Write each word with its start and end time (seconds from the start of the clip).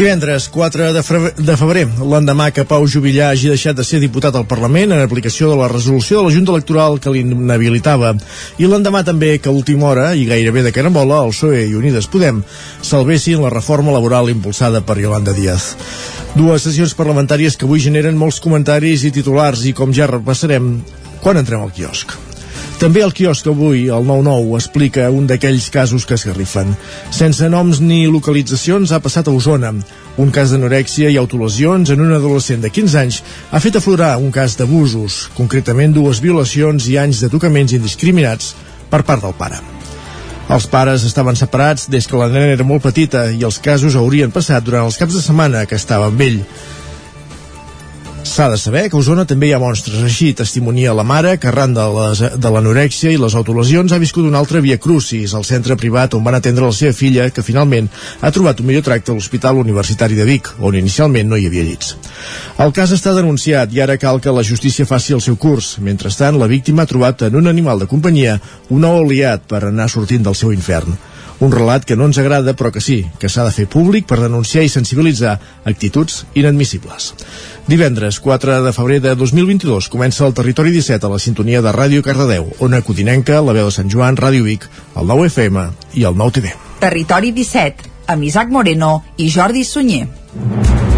Divendres 0.00 0.48
4 0.48 0.94
de 0.94 1.00
febrer, 1.04 1.34
de 1.36 1.54
febrer 1.60 1.82
l'endemà 2.00 2.46
que 2.56 2.62
Pau 2.64 2.86
Jubillà 2.88 3.26
hagi 3.34 3.50
deixat 3.52 3.76
de 3.76 3.84
ser 3.84 3.98
diputat 4.00 4.32
al 4.38 4.46
Parlament 4.48 4.94
en 4.96 5.02
aplicació 5.04 5.50
de 5.50 5.58
la 5.58 5.66
resolució 5.68 6.16
de 6.16 6.22
la 6.24 6.32
Junta 6.32 6.54
Electoral 6.54 6.96
que 7.04 7.12
l'inhabilitava 7.12 8.14
i 8.56 8.64
l'endemà 8.64 9.02
també 9.04 9.34
que 9.36 9.52
a 9.52 9.52
última 9.52 9.90
hora 9.90 10.06
i 10.16 10.24
gairebé 10.30 10.62
de 10.64 10.72
carambola 10.72 11.20
el 11.26 11.34
PSOE 11.34 11.66
i 11.66 11.76
Unides 11.76 12.08
Podem 12.08 12.40
salvessin 12.80 13.44
la 13.44 13.52
reforma 13.52 13.92
laboral 13.92 14.32
impulsada 14.32 14.80
per 14.80 14.96
Yolanda 15.04 15.36
Díaz. 15.36 15.74
Dues 16.32 16.64
sessions 16.64 16.96
parlamentàries 16.96 17.60
que 17.60 17.68
avui 17.68 17.84
generen 17.84 18.16
molts 18.16 18.40
comentaris 18.40 19.04
i 19.04 19.12
titulars 19.12 19.68
i 19.68 19.76
com 19.76 19.92
ja 19.92 20.08
repassarem 20.08 20.78
quan 21.20 21.44
entrem 21.44 21.60
al 21.60 21.76
quiosc. 21.76 22.29
També 22.80 23.02
el 23.04 23.10
quiosc 23.12 23.44
avui, 23.50 23.82
el 23.92 24.06
9-9, 24.08 24.54
explica 24.56 25.10
un 25.12 25.26
d'aquells 25.28 25.66
casos 25.68 26.06
que 26.08 26.16
s'arrifen. 26.16 26.70
Sense 27.12 27.44
noms 27.52 27.82
ni 27.84 28.06
localitzacions 28.08 28.94
ha 28.96 29.02
passat 29.04 29.28
a 29.28 29.34
Osona. 29.36 29.74
Un 30.16 30.32
cas 30.32 30.54
d'anorèxia 30.54 31.10
i 31.12 31.18
autolesions 31.20 31.92
en 31.92 32.00
un 32.00 32.14
adolescent 32.16 32.64
de 32.64 32.70
15 32.72 32.96
anys 33.02 33.20
ha 33.52 33.60
fet 33.60 33.76
aflorar 33.76 34.14
un 34.16 34.32
cas 34.32 34.56
d'abusos, 34.56 35.26
concretament 35.36 35.92
dues 35.92 36.22
violacions 36.24 36.88
i 36.88 36.96
anys 36.96 37.20
de 37.20 37.28
tocaments 37.28 37.76
indiscriminats 37.76 38.54
per 38.88 39.04
part 39.04 39.28
del 39.28 39.36
pare. 39.36 39.60
Els 40.48 40.64
pares 40.72 41.04
estaven 41.04 41.36
separats 41.36 41.84
des 41.92 42.08
que 42.08 42.16
la 42.16 42.32
nena 42.32 42.56
era 42.56 42.64
molt 42.64 42.88
petita 42.88 43.28
i 43.28 43.44
els 43.44 43.60
casos 43.60 43.92
haurien 43.94 44.32
passat 44.32 44.64
durant 44.64 44.88
els 44.88 44.96
caps 44.96 45.20
de 45.20 45.20
setmana 45.20 45.66
que 45.68 45.76
estava 45.76 46.08
amb 46.08 46.24
ell. 46.24 46.40
S'ha 48.22 48.50
de 48.50 48.58
saber 48.58 48.90
que 48.90 48.96
a 48.96 49.00
Osona 49.00 49.24
també 49.24 49.48
hi 49.48 49.52
ha 49.56 49.58
monstres. 49.60 50.02
Així 50.04 50.30
testimonia 50.36 50.92
la 50.96 51.04
mare 51.08 51.38
que 51.40 51.48
arran 51.48 51.72
de, 51.72 51.84
l'anorèxia 52.52 53.12
i 53.14 53.18
les 53.20 53.34
autolesions 53.34 53.92
ha 53.92 54.00
viscut 54.02 54.26
una 54.28 54.38
altra 54.38 54.60
via 54.60 54.76
crucis 54.78 55.32
al 55.34 55.46
centre 55.48 55.76
privat 55.80 56.14
on 56.14 56.24
van 56.26 56.36
atendre 56.36 56.68
la 56.68 56.76
seva 56.76 56.92
filla 56.96 57.30
que 57.32 57.44
finalment 57.46 57.88
ha 58.20 58.30
trobat 58.30 58.60
un 58.60 58.68
millor 58.68 58.84
tracte 58.84 59.10
a 59.10 59.16
l'Hospital 59.16 59.62
Universitari 59.62 60.18
de 60.18 60.28
Vic, 60.28 60.52
on 60.60 60.76
inicialment 60.76 61.32
no 61.32 61.40
hi 61.40 61.48
havia 61.48 61.64
llits. 61.64 61.94
El 62.60 62.74
cas 62.76 62.92
està 62.92 63.14
denunciat 63.16 63.72
i 63.72 63.80
ara 63.80 63.96
cal 63.96 64.20
que 64.20 64.36
la 64.36 64.44
justícia 64.44 64.86
faci 64.86 65.16
el 65.16 65.24
seu 65.24 65.40
curs. 65.40 65.78
Mentrestant, 65.80 66.36
la 66.36 66.50
víctima 66.50 66.84
ha 66.84 66.92
trobat 66.92 67.24
en 67.30 67.40
un 67.40 67.48
animal 67.48 67.80
de 67.80 67.88
companyia 67.88 68.36
un 68.68 68.84
nou 68.84 69.00
aliat 69.00 69.48
per 69.48 69.64
anar 69.64 69.88
sortint 69.88 70.28
del 70.28 70.36
seu 70.36 70.52
infern. 70.52 70.98
Un 71.40 71.52
relat 71.52 71.86
que 71.88 71.96
no 71.96 72.04
ens 72.04 72.18
agrada, 72.20 72.52
però 72.52 72.68
que 72.72 72.82
sí, 72.84 72.98
que 73.18 73.30
s'ha 73.32 73.46
de 73.46 73.54
fer 73.54 73.64
públic 73.70 74.04
per 74.08 74.18
denunciar 74.20 74.64
i 74.66 74.72
sensibilitzar 74.72 75.38
actituds 75.64 76.26
inadmissibles. 76.36 77.14
Divendres 77.70 78.20
4 78.20 78.60
de 78.66 78.74
febrer 78.76 79.00
de 79.00 79.14
2022 79.16 79.88
comença 79.88 80.26
el 80.26 80.36
Territori 80.36 80.74
17 80.74 81.06
a 81.06 81.12
la 81.14 81.22
sintonia 81.22 81.62
de 81.64 81.72
Ràdio 81.72 82.04
Cardedeu, 82.04 82.52
Ona 82.60 82.82
Codinenca, 82.84 83.40
la 83.40 83.56
veu 83.56 83.70
de 83.70 83.74
Sant 83.74 83.88
Joan, 83.88 84.20
Ràdio 84.20 84.44
Vic, 84.44 84.68
el 84.96 85.08
9 85.08 85.32
FM 85.32 85.66
i 85.96 86.04
el 86.04 86.20
9 86.20 86.36
TV. 86.40 86.54
Territori 86.84 87.32
17, 87.32 87.90
amb 88.12 88.28
Isaac 88.28 88.52
Moreno 88.52 88.98
i 89.16 89.32
Jordi 89.32 89.64
Sunyer. 89.64 90.89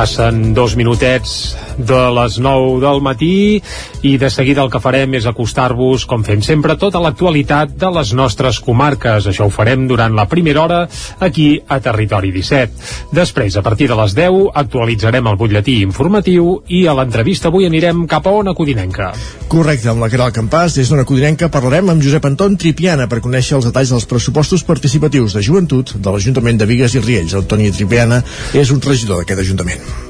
Passen 0.00 0.54
dos 0.56 0.76
minutets 0.80 1.54
de 1.86 2.00
les 2.16 2.38
9 2.42 2.80
del 2.82 3.00
matí 3.04 3.60
i 4.06 4.16
de 4.20 4.30
seguida 4.30 4.62
el 4.64 4.70
que 4.72 4.80
farem 4.82 5.14
és 5.18 5.26
acostar-vos, 5.28 6.06
com 6.08 6.24
fem 6.26 6.42
sempre, 6.44 6.76
tota 6.80 7.00
l'actualitat 7.02 7.74
de 7.80 7.90
les 7.94 8.12
nostres 8.16 8.60
comarques. 8.64 9.26
Això 9.30 9.46
ho 9.46 9.52
farem 9.52 9.86
durant 9.90 10.14
la 10.16 10.26
primera 10.28 10.62
hora 10.64 10.80
aquí 11.20 11.60
a 11.68 11.80
Territori 11.80 12.32
17. 12.32 13.12
Després, 13.16 13.56
a 13.56 13.64
partir 13.66 13.88
de 13.90 13.98
les 13.98 14.14
10, 14.16 14.50
actualitzarem 14.54 15.26
el 15.26 15.38
butlletí 15.40 15.80
informatiu 15.84 16.60
i 16.68 16.86
a 16.86 16.94
l'entrevista 16.96 17.48
avui 17.50 17.66
anirem 17.68 18.06
cap 18.10 18.26
a 18.26 18.34
Ona 18.40 18.54
Codinenca. 18.54 19.12
Correcte, 19.50 19.90
amb 19.90 20.04
la 20.04 20.10
Caral 20.12 20.34
Campàs, 20.34 20.76
des 20.78 20.90
d'Ona 20.90 21.06
Codinenca 21.08 21.50
parlarem 21.52 21.90
amb 21.90 22.04
Josep 22.04 22.28
Anton 22.28 22.56
Tripiana 22.60 23.08
per 23.10 23.22
conèixer 23.24 23.58
els 23.58 23.68
detalls 23.68 23.94
dels 23.94 24.06
pressupostos 24.10 24.64
participatius 24.66 25.34
de 25.36 25.42
joventut 25.42 25.96
de 25.96 26.14
l'Ajuntament 26.14 26.60
de 26.60 26.70
Vigues 26.70 26.94
i 26.94 27.04
Riells. 27.04 27.34
Antoni 27.40 27.72
Tripiana 27.74 28.22
és 28.54 28.70
un 28.70 28.80
regidor 28.84 29.22
d'aquest 29.22 29.46
Ajuntament. 29.46 30.09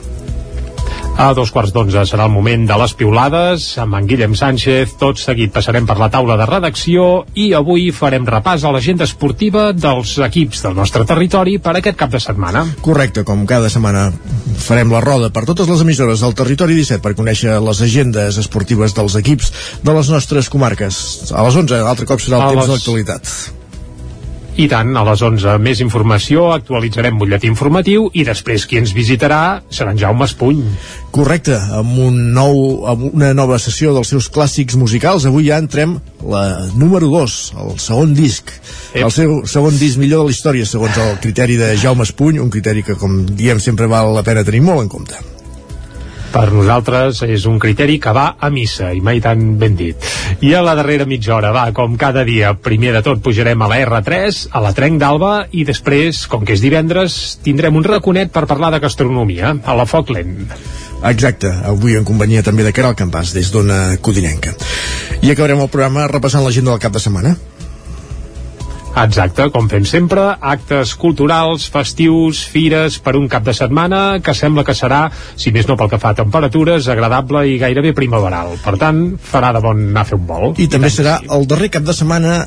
A 1.21 1.35
dos 1.37 1.51
quarts 1.53 1.75
d'onze 1.75 2.01
serà 2.09 2.25
el 2.25 2.33
moment 2.33 2.63
de 2.65 2.77
les 2.81 2.95
piulades 2.97 3.65
amb 3.83 3.99
en 3.99 4.07
Guillem 4.09 4.33
Sánchez. 4.39 4.95
Tot 5.03 5.21
seguit 5.21 5.53
passarem 5.53 5.85
per 5.85 5.99
la 6.01 6.09
taula 6.09 6.39
de 6.41 6.47
redacció 6.49 7.27
i 7.37 7.51
avui 7.59 7.91
farem 7.93 8.25
repàs 8.25 8.65
a 8.65 8.73
l'agenda 8.73 9.05
esportiva 9.05 9.67
dels 9.77 10.15
equips 10.31 10.65
del 10.65 10.79
nostre 10.81 11.05
territori 11.05 11.59
per 11.61 11.77
aquest 11.77 12.01
cap 12.01 12.17
de 12.17 12.23
setmana. 12.25 12.65
Correcte, 12.81 13.27
com 13.29 13.45
cada 13.45 13.69
setmana 13.69 14.09
farem 14.65 14.97
la 14.97 15.05
roda 15.05 15.29
per 15.29 15.45
totes 15.45 15.69
les 15.69 15.85
emissores 15.85 16.25
del 16.25 16.37
territori 16.41 16.81
17 16.81 17.05
per 17.05 17.13
conèixer 17.21 17.61
les 17.69 17.85
agendes 17.85 18.41
esportives 18.41 18.97
dels 18.97 19.21
equips 19.21 19.53
de 19.85 20.01
les 20.01 20.09
nostres 20.17 20.49
comarques. 20.49 21.05
A 21.37 21.45
les 21.45 21.65
11, 21.67 21.85
altre 21.85 22.09
cop 22.09 22.25
serà 22.25 22.41
el 22.41 22.49
a 22.49 22.53
temps 22.55 22.65
les... 22.65 22.71
de 22.71 22.79
l'actualitat. 22.79 23.60
I 24.61 24.67
tant, 24.69 24.91
a 24.93 25.03
les 25.07 25.23
11 25.25 25.55
més 25.65 25.79
informació, 25.81 26.51
actualitzarem 26.53 27.17
butlletí 27.17 27.49
informatiu 27.49 28.11
i 28.13 28.27
després 28.29 28.67
qui 28.69 28.77
ens 28.77 28.93
visitarà 28.93 29.63
serà 29.73 29.95
en 29.95 30.01
Jaume 30.03 30.27
Espuny. 30.29 30.61
Correcte, 31.17 31.57
amb, 31.79 31.95
un 32.05 32.19
nou, 32.37 32.61
amb 32.93 33.07
una 33.09 33.33
nova 33.33 33.57
sessió 33.63 33.95
dels 33.97 34.13
seus 34.13 34.29
clàssics 34.29 34.77
musicals. 34.77 35.25
Avui 35.25 35.49
ja 35.49 35.63
entrem 35.65 35.97
la 36.21 36.45
número 36.77 37.09
2, 37.09 37.41
el 37.65 37.75
segon 37.81 38.13
disc. 38.19 38.53
Ep. 38.93 39.01
El 39.07 39.17
seu 39.17 39.37
segon 39.49 39.81
disc 39.81 39.97
millor 39.97 40.27
de 40.27 40.29
la 40.29 40.37
història, 40.37 40.69
segons 40.69 41.01
el 41.01 41.17
criteri 41.25 41.57
de 41.57 41.73
Jaume 41.81 42.05
Espuny, 42.05 42.45
un 42.45 42.53
criteri 42.53 42.85
que, 42.85 43.01
com 43.01 43.23
diem, 43.33 43.65
sempre 43.65 43.89
val 43.89 44.13
la 44.13 44.27
pena 44.29 44.45
tenir 44.45 44.67
molt 44.69 44.85
en 44.85 44.93
compte 44.93 45.40
per 46.31 46.47
nosaltres 46.55 47.23
és 47.27 47.45
un 47.51 47.59
criteri 47.63 47.99
que 48.03 48.13
va 48.15 48.27
a 48.39 48.51
missa 48.55 48.93
i 48.95 49.03
mai 49.05 49.21
tan 49.23 49.57
ben 49.59 49.77
dit. 49.79 50.09
I 50.47 50.55
a 50.55 50.63
la 50.65 50.77
darrera 50.79 51.07
mitja 51.11 51.35
hora 51.37 51.53
va, 51.55 51.67
com 51.77 51.97
cada 52.01 52.25
dia 52.25 52.53
primer 52.55 52.95
de 52.97 53.03
tot 53.07 53.23
pujarem 53.23 53.63
a 53.63 53.71
la 53.71 53.81
R3 53.85 54.47
a 54.51 54.63
la 54.63 54.73
Trenc 54.77 55.01
d'Alba 55.03 55.33
i 55.51 55.67
després, 55.69 56.25
com 56.31 56.47
que 56.47 56.55
és 56.57 56.63
divendres 56.65 57.41
tindrem 57.45 57.77
un 57.77 57.87
raconet 57.87 58.33
per 58.33 58.47
parlar 58.51 58.73
de 58.75 58.83
gastronomia 58.83 59.57
a 59.65 59.77
la 59.77 59.87
Foc 59.91 60.15
Lent. 60.15 60.51
Exacte, 61.11 61.49
avui 61.65 61.97
en 61.97 62.05
companyia 62.05 62.45
també 62.45 62.67
de 62.67 62.75
Caral 62.77 62.97
Campàs 62.99 63.33
des 63.35 63.49
d'Ona 63.53 63.97
Codinenca. 64.05 64.53
I 65.21 65.33
acabarem 65.33 65.65
el 65.65 65.73
programa 65.73 66.07
repassant 66.13 66.45
l'agenda 66.45 66.75
del 66.75 66.83
cap 66.83 66.93
de 66.93 67.03
setmana 67.03 67.35
Exacte, 68.91 69.47
com 69.55 69.69
fem 69.71 69.85
sempre, 69.87 70.23
actes 70.41 70.95
culturals, 70.99 71.69
festius, 71.71 72.43
fires 72.51 72.99
per 73.03 73.15
un 73.19 73.29
cap 73.31 73.45
de 73.47 73.55
setmana 73.57 74.19
que 74.25 74.35
sembla 74.35 74.65
que 74.67 74.75
serà, 74.75 75.05
si 75.39 75.53
més 75.55 75.69
no 75.69 75.77
pel 75.79 75.93
que 75.93 76.01
fa 76.03 76.11
a 76.11 76.19
temperatures, 76.19 76.89
agradable 76.91 77.45
i 77.49 77.59
gairebé 77.61 77.95
primaveral. 77.97 78.57
Per 78.65 78.75
tant, 78.81 79.05
farà 79.31 79.55
de 79.57 79.63
bon 79.65 79.87
anar 79.91 80.03
a 80.05 80.11
fer 80.11 80.19
un 80.19 80.27
vol. 80.27 80.51
I, 80.57 80.67
I 80.67 80.73
també 80.73 80.91
serà 80.91 81.21
sí. 81.23 81.31
el 81.37 81.47
darrer 81.51 81.71
cap 81.79 81.87
de 81.87 81.97
setmana 81.97 82.41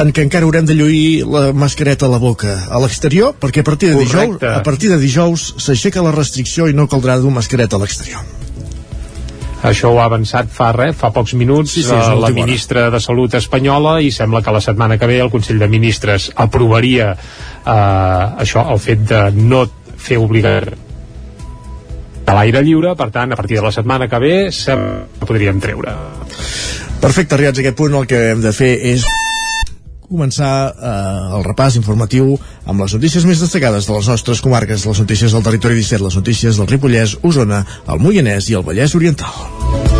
en 0.00 0.10
què 0.12 0.24
encara 0.26 0.44
haurem 0.44 0.66
de 0.68 0.76
lluir 0.76 1.24
la 1.28 1.52
mascareta 1.56 2.08
a 2.08 2.12
la 2.12 2.20
boca 2.20 2.56
a 2.68 2.80
l'exterior, 2.82 3.36
perquè 3.40 3.64
a 3.64 3.68
partir 3.68 3.92
de 3.92 4.00
dijous, 4.00 4.42
a 4.44 4.62
partir 4.64 4.92
de 4.92 4.98
dijous 5.00 5.54
s'aixeca 5.62 6.04
la 6.04 6.12
restricció 6.16 6.68
i 6.68 6.76
no 6.76 6.88
caldrà 6.90 7.16
dur 7.20 7.32
mascareta 7.32 7.78
a 7.78 7.84
l'exterior. 7.84 8.45
Això 9.64 9.90
ho 9.90 10.00
ha 10.00 10.06
avançat 10.10 10.50
fa 10.52 10.68
res, 10.76 10.96
fa 10.98 11.10
pocs 11.14 11.32
minuts, 11.34 11.72
sí, 11.72 11.82
sí, 11.82 11.94
eh, 11.94 12.14
la 12.20 12.30
ministra 12.34 12.86
hora. 12.86 12.90
de 12.96 13.00
Salut 13.00 13.34
espanyola 13.34 14.00
i 14.04 14.10
sembla 14.12 14.42
que 14.42 14.52
la 14.52 14.60
setmana 14.60 14.98
que 14.98 15.08
ve 15.08 15.20
el 15.20 15.30
Consell 15.30 15.58
de 15.58 15.68
Ministres 15.68 16.30
aprovaria 16.36 17.12
eh, 17.16 18.42
això, 18.44 18.66
el 18.70 18.78
fet 18.78 19.06
de 19.08 19.22
no 19.36 19.64
fer 19.96 20.20
obligar 20.20 20.60
a 22.26 22.34
l'aire 22.34 22.62
lliure, 22.62 22.94
per 22.98 23.10
tant, 23.14 23.32
a 23.32 23.36
partir 23.38 23.60
de 23.60 23.64
la 23.64 23.72
setmana 23.72 24.08
que 24.10 24.18
ve 24.22 24.36
sembla 24.52 25.06
que 25.20 25.26
podríem 25.26 25.60
treure. 25.62 25.94
Perfecte, 27.00 27.36
arribats 27.36 27.60
a 27.60 27.64
aquest 27.64 27.78
punt 27.78 27.94
el 27.94 28.08
que 28.10 28.22
hem 28.32 28.42
de 28.42 28.52
fer 28.56 28.74
és 28.92 29.06
començar 30.10 30.52
eh, 30.70 30.94
el 31.38 31.44
repàs 31.46 31.78
informatiu 31.80 32.34
amb 32.66 32.82
les 32.84 32.96
notícies 32.98 33.26
més 33.28 33.42
destacades 33.42 33.88
de 33.88 33.98
les 33.98 34.08
nostres 34.12 34.42
comarques, 34.44 34.86
les 34.86 35.02
notícies 35.04 35.36
del 35.36 35.44
territori 35.46 35.78
17, 35.82 36.04
les 36.04 36.18
notícies 36.18 36.58
del 36.60 36.70
Ripollès, 36.70 37.18
Osona, 37.22 37.64
el 37.86 38.02
Moianès 38.02 38.50
i 38.50 38.58
el 38.58 38.66
Vallès 38.66 38.96
Oriental. 38.98 39.95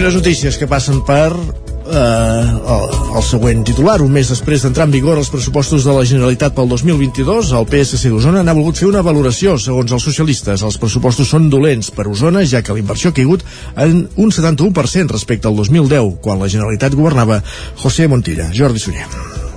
Unes 0.00 0.14
notícies 0.16 0.56
que 0.56 0.66
passen 0.68 1.02
per 1.04 1.28
eh, 1.28 2.44
el, 2.74 2.84
el 3.18 3.24
següent 3.26 3.64
titular. 3.68 3.98
Un 4.00 4.14
mes 4.14 4.30
després 4.32 4.64
d'entrar 4.64 4.86
en 4.88 4.94
vigor 4.94 5.20
els 5.20 5.28
pressupostos 5.32 5.84
de 5.84 5.92
la 5.92 6.06
Generalitat 6.08 6.56
pel 6.56 6.70
2022, 6.70 7.52
el 7.58 7.68
PSC 7.68 8.08
d'Osona 8.08 8.44
n'ha 8.46 8.56
volgut 8.56 8.80
fer 8.80 8.88
una 8.88 9.04
valoració. 9.04 9.58
Segons 9.60 9.92
els 9.92 10.08
socialistes, 10.08 10.64
els 10.64 10.80
pressupostos 10.80 11.28
són 11.34 11.50
dolents 11.52 11.92
per 11.92 12.08
Osona, 12.08 12.46
ja 12.48 12.64
que 12.64 12.76
la 12.76 12.80
inversió 12.80 13.12
ha 13.12 13.18
caigut 13.18 13.44
en 13.76 14.06
un 14.16 14.32
71% 14.32 15.12
respecte 15.12 15.50
al 15.50 15.60
2010, 15.60 16.16
quan 16.24 16.40
la 16.40 16.48
Generalitat 16.48 16.96
governava 16.96 17.42
José 17.84 18.08
Montilla. 18.08 18.48
Jordi 18.56 18.80
Sunyer. 18.80 19.49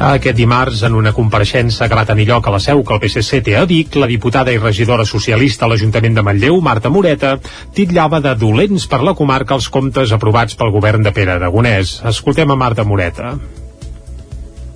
Aquest 0.00 0.32
dimarts, 0.32 0.80
en 0.88 0.94
una 0.96 1.10
compareixença 1.12 1.84
que 1.84 1.96
va 1.98 2.06
tenir 2.08 2.24
lloc 2.30 2.46
a 2.48 2.52
la 2.54 2.58
seu 2.64 2.78
que 2.88 2.94
el 2.96 3.02
PSC 3.02 3.42
té 3.44 3.56
a 3.60 3.66
Vic, 3.68 3.98
la 4.00 4.06
diputada 4.08 4.48
i 4.48 4.56
regidora 4.56 5.04
socialista 5.04 5.66
a 5.66 5.68
l'Ajuntament 5.68 6.14
de 6.16 6.22
Manlleu, 6.24 6.56
Marta 6.64 6.88
Moreta, 6.88 7.34
titllava 7.76 8.22
de 8.24 8.32
dolents 8.40 8.86
per 8.88 9.02
la 9.04 9.12
comarca 9.18 9.58
els 9.58 9.68
comptes 9.68 10.14
aprovats 10.16 10.56
pel 10.56 10.72
govern 10.72 11.04
de 11.04 11.12
Pere 11.12 11.34
Aragonès. 11.34 11.98
Escoltem 12.08 12.48
a 12.48 12.56
Marta 12.56 12.86
Moreta. 12.88 13.34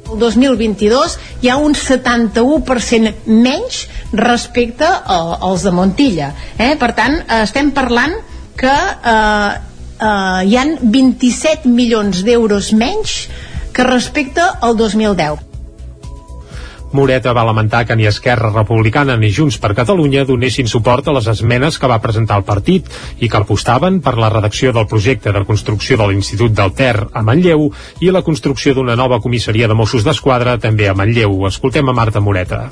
El 0.04 0.20
2022 0.20 1.16
hi 1.40 1.48
ha 1.48 1.56
un 1.56 1.72
71% 1.72 3.14
menys 3.24 3.80
respecte 4.12 4.92
als 5.08 5.64
de 5.64 5.72
Montilla. 5.72 6.34
Eh? 6.58 6.74
Per 6.76 6.92
tant, 7.00 7.16
estem 7.40 7.72
parlant 7.72 8.12
que 8.60 8.76
eh, 8.76 9.56
eh, 10.04 10.44
hi 10.52 10.60
han 10.60 10.76
27 10.84 11.72
milions 11.80 12.20
d'euros 12.28 12.74
menys 12.76 13.16
que 13.74 13.84
respecte 13.84 14.40
al 14.40 14.76
2010. 14.78 15.50
Moreta 16.94 17.32
va 17.34 17.42
lamentar 17.42 17.82
que 17.86 17.96
ni 17.98 18.06
Esquerra 18.06 18.52
Republicana 18.54 19.16
ni 19.18 19.32
Junts 19.34 19.58
per 19.58 19.72
Catalunya 19.74 20.22
donessin 20.28 20.70
suport 20.70 21.10
a 21.10 21.16
les 21.16 21.26
esmenes 21.32 21.80
que 21.82 21.90
va 21.90 21.98
presentar 21.98 22.38
el 22.38 22.46
partit 22.46 22.86
i 23.18 23.28
que 23.28 23.40
apostaven 23.40 23.98
per 24.00 24.14
la 24.14 24.30
redacció 24.30 24.70
del 24.72 24.86
projecte 24.86 25.34
de 25.34 25.44
construcció 25.50 25.98
de 25.98 26.06
l'Institut 26.12 26.54
del 26.54 26.72
Ter 26.78 26.94
a 27.10 27.26
Manlleu 27.26 27.66
i 27.98 28.14
la 28.14 28.22
construcció 28.22 28.78
d'una 28.78 28.94
nova 28.94 29.18
comissaria 29.18 29.66
de 29.66 29.74
Mossos 29.74 30.06
d'Esquadra 30.06 30.60
també 30.62 30.88
a 30.88 30.94
Manlleu. 30.94 31.40
Escoltem 31.50 31.90
a 31.90 31.98
Marta 31.98 32.22
Moreta 32.22 32.68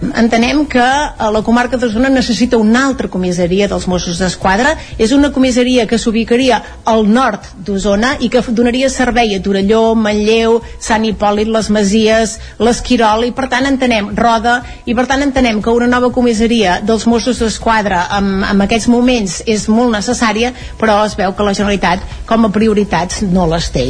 entenem 0.00 0.64
que 0.66 0.80
eh, 0.80 1.30
la 1.32 1.42
comarca 1.42 1.76
d'Osona 1.76 2.08
necessita 2.08 2.58
una 2.58 2.86
altra 2.88 3.08
comissaria 3.08 3.68
dels 3.68 3.86
Mossos 3.90 4.20
d'Esquadra. 4.20 4.74
És 4.98 5.12
una 5.12 5.30
comissaria 5.32 5.86
que 5.86 5.98
s'ubicaria 5.98 6.60
al 6.88 7.06
nord 7.08 7.46
d'Osona 7.66 8.14
i 8.20 8.30
que 8.32 8.42
donaria 8.48 8.90
servei 8.90 9.34
a 9.36 9.40
Torelló, 9.42 9.94
Manlleu, 9.94 10.60
Sant 10.80 11.04
Hipòlit, 11.04 11.50
les 11.52 11.70
Masies, 11.70 12.38
l'Esquirol, 12.58 13.26
i 13.28 13.34
per 13.36 13.48
tant 13.52 13.68
entenem 13.68 14.12
Roda, 14.16 14.60
i 14.86 14.96
per 14.96 15.06
tant 15.10 15.24
entenem 15.26 15.60
que 15.62 15.74
una 15.74 15.90
nova 15.90 16.12
comissaria 16.14 16.80
dels 16.84 17.06
Mossos 17.10 17.42
d'Esquadra 17.42 18.06
en, 18.18 18.40
en 18.46 18.64
aquests 18.66 18.88
moments 18.92 19.40
és 19.46 19.68
molt 19.68 19.92
necessària, 19.96 20.54
però 20.80 21.02
es 21.04 21.18
veu 21.18 21.36
que 21.36 21.46
la 21.46 21.56
Generalitat 21.56 22.24
com 22.26 22.48
a 22.48 22.54
prioritats 22.54 23.22
no 23.26 23.46
les 23.50 23.70
té. 23.74 23.86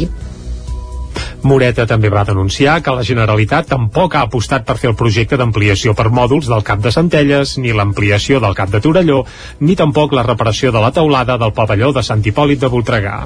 Moreta 1.45 1.87
també 1.89 2.11
va 2.13 2.25
denunciar 2.29 2.81
que 2.85 2.95
la 2.95 3.05
Generalitat 3.07 3.69
tampoc 3.73 4.15
ha 4.15 4.25
apostat 4.27 4.67
per 4.69 4.77
fer 4.81 4.91
el 4.91 4.97
projecte 4.99 5.39
d'ampliació 5.41 5.95
per 5.97 6.11
mòduls 6.13 6.51
del 6.51 6.65
cap 6.67 6.83
de 6.85 6.93
Centelles, 6.93 7.57
ni 7.59 7.73
l'ampliació 7.73 8.41
del 8.45 8.57
cap 8.59 8.73
de 8.73 8.81
Torelló, 8.85 9.23
ni 9.61 9.77
tampoc 9.77 10.13
la 10.13 10.27
reparació 10.27 10.73
de 10.73 10.83
la 10.85 10.93
teulada 10.93 11.39
del 11.41 11.55
pavelló 11.57 11.93
de 11.97 12.05
Sant 12.05 12.25
Hipòlit 12.27 12.61
de 12.61 12.73
Voltregà. 12.73 13.17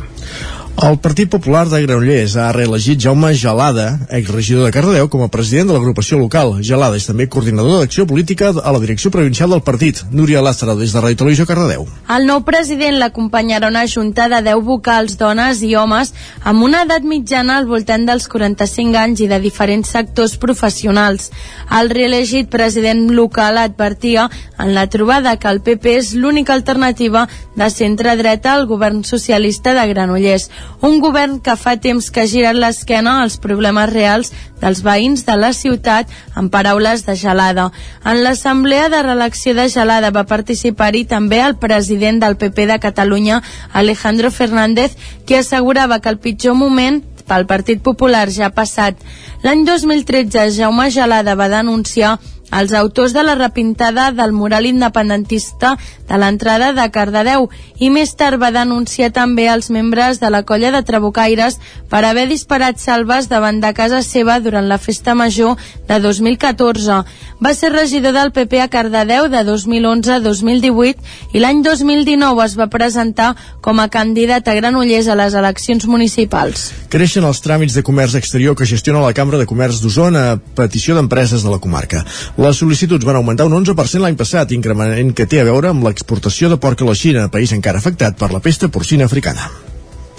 El 0.74 0.98
Partit 0.98 1.30
Popular 1.30 1.68
de 1.70 1.78
Granollers 1.84 2.32
ha 2.34 2.48
reelegit 2.52 2.98
Jaume 3.00 3.28
Gelada, 3.38 4.00
exregidor 4.10 4.66
de 4.66 4.72
Cardedeu, 4.74 5.06
com 5.08 5.22
a 5.22 5.28
president 5.30 5.68
de 5.70 5.76
l'agrupació 5.76 6.18
local. 6.18 6.56
Gelada 6.66 6.98
és 6.98 7.06
també 7.06 7.28
coordinador 7.30 7.78
d'acció 7.78 8.08
política 8.10 8.50
a 8.50 8.72
la 8.74 8.80
direcció 8.82 9.12
provincial 9.14 9.54
del 9.54 9.62
partit. 9.62 10.02
Núria 10.10 10.42
Lázaro, 10.42 10.74
des 10.76 10.92
de 10.92 11.00
Radio 11.00 11.16
Televisió 11.20 11.46
Cardedeu. 11.46 11.86
El 12.10 12.26
nou 12.26 12.42
president 12.44 12.98
l'acompanyarà 12.98 13.70
una 13.70 13.84
junta 13.86 14.26
de 14.28 14.40
10 14.42 14.64
vocals, 14.66 15.14
dones 15.16 15.62
i 15.62 15.70
homes, 15.78 16.10
amb 16.42 16.66
una 16.66 16.82
edat 16.82 17.06
mitjana 17.06 17.60
al 17.60 17.70
voltant 17.70 18.04
dels 18.10 18.26
45 18.28 18.98
anys 18.98 19.22
i 19.22 19.30
de 19.30 19.38
diferents 19.40 19.94
sectors 19.94 20.36
professionals. 20.42 21.30
El 21.70 21.94
reelegit 21.94 22.50
president 22.50 23.06
local 23.14 23.62
advertia 23.62 24.26
en 24.58 24.74
la 24.74 24.88
trobada 24.90 25.38
que 25.38 25.48
el 25.54 25.62
PP 25.62 25.96
és 26.02 26.12
l'única 26.18 26.52
alternativa 26.52 27.28
de 27.54 27.70
centre-dreta 27.70 28.52
al 28.58 28.66
govern 28.66 29.04
socialista 29.06 29.72
de 29.72 29.88
Granollers 29.94 30.50
un 30.80 30.98
govern 31.00 31.38
que 31.40 31.56
fa 31.56 31.76
temps 31.80 32.10
que 32.10 32.24
ha 32.24 32.30
girat 32.30 32.56
l'esquena 32.56 33.20
als 33.22 33.38
problemes 33.40 33.88
reals 33.92 34.32
dels 34.60 34.82
veïns 34.84 35.24
de 35.26 35.36
la 35.36 35.52
ciutat, 35.52 36.10
en 36.36 36.50
paraules 36.52 37.06
de 37.06 37.16
Gelada. 37.16 37.70
En 38.04 38.22
l'assemblea 38.24 38.88
de 38.88 39.02
reelecció 39.02 39.54
de 39.54 39.68
Gelada 39.68 40.10
va 40.10 40.26
participar-hi 40.28 41.04
també 41.08 41.40
el 41.40 41.56
president 41.56 42.20
del 42.20 42.36
PP 42.36 42.66
de 42.72 42.78
Catalunya, 42.80 43.42
Alejandro 43.72 44.30
Fernández, 44.30 44.96
que 45.26 45.38
assegurava 45.38 46.00
que 46.00 46.08
el 46.08 46.18
pitjor 46.18 46.54
moment 46.54 47.02
pel 47.24 47.46
Partit 47.48 47.80
Popular 47.82 48.28
ja 48.30 48.50
ha 48.50 48.54
passat. 48.54 48.98
L'any 49.44 49.64
2013, 49.64 50.50
Jaume 50.58 50.90
Gelada 50.92 51.34
va 51.34 51.48
denunciar 51.48 52.18
els 52.52 52.72
autors 52.72 53.14
de 53.14 53.22
la 53.24 53.34
repintada 53.34 54.10
del 54.12 54.32
mural 54.32 54.66
independentista 54.66 55.74
de 56.08 56.18
l'entrada 56.20 56.72
de 56.76 56.84
Cardedeu 56.92 57.48
i 57.82 57.88
més 57.90 58.12
tard 58.18 58.40
va 58.40 58.52
denunciar 58.54 59.10
també 59.16 59.48
els 59.50 59.70
membres 59.72 60.20
de 60.20 60.30
la 60.30 60.42
colla 60.44 60.70
de 60.74 60.82
Trabucaires 60.84 61.58
per 61.90 62.04
haver 62.04 62.26
disparat 62.28 62.78
salves 62.78 63.28
davant 63.30 63.60
de 63.62 63.72
casa 63.74 64.02
seva 64.02 64.38
durant 64.40 64.68
la 64.68 64.78
festa 64.78 65.14
major 65.14 65.56
de 65.88 65.98
2014. 66.00 67.00
Va 67.44 67.52
ser 67.54 67.72
regidor 67.72 68.14
del 68.14 68.32
PP 68.32 68.60
a 68.62 68.68
Cardedeu 68.68 69.28
de 69.32 69.42
2011 69.44 70.12
a 70.12 70.20
2018 70.20 71.34
i 71.34 71.42
l'any 71.42 71.64
2019 71.64 72.44
es 72.44 72.56
va 72.58 72.68
presentar 72.70 73.34
com 73.64 73.80
a 73.80 73.88
candidat 73.88 74.48
a 74.48 74.54
Granollers 74.54 75.08
a 75.08 75.18
les 75.18 75.34
eleccions 75.34 75.86
municipals. 75.90 76.70
Creixen 76.92 77.26
els 77.26 77.42
tràmits 77.42 77.74
de 77.74 77.82
comerç 77.82 78.14
exterior 78.20 78.54
que 78.56 78.68
gestiona 78.68 79.02
la 79.02 79.14
Cambra 79.16 79.40
de 79.40 79.48
Comerç 79.50 79.80
d'Osona 79.82 80.24
a 80.34 80.38
petició 80.38 80.94
d'empreses 80.94 81.42
de 81.42 81.50
la 81.50 81.58
comarca. 81.58 82.04
Les 82.34 82.58
sol·licituds 82.58 83.06
van 83.06 83.14
augmentar 83.20 83.44
un 83.46 83.54
11% 83.60 84.02
l'any 84.02 84.16
passat, 84.18 84.50
increment 84.56 85.12
que 85.14 85.26
té 85.30 85.38
a 85.38 85.44
veure 85.46 85.70
amb 85.70 85.86
l'exportació 85.86 86.50
de 86.50 86.58
porc 86.58 86.82
a 86.82 86.88
la 86.88 86.96
Xina, 86.98 87.28
país 87.30 87.54
encara 87.54 87.78
afectat 87.78 88.18
per 88.18 88.32
la 88.34 88.42
pesta 88.42 88.66
porcina 88.66 89.06
africana. 89.06 89.73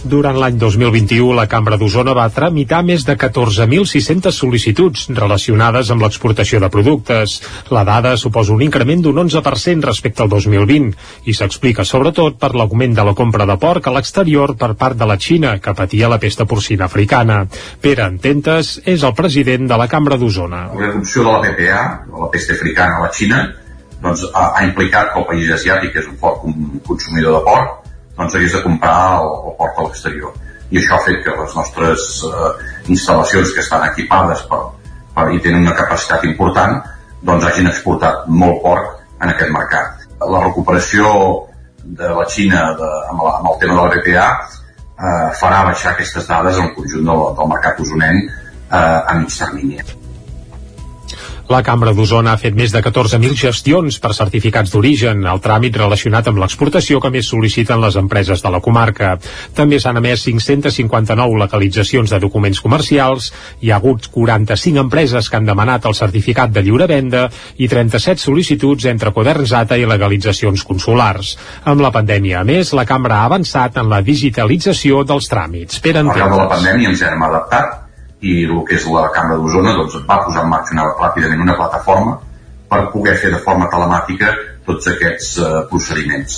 Durant 0.06 0.38
l'any 0.38 0.60
2021, 0.62 1.32
la 1.34 1.48
Cambra 1.50 1.80
d'Osona 1.82 2.14
va 2.14 2.28
tramitar 2.30 2.84
més 2.86 3.02
de 3.08 3.16
14.600 3.18 4.36
sol·licituds 4.38 5.08
relacionades 5.18 5.90
amb 5.90 6.04
l'exportació 6.06 6.60
de 6.62 6.68
productes. 6.70 7.40
La 7.74 7.82
dada 7.88 8.12
suposa 8.22 8.54
un 8.54 8.62
increment 8.62 9.02
d'un 9.02 9.18
11% 9.24 9.88
respecte 9.90 10.22
al 10.22 10.30
2020 10.30 10.92
i 11.26 11.34
s'explica 11.34 11.88
sobretot 11.90 12.38
per 12.38 12.52
l'augment 12.54 12.94
de 12.94 13.06
la 13.08 13.16
compra 13.18 13.48
de 13.50 13.56
porc 13.58 13.90
a 13.90 13.96
l'exterior 13.96 14.54
per 14.60 14.76
part 14.78 15.00
de 15.00 15.08
la 15.10 15.18
Xina, 15.18 15.56
que 15.58 15.74
patia 15.74 16.12
la 16.12 16.22
pesta 16.22 16.46
porcina 16.46 16.86
africana. 16.86 17.40
Pere 17.82 18.06
Ententes 18.06 18.76
és 18.86 19.02
el 19.02 19.16
president 19.18 19.66
de 19.72 19.80
la 19.82 19.90
Cambra 19.90 20.20
d'Osona. 20.22 20.68
La 20.76 20.92
reducció 20.92 21.26
de 21.26 21.34
la 21.34 21.42
PPA, 21.48 21.82
la 22.14 22.30
pesta 22.36 22.54
africana 22.54 23.00
a 23.00 23.08
la 23.08 23.10
Xina, 23.10 23.42
doncs, 24.06 24.28
ha, 24.36 24.52
ha 24.54 24.68
implicat 24.70 25.16
que 25.16 25.24
el 25.24 25.28
país 25.34 25.50
asiàtic 25.58 25.98
és 25.98 26.14
un 26.14 26.22
fort 26.22 26.46
consumidor 26.86 27.40
de 27.40 27.44
porc 27.50 27.85
doncs 28.18 28.36
hagués 28.36 28.56
de 28.56 28.64
comprar 28.64 28.98
el, 29.20 29.32
el 29.52 29.58
porc 29.60 29.80
a 29.80 29.88
l'exterior. 29.88 30.34
I 30.72 30.80
això 30.82 30.98
ha 30.98 31.06
fet 31.06 31.22
que 31.26 31.36
les 31.38 31.56
nostres 31.58 32.06
eh, 32.26 32.52
instal·lacions 32.94 33.54
que 33.54 33.64
estan 33.64 33.86
equipades 33.90 34.46
per, 34.50 34.62
per, 35.16 35.28
i 35.36 35.42
tenen 35.44 35.68
una 35.68 35.76
capacitat 35.78 36.26
important 36.28 36.80
doncs 37.26 37.46
hagin 37.50 37.70
exportat 37.72 38.26
molt 38.28 38.62
porc 38.64 39.22
en 39.22 39.32
aquest 39.32 39.52
mercat. 39.54 40.08
La 40.22 40.42
recuperació 40.44 41.12
de 41.86 42.10
la 42.18 42.26
Xina 42.30 42.64
de, 42.80 42.92
amb, 43.12 43.22
la, 43.26 43.36
amb 43.42 43.52
el 43.54 43.60
tema 43.62 43.76
de 43.78 43.82
la 43.82 43.92
BPA 43.94 44.30
eh, 44.32 45.30
farà 45.42 45.62
baixar 45.70 45.94
aquestes 45.94 46.28
dades 46.32 46.58
en 46.58 46.70
el 46.70 46.74
conjunt 46.78 47.06
del, 47.12 47.28
del 47.38 47.54
mercat 47.54 47.86
usonenc 47.86 48.26
eh, 48.26 48.80
a 48.80 49.20
mig 49.20 49.38
termini. 49.38 49.84
La 51.46 51.60
Cambra 51.62 51.92
d'Osona 51.94 52.32
ha 52.34 52.40
fet 52.42 52.56
més 52.58 52.72
de 52.74 52.80
14.000 52.82 53.36
gestions 53.38 54.00
per 54.02 54.16
certificats 54.18 54.72
d'origen, 54.74 55.20
el 55.30 55.42
tràmit 55.44 55.76
relacionat 55.78 56.26
amb 56.32 56.40
l'exportació 56.42 56.98
que 57.04 57.12
més 57.14 57.30
sol·liciten 57.30 57.84
les 57.84 58.00
empreses 58.02 58.42
de 58.42 58.50
la 58.50 58.62
comarca. 58.66 59.12
També 59.54 59.78
s'han 59.78 60.02
emès 60.02 60.24
559 60.26 61.38
localitzacions 61.44 62.16
de 62.16 62.22
documents 62.24 62.64
comercials, 62.66 63.30
hi 63.62 63.70
ha 63.70 63.78
hagut 63.78 64.10
45 64.16 64.82
empreses 64.88 65.30
que 65.30 65.38
han 65.38 65.46
demanat 65.46 65.86
el 65.86 65.94
certificat 65.94 66.50
de 66.50 66.66
lliure 66.66 66.90
venda 66.90 67.28
i 67.62 67.70
37 67.70 68.26
sol·licituds 68.26 68.90
entre 68.90 69.14
quaderns 69.14 69.54
ATA 69.54 69.78
i 69.78 69.86
legalitzacions 69.86 70.66
consulars. 70.66 71.36
Amb 71.62 71.86
la 71.86 71.94
pandèmia, 71.94 72.42
a 72.42 72.48
més, 72.48 72.74
la 72.74 72.90
Cambra 72.90 73.22
ha 73.22 73.30
avançat 73.30 73.78
en 73.78 73.94
la 73.94 74.02
digitalització 74.02 75.06
dels 75.06 75.30
tràmits. 75.30 75.78
Per 75.78 76.00
Al 76.02 76.10
de 76.10 76.30
la 76.42 76.54
pandèmia 76.58 76.96
ens 76.96 77.06
hem 77.06 77.30
adaptat 77.30 77.85
i 78.24 78.46
el 78.46 78.62
que 78.68 78.78
és 78.78 78.86
la 78.92 79.10
Cambra 79.14 79.38
d'Osona 79.40 79.74
doncs, 79.76 79.98
va 80.08 80.22
posar 80.24 80.46
en 80.46 80.52
marxa 80.52 80.86
ràpidament 81.00 81.42
una 81.44 81.58
plataforma 81.58 82.16
per 82.70 82.86
poder 82.94 83.16
fer 83.22 83.32
de 83.34 83.42
forma 83.44 83.68
telemàtica 83.72 84.32
tots 84.66 84.88
aquests 84.90 85.36
uh, 85.38 85.50
procediments. 85.70 86.38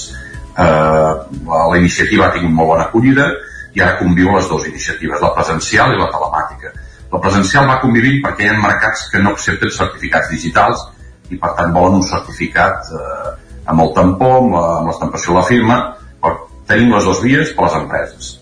Uh, 0.57 1.27
la, 1.47 1.61
la 1.71 1.77
iniciativa 1.77 2.27
ha 2.27 2.33
tingut 2.33 2.53
molt 2.53 2.73
bona 2.73 2.87
acollida 2.87 3.29
i 3.77 3.83
ara 3.83 3.99
conviu 3.99 4.33
les 4.33 4.49
dues 4.49 4.65
iniciatives, 4.71 5.21
la 5.21 5.33
presencial 5.35 5.93
i 5.93 5.99
la 6.01 6.09
telemàtica. 6.11 6.73
La 7.13 7.21
presencial 7.23 7.69
va 7.69 7.79
convivint 7.83 8.19
perquè 8.25 8.47
hi 8.47 8.49
ha 8.51 8.57
mercats 8.59 9.05
que 9.11 9.21
no 9.21 9.35
accepten 9.35 9.71
certificats 9.71 10.33
digitals 10.33 10.81
i 11.29 11.37
per 11.37 11.53
tant 11.59 11.71
volen 11.75 12.01
un 12.01 12.07
certificat 12.07 12.89
eh, 12.95 13.29
amb 13.69 13.83
el 13.83 13.93
tampó, 13.95 14.31
amb, 14.41 14.57
la, 14.57 14.65
l'estampació 14.87 15.35
de 15.35 15.39
la 15.39 15.45
firma, 15.47 15.77
per 16.23 16.33
tenim 16.67 16.91
les 16.95 17.07
dues 17.07 17.23
vies 17.23 17.53
per 17.55 17.67
les 17.67 17.79
empreses 17.79 18.33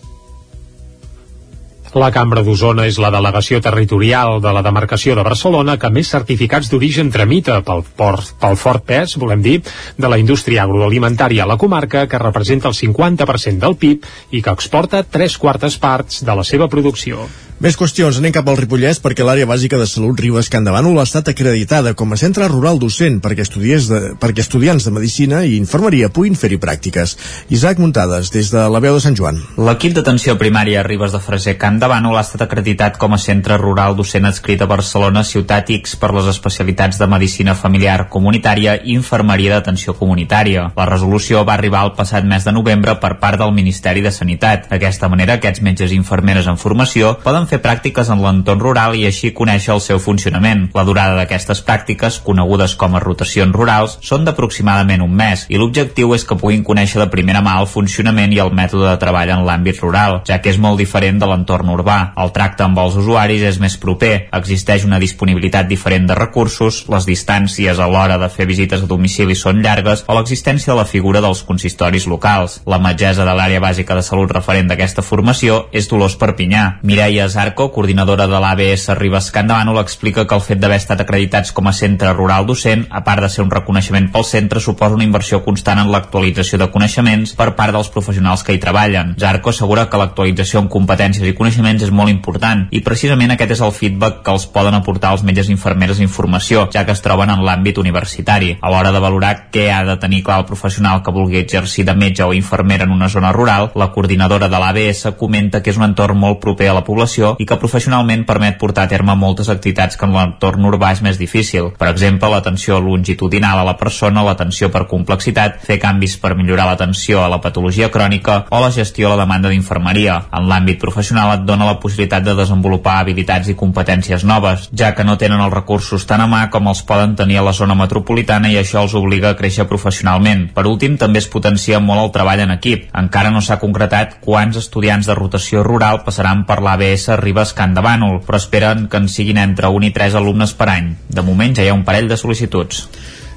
la 1.96 2.10
Cambra 2.12 2.42
d'Osona 2.44 2.84
és 2.90 2.98
la 3.00 3.08
delegació 3.14 3.60
territorial 3.64 4.40
de 4.44 4.52
la 4.52 4.62
demarcació 4.64 5.14
de 5.16 5.24
Barcelona 5.24 5.78
que 5.80 5.90
més 5.92 6.10
certificats 6.12 6.68
d'origen 6.68 7.08
tramita 7.14 7.62
pel, 7.64 7.82
port, 7.96 8.34
pel 8.40 8.58
fort 8.60 8.84
pes, 8.84 9.16
volem 9.16 9.40
dir, 9.44 9.56
de 9.96 10.12
la 10.12 10.20
indústria 10.20 10.66
agroalimentària 10.66 11.46
a 11.46 11.50
la 11.50 11.56
comarca, 11.56 12.06
que 12.06 12.20
representa 12.20 12.68
el 12.68 12.76
50% 12.76 13.64
del 13.64 13.80
PIB 13.80 14.06
i 14.36 14.44
que 14.44 14.56
exporta 14.56 15.04
tres 15.04 15.38
quartes 15.40 15.80
parts 15.80 16.24
de 16.26 16.36
la 16.36 16.44
seva 16.44 16.68
producció. 16.68 17.24
Més 17.56 17.72
qüestions. 17.72 18.18
Anem 18.20 18.34
cap 18.36 18.44
al 18.52 18.58
Ripollès 18.58 18.98
perquè 19.00 19.24
l'àrea 19.24 19.46
bàsica 19.48 19.78
de 19.80 19.86
salut 19.88 20.18
Ribes 20.20 20.50
Can 20.52 20.66
ha 20.68 20.80
estat 21.02 21.30
acreditada 21.30 21.94
com 21.96 22.10
a 22.12 22.16
centre 22.20 22.44
rural 22.52 22.76
docent 22.78 23.16
perquè, 23.24 23.46
de, 23.48 24.00
perquè 24.20 24.42
estudiants 24.44 24.84
de 24.84 24.90
Medicina 24.92 25.38
i 25.42 25.56
Infermeria 25.56 26.10
puguin 26.10 26.36
fer-hi 26.36 26.58
pràctiques. 26.60 27.16
Isaac 27.48 27.78
Muntades, 27.80 28.28
des 28.30 28.50
de 28.52 28.60
la 28.68 28.80
veu 28.84 28.92
de 28.92 29.00
Sant 29.00 29.16
Joan. 29.16 29.40
L'equip 29.56 29.94
d'atenció 29.96 30.34
primària 30.36 30.82
Ribes 30.84 31.14
de 31.16 31.20
Freser 31.24 31.56
Can 31.56 31.80
ha 31.80 32.20
estat 32.20 32.42
acreditat 32.44 32.98
com 32.98 33.14
a 33.14 33.18
centre 33.18 33.56
rural 33.56 33.96
docent 33.96 34.26
adscrit 34.26 34.60
a 34.60 34.68
Barcelona 34.68 35.24
Ciutat 35.24 35.70
X 35.70 35.96
per 35.96 36.12
les 36.12 36.28
especialitats 36.28 37.00
de 37.00 37.06
Medicina 37.08 37.54
Familiar 37.54 38.10
Comunitària 38.10 38.76
i 38.84 38.92
Infermeria 38.92 39.54
d'Atenció 39.54 39.96
Comunitària. 39.96 40.72
La 40.76 40.90
resolució 40.92 41.40
va 41.48 41.56
arribar 41.56 41.86
el 41.88 41.94
passat 41.96 42.28
mes 42.28 42.44
de 42.44 42.52
novembre 42.52 42.98
per 43.00 43.14
part 43.16 43.40
del 43.40 43.56
Ministeri 43.56 44.04
de 44.04 44.12
Sanitat. 44.12 44.68
D'aquesta 44.68 45.08
manera, 45.08 45.40
aquests 45.40 45.64
metges 45.64 45.96
i 45.96 45.96
infermeres 45.96 46.52
en 46.52 46.60
formació 46.60 47.16
poden 47.24 47.45
fer 47.50 47.60
pràctiques 47.64 48.10
en 48.12 48.22
l'entorn 48.22 48.62
rural 48.62 48.96
i 48.98 49.06
així 49.08 49.32
conèixer 49.36 49.74
el 49.74 49.82
seu 49.84 50.00
funcionament. 50.02 50.66
La 50.74 50.84
durada 50.88 51.16
d'aquestes 51.18 51.62
pràctiques, 51.66 52.20
conegudes 52.26 52.76
com 52.78 52.94
a 52.94 53.02
rotacions 53.02 53.54
rurals, 53.54 53.98
són 54.02 54.26
d'aproximadament 54.26 55.04
un 55.04 55.14
mes 55.16 55.46
i 55.48 55.60
l'objectiu 55.60 56.14
és 56.16 56.24
que 56.26 56.38
puguin 56.38 56.64
conèixer 56.66 57.00
de 57.02 57.08
primera 57.12 57.42
mà 57.44 57.56
el 57.60 57.68
funcionament 57.70 58.32
i 58.34 58.40
el 58.42 58.52
mètode 58.54 58.88
de 58.88 59.00
treball 59.02 59.32
en 59.34 59.44
l'àmbit 59.46 59.80
rural, 59.82 60.20
ja 60.28 60.40
que 60.42 60.50
és 60.52 60.60
molt 60.62 60.80
diferent 60.80 61.20
de 61.20 61.28
l'entorn 61.30 61.70
urbà. 61.72 61.98
El 62.22 62.32
tracte 62.36 62.66
amb 62.66 62.78
els 62.82 62.98
usuaris 63.00 63.42
és 63.46 63.60
més 63.62 63.76
proper, 63.80 64.28
existeix 64.36 64.84
una 64.88 65.00
disponibilitat 65.02 65.68
diferent 65.68 66.08
de 66.10 66.18
recursos, 66.18 66.84
les 66.92 67.06
distàncies 67.08 67.78
a 67.78 67.88
l'hora 67.90 68.18
de 68.18 68.30
fer 68.32 68.48
visites 68.48 68.82
a 68.82 68.90
domicili 68.90 69.36
són 69.38 69.62
llargues 69.62 70.04
o 70.06 70.16
l'existència 70.16 70.72
de 70.72 70.78
la 70.80 70.88
figura 70.88 71.22
dels 71.24 71.42
consistoris 71.46 72.06
locals. 72.10 72.60
La 72.66 72.80
metgessa 72.82 73.24
de 73.26 73.34
l'àrea 73.36 73.62
bàsica 73.62 73.96
de 73.96 74.04
salut 74.06 74.32
referent 74.32 74.70
d'aquesta 74.70 75.04
formació 75.06 75.66
és 75.72 75.88
Dolors 75.90 76.16
Perpinyà. 76.20 76.64
Mireia 76.82 77.28
Zarco, 77.36 77.70
coordinadora 77.70 78.24
de 78.26 78.38
l'ABS 78.40 78.94
Ribes 78.96 79.30
Can 79.30 79.50
explica 79.78 80.26
que 80.26 80.34
el 80.34 80.40
fet 80.40 80.58
d'haver 80.58 80.78
estat 80.80 81.02
acreditats 81.02 81.52
com 81.52 81.66
a 81.68 81.72
centre 81.76 82.14
rural 82.14 82.46
docent, 82.46 82.86
a 82.88 83.02
part 83.04 83.20
de 83.20 83.28
ser 83.28 83.42
un 83.44 83.50
reconeixement 83.50 84.06
pel 84.10 84.24
centre, 84.24 84.58
suposa 84.58 84.94
una 84.94 85.04
inversió 85.04 85.42
constant 85.44 85.82
en 85.82 85.90
l'actualització 85.92 86.56
de 86.56 86.70
coneixements 86.72 87.34
per 87.36 87.50
part 87.58 87.74
dels 87.76 87.90
professionals 87.92 88.42
que 88.42 88.54
hi 88.54 88.60
treballen. 88.62 89.12
Zarco 89.20 89.52
assegura 89.52 89.84
que 89.90 90.00
l'actualització 90.00 90.62
en 90.62 90.70
competències 90.72 91.28
i 91.28 91.34
coneixements 91.36 91.84
és 91.84 91.92
molt 91.92 92.08
important 92.08 92.62
i 92.70 92.80
precisament 92.80 93.34
aquest 93.34 93.52
és 93.58 93.60
el 93.60 93.74
feedback 93.76 94.24
que 94.24 94.32
els 94.32 94.48
poden 94.56 94.78
aportar 94.80 95.12
els 95.12 95.26
metges 95.28 95.50
i 95.50 95.56
infermeres 95.58 96.00
d'informació, 96.00 96.70
ja 96.72 96.86
que 96.86 96.96
es 96.96 97.04
troben 97.04 97.34
en 97.34 97.44
l'àmbit 97.44 97.82
universitari. 97.84 98.54
A 98.62 98.72
l'hora 98.72 98.94
de 98.96 99.04
valorar 99.04 99.34
què 99.52 99.68
ha 99.74 99.82
de 99.84 99.98
tenir 100.00 100.22
clar 100.24 100.40
el 100.40 100.48
professional 100.48 101.04
que 101.04 101.12
vulgui 101.12 101.42
exercir 101.44 101.84
de 101.84 101.98
metge 102.00 102.24
o 102.24 102.32
infermera 102.32 102.88
en 102.88 102.96
una 102.96 103.12
zona 103.12 103.36
rural, 103.36 103.72
la 103.76 103.92
coordinadora 103.92 104.48
de 104.48 104.64
l'ABS 104.64 105.12
comenta 105.20 105.60
que 105.60 105.76
és 105.76 105.76
un 105.76 105.84
entorn 105.90 106.16
molt 106.16 106.40
proper 106.40 106.72
a 106.72 106.80
la 106.80 106.86
població 106.86 107.25
i 107.38 107.46
que 107.48 107.58
professionalment 107.60 108.24
permet 108.28 108.58
portar 108.60 108.86
a 108.86 108.92
terme 108.92 109.16
moltes 109.18 109.50
activitats 109.52 109.98
que 109.98 110.06
en 110.06 110.14
l'entorn 110.14 110.68
urbà 110.70 110.92
és 110.94 111.02
més 111.02 111.18
difícil. 111.18 111.72
Per 111.78 111.88
exemple, 111.90 112.30
l'atenció 112.32 112.78
longitudinal 112.80 113.60
a 113.60 113.66
la 113.66 113.76
persona, 113.80 114.24
l'atenció 114.26 114.70
per 114.72 114.86
complexitat, 114.90 115.60
fer 115.66 115.78
canvis 115.82 116.16
per 116.22 116.34
millorar 116.38 116.68
l'atenció 116.70 117.22
a 117.24 117.30
la 117.32 117.40
patologia 117.42 117.90
crònica 117.90 118.44
o 118.50 118.60
la 118.62 118.70
gestió 118.74 119.08
a 119.08 119.14
la 119.14 119.24
demanda 119.24 119.50
d'infermeria. 119.52 120.20
En 120.36 120.48
l'àmbit 120.50 120.80
professional 120.82 121.34
et 121.34 121.46
dona 121.48 121.68
la 121.68 121.78
possibilitat 121.82 122.24
de 122.26 122.36
desenvolupar 122.38 122.98
habilitats 123.00 123.50
i 123.50 123.56
competències 123.58 124.24
noves, 124.24 124.68
ja 124.72 124.92
que 124.94 125.04
no 125.04 125.18
tenen 125.18 125.40
els 125.40 125.54
recursos 125.54 126.06
tan 126.06 126.22
a 126.24 126.28
mà 126.30 126.46
com 126.50 126.68
els 126.70 126.82
poden 126.86 127.16
tenir 127.16 127.40
a 127.40 127.46
la 127.46 127.54
zona 127.56 127.76
metropolitana 127.78 128.50
i 128.52 128.58
això 128.60 128.82
els 128.84 128.94
obliga 128.98 129.32
a 129.32 129.38
créixer 129.38 129.66
professionalment. 129.68 130.48
Per 130.54 130.66
últim, 130.68 130.96
també 131.00 131.22
es 131.22 131.30
potencia 131.32 131.80
molt 131.80 132.04
el 132.04 132.12
treball 132.14 132.44
en 132.46 132.54
equip. 132.56 132.88
Encara 132.96 133.32
no 133.34 133.42
s'ha 133.42 133.60
concretat 133.62 134.18
quants 134.24 134.58
estudiants 134.60 135.06
de 135.06 135.16
rotació 135.18 135.64
rural 135.66 136.02
passaran 136.06 136.44
per 136.48 136.60
l'ABS 136.62 137.08
Ribes 137.20 137.52
Can 137.56 137.74
de 137.76 137.84
Bànol, 137.84 138.20
però 138.26 138.40
esperen 138.40 138.86
que 138.88 139.00
en 139.00 139.08
siguin 139.12 139.38
entre 139.42 139.68
1 139.72 139.90
i 139.90 139.92
3 139.94 140.16
alumnes 140.20 140.54
per 140.56 140.70
any. 140.72 140.94
De 141.08 141.24
moment 141.26 141.56
ja 141.56 141.64
hi 141.64 141.70
ha 141.72 141.76
un 141.76 141.84
parell 141.84 142.08
de 142.08 142.18
sol·licituds 142.20 142.86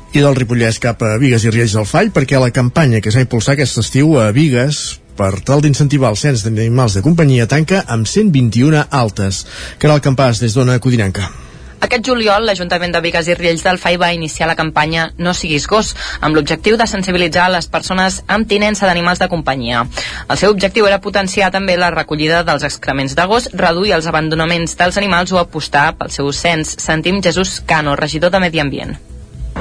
i 0.10 0.24
del 0.24 0.34
Ripollès 0.34 0.80
cap 0.82 1.04
a 1.06 1.18
Vigues 1.22 1.44
i 1.46 1.52
Riells 1.54 1.76
del 1.78 1.86
Fall 1.86 2.10
perquè 2.14 2.40
la 2.42 2.50
campanya 2.50 3.02
que 3.02 3.12
s'ha 3.14 3.22
impulsat 3.22 3.54
aquest 3.60 3.78
estiu 3.84 4.16
a 4.18 4.32
Vigues 4.34 4.80
per 5.20 5.36
tal 5.46 5.62
d'incentivar 5.62 6.10
el 6.14 6.18
cens 6.18 6.46
d'animals 6.46 6.96
de 6.98 7.04
companyia 7.06 7.50
tanca 7.52 7.84
amb 7.86 8.08
121 8.08 8.88
altes. 8.90 9.46
el 9.82 10.02
campàs 10.02 10.40
des 10.40 10.56
d'Ona 10.56 10.80
Codinenca. 10.80 11.49
Aquest 11.80 12.04
juliol, 12.04 12.44
l'Ajuntament 12.44 12.92
de 12.92 13.00
Vigues 13.00 13.28
i 13.32 13.36
Riells 13.40 13.64
del 13.64 13.78
FAI 13.80 13.98
va 14.02 14.12
iniciar 14.12 14.50
la 14.50 14.56
campanya 14.60 15.06
No 15.18 15.32
siguis 15.34 15.68
gos, 15.72 15.94
amb 16.20 16.36
l'objectiu 16.36 16.76
de 16.78 16.88
sensibilitzar 16.92 17.48
les 17.54 17.70
persones 17.72 18.20
amb 18.28 18.50
tinença 18.50 18.88
d'animals 18.88 19.22
de 19.24 19.30
companyia. 19.32 19.86
El 20.28 20.38
seu 20.42 20.52
objectiu 20.52 20.90
era 20.90 21.00
potenciar 21.00 21.54
també 21.56 21.78
la 21.80 21.92
recollida 21.96 22.44
dels 22.44 22.66
excrements 22.68 23.16
de 23.16 23.28
gos, 23.32 23.48
reduir 23.54 23.96
els 23.96 24.10
abandonaments 24.12 24.76
dels 24.76 25.00
animals 25.00 25.32
o 25.32 25.40
apostar 25.40 25.94
pel 25.96 26.12
seu 26.12 26.34
cens. 26.36 26.76
Sentim 26.84 27.24
Jesús 27.24 27.62
Cano, 27.66 27.96
regidor 27.96 28.36
de 28.36 28.44
Medi 28.44 28.60
Ambient 28.60 29.00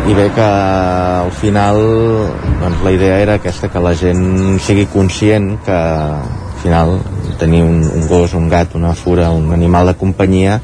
i 0.09 0.15
bé 0.15 0.29
que 0.33 0.45
al 0.45 1.31
final 1.37 1.79
doncs, 2.61 2.83
la 2.85 2.93
idea 2.95 3.19
era 3.21 3.35
aquesta 3.37 3.69
que 3.69 3.83
la 3.83 3.95
gent 3.99 4.57
sigui 4.63 4.87
conscient 4.89 5.57
que 5.67 5.75
al 5.75 6.63
final 6.63 6.95
tenir 7.41 7.63
un, 7.63 7.83
un 7.83 8.07
gos, 8.09 8.33
un 8.35 8.49
gat, 8.49 8.75
una 8.79 8.95
fura, 8.95 9.31
un 9.31 9.53
animal 9.53 9.91
de 9.91 9.97
companyia 10.01 10.61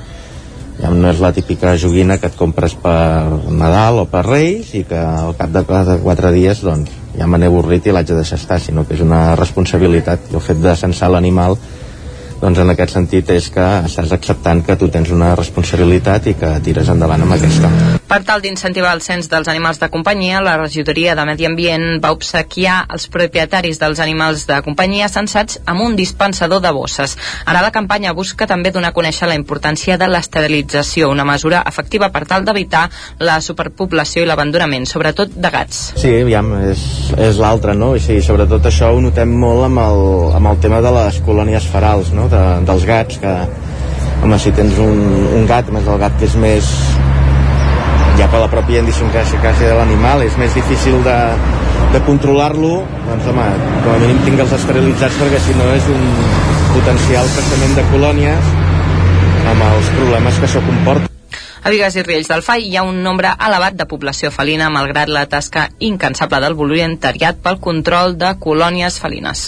ja 0.85 0.91
no 0.93 1.09
és 1.09 1.21
la 1.23 1.33
típica 1.33 1.73
joguina 1.81 2.19
que 2.21 2.29
et 2.29 2.35
compres 2.37 2.75
per 2.77 2.93
Nadal 3.49 4.03
o 4.03 4.05
per 4.11 4.21
Reis 4.27 4.75
i 4.77 4.83
que 4.85 4.99
al 5.01 5.33
cap 5.39 5.55
de 5.55 5.63
quatre 5.65 6.33
dies 6.35 6.61
doncs, 6.61 6.93
ja 7.17 7.29
me 7.31 7.41
n'he 7.41 7.49
avorrit 7.49 7.87
i 7.89 7.95
l'haig 7.95 8.11
de 8.11 8.19
deixar 8.19 8.37
estar, 8.37 8.59
sinó 8.61 8.85
que 8.85 8.93
és 8.99 9.01
una 9.01 9.33
responsabilitat 9.41 10.29
i 10.29 10.37
el 10.37 10.45
fet 10.45 10.61
de 10.61 10.77
censar 10.77 11.09
l'animal 11.15 11.57
doncs 12.45 12.61
en 12.61 12.71
aquest 12.75 12.93
sentit 12.93 13.31
és 13.33 13.47
que 13.53 13.65
estàs 13.89 14.11
acceptant 14.13 14.61
que 14.67 14.77
tu 14.77 14.91
tens 14.93 15.09
una 15.15 15.33
responsabilitat 15.39 16.27
i 16.29 16.35
que 16.37 16.51
tires 16.65 16.91
endavant 16.93 17.25
amb 17.25 17.37
aquesta. 17.39 17.71
Per 18.05 18.19
tal 18.29 18.43
d'incentivar 18.45 18.93
el 18.95 19.01
cens 19.01 19.31
dels 19.33 19.49
animals 19.49 19.81
de 19.81 19.89
companyia, 19.91 20.43
la 20.45 20.59
regidoria 20.61 21.15
de 21.17 21.25
Medi 21.25 21.49
Ambient 21.49 22.03
va 22.05 22.13
obsequiar 22.13 22.83
als 22.85 23.09
propietaris 23.09 23.81
dels 23.81 24.03
animals 24.05 24.45
de 24.51 24.59
companyia 24.67 25.09
censats 25.09 25.57
amb 25.65 25.81
un 25.87 25.97
dispensador 25.97 26.61
de 26.61 26.73
bosses. 26.77 27.17
Ara 27.49 27.63
la 27.65 27.73
campanya 27.73 28.13
busca 28.13 28.47
també 28.51 28.75
donar 28.75 28.93
a 28.93 28.97
conèixer 28.99 29.31
la 29.31 29.39
importància 29.41 29.97
de 29.97 30.11
l'esterilització, 30.13 31.09
una 31.11 31.25
mesura 31.25 31.65
efectiva 31.67 32.11
per 32.13 32.27
tal 32.29 32.45
d'evitar 32.45 32.85
la 33.25 33.41
superpoblació 33.41 34.23
i 34.23 34.29
l'abandonament, 34.29 34.85
sobretot 34.91 35.33
de 35.33 35.55
gats. 35.57 35.81
Sí, 35.97 36.13
aviam, 36.21 36.53
és, 36.69 36.85
és 37.17 37.41
l'altre, 37.41 37.73
no? 37.73 37.95
I 37.97 38.05
sí, 38.05 38.21
sobretot 38.23 38.69
això 38.69 38.93
ho 38.93 39.01
notem 39.01 39.33
molt 39.33 39.71
amb 39.71 39.81
el, 39.89 40.05
amb 40.37 40.53
el 40.53 40.61
tema 40.61 40.85
de 40.85 40.93
les 41.01 41.23
colònies 41.25 41.73
ferals, 41.73 42.13
no? 42.13 42.29
De, 42.35 42.43
dels 42.69 42.87
gats 42.89 43.21
que 43.23 43.35
home, 44.25 44.39
si 44.41 44.53
tens 44.57 44.79
un, 44.83 45.01
un 45.39 45.47
gat 45.51 45.71
més 45.75 45.87
el 45.91 46.01
gat 46.03 46.17
que 46.21 46.29
és 46.29 46.37
més 46.41 46.71
ja 48.19 48.29
per 48.31 48.43
la 48.43 48.51
pròpia 48.51 48.83
idiosincràsia 48.83 49.55
de 49.71 49.73
l'animal 49.79 50.23
és 50.27 50.37
més 50.41 50.55
difícil 50.55 51.01
de, 51.07 51.17
de 51.95 52.03
controlar-lo 52.09 52.77
doncs 53.09 53.31
home, 53.33 53.49
com 53.87 53.95
a 53.95 53.97
mínim 54.03 54.21
tingue'ls 54.27 54.55
esterilitzats 54.59 55.19
perquè 55.23 55.41
si 55.47 55.57
no 55.59 55.71
és 55.75 55.91
un 55.95 56.07
potencial 56.75 57.33
creixement 57.35 57.75
de 57.81 57.89
colònies 57.95 58.55
amb 59.55 59.67
els 59.73 59.91
problemes 59.99 60.39
que 60.41 60.49
això 60.51 60.63
comporta 60.65 61.11
a 61.65 61.71
Vigues 61.73 61.95
i 61.97 62.03
Riells 62.05 62.29
del 62.29 62.43
Fai 62.45 62.67
hi 62.69 62.75
ha 62.77 62.83
un 62.85 62.99
nombre 63.03 63.31
elevat 63.47 63.77
de 63.79 63.87
població 63.89 64.29
felina 64.35 64.67
malgrat 64.73 65.09
la 65.09 65.25
tasca 65.33 65.71
incansable 65.87 66.43
del 66.45 66.57
voluntariat 66.59 67.39
pel 67.41 67.57
control 67.67 68.19
de 68.21 68.35
colònies 68.37 68.99
felines. 69.01 69.47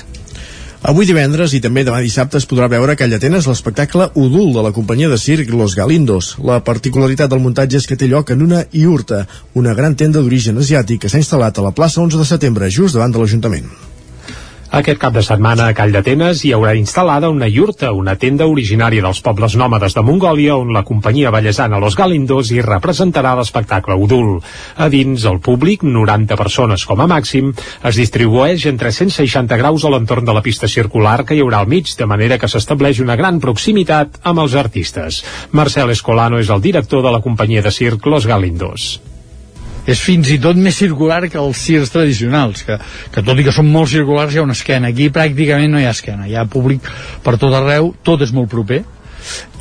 Avui 0.87 1.02
divendres 1.02 1.50
i 1.57 1.59
també 1.59 1.83
demà 1.83 1.99
dissabte 1.99 2.38
es 2.38 2.45
podrà 2.47 2.69
veure 2.71 2.95
a 2.95 2.99
Callatenes 3.00 3.49
l'espectacle 3.50 4.07
Udul 4.23 4.52
de 4.55 4.62
la 4.62 4.71
companyia 4.76 5.09
de 5.11 5.19
circ 5.19 5.50
Los 5.50 5.75
Galindos. 5.75 6.28
La 6.50 6.61
particularitat 6.69 7.33
del 7.33 7.43
muntatge 7.43 7.81
és 7.81 7.88
que 7.90 7.99
té 7.99 8.07
lloc 8.07 8.31
en 8.31 8.47
una 8.47 8.62
iurta, 8.71 9.25
una 9.59 9.75
gran 9.75 9.99
tenda 9.99 10.23
d'origen 10.23 10.62
asiàtic 10.62 11.02
que 11.02 11.11
s'ha 11.11 11.25
instal·lat 11.25 11.59
a 11.59 11.66
la 11.66 11.75
plaça 11.75 11.99
11 12.07 12.23
de 12.23 12.31
setembre, 12.31 12.71
just 12.71 12.95
davant 12.95 13.11
de 13.11 13.19
l'Ajuntament. 13.19 13.96
Aquest 14.75 14.99
cap 14.99 15.14
de 15.14 15.23
setmana 15.23 15.68
a 15.70 15.75
Call 15.78 15.92
d'Atenes 15.94 16.40
hi 16.42 16.50
haurà 16.54 16.73
instal·lada 16.75 17.28
una 17.30 17.46
iurta, 17.46 17.92
una 17.94 18.16
tenda 18.18 18.49
originària 18.50 19.04
dels 19.04 19.20
pobles 19.23 19.54
nòmades 19.54 19.94
de 19.94 20.02
Mongòlia 20.02 20.56
on 20.58 20.73
la 20.75 20.82
companyia 20.82 21.30
ballesana 21.30 21.78
Los 21.78 21.94
Galindos 21.94 22.50
hi 22.50 22.58
representarà 22.66 23.37
l'espectacle 23.38 23.94
Udul. 23.94 24.40
A 24.76 24.90
dins, 24.90 25.25
el 25.30 25.38
públic, 25.38 25.87
90 25.87 26.37
persones 26.37 26.85
com 26.85 27.00
a 27.00 27.06
màxim, 27.06 27.54
es 27.87 28.02
distribueix 28.02 28.66
en 28.66 28.82
360 28.82 29.56
graus 29.62 29.87
a 29.87 29.94
l'entorn 29.94 30.26
de 30.26 30.35
la 30.35 30.42
pista 30.42 30.66
circular 30.66 31.23
que 31.25 31.38
hi 31.38 31.44
haurà 31.46 31.62
al 31.62 31.70
mig, 31.70 31.94
de 31.96 32.11
manera 32.11 32.38
que 32.38 32.50
s'estableix 32.50 33.00
una 33.00 33.16
gran 33.16 33.38
proximitat 33.38 34.18
amb 34.25 34.42
els 34.42 34.58
artistes. 34.58 35.23
Marcel 35.52 35.94
Escolano 35.94 36.42
és 36.42 36.50
el 36.50 36.64
director 36.64 37.06
de 37.06 37.14
la 37.14 37.23
companyia 37.23 37.62
de 37.62 37.70
circ 37.70 38.11
Los 38.11 38.26
Galindos 38.26 38.96
és 39.87 40.02
fins 40.02 40.31
i 40.35 40.40
tot 40.43 40.59
més 40.59 40.76
circular 40.76 41.23
que 41.31 41.40
els 41.40 41.62
cirs 41.62 41.93
tradicionals 41.95 42.66
que, 42.66 42.78
que 43.14 43.23
tot 43.23 43.38
i 43.38 43.47
que 43.47 43.55
són 43.55 43.71
molt 43.71 43.93
circulars 43.93 44.35
hi 44.35 44.43
ha 44.43 44.47
una 44.47 44.57
esquena. 44.59 44.90
Aquí 44.90 45.09
pràcticament 45.14 45.73
no 45.73 45.81
hi 45.81 45.87
ha 45.87 45.95
esquena. 45.95 46.26
Hi 46.26 46.37
ha 46.37 46.47
públic 46.50 46.87
per 47.25 47.38
tot 47.38 47.55
arreu 47.55 47.95
tot 48.07 48.26
és 48.26 48.35
molt 48.35 48.50
proper 48.52 48.83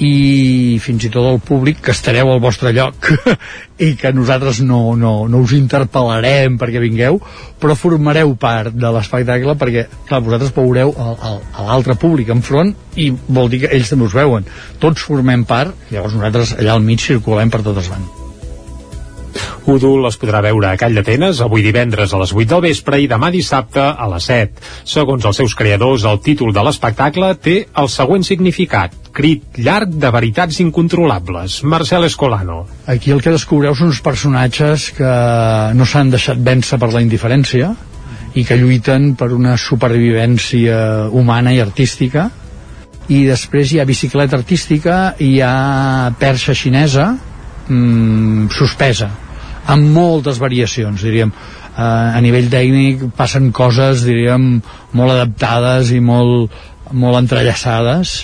i 0.05 0.77
fins 0.83 1.05
i 1.07 1.11
tot 1.13 1.27
el 1.29 1.39
públic 1.43 1.79
que 1.85 1.93
estareu 1.95 2.31
al 2.31 2.41
vostre 2.43 2.73
lloc 2.75 3.07
i 3.87 3.93
que 3.99 4.11
nosaltres 4.13 4.59
no, 4.65 4.81
no, 4.99 5.13
no 5.31 5.41
us 5.43 5.55
interpel·larem 5.57 6.59
perquè 6.61 6.81
vingueu 6.83 7.17
però 7.61 7.77
formareu 7.79 8.35
part 8.41 8.75
de 8.75 8.91
l'espectacle 8.97 9.55
perquè 9.61 9.87
clar, 10.09 10.21
vosaltres 10.25 10.53
veureu 10.57 10.93
a 10.99 11.63
l'altre 11.69 11.97
públic 12.01 12.29
enfront 12.35 12.75
i 13.01 13.09
vol 13.11 13.49
dir 13.51 13.63
que 13.65 13.73
ells 13.75 13.89
també 13.91 14.09
us 14.09 14.15
veuen. 14.15 14.45
Tots 14.79 15.07
formem 15.07 15.47
part 15.49 15.89
llavors 15.89 16.15
nosaltres 16.17 16.55
allà 16.59 16.77
al 16.77 16.85
mig 16.85 17.03
circulem 17.03 17.51
per 17.51 17.63
totes 17.65 17.91
bandes 17.91 18.24
Udul 19.65 20.05
es 20.05 20.17
podrà 20.21 20.43
veure 20.45 20.69
a 20.69 20.77
Call 20.77 20.93
d'Atenes 20.93 21.39
avui 21.41 21.63
divendres 21.65 22.13
a 22.13 22.19
les 22.21 22.33
8 22.35 22.51
del 22.51 22.61
vespre 22.67 22.99
i 23.01 23.07
demà 23.09 23.31
dissabte 23.33 23.81
a 23.81 24.09
les 24.11 24.27
7. 24.29 24.61
Segons 24.85 25.25
els 25.25 25.39
seus 25.41 25.55
creadors, 25.57 26.05
el 26.05 26.21
títol 26.21 26.53
de 26.53 26.61
l'espectacle 26.67 27.31
té 27.41 27.55
el 27.81 27.89
següent 27.89 28.23
significat. 28.27 28.93
Crit 29.15 29.57
llarg 29.57 29.95
de 29.97 30.11
veritats 30.13 30.61
incontrolables. 30.61 31.63
Marcel 31.63 32.05
Escolano. 32.05 32.65
Aquí 32.85 33.15
el 33.15 33.23
que 33.25 33.33
descobreu 33.33 33.73
són 33.73 33.89
uns 33.89 34.03
personatges 34.05 34.91
que 34.99 35.11
no 35.73 35.89
s'han 35.89 36.13
deixat 36.13 36.45
vèncer 36.45 36.77
per 36.77 36.91
la 36.93 37.01
indiferència 37.01 37.73
i 38.35 38.43
que 38.45 38.59
lluiten 38.59 39.13
per 39.17 39.31
una 39.33 39.55
supervivència 39.57 41.09
humana 41.09 41.55
i 41.55 41.61
artística 41.63 42.29
i 43.07 43.23
després 43.25 43.71
hi 43.71 43.79
ha 43.79 43.85
bicicleta 43.87 44.37
artística 44.37 45.15
hi 45.21 45.37
ha 45.41 46.11
perxa 46.19 46.55
xinesa 46.57 47.13
mmm, 47.69 48.49
suspesa 48.51 49.24
amb 49.71 49.91
moltes 49.95 50.39
variacions, 50.41 51.01
diríem. 51.05 51.33
Uh, 51.75 52.15
a 52.15 52.21
nivell 52.23 52.47
tècnic 52.51 53.03
passen 53.17 53.51
coses, 53.55 54.05
diríem, 54.07 54.61
molt 54.95 55.15
adaptades 55.15 55.91
i 55.91 55.99
molt, 56.03 56.53
molt 56.93 57.19
entrellaçades. 57.23 58.21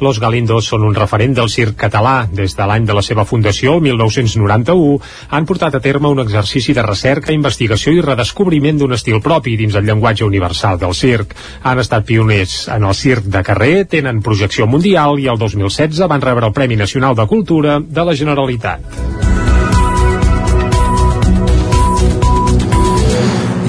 Los 0.00 0.20
Galindos 0.20 0.68
són 0.70 0.84
un 0.88 0.94
referent 0.96 1.34
del 1.36 1.50
circ 1.52 1.76
català. 1.80 2.26
Des 2.32 2.56
de 2.56 2.66
l'any 2.66 2.86
de 2.88 2.96
la 2.96 3.02
seva 3.04 3.26
fundació, 3.28 3.76
el 3.76 3.84
1991, 3.84 4.98
han 5.30 5.46
portat 5.46 5.76
a 5.76 5.82
terme 5.84 6.08
un 6.08 6.22
exercici 6.24 6.74
de 6.76 6.84
recerca, 6.86 7.36
investigació 7.36 7.94
i 7.96 8.04
redescobriment 8.04 8.80
d'un 8.80 8.96
estil 8.96 9.20
propi 9.24 9.56
dins 9.60 9.76
el 9.78 9.86
llenguatge 9.88 10.26
universal 10.26 10.80
del 10.80 10.94
circ. 10.96 11.34
Han 11.62 11.82
estat 11.84 12.06
pioners 12.08 12.68
en 12.68 12.88
el 12.88 12.94
circ 12.94 13.28
de 13.30 13.44
carrer, 13.46 13.74
tenen 13.86 14.22
projecció 14.24 14.66
mundial 14.66 15.20
i 15.20 15.28
el 15.30 15.38
2016 15.38 16.06
van 16.10 16.24
rebre 16.24 16.48
el 16.48 16.56
Premi 16.56 16.80
Nacional 16.80 17.14
de 17.14 17.26
Cultura 17.26 17.80
de 17.80 18.04
la 18.04 18.16
Generalitat. 18.16 19.29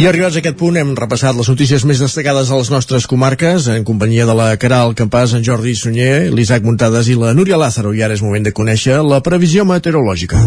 I 0.02 0.08
arribats 0.10 0.34
a 0.34 0.40
aquest 0.42 0.56
punt 0.58 0.80
hem 0.82 0.96
repassat 0.98 1.36
les 1.38 1.46
notícies 1.52 1.84
més 1.86 2.00
destacades 2.02 2.50
a 2.50 2.58
les 2.58 2.72
nostres 2.74 3.06
comarques 3.06 3.68
en 3.70 3.84
companyia 3.86 4.26
de 4.26 4.34
la 4.34 4.48
Caral 4.58 4.96
Campàs, 4.98 5.36
en 5.38 5.46
Jordi 5.46 5.76
Sunyer, 5.78 6.32
l'Isaac 6.34 6.66
Muntades 6.66 7.06
i 7.14 7.18
la 7.20 7.36
Núria 7.38 7.60
Lázaro. 7.62 7.92
I 7.94 8.02
ara 8.02 8.18
és 8.18 8.24
moment 8.26 8.42
de 8.42 8.50
conèixer 8.50 8.98
la 9.06 9.22
previsió 9.22 9.62
meteorològica. 9.62 10.42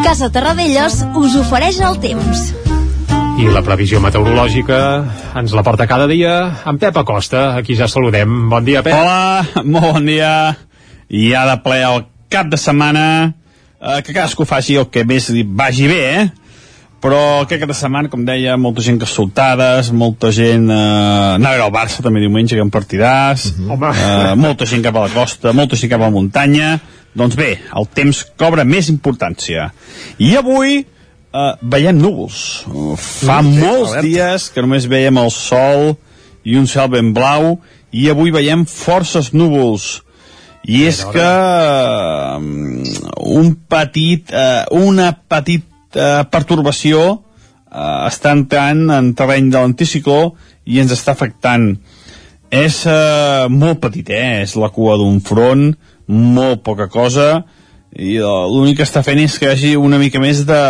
Casa 0.00 0.32
Terradellos 0.32 1.02
us 1.20 1.36
ofereix 1.44 1.84
el 1.84 2.00
temps. 2.08 2.48
I 3.36 3.52
la 3.52 3.60
previsió 3.60 4.00
meteorològica 4.00 4.82
ens 5.36 5.52
la 5.52 5.68
porta 5.68 5.84
cada 5.84 6.08
dia 6.08 6.36
en 6.64 6.80
Pep 6.80 6.96
Acosta. 7.04 7.50
Aquí 7.60 7.76
ja 7.76 7.92
saludem. 7.92 8.46
Bon 8.48 8.64
dia, 8.64 8.80
Pep. 8.80 8.96
Hola, 8.96 9.64
molt 9.68 9.98
bon 9.98 10.14
dia. 10.16 10.54
I 11.12 11.34
ha 11.36 11.44
de 11.52 11.60
ple 11.60 11.82
el 11.92 12.06
cap 12.32 12.48
de 12.48 12.56
setmana 12.56 13.10
eh, 13.86 14.02
que 14.02 14.12
cadascú 14.12 14.46
faci 14.48 14.76
el 14.80 14.90
que 14.90 15.04
més 15.06 15.30
li 15.34 15.44
vagi 15.46 15.86
bé, 15.90 16.02
eh? 16.16 16.26
però 17.06 17.20
aquest 17.44 17.62
cap 17.62 17.70
de 17.70 17.76
setmana, 17.76 18.10
com 18.10 18.24
deia, 18.26 18.56
molta 18.58 18.82
gent 18.82 18.98
que 18.98 19.06
soltades, 19.06 19.92
molta 19.94 20.32
gent 20.34 20.66
eh, 20.72 20.76
anava 21.36 21.52
a 21.52 21.58
veure 21.58 21.68
el 21.68 21.74
Barça 21.74 22.02
també 22.02 22.22
diumenge, 22.24 22.56
que 22.56 22.64
en 22.64 22.72
partidàs, 22.72 23.50
uh 23.52 23.76
-huh. 23.76 23.92
eh, 23.92 24.34
molta 24.46 24.66
gent 24.66 24.82
cap 24.82 24.96
a 24.96 25.06
la 25.06 25.12
costa, 25.14 25.52
molta 25.52 25.76
gent 25.76 25.92
cap 25.92 26.00
a 26.00 26.08
la 26.08 26.10
muntanya, 26.10 26.80
doncs 27.14 27.36
bé, 27.36 27.58
el 27.76 27.86
temps 27.94 28.24
cobra 28.36 28.64
més 28.64 28.88
importància. 28.88 29.70
I 30.18 30.36
avui 30.36 30.78
eh, 30.80 31.54
veiem 31.62 31.96
núvols. 31.98 32.64
Fa 32.96 33.42
sí, 33.42 33.58
molts 33.60 33.92
sí, 33.92 34.08
dies 34.08 34.50
que 34.50 34.60
només 34.60 34.88
veiem 34.88 35.16
el 35.18 35.30
sol 35.30 35.96
i 36.44 36.56
un 36.56 36.66
cel 36.66 36.88
ben 36.88 37.12
blau, 37.12 37.60
i 37.92 38.10
avui 38.10 38.30
veiem 38.30 38.64
forces 38.66 39.32
núvols 39.32 40.02
i 40.66 40.82
és 40.88 40.98
que 41.14 41.30
un 43.26 43.52
petit, 43.70 44.32
uh, 44.34 44.66
una 44.74 45.12
petita 45.14 45.66
uh, 45.94 46.24
pertorbació 46.30 47.02
uh, 47.06 48.06
està 48.08 48.34
entrant 48.34 48.88
en 48.96 49.12
terreny 49.18 49.52
de 49.52 49.62
l'anticicló 49.62 50.32
i 50.66 50.80
ens 50.82 50.94
està 50.96 51.14
afectant. 51.14 51.70
És 52.50 52.82
uh, 52.90 53.46
molt 53.50 53.78
petit, 53.82 54.10
eh? 54.10 54.42
És 54.42 54.56
la 54.58 54.72
cua 54.74 54.96
d'un 54.98 55.20
front, 55.22 55.68
molt 56.10 56.64
poca 56.66 56.88
cosa, 56.90 57.44
i 57.96 58.18
l'únic 58.20 58.80
que 58.80 58.86
està 58.86 59.00
fent 59.06 59.22
és 59.22 59.38
que 59.40 59.46
hi 59.46 59.52
hagi 59.54 59.70
una 59.80 59.98
mica 60.02 60.20
més 60.20 60.42
de, 60.48 60.62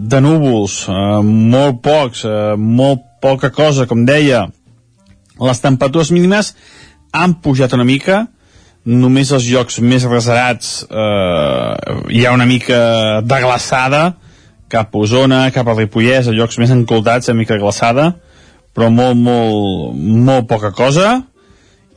de 0.00 0.20
núvols, 0.22 0.82
uh, 0.92 1.20
molt 1.24 1.80
pocs, 1.84 2.26
uh, 2.28 2.58
molt 2.60 3.06
poca 3.24 3.50
cosa, 3.56 3.88
com 3.88 4.04
deia. 4.08 4.44
Les 5.40 5.64
temperatures 5.64 6.12
mínimes 6.12 6.52
han 7.16 7.38
pujat 7.42 7.72
una 7.76 7.88
mica, 7.88 8.26
només 8.90 9.30
els 9.30 9.46
llocs 9.46 9.78
més 9.84 10.04
reserats 10.08 10.80
eh, 10.90 11.94
hi 12.10 12.24
ha 12.26 12.34
una 12.34 12.48
mica 12.48 12.80
de 13.22 13.38
glaçada 13.44 14.02
cap 14.70 14.94
a 14.94 15.02
Osona, 15.02 15.40
cap 15.54 15.68
a 15.68 15.74
Ripollès, 15.74 16.28
a 16.30 16.34
llocs 16.34 16.58
més 16.62 16.70
encoltats, 16.70 17.28
una 17.30 17.40
mica 17.42 17.58
glaçada, 17.58 18.12
però 18.74 18.90
molt, 18.94 19.18
molt, 19.18 19.96
molt 19.98 20.46
poca 20.50 20.70
cosa. 20.74 21.16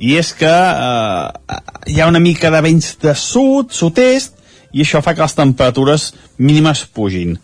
I 0.02 0.16
és 0.18 0.32
que 0.34 0.50
eh, 0.50 1.60
hi 1.94 2.02
ha 2.02 2.10
una 2.10 2.22
mica 2.22 2.50
de 2.54 2.64
vents 2.66 2.96
de 3.02 3.14
sud, 3.18 3.70
sud-est, 3.74 4.42
i 4.74 4.82
això 4.82 5.04
fa 5.06 5.14
que 5.14 5.22
les 5.22 5.38
temperatures 5.38 6.10
mínimes 6.42 6.88
pugin. 6.90 7.38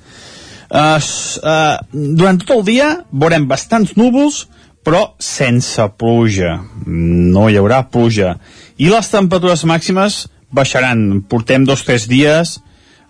Uh, 0.69 0.97
uh, 1.01 1.77
durant 1.93 2.37
tot 2.41 2.51
el 2.59 2.65
dia 2.65 2.87
veurem 3.09 3.47
bastants 3.49 3.95
núvols, 3.97 4.43
però 4.89 5.03
sense 5.21 5.83
pluja. 6.01 6.55
No 6.89 7.45
hi 7.45 7.59
haurà 7.59 7.83
pluja 7.93 8.33
i 8.81 8.87
les 8.89 9.09
temperatures 9.11 9.61
màximes 9.69 10.23
baixaran. 10.49 11.21
Portem 11.29 11.67
dos 11.67 11.83
o 11.83 11.85
tres 11.91 12.07
dies 12.09 12.55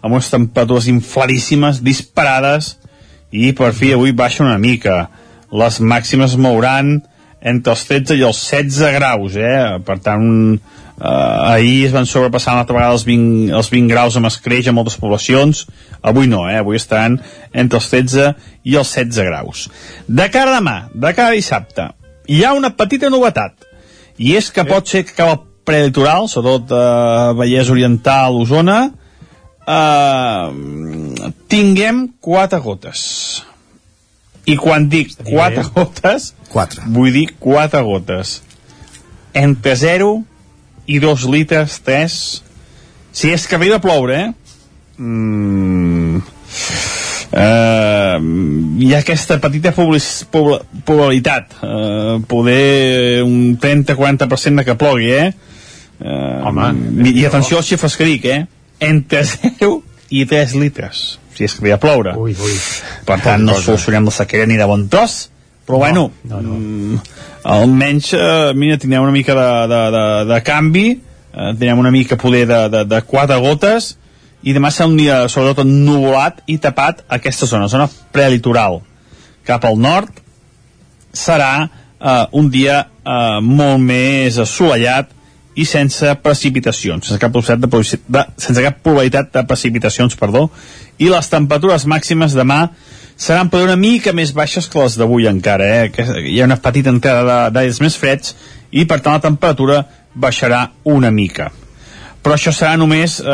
amb 0.03 0.17
unes 0.17 0.27
temperatures 0.31 0.89
infladíssimes, 0.91 1.79
disparades, 1.83 2.73
i 3.31 3.53
per 3.55 3.71
fi 3.77 3.93
avui 3.95 4.11
baixa 4.11 4.43
una 4.43 4.57
mica. 4.59 5.05
Les 5.55 5.79
màximes 5.79 6.35
mouran 6.35 6.97
entre 7.39 7.71
els 7.71 7.85
13 7.87 8.19
i 8.19 8.27
els 8.27 8.43
16 8.49 8.95
graus, 8.97 9.39
eh? 9.39 9.79
Per 9.87 9.97
tant, 10.03 10.59
eh, 10.99 11.51
ahir 11.53 11.87
es 11.87 11.93
van 11.95 12.05
sobrepassar 12.05 12.53
una 12.53 12.65
altra 12.65 12.75
vegada 12.75 12.97
els 12.97 13.05
20, 13.07 13.53
els 13.55 13.71
20 13.71 13.91
graus 13.91 14.17
amb 14.19 14.29
escreix 14.29 14.67
a 14.67 14.75
moltes 14.75 14.99
poblacions. 14.99 15.65
Avui 16.01 16.27
no, 16.27 16.45
eh? 16.49 16.59
Avui 16.59 16.79
estan 16.79 17.19
entre 17.53 17.79
els 17.79 17.89
13 17.91 18.33
i 18.63 18.75
els 18.79 18.93
16 18.95 19.25
graus. 19.29 19.67
De 20.07 20.29
cara 20.33 20.53
a 20.53 20.59
demà, 20.59 20.77
de 20.93 21.13
cara 21.15 21.33
a 21.33 21.37
dissabte, 21.37 21.89
hi 22.29 22.43
ha 22.43 22.53
una 22.57 22.73
petita 22.77 23.09
novetat, 23.09 23.65
i 24.19 24.35
és 24.35 24.51
que 24.51 24.67
pot 24.67 24.87
ser 24.87 25.05
que 25.07 25.15
cap 25.15 25.31
al 25.31 25.43
prelitoral, 25.69 26.27
sobretot 26.27 26.73
eh, 26.75 27.33
Vallès 27.39 27.69
Oriental, 27.71 28.35
Osona, 28.41 28.79
eh, 29.69 30.45
tinguem 31.51 32.07
quatre 32.19 32.59
gotes. 32.63 33.03
I 34.49 34.55
quan 34.57 34.87
dic 34.89 35.13
quatre 35.21 35.63
gotes, 35.75 36.33
quatre. 36.49 36.87
vull 36.89 37.13
dir 37.13 37.27
quatre 37.39 37.83
gotes. 37.85 38.39
Entre 39.37 39.75
0 39.77 40.23
i 40.89 40.97
2 41.01 41.27
litres, 41.29 41.79
3, 41.85 42.19
si 43.13 43.31
és 43.33 43.45
que 43.47 43.57
arriba 43.57 43.77
a 43.77 43.83
ploure, 43.83 44.17
eh? 44.17 44.29
Mm, 44.99 46.21
eh, 47.31 48.17
hi 48.81 48.89
ha 48.93 49.01
aquesta 49.03 49.37
petita 49.39 49.71
probabilitat 49.75 51.53
eh, 51.61 52.15
poder 52.27 53.21
un 53.23 53.59
30-40% 53.61 54.59
de 54.59 54.65
que 54.65 54.75
plogui 54.79 55.13
eh? 55.13 55.29
Uh, 55.99 56.47
Home, 56.47 56.67
i 57.11 57.25
atenció 57.27 57.57
als 57.59 57.67
xifres 57.67 57.97
que 57.99 58.05
dic, 58.07 58.25
eh? 58.31 58.45
Entre 58.79 59.25
0 59.59 59.81
i 60.15 60.23
3 60.25 60.55
litres, 60.55 61.19
si 61.35 61.43
és 61.43 61.55
que 61.57 61.65
ve 61.65 61.73
a 61.75 61.79
ploure. 61.81 62.15
Ui, 62.15 62.31
ui. 62.39 62.55
Per 63.05 63.17
tant, 63.19 63.43
no 63.43 63.57
solucionem 63.59 64.07
la 64.07 64.13
sequera 64.15 64.47
ni 64.47 64.55
de 64.57 64.67
bon 64.69 64.87
tros, 64.89 65.25
però 65.67 65.75
no, 65.75 65.83
bueno, 65.83 66.05
no, 66.31 66.39
no. 66.41 67.01
Almenys, 67.43 68.13
eh, 68.13 68.51
mira, 68.55 68.77
tindrem 68.77 69.03
una 69.03 69.11
mica 69.11 69.35
de, 69.35 69.67
de, 69.71 69.81
de, 69.95 70.05
de 70.33 70.41
canvi, 70.43 70.87
eh, 71.33 71.51
tindrem 71.53 71.79
una 71.79 71.91
mica 71.91 72.17
poder 72.17 72.45
de, 72.47 72.61
de, 72.69 72.83
de 72.85 73.01
quatre 73.07 73.39
gotes, 73.39 73.93
i 74.43 74.53
demà 74.55 74.71
serà 74.71 74.87
un 74.87 74.97
dia 74.99 75.21
sobretot 75.31 75.65
ennuvolat 75.65 76.43
i 76.47 76.57
tapat 76.61 77.03
aquesta 77.11 77.47
zona, 77.49 77.67
zona 77.67 77.89
prelitoral. 78.15 78.79
Cap 79.47 79.65
al 79.67 79.79
nord 79.79 80.21
serà 81.15 81.53
eh, 81.65 82.25
un 82.39 82.49
dia 82.51 82.81
eh, 82.85 83.39
molt 83.43 83.83
més 83.83 84.39
assolellat 84.39 85.15
i 85.59 85.65
sense 85.67 86.13
precipitacions, 86.23 87.09
sense 87.09 87.19
cap 87.19 87.33
possibilitat 87.33 87.67
de, 87.67 87.99
de, 88.15 88.23
sense 88.39 88.63
cap 88.63 88.79
probabilitat 88.85 89.33
de 89.35 89.43
precipitacions, 89.49 90.15
perdó, 90.19 90.47
i 90.97 91.09
les 91.11 91.31
temperatures 91.31 91.87
màximes 91.89 92.35
demà 92.37 92.61
seran 93.19 93.51
per 93.51 93.65
una 93.65 93.75
mica 93.75 94.13
més 94.15 94.31
baixes 94.35 94.69
que 94.71 94.79
les 94.79 94.95
d'avui 94.99 95.27
encara, 95.27 95.67
eh? 95.67 95.89
que 95.91 96.05
hi 96.31 96.39
ha 96.39 96.47
una 96.47 96.59
petita 96.63 96.93
entrada 96.93 97.49
d'aires 97.51 97.81
més 97.83 97.97
freds 97.99 98.35
i 98.71 98.85
per 98.87 99.01
tant 99.03 99.17
la 99.17 99.25
temperatura 99.27 99.81
baixarà 100.15 100.69
una 100.87 101.11
mica 101.11 101.49
però 102.23 102.35
això 102.35 102.51
serà 102.55 102.75
només 102.79 103.19
eh, 103.23 103.31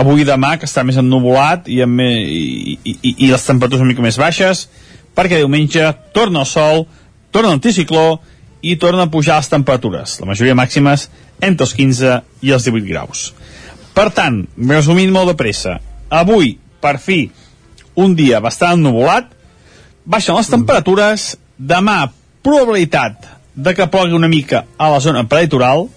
avui 0.00 0.22
i 0.22 0.28
demà, 0.28 0.54
que 0.56 0.68
està 0.68 0.84
més 0.86 0.96
ennuvolat 1.00 1.68
i, 1.68 1.82
amb, 1.84 2.00
i, 2.00 2.78
i, 2.82 3.14
i 3.26 3.28
les 3.28 3.44
temperatures 3.44 3.84
una 3.84 3.92
mica 3.92 4.04
més 4.04 4.16
baixes, 4.20 4.64
perquè 5.16 5.42
diumenge 5.42 5.84
torna 6.16 6.44
el 6.44 6.48
sol, 6.48 6.86
torna 7.34 7.52
l'anticicló 7.52 8.18
i 8.62 8.76
torna 8.76 9.06
a 9.06 9.10
pujar 9.10 9.38
les 9.38 9.50
temperatures, 9.50 10.18
la 10.20 10.28
majoria 10.30 10.56
màximes 10.58 11.08
entre 11.40 11.66
els 11.66 11.74
15 11.78 12.14
i 12.42 12.54
els 12.54 12.66
18 12.66 12.88
graus. 12.88 13.32
Per 13.94 14.08
tant, 14.14 14.44
resumint 14.70 15.12
molt 15.14 15.32
de 15.32 15.36
pressa, 15.38 15.78
avui, 16.10 16.56
per 16.82 16.96
fi, 17.02 17.24
un 17.98 18.14
dia 18.18 18.40
bastant 18.42 18.78
ennuvolat, 18.78 19.30
baixen 20.06 20.38
les 20.38 20.50
temperatures, 20.50 21.28
demà, 21.58 22.00
probabilitat 22.42 23.26
de 23.54 23.74
que 23.74 23.88
plogui 23.90 24.14
una 24.14 24.30
mica 24.30 24.64
a 24.78 24.90
la 24.92 25.00
zona 25.02 25.24
prelitoral, 25.28 25.88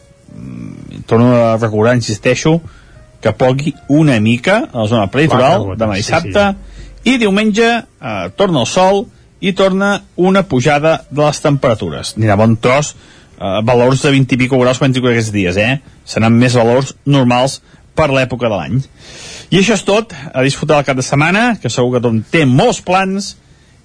torno 1.06 1.34
a 1.36 1.58
recordar, 1.58 1.96
insisteixo, 1.96 2.60
que 3.22 3.32
plogui 3.38 3.76
una 3.88 4.20
mica 4.20 4.68
a 4.74 4.82
la 4.82 4.88
zona 4.90 5.08
prelitoral 5.14 5.76
demà 5.78 5.96
dissabte 6.00 6.46
sí, 6.50 6.56
sí. 6.58 7.14
i 7.14 7.20
diumenge 7.22 7.68
eh, 7.70 8.30
torna 8.36 8.64
el 8.66 8.70
sol 8.70 9.06
i 9.42 9.54
torna 9.58 10.04
una 10.16 10.46
pujada 10.48 11.02
de 11.10 11.24
les 11.26 11.42
temperatures. 11.42 12.14
Anirà 12.18 12.38
bon 12.38 12.56
tros, 12.62 12.94
eh, 13.40 13.60
valors 13.66 14.06
de 14.06 14.14
20 14.14 14.36
i 14.36 14.38
pico 14.38 14.60
graus 14.62 14.78
quan 14.78 14.94
aquests 14.94 15.34
dies, 15.34 15.58
eh? 15.58 15.82
Seran 16.06 16.38
més 16.38 16.56
valors 16.56 16.96
normals 17.06 17.62
per 17.96 18.10
l'època 18.10 18.48
de 18.48 18.56
l'any. 18.56 18.82
I 19.52 19.60
això 19.60 19.74
és 19.74 19.84
tot, 19.84 20.14
a 20.14 20.44
disfrutar 20.44 20.80
el 20.80 20.86
cap 20.86 20.96
de 20.96 21.04
setmana, 21.04 21.58
que 21.62 21.70
segur 21.70 21.98
que 21.98 22.04
tothom 22.04 22.22
té 22.24 22.46
molts 22.46 22.82
plans, 22.82 23.36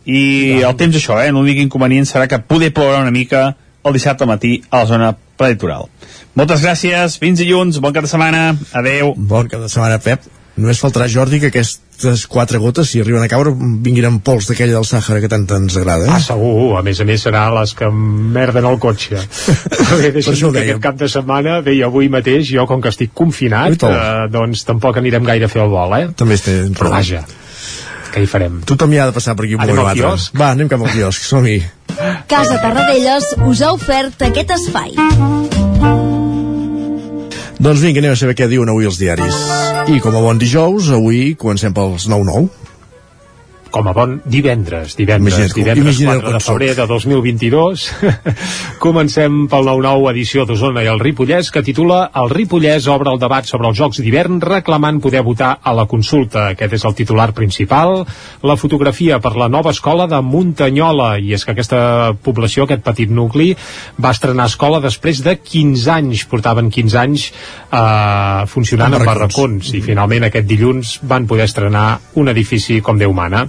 i 0.06 0.62
el 0.62 0.76
temps 0.78 0.94
això, 0.94 1.18
eh? 1.18 1.32
L'únic 1.34 1.58
inconvenient 1.58 2.06
serà 2.06 2.28
que 2.30 2.38
poder 2.38 2.72
ploure 2.72 3.00
una 3.02 3.10
mica 3.10 3.56
el 3.82 3.92
dissabte 3.92 4.24
al 4.24 4.30
matí 4.30 4.62
a 4.70 4.82
la 4.82 4.86
zona 4.86 5.16
preditoral. 5.36 5.88
Moltes 6.36 6.62
gràcies, 6.62 7.18
fins 7.18 7.40
dilluns, 7.42 7.80
bon 7.80 7.94
cap 7.96 8.06
de 8.06 8.10
setmana, 8.10 8.48
adeu. 8.72 9.14
Bon 9.16 9.48
cap 9.48 9.62
de 9.62 9.70
setmana, 9.72 9.98
Pep. 9.98 10.35
Només 10.56 10.80
faltarà, 10.80 11.04
Jordi, 11.12 11.36
que 11.42 11.50
aquestes 11.50 12.22
quatre 12.32 12.56
gotes, 12.56 12.88
si 12.88 13.00
arriben 13.02 13.20
a 13.20 13.28
caure, 13.28 13.52
vinguin 13.84 14.06
en 14.08 14.18
pols 14.24 14.48
d'aquella 14.48 14.78
del 14.78 14.86
Sàhara 14.88 15.20
que 15.20 15.28
tant 15.28 15.44
ens 15.58 15.76
agrada, 15.76 16.06
eh? 16.06 16.14
Ah, 16.14 16.20
segur. 16.24 16.78
A 16.78 16.82
més 16.86 17.00
a 17.02 17.06
més 17.08 17.26
serà 17.26 17.44
les 17.58 17.74
que 17.76 17.90
merden 17.92 18.64
el 18.64 18.78
cotxe. 18.80 19.20
Bé, 20.00 20.14
per 20.16 20.24
això 20.32 20.52
que 20.54 20.64
aquest 20.64 20.80
cap 20.84 20.96
de 21.00 21.10
setmana, 21.12 21.60
bé, 21.66 21.76
avui 21.84 22.08
mateix, 22.12 22.48
jo 22.48 22.64
com 22.68 22.80
que 22.80 22.92
estic 22.92 23.12
confinat, 23.16 23.84
eh, 23.84 24.26
doncs 24.32 24.64
tampoc 24.68 24.96
anirem 25.02 25.28
gaire 25.28 25.48
a 25.48 25.52
fer 25.52 25.62
el 25.66 25.72
vol, 25.72 25.96
eh? 26.00 26.06
També 26.16 26.40
estem... 26.40 26.72
Però 26.76 26.92
vaja, 26.94 27.24
què 28.14 28.24
hi 28.24 28.28
farem? 28.30 28.62
Tothom 28.64 28.94
hi 28.96 29.02
ha 29.02 29.10
de 29.10 29.16
passar 29.16 29.36
per 29.36 29.44
aquí 29.44 29.58
un 29.58 29.64
Anem 29.66 29.82
al 29.84 29.92
quiosc? 29.92 30.36
Va, 30.40 30.54
anem 30.56 30.72
cap 30.72 30.80
al 30.80 30.92
quiosc, 30.94 31.26
som-hi. 31.28 31.58
Casa 32.32 32.60
Tarradellas 32.62 33.34
us 33.44 33.60
ha 33.60 33.74
ofert 33.76 34.24
aquest 34.30 34.56
espai. 34.56 34.96
Doncs 37.56 37.80
vinga, 37.80 38.02
anem 38.02 38.12
a 38.12 38.18
saber 38.20 38.36
què 38.36 38.48
diuen 38.50 38.68
avui 38.68 38.84
els 38.88 38.98
diaris. 39.00 39.40
I 39.88 40.00
com 40.04 40.16
a 40.16 40.20
bon 40.20 40.38
dijous, 40.40 40.90
avui 40.92 41.34
comencem 41.40 41.72
pels 41.76 42.08
9-9 42.10 42.65
com 43.76 43.90
a 43.90 43.92
bon 43.92 44.14
divendres, 44.24 44.94
divendres, 44.96 45.34
Imagina't, 45.36 45.52
divendres 45.52 45.98
imagina't 46.00 46.22
4 46.22 46.32
de 46.32 46.40
febrer 46.40 46.70
de 46.78 46.84
2022. 46.88 47.82
Comencem 48.86 49.42
pel 49.52 49.68
9-9 49.68 50.06
edició 50.14 50.46
d'Osona 50.48 50.84
i 50.86 50.88
el 50.88 51.02
Ripollès, 51.02 51.50
que 51.52 51.60
titula 51.66 52.06
El 52.16 52.32
Ripollès 52.32 52.86
obre 52.88 53.12
el 53.12 53.20
debat 53.20 53.44
sobre 53.44 53.68
els 53.68 53.76
Jocs 53.76 54.00
d'hivern 54.00 54.40
reclamant 54.40 55.00
poder 55.04 55.20
votar 55.26 55.58
a 55.60 55.74
la 55.76 55.84
consulta. 55.90 56.46
Aquest 56.54 56.78
és 56.78 56.86
el 56.88 56.96
titular 56.96 57.28
principal. 57.36 58.06
La 58.48 58.56
fotografia 58.56 59.18
per 59.20 59.34
la 59.36 59.50
nova 59.52 59.74
escola 59.76 60.08
de 60.08 60.22
Muntanyola, 60.24 61.10
i 61.20 61.36
és 61.36 61.44
que 61.44 61.52
aquesta 61.52 62.14
població, 62.24 62.64
aquest 62.64 62.84
petit 62.86 63.12
nucli, 63.12 63.50
va 64.00 64.14
estrenar 64.16 64.48
escola 64.48 64.80
després 64.80 65.20
de 65.26 65.36
15 65.36 65.92
anys, 65.98 66.24
portaven 66.32 66.72
15 66.72 67.00
anys 67.02 67.28
eh, 67.28 68.46
funcionant 68.48 68.96
en 68.96 69.04
barracons, 69.04 69.74
i 69.76 69.84
finalment 69.84 70.30
aquest 70.30 70.48
dilluns 70.48 70.96
van 71.04 71.28
poder 71.28 71.44
estrenar 71.50 71.88
un 72.16 72.32
edifici 72.32 72.80
com 72.80 72.96
Déu 72.96 73.12
mana. 73.12 73.44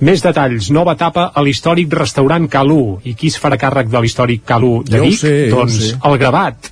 Més 0.00 0.22
detalls, 0.24 0.70
nova 0.72 0.94
etapa 0.96 1.30
a 1.34 1.42
l'històric 1.44 1.92
restaurant 1.92 2.48
Calú. 2.48 3.00
I 3.04 3.14
qui 3.14 3.28
es 3.28 3.38
farà 3.40 3.58
càrrec 3.60 3.90
de 3.92 4.00
l'històric 4.00 4.44
Calú 4.48 4.80
de 4.86 4.98
Jo 4.98 5.08
Vic? 5.08 5.18
sé, 5.20 5.34
doncs 5.52 5.94
el 5.94 6.18
gravat. 6.20 6.70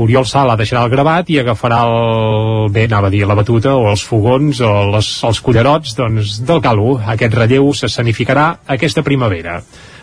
Oriol 0.00 0.24
Sala 0.24 0.56
deixarà 0.56 0.84
el 0.86 0.92
gravat 0.92 1.28
i 1.28 1.38
agafarà 1.40 1.82
el, 1.84 2.70
bé, 2.72 2.86
anava 2.88 3.10
a 3.10 3.12
dir 3.12 3.26
la 3.28 3.36
batuta 3.36 3.74
o 3.76 3.90
els 3.90 4.04
fogons 4.06 4.62
o 4.64 4.72
les, 4.94 5.10
els 5.28 5.40
cullerots 5.44 5.96
doncs, 5.98 6.38
del 6.48 6.62
Calú. 6.64 6.94
Aquest 7.14 7.36
relleu 7.36 7.72
s'escenificarà 7.76 8.46
aquesta 8.78 9.04
primavera. 9.04 9.58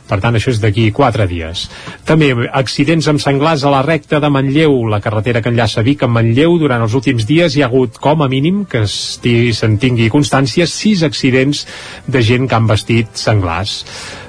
Per 0.07 0.19
tant, 0.23 0.35
això 0.39 0.51
és 0.53 0.61
d'aquí 0.63 0.89
quatre 0.95 1.27
dies. 1.27 1.65
També 2.07 2.29
accidents 2.55 3.07
amb 3.11 3.19
senglars 3.19 3.63
a 3.67 3.71
la 3.73 3.81
recta 3.83 4.21
de 4.23 4.29
Manlleu, 4.31 4.85
la 4.87 5.01
carretera 5.03 5.41
que 5.41 5.51
enllaça 5.51 5.83
Vic 5.83 6.03
amb 6.07 6.15
Manlleu. 6.15 6.57
Durant 6.61 6.81
els 6.85 6.95
últims 6.95 7.25
dies 7.27 7.55
hi 7.57 7.61
ha 7.63 7.67
hagut, 7.67 7.97
com 7.99 8.21
a 8.23 8.29
mínim, 8.31 8.63
que 8.65 8.85
se'n 8.87 9.77
tingui 9.81 10.09
constància, 10.13 10.67
sis 10.67 11.03
accidents 11.03 11.65
de 12.07 12.21
gent 12.23 12.47
que 12.47 12.55
han 12.55 12.67
vestit 12.67 13.07
senglars. 13.19 13.81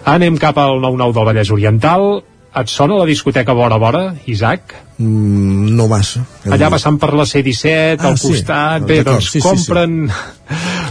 Anem 0.08 0.36
cap 0.40 0.58
al 0.58 0.80
9-9 0.82 1.14
del 1.14 1.30
Vallès 1.30 1.50
Oriental. 1.54 2.22
Et 2.58 2.70
sona 2.72 2.96
la 2.96 3.04
discoteca 3.06 3.52
Vora 3.54 3.76
Vora, 3.78 4.14
Isaac? 4.26 4.72
Mm, 4.98 5.76
no 5.76 5.86
massa. 5.86 6.24
Allà 6.48 6.70
passant 6.72 6.96
per 6.98 7.12
la 7.14 7.26
C-17, 7.28 8.00
Ah, 8.00 8.08
al 8.08 8.16
sí. 8.18 8.32
costat, 8.32 8.82
bé, 8.88 9.04
doncs 9.04 9.28
sí, 9.30 9.40
sí, 9.40 9.46
sí. 9.46 9.48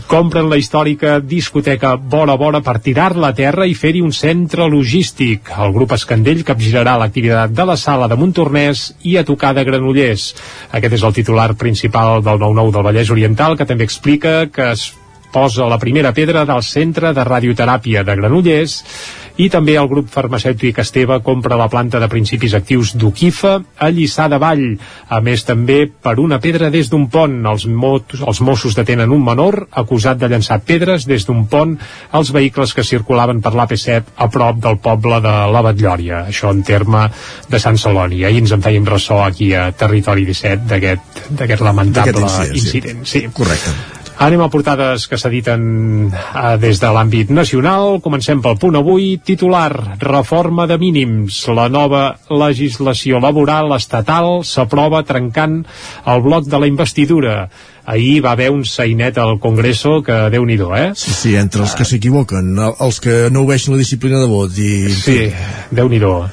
Compren, 0.08 0.48
la 0.50 0.58
històrica 0.58 1.18
discoteca 1.20 1.96
Vora 1.98 2.38
Vora 2.40 2.62
per 2.66 2.78
tirar-la 2.84 3.30
a 3.32 3.36
terra 3.36 3.68
i 3.68 3.76
fer-hi 3.78 4.02
un 4.02 4.14
centre 4.16 4.66
logístic. 4.72 5.52
El 5.54 5.76
grup 5.76 5.94
Escandell 5.96 6.46
capgirarà 6.48 6.96
l'activitat 6.98 7.54
de 7.54 7.66
la 7.68 7.76
sala 7.78 8.08
de 8.08 8.18
Montornès 8.20 8.88
i 9.04 9.18
a 9.20 9.26
tocar 9.28 9.54
de 9.58 9.66
Granollers. 9.68 10.30
Aquest 10.72 10.98
és 10.98 11.04
el 11.04 11.18
titular 11.20 11.52
principal 11.60 12.24
del 12.26 12.40
9-9 12.42 12.74
del 12.78 12.88
Vallès 12.88 13.12
Oriental, 13.14 13.58
que 13.60 13.68
també 13.68 13.86
explica 13.86 14.48
que 14.48 14.72
es 14.72 14.90
posa 15.32 15.68
la 15.68 15.78
primera 15.78 16.14
pedra 16.16 16.46
del 16.48 16.64
centre 16.64 17.12
de 17.14 17.24
radioteràpia 17.28 18.04
de 18.08 18.16
Granollers 18.16 18.82
i 19.38 19.48
també 19.54 19.76
el 19.78 19.90
grup 19.90 20.10
farmacèutic 20.10 20.80
Esteve 20.82 21.20
compra 21.26 21.58
la 21.60 21.68
planta 21.70 22.00
de 22.02 22.10
principis 22.10 22.56
actius 22.58 22.96
d'Uquifa 22.98 23.54
a 23.78 23.90
Lliçà 23.94 24.28
de 24.32 24.40
Vall. 24.42 24.66
A 25.14 25.20
més, 25.22 25.44
també 25.46 25.84
per 25.88 26.16
una 26.22 26.40
pedra 26.42 26.72
des 26.74 26.90
d'un 26.90 27.06
pont. 27.14 27.36
Els, 27.52 27.68
mot 27.70 28.16
els 28.18 28.42
Mossos 28.42 28.78
detenen 28.78 29.14
un 29.14 29.24
menor 29.24 29.60
acusat 29.72 30.18
de 30.22 30.30
llançar 30.32 30.60
pedres 30.66 31.06
des 31.10 31.28
d'un 31.28 31.46
pont 31.50 31.76
als 32.18 32.32
vehicles 32.34 32.74
que 32.74 32.86
circulaven 32.88 33.42
per 33.46 33.54
l'AP7 33.54 34.16
a 34.18 34.30
prop 34.34 34.64
del 34.64 34.82
poble 34.82 35.22
de 35.22 35.36
la 35.54 35.66
Batllòria. 35.70 36.24
Això 36.32 36.50
en 36.54 36.64
terme 36.66 37.06
de 37.50 37.62
Sant 37.62 37.78
Celoni. 37.78 38.24
Ahir 38.26 38.42
ens 38.42 38.56
en 38.58 38.66
fèiem 38.66 38.90
ressò 38.90 39.22
aquí 39.26 39.54
a 39.54 39.70
Territori 39.78 40.26
17 40.26 40.66
d'aquest 40.68 41.62
lamentable 41.62 42.26
incident, 42.26 42.58
incident. 42.58 43.06
Sí. 43.06 43.28
Correcte. 43.38 43.97
Anem 44.18 44.42
a 44.42 44.48
portades 44.50 45.04
que 45.06 45.18
s'editen 45.22 45.62
eh, 46.10 46.56
des 46.58 46.80
de 46.82 46.90
l'àmbit 46.90 47.30
nacional. 47.30 48.00
Comencem 48.02 48.40
pel 48.42 48.58
punt 48.58 48.74
avui. 48.80 49.20
Titular, 49.22 49.70
reforma 50.02 50.66
de 50.66 50.80
mínims. 50.82 51.44
La 51.54 51.68
nova 51.70 52.16
legislació 52.34 53.22
laboral 53.22 53.76
estatal 53.78 54.42
s'aprova 54.42 55.04
trencant 55.06 55.60
el 56.10 56.26
bloc 56.26 56.50
de 56.50 56.64
la 56.64 56.70
investidura. 56.72 57.36
Ahir 57.88 58.20
va 58.26 58.34
haver 58.36 58.50
un 58.52 58.66
sainet 58.68 59.16
al 59.18 59.38
Congreso 59.40 60.02
que 60.04 60.16
déu 60.34 60.44
nhi 60.46 60.58
eh? 60.76 60.92
Sí, 60.94 61.14
sí, 61.16 61.36
entre 61.40 61.62
els 61.64 61.74
que 61.74 61.86
s'equivoquen, 61.86 62.50
el- 62.60 62.74
els 62.84 63.00
que 63.00 63.30
no 63.32 63.46
obeixen 63.46 63.74
la 63.74 63.80
disciplina 63.80 64.20
de 64.20 64.28
vot 64.28 64.52
i... 64.60 64.90
Sí, 64.92 65.32
déu 65.72 65.88
nhi 65.88 66.02
uh, 66.04 66.26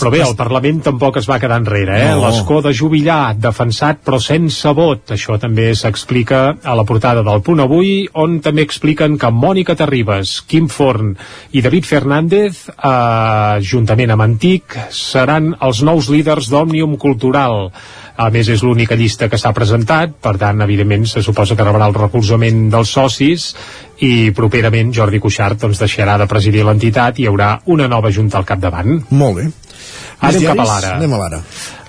Però 0.00 0.10
bé, 0.10 0.22
el 0.24 0.36
Parlament 0.38 0.80
tampoc 0.86 1.18
es 1.20 1.28
va 1.28 1.36
quedar 1.38 1.58
enrere, 1.60 1.98
eh? 2.00 2.10
No. 2.14 2.22
L'escó 2.24 2.62
de 2.64 2.72
jubilar, 2.72 3.34
defensat 3.36 4.00
però 4.06 4.16
sense 4.22 4.72
vot. 4.72 5.12
Això 5.12 5.36
també 5.40 5.74
s'explica 5.76 6.54
a 6.62 6.74
la 6.78 6.86
portada 6.88 7.22
del 7.26 7.42
Punt 7.44 7.60
Avui, 7.60 8.06
on 8.14 8.38
també 8.40 8.64
expliquen 8.64 9.18
que 9.20 9.28
Mònica 9.34 9.76
Terribas, 9.76 10.38
Quim 10.48 10.70
Forn 10.72 11.12
i 11.52 11.60
David 11.60 11.84
Fernández, 11.84 12.64
eh, 12.72 13.60
juntament 13.60 14.14
amb 14.16 14.24
Antic, 14.30 14.78
seran 14.88 15.52
els 15.60 15.82
nous 15.84 16.08
líders 16.08 16.48
d'Òmnium 16.48 16.96
Cultural. 16.96 17.68
A 18.16 18.28
més, 18.30 18.46
és 18.46 18.62
l'única 18.62 18.94
llista 18.94 19.26
que 19.30 19.38
s'ha 19.40 19.50
presentat, 19.56 20.12
per 20.22 20.36
tant, 20.38 20.60
evidentment, 20.62 21.06
se 21.10 21.22
suposa 21.22 21.56
que 21.58 21.66
rebrà 21.66 21.88
el 21.90 21.96
recolzament 21.96 22.68
dels 22.70 22.92
socis 22.94 23.48
i 24.06 24.30
properament 24.36 24.92
Jordi 24.94 25.18
Cuixart 25.22 25.64
doncs, 25.64 25.80
deixarà 25.82 26.14
de 26.20 26.28
presidir 26.30 26.62
l'entitat 26.62 27.18
i 27.18 27.24
hi 27.24 27.28
haurà 27.30 27.56
una 27.74 27.88
nova 27.90 28.12
junta 28.14 28.38
al 28.38 28.46
capdavant. 28.46 29.00
Molt 29.10 29.40
bé. 29.40 29.48
Més 30.22 30.42
cap 30.44 30.60
a 30.60 30.66
l'ara. 30.68 30.92
Anem 30.98 31.14
a 31.14 31.20
l'ara. 31.20 31.40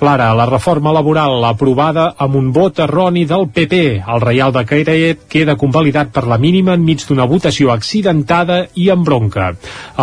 Lara, 0.03 0.33
la 0.35 0.45
reforma 0.49 0.91
laboral 0.91 1.45
aprovada 1.47 2.09
amb 2.19 2.35
un 2.35 2.49
vot 2.51 2.81
erroni 2.83 3.23
del 3.25 3.47
PP. 3.55 3.77
El 4.03 4.21
Reial 4.21 4.51
Decret 4.51 5.23
queda 5.31 5.55
convalidat 5.55 6.11
per 6.11 6.25
la 6.27 6.37
mínima 6.37 6.75
enmig 6.75 7.05
d'una 7.07 7.27
votació 7.31 7.71
accidentada 7.71 8.65
i 8.75 8.89
amb 8.91 9.07
bronca. 9.07 9.53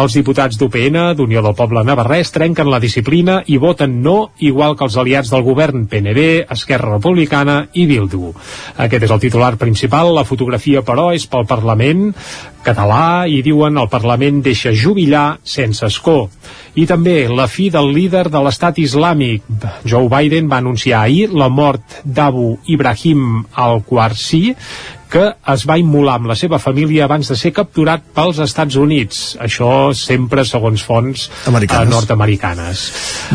Els 0.00 0.16
diputats 0.16 0.56
d'UPN, 0.56 1.12
d'Unió 1.18 1.42
del 1.44 1.56
Poble 1.58 1.84
Navarrès, 1.84 2.32
trenquen 2.32 2.70
la 2.72 2.80
disciplina 2.80 3.42
i 3.46 3.58
voten 3.60 4.00
no, 4.02 4.32
igual 4.40 4.78
que 4.78 4.88
els 4.88 4.96
aliats 4.96 5.30
del 5.30 5.44
govern 5.44 5.84
PNB, 5.86 6.48
Esquerra 6.56 6.94
Republicana 6.94 7.66
i 7.74 7.84
Bildu. 7.90 8.32
Aquest 8.80 9.04
és 9.04 9.12
el 9.12 9.20
titular 9.20 9.54
principal. 9.60 10.14
La 10.16 10.24
fotografia, 10.24 10.80
però, 10.80 11.10
és 11.12 11.28
pel 11.28 11.46
Parlament 11.46 12.08
català 12.64 13.28
i 13.28 13.42
diuen 13.44 13.76
el 13.76 13.90
Parlament 13.92 14.40
deixa 14.42 14.72
jubilar 14.72 15.36
sense 15.44 15.84
escó. 15.86 16.30
I 16.72 16.86
també 16.88 17.26
la 17.28 17.44
fi 17.52 17.68
del 17.72 17.90
líder 17.92 18.28
de 18.32 18.40
l'estat 18.40 18.78
islàmic. 18.80 19.44
Joe 19.84 20.08
Biden 20.08 20.48
va 20.48 20.62
anunciar 20.62 21.02
ahir 21.02 21.28
la 21.36 21.50
mort 21.52 22.00
d'Abu 22.04 22.54
Ibrahim 22.72 23.42
al-Qarsi, 23.52 24.54
que 25.12 25.26
es 25.52 25.64
va 25.68 25.76
immolar 25.80 26.16
amb 26.18 26.30
la 26.30 26.36
seva 26.38 26.58
família 26.62 27.04
abans 27.04 27.28
de 27.28 27.36
ser 27.36 27.52
capturat 27.52 28.04
pels 28.16 28.38
Estats 28.40 28.78
Units. 28.80 29.20
Això 29.44 29.92
sempre 29.96 30.44
segons 30.48 30.84
fonts 30.88 31.26
Americanes. 31.50 31.88
eh, 31.88 31.92
nord-americanes. 31.92 32.84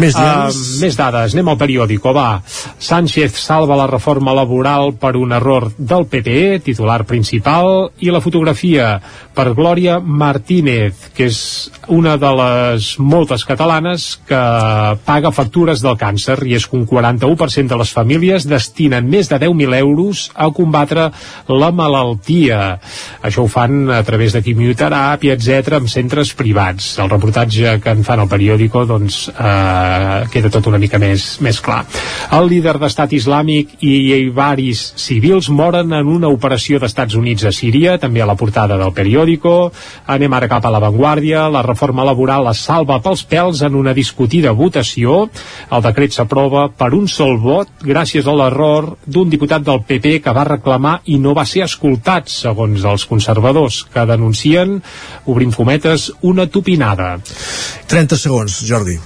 Més? 0.02 0.18
Uh, 0.18 0.50
més 0.82 0.98
dades, 0.98 1.36
anem 1.36 1.52
al 1.54 1.60
periòdico, 1.60 2.14
va. 2.18 2.42
Sánchez 2.80 3.38
salva 3.38 3.78
la 3.78 3.88
reforma 3.88 4.34
laboral 4.34 4.96
per 4.98 5.16
un 5.20 5.36
error 5.38 5.70
del 5.78 6.08
PP, 6.10 6.64
titular 6.66 7.04
principal, 7.06 7.92
i 8.00 8.10
la 8.10 8.24
fotografia 8.26 8.96
per 9.38 9.54
Glòria 9.54 10.00
Martínez, 10.02 11.12
que 11.14 11.30
és 11.30 11.70
una 11.94 12.18
de 12.18 12.32
les 12.42 12.90
moltes 12.98 13.46
catalanes 13.46 14.08
que 14.28 14.42
paga 15.06 15.32
factures 15.32 15.84
del 15.86 15.98
càncer 16.00 16.40
i 16.48 16.58
és 16.58 16.66
que 16.66 16.78
un 16.78 16.88
41% 16.90 17.68
de 17.70 17.78
les 17.78 17.94
famílies 17.94 18.48
destinen 18.50 19.06
més 19.10 19.30
de 19.30 19.38
10.000 19.46 19.78
euros 19.78 20.28
a 20.34 20.50
combatre 20.50 21.12
la 21.48 21.67
malaltia. 21.72 22.80
Això 23.22 23.44
ho 23.44 23.52
fan 23.52 23.90
a 23.92 24.02
través 24.08 24.34
de 24.36 24.44
quimioteràpia, 24.46 25.36
etc 25.38 25.78
amb 25.78 25.92
centres 25.92 26.34
privats. 26.38 26.94
El 27.02 27.10
reportatge 27.12 27.78
que 27.84 27.94
en 27.94 28.04
fan 28.08 28.24
al 28.24 28.30
periòdico 28.32 28.86
doncs, 28.90 29.28
eh, 29.30 30.28
queda 30.32 30.52
tot 30.54 30.68
una 30.68 30.80
mica 30.82 31.00
més, 31.00 31.38
més 31.42 31.60
clar. 31.62 31.84
El 32.38 32.50
líder 32.50 32.78
d'estat 32.80 33.14
islàmic 33.14 33.78
i 33.82 34.30
varis 34.34 34.94
civils 34.98 35.50
moren 35.50 35.94
en 35.94 36.08
una 36.08 36.30
operació 36.34 36.80
d'Estats 36.80 37.16
Units 37.16 37.46
a 37.48 37.52
Síria, 37.52 37.98
també 37.98 38.22
a 38.22 38.30
la 38.30 38.36
portada 38.36 38.78
del 38.78 38.94
periòdico. 38.94 39.72
Anem 40.08 40.34
ara 40.34 40.50
cap 40.52 40.66
a 40.66 40.72
l'avantguàrdia. 40.74 41.48
La 41.52 41.64
reforma 41.66 42.06
laboral 42.08 42.48
es 42.52 42.62
salva 42.68 43.00
pels 43.04 43.24
pèls 43.28 43.64
en 43.66 43.76
una 43.76 43.94
discutida 43.94 44.52
votació. 44.52 45.28
El 45.72 45.84
decret 45.86 46.16
s'aprova 46.16 46.68
per 46.70 46.94
un 46.98 47.08
sol 47.08 47.38
vot 47.42 47.70
gràcies 47.84 48.28
a 48.28 48.36
l'error 48.36 48.94
d'un 49.06 49.30
diputat 49.30 49.66
del 49.66 49.84
PP 49.88 50.20
que 50.24 50.34
va 50.36 50.48
reclamar 50.48 51.00
i 51.06 51.18
no 51.20 51.34
va 51.38 51.46
ser 51.46 51.57
escoltat, 51.66 52.30
segons 52.30 52.84
els 52.86 53.06
conservadors, 53.10 53.82
que 53.94 54.06
denuncien, 54.10 54.78
obrim 55.26 55.54
cometes, 55.56 56.12
una 56.22 56.46
tupinada. 56.52 57.16
30 57.88 58.20
segons, 58.20 58.60
Jordi. 58.68 58.98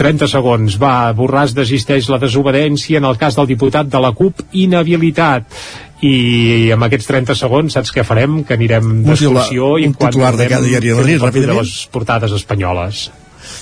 30 0.00 0.30
segons. 0.32 0.78
Va, 0.80 1.12
Borràs 1.16 1.54
desisteix 1.54 2.08
la 2.10 2.18
desobediència 2.18 2.98
en 2.98 3.06
el 3.06 3.20
cas 3.20 3.36
del 3.38 3.50
diputat 3.50 3.90
de 3.92 4.00
la 4.00 4.14
CUP 4.16 4.42
inhabilitat 4.64 5.60
i 6.00 6.70
amb 6.72 6.86
aquests 6.86 7.10
30 7.10 7.36
segons 7.36 7.76
saps 7.76 7.92
què 7.92 8.04
farem? 8.08 8.40
Que 8.48 8.56
anirem 8.56 9.02
d'excursió 9.04 9.74
i 9.78 9.90
quan 9.92 10.14
titular 10.14 10.32
de 10.40 10.48
cada 10.48 10.64
diari 10.64 10.94
de 11.36 11.58
les 11.60 11.74
portades 11.92 12.32
espanyoles. 12.32 13.10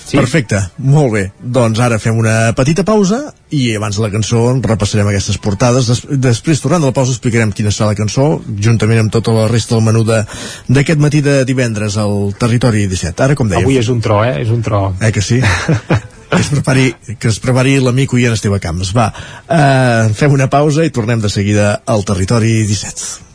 Sí? 0.09 0.17
Perfecte, 0.17 0.57
molt 0.81 1.13
bé. 1.13 1.23
Doncs 1.37 1.79
ara 1.85 1.99
fem 2.01 2.17
una 2.17 2.55
petita 2.57 2.81
pausa 2.89 3.19
i 3.53 3.75
abans 3.77 3.99
de 3.99 4.07
la 4.07 4.09
cançó 4.09 4.41
repassarem 4.65 5.11
aquestes 5.11 5.37
portades. 5.45 5.91
Des 5.91 6.01
després, 6.25 6.63
tornant 6.65 6.81
de 6.81 6.89
la 6.89 6.97
pausa, 6.97 7.13
explicarem 7.13 7.53
quina 7.53 7.69
serà 7.75 7.91
la 7.91 7.99
cançó, 7.99 8.29
juntament 8.57 9.03
amb 9.03 9.13
tota 9.13 9.35
la 9.37 9.45
resta 9.53 9.75
del 9.77 9.85
menú 9.85 10.07
de- 10.09 10.23
d'aquest 10.69 10.99
matí 11.05 11.21
de 11.21 11.43
divendres 11.45 11.99
al 12.01 12.33
Territori 12.41 12.87
17. 12.89 13.23
Ara, 13.27 13.37
com 13.37 13.53
dèiem... 13.53 13.67
Avui 13.69 13.77
és 13.77 13.91
un 13.93 14.01
tro, 14.01 14.23
eh? 14.25 14.39
És 14.41 14.49
un 14.49 14.63
tro. 14.65 14.95
Eh 15.01 15.13
que 15.13 15.21
sí? 15.21 15.43
que 16.31 16.41
es 16.41 16.49
prepari, 16.55 16.95
que 17.19 17.29
es 17.29 17.39
prepari 17.45 17.77
l'amic 17.81 18.17
Ian 18.17 18.33
Esteve 18.33 18.61
Camps. 18.65 18.95
Va, 18.97 19.11
uh, 19.13 20.09
fem 20.17 20.33
una 20.33 20.49
pausa 20.49 20.85
i 20.89 20.91
tornem 20.91 21.21
de 21.21 21.29
seguida 21.29 21.83
al 21.85 22.05
Territori 22.09 22.63
17. 22.65 23.27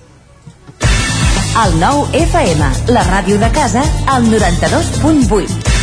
El 1.64 1.78
nou 1.78 2.08
FM, 2.18 2.74
la 2.96 3.06
ràdio 3.06 3.38
de 3.38 3.50
casa, 3.54 3.86
al 4.10 4.26
92.8. 4.26 5.83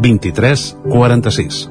23 0.00 0.76
46. 0.84 1.70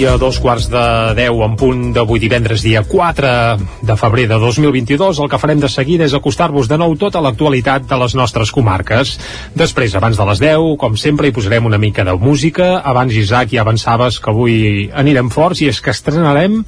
I 0.00 0.06
a 0.08 0.14
dos 0.16 0.38
quarts 0.40 0.70
de 0.72 0.82
deu 1.12 1.42
en 1.44 1.58
punt 1.60 1.80
d'avui 1.92 2.22
divendres 2.22 2.62
dia 2.64 2.80
4 2.88 3.30
de 3.84 3.96
febrer 4.00 4.22
de 4.30 4.38
2022 4.40 5.18
el 5.20 5.28
que 5.28 5.38
farem 5.42 5.60
de 5.60 5.68
seguida 5.68 6.06
és 6.06 6.14
acostar-vos 6.16 6.70
de 6.70 6.78
nou 6.80 6.94
tota 6.96 7.20
l'actualitat 7.20 7.84
de 7.84 7.98
les 8.00 8.14
nostres 8.16 8.48
comarques. 8.48 9.18
Després, 9.52 9.92
abans 9.98 10.16
de 10.16 10.24
les 10.30 10.40
10, 10.40 10.78
com 10.80 10.96
sempre, 10.96 11.28
hi 11.28 11.34
posarem 11.36 11.68
una 11.68 11.76
mica 11.76 12.06
de 12.08 12.14
música. 12.16 12.78
Abans, 12.80 13.12
Isaac, 13.12 13.52
ja 13.52 13.60
avançaves 13.60 14.16
que 14.24 14.32
avui 14.32 14.54
anirem 14.88 15.28
forts 15.28 15.60
i 15.60 15.68
és 15.68 15.82
que 15.84 15.92
estrenarem 15.92 16.62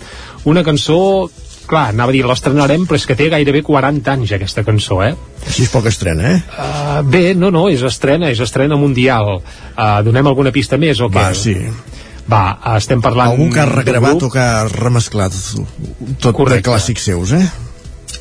una 0.44 0.66
cançó 0.66 1.30
clar, 1.64 1.86
anava 1.94 2.12
a 2.12 2.16
dir 2.18 2.26
l'estrenarem, 2.28 2.84
però 2.84 3.00
és 3.00 3.08
que 3.08 3.16
té 3.16 3.30
gairebé 3.32 3.64
40 3.64 4.12
anys 4.12 4.36
aquesta 4.36 4.66
cançó, 4.66 5.00
eh? 5.06 5.14
Així 5.46 5.64
és 5.64 5.72
poc 5.72 5.88
estrena, 5.88 6.34
eh? 6.34 6.44
Uh, 6.52 7.00
bé, 7.08 7.24
no, 7.32 7.48
no, 7.54 7.64
és 7.72 7.80
estrena, 7.80 8.28
és 8.28 8.44
estrena 8.44 8.76
mundial. 8.76 9.38
Uh, 9.72 10.02
donem 10.04 10.28
alguna 10.28 10.52
pista 10.52 10.76
més 10.76 11.00
o 11.00 11.08
què? 11.08 11.22
Va, 11.22 11.32
sí. 11.32 11.56
Va, 12.30 12.44
estem 12.76 13.02
parlant... 13.02 13.34
Algú 13.34 13.50
que 13.52 13.62
ha 13.62 13.68
regravat 13.68 14.22
o 14.22 14.30
que 14.30 14.40
ha 14.40 14.64
remesclat 14.70 15.34
tot 16.22 16.34
Correcte. 16.36 16.62
de 16.62 16.68
clàssics 16.70 17.10
seus, 17.10 17.34
eh? 17.36 17.44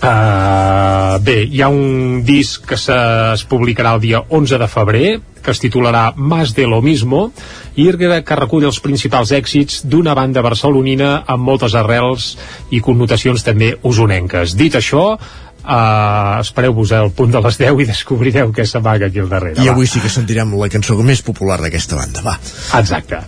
Uh, 0.01 1.19
bé, 1.21 1.43
hi 1.45 1.61
ha 1.61 1.67
un 1.69 2.23
disc 2.25 2.63
que 2.65 2.77
se, 2.79 2.95
es 3.35 3.43
publicarà 3.45 3.91
el 3.93 4.01
dia 4.01 4.23
11 4.33 4.57
de 4.57 4.69
febrer 4.71 5.09
que 5.41 5.51
es 5.51 5.61
titularà 5.61 6.13
Más 6.15 6.55
de 6.55 6.65
lo 6.67 6.81
mismo 6.81 7.31
i 7.75 7.87
que 7.91 8.35
recull 8.37 8.65
els 8.65 8.79
principals 8.79 9.31
èxits 9.31 9.81
d'una 9.85 10.13
banda 10.13 10.41
barcelonina 10.41 11.23
amb 11.27 11.43
moltes 11.43 11.75
arrels 11.75 12.37
i 12.69 12.81
connotacions 12.81 13.43
també 13.43 13.75
usonenques. 13.83 14.55
Dit 14.55 14.75
això, 14.75 15.17
uh, 15.63 16.41
espereu-vos 16.41 16.91
al 16.97 17.11
punt 17.15 17.31
de 17.33 17.41
les 17.45 17.59
10 17.61 17.81
i 17.83 17.87
descobrireu 17.89 18.51
què 18.55 18.65
s'amaga 18.67 19.09
aquí 19.11 19.21
al 19.23 19.29
darrere. 19.31 19.61
I 19.61 19.69
va. 19.69 19.75
avui 19.75 19.89
sí 19.89 20.01
que 20.03 20.11
sentirem 20.11 20.53
la 20.59 20.69
cançó 20.73 20.97
més 21.05 21.23
popular 21.25 21.59
d'aquesta 21.61 21.99
banda, 21.99 22.23
va. 22.25 22.37
Exacte. 22.79 23.21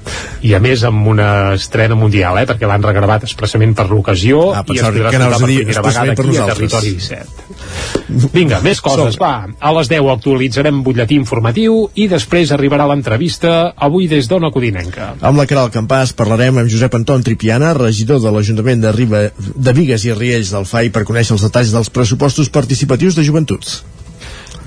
I 0.44 0.56
a 0.58 0.62
més 0.64 0.84
amb 0.88 1.08
una 1.14 1.30
estrena 1.58 1.98
mundial, 2.00 2.40
eh, 2.42 2.48
perquè 2.50 2.70
l'han 2.70 2.86
regravat 2.86 3.28
expressament 3.28 3.76
per 3.78 3.90
l'ocasió 3.92 4.50
Ah, 4.54 4.64
i 4.68 4.80
es 4.80 4.86
podrà 4.86 5.14
que 5.14 5.22
per 5.24 5.42
primera 5.44 5.86
vegada 5.86 6.16
per 6.16 6.26
aquí 6.28 6.38
a. 6.38 6.48
Territori 6.54 6.96
17. 6.98 7.53
Vinga, 8.34 8.60
més 8.66 8.82
coses, 8.84 9.18
va. 9.22 9.48
A 9.60 9.72
les 9.78 9.90
10 9.92 10.10
actualitzarem 10.14 10.82
butlletí 10.86 11.18
informatiu 11.20 11.88
i 11.96 12.08
després 12.12 12.52
arribarà 12.56 12.88
l'entrevista 12.90 13.74
avui 13.88 14.10
des 14.12 14.30
d'Ona 14.30 14.52
Codinenca. 14.54 15.14
Amb 15.22 15.40
la 15.40 15.48
Caral 15.50 15.72
Campàs 15.74 16.14
parlarem 16.18 16.62
amb 16.62 16.72
Josep 16.72 17.00
Anton 17.00 17.24
Tripiana, 17.26 17.74
regidor 17.78 18.22
de 18.24 18.34
l'Ajuntament 18.34 18.84
de, 18.84 18.94
Riba, 18.96 19.26
de 19.38 19.76
Vigues 19.78 20.06
i 20.10 20.14
Riells 20.14 20.54
del 20.54 20.70
FAI 20.70 20.94
per 20.94 21.08
conèixer 21.10 21.38
els 21.38 21.48
detalls 21.48 21.74
dels 21.74 21.92
pressupostos 21.94 22.52
participatius 22.54 23.18
de 23.18 23.26
joventut. 23.26 23.78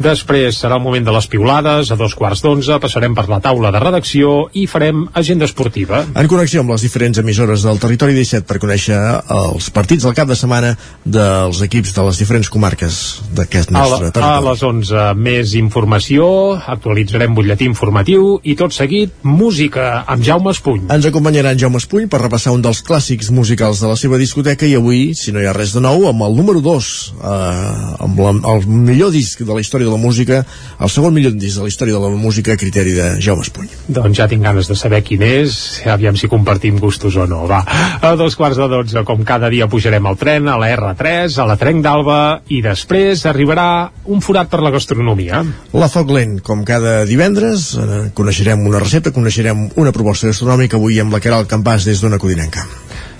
Després 0.02 0.58
serà 0.60 0.76
el 0.76 0.84
moment 0.84 1.06
de 1.06 1.12
les 1.14 1.26
piulades, 1.30 1.90
a 1.90 1.96
dos 1.96 2.14
quarts 2.18 2.42
d'onze 2.44 2.76
passarem 2.82 3.14
per 3.16 3.26
la 3.30 3.40
taula 3.44 3.70
de 3.72 3.80
redacció 3.80 4.48
i 4.52 4.66
farem 4.68 5.06
agenda 5.16 5.46
esportiva. 5.48 6.02
En 6.14 6.28
connexió 6.28 6.60
amb 6.62 6.74
les 6.74 6.84
diferents 6.84 7.18
emissores 7.22 7.64
del 7.66 7.80
territori 7.82 8.16
17 8.16 8.46
per 8.48 8.58
conèixer 8.62 8.98
els 9.36 9.70
partits 9.74 10.04
del 10.04 10.16
cap 10.16 10.28
de 10.28 10.36
setmana 10.36 10.74
dels 11.04 11.62
equips 11.64 11.94
de 11.96 12.04
les 12.08 12.20
diferents 12.20 12.50
comarques 12.52 13.00
d'aquest 13.36 13.72
A, 13.72 13.78
nostre 13.78 14.10
la, 14.10 14.10
a 14.10 14.16
territori. 14.18 14.48
les 14.50 14.64
11 14.70 15.06
més 15.26 15.54
informació, 15.58 16.28
actualitzarem 16.76 17.34
butlletí 17.36 17.68
informatiu 17.68 18.36
i 18.44 18.56
tot 18.58 18.76
seguit 18.76 19.14
música 19.24 20.04
amb 20.06 20.24
Jaume 20.26 20.52
Espuny. 20.52 20.86
Ens 20.92 21.08
acompanyarà 21.08 21.54
en 21.54 21.62
Jaume 21.64 21.80
Espull 21.80 22.08
per 22.12 22.20
repassar 22.22 22.54
un 22.56 22.64
dels 22.64 22.82
clàssics 22.86 23.32
musicals 23.34 23.80
de 23.80 23.90
la 23.90 23.96
seva 23.96 24.20
discoteca 24.20 24.68
i 24.68 24.76
avui, 24.76 25.14
si 25.16 25.32
no 25.32 25.40
hi 25.40 25.48
ha 25.48 25.56
res 25.56 25.72
de 25.76 25.82
nou, 25.84 26.06
amb 26.10 26.26
el 26.28 26.36
número 26.36 26.62
2, 26.64 26.92
eh, 27.16 28.04
amb 28.06 28.22
la, 28.22 28.34
el 28.54 28.68
millor 28.68 29.12
disc 29.14 29.42
de 29.42 29.52
la 29.52 29.62
història 29.64 29.85
de 29.86 29.94
la 29.94 30.00
música, 30.00 30.42
el 30.80 30.92
segon 30.92 31.14
millor 31.16 31.34
disc 31.38 31.60
de 31.60 31.66
la 31.66 31.70
història 31.72 31.96
de 31.96 32.02
la 32.02 32.20
música 32.20 32.54
a 32.54 32.60
criteri 32.60 32.94
de 32.96 33.08
Jaume 33.22 33.46
Espull. 33.46 33.70
Doncs 33.88 34.18
ja 34.18 34.28
tinc 34.30 34.44
ganes 34.44 34.68
de 34.70 34.76
saber 34.78 35.02
quin 35.06 35.22
és, 35.26 35.56
aviam 35.88 36.18
si 36.18 36.30
compartim 36.32 36.80
gustos 36.82 37.16
o 37.16 37.26
no. 37.30 37.44
Va, 37.50 37.62
a 38.00 38.14
dos 38.18 38.36
quarts 38.38 38.58
de 38.60 38.68
dotze, 38.72 39.04
com 39.08 39.24
cada 39.26 39.50
dia 39.52 39.70
pujarem 39.70 40.06
al 40.06 40.18
tren, 40.20 40.50
a 40.50 40.58
la 40.60 40.70
R3, 40.74 41.38
a 41.42 41.48
la 41.48 41.58
Trenc 41.60 41.84
d'Alba, 41.84 42.20
i 42.52 42.62
després 42.64 43.24
arribarà 43.30 43.68
un 44.12 44.22
forat 44.24 44.50
per 44.52 44.62
la 44.64 44.74
gastronomia. 44.74 45.42
La 45.76 45.90
Foc 45.92 46.10
Lent, 46.14 46.40
com 46.46 46.64
cada 46.66 46.98
divendres, 47.08 47.72
eh, 47.76 48.02
coneixerem 48.16 48.66
una 48.66 48.82
recepta, 48.82 49.14
coneixerem 49.14 49.68
una 49.76 49.94
proposta 49.94 50.30
gastronòmica 50.32 50.80
avui 50.80 51.00
amb 51.00 51.14
la 51.14 51.22
Caral 51.22 51.46
Campàs 51.50 51.86
des 51.86 52.02
d'Ona 52.02 52.18
Codinenca. 52.22 52.66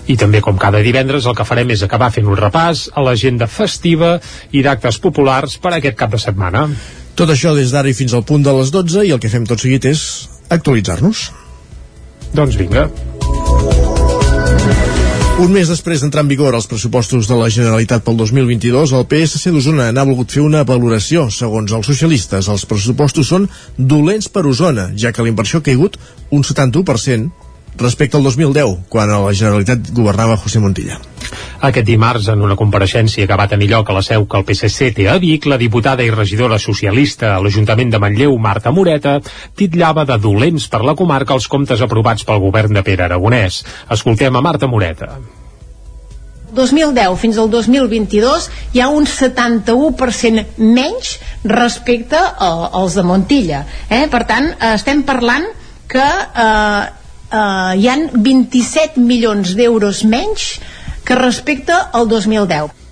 I 0.07 0.15
també, 0.15 0.39
com 0.43 0.57
cada 0.59 0.79
divendres, 0.83 1.25
el 1.27 1.35
que 1.35 1.45
farem 1.47 1.73
és 1.75 1.83
acabar 1.83 2.11
fent 2.15 2.27
un 2.29 2.39
repàs 2.39 2.87
a 2.95 3.03
l'agenda 3.03 3.47
festiva 3.51 4.15
i 4.55 4.63
d'actes 4.63 5.01
populars 5.03 5.57
per 5.59 5.73
aquest 5.75 5.99
cap 5.99 6.13
de 6.13 6.21
setmana. 6.21 6.67
Tot 7.17 7.33
això 7.33 7.55
des 7.57 7.73
d'ara 7.73 7.91
i 7.91 7.97
fins 7.97 8.13
al 8.13 8.23
punt 8.23 8.45
de 8.45 8.53
les 8.55 8.71
12 8.71 9.03
i 9.07 9.11
el 9.11 9.19
que 9.19 9.31
fem 9.33 9.45
tot 9.49 9.59
seguit 9.59 9.85
és 9.89 10.01
actualitzar-nos. 10.53 11.27
Doncs 12.37 12.55
vinga. 12.59 12.87
Un 15.37 15.51
mes 15.53 15.69
després 15.69 16.01
d'entrar 16.01 16.23
en 16.23 16.29
vigor 16.31 16.55
els 16.57 16.65
pressupostos 16.65 17.27
de 17.29 17.35
la 17.37 17.49
Generalitat 17.53 18.01
pel 18.05 18.15
2022, 18.17 18.93
el 18.97 19.03
PSC 19.05 19.51
d'Osona 19.53 19.91
n'ha 19.93 20.05
volgut 20.09 20.33
fer 20.33 20.41
una 20.41 20.63
valoració. 20.65 21.27
Segons 21.29 21.75
els 21.77 21.85
socialistes, 21.85 22.47
els 22.49 22.65
pressupostos 22.65 23.29
són 23.29 23.45
dolents 23.77 24.31
per 24.33 24.47
Osona, 24.49 24.87
ja 24.97 25.11
que 25.13 25.21
la 25.21 25.29
inversió 25.29 25.61
ha 25.61 25.67
caigut 25.67 25.99
un 26.33 26.41
71% 26.41 27.46
respecte 27.77 28.17
al 28.17 28.23
2010, 28.23 28.87
quan 28.89 29.11
a 29.11 29.21
la 29.23 29.33
Generalitat 29.33 29.91
governava 29.93 30.37
José 30.37 30.59
Montilla. 30.59 30.99
Aquest 31.67 31.87
dimarts, 31.87 32.27
en 32.29 32.43
una 32.45 32.55
compareixença 32.55 33.25
que 33.25 33.37
va 33.39 33.47
tenir 33.49 33.71
lloc 33.71 33.89
a 33.89 33.95
la 33.97 34.03
seu 34.05 34.27
que 34.29 34.37
el 34.37 34.45
PSC 34.45 34.91
té 34.97 35.07
a 35.09 35.17
Vic, 35.21 35.47
la 35.49 35.57
diputada 35.57 36.05
i 36.05 36.11
regidora 36.13 36.59
socialista 36.61 37.33
a 37.35 37.39
l'Ajuntament 37.41 37.93
de 37.93 38.01
Manlleu, 38.03 38.37
Marta 38.37 38.71
Moreta, 38.71 39.17
titllava 39.57 40.05
de 40.05 40.19
dolents 40.21 40.67
per 40.69 40.83
la 40.85 40.95
comarca 40.95 41.33
els 41.33 41.49
comptes 41.49 41.81
aprovats 41.81 42.27
pel 42.27 42.43
govern 42.43 42.77
de 42.77 42.85
Pere 42.85 43.07
Aragonès. 43.07 43.63
Escoltem 43.97 44.35
a 44.35 44.45
Marta 44.45 44.69
Moreta. 44.69 45.15
2010 46.57 47.17
fins 47.19 47.37
al 47.37 47.49
2022 47.51 48.47
hi 48.73 48.81
ha 48.81 48.87
un 48.93 49.05
71% 49.09 50.45
menys 50.57 51.17
respecte 51.43 52.19
a, 52.19 52.51
als 52.71 52.95
de 52.95 53.03
Montilla. 53.03 53.65
Eh? 53.89 54.05
Per 54.11 54.23
tant, 54.29 54.53
eh, 54.53 54.73
estem 54.77 55.03
parlant 55.07 55.49
que 55.91 56.05
eh, 56.05 56.85
eh, 57.31 57.73
hi 57.79 57.87
han 57.91 58.09
27 58.13 58.99
milions 59.03 59.55
d'euros 59.59 60.03
menys 60.03 60.49
que 61.07 61.15
respecte 61.15 61.75
al 61.93 62.07
2010. 62.11 62.86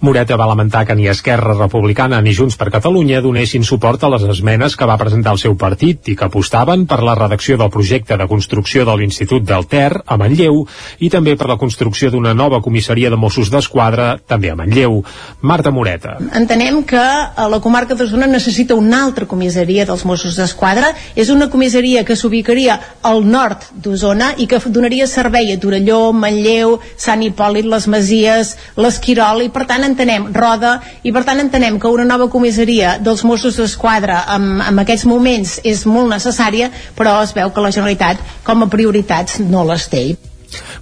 Moreta 0.00 0.36
va 0.40 0.46
lamentar 0.48 0.86
que 0.88 0.94
ni 0.96 1.08
Esquerra 1.12 1.52
Republicana 1.52 2.22
ni 2.24 2.32
Junts 2.32 2.54
per 2.56 2.70
Catalunya 2.72 3.18
donessin 3.20 3.66
suport 3.68 4.00
a 4.00 4.08
les 4.08 4.22
esmenes 4.24 4.72
que 4.72 4.86
va 4.88 4.96
presentar 4.96 5.34
el 5.36 5.40
seu 5.42 5.58
partit 5.60 6.08
i 6.08 6.14
que 6.16 6.24
apostaven 6.24 6.86
per 6.88 7.02
la 7.04 7.12
redacció 7.18 7.58
del 7.60 7.68
projecte 7.74 8.16
de 8.16 8.26
construcció 8.30 8.86
de 8.88 8.94
l'Institut 8.96 9.44
del 9.44 9.66
Ter 9.68 9.90
a 10.00 10.16
Manlleu 10.16 10.62
i 11.04 11.10
també 11.12 11.34
per 11.36 11.50
la 11.50 11.58
construcció 11.60 12.08
d'una 12.08 12.32
nova 12.32 12.62
comissaria 12.64 13.10
de 13.12 13.18
Mossos 13.20 13.50
d'Esquadra 13.52 14.14
també 14.24 14.48
a 14.48 14.56
Manlleu. 14.56 15.02
Marta 15.42 15.70
Moreta. 15.70 16.16
Entenem 16.32 16.80
que 16.88 16.96
eh, 17.04 17.48
la 17.52 17.60
comarca 17.60 17.92
d'Osona 17.94 18.30
necessita 18.30 18.78
una 18.80 19.02
altra 19.04 19.28
comissaria 19.28 19.84
dels 19.84 20.06
Mossos 20.08 20.40
d'Esquadra. 20.40 20.94
És 21.12 21.28
una 21.28 21.50
comissaria 21.52 22.06
que 22.08 22.16
s'ubicaria 22.16 22.78
al 23.04 23.20
nord 23.28 23.68
d'Osona 23.76 24.32
i 24.40 24.48
que 24.48 24.62
donaria 24.72 25.04
servei 25.10 25.52
a 25.52 25.60
Torelló, 25.60 26.00
Manlleu, 26.16 26.78
Sant 26.96 27.20
Hipòlit, 27.26 27.68
les 27.68 27.88
Masies, 27.92 28.56
l'Esquirol, 28.80 29.44
i 29.44 29.52
per 29.52 29.68
tant 29.68 29.89
entenem 29.90 30.30
Roda, 30.34 30.78
i 31.02 31.12
per 31.12 31.24
tant 31.28 31.42
entenem 31.42 31.78
que 31.82 31.92
una 31.92 32.06
nova 32.08 32.30
comissaria 32.32 32.96
dels 33.02 33.24
Mossos 33.26 33.60
d'Esquadra 33.60 34.22
en, 34.36 34.48
en 34.64 34.82
aquests 34.84 35.06
moments 35.10 35.58
és 35.66 35.84
molt 35.86 36.10
necessària, 36.14 36.70
però 36.96 37.18
es 37.24 37.36
veu 37.36 37.52
que 37.52 37.64
la 37.64 37.74
Generalitat 37.74 38.24
com 38.46 38.64
a 38.64 38.72
prioritats 38.72 39.40
no 39.44 39.66
les 39.68 39.88
té. 39.92 40.04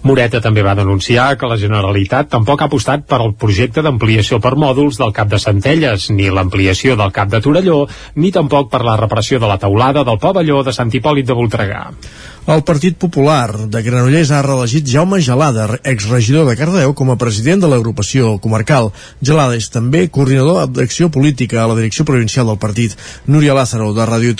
Moreta 0.08 0.40
també 0.40 0.62
va 0.64 0.76
denunciar 0.78 1.34
que 1.38 1.48
la 1.50 1.58
Generalitat 1.60 2.30
tampoc 2.32 2.62
ha 2.62 2.68
apostat 2.70 3.04
per 3.08 3.18
al 3.20 3.34
projecte 3.42 3.82
d'ampliació 3.84 4.38
per 4.44 4.54
mòduls 4.56 5.00
del 5.00 5.12
cap 5.16 5.28
de 5.32 5.40
Centelles, 5.42 6.08
ni 6.14 6.30
l'ampliació 6.32 6.96
del 6.96 7.12
cap 7.12 7.28
de 7.32 7.42
Torelló, 7.44 7.82
ni 8.16 8.32
tampoc 8.32 8.70
per 8.72 8.84
la 8.86 8.96
reparació 9.00 9.42
de 9.42 9.50
la 9.50 9.58
teulada 9.60 10.06
del 10.08 10.20
pavelló 10.22 10.62
de 10.64 10.72
Sant 10.76 10.94
Hipòlit 10.94 11.28
de 11.28 11.36
Voltregà. 11.36 11.82
El 12.48 12.62
Partit 12.64 12.94
Popular 12.96 13.68
de 13.68 13.82
Granollers 13.84 14.30
ha 14.32 14.38
reelegit 14.40 14.86
Jaume 14.88 15.18
Gelada, 15.20 15.66
exregidor 15.84 16.46
de 16.48 16.54
Cardeu, 16.56 16.94
com 16.96 17.10
a 17.12 17.16
president 17.20 17.60
de 17.60 17.68
l'agrupació 17.68 18.30
comarcal. 18.40 18.88
Gelada 19.20 19.58
és 19.60 19.66
també 19.68 20.06
coordinador 20.08 20.70
d'acció 20.72 21.10
política 21.12 21.58
a 21.60 21.66
la 21.68 21.76
direcció 21.76 22.06
provincial 22.08 22.48
del 22.48 22.56
partit. 22.56 22.94
Núria 23.26 23.52
Lázaro, 23.52 23.90
de 23.92 24.06
Ràdio 24.08 24.32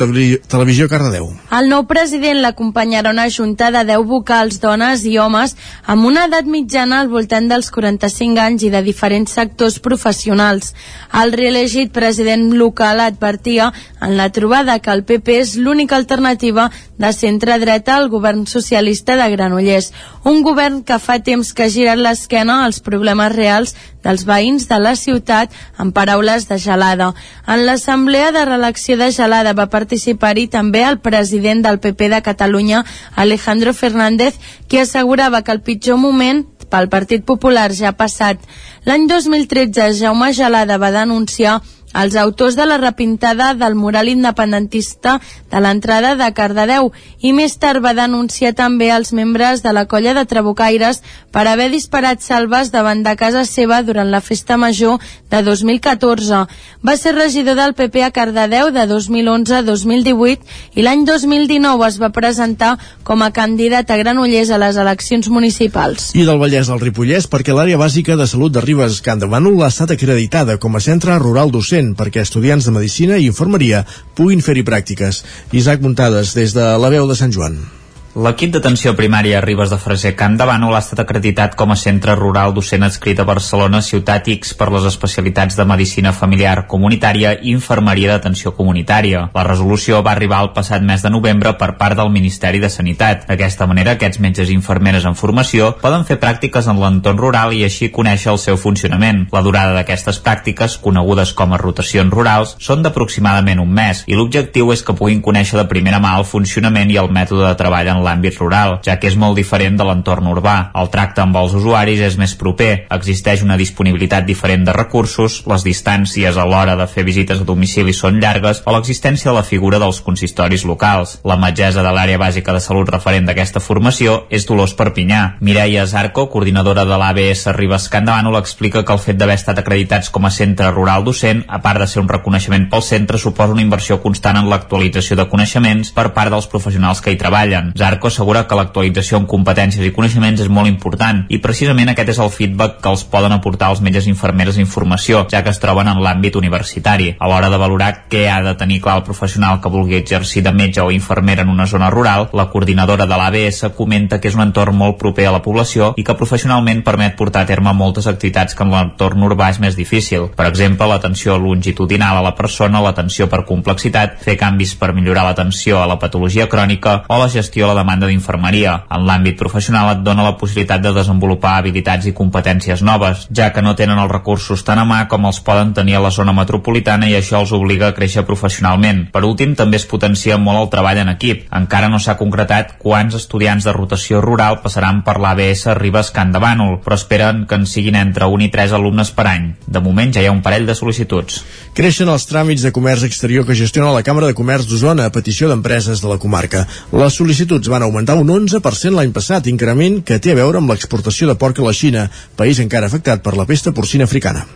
Televisió 0.48 0.88
Cardedeu. 0.88 1.26
El 1.52 1.68
nou 1.68 1.84
president 1.90 2.40
l'acompanyarà 2.40 3.12
una 3.12 3.28
junta 3.28 3.68
de 3.76 3.84
10 3.90 4.08
vocals, 4.08 4.56
dones 4.64 5.04
i 5.04 5.18
homes 5.20 5.52
amb 5.84 6.08
una 6.08 6.24
edat 6.30 6.48
mitjana 6.48 7.02
al 7.02 7.12
voltant 7.12 7.52
dels 7.52 7.68
45 7.76 8.40
anys 8.40 8.64
i 8.64 8.72
de 8.72 8.80
diferents 8.88 9.36
sectors 9.36 9.76
professionals. 9.84 10.72
El 11.12 11.36
reelegit 11.36 11.92
president 11.92 12.54
local 12.56 13.04
advertia 13.04 13.68
en 14.00 14.16
la 14.16 14.32
trobada 14.32 14.80
que 14.80 14.96
el 14.96 15.04
PP 15.04 15.40
és 15.44 15.56
l'única 15.60 16.00
alternativa 16.00 16.70
de 16.96 17.12
centre-dreta 17.12 17.97
al 17.98 18.08
govern 18.08 18.46
socialista 18.46 19.16
de 19.18 19.28
Granollers, 19.34 19.92
un 20.24 20.42
govern 20.46 20.82
que 20.86 20.98
fa 21.02 21.18
temps 21.20 21.52
que 21.52 21.66
ha 21.66 21.72
girat 21.74 22.00
l'esquena 22.00 22.62
als 22.64 22.80
problemes 22.80 23.34
reals 23.34 23.74
dels 24.04 24.24
veïns 24.24 24.68
de 24.70 24.78
la 24.80 24.94
ciutat, 24.96 25.50
en 25.78 25.92
paraules 25.92 26.48
de 26.48 26.58
Gelada. 26.58 27.12
En 27.46 27.66
l'assemblea 27.66 28.30
de 28.32 28.44
reelecció 28.46 28.96
de 28.96 29.10
Gelada 29.12 29.52
va 29.58 29.68
participar-hi 29.72 30.46
també 30.48 30.84
el 30.86 31.00
president 31.04 31.64
del 31.66 31.80
PP 31.80 32.08
de 32.14 32.22
Catalunya, 32.22 32.84
Alejandro 33.16 33.74
Fernández, 33.74 34.38
que 34.68 34.80
assegurava 34.80 35.42
que 35.42 35.52
el 35.52 35.60
pitjor 35.60 35.98
moment 35.98 36.46
pel 36.68 36.88
Partit 36.92 37.24
Popular 37.24 37.72
ja 37.72 37.90
ha 37.90 37.96
passat. 37.96 38.38
L'any 38.84 39.08
2013, 39.08 39.92
Jaume 40.00 40.32
Gelada 40.36 40.78
va 40.78 40.92
denunciar 40.94 41.58
els 41.94 42.16
autors 42.16 42.56
de 42.56 42.66
la 42.66 42.76
repintada 42.78 43.54
del 43.54 43.74
mural 43.74 44.08
independentista 44.08 45.18
de 45.50 45.60
l'entrada 45.60 46.14
de 46.16 46.28
Cardedeu 46.36 46.92
i 47.24 47.32
més 47.32 47.56
tard 47.58 47.82
va 47.84 47.94
denunciar 47.96 48.52
també 48.58 48.90
els 48.92 49.12
membres 49.12 49.62
de 49.64 49.72
la 49.72 49.86
colla 49.86 50.14
de 50.14 50.26
Trabucaires 50.28 51.02
per 51.32 51.46
haver 51.48 51.70
disparat 51.72 52.20
salves 52.24 52.72
davant 52.72 53.02
de 53.04 53.14
casa 53.16 53.44
seva 53.48 53.80
durant 53.82 54.10
la 54.10 54.20
festa 54.20 54.56
major 54.56 54.98
de 55.30 55.42
2014. 55.42 56.44
Va 56.84 56.96
ser 56.96 57.14
regidor 57.16 57.56
del 57.58 57.74
PP 57.74 58.04
a 58.04 58.10
Cardedeu 58.10 58.70
de 58.74 58.86
2011 58.86 59.56
a 59.56 59.62
2018 59.62 60.78
i 60.78 60.84
l'any 60.84 61.04
2019 61.08 61.88
es 61.88 61.98
va 62.00 62.12
presentar 62.14 62.76
com 63.04 63.22
a 63.22 63.30
candidat 63.32 63.90
a 63.90 63.98
Granollers 64.00 64.50
a 64.50 64.60
les 64.60 64.76
eleccions 64.76 65.28
municipals. 65.28 66.12
I 66.14 66.26
del 66.28 66.40
Vallès 66.40 66.68
al 66.68 66.82
Ripollès 66.82 67.28
perquè 67.30 67.56
l'àrea 67.56 67.80
bàsica 67.80 68.16
de 68.16 68.28
salut 68.28 68.52
de 68.52 68.64
Ribes 68.64 69.00
Can 69.02 69.18
ha 69.18 69.68
estat 69.68 69.90
acreditada 69.90 70.58
com 70.58 70.76
a 70.76 70.80
centre 70.80 71.16
rural 71.18 71.50
docent 71.50 71.77
perquè 71.98 72.26
estudiants 72.26 72.66
de 72.66 72.74
Medicina 72.74 73.18
i 73.18 73.30
Infermeria 73.30 73.84
puguin 74.18 74.42
fer-hi 74.42 74.66
pràctiques. 74.66 75.24
Isaac 75.52 75.84
Muntades, 75.84 76.34
des 76.34 76.56
de 76.58 76.70
la 76.82 76.90
veu 76.90 77.06
de 77.06 77.16
Sant 77.18 77.34
Joan. 77.34 77.77
L'equip 78.18 78.50
d'atenció 78.50 78.96
primària 78.98 79.36
a 79.38 79.40
Ribes 79.44 79.70
de 79.70 79.76
Freser 79.78 80.10
Camp 80.18 80.34
de 80.40 80.46
Bànol 80.48 80.74
ha 80.74 80.80
estat 80.82 80.98
acreditat 81.04 81.52
com 81.54 81.70
a 81.70 81.76
centre 81.78 82.16
rural 82.18 82.50
docent 82.56 82.82
adscrit 82.82 83.20
a 83.22 83.26
Barcelona 83.28 83.78
Ciutat 83.78 84.26
X 84.32 84.56
per 84.58 84.66
les 84.74 84.88
especialitats 84.88 85.54
de 85.54 85.66
Medicina 85.68 86.10
Familiar 86.10 86.64
Comunitària 86.72 87.36
i 87.36 87.52
Infermeria 87.52 88.10
d'Atenció 88.10 88.50
Comunitària. 88.56 89.20
La 89.36 89.44
resolució 89.46 90.00
va 90.02 90.16
arribar 90.16 90.40
el 90.42 90.50
passat 90.56 90.82
mes 90.88 91.04
de 91.04 91.12
novembre 91.14 91.52
per 91.60 91.68
part 91.78 91.94
del 92.00 92.10
Ministeri 92.10 92.58
de 92.58 92.72
Sanitat. 92.74 93.28
D'aquesta 93.28 93.68
manera, 93.70 93.94
aquests 93.94 94.18
metges 94.24 94.50
i 94.50 94.58
infermeres 94.58 95.06
en 95.06 95.14
formació 95.14 95.70
poden 95.78 96.02
fer 96.10 96.18
pràctiques 96.18 96.66
en 96.66 96.82
l'entorn 96.82 97.22
rural 97.22 97.54
i 97.54 97.62
així 97.68 97.92
conèixer 97.94 98.34
el 98.34 98.42
seu 98.42 98.58
funcionament. 98.58 99.28
La 99.30 99.44
durada 99.46 99.78
d'aquestes 99.78 100.18
pràctiques, 100.26 100.80
conegudes 100.82 101.36
com 101.38 101.54
a 101.54 101.62
rotacions 101.62 102.10
rurals, 102.10 102.56
són 102.58 102.82
d'aproximadament 102.82 103.62
un 103.62 103.70
mes 103.78 104.02
i 104.10 104.18
l'objectiu 104.18 104.74
és 104.74 104.82
que 104.82 104.98
puguin 104.98 105.22
conèixer 105.22 105.62
de 105.62 105.68
primera 105.70 106.02
mà 106.02 106.18
el 106.18 106.26
funcionament 106.26 106.90
i 106.90 106.98
el 106.98 107.14
mètode 107.14 107.46
de 107.46 107.54
treball 107.62 107.94
en 107.94 108.07
l'àmbit 108.08 108.40
rural, 108.40 108.78
ja 108.84 108.96
que 108.98 109.10
és 109.12 109.16
molt 109.20 109.36
diferent 109.38 109.76
de 109.78 109.86
l'entorn 109.86 110.26
urbà. 110.32 110.56
El 110.80 110.90
tracte 110.92 111.22
amb 111.22 111.36
els 111.38 111.54
usuaris 111.58 112.00
és 112.08 112.16
més 112.18 112.34
proper, 112.40 112.86
existeix 112.98 113.44
una 113.44 113.58
disponibilitat 113.60 114.26
diferent 114.26 114.64
de 114.66 114.74
recursos, 114.74 115.42
les 115.48 115.64
distàncies 115.66 116.36
a 116.36 116.46
l'hora 116.48 116.76
de 116.78 116.88
fer 116.90 117.04
visites 117.06 117.42
a 117.42 117.46
domicili 117.48 117.94
són 117.96 118.20
llargues 118.22 118.62
o 118.64 118.74
l'existència 118.74 119.30
de 119.30 119.36
la 119.36 119.46
figura 119.46 119.80
dels 119.82 120.00
consistoris 120.04 120.64
locals. 120.68 121.18
La 121.28 121.38
metgessa 121.40 121.84
de 121.84 121.92
l'àrea 121.94 122.20
bàsica 122.20 122.54
de 122.54 122.62
salut 122.64 122.90
referent 122.92 123.28
d'aquesta 123.28 123.60
formació 123.60 124.24
és 124.30 124.46
Dolors 124.48 124.74
Perpinyà. 124.78 125.38
Mireia 125.40 125.86
Zarco, 125.86 126.28
coordinadora 126.32 126.84
de 126.88 126.98
l'ABS 126.98 127.46
Ribes 127.56 127.88
Can 127.92 128.06
de 128.08 128.12
Bànol, 128.14 128.38
explica 128.38 128.84
que 128.84 128.94
el 128.94 129.02
fet 129.02 129.18
d'haver 129.18 129.38
estat 129.38 129.58
acreditats 129.60 130.10
com 130.14 130.26
a 130.26 130.32
centre 130.34 130.70
rural 130.72 131.04
docent, 131.04 131.44
a 131.48 131.60
part 131.64 131.82
de 131.82 131.88
ser 131.90 132.02
un 132.02 132.08
reconeixement 132.08 132.68
pel 132.70 132.84
centre, 132.84 133.18
suposa 133.18 133.54
una 133.56 133.64
inversió 133.64 134.00
constant 134.02 134.38
en 134.40 134.48
l'actualització 134.50 135.16
de 135.18 135.28
coneixements 135.30 135.92
per 135.96 136.10
part 136.16 136.32
dels 136.32 136.48
professionals 136.50 137.02
que 137.02 137.12
hi 137.12 137.18
treballen. 137.20 137.72
Zarco 137.76 137.87
assegura 137.96 138.44
que 138.46 138.56
l'actualització 138.58 139.18
en 139.18 139.26
competències 139.30 139.84
i 139.86 139.92
coneixements 139.94 140.40
és 140.44 140.50
molt 140.52 140.68
important 140.68 141.24
i 141.28 141.38
precisament 141.42 141.92
aquest 141.92 142.12
és 142.14 142.20
el 142.22 142.30
feedback 142.34 142.80
que 142.82 142.90
els 142.92 143.04
poden 143.08 143.32
aportar 143.32 143.70
els 143.72 143.80
metges 143.84 144.06
i 144.06 144.12
infermeres 144.12 144.58
d'informació, 144.58 145.24
ja 145.30 145.42
que 145.42 145.52
es 145.54 145.60
troben 145.62 145.88
en 145.88 146.02
l'àmbit 146.04 146.36
universitari. 146.36 147.14
A 147.18 147.28
l'hora 147.30 147.50
de 147.50 147.60
valorar 147.60 147.90
què 148.10 148.26
ha 148.30 148.40
de 148.44 148.54
tenir 148.58 148.80
clar 148.84 148.98
el 148.98 149.06
professional 149.06 149.60
que 149.62 149.72
vulgui 149.72 149.96
exercir 149.98 150.42
de 150.42 150.52
metge 150.52 150.82
o 150.82 150.90
infermera 150.92 151.42
en 151.42 151.52
una 151.52 151.66
zona 151.66 151.90
rural, 151.90 152.28
la 152.32 152.48
coordinadora 152.50 153.06
de 153.06 153.16
l'ABS 153.16 153.72
comenta 153.76 154.20
que 154.20 154.28
és 154.28 154.36
un 154.36 154.44
entorn 154.44 154.76
molt 154.76 154.98
proper 154.98 155.28
a 155.28 155.34
la 155.34 155.42
població 155.44 155.92
i 155.96 156.04
que 156.04 156.16
professionalment 156.18 156.82
permet 156.84 157.16
portar 157.16 157.44
a 157.44 157.50
terme 157.50 157.72
moltes 157.74 158.06
activitats 158.10 158.54
que 158.54 158.64
en 158.66 158.72
l'entorn 158.74 159.22
urbà 159.24 159.50
és 159.52 159.60
més 159.62 159.76
difícil. 159.78 160.28
Per 160.36 160.48
exemple, 160.48 160.88
l'atenció 160.90 161.38
longitudinal 161.38 162.18
a 162.18 162.24
la 162.24 162.34
persona, 162.38 162.82
l'atenció 162.84 163.28
per 163.28 163.44
complexitat, 163.48 164.18
fer 164.24 164.36
canvis 164.40 164.74
per 164.78 164.92
millorar 164.96 165.26
l'atenció 165.28 165.82
a 165.82 165.86
la 165.88 165.98
patologia 165.98 166.48
crònica 166.48 167.02
o 167.08 167.18
la 167.20 167.28
gestió 167.32 167.70
a 167.70 167.76
la 167.76 167.77
demanda 167.78 168.10
d'infermeria. 168.10 168.74
En 168.90 169.06
l'àmbit 169.08 169.38
professional 169.38 169.94
et 169.94 170.02
dona 170.04 170.26
la 170.26 170.36
possibilitat 170.40 170.82
de 170.84 170.92
desenvolupar 170.96 171.56
habilitats 171.58 172.08
i 172.10 172.14
competències 172.16 172.82
noves, 172.84 173.26
ja 173.34 173.50
que 173.54 173.62
no 173.62 173.76
tenen 173.78 173.98
els 173.98 174.12
recursos 174.12 174.64
tan 174.66 174.82
a 174.82 174.86
mà 174.88 175.04
com 175.08 175.26
els 175.30 175.40
poden 175.44 175.72
tenir 175.76 175.96
a 175.98 176.02
la 176.04 176.12
zona 176.14 176.34
metropolitana 176.36 177.08
i 177.08 177.16
això 177.18 177.40
els 177.42 177.54
obliga 177.56 177.88
a 177.88 177.96
créixer 177.96 178.26
professionalment. 178.26 179.06
Per 179.14 179.24
últim, 179.24 179.54
també 179.58 179.78
es 179.78 179.86
potencia 179.88 180.38
molt 180.38 180.62
el 180.62 180.70
treball 180.74 181.02
en 181.04 181.12
equip. 181.14 181.46
Encara 181.54 181.88
no 181.88 182.00
s'ha 182.02 182.18
concretat 182.20 182.76
quants 182.82 183.16
estudiants 183.18 183.64
de 183.64 183.74
rotació 183.76 184.20
rural 184.24 184.60
passaran 184.64 185.02
per 185.06 185.18
l'ABS 185.22 185.66
Ribes 185.78 186.12
Can 186.14 186.32
de 186.34 186.42
Bànol, 186.42 186.78
però 186.84 186.98
esperen 186.98 187.44
que 187.48 187.58
en 187.58 187.66
siguin 187.66 187.98
entre 187.98 188.26
1 188.26 188.48
i 188.48 188.50
3 188.54 188.74
alumnes 188.78 189.12
per 189.14 189.28
any. 189.30 189.52
De 189.66 189.82
moment 189.84 190.12
ja 190.14 190.22
hi 190.22 190.28
ha 190.28 190.34
un 190.34 190.42
parell 190.44 190.66
de 190.68 190.76
sol·licituds. 190.78 191.42
Creixen 191.78 192.10
els 192.10 192.26
tràmits 192.28 192.64
de 192.66 192.72
comerç 192.74 193.04
exterior 193.06 193.46
que 193.46 193.56
gestiona 193.58 193.94
la 193.94 194.02
Càmera 194.06 194.30
de 194.30 194.36
Comerç 194.38 194.68
d'Osona 194.68 195.06
a 195.08 195.14
petició 195.14 195.48
d'empreses 195.50 196.02
de 196.02 196.10
la 196.10 196.18
comarca. 196.18 196.64
Les 196.92 197.18
sol·licituds 197.20 197.67
van 197.72 197.84
augmentar 197.86 198.18
un 198.20 198.30
11% 198.34 198.96
l'any 198.96 199.12
passat, 199.16 199.46
increment 199.50 200.00
que 200.04 200.20
té 200.22 200.32
a 200.32 200.38
veure 200.40 200.62
amb 200.62 200.72
l'exportació 200.72 201.28
de 201.28 201.36
porc 201.40 201.60
a 201.60 201.68
la 201.68 201.76
Xina, 201.76 202.08
país 202.36 202.62
encara 202.64 202.88
afectat 202.90 203.22
per 203.22 203.36
la 203.36 203.46
pesta 203.46 203.72
porcina 203.76 204.08
africana. 204.08 204.46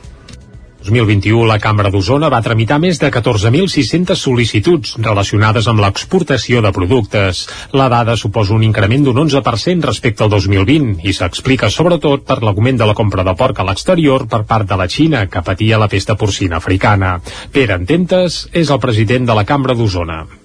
2021, 0.82 1.46
la 1.46 1.58
Cambra 1.62 1.90
d'Osona 1.94 2.28
va 2.32 2.42
tramitar 2.42 2.78
més 2.82 2.98
de 2.98 3.10
14.600 3.14 4.18
sol·licituds 4.18 4.96
relacionades 4.98 5.68
amb 5.70 5.82
l'exportació 5.84 6.62
de 6.64 6.72
productes. 6.74 7.44
La 7.78 7.88
dada 7.92 8.16
suposa 8.18 8.56
un 8.56 8.66
increment 8.66 9.06
d'un 9.06 9.22
11% 9.24 9.86
respecte 9.86 10.26
al 10.26 10.34
2020 10.34 11.06
i 11.06 11.14
s'explica 11.14 11.70
sobretot 11.70 12.26
per 12.26 12.40
l'augment 12.42 12.82
de 12.82 12.88
la 12.88 12.98
compra 12.98 13.26
de 13.26 13.36
porc 13.38 13.62
a 13.62 13.68
l'exterior 13.68 14.26
per 14.26 14.44
part 14.48 14.68
de 14.68 14.78
la 14.78 14.90
Xina, 14.90 15.26
que 15.30 15.46
patia 15.46 15.78
la 15.78 15.90
pesta 15.92 16.18
porcina 16.18 16.58
africana. 16.58 17.18
Pere 17.52 17.78
Ententes 17.78 18.46
és 18.52 18.70
el 18.70 18.82
president 18.82 19.28
de 19.30 19.38
la 19.38 19.46
Cambra 19.46 19.78
d'Osona. 19.78 20.41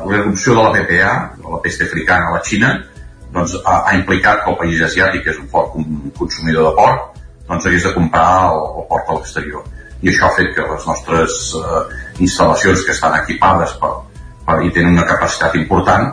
La 0.00 0.18
erupció 0.18 0.56
de 0.56 0.62
la 0.62 0.72
PPA, 0.74 1.12
de 1.38 1.52
la 1.52 1.60
pesta 1.62 1.84
africana 1.84 2.30
a 2.30 2.36
la 2.38 2.42
Xina, 2.42 2.72
doncs, 3.34 3.54
ha, 3.64 3.80
ha 3.88 3.94
implicat 3.98 4.42
que 4.44 4.50
el 4.50 4.58
país 4.58 4.82
asiàtic, 4.82 5.22
que 5.24 5.34
és 5.34 5.40
un 5.42 5.48
fort 5.52 5.76
consumidor 6.18 6.70
de 6.70 6.74
porc, 6.78 7.22
doncs 7.48 7.66
hagués 7.66 7.86
de 7.86 7.94
comprar 7.94 8.28
el, 8.50 8.60
el 8.80 8.86
porc 8.90 9.10
a 9.10 9.18
l'exterior 9.18 9.64
i 10.04 10.10
això 10.12 10.28
ha 10.28 10.36
fet 10.36 10.52
que 10.56 10.64
les 10.68 10.86
nostres 10.88 11.40
eh, 11.56 11.82
instal·lacions 12.26 12.84
que 12.84 12.92
estan 12.92 13.16
equipades 13.22 13.72
per, 13.80 13.92
per, 14.44 14.58
i 14.66 14.72
tenen 14.76 14.98
una 14.98 15.06
capacitat 15.08 15.56
important 15.56 16.10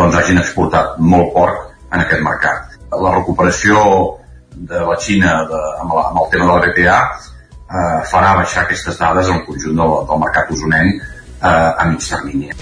doncs 0.00 0.16
hagin 0.18 0.40
exportat 0.40 0.96
molt 0.98 1.32
porc 1.34 1.58
en 1.92 2.02
aquest 2.02 2.24
mercat. 2.24 2.78
La 3.04 3.12
recuperació 3.14 3.82
de 4.54 4.80
la 4.88 4.96
Xina 5.02 5.36
de, 5.50 5.60
amb, 5.82 5.92
la, 5.92 6.08
amb 6.10 6.22
el 6.24 6.30
tema 6.32 6.48
de 6.48 6.52
la 6.54 6.62
BPA 6.64 6.98
eh, 7.04 7.98
farà 8.10 8.36
baixar 8.40 8.64
aquestes 8.64 8.98
dades 9.02 9.28
en 9.28 9.42
el 9.42 9.44
conjunt 9.48 9.76
del, 9.82 9.98
del 10.08 10.22
mercat 10.24 10.54
usonenc 10.56 11.02
eh, 11.02 11.50
a 11.50 11.90
mig 11.90 12.08
termini. 12.08 12.54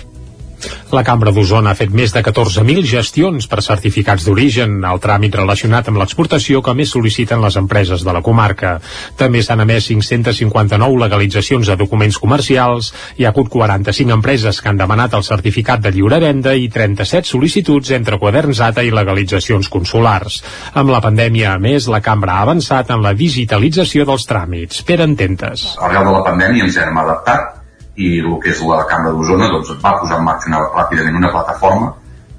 La 0.93 1.03
Cambra 1.07 1.33
d'Osona 1.33 1.73
ha 1.73 1.79
fet 1.79 1.93
més 1.97 2.13
de 2.13 2.21
14.000 2.25 2.85
gestions 2.89 3.47
per 3.49 3.63
certificats 3.65 4.27
d'origen, 4.27 4.75
el 4.85 5.01
tràmit 5.01 5.35
relacionat 5.39 5.89
amb 5.89 6.01
l'exportació 6.03 6.61
que 6.63 6.75
més 6.77 6.93
sol·liciten 6.93 7.41
les 7.41 7.57
empreses 7.57 8.05
de 8.05 8.13
la 8.13 8.21
comarca. 8.25 8.75
També 9.17 9.41
s'han 9.43 9.65
emès 9.65 9.89
559 9.89 11.01
legalitzacions 11.01 11.71
de 11.71 11.79
documents 11.81 12.19
comercials, 12.21 12.93
hi 13.17 13.25
ha 13.25 13.33
hagut 13.33 13.49
45 13.53 14.13
empreses 14.19 14.61
que 14.61 14.69
han 14.69 14.81
demanat 14.81 15.17
el 15.17 15.25
certificat 15.27 15.81
de 15.81 15.95
lliure 15.97 16.21
venda 16.23 16.55
i 16.55 16.69
37 16.73 17.33
sol·licituds 17.33 17.95
entre 17.97 18.21
quaderns 18.21 18.61
ATA 18.61 18.85
i 18.85 18.93
legalitzacions 18.93 19.73
consulars. 19.73 20.43
Amb 20.75 20.93
la 20.93 21.01
pandèmia, 21.05 21.57
a 21.57 21.63
més, 21.63 21.89
la 21.89 22.03
Cambra 22.05 22.37
ha 22.37 22.47
avançat 22.49 22.93
en 22.93 23.03
la 23.05 23.17
digitalització 23.17 24.07
dels 24.09 24.29
tràmits. 24.29 24.85
Per 24.85 25.01
ententes. 25.01 25.73
Arrel 25.81 26.07
de 26.11 26.15
la 26.19 26.23
pandèmia 26.29 26.69
ens 26.69 26.79
hem 26.85 27.03
adaptat 27.07 27.62
i 28.01 28.13
el 28.21 28.37
que 28.41 28.53
és 28.53 28.61
la 28.65 28.85
Cambra 28.89 29.13
d'Osona 29.13 29.51
doncs, 29.53 29.75
va 29.83 29.99
posar 30.01 30.21
en 30.21 30.25
marxa 30.25 30.49
una, 30.49 30.63
ràpidament 30.77 31.19
una 31.19 31.33
plataforma 31.33 31.91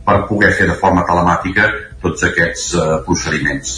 per 0.05 0.23
poder 0.29 0.51
fer 0.57 0.67
de 0.69 0.77
forma 0.79 1.05
telemàtica 1.07 1.67
tots 2.01 2.25
aquests 2.27 2.73
eh, 2.73 2.87
procediments. 3.05 3.75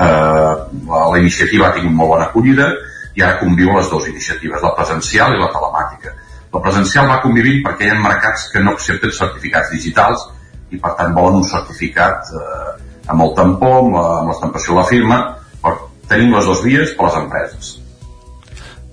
Eh, 0.00 0.54
la, 0.88 1.02
la 1.12 1.18
iniciativa 1.20 1.68
ha 1.68 1.76
tingut 1.76 1.94
molt 1.94 2.14
bona 2.14 2.30
acollida 2.30 2.70
i 3.14 3.22
ara 3.22 3.38
conviu 3.42 3.74
les 3.76 3.90
dues 3.90 4.08
iniciatives, 4.10 4.62
la 4.64 4.74
presencial 4.78 5.36
i 5.36 5.40
la 5.42 5.50
telemàtica. 5.52 6.14
La 6.50 6.62
presencial 6.64 7.10
va 7.10 7.20
convivint 7.22 7.60
perquè 7.66 7.86
hi 7.86 7.92
ha 7.92 7.98
mercats 8.00 8.48
que 8.52 8.62
no 8.64 8.74
accepten 8.74 9.12
certificats 9.14 9.70
digitals 9.74 10.24
i 10.70 10.80
per 10.80 10.94
tant 10.98 11.14
volen 11.14 11.42
un 11.42 11.46
certificat 11.46 12.32
eh, 12.32 12.72
amb 13.10 13.26
el 13.26 13.36
tampó, 13.36 13.74
amb 13.82 14.32
l'estampació 14.32 14.74
de 14.74 14.80
la 14.80 14.88
firma, 14.88 15.20
però 15.62 15.76
tenim 16.10 16.34
les 16.34 16.48
dues 16.48 16.64
vies 16.66 16.96
per 16.96 17.08
les 17.10 17.20
empreses. 17.20 17.70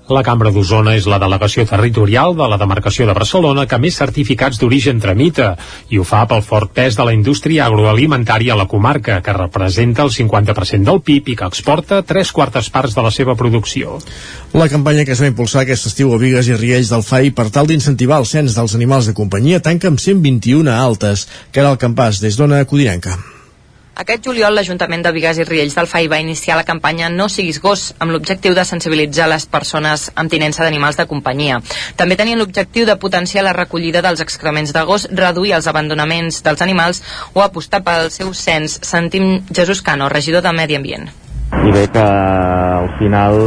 La 0.08 0.22
Cambra 0.24 0.54
d'Osona 0.56 0.94
és 0.96 1.04
la 1.12 1.18
delegació 1.20 1.66
territorial 1.68 2.32
de 2.40 2.46
la 2.48 2.56
demarcació 2.60 3.04
de 3.10 3.16
Barcelona 3.18 3.66
que 3.68 3.80
més 3.84 3.98
certificats 4.00 4.60
d'origen 4.62 5.02
tramita 5.04 5.50
i 5.92 6.00
ho 6.00 6.06
fa 6.08 6.22
pel 6.30 6.46
fort 6.48 6.72
pes 6.72 6.96
de 6.96 7.04
la 7.04 7.12
indústria 7.18 7.66
agroalimentària 7.68 8.56
a 8.56 8.60
la 8.62 8.70
comarca, 8.72 9.20
que 9.22 9.36
representa 9.36 10.08
el 10.08 10.14
50% 10.16 10.88
del 10.88 11.04
PIB 11.04 11.34
i 11.34 11.38
que 11.42 11.52
exporta 11.52 12.02
tres 12.08 12.32
quartes 12.32 12.72
parts 12.72 12.96
de 12.96 13.04
la 13.04 13.12
seva 13.12 13.36
producció. 13.36 14.00
La 14.56 14.72
campanya 14.72 15.04
que 15.04 15.12
es 15.12 15.22
va 15.22 15.28
impulsar 15.34 15.66
aquest 15.66 15.92
estiu 15.92 16.16
a 16.16 16.24
Vigues 16.24 16.48
i 16.48 16.56
Riells 16.56 16.96
del 16.96 17.04
FAI 17.04 17.34
per 17.36 17.50
tal 17.52 17.68
d'incentivar 17.68 18.24
el 18.24 18.32
cens 18.32 18.56
dels 18.56 18.80
animals 18.80 19.12
de 19.12 19.18
companyia 19.18 19.60
tanca 19.60 19.92
amb 19.92 20.00
121 20.00 20.72
altes, 20.72 21.28
que 21.52 21.60
era 21.60 21.76
el 21.76 21.82
campàs 21.84 22.24
des 22.24 22.40
d'Ona 22.40 22.64
Codinenca. 22.64 23.37
Aquest 23.98 24.28
juliol 24.28 24.54
l'Ajuntament 24.54 25.02
de 25.02 25.10
Vigas 25.10 25.40
i 25.42 25.46
Riells 25.48 25.74
del 25.74 25.88
FAI 25.90 26.06
va 26.12 26.20
iniciar 26.22 26.54
la 26.60 26.66
campanya 26.66 27.08
No 27.10 27.26
siguis 27.34 27.58
gos, 27.64 27.88
amb 27.98 28.14
l'objectiu 28.14 28.54
de 28.54 28.66
sensibilitzar 28.70 29.26
les 29.32 29.48
persones 29.50 30.04
amb 30.14 30.30
tinença 30.30 30.62
d'animals 30.62 31.00
de 31.00 31.08
companyia. 31.10 31.58
També 31.98 32.18
tenien 32.20 32.38
l'objectiu 32.38 32.86
de 32.86 32.98
potenciar 33.02 33.42
la 33.48 33.56
recollida 33.58 34.04
dels 34.06 34.22
excrements 34.22 34.76
de 34.76 34.84
gos, 34.86 35.08
reduir 35.10 35.56
els 35.58 35.72
abandonaments 35.74 36.44
dels 36.46 36.62
animals 36.62 37.02
o 37.34 37.42
apostar 37.42 37.82
pel 37.82 38.12
seu 38.14 38.30
cens. 38.38 38.78
Sentim 38.86 39.40
Jesús 39.50 39.82
Cano, 39.82 40.12
regidor 40.14 40.46
de 40.46 40.54
Medi 40.54 40.78
Ambient. 40.78 41.10
I 41.66 41.74
bé 41.74 41.88
que 41.90 42.06
al 42.06 42.94
final 43.02 43.42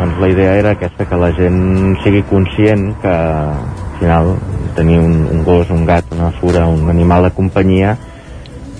doncs, 0.00 0.18
la 0.24 0.32
idea 0.32 0.56
era 0.56 0.72
aquesta, 0.78 1.04
que 1.04 1.20
la 1.20 1.34
gent 1.36 1.98
sigui 2.00 2.24
conscient 2.32 2.94
que 3.04 3.12
al 3.12 3.96
final 4.00 4.36
tenir 4.74 5.02
un, 5.04 5.24
un 5.36 5.44
gos, 5.44 5.68
un 5.68 5.84
gat, 5.84 6.08
una 6.16 6.32
fura, 6.40 6.64
un 6.64 6.88
animal 6.88 7.28
de 7.28 7.36
companyia 7.36 7.98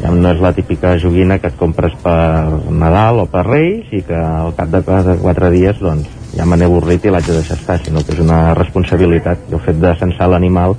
no 0.05 0.31
és 0.31 0.41
la 0.41 0.53
típica 0.53 0.97
joguina 1.01 1.39
que 1.41 1.49
et 1.49 1.57
compres 1.59 1.95
per 2.03 2.61
Nadal 2.71 3.23
o 3.23 3.27
per 3.33 3.47
Reis 3.47 3.93
i 3.97 4.03
que 4.05 4.17
al 4.17 4.53
cap 4.57 4.69
de 4.73 4.83
quatre 5.23 5.51
dies 5.55 5.81
doncs, 5.81 6.11
ja 6.37 6.45
me 6.45 6.59
n'he 6.59 6.69
avorrit 6.69 7.05
i 7.05 7.13
l'haig 7.13 7.27
de 7.27 7.39
deixar 7.39 7.57
estar, 7.57 7.79
sinó 7.81 8.03
que 8.05 8.13
és 8.13 8.21
una 8.21 8.55
responsabilitat 8.55 9.49
i 9.51 9.57
el 9.57 9.65
fet 9.65 9.81
de 9.81 9.95
censar 10.01 10.29
l'animal 10.29 10.77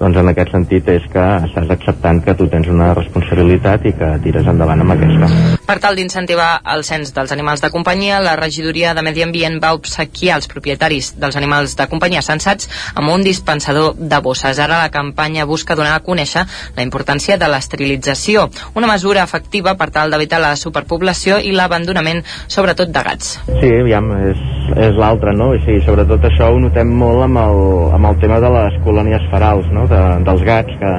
doncs 0.00 0.18
en 0.20 0.28
aquest 0.30 0.52
sentit 0.52 0.88
és 0.92 1.04
que 1.12 1.24
estàs 1.46 1.70
acceptant 1.72 2.20
que 2.24 2.34
tu 2.36 2.46
tens 2.52 2.68
una 2.68 2.92
responsabilitat 2.96 3.86
i 3.88 3.92
que 3.96 4.10
tires 4.24 4.48
endavant 4.50 4.82
amb 4.84 4.94
aquesta. 4.94 5.28
Per 5.66 5.78
tal 5.82 5.96
d'incentivar 5.98 6.50
el 6.74 6.84
cens 6.86 7.12
dels 7.16 7.32
animals 7.34 7.62
de 7.64 7.70
companyia, 7.74 8.20
la 8.22 8.36
regidoria 8.38 8.92
de 8.94 9.02
Medi 9.06 9.24
Ambient 9.24 9.58
va 9.62 9.72
obsequiar 9.76 10.36
als 10.36 10.50
propietaris 10.52 11.14
dels 11.20 11.38
animals 11.40 11.76
de 11.78 11.88
companyia 11.90 12.22
censats 12.22 12.68
amb 12.94 13.10
un 13.14 13.24
dispensador 13.24 13.96
de 13.96 14.20
bosses. 14.22 14.60
Ara 14.60 14.82
la 14.82 14.92
campanya 14.94 15.46
busca 15.48 15.76
donar 15.78 15.96
a 15.96 16.04
conèixer 16.04 16.44
la 16.76 16.84
importància 16.84 17.38
de 17.40 17.48
l'esterilització, 17.50 18.46
una 18.74 18.90
mesura 18.90 19.24
efectiva 19.24 19.76
per 19.80 19.90
tal 19.94 20.12
d'evitar 20.12 20.42
la 20.42 20.54
superpoblació 20.60 21.40
i 21.40 21.54
l'abandonament, 21.56 22.22
sobretot 22.52 22.92
de 22.92 23.04
gats. 23.08 23.32
Sí, 23.46 23.72
aviam, 23.80 24.12
és, 24.30 24.44
és 24.88 25.00
l'altre, 25.00 25.32
no? 25.36 25.52
I 25.56 25.62
sí, 25.64 25.80
sobretot 25.86 26.28
això 26.28 26.52
ho 26.52 26.60
notem 26.60 26.92
molt 27.00 27.24
amb 27.26 27.40
el, 27.42 27.60
amb 27.96 28.12
el 28.12 28.20
tema 28.22 28.40
de 28.44 28.52
les 28.58 28.78
colònies 28.84 29.26
ferals, 29.32 29.66
no? 29.72 29.85
De, 29.86 30.02
dels 30.26 30.42
gats, 30.46 30.78
que, 30.80 30.92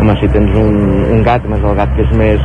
home, 0.00 0.14
si 0.20 0.28
tens 0.34 0.56
un, 0.60 0.74
un 1.14 1.22
gat, 1.24 1.46
més 1.48 1.62
el 1.64 1.78
gat 1.78 1.94
que 1.96 2.04
és 2.04 2.16
més 2.18 2.42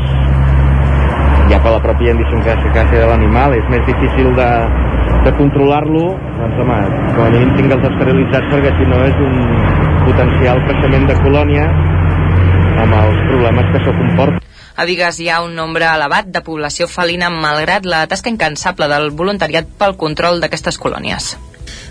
ja 1.49 1.57
per 1.64 1.74
la 1.74 1.82
pròpia 1.82 2.14
idiosincràsia 2.14 2.86
de 2.93 3.07
l'animal 3.10 3.55
és 3.57 3.66
més 3.74 3.82
difícil 3.88 4.30
de, 4.38 4.49
de 5.26 5.34
controlar-lo 5.39 6.03
doncs 6.38 6.62
home, 6.64 6.78
com 7.16 7.24
a 7.26 7.32
mínim 7.34 7.55
tingue'ls 7.57 7.88
esterilitzats 7.89 8.51
perquè 8.53 8.76
si 8.78 8.89
no 8.91 9.01
és 9.07 9.24
un 9.26 9.39
potencial 10.05 10.62
creixement 10.68 11.10
de 11.10 11.18
colònia 11.24 11.66
amb 12.86 12.95
els 13.01 13.26
problemes 13.32 13.74
que 13.74 13.82
això 13.82 13.97
comporta 13.97 14.45
a 14.80 14.86
Vigues 14.88 15.18
hi 15.20 15.28
ha 15.28 15.41
un 15.43 15.57
nombre 15.57 15.89
elevat 15.89 16.30
de 16.32 16.39
població 16.45 16.88
felina 16.88 17.28
malgrat 17.34 17.84
la 17.84 18.05
tasca 18.07 18.32
incansable 18.32 18.88
del 18.88 19.10
voluntariat 19.12 19.68
pel 19.82 19.97
control 19.99 20.39
d'aquestes 20.39 20.80
colònies. 20.80 21.34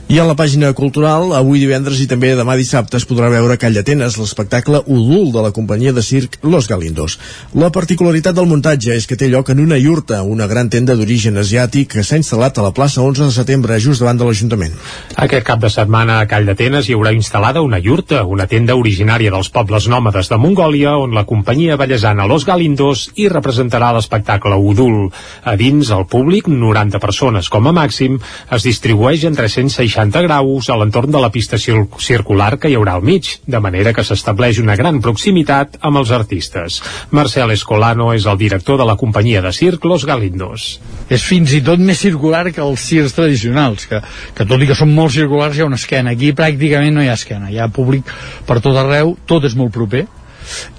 I 0.09 0.17
a 0.17 0.25
la 0.25 0.33
pàgina 0.33 0.71
cultural, 0.73 1.35
avui 1.37 1.61
divendres 1.61 1.99
i 2.01 2.07
també 2.09 2.31
demà 2.33 2.55
dissabte 2.57 2.97
es 2.97 3.05
podrà 3.05 3.27
veure 3.29 3.59
Call 3.61 3.75
d'Atenes, 3.77 4.15
l'espectacle 4.17 4.79
Udul 4.89 5.27
de 5.35 5.43
la 5.45 5.51
companyia 5.53 5.93
de 5.93 6.01
circ 6.01 6.39
Los 6.49 6.65
Galindos. 6.65 7.19
La 7.53 7.69
particularitat 7.69 8.33
del 8.33 8.49
muntatge 8.49 8.95
és 8.97 9.05
que 9.05 9.19
té 9.21 9.29
lloc 9.29 9.51
en 9.53 9.61
una 9.61 9.77
iurta, 9.77 10.23
una 10.25 10.47
gran 10.49 10.71
tenda 10.73 10.97
d'origen 10.97 11.37
asiàtic 11.37 11.91
que 11.93 12.05
s'ha 12.09 12.17
instal·lat 12.17 12.57
a 12.57 12.65
la 12.65 12.71
plaça 12.73 13.03
11 13.05 13.27
de 13.27 13.35
setembre, 13.37 13.77
just 13.85 14.01
davant 14.01 14.17
de 14.17 14.25
l'Ajuntament. 14.25 14.79
Aquest 15.27 15.45
cap 15.45 15.61
de 15.61 15.69
setmana 15.69 16.23
a 16.23 16.31
Call 16.31 16.49
d'Atenes 16.49 16.89
hi 16.89 16.97
haurà 16.97 17.13
instal·lada 17.13 17.61
una 17.61 17.77
iurta, 17.77 18.23
una 18.25 18.49
tenda 18.49 18.79
originària 18.81 19.35
dels 19.37 19.53
pobles 19.53 19.91
nòmades 19.93 20.33
de 20.33 20.41
Mongòlia, 20.41 20.97
on 21.05 21.13
la 21.13 21.27
companyia 21.29 21.77
ballesana 21.77 22.25
Los 22.25 22.49
Galindos 22.49 23.11
hi 23.13 23.29
representarà 23.29 23.93
l'espectacle 23.93 24.57
Udul. 24.57 25.13
A 25.45 25.53
dins, 25.61 25.93
el 25.93 26.09
públic, 26.09 26.49
90 26.49 26.97
persones 26.97 27.53
com 27.53 27.69
a 27.69 27.77
màxim, 27.77 28.17
es 28.49 28.65
distribueix 28.73 29.29
en 29.29 29.37
360 29.37 29.98
60 29.99 30.23
graus 30.23 30.69
a 30.71 30.77
l'entorn 30.79 31.11
de 31.11 31.19
la 31.19 31.31
pista 31.35 31.59
circular 31.59 32.53
que 32.63 32.71
hi 32.71 32.77
haurà 32.79 32.95
al 32.95 33.03
mig, 33.03 33.33
de 33.51 33.59
manera 33.59 33.93
que 33.95 34.05
s'estableix 34.07 34.61
una 34.63 34.77
gran 34.79 35.01
proximitat 35.03 35.75
amb 35.83 35.99
els 35.99 36.13
artistes. 36.15 36.79
Marcel 37.11 37.51
Escolano 37.51 38.13
és 38.15 38.29
el 38.31 38.39
director 38.39 38.79
de 38.79 38.87
la 38.87 38.95
companyia 39.01 39.43
de 39.43 39.53
circ 39.53 39.89
Los 39.91 40.07
Galindos. 40.07 40.69
És 41.11 41.25
fins 41.27 41.55
i 41.57 41.63
tot 41.67 41.83
més 41.83 41.99
circular 41.99 42.45
que 42.53 42.63
els 42.63 42.85
circs 42.85 43.17
tradicionals, 43.17 43.89
que, 43.91 43.99
que 44.39 44.47
tot 44.47 44.63
i 44.63 44.71
que 44.71 44.79
són 44.79 44.95
molt 44.95 45.17
circulars 45.17 45.59
hi 45.59 45.65
ha 45.65 45.71
una 45.71 45.81
esquena. 45.81 46.15
Aquí 46.15 46.31
pràcticament 46.31 46.95
no 46.95 47.03
hi 47.03 47.11
ha 47.11 47.19
esquena, 47.19 47.51
hi 47.51 47.59
ha 47.59 47.67
públic 47.67 48.07
per 48.47 48.61
tot 48.63 48.79
arreu, 48.79 49.17
tot 49.27 49.51
és 49.51 49.59
molt 49.59 49.75
proper, 49.75 50.07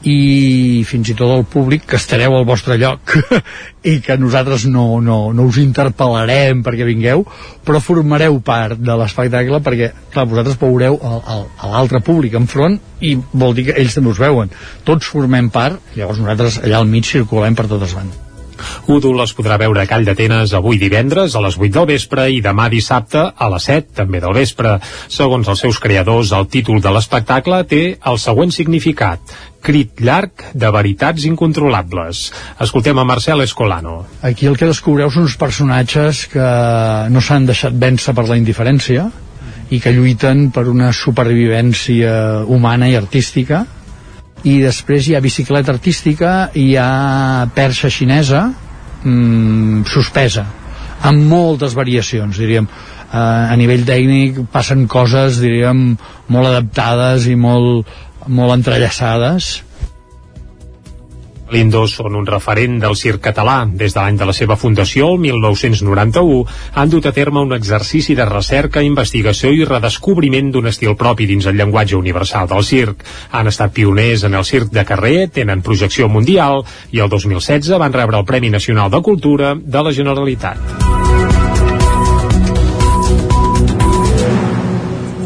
i 0.08 0.84
fins 0.88 1.12
i 1.12 1.18
tot 1.18 1.34
el 1.36 1.46
públic 1.50 1.86
que 1.90 2.00
estareu 2.00 2.36
al 2.38 2.48
vostre 2.48 2.78
lloc 2.82 3.16
i 3.92 4.00
que 4.04 4.18
nosaltres 4.20 4.66
no, 4.70 5.00
no, 5.04 5.20
no 5.36 5.48
us 5.50 5.60
interpel·larem 5.62 6.64
perquè 6.66 6.88
vingueu 6.88 7.26
però 7.66 7.82
formareu 7.84 8.40
part 8.46 8.80
de 8.80 8.96
l'espectacle 9.00 9.62
perquè 9.66 9.92
clar, 10.14 10.28
vosaltres 10.30 10.60
veureu 10.62 11.00
a 11.00 11.74
l'altre 11.74 12.04
públic 12.06 12.38
enfront 12.40 12.80
i 13.02 13.16
vol 13.32 13.54
dir 13.56 13.70
que 13.70 13.78
ells 13.80 13.96
també 13.96 14.12
us 14.12 14.20
veuen. 14.20 14.50
Tots 14.88 15.12
formem 15.14 15.52
part, 15.54 15.80
llavors 15.96 16.20
nosaltres 16.20 16.64
allà 16.64 16.82
al 16.82 16.90
mig 16.90 17.08
circulem 17.08 17.56
per 17.56 17.70
totes 17.70 17.96
bandes. 17.96 18.26
Udul 18.92 19.22
es 19.24 19.34
podrà 19.38 19.58
veure 19.62 19.84
a 19.84 19.88
Call 19.90 20.06
d'Atenes 20.08 20.54
avui 20.58 20.80
divendres 20.82 21.36
a 21.36 21.44
les 21.46 21.58
8 21.60 21.72
del 21.78 21.88
vespre 21.94 22.26
i 22.34 22.42
demà 22.44 22.68
dissabte 22.72 23.22
a 23.32 23.50
les 23.54 23.68
7 23.70 23.96
també 24.02 24.22
del 24.24 24.36
vespre. 24.36 24.78
Segons 25.08 25.48
els 25.48 25.64
seus 25.64 25.80
creadors, 25.80 26.34
el 26.36 26.50
títol 26.52 26.82
de 26.84 26.94
l'espectacle 26.96 27.62
té 27.70 27.84
el 28.12 28.20
següent 28.20 28.52
significat 28.56 29.38
crit 29.62 30.02
llarg 30.04 30.46
de 30.54 30.70
veritats 30.74 31.26
incontrolables. 31.30 32.30
Escoltem 32.62 33.00
a 33.00 33.06
Marcel 33.08 33.44
Escolano. 33.44 34.06
Aquí 34.22 34.48
el 34.50 34.58
que 34.60 34.70
descobreu 34.70 35.12
són 35.12 35.28
uns 35.28 35.38
personatges 35.40 36.26
que 36.32 36.52
no 37.12 37.24
s'han 37.24 37.50
deixat 37.50 37.76
vèncer 37.76 38.16
per 38.18 38.28
la 38.30 38.38
indiferència 38.40 39.10
i 39.70 39.80
que 39.82 39.94
lluiten 39.94 40.50
per 40.54 40.66
una 40.70 40.94
supervivència 40.96 42.46
humana 42.50 42.90
i 42.90 42.96
artística 42.98 43.66
i 44.48 44.60
després 44.64 45.08
hi 45.08 45.18
ha 45.18 45.22
bicicleta 45.22 45.74
artística 45.76 46.50
hi 46.56 46.72
ha 46.80 47.50
perxa 47.54 47.92
xinesa 47.94 48.48
mmm, 49.04 49.84
suspesa 49.86 50.46
amb 51.06 51.28
moltes 51.32 51.76
variacions 51.78 52.40
diríem 52.40 52.66
uh, 52.68 53.52
a 53.52 53.56
nivell 53.60 53.86
tècnic 53.88 54.42
passen 54.54 54.88
coses 54.92 55.40
diríem 55.44 55.94
molt 56.30 56.50
adaptades 56.50 57.28
i 57.30 57.36
molt, 57.40 57.88
molt 58.30 58.60
entrellaçades 58.60 59.58
Lindos 61.52 61.96
són 61.98 62.16
un 62.16 62.28
referent 62.30 62.78
del 62.82 62.96
circ 63.00 63.24
català. 63.30 63.64
Des 63.66 63.96
de 63.96 64.02
l'any 64.02 64.18
de 64.20 64.28
la 64.30 64.36
seva 64.38 64.58
fundació, 64.60 65.10
el 65.14 65.22
1991, 65.24 66.44
han 66.76 66.94
dut 66.94 67.10
a 67.10 67.14
terme 67.16 67.42
un 67.42 67.56
exercici 67.58 68.16
de 68.16 68.28
recerca, 68.30 68.86
investigació 68.86 69.52
i 69.56 69.66
redescobriment 69.66 70.52
d'un 70.54 70.70
estil 70.70 70.96
propi 71.00 71.26
dins 71.30 71.50
el 71.50 71.58
llenguatge 71.58 71.98
universal 71.98 72.50
del 72.52 72.64
circ. 72.64 73.04
Han 73.32 73.50
estat 73.50 73.74
pioners 73.74 74.28
en 74.30 74.38
el 74.38 74.46
circ 74.46 74.72
de 74.74 74.86
carrer, 74.86 75.30
tenen 75.34 75.66
projecció 75.66 76.10
mundial 76.10 76.64
i 76.92 77.02
el 77.02 77.10
2016 77.10 77.78
van 77.80 77.94
rebre 77.94 78.22
el 78.22 78.30
Premi 78.30 78.54
Nacional 78.54 78.92
de 78.92 79.02
Cultura 79.02 79.56
de 79.56 79.84
la 79.84 79.94
Generalitat. 79.94 80.99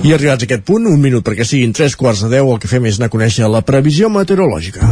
I 0.03 0.11
arribats 0.11 0.43
a 0.43 0.47
aquest 0.49 0.65
punt, 0.67 0.83
un 0.91 0.99
minut 0.99 1.23
perquè 1.23 1.45
siguin 1.47 1.71
tres 1.71 1.93
quarts 1.95 2.25
de 2.25 2.29
deu, 2.33 2.49
el 2.51 2.57
que 2.59 2.67
fem 2.67 2.83
és 2.89 2.97
anar 2.99 3.07
a 3.07 3.13
conèixer 3.13 3.47
la 3.47 3.61
previsió 3.63 4.09
meteorològica. 4.11 4.83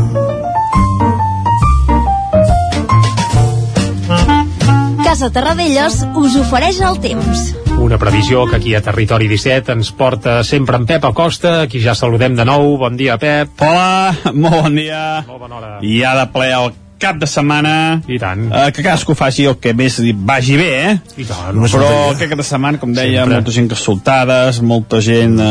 Casa 5.03 5.27
Terradellos 5.35 5.97
us 6.15 6.37
ofereix 6.39 6.79
el 6.87 7.01
temps. 7.03 7.41
Una 7.83 7.99
previsió 7.99 8.45
que 8.47 8.61
aquí 8.61 8.71
a 8.77 8.79
Territori 8.85 9.27
17 9.27 9.75
ens 9.75 9.91
porta 9.91 10.37
sempre 10.47 10.79
en 10.79 10.87
Pep 10.87 11.03
Acosta, 11.09 11.57
aquí 11.65 11.83
ja 11.83 11.91
saludem 11.91 12.37
de 12.39 12.45
nou. 12.47 12.77
Bon 12.79 12.95
dia, 12.95 13.19
Pep. 13.19 13.51
Hola, 13.59 14.15
molt 14.31 14.61
bon 14.61 14.79
dia. 14.79 15.03
Molt 15.27 15.43
bona 15.43 15.59
hora. 15.59 15.73
I 15.83 16.05
ha 16.07 16.15
de 16.21 16.25
ple 16.31 16.53
el 16.55 16.71
cap 17.01 17.17
de 17.21 17.27
setmana 17.27 17.73
I 18.07 18.19
tant. 18.21 18.45
eh, 18.53 18.67
que 18.71 18.83
cadascú 18.85 19.15
faci 19.17 19.45
el 19.49 19.57
que 19.61 19.73
més 19.77 19.97
li 20.05 20.13
vagi 20.15 20.55
bé 20.59 20.69
eh? 20.77 20.93
I 21.17 21.25
tant. 21.27 21.57
però 21.73 21.89
aquest 22.13 22.29
cap 22.31 22.39
de 22.39 22.45
setmana 22.47 22.79
com 22.81 22.93
deia 22.95 23.23
Sempre. 23.23 23.35
molta 23.41 23.51
gent 23.57 23.69
que 23.73 23.79
soltades 23.79 24.61
molta 24.61 25.01
gent 25.01 25.35
eh, 25.39 25.49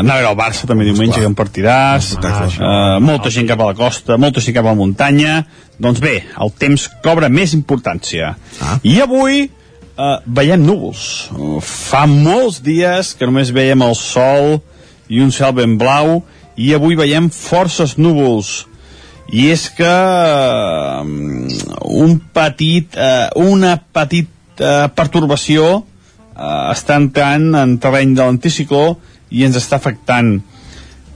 anar 0.00 0.16
a 0.16 0.20
veure 0.22 0.32
el 0.32 0.38
Barça 0.40 0.66
també 0.66 0.84
diumenge 0.88 1.20
que 1.20 1.28
en 1.28 1.36
partidàs 1.38 2.14
eh, 2.16 2.98
molta 3.04 3.30
gent 3.30 3.46
cap 3.52 3.60
a 3.60 3.70
la 3.70 3.76
costa 3.78 4.16
molta 4.18 4.40
gent 4.40 4.56
cap 4.56 4.64
a 4.66 4.72
la 4.74 4.80
muntanya 4.80 5.44
doncs 5.78 6.00
bé, 6.00 6.22
el 6.40 6.50
temps 6.56 6.88
cobra 7.04 7.28
més 7.28 7.52
importància 7.52 8.34
Ah. 8.64 8.78
i 8.82 8.98
avui 9.04 9.42
eh, 9.44 10.16
veiem 10.26 10.62
núvols 10.64 11.28
Eh, 11.36 11.60
fa 11.60 12.06
molts 12.08 12.62
dies 12.64 13.14
que 13.14 13.26
només 13.28 13.50
veiem 13.52 13.82
el 13.84 13.94
sol 13.94 14.56
i 15.08 15.20
un 15.22 15.30
cel 15.30 15.52
ben 15.54 15.76
blau 15.78 16.22
i 16.56 16.72
avui 16.74 16.96
veiem 16.96 17.28
forces 17.30 17.96
núvols 18.00 18.64
i 19.32 19.48
és 19.50 19.68
que 19.74 19.90
eh, 19.90 21.02
un 21.98 22.18
petit, 22.32 22.94
eh, 22.94 23.28
una 23.42 23.76
petit 23.78 24.60
eh, 24.62 24.86
pertorbació 24.94 25.70
eh, 25.76 26.72
està 26.72 26.98
entrant 27.00 27.48
en 27.58 27.76
terreny 27.82 28.14
de 28.14 28.22
l'anticicló 28.22 28.96
i 29.34 29.42
ens 29.46 29.58
està 29.58 29.80
afectant 29.80 30.36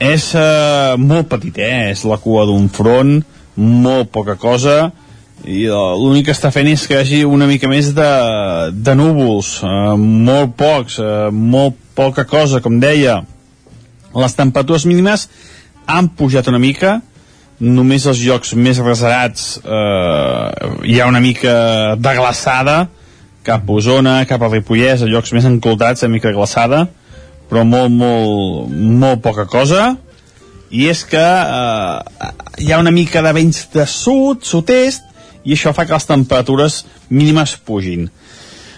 és 0.00 0.30
eh, 0.34 0.96
molt 0.98 1.28
petit, 1.30 1.60
eh? 1.60 1.90
és 1.92 2.02
la 2.08 2.18
cua 2.18 2.46
d'un 2.48 2.66
front 2.72 3.20
molt 3.60 4.10
poca 4.14 4.34
cosa 4.40 4.90
i 5.46 5.66
eh, 5.68 5.92
l'únic 6.00 6.28
que 6.28 6.34
està 6.34 6.50
fent 6.52 6.68
és 6.72 6.86
que 6.88 6.96
hi 6.96 7.02
hagi 7.04 7.20
una 7.28 7.46
mica 7.48 7.70
més 7.70 7.92
de, 7.96 8.10
de 8.74 8.96
núvols 8.98 9.58
eh, 9.62 9.94
molt 10.00 10.56
pocs, 10.58 10.98
eh, 10.98 11.28
molt 11.30 11.78
poca 11.94 12.26
cosa, 12.26 12.62
com 12.64 12.80
deia 12.82 13.20
les 14.16 14.34
temperatures 14.34 14.88
mínimes 14.90 15.28
han 15.86 16.10
pujat 16.18 16.48
una 16.50 16.58
mica 16.58 16.98
només 17.60 18.06
als 18.08 18.22
llocs 18.24 18.54
més 18.56 18.80
reserats 18.80 19.58
eh, 19.60 20.70
hi 20.88 20.96
ha 21.00 21.08
una 21.10 21.20
mica 21.20 21.96
de 22.00 22.14
glaçada 22.16 22.86
cap 23.44 23.68
a 23.68 23.76
Osona, 23.76 24.20
cap 24.28 24.42
a 24.42 24.50
Ripollès, 24.52 25.02
a 25.02 25.08
llocs 25.08 25.32
més 25.36 25.46
enclotats, 25.48 26.04
una 26.04 26.14
mica 26.16 26.28
de 26.28 26.36
glaçada, 26.36 26.84
però 27.50 27.64
molt, 27.66 27.92
molt, 27.92 28.70
molt 28.70 29.22
poca 29.24 29.46
cosa. 29.48 29.94
I 30.70 30.86
és 30.92 31.02
que 31.08 31.20
eh, 31.20 32.32
hi 32.62 32.72
ha 32.72 32.80
una 32.80 32.92
mica 32.94 33.24
de 33.24 33.32
vents 33.34 33.64
de 33.72 33.86
sud, 33.88 34.44
sud-est, 34.46 35.08
i 35.44 35.56
això 35.56 35.72
fa 35.74 35.86
que 35.88 35.96
les 35.96 36.08
temperatures 36.08 36.82
mínimes 37.08 37.56
pugin. 37.64 38.10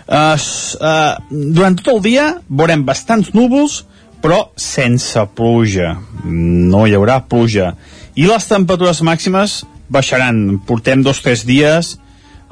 Uh, 0.02 0.34
uh, 0.36 1.14
durant 1.30 1.76
tot 1.78 1.88
el 1.94 2.00
dia 2.04 2.26
veurem 2.50 2.82
bastants 2.84 3.32
núvols, 3.34 3.82
però 4.22 4.52
sense 4.58 5.18
pluja. 5.36 5.96
No 6.24 6.84
hi 6.86 6.94
haurà 6.94 7.20
pluja. 7.26 7.72
I 8.12 8.26
les 8.28 8.44
temperatures 8.44 9.00
màximes 9.00 9.62
baixaran. 9.92 10.58
Portem 10.68 11.00
dos 11.04 11.22
o 11.22 11.24
tres 11.24 11.46
dies 11.48 11.94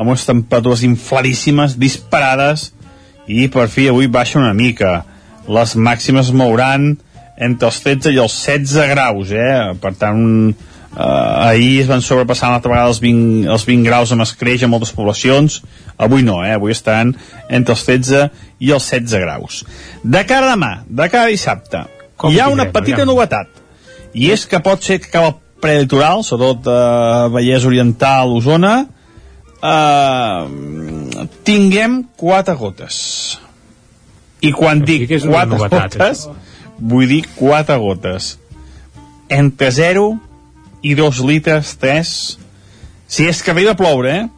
amb 0.00 0.08
unes 0.08 0.24
temperatures 0.24 0.80
infladíssimes, 0.86 1.76
disparades, 1.76 2.70
i 3.28 3.44
per 3.52 3.66
fi 3.68 3.90
avui 3.90 4.08
baixa 4.08 4.40
una 4.40 4.54
mica. 4.56 5.02
Les 5.44 5.74
màximes 5.76 6.30
mouran 6.32 6.94
entre 7.36 7.68
els 7.68 7.80
13 7.84 8.14
i 8.14 8.20
els 8.22 8.36
16 8.46 8.88
graus, 8.94 9.34
eh? 9.36 9.74
Per 9.82 9.92
tant, 10.00 10.22
eh, 10.48 11.50
ahir 11.50 11.82
es 11.82 11.90
van 11.90 12.00
sobrepassar 12.00 12.48
una 12.48 12.60
altra 12.60 12.72
vegada 12.72 12.94
els 12.94 13.02
20, 13.04 13.44
els 13.52 13.68
20 13.68 13.84
graus 13.84 14.12
amb 14.16 14.24
escreix 14.24 14.64
a 14.64 14.72
moltes 14.72 14.94
poblacions, 14.96 15.60
avui 16.00 16.24
no, 16.24 16.40
eh? 16.44 16.56
Avui 16.56 16.72
estan 16.72 17.12
entre 17.48 17.76
els 17.76 17.84
13 17.84 18.24
i 18.58 18.72
els 18.72 18.88
16 18.88 19.20
graus. 19.26 19.62
De 20.02 20.24
cara 20.24 20.48
a 20.48 20.56
demà, 20.56 20.72
de 20.88 21.12
cara 21.12 21.28
a 21.28 21.34
dissabte, 21.36 21.84
Com 22.16 22.32
hi 22.32 22.40
ha 22.40 22.50
una 22.52 22.68
petita 22.72 23.04
novetat, 23.08 23.48
i 24.12 24.32
és 24.32 24.48
que 24.48 24.60
pot 24.64 24.82
ser 24.84 24.98
que 25.00 25.08
acaba 25.08 25.36
prelitoral, 25.60 26.24
sobretot 26.26 26.68
eh, 26.70 27.28
Vallès 27.34 27.66
Oriental, 27.68 28.34
Osona, 28.36 28.74
eh, 29.60 30.42
tinguem 31.46 32.02
quatre 32.16 32.56
gotes. 32.58 32.96
I 34.40 34.54
quan 34.56 34.80
dic 34.84 35.06
que 35.08 35.18
és 35.20 35.26
una 35.28 35.44
quatre 35.44 35.56
novetat, 35.56 35.96
gotes, 35.98 36.26
vull 36.80 37.08
dir 37.10 37.22
quatre 37.36 37.76
gotes. 37.80 38.34
Entre 39.30 39.70
0 39.70 40.06
i 40.82 40.96
2 40.96 41.24
litres, 41.28 41.76
3, 41.78 42.14
si 43.10 43.26
és 43.28 43.42
que 43.44 43.52
arriba 43.52 43.76
a 43.76 43.78
ploure, 43.78 44.16
eh? 44.16 44.28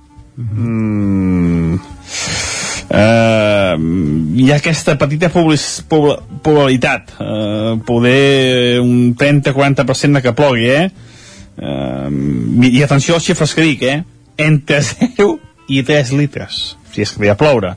Mm, 0.42 1.78
eh, 2.88 3.76
hi 4.42 4.50
ha 4.50 4.58
aquesta 4.58 4.96
petita 5.00 5.30
probabilitat 5.32 7.14
eh, 7.20 7.72
poder 7.86 8.80
un 8.80 9.14
30-40% 9.18 10.18
de 10.18 10.22
que 10.24 10.34
plogui 10.36 10.70
eh? 10.72 10.86
Eh, 11.62 12.68
i 12.68 12.82
atenció 12.82 13.16
als 13.16 13.26
xifres 13.30 13.54
que 13.54 13.66
dic 13.66 13.86
eh? 13.86 13.98
entre 14.36 14.82
0 14.90 15.36
i 15.70 15.82
3 15.86 16.14
litres 16.18 16.62
si 16.92 17.04
és 17.04 17.12
que 17.14 17.22
ve 17.22 17.30
a 17.32 17.38
ploure. 17.40 17.76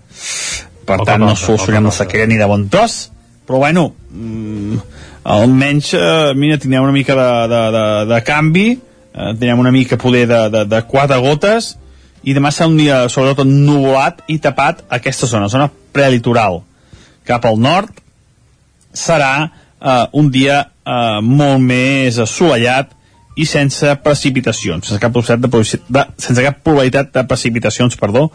Per 0.86 0.98
Poca 1.00 1.14
tant 1.14 1.22
no 1.24 1.32
cosa, 1.32 1.46
solucionem 1.46 1.86
poca 1.86 1.94
la 1.94 1.98
sequera 2.04 2.28
ni 2.28 2.40
de 2.42 2.50
bon 2.50 2.68
tros 2.70 2.98
però 3.46 3.62
bueno 3.64 3.88
mm, 4.12 4.82
almenys 5.24 5.94
eh, 5.94 6.34
mira 6.36 6.58
tindrem 6.62 6.84
una 6.84 6.94
mica 6.94 7.16
de, 7.16 7.30
de, 7.54 7.62
de, 7.78 7.86
de 8.12 8.22
canvi 8.26 8.68
eh, 8.76 9.32
tindrem 9.38 9.64
una 9.64 9.72
mica 9.72 9.98
poder 9.98 10.28
de, 10.28 10.42
de, 10.50 10.66
de 10.70 10.82
quatre 10.90 11.18
gotes 11.24 11.76
i 12.26 12.34
demà 12.34 12.50
serà 12.52 12.70
un 12.70 12.78
dia 12.78 13.04
sobretot 13.12 13.46
ennuvolat 13.46 14.24
i 14.34 14.40
tapat 14.42 14.82
aquesta 14.98 15.30
zona, 15.30 15.46
zona 15.46 15.70
prelitoral. 15.94 16.64
Cap 17.26 17.46
al 17.46 17.60
nord 17.62 18.02
serà 18.96 19.32
eh, 19.46 20.06
un 20.18 20.32
dia 20.34 20.64
eh, 20.66 21.20
molt 21.22 21.62
més 21.62 22.18
assolellat 22.22 22.94
i 23.36 23.46
sense 23.46 23.92
precipitacions, 24.04 24.88
sense 24.88 25.02
cap 25.02 25.12
probabilitat 25.12 25.44
de, 25.44 25.80
de, 25.92 26.04
sense 26.24 26.44
cap 26.46 26.62
probabilitat 26.64 27.12
de 27.14 27.24
precipitacions, 27.28 27.98
perdó, 28.00 28.30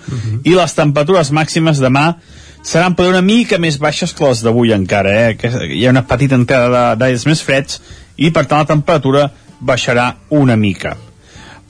i 0.44 0.54
les 0.56 0.76
temperatures 0.76 1.32
màximes 1.32 1.80
demà 1.80 2.14
seran 2.62 2.94
per 2.94 3.08
una 3.08 3.22
mica 3.24 3.58
més 3.58 3.78
baixes 3.80 4.12
que 4.12 4.26
les 4.28 4.42
d'avui 4.44 4.74
encara, 4.76 5.12
eh? 5.30 5.36
que 5.40 5.48
hi 5.72 5.86
ha 5.86 5.94
una 5.94 6.04
petita 6.06 6.36
entrada 6.36 6.94
d'aires 7.00 7.24
més 7.26 7.40
freds 7.40 7.80
i 8.20 8.30
per 8.30 8.44
tant 8.44 8.60
la 8.60 8.68
temperatura 8.68 9.30
baixarà 9.60 10.14
una 10.36 10.56
mica. 10.56 10.96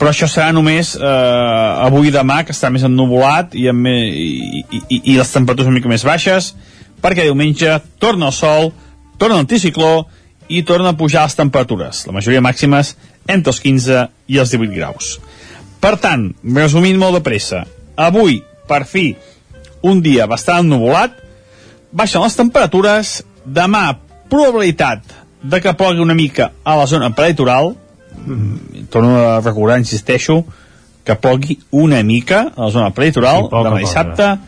Però 0.01 0.11
això 0.11 0.27
serà 0.31 0.51
només 0.57 0.95
eh, 0.97 1.85
avui 1.87 2.09
i 2.09 2.15
demà, 2.15 2.41
que 2.43 2.55
està 2.57 2.71
més 2.73 2.87
ennuvolat 2.87 3.55
i, 3.55 3.69
amb, 3.69 3.87
i, 3.87 4.65
i, 4.81 5.01
i 5.13 5.19
les 5.19 5.33
temperatures 5.35 5.69
una 5.69 5.77
mica 5.77 5.93
més 5.93 6.07
baixes, 6.09 6.55
perquè 7.03 7.27
diumenge 7.29 7.77
torna 8.01 8.31
el 8.31 8.35
sol, 8.35 8.73
torna 9.21 9.37
l'anticicló 9.37 10.09
i 10.51 10.65
torna 10.67 10.91
a 10.91 10.99
pujar 10.99 11.27
les 11.29 11.37
temperatures, 11.39 12.07
la 12.09 12.17
majoria 12.17 12.43
màximes 12.43 12.97
entre 13.29 13.53
els 13.53 13.61
15 13.61 14.07
i 14.29 14.39
els 14.41 14.53
18 14.55 14.75
graus. 14.75 15.19
Per 15.81 15.97
tant, 16.01 16.29
resumint 16.57 16.99
molt 17.01 17.19
de 17.19 17.25
pressa, 17.25 17.65
avui, 17.97 18.41
per 18.69 18.85
fi, 18.89 19.15
un 19.83 20.03
dia 20.05 20.27
bastant 20.29 20.65
ennuvolat, 20.65 21.17
baixen 21.91 22.23
les 22.23 22.37
temperatures, 22.37 23.15
demà, 23.45 23.87
probabilitat 24.31 25.17
de 25.43 25.61
que 25.61 25.75
plogui 25.75 26.05
una 26.05 26.15
mica 26.15 26.53
a 26.63 26.77
la 26.77 26.87
zona 26.87 27.11
prelitoral, 27.17 27.75
mm, 28.27 28.87
torno 28.91 29.17
a 29.17 29.41
recordar, 29.41 29.79
insisteixo, 29.79 30.45
que 31.05 31.17
plogui 31.17 31.59
una 31.71 32.03
mica 32.03 32.53
a 32.55 32.65
la 32.65 32.71
zona 32.71 32.91
prelitoral, 32.91 33.49
Sí, 33.49 33.65
demà 33.65 33.79
dissabte, 33.79 34.39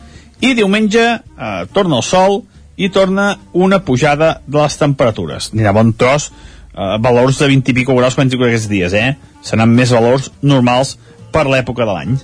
i 0.41 0.53
diumenge 0.53 1.03
eh, 1.03 1.65
torna 1.73 1.97
el 1.97 2.03
sol 2.03 2.43
i 2.75 2.89
torna 2.89 3.37
una 3.53 3.79
pujada 3.83 4.41
de 4.45 4.61
les 4.61 4.77
temperatures. 4.77 5.51
Anirà 5.53 5.73
bon 5.73 5.93
tros, 5.93 6.31
eh, 6.73 6.97
valors 6.99 7.39
de 7.39 7.47
20 7.51 7.71
i 7.71 7.77
pico 7.79 7.95
graus 7.97 8.17
quan 8.17 8.29
dic 8.29 8.41
aquests 8.41 8.69
dies, 8.71 8.93
eh? 8.93 9.13
Seran 9.45 9.73
més 9.73 9.93
valors 9.93 10.31
normals 10.41 10.97
per 11.33 11.45
l'època 11.49 11.85
de 11.87 11.93
l'any. 11.93 12.17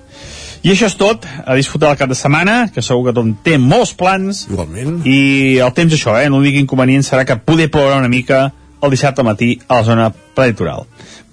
I 0.60 0.74
això 0.74 0.90
és 0.90 0.96
tot, 1.00 1.24
a 1.24 1.56
disfrutar 1.56 1.94
el 1.94 2.00
cap 2.00 2.10
de 2.12 2.18
setmana, 2.20 2.66
que 2.74 2.84
segur 2.84 3.06
que 3.08 3.14
tothom 3.16 3.32
té 3.46 3.56
molts 3.62 3.94
plans. 3.96 4.44
Igualment. 4.52 5.00
I 5.08 5.60
el 5.64 5.72
temps 5.76 5.96
això, 5.96 6.18
eh? 6.20 6.28
L'únic 6.28 6.60
inconvenient 6.60 7.06
serà 7.08 7.24
que 7.28 7.40
poder 7.40 7.70
ploure 7.72 8.02
una 8.02 8.12
mica 8.12 8.50
el 8.82 8.92
dissabte 8.92 9.24
al 9.24 9.28
matí 9.28 9.54
a 9.68 9.80
la 9.80 9.84
zona 9.88 10.10
preditoral. 10.36 10.86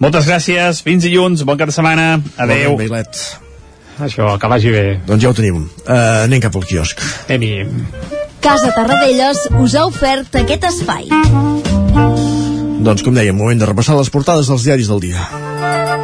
Moltes 0.02 0.28
gràcies, 0.28 0.82
fins 0.84 1.06
dilluns, 1.06 1.44
bon 1.46 1.58
cap 1.58 1.70
de 1.70 1.74
setmana, 1.74 2.16
adeu. 2.42 2.76
Bon. 2.78 3.12
Això, 4.06 4.34
que 4.38 4.50
vagi 4.52 4.72
bé. 4.74 4.86
Doncs 5.06 5.22
ja 5.24 5.30
ho 5.30 5.36
tenim. 5.36 5.62
Uh, 5.86 6.26
anem 6.26 6.42
cap 6.44 6.58
al 6.58 6.66
quiosc. 6.68 7.00
Anem-hi. 7.26 7.54
Casa 8.44 8.74
Tarradellas 8.76 9.46
us 9.58 9.74
ha 9.74 9.86
ofert 9.88 10.36
aquest 10.42 10.68
espai. 10.68 11.08
Doncs 12.76 13.04
com 13.06 13.16
dèiem, 13.16 13.36
moment 13.36 13.60
de 13.60 13.68
repassar 13.68 13.96
les 13.98 14.12
portades 14.12 14.50
dels 14.50 14.66
diaris 14.66 14.90
del 14.92 15.00
dia. 15.00 15.95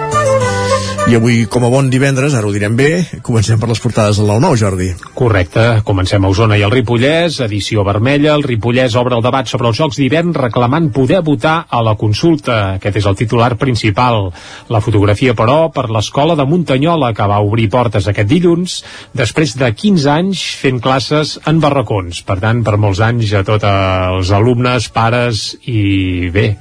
I 1.12 1.16
avui, 1.18 1.42
com 1.44 1.60
a 1.66 1.68
bon 1.68 1.90
divendres, 1.92 2.32
ara 2.32 2.48
ho 2.48 2.52
direm 2.54 2.72
bé, 2.72 2.86
comencem 3.20 3.58
per 3.60 3.66
les 3.68 3.80
portades 3.84 4.16
del 4.16 4.30
9-9, 4.30 4.56
Jordi. 4.56 4.86
Correcte, 5.12 5.64
comencem 5.84 6.24
a 6.24 6.30
Osona 6.32 6.56
i 6.56 6.62
el 6.64 6.72
Ripollès, 6.72 7.36
edició 7.44 7.84
vermella, 7.84 8.30
el 8.32 8.46
Ripollès 8.46 8.96
obre 8.96 9.18
el 9.18 9.26
debat 9.26 9.50
sobre 9.50 9.68
els 9.68 9.76
Jocs 9.76 10.00
d'hivern 10.00 10.32
reclamant 10.32 10.88
poder 10.88 11.20
votar 11.20 11.66
a 11.68 11.82
la 11.84 11.98
consulta. 12.00 12.78
Aquest 12.78 12.96
és 13.02 13.10
el 13.10 13.18
titular 13.20 13.50
principal. 13.60 14.30
La 14.72 14.80
fotografia, 14.80 15.36
però, 15.36 15.66
per 15.68 15.90
l'escola 15.92 16.32
de 16.32 16.48
Muntanyola, 16.48 17.12
que 17.12 17.28
va 17.28 17.42
obrir 17.44 17.68
portes 17.68 18.08
aquest 18.08 18.32
dilluns, 18.32 18.78
després 19.12 19.52
de 19.60 19.68
15 19.68 20.08
anys 20.16 20.46
fent 20.64 20.80
classes 20.80 21.36
en 21.44 21.60
barracons. 21.60 22.24
Per 22.24 22.38
tant, 22.40 22.64
per 22.64 22.78
molts 22.80 23.04
anys 23.04 23.36
a 23.36 23.44
tots 23.44 23.68
els 23.68 24.32
alumnes, 24.32 24.88
pares 24.96 25.50
i 25.68 26.32
bé. 26.32 26.54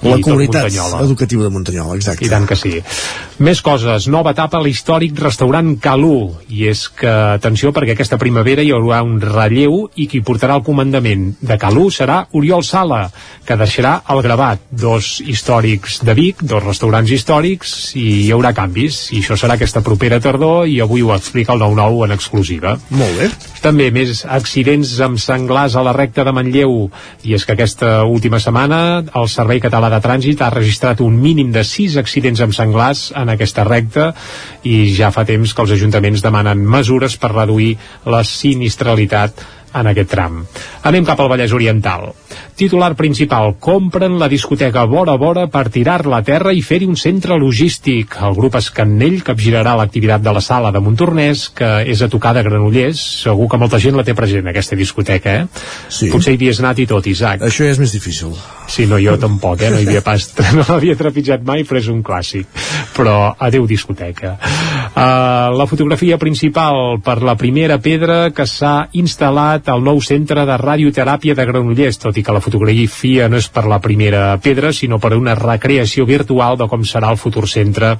La 0.00 0.16
i 0.16 0.24
comunitat 0.24 0.80
educativa 1.04 1.44
de 1.44 1.52
Muntanyola, 1.52 2.00
exacte. 2.00 2.24
I 2.24 2.32
tant 2.32 2.48
que 2.48 2.56
sí. 2.56 2.78
Més 3.38 3.60
coses, 3.62 3.97
nova 4.06 4.30
etapa 4.30 4.60
a 4.60 4.62
l'històric 4.62 5.18
restaurant 5.18 5.72
Calú. 5.82 6.36
I 6.54 6.68
és 6.70 6.84
que, 6.94 7.10
atenció, 7.10 7.72
perquè 7.74 7.96
aquesta 7.96 8.18
primavera 8.20 8.62
hi 8.62 8.70
haurà 8.70 9.00
un 9.02 9.16
relleu 9.22 9.88
i 9.96 10.06
qui 10.06 10.22
portarà 10.22 10.54
el 10.58 10.64
comandament 10.66 11.32
de 11.40 11.58
Calú 11.58 11.88
serà 11.90 12.20
Oriol 12.38 12.62
Sala, 12.62 13.08
que 13.48 13.56
deixarà 13.58 13.96
el 14.14 14.22
gravat. 14.22 14.62
Dos 14.70 15.18
històrics 15.24 15.98
de 16.06 16.14
Vic, 16.14 16.44
dos 16.44 16.62
restaurants 16.62 17.10
històrics, 17.10 17.74
i 17.98 18.06
hi 18.26 18.30
haurà 18.36 18.52
canvis. 18.54 19.08
I 19.16 19.24
això 19.24 19.38
serà 19.40 19.56
aquesta 19.58 19.82
propera 19.82 20.20
tardor, 20.20 20.68
i 20.68 20.78
avui 20.84 21.02
ho 21.02 21.14
explica 21.16 21.56
el 21.56 21.64
9-9 21.64 22.04
en 22.06 22.14
exclusiva. 22.14 22.76
Molt 22.90 23.18
bé. 23.18 23.30
També 23.64 23.88
més 23.90 24.22
accidents 24.28 24.92
amb 25.02 25.18
senglars 25.18 25.74
a 25.74 25.82
la 25.82 25.96
recta 25.96 26.22
de 26.22 26.36
Manlleu. 26.36 26.76
I 27.24 27.34
és 27.34 27.44
que 27.44 27.56
aquesta 27.56 28.04
última 28.06 28.38
setmana 28.38 29.02
el 29.02 29.28
Servei 29.32 29.62
Català 29.64 29.90
de 29.90 30.02
Trànsit 30.04 30.44
ha 30.44 30.52
registrat 30.54 31.00
un 31.00 31.16
mínim 31.18 31.50
de 31.54 31.64
6 31.64 31.96
accidents 31.98 32.42
amb 32.44 32.54
senglars 32.54 33.08
en 33.16 33.32
aquesta 33.32 33.64
recta 33.64 33.77
i 34.68 34.88
ja 34.96 35.12
fa 35.14 35.24
temps 35.28 35.54
que 35.54 35.64
els 35.64 35.76
ajuntaments 35.76 36.24
demanen 36.24 36.64
mesures 36.64 37.16
per 37.20 37.32
reduir 37.34 37.76
la 38.06 38.24
sinistralitat 38.26 39.44
en 39.80 39.90
aquest 39.92 40.10
tram. 40.12 40.42
Anem 40.88 41.06
cap 41.06 41.20
al 41.20 41.30
Vallès 41.30 41.52
Oriental. 41.52 42.10
Titular 42.58 42.94
principal, 42.98 43.52
compren 43.62 44.16
la 44.18 44.26
discoteca 44.28 44.82
vora 44.90 45.14
vora 45.20 45.46
per 45.46 45.68
tirar-la 45.70 46.18
a 46.18 46.26
terra 46.26 46.52
i 46.52 46.62
fer-hi 46.62 46.88
un 46.90 46.96
centre 46.98 47.36
logístic. 47.38 48.16
El 48.26 48.34
grup 48.34 48.58
Escannell 48.58 49.20
capgirarà 49.26 49.76
l'activitat 49.78 50.24
de 50.24 50.32
la 50.34 50.42
sala 50.42 50.72
de 50.74 50.82
Montornès, 50.82 51.48
que 51.54 51.68
és 51.86 52.02
a 52.02 52.08
tocar 52.10 52.34
de 52.34 52.42
Granollers. 52.42 52.98
Segur 53.22 53.46
que 53.50 53.60
molta 53.62 53.78
gent 53.78 53.94
la 53.98 54.04
té 54.06 54.14
present, 54.18 54.46
aquesta 54.50 54.78
discoteca, 54.78 55.36
eh? 55.42 55.68
Sí. 55.88 56.10
Potser 56.10 56.34
hi 56.34 56.40
havies 56.40 56.62
anat 56.64 56.82
i 56.82 56.88
tot, 56.90 57.06
Isaac. 57.06 57.46
Això 57.46 57.66
ja 57.66 57.76
és 57.76 57.82
més 57.82 57.94
difícil. 57.94 58.34
Sí, 58.68 58.88
no, 58.90 58.98
jo 59.00 59.14
tampoc, 59.20 59.62
eh? 59.62 59.70
No 59.72 59.78
hi 59.78 59.86
havia 59.86 60.02
pas... 60.02 60.26
No 60.58 60.64
l'havia 60.66 60.96
trepitjat 60.98 61.44
mai, 61.46 61.62
però 61.68 61.78
és 61.78 61.88
un 61.92 62.02
clàssic. 62.02 62.48
Però 62.96 63.14
adeu 63.38 63.66
discoteca. 63.70 64.34
Uh, 64.98 65.54
la 65.54 65.66
fotografia 65.70 66.18
principal 66.18 66.98
per 67.04 67.20
la 67.22 67.36
primera 67.38 67.78
pedra 67.78 68.32
que 68.34 68.48
s'ha 68.48 68.88
instal·lat 68.98 69.67
al 69.68 69.82
nou 69.84 70.00
centre 70.04 70.44
de 70.48 70.56
radioteràpia 70.60 71.34
de 71.36 71.44
Granollers, 71.48 71.98
tot 72.02 72.16
i 72.16 72.24
que 72.24 72.34
la 72.34 72.42
fotografia 72.44 73.28
no 73.28 73.38
és 73.40 73.48
per 73.52 73.66
la 73.70 73.80
primera 73.84 74.36
pedra, 74.42 74.72
sinó 74.72 74.98
per 75.02 75.14
una 75.16 75.34
recreació 75.38 76.06
virtual 76.08 76.58
de 76.58 76.68
com 76.68 76.84
serà 76.86 77.10
el 77.12 77.20
futur 77.20 77.46
centre 77.48 77.94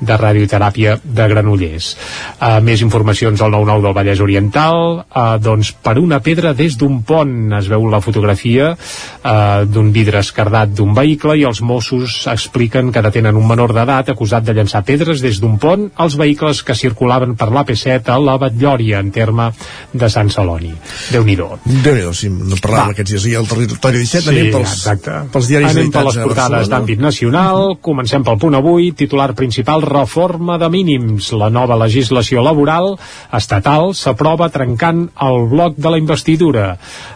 de 0.00 0.16
radioteràpia 0.20 0.98
de 1.04 1.28
Granollers. 1.32 1.90
Uh, 2.38 2.60
més 2.64 2.82
informacions 2.84 3.40
al 3.40 3.54
99 3.54 3.86
del 3.86 3.96
Vallès 3.96 4.22
Oriental, 4.24 5.04
uh, 5.04 5.36
doncs 5.42 5.72
per 5.84 5.96
una 6.02 6.20
pedra 6.24 6.54
des 6.54 6.78
d'un 6.80 7.00
pont 7.06 7.52
es 7.58 7.68
veu 7.70 7.88
la 7.90 8.02
fotografia 8.04 8.72
uh, 8.74 9.64
d'un 9.68 9.90
vidre 9.94 10.22
escardat 10.24 10.72
d'un 10.74 10.94
vehicle 10.96 11.36
i 11.40 11.44
els 11.48 11.62
Mossos 11.64 12.24
expliquen 12.30 12.92
que 12.92 13.04
detenen 13.04 13.36
un 13.36 13.48
menor 13.48 13.74
d'edat 13.76 14.12
acusat 14.14 14.44
de 14.46 14.54
llançar 14.56 14.84
pedres 14.84 15.22
des 15.24 15.40
d'un 15.40 15.58
pont 15.58 15.88
als 15.96 16.18
vehicles 16.20 16.62
que 16.62 16.76
circulaven 16.78 17.34
per 17.36 17.50
l'AP7 17.52 18.12
a 18.12 18.18
la 18.20 18.38
Batllòria, 18.40 19.00
en 19.00 19.10
terme 19.14 19.50
de 19.92 20.08
Sant 20.10 20.30
Celoni. 20.30 20.72
Déu-n'hi-do. 21.12 21.48
Déu-n'hi-do, 21.64 22.12
sí, 22.16 22.30
no 22.32 22.56
parlàvem 22.62 22.94
aquests 22.94 23.12
dies. 23.12 23.26
I 23.28 23.34
el 23.40 23.48
territori 23.48 24.02
17 24.02 24.32
anem 24.32 24.50
pels, 24.54 24.74
exacte. 24.78 25.16
pels 25.34 25.50
diaris 25.50 25.70
Anem 25.74 25.92
per 25.94 26.04
les 26.08 26.18
portades 26.22 26.70
d'àmbit 26.72 27.02
nacional. 27.02 27.76
Comencem 27.84 28.24
pel 28.26 28.38
punt 28.40 28.56
avui. 28.58 28.90
Titular 28.96 29.30
principal, 29.36 29.84
reforma 29.84 30.58
de 30.60 30.70
mínims. 30.72 31.30
La 31.36 31.50
nova 31.52 31.78
legislació 31.80 32.44
laboral 32.44 32.94
estatal 33.36 33.92
s'aprova 33.94 34.50
trencant 34.54 35.06
el 35.28 35.48
bloc 35.52 35.78
de 35.78 35.94
la 35.94 36.00
investidura. 36.00 36.66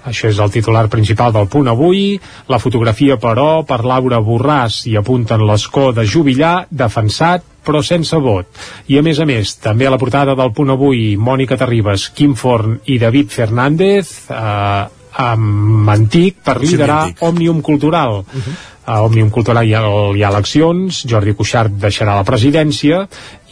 Això 0.08 0.32
és 0.32 0.40
el 0.42 0.52
titular 0.54 0.86
principal 0.92 1.32
del 1.36 1.48
punt 1.48 1.68
avui. 1.68 2.18
La 2.48 2.60
fotografia, 2.62 3.18
però, 3.20 3.64
per 3.68 3.84
Laura 3.84 4.20
Borràs 4.24 4.84
i 4.90 4.96
apunten 4.98 5.46
l'escó 5.48 5.90
de 5.92 6.06
Jubillar, 6.08 6.66
defensat 6.70 7.57
però 7.64 7.82
sense 7.84 8.16
vot. 8.16 8.46
I 8.88 8.98
a 8.98 9.02
més 9.02 9.18
a 9.20 9.26
més, 9.28 9.56
també 9.62 9.86
a 9.86 9.90
la 9.90 9.98
portada 10.00 10.34
del 10.38 10.52
punt 10.56 10.70
avui, 10.70 11.16
Mònica 11.16 11.58
Terribas, 11.60 12.10
Quim 12.16 12.34
Forn 12.38 12.78
i 12.86 12.98
David 12.98 13.34
Fernández, 13.34 14.14
eh, 14.30 14.86
amb 15.18 15.90
Antic 15.90 16.42
per 16.44 16.58
Sí, 16.60 16.72
liderar 16.72 17.02
Antic. 17.08 17.22
Òmnium 17.22 17.62
Cultural. 17.62 18.20
Uh 18.20 18.24
-huh. 18.24 18.56
A 18.88 19.02
Òmnium 19.04 19.28
Cultural 19.28 19.66
hi 19.68 19.74
ha, 19.76 19.82
hi 20.16 20.22
ha 20.24 20.30
eleccions, 20.32 21.02
Jordi 21.08 21.34
Cuixart 21.36 21.74
deixarà 21.82 22.14
la 22.16 22.24
presidència 22.24 23.02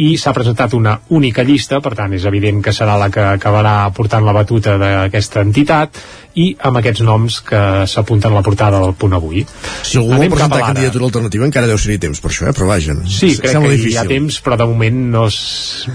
i 0.01 0.15
s'ha 0.21 0.33
presentat 0.37 0.73
una 0.77 0.95
única 1.17 1.45
llista, 1.45 1.83
per 1.85 1.93
tant 1.99 2.15
és 2.17 2.25
evident 2.29 2.63
que 2.65 2.73
serà 2.73 2.97
la 3.01 3.11
que 3.13 3.25
acabarà 3.37 3.75
portant 3.97 4.25
la 4.25 4.33
batuta 4.37 4.79
d'aquesta 4.81 5.45
entitat 5.45 6.01
i 6.41 6.51
amb 6.69 6.81
aquests 6.81 7.05
noms 7.05 7.39
que 7.45 7.61
s'apunten 7.89 8.33
a 8.33 8.41
la 8.41 8.45
portada 8.47 8.81
del 8.81 8.97
punt 8.97 9.17
avui. 9.17 9.45
Si 9.83 10.01
algú 10.01 10.15
vol 10.15 10.23
Anem 10.23 10.35
presentar 10.37 10.63
candidatura 10.71 11.09
alternativa 11.11 11.49
encara 11.49 11.69
deu 11.69 11.81
ser-hi 11.81 12.01
temps 12.01 12.21
per 12.25 12.33
això, 12.33 12.49
eh? 12.49 12.57
però 12.57 12.73
vaja. 12.73 12.97
Sí, 13.05 13.35
crec 13.37 13.57
que 13.57 13.63
difícil. 13.69 13.93
hi 13.93 14.01
ha 14.01 14.09
temps, 14.09 14.41
però 14.45 14.61
de 14.61 14.69
moment 14.73 15.05
no 15.15 15.29
es... 15.29 15.39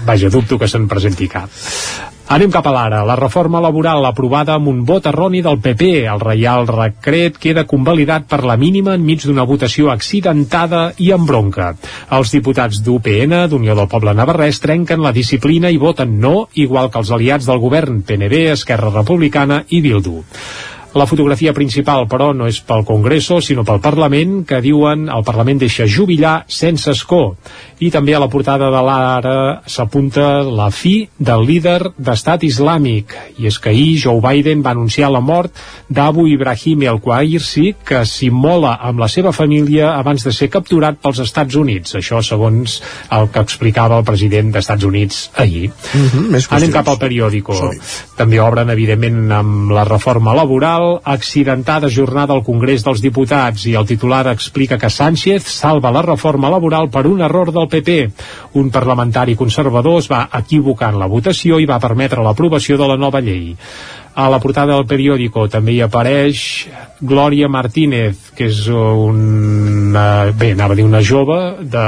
Vaja, 0.06 0.30
dubto 0.30 0.58
que 0.58 0.70
se'n 0.70 0.86
presenti 0.90 1.30
cap. 1.30 1.50
Anem 2.32 2.48
cap 2.48 2.64
a 2.64 2.70
l'ara. 2.72 3.02
La 3.04 3.12
reforma 3.18 3.60
laboral 3.60 4.06
aprovada 4.08 4.54
amb 4.56 4.70
un 4.70 4.78
vot 4.88 5.04
erroni 5.10 5.42
del 5.44 5.58
PP. 5.60 5.90
El 6.08 6.22
Reial 6.22 6.64
Recret 6.70 7.36
queda 7.36 7.66
convalidat 7.68 8.24
per 8.30 8.38
la 8.48 8.56
mínima 8.56 8.94
enmig 8.96 9.26
d'una 9.26 9.44
votació 9.44 9.90
accidentada 9.92 10.80
i 10.96 11.10
amb 11.12 11.28
bronca. 11.28 11.74
Els 12.16 12.32
diputats 12.32 12.80
d'UPN, 12.86 13.36
d'Unió 13.52 13.76
del 13.76 13.90
Poble 13.92 14.16
Navarrès, 14.16 14.62
trenquen 14.64 15.04
la 15.04 15.12
disciplina 15.12 15.68
i 15.68 15.76
voten 15.76 16.16
no, 16.24 16.46
igual 16.56 16.88
que 16.88 17.02
els 17.04 17.12
aliats 17.12 17.52
del 17.52 17.60
govern 17.60 18.00
PNB, 18.00 18.46
Esquerra 18.56 18.94
Republicana 18.96 19.66
i 19.68 19.84
Bildu. 19.84 20.22
La 20.92 21.06
fotografia 21.08 21.54
principal, 21.56 22.04
però, 22.04 22.32
no 22.36 22.44
és 22.50 22.58
pel 22.68 22.84
Congreso, 22.84 23.38
sinó 23.40 23.64
pel 23.64 23.80
Parlament, 23.80 24.42
que 24.44 24.60
diuen 24.60 25.06
el 25.08 25.24
Parlament 25.24 25.62
deixa 25.62 25.86
jubilar 25.88 26.42
sense 26.52 26.90
escó. 26.92 27.36
I 27.80 27.88
també 27.90 28.12
a 28.14 28.20
la 28.20 28.28
portada 28.30 28.68
de 28.70 28.82
l'Ara 28.84 29.62
s'apunta 29.66 30.42
la 30.44 30.68
fi 30.70 31.08
del 31.18 31.46
líder 31.48 31.78
d'estat 31.96 32.44
islàmic. 32.44 33.14
I 33.40 33.48
és 33.48 33.58
que 33.58 33.72
ahir 33.72 34.02
Joe 34.04 34.20
Biden 34.20 34.60
va 34.62 34.74
anunciar 34.76 35.08
la 35.10 35.22
mort 35.24 35.56
d'Abu 35.88 36.26
Ibrahim 36.28 36.84
el 36.92 37.00
Quairsi, 37.00 37.72
que 37.84 38.04
s'immola 38.04 38.76
amb 38.80 39.00
la 39.00 39.08
seva 39.08 39.32
família 39.32 39.94
abans 39.96 40.28
de 40.28 40.34
ser 40.36 40.50
capturat 40.52 41.00
pels 41.00 41.22
Estats 41.24 41.56
Units. 41.56 41.96
Això 41.98 42.20
segons 42.22 42.78
el 43.10 43.30
que 43.32 43.42
explicava 43.42 43.98
el 43.98 44.06
president 44.06 44.52
d'Estats 44.52 44.84
Units 44.84 45.24
ahir. 45.40 45.70
Mhm, 45.94 46.28
més 46.36 46.50
Anem 46.52 46.72
cap 46.72 46.88
al 46.88 47.00
periòdico. 47.00 47.56
També 48.16 48.38
obren, 48.44 48.70
evidentment, 48.70 49.24
amb 49.32 49.72
la 49.72 49.84
reforma 49.88 50.36
laboral, 50.36 50.81
accidentada 51.04 51.90
jornada 51.90 52.34
al 52.34 52.42
Congrés 52.46 52.84
dels 52.86 53.02
Diputats 53.04 53.66
i 53.70 53.74
el 53.78 53.86
titular 53.88 54.24
explica 54.32 54.78
que 54.78 54.90
Sánchez 54.90 55.48
salva 55.50 55.92
la 55.94 56.02
reforma 56.06 56.50
laboral 56.52 56.90
per 56.90 57.06
un 57.10 57.22
error 57.22 57.52
del 57.54 57.68
PP. 57.68 57.96
Un 58.60 58.70
parlamentari 58.74 59.36
conservador 59.36 60.00
es 60.02 60.10
va 60.12 60.26
equivocar 60.40 60.92
en 60.92 61.00
la 61.02 61.10
votació 61.10 61.60
i 61.62 61.68
va 61.68 61.80
permetre 61.82 62.24
l'aprovació 62.24 62.78
de 62.80 62.90
la 62.92 62.98
nova 63.00 63.20
llei. 63.20 63.56
A 64.14 64.28
la 64.28 64.38
portada 64.42 64.74
del 64.76 64.84
periòdico 64.84 65.46
també 65.48 65.72
hi 65.72 65.80
apareix 65.84 66.42
Glòria 67.00 67.48
Martínez, 67.48 68.28
que 68.36 68.50
és 68.50 68.66
una, 68.68 70.28
bé, 70.36 70.52
anava 70.52 70.76
a 70.76 70.78
dir 70.78 70.84
una 70.84 71.00
jove 71.02 71.38
de 71.64 71.84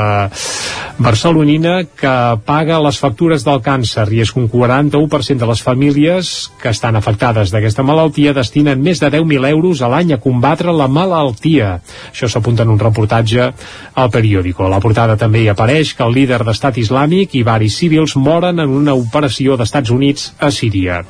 barcelonina 0.99 1.83
que 1.99 2.15
paga 2.47 2.79
les 2.83 2.99
factures 3.03 3.45
del 3.45 3.61
càncer 3.63 4.07
i 4.15 4.21
és 4.23 4.31
que 4.33 4.41
un 4.41 4.49
41% 4.51 5.43
de 5.43 5.49
les 5.51 5.63
famílies 5.63 6.31
que 6.63 6.71
estan 6.71 6.97
afectades 6.97 7.51
d'aquesta 7.53 7.83
malaltia 7.87 8.35
destinen 8.35 8.83
més 8.83 9.03
de 9.03 9.11
10.000 9.11 9.49
euros 9.51 9.83
a 9.83 9.91
l'any 9.91 10.15
a 10.15 10.21
combatre 10.23 10.73
la 10.73 10.89
malaltia. 10.89 11.81
Això 12.13 12.31
s'apunta 12.31 12.63
en 12.63 12.73
un 12.75 12.79
reportatge 12.79 13.51
al 13.95 14.11
periòdico. 14.15 14.65
A 14.65 14.73
la 14.73 14.81
portada 14.81 15.19
també 15.21 15.43
hi 15.43 15.51
apareix 15.51 15.95
que 15.95 16.07
el 16.07 16.15
líder 16.15 16.41
d'estat 16.47 16.79
islàmic 16.79 17.35
i 17.35 17.45
varis 17.47 17.79
civils 17.83 18.17
moren 18.17 18.63
en 18.63 18.71
una 18.71 18.95
operació 18.95 19.59
d'Estats 19.59 19.91
Units 19.91 20.33
a 20.39 20.51
Síria. 20.55 21.03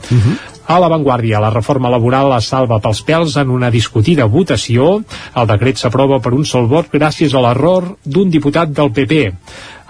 A 0.65 0.79
l'avantguàrdia, 0.81 1.43
la 1.45 1.53
reforma 1.53 1.91
laboral 1.93 2.33
es 2.39 2.47
salva 2.49 2.79
pels 2.81 3.03
pèls 3.05 3.37
en 3.41 3.51
una 3.53 3.69
discutida 3.71 4.25
votació. 4.33 5.03
El 5.37 5.49
decret 5.51 5.81
s'aprova 5.81 6.21
per 6.25 6.33
un 6.33 6.47
sol 6.49 6.71
vot 6.71 6.89
gràcies 6.93 7.35
a 7.35 7.43
l'error 7.45 7.91
d'un 8.05 8.33
diputat 8.33 8.73
del 8.73 8.93
PP. 8.97 9.27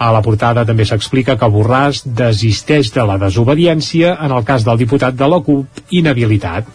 A 0.02 0.10
la 0.10 0.22
portada 0.22 0.64
també 0.66 0.86
s'explica 0.88 1.38
que 1.38 1.50
Borràs 1.50 2.02
desisteix 2.04 2.90
de 2.94 3.06
la 3.06 3.20
desobediència 3.22 4.16
en 4.26 4.34
el 4.34 4.42
cas 4.44 4.66
del 4.66 4.80
diputat 4.82 5.14
de 5.14 5.30
la 5.30 5.38
CUP 5.46 5.94
inhabilitat 5.94 6.66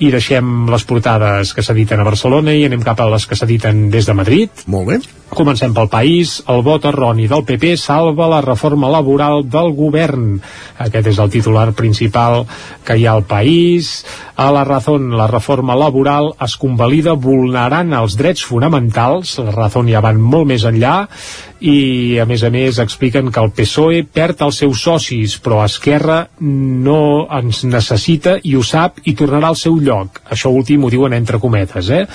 i 0.00 0.10
deixem 0.10 0.66
les 0.72 0.84
portades 0.88 1.54
que 1.54 1.62
s'editen 1.62 2.00
a 2.00 2.08
Barcelona 2.08 2.56
i 2.56 2.64
anem 2.66 2.82
cap 2.82 2.98
a 2.98 3.10
les 3.12 3.28
que 3.28 3.38
s'editen 3.38 3.90
des 3.92 4.08
de 4.08 4.16
Madrid. 4.16 4.64
Molt 4.66 4.88
bé. 4.90 5.00
Comencem 5.30 5.70
pel 5.70 5.86
país. 5.86 6.40
El 6.50 6.64
vot 6.66 6.84
erroni 6.90 7.28
del 7.30 7.44
PP 7.46 7.76
salva 7.78 8.26
la 8.30 8.40
reforma 8.42 8.88
laboral 8.90 9.44
del 9.46 9.70
govern. 9.78 10.40
Aquest 10.82 11.10
és 11.12 11.20
el 11.22 11.30
titular 11.30 11.68
principal 11.78 12.42
que 12.84 12.96
hi 12.98 13.06
ha 13.06 13.14
al 13.14 13.22
país. 13.30 13.92
A 14.34 14.48
la 14.50 14.64
Razón, 14.64 15.12
la 15.14 15.28
reforma 15.30 15.76
laboral 15.78 16.32
es 16.42 16.56
convalida 16.58 17.14
vulnerant 17.14 17.94
els 17.94 18.18
drets 18.18 18.42
fonamentals. 18.42 19.38
La 19.38 19.54
Razón 19.54 19.92
ja 19.92 20.02
van 20.02 20.18
molt 20.18 20.50
més 20.50 20.66
enllà 20.66 20.96
i 21.60 22.18
a 22.18 22.24
més 22.24 22.42
a 22.42 22.48
més 22.50 22.78
expliquen 22.80 23.28
que 23.32 23.40
el 23.40 23.50
PSOE 23.52 24.00
perd 24.08 24.40
els 24.46 24.60
seus 24.62 24.80
socis 24.80 25.36
però 25.44 25.60
Esquerra 25.66 26.22
no 26.40 27.26
ens 27.36 27.62
necessita 27.68 28.38
i 28.48 28.54
ho 28.56 28.64
sap 28.64 29.02
i 29.04 29.14
tornarà 29.16 29.50
al 29.52 29.58
seu 29.60 29.76
lloc 29.76 30.22
això 30.32 30.52
últim 30.56 30.84
ho 30.84 30.90
diuen 30.92 31.12
entre 31.16 31.40
cometes 31.42 31.90
eh? 31.92 32.06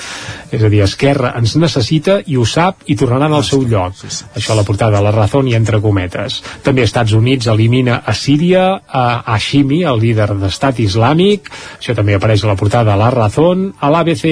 és 0.51 0.63
a 0.63 0.72
dir, 0.74 0.82
Esquerra 0.86 1.36
ens 1.38 1.55
necessita 1.61 2.20
i 2.26 2.39
ho 2.41 2.45
sap 2.49 2.82
i 2.89 2.97
tornaran 3.06 3.38
al 3.38 3.45
seu 3.47 3.64
lloc 3.70 4.01
això 4.03 4.53
a 4.53 4.60
la 4.60 4.66
portada 4.68 4.97
de 4.97 5.03
la 5.06 5.14
Razón 5.16 5.49
i 5.51 5.56
entre 5.58 5.82
cometes 5.84 6.41
també 6.66 6.86
Estats 6.86 7.16
Units 7.16 7.47
elimina 7.53 8.01
a 8.06 8.14
Síria 8.18 8.66
a 8.86 9.06
Hashimi, 9.36 9.84
el 9.86 10.01
líder 10.01 10.32
d'estat 10.41 10.82
islàmic 10.84 11.49
això 11.80 11.95
també 11.97 12.18
apareix 12.18 12.43
a 12.43 12.51
la 12.51 12.60
portada 12.60 12.91
de 12.91 12.99
la 12.99 13.12
Razón 13.14 13.70
a 13.80 13.93
l'ABC 13.93 14.26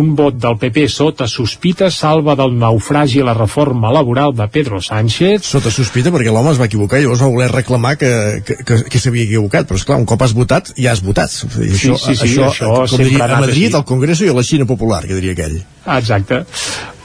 un 0.00 0.14
vot 0.18 0.38
del 0.40 0.56
PP 0.60 0.88
sota 0.90 1.26
sospita 1.28 1.90
salva 1.90 2.36
del 2.38 2.56
naufragi 2.58 3.22
la 3.24 3.34
reforma 3.34 3.90
laboral 3.92 4.34
de 4.34 4.46
Pedro 4.48 4.80
Sánchez. 4.80 5.44
Sota 5.44 5.70
sospita, 5.70 6.12
perquè 6.12 6.32
l'home 6.32 6.52
es 6.54 6.60
va 6.60 6.68
equivocar 6.70 7.00
i 7.00 7.06
llavors 7.06 7.24
va 7.24 7.30
voler 7.32 7.48
reclamar 7.52 7.96
que, 8.00 8.10
que, 8.46 8.58
que, 8.66 8.80
que 8.92 9.02
s'havia 9.02 9.26
equivocat, 9.28 9.68
però 9.68 9.80
esclar, 9.80 9.98
un 10.00 10.08
cop 10.08 10.22
has 10.26 10.34
votat, 10.36 10.72
ja 10.76 10.94
has 10.94 11.02
votat. 11.04 11.34
I 11.60 11.70
Sí, 11.80 11.88
això, 11.88 11.96
sí, 11.96 12.16
sí, 12.16 12.26
això, 12.28 12.48
això 12.50 12.70
com 12.90 13.04
diria, 13.04 13.24
a 13.26 13.40
Madrid, 13.40 13.74
al 13.76 13.86
Congreso 13.88 14.26
i 14.26 14.32
a 14.32 14.36
la 14.36 14.44
Xina 14.46 14.66
Popular, 14.68 15.04
que 15.06 15.16
diria 15.16 15.36
aquell. 15.36 15.60
Ah, 15.86 15.98
Exacte. 15.98 16.44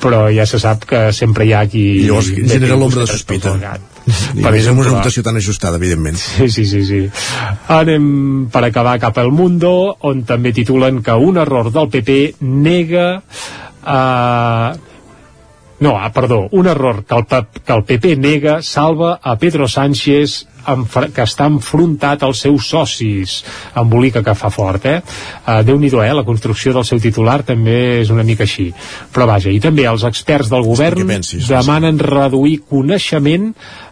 Però 0.06 0.22
ja 0.34 0.46
se 0.46 0.62
sap 0.62 0.86
que 0.90 1.02
sempre 1.18 1.48
hi 1.48 1.54
ha 1.58 1.66
qui... 1.70 1.84
I 2.04 2.08
llavors 2.08 2.32
genera 2.38 2.78
l'ombra 2.78 3.04
de 3.06 3.12
sospita. 3.12 3.56
I 3.58 3.66
Per 4.06 4.14
amb 4.30 4.46
una 4.46 4.58
exemple, 4.60 4.90
votació 4.94 5.24
tan 5.26 5.40
ajustada, 5.40 5.80
evidentment. 5.82 6.20
Sí, 6.22 6.50
sí, 6.54 6.66
sí, 6.70 6.84
sí. 6.86 7.00
Anem 7.74 8.06
per 8.54 8.62
acabar 8.68 9.00
cap 9.02 9.18
al 9.18 9.32
Mundo, 9.34 9.72
on 10.06 10.22
també 10.30 10.54
titulen 10.54 11.02
que 11.06 11.16
un 11.18 11.42
error 11.42 11.72
del 11.74 11.90
PP 11.90 12.20
nega... 12.46 13.08
Uh, 13.86 14.94
no, 15.80 15.98
ah, 16.00 16.12
perdó, 16.14 16.48
un 16.52 16.68
error 16.68 17.04
que 17.06 17.16
el, 17.16 17.26
que 17.66 17.74
el 17.74 17.84
PP 17.84 18.16
nega 18.18 18.62
salva 18.62 19.20
a 19.22 19.38
Pedro 19.38 19.68
Sánchez 19.68 20.46
que 20.66 21.24
està 21.24 21.46
enfrontat 21.50 22.24
als 22.26 22.42
seus 22.46 22.68
socis 22.72 23.36
embolica 23.78 24.24
que 24.26 24.34
fa 24.38 24.50
fort, 24.50 24.88
eh? 24.90 25.02
Uh, 25.46 25.62
Déu-n'hi-do, 25.66 26.02
eh? 26.02 26.14
La 26.16 26.26
construcció 26.26 26.74
del 26.74 26.88
seu 26.88 27.02
titular 27.04 27.42
també 27.46 28.02
és 28.02 28.10
una 28.14 28.26
mica 28.26 28.48
així. 28.48 28.72
Però 29.14 29.28
vaja, 29.30 29.52
i 29.54 29.62
també 29.62 29.86
els 29.90 30.06
experts 30.08 30.50
del 30.50 30.66
govern 30.66 31.06
pensis, 31.12 31.50
demanen 31.52 32.02
reduir 32.02 32.64
coneixement 32.70 33.52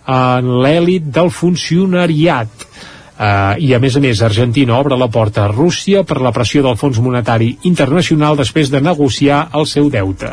en 0.10 0.52
l'èlit 0.64 1.14
del 1.14 1.30
funcionariat. 1.30 2.68
Uh, 3.14 3.54
I 3.62 3.76
a 3.76 3.80
més 3.80 3.94
a 3.94 4.02
més, 4.02 4.22
Argentina 4.26 4.74
obre 4.80 4.98
la 4.98 5.08
porta 5.14 5.44
a 5.44 5.52
Rússia 5.52 6.02
per 6.08 6.18
la 6.24 6.32
pressió 6.34 6.64
del 6.66 6.80
Fons 6.82 6.98
Monetari 6.98 7.52
Internacional 7.70 8.40
després 8.40 8.72
de 8.74 8.82
negociar 8.82 9.50
el 9.54 9.68
seu 9.70 9.92
deute. 9.94 10.32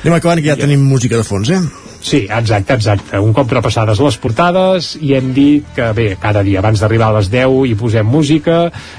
Anem 0.00 0.16
acabant, 0.16 0.40
que 0.40 0.48
ja 0.48 0.56
tenim 0.56 0.86
música 0.88 1.20
de 1.20 1.26
fons, 1.26 1.52
eh? 1.52 1.60
Sí, 2.04 2.26
exacte, 2.28 2.74
exacte. 2.74 3.16
Un 3.16 3.32
cop 3.32 3.48
repassades 3.48 4.00
les 4.04 4.16
portades 4.20 4.90
i 5.00 5.14
hem 5.16 5.30
dit 5.32 5.70
que, 5.72 5.86
bé, 5.96 6.04
cada 6.20 6.42
dia 6.44 6.58
abans 6.60 6.82
d'arribar 6.82 7.06
a 7.08 7.14
les 7.16 7.30
10 7.32 7.54
hi 7.64 7.72
posem 7.80 8.04
música 8.04 8.58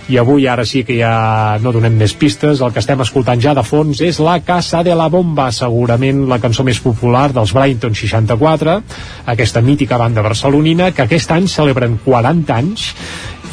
i 0.10 0.18
avui 0.18 0.47
ara 0.49 0.66
sí 0.66 0.82
que 0.88 0.97
ja 0.97 1.60
no 1.62 1.70
donem 1.76 1.93
més 2.01 2.16
pistes. 2.18 2.64
El 2.66 2.74
que 2.74 2.82
estem 2.82 3.03
escoltant 3.06 3.43
ja 3.43 3.53
de 3.53 3.62
fons 3.62 4.01
és 4.01 4.18
La 4.26 4.39
Casa 4.41 4.82
de 4.82 4.95
la 4.97 5.06
Bomba, 5.14 5.51
segurament 5.53 6.24
la 6.32 6.39
cançó 6.41 6.66
més 6.66 6.82
popular 6.82 7.28
dels 7.36 7.53
Brighton 7.53 7.93
64, 7.93 8.76
aquesta 9.36 9.62
mítica 9.62 10.01
banda 10.01 10.26
barcelonina 10.26 10.89
que 10.89 11.06
aquest 11.06 11.38
any 11.38 11.45
celebren 11.45 11.99
40 12.01 12.58
anys 12.58 12.89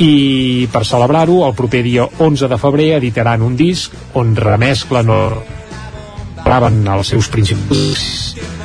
i 0.01 0.65
per 0.73 0.87
celebrar-ho 0.89 1.43
el 1.45 1.53
proper 1.61 1.85
dia 1.85 2.09
11 2.09 2.49
de 2.49 2.63
febrer 2.65 2.89
editaran 3.03 3.45
un 3.45 3.61
disc 3.61 3.93
on 4.17 4.33
remesclen 4.33 5.13
o 5.13 5.23
graven 6.41 6.87
els 6.89 7.13
seus 7.13 7.29
principis 7.29 8.62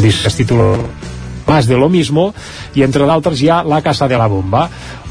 es 0.00 0.36
titula 0.36 0.76
Más 1.46 1.66
de 1.66 1.76
lo 1.76 1.88
mismo 1.90 2.32
i 2.74 2.84
entre 2.86 3.04
d'altres 3.04 3.42
hi 3.42 3.48
ha 3.50 3.62
La 3.66 3.82
Casa 3.84 4.06
de 4.08 4.16
la 4.16 4.28
Bomba 4.30 4.62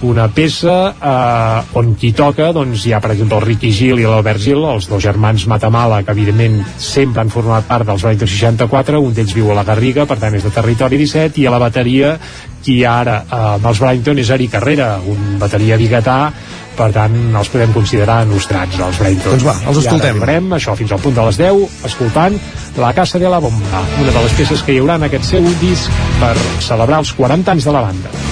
una 0.08 0.26
peça 0.34 0.74
eh, 0.90 1.78
on 1.78 1.92
qui 2.00 2.14
toca 2.18 2.48
doncs 2.56 2.86
hi 2.88 2.94
ha 2.96 3.02
per 3.04 3.12
exemple 3.14 3.38
el 3.38 3.46
Ricky 3.46 3.70
Gil 3.70 4.00
i 4.02 4.08
l'Albert 4.08 4.42
Gil 4.42 4.64
els 4.66 4.88
dos 4.90 5.04
germans 5.04 5.46
Matamala 5.46 6.02
que 6.02 6.16
evidentment 6.16 6.64
sempre 6.82 7.22
han 7.22 7.30
format 7.30 7.68
part 7.68 7.86
dels 7.86 8.02
Brighton 8.08 8.32
64 8.32 9.04
un 9.04 9.14
d'ells 9.14 9.36
viu 9.38 9.52
a 9.52 9.60
la 9.60 9.68
Garriga 9.68 10.08
per 10.10 10.18
tant 10.24 10.34
és 10.34 10.48
de 10.48 10.54
territori 10.56 10.98
17 11.04 11.44
i 11.44 11.46
a 11.46 11.54
la 11.54 11.62
bateria 11.62 12.16
qui 12.64 12.80
ara 12.86 13.20
eh, 13.28 13.44
amb 13.60 13.70
els 13.70 13.84
Brighton 13.84 14.24
és 14.24 14.34
Eric 14.34 14.56
Carrera 14.58 14.96
un 15.06 15.38
bateria 15.42 15.78
biguetà 15.78 16.18
per 16.82 16.90
tant 16.96 17.18
els 17.38 17.52
podem 17.54 17.74
considerar 17.76 18.22
nostrats 18.30 18.80
els 18.82 19.02
Brighton 19.02 19.38
Doncs 19.38 19.46
va, 19.46 19.56
els 19.70 19.84
I 19.84 19.88
ara 19.92 20.00
escoltem. 20.00 20.50
això 20.58 20.76
fins 20.80 20.96
al 20.96 21.04
punt 21.04 21.18
de 21.20 21.28
les 21.30 21.40
10 21.44 21.86
escoltant 21.92 22.42
La 22.82 22.94
Casa 22.98 23.22
de 23.22 23.30
la 23.30 23.42
Bomba 23.44 23.86
una 24.02 24.12
de 24.12 24.26
les 24.26 24.38
peces 24.40 24.66
que 24.66 24.74
hi 24.74 24.82
haurà 24.82 24.98
en 25.02 25.10
aquest 25.12 25.30
seu 25.36 25.50
disc 25.62 26.04
per 26.22 26.36
celebrar 26.60 27.04
els 27.06 27.14
40 27.22 27.58
anys 27.58 27.70
de 27.70 27.78
la 27.78 27.88
banda 27.90 28.31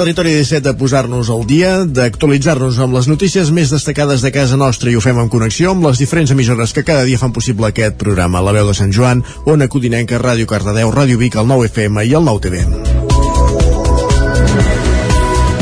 territori 0.00 0.30
17 0.32 0.64
de 0.64 0.72
posar-nos 0.80 1.28
al 1.28 1.42
dia, 1.44 1.84
d'actualitzar-nos 1.84 2.78
amb 2.80 2.96
les 2.96 3.08
notícies 3.10 3.50
més 3.52 3.68
destacades 3.68 4.24
de 4.24 4.30
casa 4.32 4.56
nostra 4.56 4.88
i 4.88 4.96
ho 4.96 5.02
fem 5.04 5.18
en 5.20 5.28
connexió 5.28 5.74
amb 5.74 5.84
les 5.84 6.00
diferents 6.00 6.32
emissores 6.32 6.72
que 6.72 6.86
cada 6.88 7.04
dia 7.04 7.20
fan 7.20 7.34
possible 7.36 7.68
aquest 7.68 7.98
programa. 8.00 8.40
La 8.40 8.54
veu 8.56 8.70
de 8.70 8.76
Sant 8.78 8.94
Joan, 8.96 9.20
Ona 9.44 9.68
Codinenca, 9.68 10.22
Ràdio 10.22 10.48
Cardedeu, 10.48 10.88
Ràdio 10.94 11.20
Vic, 11.20 11.36
el 11.36 11.52
9 11.52 11.68
FM 11.68 12.08
i 12.08 12.16
el 12.16 12.24
9 12.24 12.48
TV. 12.48 12.89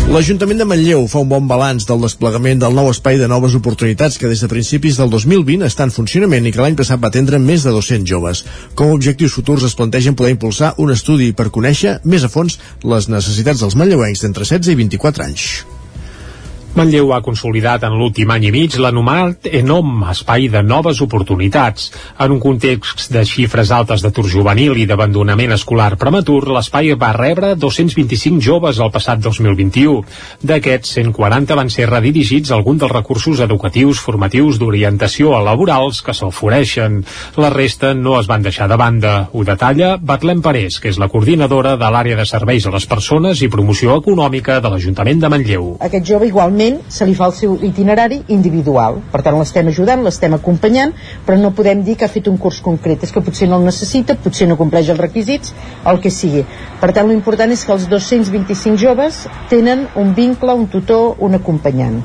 L'Ajuntament 0.09 0.57
de 0.57 0.65
Manlleu 0.65 1.03
fa 1.13 1.21
un 1.21 1.29
bon 1.29 1.45
balanç 1.51 1.85
del 1.85 2.01
desplegament 2.01 2.63
del 2.63 2.73
nou 2.73 2.87
espai 2.89 3.19
de 3.21 3.27
noves 3.29 3.53
oportunitats 3.59 4.17
que 4.17 4.31
des 4.31 4.41
de 4.41 4.49
principis 4.49 4.97
del 4.97 5.13
2020 5.13 5.69
està 5.69 5.85
en 5.85 5.93
funcionament 5.93 6.49
i 6.49 6.53
que 6.55 6.63
l'any 6.65 6.79
passat 6.81 7.03
va 7.03 7.11
atendre 7.13 7.37
més 7.37 7.67
de 7.69 7.77
200 7.77 8.09
joves. 8.09 8.41
Com 8.73 8.89
a 8.89 8.97
objectius 8.97 9.37
futurs 9.37 9.69
es 9.69 9.77
plantegen 9.77 10.17
poder 10.17 10.33
impulsar 10.33 10.73
un 10.81 10.97
estudi 10.97 11.35
per 11.37 11.51
conèixer 11.53 11.99
més 12.09 12.25
a 12.25 12.33
fons 12.33 12.57
les 12.89 13.13
necessitats 13.13 13.61
dels 13.61 13.77
manlleuencs 13.77 14.25
d'entre 14.25 14.49
16 14.49 14.73
i 14.73 14.81
24 14.81 15.29
anys. 15.29 15.51
Manlleu 16.79 17.09
ha 17.11 17.25
consolidat 17.27 17.83
en 17.89 17.97
l'últim 17.99 18.31
any 18.31 18.45
i 18.47 18.51
mig 18.55 18.77
l'anomenat 18.79 19.49
ENOM, 19.51 20.05
espai 20.13 20.45
de 20.53 20.61
noves 20.63 21.01
oportunitats. 21.03 21.89
En 22.23 22.31
un 22.31 22.39
context 22.39 23.09
de 23.11 23.25
xifres 23.27 23.73
altes 23.75 24.05
d'atur 24.05 24.29
juvenil 24.31 24.79
i 24.79 24.85
d'abandonament 24.87 25.57
escolar 25.57 25.97
prematur, 25.99 26.45
l'espai 26.55 26.93
va 27.01 27.09
rebre 27.17 27.57
225 27.59 28.39
joves 28.47 28.79
el 28.79 28.93
passat 28.95 29.19
2021. 29.25 30.05
D'aquests, 30.47 30.93
140 31.01 31.57
van 31.59 31.73
ser 31.75 31.89
redirigits 31.91 32.53
a 32.53 32.59
algun 32.61 32.79
dels 32.79 32.95
recursos 32.95 33.43
educatius 33.43 33.99
formatius 33.99 34.63
d'orientació 34.63 35.35
a 35.35 35.43
laborals 35.43 35.99
que 36.07 36.15
s'ofereixen. 36.15 37.03
La 37.43 37.51
resta 37.51 37.91
no 37.91 38.15
es 38.21 38.31
van 38.31 38.47
deixar 38.47 38.71
de 38.71 38.79
banda. 38.79 39.17
Ho 39.33 39.43
detalla 39.43 39.97
Batlem 39.99 40.45
Parés, 40.47 40.79
que 40.79 40.93
és 40.95 41.03
la 41.03 41.11
coordinadora 41.11 41.75
de 41.75 41.91
l'àrea 41.91 42.23
de 42.23 42.29
serveis 42.29 42.71
a 42.71 42.77
les 42.77 42.87
persones 42.87 43.43
i 43.43 43.51
promoció 43.51 43.99
econòmica 43.99 44.61
de 44.63 44.71
l'Ajuntament 44.77 45.27
de 45.27 45.35
Manlleu. 45.35 45.69
Aquest 45.91 46.07
jove 46.15 46.31
igualment 46.31 46.68
se 46.93 47.07
li 47.09 47.17
fa 47.19 47.29
el 47.31 47.35
seu 47.39 47.57
itinerari 47.69 48.21
individual. 48.35 49.01
Per 49.13 49.23
tant, 49.25 49.39
l'estem 49.41 49.73
ajudant, 49.73 50.05
l'estem 50.05 50.37
acompanyant, 50.37 50.95
però 51.27 51.41
no 51.41 51.55
podem 51.57 51.83
dir 51.87 51.97
que 51.99 52.07
ha 52.07 52.13
fet 52.13 52.31
un 52.31 52.39
curs 52.39 52.61
concret. 52.69 53.03
És 53.09 53.15
que 53.15 53.25
potser 53.25 53.49
no 53.49 53.59
el 53.61 53.67
necessita, 53.71 54.19
potser 54.29 54.49
no 54.51 54.61
compleix 54.61 54.93
els 54.93 55.03
requisits, 55.03 55.57
el 55.89 56.03
que 56.05 56.13
sigui. 56.15 56.45
Per 56.83 56.93
tant, 56.93 57.09
l'important 57.11 57.53
és 57.55 57.65
que 57.65 57.77
els 57.77 57.89
225 57.91 58.79
joves 58.85 59.25
tenen 59.53 59.89
un 59.97 60.17
vincle, 60.19 60.55
un 60.55 60.69
tutor, 60.73 61.15
un 61.25 61.41
acompanyant. 61.41 62.03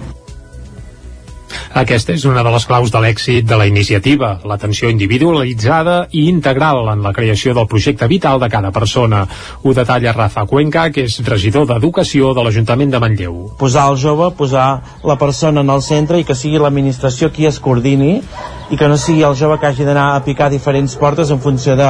Aquesta 1.74 2.14
és 2.14 2.26
una 2.30 2.44
de 2.46 2.52
les 2.54 2.66
claus 2.70 2.92
de 2.94 3.02
l'èxit 3.04 3.48
de 3.50 3.58
la 3.60 3.68
iniciativa, 3.70 4.40
l'atenció 4.46 4.90
individualitzada 4.90 6.08
i 6.12 6.28
integral 6.30 6.90
en 6.94 7.04
la 7.06 7.14
creació 7.14 7.54
del 7.58 7.68
projecte 7.68 8.08
vital 8.08 8.40
de 8.40 8.50
cada 8.50 8.72
persona. 8.72 9.24
Ho 9.64 9.74
detalla 9.74 10.14
Rafa 10.14 10.46
Cuenca, 10.46 10.90
que 10.92 11.08
és 11.10 11.20
regidor 11.28 11.68
d'Educació 11.70 12.34
de 12.34 12.44
l'Ajuntament 12.46 12.94
de 12.94 13.02
Manlleu. 13.04 13.38
Posar 13.60 13.90
el 13.92 14.00
jove, 14.02 14.32
posar 14.38 14.68
la 15.04 15.18
persona 15.18 15.62
en 15.62 15.70
el 15.70 15.82
centre 15.82 16.20
i 16.20 16.28
que 16.28 16.38
sigui 16.38 16.62
l'administració 16.62 17.32
qui 17.34 17.48
es 17.50 17.60
coordini 17.60 18.20
i 18.72 18.78
que 18.78 18.88
no 18.88 18.98
sigui 18.98 19.24
el 19.28 19.36
jove 19.38 19.60
que 19.60 19.68
hagi 19.70 19.86
d'anar 19.86 20.14
a 20.14 20.22
picar 20.26 20.50
diferents 20.50 20.96
portes 20.98 21.30
en 21.34 21.42
funció 21.44 21.76
de, 21.78 21.90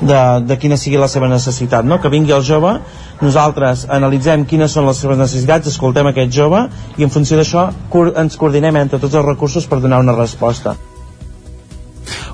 de, 0.00 0.20
de 0.46 0.58
quina 0.58 0.78
sigui 0.80 0.98
la 0.98 1.10
seva 1.12 1.28
necessitat, 1.30 1.84
no? 1.84 2.00
que 2.00 2.12
vingui 2.12 2.34
el 2.34 2.44
jove 2.46 2.78
nosaltres 3.20 3.86
analitzem 3.88 4.44
quines 4.48 4.72
són 4.72 4.86
les 4.88 5.00
seves 5.00 5.18
necessitats, 5.18 5.70
escoltem 5.72 6.10
aquest 6.10 6.34
jove 6.36 6.66
i 6.96 7.06
en 7.06 7.12
funció 7.12 7.38
d'això 7.40 7.70
ens 8.16 8.36
coordinem 8.36 8.82
entre 8.82 9.00
tots 9.00 9.14
els 9.14 9.26
recursos 9.26 9.66
per 9.66 9.80
donar 9.80 10.02
una 10.04 10.16
resposta. 10.18 10.76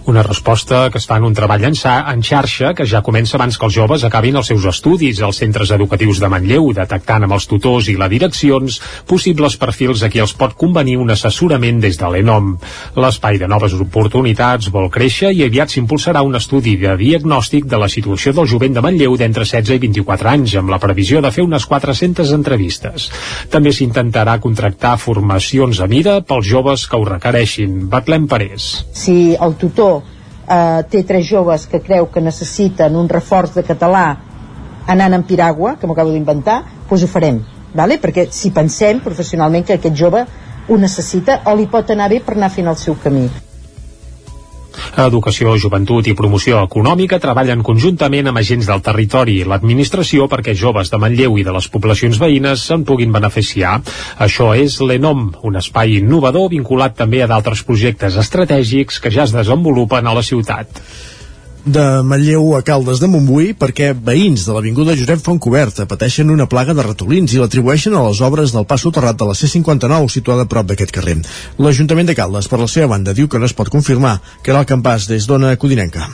Una 0.05 0.23
resposta 0.25 0.91
que 0.91 0.99
es 0.99 1.05
fa 1.07 1.17
en 1.21 1.25
un 1.29 1.35
treball 1.35 1.63
en, 1.63 1.77
en 1.79 2.23
xarxa 2.27 2.73
que 2.75 2.85
ja 2.91 3.05
comença 3.07 3.37
abans 3.39 3.55
que 3.55 3.67
els 3.69 3.75
joves 3.77 4.03
acabin 4.03 4.35
els 4.41 4.49
seus 4.51 4.65
estudis 4.67 5.21
als 5.23 5.39
centres 5.39 5.71
educatius 5.71 6.19
de 6.19 6.27
Manlleu, 6.33 6.73
detectant 6.75 7.23
amb 7.23 7.37
els 7.37 7.47
tutors 7.47 7.87
i 7.87 7.95
la 7.95 8.09
direccions 8.11 8.81
possibles 9.07 9.55
perfils 9.63 10.03
a 10.03 10.11
qui 10.11 10.19
els 10.19 10.35
pot 10.35 10.57
convenir 10.59 10.97
un 10.99 11.13
assessorament 11.15 11.79
des 11.85 12.01
de 12.01 12.11
l'ENOM. 12.11 12.57
L'espai 12.99 13.39
de 13.39 13.47
noves 13.47 13.77
oportunitats 13.79 14.73
vol 14.75 14.91
créixer 14.91 15.31
i 15.37 15.45
aviat 15.47 15.71
s'impulsarà 15.71 16.25
un 16.27 16.35
estudi 16.35 16.75
de 16.83 16.97
diagnòstic 16.99 17.71
de 17.71 17.79
la 17.79 17.89
situació 17.89 18.35
del 18.35 18.51
jovent 18.51 18.75
de 18.75 18.83
Manlleu 18.83 19.15
d'entre 19.17 19.47
16 19.47 19.79
i 19.79 19.85
24 19.87 20.33
anys, 20.35 20.57
amb 20.59 20.75
la 20.75 20.81
previsió 20.83 21.23
de 21.23 21.31
fer 21.31 21.47
unes 21.47 21.69
400 21.71 22.35
entrevistes. 22.35 23.07
També 23.55 23.71
s'intentarà 23.71 24.41
contractar 24.43 24.97
formacions 24.99 25.79
a 25.79 25.87
mida 25.87 26.19
pels 26.27 26.51
joves 26.51 26.89
que 26.91 26.99
ho 26.99 27.07
requereixin. 27.07 27.85
Batlem 27.93 28.27
Parés. 28.27 28.73
Si 28.91 29.37
el 29.39 29.55
tutor 29.63 30.02
eh, 30.49 30.82
té 30.90 31.03
tres 31.05 31.26
joves 31.26 31.66
que 31.66 31.80
creu 31.80 32.09
que 32.12 32.20
necessiten 32.20 32.97
un 32.97 33.09
reforç 33.09 33.55
de 33.59 33.66
català 33.66 34.07
anant 34.86 35.14
en 35.14 35.22
piragua, 35.22 35.76
que 35.78 35.86
m'ho 35.86 35.95
acabo 35.95 36.11
d'inventar, 36.11 36.62
doncs 36.88 37.05
ho 37.05 37.11
farem, 37.11 37.40
vale? 37.74 37.99
perquè 38.03 38.28
si 38.30 38.51
pensem 38.51 39.01
professionalment 39.01 39.64
que 39.66 39.78
aquest 39.78 39.97
jove 39.97 40.26
ho 40.68 40.76
necessita 40.78 41.40
o 41.47 41.57
li 41.57 41.66
pot 41.70 41.90
anar 41.90 42.11
bé 42.11 42.20
per 42.20 42.36
anar 42.36 42.51
fent 42.51 42.68
el 42.68 42.76
seu 42.76 42.99
camí. 43.03 43.28
Educació, 45.05 45.55
Joventut 45.61 46.09
i 46.11 46.16
Promoció 46.18 46.62
Econòmica 46.66 47.20
treballen 47.23 47.62
conjuntament 47.66 48.31
amb 48.31 48.43
agents 48.43 48.68
del 48.70 48.83
territori 48.85 49.39
i 49.41 49.47
l'administració 49.49 50.29
perquè 50.33 50.57
joves 50.59 50.93
de 50.93 51.01
Manlleu 51.03 51.39
i 51.39 51.47
de 51.47 51.55
les 51.55 51.68
poblacions 51.73 52.18
veïnes 52.23 52.66
se'n 52.68 52.85
puguin 52.89 53.12
beneficiar. 53.14 53.79
Això 54.18 54.53
és 54.59 54.81
l'ENOM, 54.81 55.29
un 55.49 55.61
espai 55.61 55.99
innovador 56.01 56.51
vinculat 56.53 56.97
també 56.99 57.23
a 57.23 57.31
d'altres 57.31 57.64
projectes 57.68 58.18
estratègics 58.20 59.01
que 59.01 59.12
ja 59.14 59.27
es 59.27 59.35
desenvolupen 59.35 60.07
a 60.07 60.14
la 60.16 60.27
ciutat 60.27 60.83
de 61.65 62.03
Manlleu 62.03 62.57
a 62.57 62.63
Caldes 62.67 62.99
de 62.99 63.07
Montbui 63.07 63.53
perquè 63.59 63.93
veïns 63.95 64.47
de 64.47 64.55
l'Avinguda 64.55 64.97
Josep 64.99 65.23
Fontcoberta 65.23 65.87
pateixen 65.87 66.33
una 66.35 66.49
plaga 66.51 66.75
de 66.75 66.83
ratolins 66.83 67.35
i 67.35 67.39
l'atribueixen 67.39 67.95
a 67.95 68.03
les 68.09 68.23
obres 68.27 68.55
del 68.57 68.67
pas 68.67 68.83
soterrat 68.83 69.21
de 69.21 69.31
la 69.31 69.37
C-59 69.39 70.11
situada 70.11 70.49
a 70.49 70.51
prop 70.51 70.67
d'aquest 70.67 70.95
carrer. 70.95 71.21
L'Ajuntament 71.63 72.11
de 72.11 72.19
Caldes, 72.19 72.51
per 72.51 72.59
la 72.59 72.71
seva 72.71 72.91
banda, 72.97 73.15
diu 73.15 73.31
que 73.31 73.39
no 73.39 73.47
es 73.47 73.55
pot 73.55 73.71
confirmar 73.71 74.19
que 74.43 74.51
era 74.51 74.65
el 74.65 74.71
campàs 74.75 75.07
des 75.11 75.31
d'Ona 75.31 75.55
Codinenca. 75.57 76.11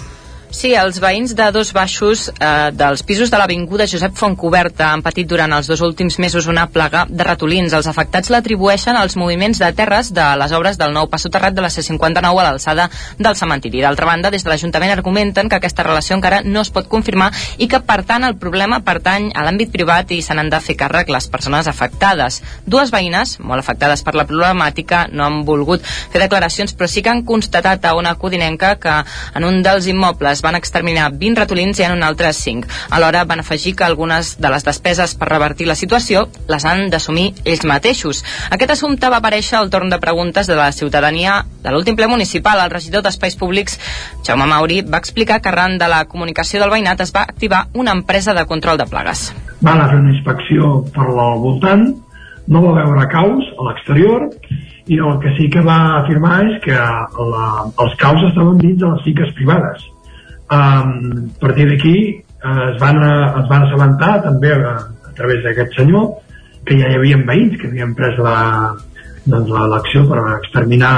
Sí, 0.49 0.71
els 0.73 0.97
veïns 0.97 1.35
de 1.37 1.45
dos 1.53 1.75
baixos 1.77 2.31
eh, 2.33 2.71
dels 2.73 3.03
pisos 3.05 3.29
de 3.29 3.37
l'Avinguda 3.37 3.85
Josep 3.87 4.15
Fontcoberta 4.17 4.87
han 4.95 5.03
patit 5.05 5.29
durant 5.29 5.53
els 5.53 5.67
dos 5.69 5.83
últims 5.85 6.17
mesos 6.19 6.47
una 6.49 6.65
plaga 6.73 7.03
de 7.05 7.25
ratolins. 7.27 7.75
Els 7.77 7.87
afectats 7.87 8.31
l'atribueixen 8.33 8.97
als 8.97 9.19
moviments 9.21 9.61
de 9.61 9.69
terres 9.77 10.09
de 10.17 10.25
les 10.41 10.55
obres 10.57 10.81
del 10.81 10.95
nou 10.97 11.11
pas 11.13 11.21
soterrat 11.21 11.53
de 11.53 11.61
la 11.61 11.69
C-59 11.69 12.25
a 12.25 12.47
l'alçada 12.47 12.87
del 13.19 13.37
cementiri. 13.37 13.83
D'altra 13.85 14.09
banda, 14.09 14.31
des 14.33 14.45
de 14.45 14.49
l'Ajuntament 14.49 14.95
argumenten 14.95 15.51
que 15.53 15.59
aquesta 15.61 15.85
relació 15.85 16.17
encara 16.17 16.41
no 16.41 16.65
es 16.65 16.73
pot 16.73 16.89
confirmar 16.89 17.29
i 17.59 17.69
que, 17.69 17.83
per 17.85 18.01
tant, 18.09 18.25
el 18.25 18.39
problema 18.41 18.81
pertany 18.81 19.29
a 19.37 19.45
l'àmbit 19.45 19.71
privat 19.75 20.17
i 20.17 20.23
se 20.25 20.33
n'han 20.33 20.49
de 20.49 20.63
fer 20.65 20.79
càrrec 20.81 21.13
les 21.13 21.29
persones 21.29 21.69
afectades. 21.69 22.41
Dues 22.65 22.95
veïnes, 22.95 23.37
molt 23.45 23.61
afectades 23.61 24.01
per 24.03 24.17
la 24.17 24.25
problemàtica, 24.25 25.05
no 25.13 25.29
han 25.29 25.45
volgut 25.45 25.85
fer 25.85 26.25
declaracions, 26.25 26.73
però 26.73 26.89
sí 26.89 27.05
que 27.05 27.13
han 27.13 27.27
constatat 27.29 27.85
a 27.85 27.95
una 28.01 28.17
codinenca 28.17 28.75
que 28.81 28.99
en 29.37 29.45
un 29.45 29.61
dels 29.63 29.93
immobles 29.93 30.38
es 30.39 30.43
van 30.47 30.55
exterminar 30.55 31.11
20 31.19 31.41
ratolins 31.41 31.81
i 31.81 31.85
en 31.85 31.97
un 31.97 32.05
altre 32.07 32.31
5. 32.33 32.69
Alhora 32.95 33.25
van 33.27 33.43
afegir 33.43 33.75
que 33.77 33.85
algunes 33.85 34.37
de 34.39 34.51
les 34.53 34.65
despeses 34.65 35.17
per 35.19 35.29
revertir 35.33 35.67
la 35.67 35.75
situació 35.75 36.29
les 36.49 36.65
han 36.65 36.87
d'assumir 36.93 37.33
ells 37.45 37.67
mateixos. 37.67 38.23
Aquest 38.55 38.77
assumpte 38.77 39.11
va 39.11 39.19
aparèixer 39.19 39.59
al 39.59 39.71
torn 39.75 39.91
de 39.91 39.99
preguntes 39.99 40.47
de 40.47 40.57
la 40.59 40.71
ciutadania 40.73 41.43
de 41.65 41.75
l'últim 41.75 41.99
ple 41.99 42.07
municipal. 42.07 42.63
El 42.63 42.71
regidor 42.71 43.03
d'Espais 43.03 43.37
Públics, 43.37 43.79
Jaume 44.27 44.47
Mauri, 44.47 44.83
va 44.83 45.03
explicar 45.03 45.41
que 45.43 45.51
arran 45.51 45.79
de 45.79 45.91
la 45.91 46.05
comunicació 46.07 46.63
del 46.63 46.71
veïnat 46.71 47.03
es 47.03 47.15
va 47.15 47.27
activar 47.27 47.67
una 47.75 47.97
empresa 47.99 48.35
de 48.35 48.47
control 48.47 48.79
de 48.79 48.87
plagues. 48.87 49.33
Va 49.59 49.75
anar 49.75 49.89
a 49.89 49.93
fer 49.93 50.01
una 50.05 50.15
inspecció 50.15 50.73
per 50.95 51.11
al 51.11 51.43
voltant, 51.43 51.89
no 52.47 52.63
va 52.63 52.79
veure 52.79 53.11
caus 53.13 53.53
a 53.59 53.69
l'exterior 53.69 54.31
i 54.89 54.97
el 55.05 55.19
que 55.21 55.35
sí 55.37 55.51
que 55.53 55.61
va 55.65 55.79
afirmar 55.99 56.41
és 56.47 56.59
que 56.65 56.77
la, 56.79 57.47
els 57.69 57.97
caus 58.01 58.25
estaven 58.31 58.57
dins 58.63 58.79
de 58.81 58.89
les 58.89 59.05
finques 59.05 59.35
privades. 59.37 59.85
Um, 60.49 61.29
a 61.37 61.41
partir 61.43 61.67
d'aquí 61.69 61.97
eh, 62.09 62.71
es, 62.73 62.77
van, 62.81 62.97
es 63.05 63.49
van 63.51 63.67
assabentar 63.67 64.15
també 64.25 64.55
a, 64.57 64.79
a 64.81 65.13
través 65.19 65.43
d'aquest 65.45 65.75
senyor 65.77 66.07
que 66.65 66.79
ja 66.79 66.89
hi 66.89 66.97
havia 66.97 67.19
veïns 67.29 67.59
que 67.61 67.69
havien 67.69 67.93
pres 67.99 68.17
la, 68.25 68.39
doncs, 69.29 69.53
l'acció 69.73 70.07
per 70.09 70.23
exterminar 70.39 70.95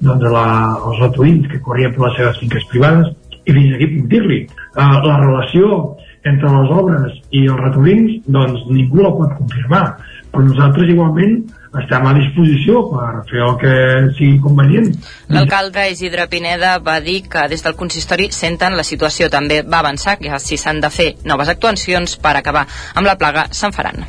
doncs, 0.00 0.26
la, 0.34 0.46
els 0.88 0.98
ratolins 1.04 1.46
que 1.52 1.62
corrien 1.62 1.94
per 1.94 2.08
les 2.08 2.18
seves 2.18 2.42
finques 2.42 2.66
privades 2.72 3.12
i 3.44 3.54
fins 3.54 3.76
aquí 3.76 3.88
puc 3.94 4.10
dir-li 4.16 4.40
uh, 4.48 4.98
la 5.06 5.16
relació 5.22 5.78
entre 6.26 6.50
les 6.56 6.74
obres 6.80 7.22
i 7.30 7.44
els 7.46 7.62
ratolins 7.62 8.18
doncs 8.26 8.66
ningú 8.72 9.04
la 9.04 9.14
pot 9.14 9.36
confirmar 9.38 9.84
però 10.32 10.42
nosaltres 10.44 10.90
igualment 10.90 11.38
estem 11.76 12.06
a 12.08 12.14
disposició 12.16 12.82
per 12.88 13.08
fer 13.28 13.42
el 13.44 13.56
que 13.60 13.72
sigui 14.16 14.40
convenient. 14.44 14.92
L'alcalde 15.34 15.88
Isidre 15.92 16.28
Pineda 16.32 16.76
va 16.84 16.98
dir 17.04 17.20
que 17.28 17.48
des 17.52 17.64
del 17.64 17.76
consistori 17.76 18.30
senten 18.32 18.76
la 18.76 18.86
situació. 18.86 19.28
També 19.28 19.62
va 19.62 19.82
avançar 19.84 20.18
que 20.18 20.32
si 20.40 20.56
s'han 20.56 20.80
de 20.80 20.90
fer 20.90 21.10
noves 21.28 21.50
actuacions 21.52 22.16
per 22.22 22.36
acabar 22.38 22.66
amb 22.94 23.06
la 23.06 23.18
plaga, 23.20 23.48
se'n 23.52 23.76
faran. 23.76 24.06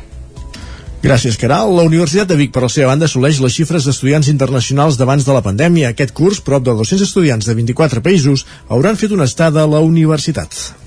Gràcies, 1.00 1.38
Caral. 1.40 1.70
La 1.76 1.86
Universitat 1.88 2.28
de 2.28 2.36
Vic, 2.36 2.50
per 2.52 2.60
la 2.66 2.68
seva 2.68 2.90
banda, 2.90 3.08
assoleix 3.08 3.40
les 3.40 3.54
xifres 3.56 3.86
d'estudiants 3.88 4.28
internacionals 4.28 4.98
d'abans 5.00 5.24
de 5.24 5.32
la 5.32 5.40
pandèmia. 5.44 5.94
Aquest 5.94 6.12
curs, 6.12 6.42
prop 6.44 6.64
de 6.64 6.76
200 6.76 7.06
estudiants 7.08 7.48
de 7.48 7.56
24 7.56 8.04
països 8.04 8.44
hauran 8.68 9.00
fet 9.00 9.16
una 9.16 9.24
estada 9.24 9.64
a 9.64 9.70
la 9.70 9.80
universitat. 9.80 10.79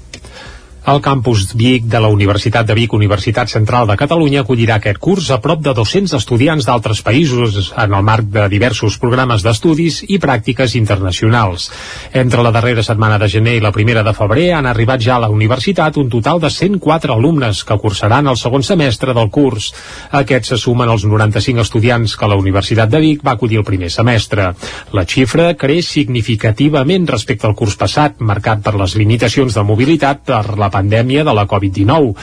El 0.83 0.99
campus 0.99 1.53
Vic 1.55 1.85
de 1.87 1.99
la 2.03 2.09
Universitat 2.11 2.67
de 2.67 2.75
Vic, 2.75 2.91
Universitat 2.91 3.47
Central 3.47 3.85
de 3.87 3.95
Catalunya, 3.95 4.41
acollirà 4.43 4.81
aquest 4.81 4.97
curs 4.99 5.29
a 5.31 5.37
prop 5.39 5.61
de 5.63 5.71
200 5.77 6.11
estudiants 6.17 6.65
d'altres 6.67 6.99
països 7.07 7.69
en 7.79 7.93
el 7.95 8.03
marc 8.03 8.27
de 8.27 8.49
diversos 8.51 8.97
programes 8.99 9.45
d'estudis 9.45 10.01
i 10.11 10.17
pràctiques 10.19 10.75
internacionals. 10.75 11.69
Entre 12.11 12.43
la 12.43 12.51
darrera 12.51 12.83
setmana 12.83 13.15
de 13.21 13.29
gener 13.31 13.53
i 13.55 13.61
la 13.63 13.71
primera 13.71 14.03
de 14.03 14.11
febrer 14.17 14.49
han 14.57 14.67
arribat 14.67 14.99
ja 15.05 15.15
a 15.15 15.21
la 15.23 15.29
universitat 15.31 16.01
un 16.03 16.09
total 16.11 16.43
de 16.43 16.51
104 16.51 17.15
alumnes 17.15 17.63
que 17.63 17.79
cursaran 17.79 18.27
el 18.27 18.41
segon 18.43 18.67
semestre 18.67 19.15
del 19.15 19.31
curs. 19.31 19.71
Aquests 20.11 20.51
se 20.51 20.59
sumen 20.65 20.91
als 20.91 21.07
95 21.07 21.63
estudiants 21.63 22.17
que 22.19 22.27
la 22.27 22.35
Universitat 22.35 22.91
de 22.91 22.99
Vic 22.99 23.23
va 23.23 23.37
acollir 23.37 23.61
el 23.63 23.69
primer 23.71 23.87
semestre. 23.87 24.51
La 24.91 25.07
xifra 25.07 25.53
creix 25.55 25.87
significativament 25.95 27.07
respecte 27.07 27.47
al 27.47 27.55
curs 27.55 27.79
passat, 27.79 28.19
marcat 28.19 28.59
per 28.67 28.75
les 28.75 28.99
limitacions 28.99 29.55
de 29.55 29.63
mobilitat 29.63 30.27
per 30.27 30.43
la 30.59 30.72
pandèmia 30.73 31.23
de 31.23 31.35
la 31.37 31.45
Covid-19, 31.45 32.13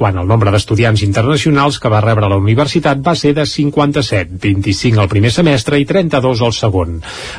quan 0.00 0.16
el 0.16 0.24
nombre 0.24 0.48
d'estudiants 0.48 1.02
internacionals 1.04 1.76
que 1.76 1.90
va 1.92 2.00
rebre 2.00 2.28
la 2.32 2.38
universitat 2.40 3.02
va 3.04 3.12
ser 3.12 3.34
de 3.36 3.44
57, 3.44 4.38
25 4.40 5.02
al 5.02 5.10
primer 5.12 5.28
semestre 5.34 5.76
i 5.76 5.84
32 5.84 6.40
al 6.46 6.54
segon. 6.56 6.94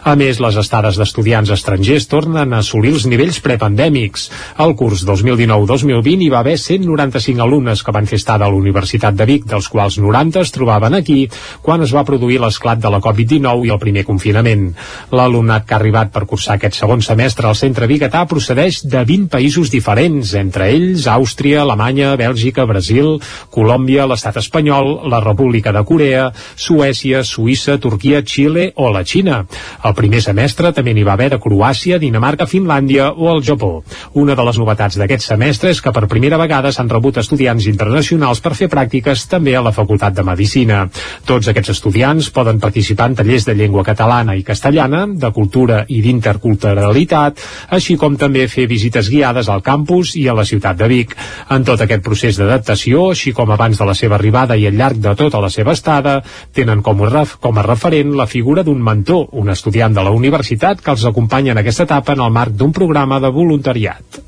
A 0.05 0.13
més, 0.19 0.37
les 0.43 0.59
estades 0.61 0.99
d'estudiants 1.01 1.49
estrangers 1.55 2.05
tornen 2.11 2.53
a 2.53 2.59
assolir 2.61 2.91
els 2.93 3.07
nivells 3.09 3.39
prepandèmics. 3.41 4.27
Al 4.61 4.75
curs 4.77 5.01
2019-2020 5.09 6.27
hi 6.27 6.29
va 6.29 6.43
haver 6.43 6.53
195 6.61 7.41
alumnes 7.41 7.81
que 7.81 7.95
van 7.95 8.09
fer 8.11 8.19
estada 8.21 8.45
a 8.45 8.51
la 8.53 8.61
Universitat 8.61 9.17
de 9.17 9.25
Vic, 9.25 9.49
dels 9.49 9.71
quals 9.71 9.97
90 9.97 10.45
es 10.45 10.53
trobaven 10.53 10.99
aquí 10.99 11.17
quan 11.65 11.81
es 11.81 11.95
va 11.97 12.05
produir 12.05 12.37
l'esclat 12.43 12.77
de 12.83 12.93
la 12.93 13.01
Covid-19 13.01 13.65
i 13.65 13.73
el 13.73 13.81
primer 13.81 14.05
confinament. 14.05 14.69
L'alumnat 15.09 15.65
que 15.65 15.73
ha 15.73 15.81
arribat 15.81 16.13
per 16.13 16.27
cursar 16.29 16.59
aquest 16.59 16.77
segon 16.77 17.01
semestre 17.01 17.49
al 17.49 17.57
centre 17.57 17.89
Bigatà 17.89 18.27
procedeix 18.29 18.83
de 18.85 19.01
20 19.01 19.33
països 19.33 19.73
diferents, 19.73 20.37
entre 20.37 20.69
ells 20.69 21.09
Àustria, 21.09 21.65
Alemanya, 21.65 22.13
Bèlgica, 22.21 22.50
Brasil, 22.67 23.17
Colòmbia, 23.49 24.05
l'estat 24.09 24.37
espanyol, 24.41 25.09
la 25.09 25.21
República 25.23 25.71
de 25.71 25.83
Corea, 25.87 26.31
Suècia, 26.55 27.23
Suïssa, 27.23 27.77
Turquia, 27.79 28.21
Xile 28.21 28.71
o 28.75 28.91
la 28.91 29.03
Xina. 29.07 29.45
El 29.83 29.95
primer 29.95 30.21
semestre 30.21 30.73
també 30.75 30.93
n'hi 30.93 31.05
va 31.07 31.13
haver 31.13 31.29
de 31.31 31.39
Croàcia, 31.39 31.99
Dinamarca, 31.99 32.47
Finlàndia 32.49 33.11
o 33.11 33.31
el 33.31 33.43
Japó. 33.43 33.83
Una 34.13 34.35
de 34.35 34.45
les 34.47 34.59
novetats 34.59 34.97
d'aquest 34.99 35.25
semestre 35.25 35.71
és 35.71 35.81
que 35.81 35.93
per 35.95 36.07
primera 36.11 36.39
vegada 36.41 36.71
s'han 36.71 36.89
rebut 36.91 37.21
estudiants 37.21 37.67
internacionals 37.71 38.41
per 38.41 38.55
fer 38.57 38.69
pràctiques 38.71 39.27
també 39.31 39.55
a 39.55 39.63
la 39.63 39.73
Facultat 39.75 40.15
de 40.17 40.25
Medicina. 40.27 40.83
Tots 41.25 41.47
aquests 41.51 41.75
estudiants 41.75 42.31
poden 42.35 42.59
participar 42.59 43.09
en 43.11 43.17
tallers 43.19 43.47
de 43.47 43.55
llengua 43.55 43.85
catalana 43.87 44.35
i 44.35 44.43
castellana, 44.43 45.05
de 45.07 45.31
cultura 45.31 45.83
i 45.87 46.01
d'interculturalitat, 46.01 47.39
així 47.77 47.97
com 47.97 48.17
també 48.17 48.47
fer 48.51 48.67
visites 48.67 49.09
guiades 49.11 49.49
al 49.49 49.63
campus 49.65 50.15
i 50.19 50.27
a 50.27 50.35
la 50.37 50.45
ciutat 50.47 50.79
de 50.79 50.89
Vic. 50.91 51.15
En 51.49 51.65
tot 51.67 51.81
aquest 51.81 52.03
procés 52.03 52.40
d'adaptació, 52.41 53.09
així 53.11 53.33
com 53.37 53.51
abans 53.53 53.79
de 53.79 53.87
la 53.87 53.95
seva 53.97 54.17
arribada 54.17 54.57
i 54.57 54.65
al 54.67 54.77
llarg 54.79 54.99
de 55.03 55.13
tota 55.19 55.41
la 55.43 55.51
seva 55.53 55.75
estada, 55.77 56.17
tenen 56.53 56.81
com 56.81 57.05
a, 57.05 57.25
com 57.39 57.57
a 57.57 57.67
referent 57.67 58.15
la 58.17 58.27
figura 58.27 58.63
d'un 58.63 58.81
mentor, 58.81 59.29
un 59.31 59.49
estudiant 59.49 59.93
de 59.93 60.03
la 60.03 60.11
universitat 60.11 60.81
que 60.81 60.91
els 60.95 61.05
acompanya 61.05 61.55
en 61.55 61.61
aquesta 61.61 61.87
etapa 61.89 62.17
en 62.17 62.25
el 62.25 62.35
marc 62.35 62.57
d'un 62.57 62.73
programa 62.73 63.19
de 63.19 63.31
voluntariat. 63.31 64.21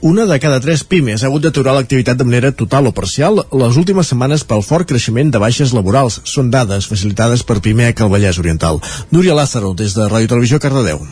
Una 0.00 0.26
de 0.26 0.38
cada 0.38 0.60
tres 0.62 0.84
pimes 0.86 1.24
ha 1.24 1.26
hagut 1.26 1.42
d'aturar 1.42 1.72
l'activitat 1.74 2.18
de 2.20 2.24
manera 2.26 2.52
total 2.54 2.86
o 2.86 2.92
parcial 2.94 3.40
les 3.50 3.78
últimes 3.80 4.06
setmanes 4.06 4.44
pel 4.46 4.62
fort 4.62 4.86
creixement 4.86 5.32
de 5.34 5.42
baixes 5.42 5.74
laborals. 5.74 6.20
Són 6.22 6.52
dades 6.54 6.86
facilitades 6.86 7.42
per 7.42 7.58
Pimec 7.64 7.98
al 7.98 8.12
Vallès 8.12 8.38
Oriental. 8.38 8.78
Núria 9.10 9.34
Lázaro, 9.34 9.74
des 9.74 9.98
de 9.98 10.06
Ràdio 10.06 10.30
Televisió 10.30 10.62
Cardedeu. 10.62 11.02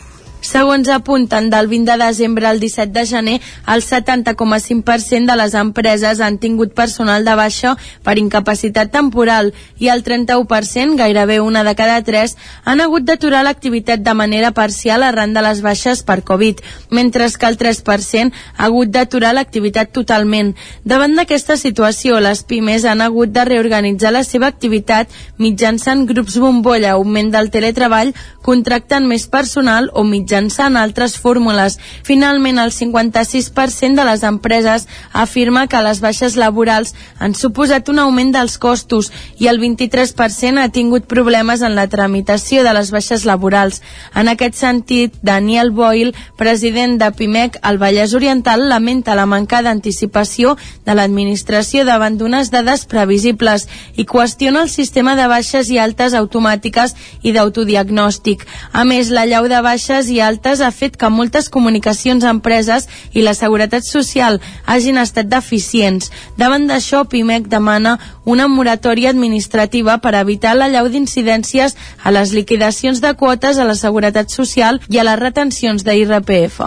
Segons 0.47 0.87
apunten 0.87 1.49
del 1.51 1.67
20 1.67 1.91
de 1.91 2.05
desembre 2.05 2.47
al 2.47 2.61
17 2.61 2.93
de 2.95 3.05
gener, 3.05 3.41
el 3.67 3.81
70,5% 3.83 5.27
de 5.27 5.35
les 5.35 5.55
empreses 5.59 6.21
han 6.21 6.37
tingut 6.39 6.71
personal 6.73 7.25
de 7.27 7.33
baixa 7.35 7.73
per 8.05 8.15
incapacitat 8.21 8.93
temporal 8.93 9.51
i 9.77 9.89
el 9.91 10.05
31%, 10.05 10.95
gairebé 10.95 11.41
una 11.43 11.65
de 11.67 11.73
cada 11.75 11.97
tres, 12.07 12.37
han 12.63 12.79
hagut 12.79 13.03
d'aturar 13.03 13.41
l'activitat 13.43 14.05
de 14.05 14.13
manera 14.13 14.53
parcial 14.55 15.03
arran 15.03 15.33
de 15.35 15.43
les 15.43 15.59
baixes 15.65 16.03
per 16.07 16.21
Covid, 16.23 16.63
mentre 16.91 17.27
que 17.27 17.45
el 17.51 17.57
3% 17.59 18.31
ha 18.55 18.65
hagut 18.69 18.87
d'aturar 18.87 19.33
l'activitat 19.35 19.91
totalment. 19.91 20.53
Davant 20.85 21.17
d'aquesta 21.19 21.57
situació, 21.57 22.21
les 22.23 22.45
pimes 22.47 22.85
han 22.85 23.01
hagut 23.03 23.35
de 23.35 23.43
reorganitzar 23.43 24.13
la 24.15 24.23
seva 24.23 24.47
activitat 24.47 25.11
mitjançant 25.37 26.07
grups 26.07 26.39
bombolla, 26.39 26.95
augment 26.95 27.35
del 27.35 27.51
teletreball, 27.51 28.15
contractant 28.47 29.11
més 29.11 29.27
personal 29.27 29.91
o 29.91 30.07
mitjançant 30.07 30.36
mitjançant 30.37 30.77
altres 30.77 31.17
fórmules. 31.17 31.77
Finalment, 32.03 32.59
el 32.59 32.71
56% 32.71 33.95
de 33.97 34.05
les 34.05 34.23
empreses 34.23 34.87
afirma 35.13 35.67
que 35.67 35.81
les 35.81 35.99
baixes 35.99 36.35
laborals 36.37 36.93
han 37.19 37.33
suposat 37.33 37.89
un 37.89 37.99
augment 37.99 38.31
dels 38.31 38.57
costos 38.57 39.11
i 39.39 39.47
el 39.47 39.59
23% 39.59 40.61
ha 40.61 40.69
tingut 40.69 41.07
problemes 41.07 41.61
en 41.61 41.75
la 41.75 41.87
tramitació 41.87 42.63
de 42.63 42.73
les 42.73 42.91
baixes 42.91 43.25
laborals. 43.25 43.81
En 44.13 44.29
aquest 44.29 44.55
sentit, 44.55 45.15
Daniel 45.21 45.71
Boyle, 45.71 46.13
president 46.37 46.97
de 47.01 47.11
PIMEC 47.11 47.57
al 47.61 47.79
Vallès 47.81 48.13
Oriental, 48.13 48.67
lamenta 48.69 49.15
la 49.15 49.25
manca 49.25 49.63
d'anticipació 49.63 50.55
de 50.85 50.93
l'administració 50.93 51.85
davant 51.85 52.17
d'unes 52.17 52.51
dades 52.53 52.85
previsibles 52.85 53.67
i 53.97 54.05
qüestiona 54.05 54.61
el 54.61 54.69
sistema 54.69 55.15
de 55.15 55.27
baixes 55.27 55.71
i 55.73 55.79
altes 55.81 56.13
automàtiques 56.13 56.93
i 57.23 57.33
d'autodiagnòstic. 57.33 58.45
A 58.73 58.85
més, 58.85 59.09
la 59.09 59.25
llau 59.25 59.47
de 59.49 59.61
baixes 59.65 60.09
i 60.17 60.21
altes 60.25 60.61
ha 60.61 60.71
fet 60.73 60.97
que 60.97 61.09
moltes 61.13 61.49
comunicacions 61.53 62.25
empreses 62.25 62.87
i 63.13 63.23
la 63.25 63.35
seguretat 63.37 63.85
social 63.85 64.39
hagin 64.65 64.97
estat 64.97 65.29
deficients. 65.29 66.11
Davant 66.37 66.67
d'això, 66.69 67.03
PIMEC 67.05 67.47
demana 67.51 67.97
una 68.25 68.47
moratòria 68.51 69.13
administrativa 69.13 69.99
per 70.03 70.15
evitar 70.19 70.55
la 70.57 70.69
llau 70.73 70.89
d'incidències 70.91 71.77
a 72.03 72.13
les 72.15 72.33
liquidacions 72.35 73.01
de 73.03 73.13
quotes 73.19 73.57
a 73.57 73.67
la 73.67 73.77
seguretat 73.77 74.33
social 74.33 74.81
i 74.89 74.99
a 74.99 75.05
les 75.07 75.19
retencions 75.21 75.85
d'IRPF. 75.85 76.61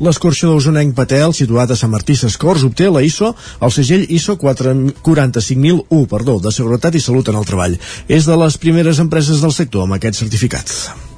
L'escorxador 0.00 0.56
usonenc 0.56 0.94
Patel, 0.96 1.34
situat 1.36 1.70
a 1.70 1.76
Sant 1.78 1.92
Martí 1.92 2.16
Sescors, 2.16 2.64
obté 2.66 2.88
la 2.90 3.04
ISO, 3.06 3.34
el 3.60 3.74
segell 3.74 4.06
ISO 4.08 4.36
45001, 4.40 6.08
perdó, 6.10 6.38
de 6.40 6.52
Seguretat 6.56 6.96
i 6.96 7.04
Salut 7.04 7.28
en 7.28 7.38
el 7.40 7.46
Treball. 7.48 7.78
És 8.08 8.28
de 8.28 8.40
les 8.40 8.58
primeres 8.58 9.00
empreses 9.04 9.44
del 9.44 9.56
sector 9.56 9.86
amb 9.86 10.00
aquest 10.00 10.24
certificat. 10.24 11.09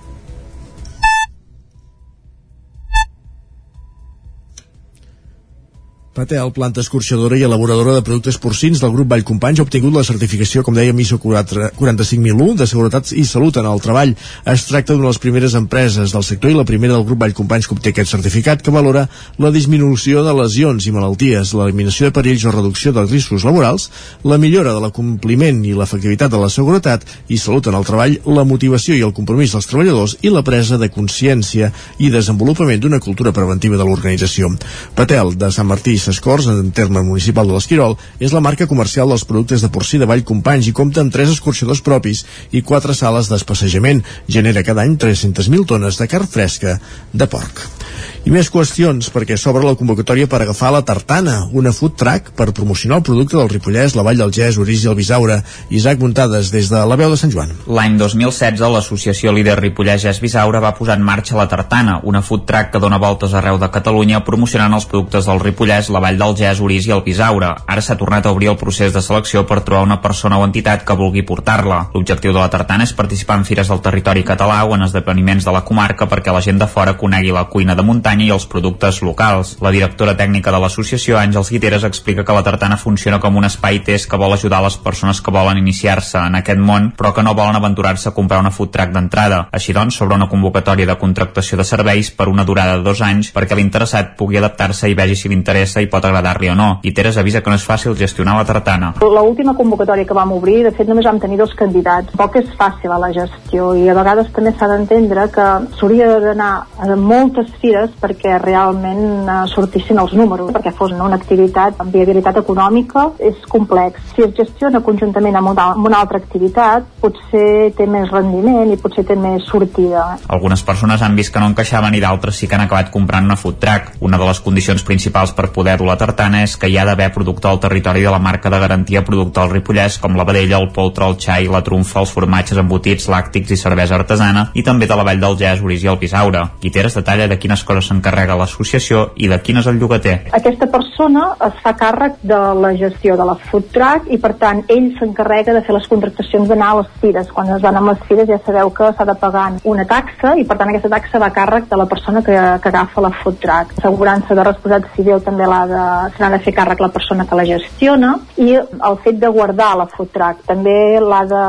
Patel, 6.12 6.50
planta 6.52 6.82
escorxadora 6.84 7.38
i 7.40 7.42
elaboradora 7.46 7.94
de 7.96 8.02
productes 8.04 8.36
porcins 8.36 8.82
del 8.82 8.90
grup 8.92 9.08
Vallcompanys, 9.08 9.62
ha 9.62 9.64
obtingut 9.64 9.94
la 9.96 10.02
certificació, 10.04 10.60
com 10.60 10.76
deia, 10.76 10.92
ISO 10.92 11.16
45001 11.16 12.58
de 12.58 12.66
Seguretat 12.68 13.14
i 13.16 13.22
Salut 13.24 13.56
en 13.56 13.64
el 13.70 13.80
Treball. 13.80 14.12
Es 14.52 14.66
tracta 14.68 14.92
d'una 14.92 15.06
de 15.06 15.12
les 15.14 15.20
primeres 15.22 15.56
empreses 15.56 16.12
del 16.12 16.26
sector 16.28 16.52
i 16.52 16.58
la 16.58 16.66
primera 16.68 16.98
del 16.98 17.06
grup 17.08 17.22
Vallcompanys 17.22 17.64
que 17.64 17.72
obté 17.78 17.94
aquest 17.94 18.12
certificat 18.12 18.60
que 18.60 18.74
valora 18.74 19.06
la 19.40 19.52
disminució 19.54 20.20
de 20.26 20.34
lesions 20.36 20.84
i 20.84 20.92
malalties, 20.92 21.54
l'eliminació 21.56 22.10
de 22.10 22.16
perills 22.18 22.44
o 22.44 22.52
reducció 22.52 22.92
dels 22.92 23.08
riscos 23.08 23.48
laborals, 23.48 23.88
la 24.28 24.36
millora 24.36 24.76
de 24.76 24.84
l'acompliment 24.84 25.64
i 25.64 25.72
l'efectivitat 25.72 26.36
de 26.36 26.42
la 26.44 26.52
seguretat 26.52 27.08
i 27.32 27.40
salut 27.40 27.72
en 27.72 27.80
el 27.80 27.88
treball, 27.88 28.18
la 28.28 28.44
motivació 28.44 28.98
i 28.98 29.00
el 29.08 29.16
compromís 29.16 29.56
dels 29.56 29.70
treballadors 29.72 30.18
i 30.20 30.36
la 30.36 30.44
presa 30.44 30.76
de 30.76 30.92
consciència 30.92 31.72
i 31.96 32.12
desenvolupament 32.12 32.84
d'una 32.84 33.00
cultura 33.00 33.32
preventiva 33.32 33.80
de 33.80 33.88
l'organització. 33.88 34.52
Patel, 34.92 35.38
de 35.40 35.48
Sant 35.48 35.72
Martí 35.72 36.01
Sescors, 36.02 36.48
en 36.50 36.72
terme 36.74 37.02
municipal 37.06 37.48
de 37.48 37.56
l'Esquirol, 37.56 37.96
és 38.20 38.34
la 38.34 38.42
marca 38.44 38.68
comercial 38.70 39.12
dels 39.12 39.26
productes 39.28 39.64
de 39.64 39.70
porcí 39.72 40.00
de 40.00 40.08
Vall 40.10 40.26
Companys 40.28 40.70
i 40.70 40.74
compta 40.76 41.02
amb 41.02 41.14
tres 41.14 41.32
escorxadors 41.36 41.84
propis 41.86 42.24
i 42.52 42.64
quatre 42.66 42.96
sales 42.98 43.30
d'espassejament. 43.32 44.02
Genera 44.28 44.66
cada 44.66 44.86
any 44.86 44.98
300.000 44.98 45.66
tones 45.74 46.00
de 46.00 46.10
carn 46.10 46.28
fresca 46.30 46.78
de 47.12 47.30
porc. 47.30 47.81
I 48.22 48.30
més 48.30 48.46
qüestions, 48.54 49.08
perquè 49.10 49.34
s'obre 49.34 49.64
la 49.66 49.74
convocatòria 49.74 50.28
per 50.30 50.38
agafar 50.44 50.68
la 50.70 50.84
Tartana, 50.86 51.48
una 51.58 51.72
food 51.74 51.96
truck 51.98 52.28
per 52.38 52.52
promocionar 52.54 53.00
el 53.00 53.02
producte 53.02 53.34
del 53.34 53.48
Ripollès, 53.50 53.96
la 53.98 54.04
Vall 54.06 54.20
del 54.20 54.30
Gès, 54.30 54.60
Orís 54.62 54.84
i 54.84 54.90
el 54.92 54.94
Bisaure. 54.94 55.40
Isaac 55.74 55.98
Muntades, 55.98 56.52
des 56.54 56.68
de 56.70 56.82
la 56.86 56.94
veu 57.00 57.10
de 57.10 57.16
Sant 57.18 57.32
Joan. 57.34 57.50
L'any 57.66 57.96
2016, 57.98 58.62
l'associació 58.62 59.32
líder 59.34 59.56
Ripollès 59.58 60.04
Gès 60.06 60.20
Bisaure 60.22 60.60
va 60.62 60.70
posar 60.78 60.94
en 61.00 61.02
marxa 61.02 61.34
la 61.34 61.48
Tartana, 61.50 61.96
una 62.06 62.20
food 62.22 62.44
truck 62.46 62.70
que 62.70 62.82
dona 62.84 63.00
voltes 63.02 63.34
arreu 63.34 63.58
de 63.58 63.70
Catalunya 63.74 64.22
promocionant 64.22 64.78
els 64.78 64.86
productes 64.86 65.26
del 65.26 65.42
Ripollès, 65.42 65.90
la 65.90 66.04
Vall 66.06 66.22
del 66.22 66.38
Gès, 66.38 66.62
Orís 66.62 66.86
i 66.86 66.94
el 66.94 67.02
Bisaure. 67.02 67.50
Ara 67.66 67.82
s'ha 67.82 67.98
tornat 67.98 68.30
a 68.30 68.36
obrir 68.36 68.52
el 68.52 68.60
procés 68.62 68.94
de 68.94 69.02
selecció 69.02 69.42
per 69.50 69.64
trobar 69.66 69.82
una 69.82 69.98
persona 69.98 70.38
o 70.38 70.46
entitat 70.46 70.86
que 70.86 70.98
vulgui 71.02 71.26
portar-la. 71.26 71.88
L'objectiu 71.90 72.30
de 72.30 72.38
la 72.38 72.54
Tartana 72.54 72.86
és 72.86 72.94
participar 72.94 73.40
en 73.42 73.50
fires 73.50 73.74
del 73.74 73.82
territori 73.82 74.22
català 74.22 74.62
o 74.62 74.78
en 74.78 74.86
esdeveniments 74.86 75.50
de 75.50 75.58
la 75.58 75.66
comarca 75.66 76.06
perquè 76.06 76.30
la 76.30 76.46
gent 76.46 76.62
de 76.62 76.70
fora 76.70 76.94
conegui 76.94 77.34
la 77.34 77.48
cuina 77.50 77.74
de 77.74 77.82
muntanya 77.82 78.11
i 78.20 78.30
els 78.30 78.46
productes 78.46 79.00
locals. 79.02 79.56
La 79.64 79.72
directora 79.72 80.16
tècnica 80.18 80.52
de 80.52 80.60
l'associació, 80.60 81.16
Àngels 81.18 81.50
Guiteres, 81.54 81.84
explica 81.88 82.24
que 82.24 82.36
la 82.36 82.42
Tartana 82.44 82.76
funciona 82.76 83.20
com 83.20 83.36
un 83.36 83.48
espai 83.48 83.80
test 83.86 84.10
que 84.10 84.20
vol 84.20 84.34
ajudar 84.34 84.62
les 84.62 84.76
persones 84.76 85.22
que 85.22 85.32
volen 85.32 85.58
iniciar-se 85.58 86.18
en 86.18 86.36
aquest 86.36 86.60
món 86.60 86.92
però 86.98 87.12
que 87.14 87.22
no 87.22 87.34
volen 87.34 87.56
aventurar-se 87.56 88.10
a 88.10 88.14
comprar 88.14 88.40
una 88.40 88.50
food 88.50 88.72
truck 88.74 88.92
d'entrada. 88.92 89.46
Així 89.52 89.72
doncs, 89.72 89.96
sobre 89.96 90.16
una 90.18 90.28
convocatòria 90.28 90.86
de 90.86 90.98
contractació 90.98 91.56
de 91.58 91.64
serveis 91.64 92.10
per 92.10 92.28
una 92.28 92.44
durada 92.44 92.76
de 92.76 92.84
dos 92.84 93.00
anys 93.02 93.32
perquè 93.32 93.56
l'interessat 93.56 94.16
pugui 94.18 94.38
adaptar-se 94.40 94.90
i 94.90 94.96
vegi 94.98 95.16
si 95.16 95.30
li 95.30 95.38
interessa 95.38 95.80
i 95.80 95.88
pot 95.90 96.04
agradar-li 96.04 96.50
o 96.52 96.56
no. 96.58 96.68
Guiteres 96.82 97.16
avisa 97.16 97.42
que 97.42 97.50
no 97.50 97.58
és 97.58 97.66
fàcil 97.66 97.96
gestionar 97.98 98.36
la 98.36 98.46
Tartana. 98.48 98.92
L'última 99.00 99.54
convocatòria 99.56 100.06
que 100.08 100.16
vam 100.16 100.34
obrir, 100.36 100.62
de 100.66 100.74
fet 100.74 100.88
només 100.88 101.06
vam 101.06 101.20
tenir 101.22 101.38
dos 101.40 101.54
candidats. 101.58 102.12
Poc 102.18 102.36
és 102.40 102.50
fàcil 102.58 102.92
a 102.92 103.00
la 103.00 103.12
gestió 103.14 103.72
i 103.78 103.88
a 103.88 103.96
vegades 103.96 104.32
també 104.34 104.54
s'ha 104.56 104.68
d'entendre 104.70 105.28
que 105.32 105.48
s'hauria 105.78 106.08
d'anar 106.20 106.52
a 106.78 106.96
moltes 106.96 107.50
fires 107.62 107.92
perquè 108.02 108.36
realment 108.42 109.28
eh, 109.28 109.38
sortissin 109.52 110.00
els 110.02 110.14
números, 110.18 110.50
perquè 110.54 110.74
fos 110.76 110.92
una 110.92 111.16
activitat 111.18 111.80
amb 111.82 111.94
viabilitat 111.94 112.40
econòmica 112.42 113.08
és 113.22 113.38
complex. 113.48 114.00
Si 114.16 114.24
es 114.26 114.34
gestiona 114.36 114.82
conjuntament 114.84 115.38
amb 115.38 115.52
una, 115.52 115.68
amb 115.76 115.88
una 115.88 116.02
altra 116.02 116.20
activitat, 116.22 116.88
potser 117.02 117.72
té 117.78 117.86
més 117.90 118.10
rendiment 118.10 118.72
i 118.72 118.78
potser 118.80 119.06
té 119.08 119.16
més 119.18 119.46
sortida. 119.48 120.04
Algunes 120.32 120.64
persones 120.66 121.02
han 121.02 121.16
vist 121.18 121.32
que 121.32 121.42
no 121.42 121.50
encaixaven 121.52 121.94
i 121.96 122.02
d'altres 122.02 122.38
sí 122.38 122.48
que 122.48 122.58
han 122.58 122.66
acabat 122.66 122.90
comprant 122.94 123.28
una 123.28 123.38
food 123.38 123.60
truck. 123.62 123.94
Una 124.02 124.18
de 124.18 124.28
les 124.28 124.42
condicions 124.44 124.82
principals 124.86 125.34
per 125.36 125.50
poder 125.54 125.78
dur 125.78 125.88
la 125.88 125.98
tartana 126.00 126.42
és 126.46 126.56
que 126.58 126.70
hi 126.70 126.78
ha 126.78 126.86
d'haver 126.88 127.10
producte 127.14 127.48
al 127.48 127.60
territori 127.62 128.02
de 128.02 128.12
la 128.12 128.22
marca 128.22 128.50
de 128.50 128.60
garantia 128.62 129.04
producte 129.06 129.40
al 129.40 129.52
Ripollès 129.52 129.98
com 130.02 130.16
la 130.18 130.26
vedella, 130.28 130.58
el 130.58 130.70
poltre, 130.74 131.06
el 131.06 131.18
xai, 131.20 131.48
la 131.52 131.62
trumfa, 131.62 132.00
els 132.02 132.12
formatges 132.14 132.58
embotits, 132.58 133.08
làctics 133.12 133.52
i 133.52 133.60
cervesa 133.60 133.98
artesana 133.98 134.48
i 134.54 134.64
també 134.66 134.88
de 134.90 134.98
la 134.98 135.06
Vall 135.06 135.22
del 135.22 135.38
Gès, 135.38 135.62
Orís 135.62 135.84
i 135.84 135.90
el 135.92 136.00
Pisaure. 136.00 136.44
Guiteres 136.62 136.96
detalla 136.98 137.28
de 137.30 137.38
quines 137.38 137.64
coses 137.68 137.91
s'encarrega 137.92 138.36
l'associació 138.38 139.12
i 139.20 139.28
de 139.28 139.38
quin 139.44 139.60
és 139.60 139.68
el 139.68 139.78
llogater. 139.80 140.16
Aquesta 140.32 140.68
persona 140.72 141.32
es 141.46 141.58
fa 141.62 141.74
càrrec 141.78 142.18
de 142.22 142.40
la 142.62 142.72
gestió 142.78 143.16
de 143.20 143.26
la 143.28 143.36
food 143.50 143.68
truck 143.74 144.08
i 144.12 144.18
per 144.22 144.34
tant 144.40 144.64
ell 144.72 144.90
s'encarrega 144.98 145.54
de 145.56 145.62
fer 145.66 145.76
les 145.76 145.88
contractacions 145.90 146.48
d'anar 146.48 146.72
a 146.72 146.78
les 146.80 146.90
fires. 147.02 147.30
Quan 147.32 147.52
es 147.54 147.62
van 147.62 147.78
a 147.78 147.84
les 147.90 148.00
fires 148.08 148.28
ja 148.28 148.38
sabeu 148.46 148.72
que 148.74 148.90
s'ha 148.96 149.06
de 149.08 149.16
pagar 149.20 149.44
una 149.68 149.84
taxa 149.88 150.34
i 150.38 150.46
per 150.48 150.56
tant 150.58 150.72
aquesta 150.72 150.90
taxa 150.92 151.20
va 151.22 151.28
a 151.28 151.36
càrrec 151.36 151.68
de 151.70 151.78
la 151.78 151.86
persona 151.86 152.22
que, 152.24 152.36
que 152.62 152.72
agafa 152.72 153.04
la 153.04 153.12
food 153.22 153.38
truck. 153.42 153.74
Assegurança 153.78 154.34
de 154.34 154.46
responsabilitat 154.48 154.96
civil 154.96 155.22
també 155.24 155.48
l'ha 155.48 155.62
de, 155.70 155.84
se 156.16 156.22
n'ha 156.22 156.32
de 156.36 156.40
fer 156.44 156.56
càrrec 156.56 156.82
la 156.82 156.92
persona 156.94 157.26
que 157.28 157.38
la 157.38 157.46
gestiona 157.48 158.14
i 158.40 158.56
el 158.56 158.98
fet 159.04 159.20
de 159.20 159.30
guardar 159.32 159.72
la 159.78 159.88
food 159.92 160.12
truck 160.14 160.46
també 160.48 160.76
l'ha 161.02 161.22
de, 161.28 161.44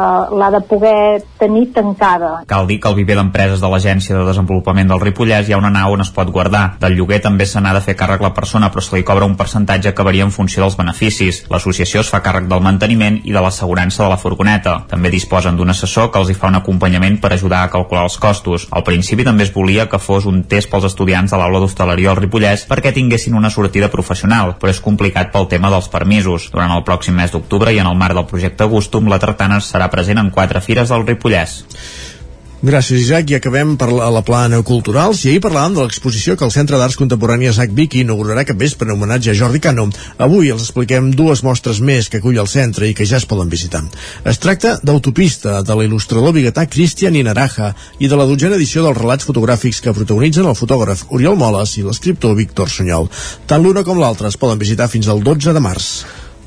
de 0.57 0.63
poder 0.69 1.23
tenir 1.39 1.69
tancada. 1.75 2.33
Cal 2.47 2.67
dir 2.67 2.79
que 2.81 2.91
al 2.91 2.97
viver 2.99 3.17
d'empreses 3.19 3.61
de 3.63 3.71
l'Agència 3.71 4.17
de 4.17 4.25
Desenvolupament 4.27 4.91
del 4.91 5.01
Ripollès 5.01 5.49
hi 5.49 5.55
ha 5.55 5.61
una 5.61 5.71
nau 5.73 5.95
on 5.95 6.03
es 6.03 6.11
pot 6.13 6.32
guardar. 6.33 6.63
Del 6.81 6.97
lloguer 6.97 7.21
també 7.23 7.45
se 7.47 7.61
n'ha 7.61 7.73
de 7.75 7.81
fer 7.85 7.95
càrrec 7.99 8.23
la 8.25 8.33
persona 8.35 8.71
però 8.73 8.81
se 8.83 8.95
li 8.97 9.05
cobra 9.07 9.27
un 9.29 9.37
percentatge 9.39 9.93
que 9.93 10.05
varia 10.05 10.25
en 10.25 10.33
funció 10.35 10.63
dels 10.63 10.77
beneficis. 10.79 11.43
L'associació 11.53 12.01
es 12.01 12.09
fa 12.11 12.23
càrrec 12.25 12.49
del 12.49 12.63
manteniment 12.65 13.19
i 13.23 13.31
de 13.35 13.43
l'assegurança 13.43 14.03
de 14.03 14.09
la 14.11 14.19
furgoneta. 14.19 14.75
També 14.89 15.11
disposen 15.13 15.57
d'un 15.57 15.71
assessor 15.73 16.09
que 16.11 16.19
els 16.19 16.33
hi 16.33 16.37
fa 16.37 16.49
un 16.51 16.59
acompanyament 16.59 17.19
per 17.21 17.33
ajudar 17.33 17.63
a 17.63 17.71
calcular 17.73 18.03
els 18.09 18.17
costos. 18.17 18.67
Al 18.71 18.85
principi 18.87 19.27
també 19.27 19.47
es 19.47 19.53
volia 19.53 19.87
que 19.89 20.01
fos 20.01 20.27
un 20.29 20.43
test 20.49 20.71
pels 20.71 20.89
estudiants 20.89 21.31
de 21.31 21.39
l'aula 21.39 21.61
d'hostaleria 21.63 22.11
al 22.11 22.19
Ripollès 22.19 22.65
perquè 22.69 22.93
tinguessin 22.95 23.37
una 23.37 23.53
sortida 23.53 23.91
professional, 23.93 24.57
però 24.59 24.73
és 24.73 24.81
complicat 24.81 25.31
pel 25.31 25.47
tema 25.51 25.71
dels 25.73 25.91
permisos. 25.93 26.49
Durant 26.53 26.73
el 26.73 26.83
pròxim 26.87 27.15
mes 27.19 27.31
d'octubre 27.31 27.73
i 27.73 27.79
en 27.83 27.89
el 27.89 27.99
marc 27.99 28.17
del 28.17 28.29
projecte 28.29 28.67
Gustum, 28.69 29.07
la 29.11 29.21
Tartana 29.21 29.61
serà 29.61 29.89
present 29.93 30.19
en 30.19 30.33
quatre 30.33 30.61
fires 30.61 30.89
del 30.89 31.05
Ripollès. 31.07 31.61
Gràcies, 32.63 33.01
Isaac. 33.01 33.27
I 33.27 33.35
acabem 33.41 33.73
per 33.75 33.89
la, 33.91 34.05
la 34.07 34.21
plana 34.23 34.61
culturals. 34.63 35.25
I 35.25 35.33
ahir 35.33 35.41
parlàvem 35.43 35.73
de 35.75 35.83
l'exposició 35.83 36.37
que 36.39 36.45
el 36.47 36.53
Centre 36.55 36.77
d'Arts 36.79 36.95
Contemporànies 36.95 37.57
Isaac 37.57 37.73
Vic 37.75 37.97
inaugurarà 37.99 38.45
aquest 38.45 38.61
vespre 38.61 38.87
en 38.87 38.93
homenatge 38.93 39.33
a 39.33 39.35
Jordi 39.35 39.59
Cano. 39.59 39.89
Avui 40.23 40.47
els 40.53 40.63
expliquem 40.63 41.11
dues 41.11 41.43
mostres 41.43 41.83
més 41.83 42.07
que 42.07 42.23
acull 42.23 42.39
el 42.39 42.47
centre 42.47 42.87
i 42.87 42.95
que 42.95 43.09
ja 43.09 43.19
es 43.19 43.27
poden 43.27 43.51
visitar. 43.51 43.83
Es 44.23 44.39
tracta 44.39 44.77
d'Autopista, 44.79 45.59
de 45.59 45.79
l'il·lustrador 45.81 46.31
biguetà 46.39 46.63
Cristian 46.71 47.19
Inaraja 47.19 47.73
i 47.99 48.07
de 48.07 48.15
la 48.15 48.29
dotzena 48.31 48.55
edició 48.55 48.87
dels 48.87 49.01
relats 49.01 49.27
fotogràfics 49.27 49.83
que 49.83 49.97
protagonitzen 49.99 50.47
el 50.47 50.55
fotògraf 50.55 51.09
Oriol 51.11 51.35
Moles 51.35 51.75
i 51.75 51.83
l'escriptor 51.83 52.39
Víctor 52.39 52.71
Sunyol. 52.71 53.11
Tant 53.43 53.59
l'una 53.59 53.83
com 53.83 53.99
l'altra 53.99 54.31
es 54.31 54.39
poden 54.39 54.63
visitar 54.63 54.87
fins 54.87 55.11
al 55.11 55.19
12 55.19 55.51
de 55.51 55.67
març. 55.67 55.97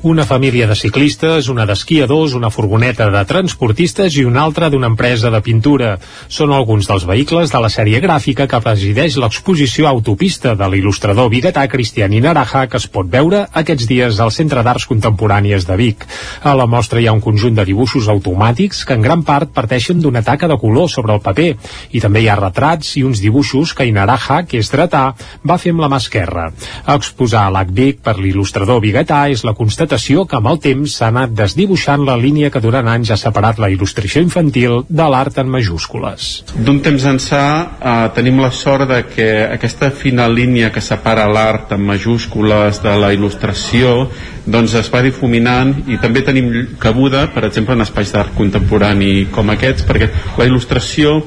Una 0.03 0.25
família 0.25 0.67
de 0.67 0.75
ciclistes, 0.77 1.47
una 1.49 1.63
d'esquiadors, 1.65 2.35
una 2.37 2.51
furgoneta 2.53 3.07
de 3.09 3.23
transportistes 3.25 4.13
i 4.21 4.25
una 4.29 4.43
altra 4.43 4.67
d'una 4.69 4.91
empresa 4.91 5.31
de 5.33 5.39
pintura. 5.41 5.95
Són 6.29 6.51
alguns 6.53 6.85
dels 6.85 7.07
vehicles 7.09 7.49
de 7.49 7.61
la 7.63 7.71
sèrie 7.73 7.97
gràfica 7.97 8.45
que 8.45 8.59
presideix 8.61 9.17
l'exposició 9.17 9.87
Autopista 9.89 10.53
de 10.53 10.67
l'il·lustrador 10.69 11.31
biguetà 11.33 11.63
Cristian 11.67 12.13
Inaraja 12.13 12.67
que 12.69 12.77
es 12.77 12.85
pot 12.93 13.09
veure 13.09 13.47
aquests 13.49 13.87
dies 13.89 14.19
al 14.21 14.29
Centre 14.35 14.61
d'Arts 14.61 14.85
Contemporànies 14.85 15.65
de 15.65 15.79
Vic. 15.81 16.05
A 16.45 16.53
la 16.53 16.69
mostra 16.69 17.01
hi 17.01 17.09
ha 17.09 17.17
un 17.17 17.23
conjunt 17.25 17.57
de 17.57 17.65
dibuixos 17.65 18.05
automàtics 18.13 18.83
que 18.85 18.93
en 18.93 19.01
gran 19.01 19.25
part 19.25 19.49
parteixen 19.49 19.97
d'una 19.97 20.21
taca 20.21 20.45
de 20.45 20.59
color 20.61 20.91
sobre 20.93 21.17
el 21.17 21.25
paper 21.25 21.55
i 21.97 22.03
també 22.05 22.21
hi 22.21 22.29
ha 22.29 22.37
retrats 22.37 22.93
i 23.01 23.03
uns 23.03 23.17
dibuixos 23.17 23.73
que 23.73 23.89
Inaraja, 23.89 24.43
que 24.45 24.61
és 24.61 24.69
dretà, 24.69 25.07
va 25.41 25.57
fer 25.57 25.73
amb 25.73 25.81
la 25.81 25.89
mà 25.89 25.97
esquerra. 25.97 26.51
Exposar 26.85 27.49
l'Ac 27.49 27.73
Vic 27.73 28.05
per 28.05 28.19
l'il·lustrador 28.21 28.77
biguetà 28.85 29.25
és 29.33 29.41
la 29.41 29.57
constatació 29.57 29.86
constatació 29.87 30.25
que 30.27 30.35
amb 30.35 30.49
el 30.51 30.57
temps 30.59 30.93
s'ha 30.97 31.07
anat 31.07 31.31
desdibuixant 31.31 32.03
la 32.03 32.17
línia 32.19 32.49
que 32.51 32.59
durant 32.59 32.87
anys 32.91 33.11
ha 33.13 33.17
separat 33.17 33.59
la 33.59 33.69
il·lustració 33.71 34.21
infantil 34.21 34.83
de 34.89 35.05
l'art 35.07 35.37
en 35.39 35.47
majúscules. 35.47 36.43
D'un 36.57 36.81
temps 36.83 37.05
ençà 37.07 37.43
eh, 37.79 38.09
tenim 38.15 38.41
la 38.43 38.51
sort 38.51 38.89
de 38.89 38.99
que 39.07 39.29
aquesta 39.45 39.89
fina 39.91 40.27
línia 40.27 40.73
que 40.75 40.83
separa 40.83 41.27
l'art 41.31 41.71
en 41.71 41.85
majúscules 41.87 42.81
de 42.83 42.97
la 42.99 43.13
il·lustració 43.15 44.09
doncs 44.45 44.75
es 44.75 44.91
va 44.91 45.01
difuminant 45.05 45.73
i 45.87 45.99
també 46.03 46.23
tenim 46.23 46.51
cabuda, 46.79 47.29
per 47.31 47.45
exemple, 47.47 47.75
en 47.75 47.87
espais 47.87 48.11
d'art 48.11 48.35
contemporani 48.35 49.29
com 49.31 49.55
aquests, 49.55 49.87
perquè 49.87 50.11
la 50.37 50.47
il·lustració 50.47 51.21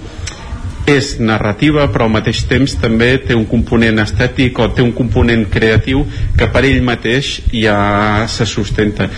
és 0.88 1.18
narrativa 1.20 1.88
però 1.92 2.06
al 2.08 2.14
mateix 2.16 2.44
temps 2.50 2.76
també 2.80 3.12
té 3.26 3.36
un 3.36 3.46
component 3.50 4.00
estètic 4.02 4.58
o 4.58 4.70
té 4.74 4.82
un 4.82 4.92
component 4.96 5.46
creatiu 5.52 6.04
que 6.38 6.48
per 6.52 6.64
ell 6.64 6.82
mateix 6.82 7.40
ja 7.52 8.26
se 8.28 8.46
sustenta 8.46 9.10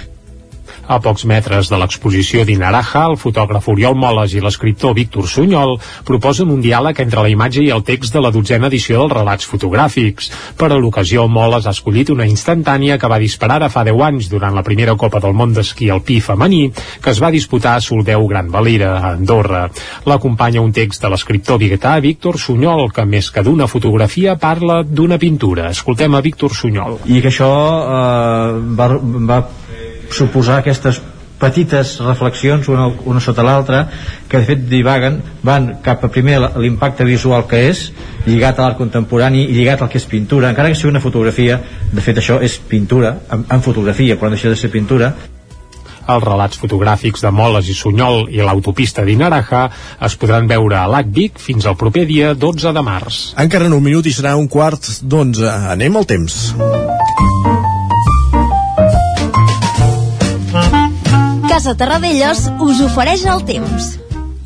A 0.83 0.99
pocs 0.99 1.23
metres 1.31 1.69
de 1.71 1.79
l'exposició 1.79 2.43
d'Inaraja, 2.45 3.05
el 3.07 3.15
fotògraf 3.21 3.69
Oriol 3.71 3.95
Moles 3.95 4.35
i 4.35 4.41
l'escriptor 4.43 4.97
Víctor 4.99 5.29
Sunyol 5.31 5.77
proposen 6.09 6.51
un 6.51 6.63
diàleg 6.65 6.99
entre 7.05 7.23
la 7.23 7.31
imatge 7.31 7.63
i 7.63 7.71
el 7.71 7.85
text 7.87 8.17
de 8.17 8.23
la 8.25 8.33
dotzena 8.35 8.67
edició 8.67 8.99
dels 8.99 9.15
relats 9.15 9.47
fotogràfics. 9.47 10.33
Per 10.59 10.71
a 10.73 10.79
l'ocasió, 10.81 11.29
Moles 11.31 11.69
ha 11.69 11.75
escollit 11.77 12.11
una 12.11 12.27
instantània 12.27 12.99
que 12.99 13.11
va 13.11 13.21
disparar 13.23 13.61
ara 13.61 13.71
fa 13.71 13.87
10 13.87 14.03
anys 14.09 14.31
durant 14.33 14.55
la 14.59 14.67
primera 14.67 14.97
Copa 14.99 15.23
del 15.23 15.37
Món 15.39 15.55
d'esquí 15.55 15.91
alpí 15.91 16.19
femení 16.21 16.73
que 16.75 17.11
es 17.15 17.23
va 17.23 17.31
disputar 17.31 17.77
a 17.77 17.85
Soldeu 17.85 18.27
Gran 18.27 18.51
Valira, 18.51 18.97
a 18.99 19.15
Andorra. 19.15 19.69
L'acompanya 20.07 20.63
un 20.65 20.73
text 20.75 21.03
de 21.03 21.13
l'escriptor 21.13 21.63
biguetà 21.63 21.95
Víctor 22.03 22.39
Sunyol, 22.39 22.91
que 22.93 23.07
més 23.07 23.31
que 23.31 23.47
d'una 23.47 23.71
fotografia 23.71 24.37
parla 24.37 24.83
d'una 24.83 25.19
pintura. 25.19 25.71
Escoltem 25.71 26.15
a 26.15 26.23
Víctor 26.25 26.55
Sunyol. 26.59 27.01
I 27.07 27.23
que 27.23 27.31
això 27.31 27.53
eh, 27.53 28.63
va, 28.79 28.89
va 29.31 29.43
suposar 30.15 30.61
aquestes 30.61 31.01
petites 31.43 31.97
reflexions 32.05 32.69
una, 32.71 32.87
una 33.11 33.21
sota 33.21 33.43
l'altra 33.43 33.83
que 34.31 34.39
de 34.39 34.47
fet 34.47 34.65
divaguen, 34.71 35.19
van 35.43 35.69
cap 35.83 36.05
a 36.07 36.11
primer 36.13 36.39
l'impacte 36.63 37.07
visual 37.09 37.49
que 37.51 37.65
és 37.73 37.89
lligat 38.29 38.59
a 38.59 38.69
l'art 38.69 38.79
contemporani 38.79 39.49
i 39.49 39.57
lligat 39.57 39.83
al 39.83 39.91
que 39.91 39.99
és 39.99 40.07
pintura 40.07 40.53
encara 40.53 40.71
que 40.71 40.79
sigui 40.79 40.95
una 40.95 41.03
fotografia, 41.03 41.59
de 41.93 42.05
fet 42.05 42.23
això 42.23 42.39
és 42.43 42.59
pintura 42.71 43.17
en, 43.35 43.47
en 43.51 43.65
fotografia 43.65 44.17
però 44.17 44.31
no 44.31 44.39
deixa 44.39 44.53
de 44.53 44.61
ser 44.61 44.71
pintura 44.71 45.15
els 46.03 46.25
relats 46.25 46.59
fotogràfics 46.59 47.23
de 47.23 47.31
Moles 47.31 47.69
i 47.71 47.77
Sunyol 47.79 48.27
i 48.35 48.43
l'autopista 48.43 49.05
d'Inaraja 49.07 49.69
es 50.09 50.17
podran 50.19 50.51
veure 50.51 50.81
a 50.81 50.89
l'Ac 50.91 51.13
Vic 51.15 51.39
fins 51.43 51.67
al 51.67 51.79
proper 51.79 52.07
dia 52.11 52.35
12 52.35 52.75
de 52.75 52.83
març. 52.83 53.23
Encara 53.39 53.71
en 53.71 53.79
un 53.79 53.85
minut 53.85 54.07
i 54.07 54.15
serà 54.15 54.35
un 54.39 54.51
quart 54.51 54.91
d'onze. 55.03 55.47
Anem 55.77 56.03
al 56.03 56.09
temps. 56.11 56.41
Casa 61.53 61.75
Terradellos 61.77 62.47
us 62.65 62.79
ofereix 62.81 63.27
el 63.29 63.43
temps. 63.45 63.91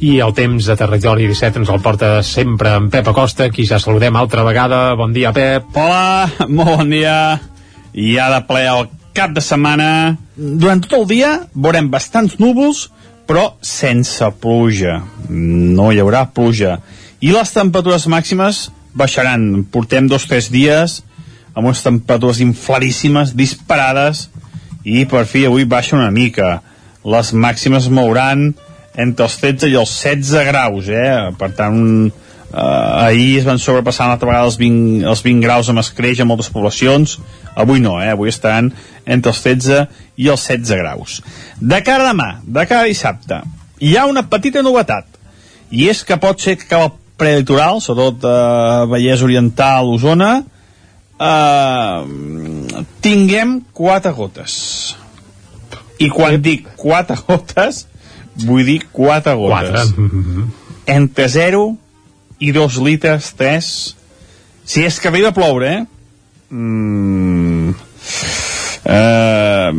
I 0.02 0.16
el 0.24 0.32
temps 0.34 0.66
de 0.66 0.74
Territori 0.74 1.28
17 1.30 1.60
ens 1.60 1.70
el 1.70 1.78
porta 1.84 2.08
sempre 2.26 2.72
en 2.74 2.88
Pep 2.90 3.06
Acosta, 3.12 3.46
qui 3.54 3.62
ja 3.62 3.78
saludem 3.78 4.18
altra 4.18 4.42
vegada. 4.42 4.80
Bon 4.98 5.14
dia, 5.14 5.30
Pep. 5.30 5.70
Hola, 5.78 6.26
molt 6.50 6.80
bon 6.80 6.90
dia. 6.90 7.14
I 7.94 8.16
ha 8.18 8.26
de 8.34 8.42
ple 8.50 8.64
el 8.72 8.90
cap 9.14 9.38
de 9.38 9.46
setmana. 9.52 10.16
Durant 10.34 10.82
tot 10.82 10.98
el 10.98 11.06
dia 11.14 11.32
veurem 11.54 11.92
bastants 11.94 12.40
núvols, 12.42 12.88
però 13.30 13.52
sense 13.62 14.34
pluja. 14.42 14.98
No 15.30 15.92
hi 15.94 16.02
haurà 16.02 16.26
pluja. 16.34 16.80
I 17.22 17.30
les 17.38 17.54
temperatures 17.54 18.10
màximes 18.10 18.66
baixaran. 18.98 19.62
Portem 19.70 20.10
dos 20.10 20.26
o 20.26 20.34
tres 20.34 20.50
dies 20.50 21.04
amb 21.54 21.68
unes 21.70 21.86
temperatures 21.86 22.42
infladíssimes, 22.42 23.38
disparades, 23.38 24.26
i 24.82 25.06
per 25.06 25.28
fi 25.30 25.46
avui 25.46 25.70
baixa 25.70 25.94
una 26.02 26.10
mica. 26.10 26.56
Les 27.06 27.32
màximes 27.32 27.88
mouran 27.92 28.48
entre 28.96 29.26
els 29.28 29.36
13 29.42 29.70
i 29.70 29.76
els 29.78 29.92
16 30.02 30.46
graus, 30.48 30.88
eh? 30.88 31.32
Per 31.38 31.50
tant, 31.54 31.80
eh, 32.06 33.06
ahir 33.06 33.38
es 33.40 33.46
van 33.46 33.60
sobrepassar 33.62 34.08
una 34.08 34.16
altra 34.16 34.30
vegada 34.30 34.48
els 34.48 34.58
20, 34.60 35.04
els 35.06 35.22
20 35.24 35.44
graus 35.44 35.70
amb 35.70 35.82
escreix 35.82 36.20
a 36.20 36.28
moltes 36.28 36.50
poblacions, 36.52 37.18
avui 37.54 37.80
no, 37.80 37.98
eh? 38.02 38.10
avui 38.14 38.32
estaran 38.32 38.72
entre 39.04 39.32
els 39.32 39.42
13 39.44 39.86
i 40.16 40.30
els 40.32 40.48
16 40.48 40.80
graus. 40.82 41.20
De 41.60 41.82
cara 41.84 42.04
a 42.06 42.12
demà, 42.12 42.30
de 42.42 42.66
cara 42.66 42.86
a 42.86 42.90
dissabte, 42.90 43.42
hi 43.80 43.96
ha 43.96 44.06
una 44.08 44.26
petita 44.30 44.64
novetat, 44.64 45.06
i 45.70 45.88
és 45.90 46.02
que 46.06 46.18
pot 46.22 46.40
ser 46.40 46.56
que 46.60 46.78
el 46.78 46.92
prelitoral, 47.20 47.80
sobretot 47.80 48.26
eh, 48.28 48.84
Vallès 48.92 49.24
Oriental, 49.24 49.90
Osona, 49.94 50.32
eh, 51.16 51.98
tinguem 53.04 53.58
quatre 53.72 54.12
gotes. 54.16 54.54
I 56.02 56.10
quan 56.12 56.38
dic 56.42 56.68
quatre 56.76 57.18
gotes, 57.28 57.86
vull 58.44 58.64
dir 58.68 58.80
quatre 58.92 59.34
gotes. 59.38 59.92
Quatre. 59.96 60.46
Entre 60.96 61.28
0 61.32 61.66
i 62.38 62.52
2 62.52 62.80
litres, 62.84 63.32
3, 63.38 63.70
si 64.66 64.84
és 64.86 65.00
que 65.00 65.08
arriba 65.08 65.32
a 65.32 65.36
ploure, 65.36 65.72
eh? 65.72 65.84
Mm, 66.50 67.72
eh, 68.86 69.70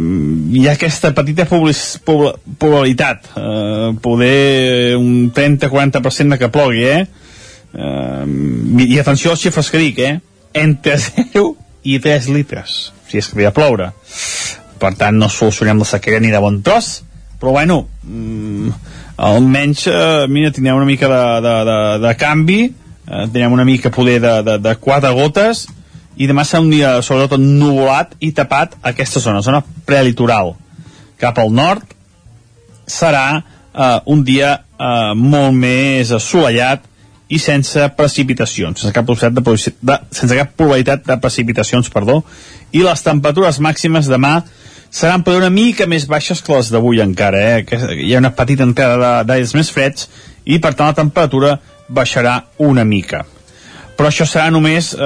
hi 0.52 0.68
ha 0.68 0.74
aquesta 0.76 1.14
petita 1.16 1.46
probabilitat 1.48 3.30
eh, 3.40 3.94
poder 4.04 4.98
un 5.00 5.32
30-40% 5.34 6.36
de 6.36 6.40
que 6.42 6.52
plogui 6.52 6.84
eh? 6.84 7.06
eh? 7.74 8.26
i 8.88 9.00
atenció 9.00 9.32
als 9.32 9.46
xifres 9.46 9.72
que 9.72 9.82
dic 9.82 10.04
eh? 10.04 10.18
entre 10.54 10.98
0 11.08 11.48
i 11.88 12.00
3 12.04 12.32
litres 12.36 12.92
si 13.08 13.22
és 13.22 13.32
que 13.32 13.40
ve 13.40 13.48
a 13.48 13.56
ploure 13.56 13.94
per 14.80 14.94
tant 15.00 15.18
no 15.18 15.30
solucionem 15.30 15.82
la 15.82 15.88
sequera 15.90 16.22
ni 16.24 16.32
de 16.34 16.42
bon 16.44 16.62
tros. 16.66 17.02
Però 17.38 17.54
bueno 17.54 17.84
mm, 18.04 18.70
almenys 19.18 19.88
eh, 19.92 20.26
mira, 20.30 20.52
tindrem 20.52 20.78
una 20.78 20.88
mica 20.90 21.10
de, 21.12 21.24
de, 21.46 21.56
de, 21.70 21.80
de 22.08 22.14
canvi 22.18 22.62
eh, 22.66 23.26
tindrem 23.28 23.54
una 23.54 23.66
mica 23.66 23.92
poder 23.92 24.20
de, 24.22 24.42
de, 24.44 24.58
de 24.58 24.76
quatre 24.82 25.12
gotes 25.14 25.68
i 26.18 26.26
demà 26.30 26.46
serà 26.46 26.64
un 26.64 26.72
dia 26.74 26.96
sobretot 27.06 27.42
nuvolat 27.42 28.16
i 28.26 28.32
tapat 28.34 28.74
aquesta 28.90 29.22
zona, 29.22 29.44
zona 29.46 29.62
prelitoral. 29.86 30.56
Cap 31.22 31.38
al 31.38 31.54
nord 31.54 31.94
serà 32.90 33.28
eh, 33.38 34.00
un 34.06 34.24
dia 34.26 34.56
eh, 34.58 35.14
molt 35.14 35.54
més 35.54 36.12
assolellat 36.16 36.86
i 37.28 37.40
sense 37.44 37.84
precipitacions 37.98 38.80
sense 38.80 38.94
cap 38.96 39.06
probabilitat 39.06 39.36
de, 39.36 39.74
de, 39.90 39.98
sense 40.16 40.38
cap 40.38 40.54
probabilitat 40.56 41.04
de 41.10 41.18
precipitacions 41.20 41.90
perdó, 41.92 42.22
i 42.72 42.84
les 42.86 43.04
temperatures 43.04 43.60
màximes 43.64 44.08
demà 44.08 44.40
seran 44.98 45.22
per 45.22 45.36
una 45.38 45.50
mica 45.54 45.86
més 45.86 46.08
baixes 46.10 46.42
que 46.42 46.56
les 46.56 46.72
d'avui 46.74 47.02
encara 47.04 47.42
eh? 47.52 47.64
que 47.68 47.78
hi 48.02 48.16
ha 48.16 48.22
una 48.22 48.34
petita 48.34 48.66
entrada 48.66 49.22
d'aires 49.28 49.54
més 49.54 49.70
freds 49.74 50.08
i 50.50 50.58
per 50.64 50.74
tant 50.74 50.90
la 50.90 50.98
temperatura 50.98 51.58
baixarà 51.88 52.40
una 52.66 52.86
mica 52.88 53.22
però 53.98 54.10
això 54.10 54.26
serà 54.30 54.50
només 54.54 54.92
eh, 54.96 55.04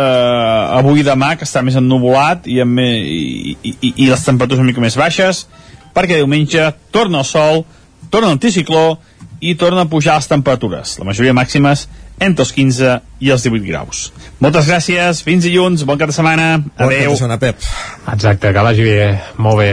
avui 0.79 1.01
i 1.01 1.07
demà 1.07 1.33
que 1.35 1.47
està 1.47 1.63
més 1.63 1.75
ennuvolat 1.79 2.47
i, 2.47 2.61
amb, 2.63 2.79
i, 2.79 3.57
i, 3.59 3.91
i 3.91 4.07
les 4.07 4.23
temperatures 4.27 4.63
una 4.63 4.71
mica 4.71 4.83
més 4.83 4.95
baixes 4.99 5.45
perquè 5.95 6.21
diumenge 6.21 6.69
torna 6.95 7.25
el 7.25 7.27
sol 7.27 7.65
torna 8.11 8.31
l'anticicló 8.31 8.85
i 9.41 9.57
torna 9.59 9.83
a 9.83 9.91
pujar 9.91 10.15
les 10.21 10.31
temperatures 10.31 10.99
la 11.01 11.09
majoria 11.11 11.35
màximes 11.35 11.87
entre 12.21 12.45
els 12.45 12.53
15 12.55 12.97
i 13.25 13.31
els 13.33 13.47
18 13.47 13.65
graus 13.67 14.09
moltes 14.41 14.69
gràcies, 14.69 15.23
fins 15.25 15.45
dilluns, 15.45 15.85
bon 15.85 15.99
cap 16.01 16.09
de 16.09 16.15
setmana 16.17 16.51
Bon 16.61 16.71
cap 16.77 16.87
adeu 16.89 17.13
de 17.13 17.17
setmana, 17.19 17.39
Pep. 17.41 17.65
Exacte, 18.13 18.53
que 18.53 18.63
vagi 18.65 18.85
bé, 18.85 19.01
molt 19.37 19.59
bé. 19.61 19.71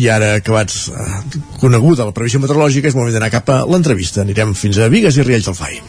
I 0.00 0.06
ara 0.08 0.34
acabats 0.38 0.86
eh, 0.88 1.38
coneguda 1.60 2.06
la 2.06 2.14
previsió 2.16 2.40
meteorològica 2.40 2.88
és 2.88 2.96
moment 2.96 3.12
d'anar 3.16 3.30
cap 3.32 3.50
a 3.50 3.62
l'entrevista. 3.66 4.22
Anirem 4.22 4.54
fins 4.54 4.78
a 4.78 4.88
Vigues 4.92 5.18
i 5.18 5.26
Riells 5.26 5.50
del 5.50 5.58
FAI. 5.58 5.80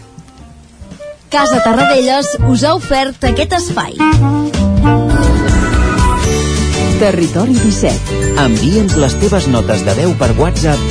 Casa 1.31 1.61
Tarradellas 1.63 2.33
us 2.49 2.65
ha 2.67 2.73
ofert 2.75 3.23
aquest 3.29 3.53
espai. 3.55 3.95
Territori 6.99 7.55
17. 7.61 8.17
Envia'ns 8.43 8.97
les 8.99 9.15
teves 9.23 9.47
notes 9.53 9.85
de 9.87 9.95
veu 10.01 10.11
per 10.19 10.33
WhatsApp 10.41 10.90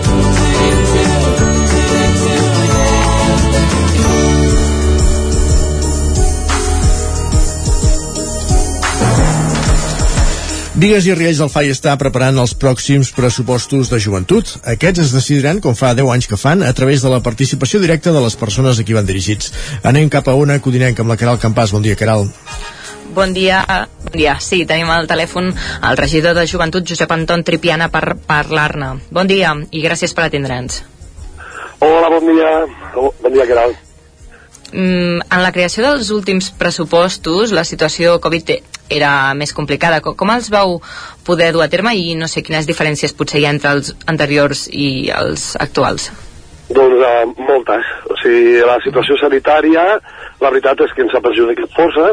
Vigues 10.81 11.05
i 11.05 11.13
Riells 11.13 11.37
del 11.37 11.49
FAI 11.53 11.67
està 11.69 11.91
preparant 12.01 12.39
els 12.41 12.55
pròxims 12.57 13.11
pressupostos 13.13 13.91
de 13.91 13.99
joventut. 14.01 14.55
Aquests 14.71 15.03
es 15.03 15.11
decidiran, 15.13 15.59
com 15.61 15.75
fa 15.77 15.91
10 15.93 16.07
anys 16.09 16.27
que 16.31 16.39
fan, 16.41 16.63
a 16.65 16.71
través 16.73 17.03
de 17.05 17.11
la 17.11 17.19
participació 17.21 17.77
directa 17.83 18.09
de 18.15 18.23
les 18.23 18.33
persones 18.39 18.81
a 18.81 18.85
qui 18.87 18.95
van 18.97 19.05
dirigits. 19.05 19.51
Anem 19.85 20.09
cap 20.09 20.25
a 20.25 20.33
una 20.33 20.57
codinenca 20.57 21.05
amb 21.05 21.13
la 21.13 21.19
Caral 21.21 21.37
Campàs. 21.43 21.75
Bon 21.75 21.85
dia, 21.85 21.93
Caral. 21.99 22.25
Bon 23.13 23.29
dia, 23.35 23.59
bon 24.07 24.17
dia. 24.23 24.39
Sí, 24.41 24.63
tenim 24.65 24.89
al 24.89 25.05
telèfon 25.05 25.51
el 25.53 26.01
regidor 26.01 26.33
de 26.33 26.47
Joventut, 26.49 26.89
Josep 26.89 27.13
Anton 27.13 27.45
Tripiana, 27.45 27.91
per 27.93 28.17
parlar-ne. 28.17 28.95
Bon 29.13 29.29
dia 29.29 29.53
i 29.69 29.85
gràcies 29.85 30.17
per 30.17 30.31
atendre'ns. 30.31 30.81
Hola, 31.77 32.09
bon 32.09 32.25
dia. 32.33 32.57
Oh, 32.95 33.13
bon 33.21 33.37
dia, 33.37 33.45
Caral. 33.53 33.77
Mm, 34.71 35.21
en 35.29 35.45
la 35.45 35.53
creació 35.53 35.85
dels 35.85 36.09
últims 36.09 36.49
pressupostos, 36.57 37.53
la 37.53 37.67
situació 37.69 38.17
Covid 38.23 38.55
era 38.91 39.33
més 39.37 39.53
complicada. 39.57 40.01
Com, 40.03 40.17
com 40.19 40.33
els 40.33 40.49
vau 40.53 40.79
poder 41.27 41.51
dur 41.55 41.63
a 41.65 41.69
terme 41.71 41.95
i 41.97 42.15
no 42.19 42.29
sé 42.31 42.43
quines 42.43 42.67
diferències 42.69 43.15
potser 43.17 43.41
hi 43.41 43.47
ha 43.47 43.55
entre 43.55 43.75
els 43.77 43.93
anteriors 44.11 44.67
i 44.71 45.09
els 45.15 45.53
actuals? 45.59 46.11
Doncs 46.71 47.03
uh, 47.03 47.23
moltes. 47.47 47.87
O 48.11 48.17
sigui, 48.21 48.59
la 48.67 48.77
situació 48.83 49.17
sanitària, 49.19 49.85
la 50.41 50.51
veritat 50.51 50.85
és 50.85 50.93
que 50.95 51.03
ens 51.05 51.15
ha 51.15 51.23
perjudicat 51.23 51.73
força, 51.75 52.11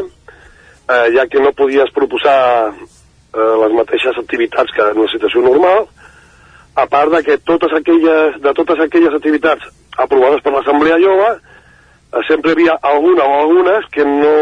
eh, 0.89 1.07
ja 1.15 1.27
que 1.29 1.41
no 1.43 1.53
podies 1.55 1.91
proposar 1.95 2.39
eh, 2.69 3.55
les 3.63 3.75
mateixes 3.77 4.17
activitats 4.17 4.73
que 4.75 4.83
en 4.83 4.99
una 4.99 5.11
situació 5.11 5.43
normal, 5.45 5.85
a 6.75 6.85
part 6.89 7.13
de 7.13 7.21
que 7.23 7.37
totes 7.45 7.73
aquelles, 7.77 8.39
de 8.41 8.53
totes 8.57 8.81
aquelles 8.85 9.15
activitats 9.15 9.69
aprovades 9.97 10.41
per 10.43 10.53
l'Assemblea 10.55 10.99
Jove, 11.03 11.29
eh, 11.35 11.48
sempre 12.27 12.51
hi 12.51 12.55
havia 12.55 12.77
alguna 12.81 13.23
o 13.25 13.39
algunes 13.43 13.85
que 13.93 14.05
no, 14.05 14.33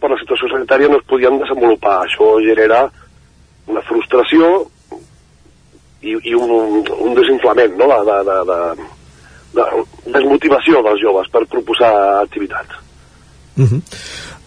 per 0.00 0.10
la 0.12 0.18
situació 0.20 0.48
sanitària 0.52 0.88
no 0.88 1.00
es 1.00 1.06
podien 1.08 1.38
desenvolupar. 1.42 2.00
Això 2.06 2.32
genera 2.44 2.86
una 3.70 3.82
frustració 3.88 4.50
i, 6.00 6.16
i 6.16 6.34
un, 6.34 6.80
un 6.80 7.14
desinflament, 7.18 7.76
no?, 7.78 7.90
de, 7.90 8.00
de, 8.08 8.18
de, 8.30 8.38
de, 8.50 8.58
de 9.60 10.14
desmotivació 10.16 10.82
dels 10.86 11.02
joves 11.04 11.28
per 11.32 11.44
proposar 11.52 11.92
activitats. 12.22 12.80
Uh 13.56 13.68
-huh. 13.68 13.82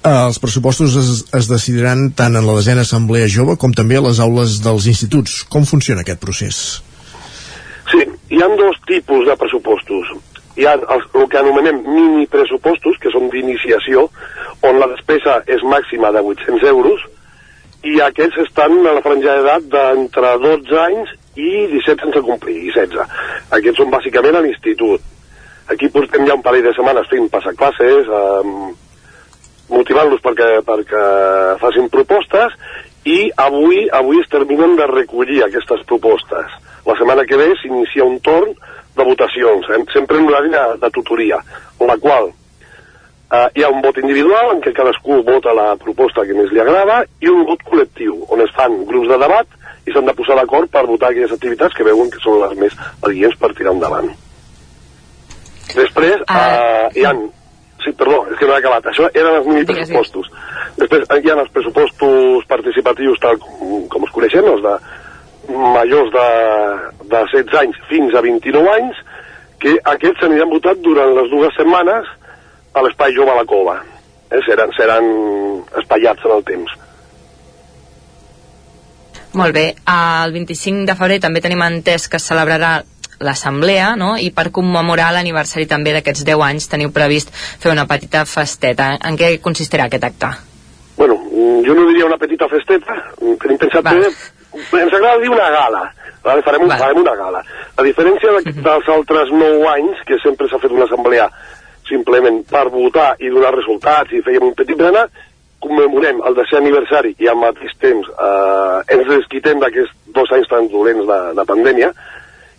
Uh, 0.04 0.28
els 0.28 0.40
pressupostos 0.40 0.96
es, 1.00 1.10
es 1.32 1.48
decidiran 1.48 2.10
tant 2.12 2.36
en 2.36 2.44
la 2.44 2.56
desena 2.58 2.82
assemblea 2.82 3.30
jove 3.32 3.56
com 3.56 3.72
també 3.72 3.96
a 3.96 4.02
les 4.02 4.20
aules 4.20 4.58
dels 4.60 4.88
instituts. 4.92 5.44
Com 5.48 5.64
funciona 5.64 6.02
aquest 6.02 6.20
procés? 6.20 6.58
Sí, 7.92 8.04
hi 8.30 8.42
ha 8.42 8.50
dos 8.60 8.76
tipus 8.88 9.26
de 9.26 9.36
pressupostos. 9.40 10.12
Hi 10.54 10.68
ha 10.70 10.76
els, 10.78 11.08
el 11.18 11.26
que 11.32 11.40
anomenem 11.40 11.82
mini 11.88 12.28
pressupostos, 12.30 13.00
que 13.02 13.12
són 13.14 13.32
d'iniciació, 13.34 14.06
on 14.68 14.78
la 14.80 14.90
despesa 14.92 15.40
és 15.50 15.64
màxima 15.66 16.12
de 16.14 16.22
800 16.22 16.68
euros, 16.70 17.02
i 17.84 17.98
aquests 18.00 18.38
estan 18.46 18.78
a 18.86 18.94
la 18.96 19.02
franja 19.04 19.34
d'edat 19.36 19.66
d'entre 19.74 20.36
12 20.44 20.78
anys 20.84 21.10
i 21.36 21.50
17 21.74 22.06
sense 22.06 22.22
complir, 22.28 22.60
i 22.70 22.72
16. 22.72 23.18
Aquests 23.58 23.82
són 23.82 23.92
bàsicament 23.92 24.38
a 24.38 24.44
l'institut. 24.46 25.02
Aquí 25.74 25.90
portem 25.90 26.28
ja 26.28 26.38
un 26.38 26.46
parell 26.46 26.68
de 26.68 26.74
setmanes 26.78 27.10
fent 27.12 27.28
passaclasses, 27.34 28.08
eh, 28.08 28.72
motivant-los 29.74 30.22
perquè, 30.22 30.50
perquè 30.68 31.04
facin 31.60 31.90
propostes, 31.90 32.54
i 33.10 33.32
avui 33.36 33.88
avui 33.92 34.22
es 34.22 34.30
terminen 34.32 34.78
de 34.80 34.88
recollir 34.88 35.42
aquestes 35.44 35.84
propostes. 35.90 36.56
La 36.86 36.96
setmana 37.00 37.26
que 37.28 37.40
ve 37.40 37.50
s'inicia 37.60 38.06
un 38.06 38.20
torn 38.24 38.54
de 38.96 39.04
votacions, 39.04 39.70
eh, 39.70 39.84
sempre 39.94 40.18
en 40.18 40.28
horari 40.30 40.50
de, 40.54 40.64
de 40.82 40.90
tutoria, 40.92 41.40
en 41.80 41.88
la 41.88 41.98
qual 41.98 42.30
eh, 42.30 43.48
hi 43.56 43.64
ha 43.64 43.72
un 43.74 43.82
vot 43.82 43.98
individual 44.02 44.54
en 44.54 44.62
què 44.64 44.74
cadascú 44.76 45.22
vota 45.28 45.56
la 45.58 45.74
proposta 45.82 46.26
que 46.28 46.38
més 46.38 46.52
li 46.54 46.62
agrada 46.62 47.02
i 47.22 47.32
un 47.32 47.46
vot 47.50 47.64
col·lectiu, 47.68 48.20
on 48.30 48.44
es 48.46 48.54
fan 48.58 48.84
grups 48.90 49.10
de 49.12 49.20
debat 49.26 49.60
i 49.86 49.94
s'han 49.94 50.08
de 50.08 50.16
posar 50.16 50.38
d'acord 50.40 50.72
per 50.72 50.86
votar 50.88 51.12
aquelles 51.12 51.34
activitats 51.36 51.76
que 51.76 51.88
veuen 51.88 52.12
que 52.12 52.22
són 52.24 52.40
les 52.44 52.58
més 52.60 52.76
adients 53.02 53.40
per 53.40 53.52
tirar 53.58 53.76
endavant. 53.76 54.12
Després 55.74 56.22
eh, 56.28 56.90
hi 57.00 57.08
ha... 57.08 57.16
Sí, 57.84 57.92
perdó, 58.00 58.22
és 58.32 58.38
que 58.40 58.48
no 58.48 58.54
he 58.56 58.62
acabat. 58.62 58.86
Això 58.94 59.10
eren 59.12 59.42
els 59.42 59.48
mini 59.50 59.66
pressupostos. 59.68 60.30
Després 60.78 61.02
hi 61.04 61.32
ha 61.34 61.34
els 61.42 61.50
pressupostos 61.52 62.46
participatius 62.48 63.20
tal 63.20 63.36
com, 63.44 63.82
com 63.92 64.06
es 64.08 64.14
coneixen, 64.16 64.48
els 64.48 64.64
de 64.64 64.76
majors 65.50 66.12
de, 66.14 66.28
de 67.12 67.24
16 67.34 67.60
anys 67.60 67.80
fins 67.90 68.16
a 68.16 68.22
29 68.24 68.72
anys, 68.78 69.02
que 69.60 69.76
aquests 69.96 70.24
s'aniran 70.24 70.52
votat 70.52 70.80
durant 70.84 71.14
les 71.16 71.30
dues 71.32 71.56
setmanes 71.58 72.08
a 72.74 72.84
l'espai 72.84 73.14
jove 73.16 73.32
a 73.32 73.40
la 73.40 73.46
cova. 73.48 73.78
Eh? 74.32 74.42
Seran, 74.48 74.72
seran 74.78 75.12
espaiats 75.82 76.26
en 76.26 76.36
el 76.38 76.48
temps. 76.48 76.80
Molt 79.34 79.56
bé, 79.56 79.70
el 79.90 80.34
25 80.34 80.86
de 80.86 80.96
febrer 80.98 81.20
també 81.22 81.42
tenim 81.42 81.64
entès 81.66 82.06
que 82.10 82.20
es 82.22 82.28
celebrarà 82.30 82.76
l'assemblea, 83.24 83.94
no? 83.98 84.14
I 84.20 84.30
per 84.36 84.52
commemorar 84.54 85.10
l'aniversari 85.16 85.66
també 85.70 85.94
d'aquests 85.96 86.26
10 86.28 86.44
anys 86.50 86.70
teniu 86.70 86.92
previst 86.94 87.34
fer 87.34 87.72
una 87.72 87.88
petita 87.90 88.26
festeta. 88.30 88.94
En 89.02 89.18
què 89.18 89.38
consistirà 89.42 89.88
aquest 89.88 90.06
acte? 90.10 90.30
Bueno, 90.98 91.18
jo 91.66 91.74
no 91.74 91.88
diria 91.90 92.06
una 92.06 92.20
petita 92.22 92.50
festeta, 92.52 93.00
tenim 93.42 93.58
pensat 93.58 93.90
fer... 93.90 94.14
Ens 94.54 94.94
agrada 94.94 95.20
dir 95.22 95.32
una 95.34 95.50
gala, 95.50 95.84
vale? 96.24 96.46
farem, 96.46 96.64
un, 96.68 96.74
farem 96.78 97.02
una 97.02 97.16
gala. 97.18 97.44
A 97.76 97.86
diferència 97.86 98.38
de, 98.38 98.56
dels 98.62 98.90
altres 98.96 99.34
9 99.34 99.68
anys, 99.74 100.02
que 100.08 100.20
sempre 100.24 100.50
s'ha 100.50 100.62
fet 100.62 100.74
una 100.76 100.86
assemblea 100.86 101.30
simplement 101.88 102.42
per 102.50 102.68
votar 102.72 103.14
i 103.20 103.32
donar 103.34 103.54
resultats 103.56 104.14
i 104.14 104.22
fèiem 104.24 104.46
un 104.50 104.58
petit 104.58 104.78
berenar, 104.80 105.08
commemorem 105.64 106.20
el 106.28 106.36
desè 106.38 106.60
aniversari 106.60 107.14
i 107.24 107.30
al 107.32 107.40
mateix 107.40 107.72
temps 107.82 108.10
eh, 108.12 108.80
ens 108.96 109.08
desquitem 109.08 109.62
d'aquests 109.64 109.94
dos 110.16 110.32
anys 110.36 110.50
tan 110.52 110.68
dolents 110.72 111.08
de, 111.08 111.20
de 111.38 111.46
pandèmia 111.48 111.92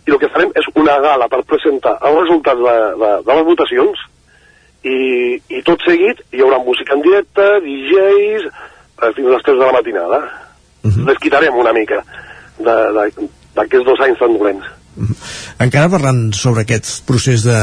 i 0.05 0.13
el 0.13 0.19
que 0.21 0.29
farem 0.33 0.53
és 0.57 0.67
una 0.81 0.97
gala 1.03 1.27
per 1.29 1.43
presentar 1.49 1.95
els 2.01 2.17
resultats 2.23 2.61
de, 2.65 2.75
de, 3.03 3.11
de 3.27 3.37
les 3.37 3.45
votacions 3.49 4.05
i, 4.85 4.97
i 5.57 5.61
tot 5.65 5.85
seguit 5.85 6.21
hi 6.33 6.41
haurà 6.45 6.59
música 6.61 6.93
en 6.97 7.05
directe, 7.05 7.45
DJs, 7.65 8.49
eh, 8.49 9.13
fins 9.17 9.29
a 9.29 9.35
les 9.35 9.47
3 9.49 9.61
de 9.61 9.65
la 9.65 9.77
matinada. 9.77 10.19
Uh 10.85 10.91
-huh. 10.93 11.05
Desquitarem 11.11 11.55
una 11.57 11.73
mica 11.73 12.03
d'aquests 12.61 13.85
dos 13.85 13.99
anys 13.99 14.19
tan 14.19 14.37
dolents. 14.37 14.65
Encara 15.59 15.89
parlant 15.91 16.29
sobre 16.35 16.63
aquest 16.63 17.03
procés 17.07 17.43
de, 17.43 17.57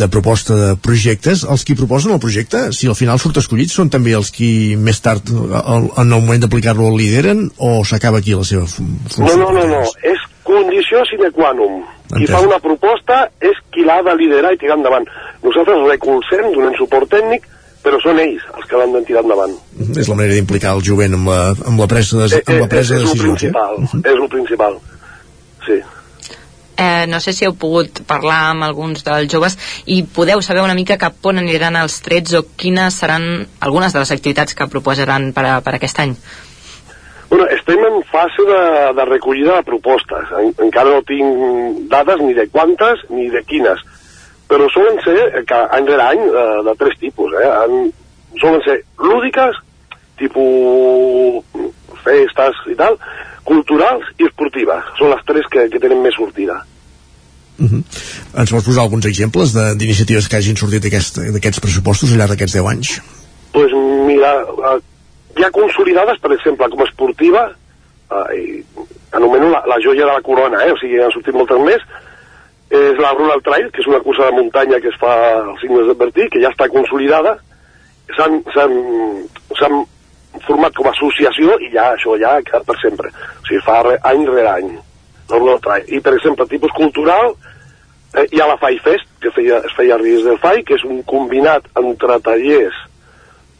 de 0.00 0.08
proposta 0.08 0.56
de 0.56 0.70
projectes, 0.80 1.44
els 1.44 1.64
qui 1.64 1.76
proposen 1.76 2.14
el 2.14 2.22
projecte, 2.22 2.70
si 2.72 2.88
al 2.88 2.96
final 2.96 3.20
surt 3.20 3.40
escollit, 3.42 3.72
són 3.72 3.90
també 3.92 4.14
els 4.16 4.30
qui 4.32 4.76
més 4.76 5.00
tard, 5.04 5.28
el, 5.28 5.90
en 6.00 6.06
el 6.06 6.22
moment 6.22 6.40
d'aplicar-lo, 6.40 6.88
el 6.88 6.96
lideren 7.02 7.50
o 7.58 7.84
s'acaba 7.84 8.22
aquí 8.22 8.36
la 8.36 8.46
seva 8.48 8.64
funció? 8.66 9.26
No, 9.26 9.36
no, 9.36 9.52
no, 9.52 9.66
no, 9.68 9.82
és 10.00 10.24
condició 10.48 11.04
sine 11.10 11.30
qua 11.36 11.52
non. 11.56 11.82
Qui 12.08 12.28
fa 12.30 12.40
una 12.40 12.56
proposta 12.64 13.26
és 13.44 13.56
qui 13.74 13.84
l'ha 13.84 14.00
de 14.06 14.14
liderar 14.16 14.54
i 14.54 14.60
tirar 14.60 14.78
endavant. 14.78 15.04
Nosaltres 15.44 15.84
recolzem, 15.90 16.48
donem 16.54 16.76
suport 16.80 17.10
tècnic, 17.12 17.44
però 17.84 18.00
són 18.02 18.18
ells 18.22 18.44
els 18.54 18.66
que 18.68 18.80
l'han 18.80 18.96
de 18.96 19.04
tirar 19.08 19.22
endavant. 19.26 19.54
És 19.94 20.08
la 20.10 20.16
manera 20.18 20.34
d'implicar 20.38 20.74
el 20.76 20.82
jovent 20.86 21.14
amb 21.18 21.30
la, 21.30 21.42
amb 21.70 21.84
la 21.84 21.86
presa 21.90 22.24
de, 22.24 22.42
amb 22.42 22.64
la 22.64 22.72
presa 22.72 22.98
és, 22.98 23.04
de 23.04 23.04
és, 23.04 23.12
és 23.12 23.12
decisions. 23.12 23.44
el 23.44 23.52
principal, 23.52 24.02
és 24.02 24.24
el 24.24 24.28
principal. 24.34 24.80
Sí. 25.68 25.78
Eh, 26.78 27.06
no 27.10 27.18
sé 27.18 27.32
si 27.34 27.42
heu 27.42 27.56
pogut 27.58 28.04
parlar 28.06 28.52
amb 28.52 28.62
alguns 28.62 29.02
dels 29.02 29.26
joves 29.32 29.56
i 29.90 30.04
podeu 30.14 30.38
saber 30.46 30.62
una 30.62 30.76
mica 30.78 30.94
cap 31.00 31.26
on 31.26 31.40
aniran 31.40 31.74
els 31.80 31.96
trets 32.04 32.36
o 32.38 32.44
quines 32.54 33.00
seran 33.02 33.48
algunes 33.58 33.94
de 33.94 34.04
les 34.04 34.12
activitats 34.14 34.54
que 34.54 34.68
proposaran 34.70 35.32
per, 35.34 35.44
a, 35.48 35.56
per 35.66 35.74
aquest 35.74 35.98
any. 36.04 36.14
Bueno, 37.28 37.48
estem 37.52 37.82
en 37.84 37.98
fase 38.08 38.46
de, 38.46 38.62
de 38.94 39.04
recollida 39.04 39.58
de 39.58 39.66
propostes. 39.66 40.30
En, 40.38 40.54
encara 40.68 40.94
no 40.94 41.02
tinc 41.02 41.82
dades 41.90 42.22
ni 42.22 42.32
de 42.38 42.46
quantes 42.48 43.02
ni 43.10 43.26
de 43.34 43.42
quines. 43.44 43.82
Però 44.48 44.66
solen 44.72 44.96
ser, 45.04 45.16
eh, 45.38 45.44
que 45.44 45.54
any 45.76 45.86
rere 45.86 46.02
any, 46.02 46.22
de, 46.32 46.44
de 46.70 46.74
tres 46.80 46.96
tipus. 47.00 47.32
Eh? 47.36 47.48
En, 47.64 47.92
solen 48.40 48.62
ser 48.64 48.78
lúdiques, 48.98 49.56
tipus 50.18 51.44
festes 52.04 52.56
i 52.72 52.76
tal, 52.78 52.96
culturals 53.48 54.04
i 54.20 54.26
esportives. 54.28 54.84
Són 54.98 55.12
les 55.12 55.22
tres 55.28 55.46
que, 55.52 55.66
que 55.72 55.80
tenen 55.82 56.00
més 56.04 56.16
sortida. 56.16 56.58
Uh 57.58 57.66
-huh. 57.66 57.82
Ens 58.38 58.52
vols 58.52 58.64
posar 58.64 58.82
alguns 58.84 59.06
exemples 59.06 59.52
de- 59.52 59.74
d'iniciatives 59.74 60.28
que 60.28 60.36
hagin 60.36 60.56
sortit 60.56 60.82
d'aquest- 60.82 61.18
d'aquests 61.32 61.60
pressupostos 61.60 62.12
al 62.12 62.18
llarg 62.18 62.30
d'aquests 62.30 62.54
10 62.54 62.66
anys? 62.66 63.00
pues 63.52 63.72
mira, 64.06 64.30
eh, 64.42 64.78
hi 65.38 65.42
ha 65.44 65.50
consolidades, 65.50 66.18
per 66.20 66.30
exemple, 66.32 66.68
com 66.70 66.80
a 66.80 66.84
esportiva, 66.84 67.50
eh, 68.30 68.62
anomeno 69.12 69.48
la, 69.50 69.62
la 69.66 69.78
joia 69.82 70.04
de 70.06 70.12
la 70.12 70.20
corona, 70.22 70.58
eh? 70.64 70.70
o 70.72 70.76
sigui, 70.78 71.00
han 71.00 71.10
sortit 71.10 71.34
moltes 71.34 71.58
més, 71.64 71.80
és 72.68 72.98
la 73.00 73.12
Rural 73.16 73.40
Trail, 73.44 73.70
que 73.72 73.80
és 73.80 73.88
una 73.88 74.00
cursa 74.04 74.28
de 74.28 74.36
muntanya 74.36 74.80
que 74.80 74.90
es 74.92 74.98
fa 75.00 75.12
als 75.38 75.60
signes 75.62 75.88
Bertí, 75.96 76.28
que 76.32 76.42
ja 76.42 76.50
està 76.52 76.68
consolidada, 76.72 77.38
s'han 78.16 78.42
format 80.44 80.74
com 80.76 80.88
a 80.88 80.92
associació 80.92 81.56
i 81.64 81.70
ja 81.72 81.92
això 81.94 82.16
ja 82.20 82.34
ha 82.36 82.44
quedat 82.44 82.66
per 82.68 82.76
sempre. 82.82 83.10
O 83.10 83.46
sigui, 83.46 83.62
fa 83.64 83.80
re, 83.86 83.96
any 84.10 84.26
rere 84.28 84.50
any, 84.52 84.74
la 85.30 85.38
Rural 85.40 85.62
Trail. 85.64 85.88
I, 85.88 86.02
per 86.04 86.14
exemple, 86.18 86.46
tipus 86.50 86.74
cultural, 86.76 87.32
eh, 88.14 88.26
hi 88.32 88.42
ha 88.42 88.50
la 88.50 88.58
FAI 88.60 88.78
Fest, 88.84 89.08
que 89.22 89.32
feia, 89.36 89.62
es 89.64 89.74
feia 89.76 89.96
a 89.96 90.02
Ries 90.02 90.26
del 90.26 90.38
FAI, 90.42 90.62
que 90.68 90.76
és 90.76 90.84
un 90.88 91.02
combinat 91.08 91.68
entre 91.80 92.20
tallers, 92.24 92.84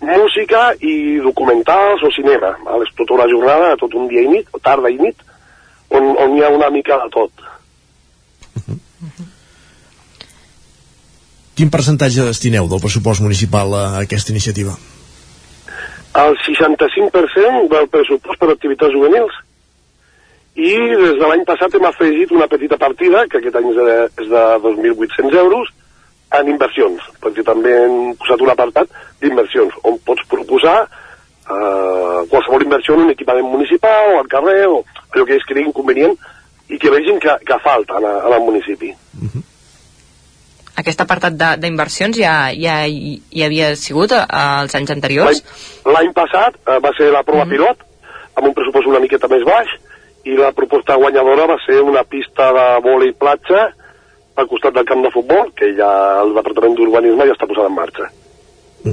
música 0.01 0.68
i 0.80 1.18
documentals 1.24 2.05
o 2.06 2.12
cinema. 2.14 2.55
Val? 2.64 2.85
És 2.86 2.94
tota 2.98 3.16
una 3.16 3.28
jornada, 3.30 3.76
tot 3.80 3.94
un 3.98 4.06
dia 4.10 4.22
i 4.22 4.30
nit, 4.36 4.52
o 4.52 4.60
tarda 4.62 4.93
i 4.93 4.98
nit, 5.01 5.24
on, 5.90 6.12
on 6.16 6.36
hi 6.36 6.44
ha 6.44 6.52
una 6.55 6.70
mica 6.70 7.01
de 7.02 7.10
tot. 7.14 7.48
Quin 11.58 11.72
percentatge 11.74 12.26
destineu 12.26 12.68
del 12.70 12.82
pressupost 12.82 13.22
municipal 13.22 13.74
a 13.74 13.84
aquesta 14.04 14.30
iniciativa? 14.34 14.76
El 16.18 16.36
65% 16.44 17.66
del 17.72 17.88
pressupost 17.90 18.38
per 18.40 18.50
activitats 18.52 18.94
juvenils. 18.94 19.34
I 20.58 20.70
des 21.02 21.18
de 21.18 21.26
l'any 21.26 21.44
passat 21.46 21.74
hem 21.74 21.84
afegit 21.86 22.32
una 22.34 22.48
petita 22.50 22.78
partida, 22.78 23.26
que 23.30 23.38
aquest 23.38 23.58
any 23.58 23.68
és 23.70 23.76
de, 23.78 23.98
és 24.24 24.30
de 24.32 24.44
2.800 24.64 25.36
euros, 25.42 25.68
en 26.38 26.48
inversions, 26.50 27.04
perquè 27.22 27.44
també 27.46 27.74
hem 27.84 27.98
posat 28.20 28.42
un 28.44 28.50
apartat 28.52 28.90
d'inversions, 29.22 29.76
on 29.88 30.00
pots 30.06 30.26
proposar 30.28 30.78
eh, 30.82 32.18
qualsevol 32.32 32.66
inversió 32.66 32.96
en 32.96 33.06
un 33.06 33.14
equipament 33.14 33.46
municipal 33.48 34.16
o 34.16 34.18
al 34.22 34.28
carrer, 34.34 34.66
o 34.66 34.82
allò 34.82 35.24
que 35.24 35.38
ells 35.38 35.46
creguin 35.48 35.72
convenient 35.76 36.18
i 36.69 36.78
que 36.78 36.90
vegin 36.90 37.19
que, 37.20 37.32
que 37.47 37.59
falta 37.65 37.97
en, 37.99 38.05
a- 38.05 38.27
en 38.27 38.32
el 38.32 38.40
municipi. 38.45 38.95
aquest 40.78 41.01
apartat 41.03 41.35
de- 41.35 41.57
d'inversions 41.59 42.16
ja, 42.16 42.51
ja 42.55 42.86
hi, 42.86 43.16
hi 43.35 43.43
havia 43.43 43.73
sigut 43.77 44.12
eh, 44.15 44.20
als 44.31 44.74
anys 44.78 44.90
anteriors? 44.95 45.43
L'any- 45.85 46.12
passat 46.15 46.55
eh, 46.66 46.78
va 46.85 46.93
ser 46.97 47.11
la 47.12 47.24
prova 47.27 47.45
Mhm. 47.45 47.51
pilot, 47.51 47.78
amb 48.36 48.47
un 48.47 48.55
pressupost 48.55 48.86
una 48.86 49.01
miqueta 49.01 49.27
més 49.28 49.43
baix, 49.45 49.69
i 50.24 50.36
la 50.36 50.53
proposta 50.53 50.95
guanyadora 50.95 51.47
va 51.47 51.57
ser 51.66 51.81
una 51.82 52.05
pista 52.05 52.53
de 52.53 52.66
vòlei 52.85 53.12
platja 53.12 53.73
al 54.36 54.47
costat 54.47 54.74
del 54.74 54.85
camp 54.86 55.03
de 55.03 55.11
futbol, 55.11 55.51
que 55.57 55.73
ja 55.74 56.20
el 56.23 56.35
Departament 56.35 56.77
d'Urbanisme 56.77 57.27
ja 57.27 57.32
està 57.35 57.47
posant 57.49 57.66
en 57.66 57.74
marxa. 57.74 58.07
Eh, 58.86 58.93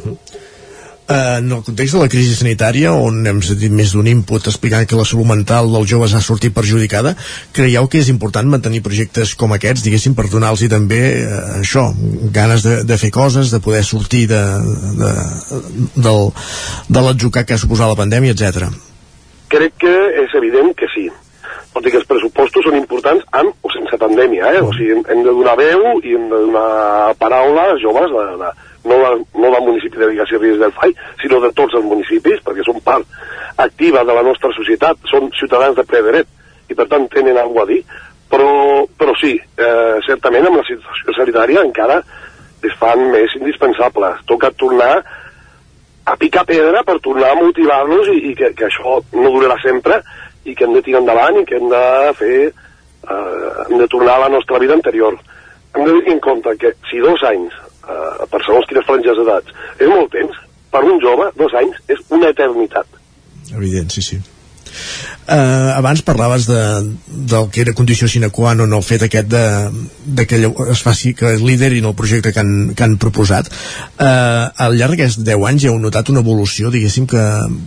en 1.07 1.51
el 1.51 1.61
context 1.63 1.93
de 1.93 2.01
la 2.01 2.09
crisi 2.09 2.33
sanitària, 2.33 2.93
on 2.97 3.25
hem 3.29 3.41
sentit 3.45 3.73
més 3.73 3.91
d'un 3.93 4.07
input 4.09 4.47
explicant 4.49 4.87
que 4.89 4.97
la 4.97 5.05
salut 5.05 5.27
mental 5.29 5.69
dels 5.73 5.89
joves 5.89 6.15
ha 6.17 6.21
sortit 6.23 6.55
perjudicada, 6.55 7.13
creieu 7.53 7.87
que 7.91 8.01
és 8.01 8.09
important 8.09 8.49
mantenir 8.49 8.81
projectes 8.85 9.35
com 9.37 9.53
aquests, 9.53 9.83
diguéssim, 9.85 10.15
per 10.17 10.27
donar-los 10.31 10.65
també 10.71 11.01
eh, 11.21 11.43
això, 11.61 11.91
ganes 12.33 12.65
de, 12.65 12.79
de 12.89 12.97
fer 12.97 13.11
coses, 13.13 13.51
de 13.53 13.61
poder 13.61 13.83
sortir 13.85 14.25
de, 14.31 14.41
de, 15.01 15.11
del, 15.95 16.31
de 16.89 17.05
l'atzucar 17.05 17.45
que 17.45 17.53
ha 17.53 17.61
suposat 17.61 17.91
la 17.91 17.99
pandèmia, 17.99 18.33
etc. 18.33 18.71
Crec 19.53 19.77
que 19.85 19.95
és 20.25 20.33
evident 20.41 20.73
que 20.73 20.89
sí. 20.95 21.09
Tot 21.75 21.87
i 21.87 21.91
que 21.91 21.99
els 21.99 22.07
pressupostos 22.07 22.63
són 22.63 22.77
importants 22.79 23.25
amb 23.35 23.67
o 23.67 23.71
sense 23.73 23.97
pandèmia, 23.99 24.53
eh? 24.55 24.61
O 24.63 24.71
sigui, 24.75 24.93
hem, 24.95 25.03
hem 25.11 25.25
de 25.25 25.33
donar 25.35 25.57
veu 25.59 25.83
i 25.99 26.15
hem 26.15 26.29
de 26.31 26.39
donar 26.45 27.15
paraula 27.19 27.67
als 27.73 27.83
joves, 27.83 28.07
de, 28.13 28.23
de, 28.39 28.51
no, 28.87 28.99
de, 29.01 29.09
no 29.43 29.51
del 29.51 29.65
municipi 29.65 29.99
de 29.99 30.09
Vigas 30.13 30.31
i 30.31 30.39
Ries 30.39 30.61
del 30.61 30.73
FAI, 30.77 30.95
sinó 31.21 31.41
de 31.43 31.51
tots 31.57 31.75
els 31.75 31.87
municipis, 31.89 32.39
perquè 32.45 32.63
són 32.63 32.79
part 32.85 33.03
activa 33.59 34.05
de 34.07 34.15
la 34.15 34.23
nostra 34.23 34.53
societat, 34.55 35.03
són 35.11 35.27
ciutadans 35.35 35.75
de 35.75 35.85
ple 35.87 36.01
dret, 36.07 36.31
i 36.71 36.77
per 36.77 36.87
tant 36.91 37.09
tenen 37.11 37.37
alguna 37.37 37.67
a 37.67 37.69
dir, 37.69 37.81
però, 38.31 38.85
però 38.97 39.13
sí, 39.19 39.35
eh, 39.35 39.97
certament 40.07 40.47
amb 40.47 40.61
la 40.61 40.65
situació 40.67 41.19
sanitària 41.19 41.63
encara 41.65 41.99
es 42.65 42.73
fan 42.79 43.03
més 43.11 43.35
indispensables. 43.37 44.23
Toca 44.25 44.49
tornar 44.57 44.93
a 46.05 46.15
picar 46.21 46.45
pedra 46.45 46.83
per 46.85 46.99
tornar 47.01 47.31
a 47.33 47.39
motivar-los 47.39 48.09
i, 48.13 48.17
i 48.31 48.33
que, 48.37 48.51
que 48.57 48.67
això 48.67 48.99
no 49.13 49.31
durarà 49.33 49.57
sempre 49.61 50.01
i 50.45 50.55
que 50.55 50.65
hem 50.65 50.75
de 50.77 50.83
tirar 50.85 51.01
endavant 51.03 51.39
i 51.41 51.45
que 51.49 51.59
hem 51.59 51.69
de 51.71 51.85
fer 52.19 52.39
eh, 52.45 53.65
hem 53.67 53.77
de 53.81 53.87
tornar 53.91 54.17
a 54.17 54.25
la 54.25 54.33
nostra 54.37 54.61
vida 54.61 54.77
anterior 54.77 55.17
hem 55.75 55.83
de 55.83 55.91
tenir 55.91 56.13
en 56.15 56.21
compte 56.27 56.55
que 56.61 56.75
si 56.89 57.01
dos 57.03 57.23
anys 57.29 57.55
eh, 57.55 58.27
per 58.31 58.43
segons 58.45 58.69
quines 58.69 58.87
franges 58.87 59.19
d'edats 59.21 59.57
és 59.79 59.89
molt 59.91 60.11
temps, 60.13 60.37
per 60.71 60.83
un 60.85 61.01
jove 61.03 61.31
dos 61.39 61.57
anys 61.63 61.81
és 61.87 62.05
una 62.09 62.31
eternitat 62.35 63.01
Evident, 63.55 63.91
sí, 63.93 64.01
sí. 64.01 64.17
Uh, 65.25 65.73
abans 65.73 66.03
parlaves 66.05 66.45
de, 66.45 66.59
del 67.09 67.47
que 67.49 67.63
era 67.63 67.73
condició 67.73 68.05
sine 68.05 68.27
qua 68.29 68.51
non 68.53 68.75
el 68.77 68.83
fet 68.85 69.07
aquest 69.07 69.25
de, 69.25 69.45
de 70.05 70.25
que 70.29 70.37
es 70.45 70.83
faci 70.85 71.15
que 71.17 71.31
liderin 71.41 71.87
el 71.89 71.95
projecte 71.97 72.29
que 72.29 72.43
han, 72.43 72.51
que 72.77 72.85
han 72.85 72.93
proposat 73.01 73.49
uh, 73.49 74.53
al 74.67 74.77
llarg 74.77 74.93
d'aquests 74.93 75.23
10 75.25 75.47
anys 75.49 75.65
ja 75.65 75.71
heu 75.71 75.79
notat 75.81 76.11
una 76.13 76.21
evolució 76.21 76.69
diguéssim 76.69 77.09
que, 77.09 77.23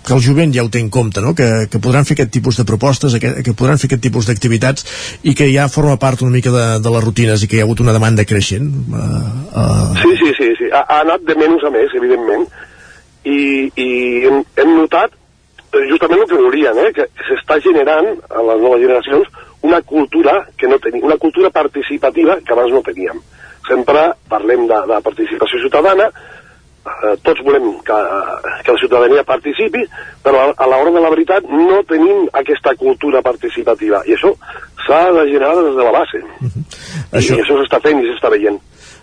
que 0.06 0.14
el 0.14 0.22
jovent 0.22 0.54
ja 0.54 0.62
ho 0.62 0.70
té 0.70 0.78
en 0.78 0.86
compte 0.86 1.18
no? 1.24 1.34
que, 1.34 1.66
que 1.66 1.82
podran 1.82 2.06
fer 2.06 2.14
aquest 2.20 2.30
tipus 2.38 2.62
de 2.62 2.68
propostes 2.68 3.18
que, 3.18 3.34
que 3.42 3.56
podran 3.58 3.82
fer 3.82 3.90
aquest 3.90 4.06
tipus 4.06 4.30
d'activitats 4.30 4.86
i 5.26 5.34
que 5.34 5.50
ja 5.50 5.66
forma 5.66 5.98
part 5.98 6.22
una 6.22 6.36
mica 6.38 6.54
de, 6.54 6.66
de 6.78 6.94
les 6.94 7.04
rutines 7.10 7.42
i 7.42 7.50
que 7.50 7.58
hi 7.58 7.64
ha 7.64 7.66
hagut 7.66 7.82
una 7.82 7.96
demanda 7.96 8.22
creixent 8.22 8.70
uh, 8.70 9.04
uh, 9.50 9.94
Sí, 9.98 10.14
sí, 10.22 10.30
sí, 10.38 10.52
sí. 10.62 10.70
Ha, 10.70 10.86
ha 10.86 11.02
anat 11.02 11.26
de 11.26 11.34
menys 11.42 11.66
a 11.66 11.74
més, 11.74 11.90
evidentment, 11.98 12.46
i, 13.26 13.40
i 13.74 13.88
hem, 14.28 14.44
hem 14.62 14.76
notat 14.78 15.10
eh, 15.10 15.27
justament 15.88 16.22
el 16.22 16.28
que 16.30 16.38
volien, 16.40 16.78
eh? 16.86 16.92
que 16.96 17.06
s'està 17.28 17.58
generant 17.64 18.08
a 18.30 18.42
les 18.42 18.60
noves 18.62 18.80
generacions 18.80 19.28
una 19.62 19.80
cultura 19.82 20.46
que 20.56 20.68
no 20.70 20.78
tenim, 20.78 21.04
una 21.04 21.16
cultura 21.18 21.50
participativa 21.50 22.38
que 22.40 22.52
abans 22.54 22.72
no 22.72 22.82
teníem. 22.86 23.20
Sempre 23.68 24.12
parlem 24.30 24.66
de, 24.70 24.78
de 24.88 25.00
participació 25.04 25.58
ciutadana, 25.60 26.06
eh, 26.88 27.16
tots 27.26 27.42
volem 27.44 27.66
que, 27.84 27.98
que 28.64 28.72
la 28.72 28.78
ciutadania 28.80 29.24
participi, 29.28 29.82
però 30.24 30.46
a, 30.46 30.54
a 30.56 30.68
l'hora 30.70 30.94
de 30.94 31.02
la 31.04 31.10
veritat 31.12 31.44
no 31.50 31.82
tenim 31.90 32.28
aquesta 32.32 32.72
cultura 32.80 33.20
participativa, 33.22 34.00
i 34.06 34.14
això 34.16 34.32
s'ha 34.86 35.02
de 35.12 35.26
generar 35.34 35.52
des 35.58 35.74
de 35.76 35.84
la 35.84 35.92
base. 35.98 36.22
Això- 37.12 37.36
I 37.36 37.42
això 37.44 37.58
s'està 37.60 37.82
fent 37.84 38.00
i 38.00 38.08
s'està 38.08 38.30
veient. 38.32 38.56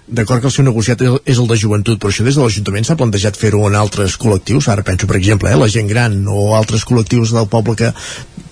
D'acord 0.07 0.41
que 0.41 0.49
el 0.51 0.53
seu 0.53 0.65
negociat 0.65 1.01
és 1.01 1.39
el 1.41 1.47
de 1.49 1.55
joventut, 1.57 1.97
però 1.97 2.11
això 2.11 2.23
des 2.25 2.35
de 2.37 2.43
l'Ajuntament 2.43 2.85
s'ha 2.85 2.97
plantejat 2.99 3.39
fer-ho 3.41 3.63
en 3.65 3.77
altres 3.79 4.19
col·lectius, 4.21 4.67
ara 4.69 4.85
penso 4.85 5.07
per 5.09 5.17
exemple, 5.17 5.49
eh, 5.49 5.57
la 5.57 5.69
gent 5.71 5.89
gran 5.89 6.19
o 6.29 6.53
altres 6.53 6.85
col·lectius 6.85 7.33
del 7.33 7.47
poble 7.49 7.73
que 7.79 7.89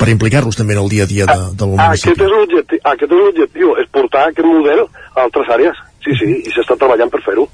per 0.02 0.10
implicar-los 0.10 0.58
també 0.58 0.74
en 0.74 0.82
el 0.82 0.90
dia 0.90 1.06
a 1.06 1.12
dia 1.12 1.28
de, 1.30 1.40
del 1.54 1.76
municipi. 1.76 2.10
Aquest 2.10 2.24
és 2.26 2.34
l'objectiu, 2.34 2.80
aquest 2.94 3.12
és 3.12 3.22
l'objectiu, 3.22 3.76
és 3.84 3.92
portar 3.94 4.30
aquest 4.32 4.50
model 4.50 4.88
a 4.88 5.28
altres 5.28 5.54
àrees. 5.54 5.84
Sí, 6.04 6.18
sí, 6.20 6.32
i 6.42 6.56
s'està 6.56 6.76
treballant 6.80 7.14
per 7.14 7.22
fer-ho. 7.22 7.46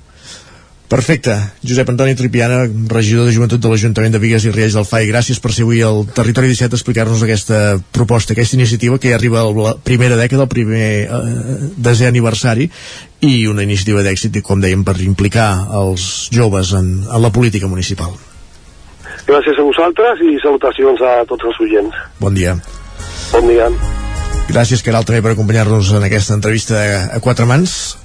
Perfecte. 0.89 1.35
Josep 1.61 1.89
Antoni 1.91 2.15
Tripiana, 2.17 2.63
regidor 2.89 3.27
de 3.27 3.33
Joventut 3.35 3.61
de 3.61 3.69
l'Ajuntament 3.69 4.15
de 4.15 4.21
Vigues 4.23 4.47
i 4.47 4.53
Riells 4.55 4.73
del 4.73 4.87
FAI, 4.89 5.05
gràcies 5.11 5.37
per 5.37 5.51
ser 5.53 5.67
avui 5.67 5.83
al 5.85 6.01
Territori 6.17 6.49
17 6.49 6.73
a 6.73 6.79
explicar-nos 6.79 7.21
aquesta 7.21 7.59
proposta, 7.93 8.33
aquesta 8.33 8.57
iniciativa 8.57 8.97
que 8.97 9.11
ja 9.11 9.19
arriba 9.19 9.43
a 9.43 9.51
la 9.53 9.75
primera 9.85 10.17
dècada, 10.17 10.47
el 10.47 10.49
primer 10.49 10.87
eh, 11.05 11.59
desè 11.77 12.09
aniversari, 12.09 12.71
i 13.21 13.45
una 13.45 13.67
iniciativa 13.67 14.01
d'èxit, 14.01 14.41
com 14.41 14.65
dèiem, 14.65 14.81
per 14.81 14.97
implicar 15.05 15.51
els 15.77 16.09
joves 16.33 16.73
en, 16.73 16.89
en 17.05 17.21
la 17.21 17.29
política 17.29 17.69
municipal. 17.69 18.17
Gràcies 19.29 19.61
a 19.61 19.69
vosaltres 19.69 20.25
i 20.25 20.39
salutacions 20.41 21.05
a 21.05 21.15
tots 21.29 21.51
els 21.51 21.63
oients. 21.69 22.03
Bon 22.17 22.33
dia. 22.33 22.57
Bon 23.29 23.45
dia. 23.45 23.69
Gràcies, 24.49 24.81
Caral, 24.81 25.05
també 25.05 25.21
per 25.21 25.37
acompanyar-nos 25.37 25.93
en 25.93 26.09
aquesta 26.09 26.33
entrevista 26.33 26.81
a, 26.81 27.01
a 27.13 27.21
quatre 27.21 27.45
mans. 27.45 27.99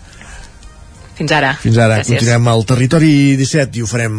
Fins 1.14 1.32
ara. 1.34 1.52
Fins 1.62 1.78
ara. 1.78 2.00
Gràcies. 2.00 2.18
Continuem 2.18 2.48
al 2.50 2.64
Territori 2.66 3.12
17 3.38 3.78
i 3.78 3.84
ho 3.84 3.88
farem 3.90 4.16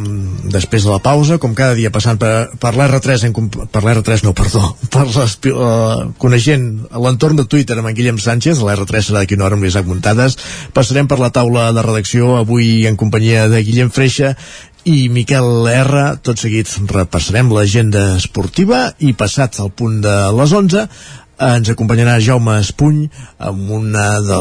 després 0.51 0.85
de 0.87 0.93
la 0.93 1.01
pausa, 1.03 1.37
com 1.43 1.55
cada 1.57 1.75
dia 1.75 1.91
passant 1.91 2.19
per, 2.21 2.33
per 2.61 2.71
l'R3, 2.75 3.25
en 3.27 3.49
per 3.51 3.81
l'R3 3.83 4.23
no, 4.27 4.35
perdó, 4.37 4.63
per 4.95 5.07
les, 5.09 5.37
uh, 5.51 6.05
coneixent 6.21 6.69
l'entorn 7.05 7.41
de 7.41 7.47
Twitter 7.51 7.79
amb 7.79 7.91
en 7.91 7.97
Guillem 7.97 8.21
Sánchez, 8.21 8.63
l'R3 8.63 9.09
serà 9.09 9.23
d'aquí 9.23 9.35
una 9.39 9.49
hora 9.49 9.59
amb 9.59 9.67
l'Isaac 9.67 9.89
Muntades, 9.89 10.39
passarem 10.75 11.11
per 11.11 11.19
la 11.19 11.33
taula 11.35 11.67
de 11.75 11.83
redacció 11.83 12.37
avui 12.39 12.87
en 12.87 12.95
companyia 12.99 13.49
de 13.51 13.63
Guillem 13.65 13.91
Freixa 13.91 14.35
i 14.85 15.09
Miquel 15.09 15.65
R. 15.65 16.01
Tot 16.21 16.37
seguit 16.37 16.69
repassarem 16.91 17.49
l'agenda 17.51 18.03
esportiva 18.19 18.91
i 19.01 19.15
passat 19.17 19.57
al 19.59 19.71
punt 19.73 19.97
de 20.05 20.13
les 20.37 20.53
11 20.53 20.85
ens 21.41 21.69
acompanyarà 21.71 22.17
Jaume 22.23 22.57
Espuny 22.61 23.05
amb 23.43 23.71
una 23.77 24.05
de, 24.23 24.39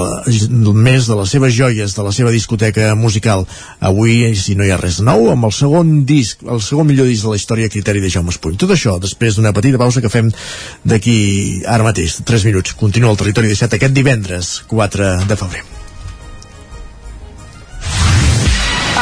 més 0.75 1.09
de 1.11 1.19
les 1.19 1.35
seves 1.35 1.55
joies 1.57 1.97
de 1.97 2.07
la 2.07 2.13
seva 2.15 2.33
discoteca 2.35 2.95
musical 2.99 3.47
avui, 3.81 4.35
si 4.39 4.55
no 4.55 4.67
hi 4.67 4.73
ha 4.75 4.81
res 4.81 5.01
nou 5.05 5.29
amb 5.33 5.49
el 5.49 5.55
segon 5.55 5.95
disc, 6.07 6.45
el 6.47 6.63
segon 6.63 6.89
millor 6.91 7.11
disc 7.11 7.27
de 7.27 7.35
la 7.35 7.41
història 7.41 7.71
a 7.71 7.75
criteri 7.75 8.03
de 8.05 8.13
Jaume 8.15 8.35
Espuny. 8.35 8.59
Tot 8.61 8.75
això 8.75 8.99
després 9.03 9.37
d'una 9.39 9.55
petita 9.57 9.81
pausa 9.81 10.03
que 10.05 10.13
fem 10.13 10.31
d'aquí 10.85 11.19
ara 11.67 11.87
mateix, 11.87 12.21
3 12.25 12.51
minuts. 12.51 12.77
Continua 12.79 13.15
el 13.15 13.23
Territori 13.23 13.51
17 13.51 13.81
aquest 13.81 13.97
divendres 13.97 14.61
4 14.71 15.17
de 15.29 15.41
febrer. 15.41 15.74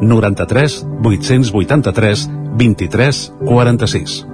93 0.00 0.86
883 1.02 2.28
23 2.56 3.32
46. 3.44 4.26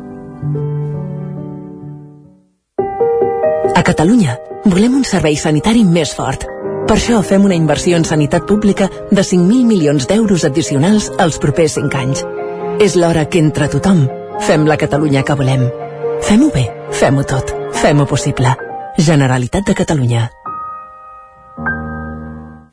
A 3.74 3.82
Catalunya 3.82 4.39
volem 4.64 4.98
un 5.01 5.05
servei 5.05 5.36
sanitari 5.36 5.84
més 5.84 6.12
fort. 6.14 6.44
Per 6.86 6.97
això 6.98 7.22
fem 7.24 7.44
una 7.47 7.56
inversió 7.56 7.97
en 7.97 8.05
sanitat 8.05 8.44
pública 8.47 8.89
de 9.10 9.22
5.000 9.22 9.64
milions 9.66 10.06
d'euros 10.10 10.44
addicionals 10.44 11.10
els 11.18 11.39
propers 11.43 11.78
5 11.78 11.98
anys. 11.98 12.26
És 12.82 12.97
l'hora 12.98 13.24
que 13.30 13.40
entre 13.40 13.70
tothom 13.72 14.05
fem 14.43 14.66
la 14.66 14.76
Catalunya 14.76 15.22
que 15.22 15.39
volem. 15.39 15.66
Fem-ho 16.22 16.51
bé, 16.55 16.68
fem-ho 16.90 17.24
tot, 17.24 17.55
fem-ho 17.82 18.06
possible. 18.06 18.55
Generalitat 18.98 19.66
de 19.66 19.74
Catalunya. 19.74 20.28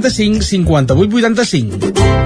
135 0.00 0.66
58 0.66 1.24
85. 1.24 2.25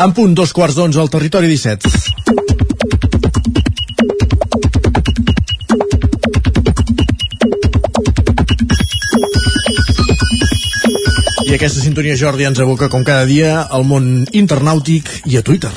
En 0.00 0.14
punt, 0.16 0.32
dos 0.32 0.54
quarts 0.56 0.78
d'onze 0.78 0.96
al 0.96 1.10
territori 1.12 1.44
17. 1.50 1.90
I 11.44 11.52
aquesta 11.58 11.84
sintonia, 11.84 12.16
Jordi, 12.16 12.48
ens 12.48 12.64
aboca 12.64 12.88
com 12.88 13.04
cada 13.04 13.28
dia 13.28 13.58
al 13.60 13.84
món 13.84 14.24
internàutic 14.32 15.12
i 15.28 15.36
a 15.36 15.44
Twitter. 15.44 15.74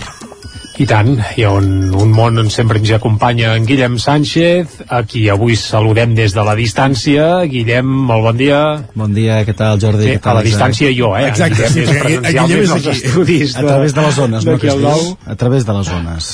I 0.84 0.88
tant, 0.90 1.14
hi 1.40 1.46
ha 1.48 1.52
un, 1.56 1.68
un 1.96 2.10
món 2.12 2.42
on 2.42 2.50
sempre 2.52 2.76
ens 2.82 2.90
acompanya 2.98 3.54
en 3.56 3.64
Guillem 3.64 3.94
Sánchez, 4.04 4.82
a 4.92 4.98
qui 5.08 5.22
avui 5.32 5.56
saludem 5.56 6.12
des 6.18 6.34
de 6.36 6.44
la 6.44 6.58
distància. 6.60 7.28
Guillem, 7.48 7.88
molt 8.10 8.26
bon 8.26 8.42
dia. 8.42 8.58
Bon 9.00 9.14
dia, 9.16 9.38
què 9.48 9.56
tal, 9.56 9.80
Jordi? 9.80 10.10
Sí, 10.10 10.18
què 10.18 10.24
tal, 10.26 10.34
a 10.34 10.42
la 10.42 10.44
distància 10.50 10.90
jo, 10.92 11.14
eh? 11.16 11.30
Exacte, 11.30 11.70
En 11.70 11.72
sí, 11.72 11.86
Guillem 11.86 12.52
des 12.52 12.66
és 12.66 12.74
dels 12.74 12.90
aquí. 12.92 12.98
estudis 12.98 13.56
A 13.56 13.64
través 13.64 13.96
de 13.96 14.04
les 14.10 14.18
zones, 14.20 14.50
no? 14.50 14.58
diu? 14.60 15.14
A 15.24 15.38
través 15.40 15.64
de 15.70 15.78
les 15.78 15.94
zones. 15.94 16.34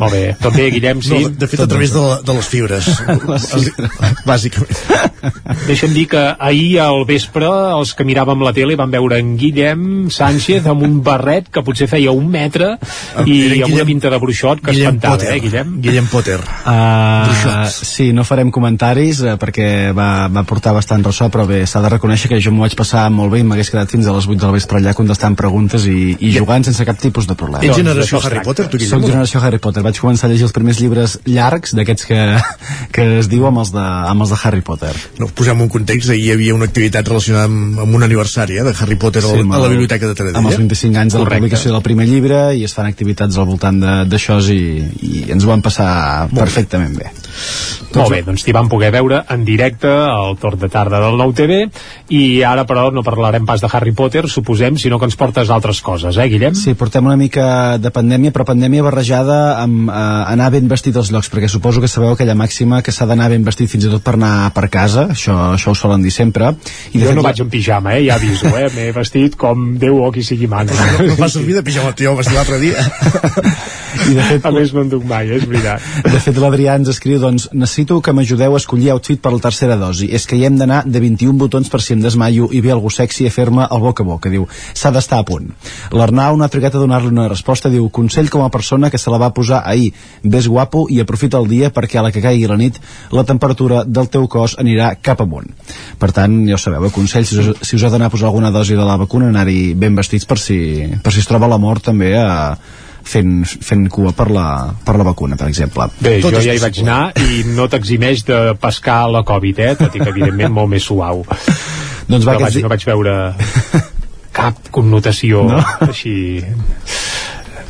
Molt 0.00 0.12
bé, 0.16 0.22
tot 0.40 0.54
bé, 0.56 0.70
Guillem, 0.72 1.02
sí? 1.04 1.18
No, 1.26 1.28
de 1.42 1.46
fet, 1.50 1.60
a 1.60 1.66
través 1.68 1.92
de, 1.92 2.00
la, 2.00 2.20
de 2.24 2.36
les 2.38 2.46
fibres. 2.48 2.86
Bàsicament. 4.28 4.76
Deixa'm 5.66 5.92
dir 5.94 6.06
que 6.10 6.20
ahir 6.38 6.78
al 6.82 7.04
vespre 7.08 7.46
els 7.76 7.92
que 7.96 8.04
miràvem 8.08 8.40
la 8.44 8.52
tele 8.56 8.76
van 8.78 8.90
veure 8.92 9.18
en 9.20 9.34
Guillem 9.40 10.08
Sánchez 10.12 10.66
amb 10.70 10.84
un 10.86 10.98
barret 11.04 11.50
que 11.52 11.62
potser 11.66 11.88
feia 11.90 12.12
un 12.16 12.28
metre 12.32 12.72
i 13.26 13.36
Era 13.50 13.66
amb 13.66 13.74
una 13.74 13.82
Guillem- 13.82 13.86
pinta 13.90 14.10
de 14.12 14.18
bruixot 14.22 14.60
que 14.64 14.72
Guillem 14.72 14.96
espantava, 14.96 15.16
Potter. 15.18 15.34
eh, 15.34 15.40
Guillem? 15.44 15.74
Guillem 15.84 16.06
Potter. 16.10 16.38
Uh, 16.40 17.26
Bruixots. 17.28 17.80
sí, 17.90 18.10
no 18.16 18.24
farem 18.24 18.50
comentaris 18.54 19.20
uh, 19.24 19.34
perquè 19.40 19.92
va, 19.96 20.28
va 20.32 20.44
portar 20.48 20.72
bastant 20.76 21.04
ressò, 21.04 21.28
però 21.32 21.46
bé, 21.48 21.62
s'ha 21.66 21.82
de 21.84 21.92
reconèixer 21.96 22.30
que 22.32 22.40
jo 22.40 22.52
m'ho 22.54 22.64
vaig 22.64 22.76
passar 22.78 23.08
molt 23.12 23.32
bé 23.34 23.40
i 23.42 23.46
m'hagués 23.46 23.70
quedat 23.72 23.90
fins 23.92 24.06
a 24.08 24.14
les 24.16 24.26
8 24.28 24.40
del 24.46 24.54
vespre 24.56 24.80
allà 24.80 24.94
contestant 24.96 25.36
preguntes 25.36 25.84
i, 25.90 26.16
i 26.20 26.32
jugant 26.36 26.64
sense 26.64 26.84
cap 26.88 26.98
tipus 27.00 27.26
de 27.28 27.34
problema. 27.36 27.64
Ets 27.66 27.76
generació 27.76 28.20
Harry 28.24 28.40
Potter, 28.44 28.68
tu, 28.70 28.78
Guillem? 28.80 28.90
Soc 28.96 29.06
generació 29.10 29.40
Harry 29.44 29.58
Potter. 29.58 29.82
Vaig 29.90 30.00
començar 30.00 30.28
a 30.28 30.32
llegir 30.32 30.46
els 30.48 30.54
primers 30.56 30.78
llibres 30.80 31.18
llargs, 31.26 31.74
d'aquests 31.76 32.06
que, 32.08 32.20
que 32.94 33.06
es 33.20 33.28
diu 33.30 33.44
amb 33.50 33.60
els, 33.64 33.72
de, 33.74 33.82
amb 33.82 34.22
els 34.24 34.30
de 34.32 34.38
Harry 34.44 34.62
Potter. 34.66 34.92
No, 35.18 35.28
posem 35.34 35.60
un 35.66 35.68
context, 35.72 36.10
ahir 36.14 36.28
hi 36.30 36.32
havia 36.36 36.54
una 36.54 36.68
activitat 36.70 37.08
relacionada 37.10 37.48
amb, 37.50 37.80
amb 37.84 37.98
un 37.98 38.06
aniversari 38.06 38.60
eh, 38.60 38.64
de 38.66 38.74
Harry 38.78 38.96
Potter 39.00 39.22
sí, 39.26 39.34
a 39.34 39.44
la 39.50 39.64
el- 39.64 39.74
biblioteca 39.74 40.06
de 40.06 40.14
Taradell. 40.14 40.38
Amb 40.40 40.52
els 40.52 40.60
25 40.62 41.00
anys 41.02 41.12
de 41.14 41.18
la 41.18 41.24
Correcte. 41.24 41.40
publicació 41.44 41.72
del 41.74 41.82
primer 41.86 42.06
llibre 42.08 42.40
i 42.56 42.64
es 42.68 42.74
fan 42.76 42.86
activitats 42.90 43.36
al 43.40 43.48
voltant 43.50 43.80
de- 43.82 43.96
d'això 44.10 44.38
i, 44.52 44.60
i 45.02 45.24
ens 45.34 45.44
ho 45.44 45.50
vam 45.50 45.62
passar 45.64 46.28
perfectament 46.34 46.94
bé. 46.98 47.10
Molt 47.94 48.12
bé, 48.12 48.20
doncs 48.22 48.44
t'hi 48.46 48.52
vam 48.54 48.68
poder 48.70 48.92
veure 48.94 49.22
en 49.34 49.42
directe 49.44 49.88
al 49.90 50.36
torn 50.38 50.60
de 50.60 50.68
tarda 50.70 51.00
del 51.02 51.16
Nou 51.18 51.32
TV 51.34 51.64
i 52.14 52.42
ara 52.46 52.62
però 52.68 52.90
no 52.94 53.02
parlarem 53.02 53.46
pas 53.48 53.62
de 53.62 53.70
Harry 53.72 53.90
Potter, 53.96 54.28
suposem, 54.30 54.76
sinó 54.78 54.98
que 55.00 55.08
ens 55.08 55.16
portes 55.18 55.50
altres 55.50 55.80
coses, 55.82 56.16
eh, 56.16 56.28
Guillem? 56.30 56.54
Sí, 56.54 56.74
portem 56.78 57.06
una 57.08 57.16
mica 57.18 57.78
de 57.78 57.90
pandèmia, 57.90 58.30
però 58.34 58.44
pandèmia 58.46 58.84
barrejada 58.86 59.56
amb 59.62 59.79
eh, 59.88 60.32
anar 60.32 60.50
ben 60.54 60.68
vestit 60.68 60.96
als 60.96 61.12
llocs, 61.14 61.30
perquè 61.32 61.48
suposo 61.48 61.80
que 61.80 61.88
sabeu 61.88 62.12
aquella 62.14 62.36
màxima 62.38 62.82
que 62.82 62.92
s'ha 62.92 63.06
d'anar 63.08 63.30
ben 63.32 63.44
vestit 63.46 63.70
fins 63.70 63.86
i 63.86 63.92
tot 63.92 64.04
per 64.04 64.16
anar 64.18 64.50
per 64.56 64.68
casa, 64.68 65.08
això, 65.14 65.36
això 65.54 65.72
ho 65.72 65.78
solen 65.78 66.02
dir 66.02 66.12
sempre. 66.14 66.52
I 66.92 67.02
jo 67.04 67.14
no 67.16 67.24
vaig 67.24 67.40
en 67.44 67.50
pijama, 67.52 67.96
eh, 67.96 68.06
ja 68.08 68.18
aviso, 68.20 68.50
eh, 68.56 68.68
m'he 68.74 68.90
vestit 68.96 69.36
com 69.40 69.70
Déu 69.80 70.02
o 70.04 70.10
qui 70.12 70.24
sigui 70.26 70.48
mana. 70.50 70.74
No, 70.74 71.06
no 71.06 71.16
fa 71.16 71.30
servir 71.32 71.56
de 71.56 71.64
pijama, 71.64 71.94
tio, 71.96 72.16
vestit 72.18 72.36
l'altre 72.36 72.58
dia. 72.60 72.84
I 73.90 74.14
de 74.14 74.22
fet, 74.22 74.44
a 74.46 74.50
més 74.54 74.72
no 74.74 74.84
en 74.84 74.90
duc 74.92 75.04
mai, 75.08 75.28
és 75.34 75.44
veritat. 75.48 75.82
De 76.06 76.20
fet, 76.22 76.36
l'Adrià 76.40 76.76
ens 76.78 76.90
escriu, 76.92 77.18
doncs, 77.22 77.48
necessito 77.52 77.98
que 78.04 78.14
m'ajudeu 78.14 78.54
a 78.54 78.60
escollir 78.60 78.92
outfit 78.94 79.20
per 79.22 79.32
la 79.34 79.42
tercera 79.42 79.76
dosi. 79.80 80.08
És 80.14 80.26
que 80.30 80.38
hi 80.38 80.44
hem 80.46 80.58
d'anar 80.60 80.82
de 80.86 81.02
21 81.02 81.38
botons 81.40 81.70
per 81.72 81.82
si 81.82 81.94
em 81.96 82.02
desmaio 82.04 82.48
i 82.54 82.62
ve 82.64 82.72
algú 82.74 82.90
sexy 82.92 83.26
a 83.26 83.34
fer-me 83.34 83.66
el 83.66 83.82
boca 83.82 84.04
a 84.06 84.08
boca. 84.08 84.32
Diu, 84.32 84.46
s'ha 84.74 84.92
d'estar 84.94 85.20
a 85.20 85.26
punt. 85.26 85.50
L'Arnau 85.96 86.38
no 86.38 86.46
ha 86.46 86.52
trigat 86.52 86.76
a 86.76 86.82
donar-li 86.82 87.10
una 87.12 87.28
resposta. 87.30 87.72
Diu, 87.72 87.88
consell 87.90 88.30
com 88.30 88.44
a 88.44 88.50
persona 88.52 88.90
que 88.90 88.98
se 88.98 89.10
la 89.12 89.20
va 89.20 89.32
posar 89.34 89.62
ahir. 89.72 89.92
Ves 90.22 90.48
guapo 90.50 90.86
i 90.90 91.00
aprofita 91.00 91.38
el 91.40 91.48
dia 91.50 91.70
perquè 91.74 91.98
a 92.00 92.04
la 92.06 92.12
que 92.12 92.22
caigui 92.24 92.46
la 92.50 92.56
nit 92.60 92.76
la 93.16 93.24
temperatura 93.24 93.84
del 93.86 94.08
teu 94.12 94.26
cos 94.28 94.56
anirà 94.60 94.92
cap 95.02 95.22
amunt. 95.24 95.48
Per 95.98 96.10
tant, 96.16 96.40
ja 96.48 96.58
ho 96.58 96.60
sabeu, 96.60 96.86
eh? 96.88 96.92
consell, 96.94 97.24
si 97.26 97.38
us, 97.40 97.54
si 97.62 97.76
us 97.76 97.82
heu 97.86 97.90
d'anar 97.94 98.10
a 98.10 98.14
posar 98.14 98.28
alguna 98.30 98.50
dosi 98.54 98.76
de 98.78 98.84
la 98.84 98.96
vacuna, 99.00 99.28
anar-hi 99.32 99.72
ben 99.74 99.96
vestits 99.96 100.26
per 100.28 100.38
si, 100.38 100.60
per 101.02 101.12
si 101.14 101.20
es 101.24 101.28
troba 101.30 101.48
la 101.50 101.58
mort 101.60 101.84
també 101.90 102.12
a, 102.18 102.56
fent, 103.10 103.44
fent 103.46 103.86
cua 103.90 104.12
per 104.16 104.28
la, 104.30 104.46
per 104.84 104.94
la 105.00 105.04
vacuna, 105.08 105.36
per 105.40 105.48
exemple. 105.48 105.88
Bé, 106.00 106.18
Tot 106.22 106.34
jo 106.36 106.42
ja 106.44 106.52
hi 106.54 106.60
vaig 106.62 106.82
anar 106.84 107.00
i 107.24 107.42
no 107.56 107.66
t'eximeix 107.72 108.24
de 108.28 108.40
pescar 108.60 109.06
la 109.10 109.22
Covid, 109.26 109.58
eh? 109.64 109.74
Tot 109.80 109.94
i 109.96 110.02
que, 110.02 110.10
evidentment, 110.12 110.52
molt 110.52 110.68
més 110.74 110.84
suau. 110.84 111.24
Doncs 112.10 112.26
va, 112.26 112.34
aquests 112.36 112.42
vaig, 112.44 112.56
di- 112.58 112.62
no 112.66 112.70
vaig 112.72 112.84
veure 112.90 113.14
cap 114.40 114.68
connotació 114.74 115.42
No? 115.48 115.58
així 115.88 116.12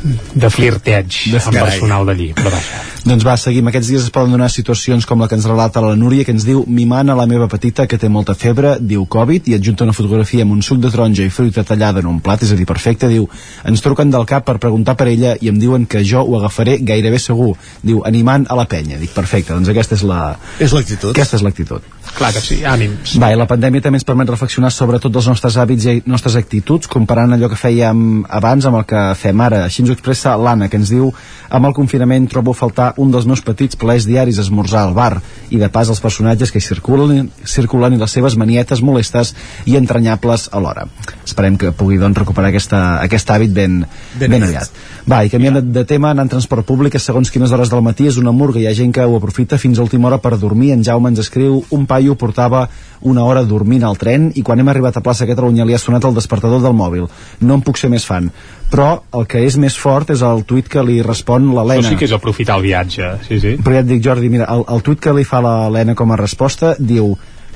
de 0.01 0.49
flirteig 0.49 1.17
De 1.31 1.41
amb 1.41 1.57
personal 1.61 2.07
d'allí, 2.09 2.31
però 2.37 2.53
vaja. 2.53 2.81
Doncs 3.01 3.25
va, 3.25 3.33
seguim. 3.37 3.65
Aquests 3.69 3.89
dies 3.89 4.03
es 4.05 4.13
poden 4.13 4.35
donar 4.35 4.51
situacions 4.53 5.07
com 5.09 5.21
la 5.21 5.27
que 5.29 5.33
ens 5.37 5.47
relata 5.49 5.81
la 5.81 5.95
Núria, 5.97 6.25
que 6.25 6.33
ens 6.35 6.45
diu 6.45 6.61
mimant 6.69 7.09
a 7.09 7.15
la 7.17 7.25
meva 7.29 7.47
petita 7.49 7.87
que 7.89 7.97
té 7.97 8.09
molta 8.13 8.35
febre, 8.37 8.75
diu 8.77 9.07
Covid, 9.09 9.49
i 9.49 9.55
adjunta 9.57 9.87
una 9.87 9.95
fotografia 9.97 10.45
amb 10.45 10.53
un 10.53 10.61
suc 10.65 10.77
de 10.83 10.91
taronja 10.93 11.25
i 11.25 11.33
fruita 11.33 11.63
tallada 11.65 12.03
en 12.03 12.11
un 12.11 12.19
plat, 12.21 12.43
és 12.45 12.53
a 12.53 12.57
dir, 12.59 12.67
perfecte, 12.69 13.09
diu 13.09 13.25
ens 13.65 13.81
truquen 13.81 14.13
del 14.13 14.27
cap 14.29 14.45
per 14.45 14.59
preguntar 14.61 14.95
per 14.99 15.09
ella 15.09 15.33
i 15.41 15.49
em 15.49 15.57
diuen 15.61 15.87
que 15.89 16.03
jo 16.05 16.21
ho 16.21 16.37
agafaré 16.37 16.77
gairebé 16.85 17.17
segur. 17.21 17.55
Diu, 17.81 18.03
animant 18.05 18.45
a 18.49 18.57
la 18.59 18.67
penya. 18.69 18.99
Dic, 19.01 19.15
perfecte, 19.17 19.55
doncs 19.55 19.73
aquesta 19.73 19.97
és 19.97 20.05
la... 20.05 20.21
És 20.61 20.73
l'actitud. 20.77 21.15
Aquesta 21.15 21.39
és 21.41 21.45
l'actitud. 21.45 21.89
Clar 22.11 22.31
que 22.35 22.41
sí, 22.43 22.59
ànims. 22.67 23.15
Va, 23.21 23.31
i 23.33 23.39
la 23.39 23.47
pandèmia 23.49 23.81
també 23.81 23.97
ens 24.01 24.05
permet 24.05 24.29
reflexionar 24.29 24.69
sobre 24.73 24.99
tots 25.01 25.21
els 25.21 25.29
nostres 25.31 25.57
hàbits 25.57 25.87
i 25.87 25.97
nostres 26.11 26.35
actituds, 26.37 26.89
comparant 26.91 27.33
allò 27.33 27.49
que 27.49 27.59
fèiem 27.59 28.25
abans 28.29 28.67
amb 28.67 28.81
el 28.81 28.87
que 28.89 29.03
fem 29.17 29.41
ara. 29.41 29.63
Així 29.65 29.81
ens 29.85 29.90
ho 29.91 29.97
expressa 29.97 30.37
l'Anna, 30.39 30.69
que 30.71 30.79
ens 30.79 30.91
diu 30.93 31.11
amb 31.51 31.67
el 31.67 31.75
confinament 31.75 32.27
trobo 32.31 32.55
a 32.55 32.57
faltar 32.57 32.91
un 33.03 33.11
dels 33.11 33.27
meus 33.27 33.43
petits 33.45 33.77
plaers 33.79 34.07
diaris 34.07 34.39
esmorzar 34.41 34.85
al 34.85 34.95
bar 34.95 35.21
i 35.51 35.59
de 35.59 35.69
pas 35.69 35.89
els 35.91 35.99
personatges 36.03 36.51
que 36.51 36.61
hi 36.61 36.65
circulen, 36.65 37.29
circulen 37.43 37.95
i 37.95 37.99
les 38.01 38.15
seves 38.15 38.37
manietes 38.39 38.81
molestes 38.81 39.33
i 39.67 39.75
entranyables 39.79 40.47
alhora. 40.55 40.87
Esperem 41.25 41.57
que 41.59 41.73
pugui 41.75 41.99
doncs, 42.01 42.17
recuperar 42.23 42.51
aquesta, 42.51 42.81
aquest 43.03 43.29
hàbit 43.35 43.53
ben, 43.55 43.81
ben, 44.15 44.31
ben 44.31 44.47
aviat. 44.47 44.71
Va, 45.09 45.23
i 45.25 45.33
canviant 45.33 45.59
de, 45.59 45.65
de 45.79 45.85
tema, 45.87 46.13
anant 46.15 46.29
en 46.29 46.35
transport 46.37 46.65
públic 46.67 46.95
a 46.95 47.03
segons 47.03 47.31
quines 47.33 47.51
hores 47.51 47.71
del 47.71 47.83
matí 47.83 48.07
és 48.07 48.19
una 48.21 48.31
murga, 48.35 48.61
hi 48.61 48.69
ha 48.69 48.77
gent 48.77 48.93
que 48.95 49.03
ho 49.03 49.17
aprofita 49.17 49.59
fins 49.59 49.79
a 49.79 49.85
última 49.85 50.07
hora 50.07 50.21
per 50.23 50.37
dormir. 50.39 50.71
En 50.75 50.85
Jaume 50.87 51.11
ens 51.11 51.19
escriu, 51.25 51.59
un 51.75 51.85
paio 51.89 52.15
portava 52.15 52.67
una 53.01 53.25
hora 53.25 53.43
dormint 53.43 53.83
al 53.83 53.97
tren 53.97 54.29
i 54.37 54.43
quan 54.45 54.61
hem 54.61 54.69
arribat 54.71 54.97
a 54.97 55.03
plaça 55.03 55.27
Catalunya 55.27 55.65
li 55.65 55.75
ha 55.75 55.81
sonat 55.81 56.05
el 56.05 56.15
despertador 56.15 56.61
del 56.61 56.77
mòbil. 56.77 57.07
No 57.41 57.57
en 57.57 57.65
puc 57.65 57.81
ser 57.81 57.89
més 57.89 58.05
fan. 58.05 58.29
Però 58.71 58.87
el 59.19 59.25
que 59.27 59.41
és 59.43 59.57
més 59.59 59.75
fort 59.75 60.13
és 60.13 60.21
el 60.23 60.45
tuit 60.47 60.69
que 60.71 60.79
li 60.87 61.01
respon 61.03 61.49
l'Helena. 61.51 61.81
Això 61.83 61.91
sí 61.91 61.99
que 61.99 62.07
és 62.07 62.15
aprofitar 62.15 62.55
el 62.61 62.63
viatge, 62.69 63.09
sí, 63.27 63.39
sí. 63.43 63.57
Però 63.59 63.75
ja 63.75 63.83
et 63.83 63.89
dic, 63.89 63.99
Jordi, 64.05 64.29
mira, 64.31 64.47
el, 64.53 64.63
el 64.71 64.83
tuit 64.85 65.01
que 65.03 65.11
li 65.17 65.25
fa 65.27 65.41
l'Helena 65.43 65.95
com 65.99 66.13
a 66.15 66.19
resposta 66.19 66.75
diu 66.79 67.11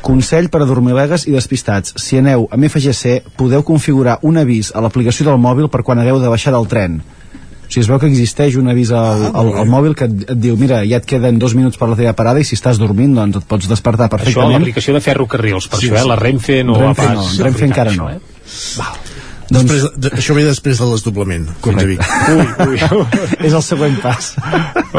Consell 0.05 0.51
per 0.53 0.59
a 0.61 0.65
dormilegues 0.69 1.23
i 1.25 1.31
despistats. 1.33 1.95
Si 1.97 2.19
aneu 2.19 2.43
a 2.51 2.57
MFGC, 2.59 3.31
podeu 3.39 3.63
configurar 3.65 4.19
un 4.27 4.37
avís 4.37 4.69
a 4.75 4.83
l'aplicació 4.83 5.25
del 5.31 5.39
mòbil 5.41 5.71
per 5.73 5.81
quan 5.87 5.97
hagueu 6.03 6.19
de 6.21 6.29
baixar 6.29 6.53
del 6.53 6.67
tren. 6.69 6.99
O 6.99 7.71
sigui, 7.71 7.81
es 7.81 7.89
veu 7.89 7.97
que 7.97 8.05
existeix 8.11 8.59
un 8.59 8.69
avís 8.69 8.91
al, 8.93 9.23
al, 9.33 9.49
al 9.63 9.71
mòbil 9.71 9.95
que 9.97 10.05
et, 10.05 10.27
et 10.35 10.37
diu, 10.37 10.53
mira, 10.61 10.83
ja 10.85 10.99
et 11.01 11.07
queden 11.09 11.39
dos 11.41 11.55
minuts 11.57 11.79
per 11.81 11.87
la 11.89 11.97
teva 11.97 12.13
parada 12.13 12.43
i 12.43 12.45
si 12.45 12.53
estàs 12.59 12.77
dormint, 12.77 13.15
doncs 13.17 13.39
et 13.41 13.47
pots 13.49 13.65
despertar 13.71 14.05
Això 14.05 14.13
a 14.13 14.17
perfectament. 14.19 14.59
l'aplicació 14.59 14.93
de 14.93 15.01
ferrocarrils, 15.01 15.71
per 15.71 15.79
Sí, 15.81 15.89
això, 15.89 16.03
eh? 16.03 16.07
La 16.11 16.19
Renfe 16.21 16.61
no 16.67 16.77
Renfe 16.77 17.09
no, 17.15 17.25
Renfe 17.47 17.65
encara 17.65 17.95
això, 17.95 18.05
no. 18.05 18.13
Eh? 18.13 19.14
Després, 19.45 19.83
de, 20.01 20.09
això 20.17 20.33
ve 20.33 20.43
després 20.47 20.79
del 20.81 20.91
desdoblament. 20.95 21.45
Correcte. 21.61 22.05
Ui, 22.33 22.45
ui. 22.73 22.79
és 23.47 23.53
el 23.53 23.61
següent 23.65 23.97
pas. 24.01 24.31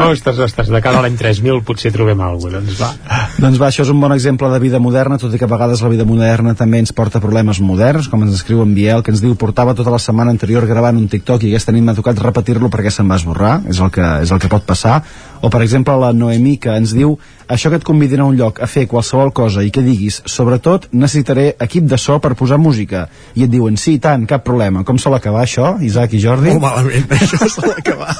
Ostres, 0.07 0.39
ostres, 0.45 0.69
de 0.71 0.81
cara 0.83 1.01
a 1.01 1.03
l'any 1.03 1.17
3000 1.19 1.63
potser 1.67 1.91
trobem 1.95 2.21
alguna 2.23 2.61
cosa, 2.61 2.61
doncs 2.61 2.79
va. 2.79 2.91
Doncs 3.37 3.59
va, 3.59 3.69
això 3.69 3.83
és 3.83 3.91
un 3.91 3.99
bon 3.99 4.13
exemple 4.15 4.49
de 4.53 4.59
vida 4.63 4.79
moderna, 4.83 5.19
tot 5.19 5.33
i 5.35 5.41
que 5.41 5.47
a 5.47 5.51
vegades 5.51 5.83
la 5.83 5.91
vida 5.91 6.05
moderna 6.07 6.55
també 6.55 6.79
ens 6.83 6.93
porta 6.95 7.21
problemes 7.23 7.59
moderns, 7.59 8.07
com 8.11 8.23
ens 8.23 8.37
escriu 8.37 8.63
en 8.63 8.73
Biel, 8.77 9.03
que 9.03 9.11
ens 9.11 9.23
diu 9.23 9.35
portava 9.39 9.75
tota 9.75 9.93
la 9.93 9.99
setmana 10.01 10.31
anterior 10.31 10.67
gravant 10.69 10.99
un 10.99 11.09
TikTok 11.11 11.43
i 11.43 11.51
aquesta 11.51 11.75
nit 11.75 11.83
m'ha 11.83 11.97
tocat 11.97 12.19
repetir-lo 12.23 12.71
perquè 12.73 12.93
se'n 12.93 13.09
va 13.09 13.19
esborrar, 13.19 13.57
és 13.67 13.81
el, 13.83 13.91
que, 13.91 14.05
és 14.23 14.31
el 14.31 14.43
que 14.43 14.51
pot 14.51 14.63
passar. 14.67 15.01
O, 15.41 15.49
per 15.53 15.61
exemple, 15.65 15.95
la 15.99 16.13
Noemí, 16.13 16.57
que 16.61 16.73
ens 16.77 16.93
diu 16.95 17.17
això 17.47 17.71
que 17.71 17.79
et 17.79 17.85
convidin 17.87 18.21
a 18.21 18.27
un 18.27 18.35
lloc 18.35 18.59
a 18.61 18.67
fer 18.67 18.87
qualsevol 18.91 19.31
cosa 19.35 19.63
i 19.63 19.71
que 19.71 19.83
diguis, 19.85 20.19
sobretot 20.27 20.89
necessitaré 20.91 21.53
equip 21.63 21.87
de 21.87 21.99
so 22.01 22.17
per 22.23 22.35
posar 22.35 22.59
música. 22.59 23.05
I 23.35 23.45
et 23.45 23.53
diuen, 23.53 23.77
sí, 23.79 23.97
tant, 24.03 24.25
cap 24.27 24.43
problema. 24.43 24.83
Com 24.87 24.99
sol 24.99 25.15
acabar 25.15 25.45
això, 25.45 25.75
Isaac 25.83 26.17
i 26.17 26.23
Jordi? 26.23 26.51
Molt 26.55 26.65
malament, 26.65 27.07
això 27.19 27.47
sol 27.51 27.71
acabar. 27.71 28.17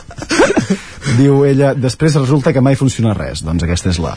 Diu 1.17 1.43
ella, 1.47 1.73
després 1.75 2.15
resulta 2.19 2.53
que 2.53 2.63
mai 2.63 2.75
funciona 2.79 3.13
res. 3.17 3.43
Doncs 3.43 3.63
aquesta 3.67 3.91
és 3.91 3.99
la, 4.03 4.13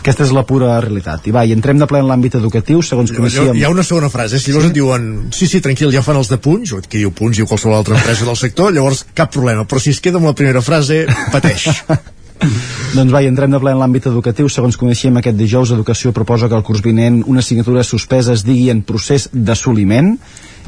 aquesta 0.00 0.26
és 0.26 0.32
la 0.36 0.44
pura 0.48 0.74
realitat. 0.84 1.28
I 1.28 1.34
va, 1.34 1.44
i 1.48 1.52
entrem 1.56 1.80
de 1.80 1.88
ple 1.88 2.00
en 2.02 2.08
l'àmbit 2.08 2.36
educatiu, 2.40 2.82
segons 2.84 3.12
coneixíem... 3.14 3.56
hi 3.56 3.66
ha 3.66 3.72
una 3.72 3.84
segona 3.86 4.12
frase, 4.12 4.40
si 4.40 4.52
llavors 4.52 4.70
et 4.72 4.76
diuen 4.76 5.10
sí, 5.32 5.48
sí, 5.48 5.60
tranquil, 5.64 5.92
ja 5.94 6.04
fan 6.04 6.20
els 6.20 6.32
de 6.32 6.40
punys, 6.42 6.74
o 6.76 6.80
qui 6.84 7.04
diu 7.04 7.12
punys 7.16 7.40
diu 7.40 7.48
qualsevol 7.48 7.78
altra 7.78 8.00
empresa 8.00 8.28
del 8.28 8.40
sector, 8.40 8.72
llavors 8.74 9.06
cap 9.14 9.32
problema, 9.32 9.68
però 9.68 9.80
si 9.80 9.94
es 9.94 10.00
queda 10.02 10.20
amb 10.20 10.32
la 10.32 10.36
primera 10.36 10.64
frase, 10.64 11.04
pateix. 11.32 11.70
Doncs 12.96 13.12
va, 13.12 13.22
i 13.22 13.28
entrem 13.30 13.52
de 13.52 13.60
ple 13.62 13.72
en 13.72 13.80
l'àmbit 13.80 14.08
educatiu. 14.10 14.48
Segons 14.50 14.78
coneixíem 14.80 15.18
aquest 15.18 15.38
dijous, 15.38 15.72
Educació 15.74 16.12
proposa 16.16 16.48
que 16.50 16.56
el 16.58 16.64
curs 16.66 16.82
vinent 16.84 17.22
una 17.30 17.42
assignatura 17.44 17.84
suspesa 17.86 18.34
es 18.34 18.44
digui 18.46 18.70
en 18.72 18.82
procés 18.86 19.28
d'assoliment 19.32 20.16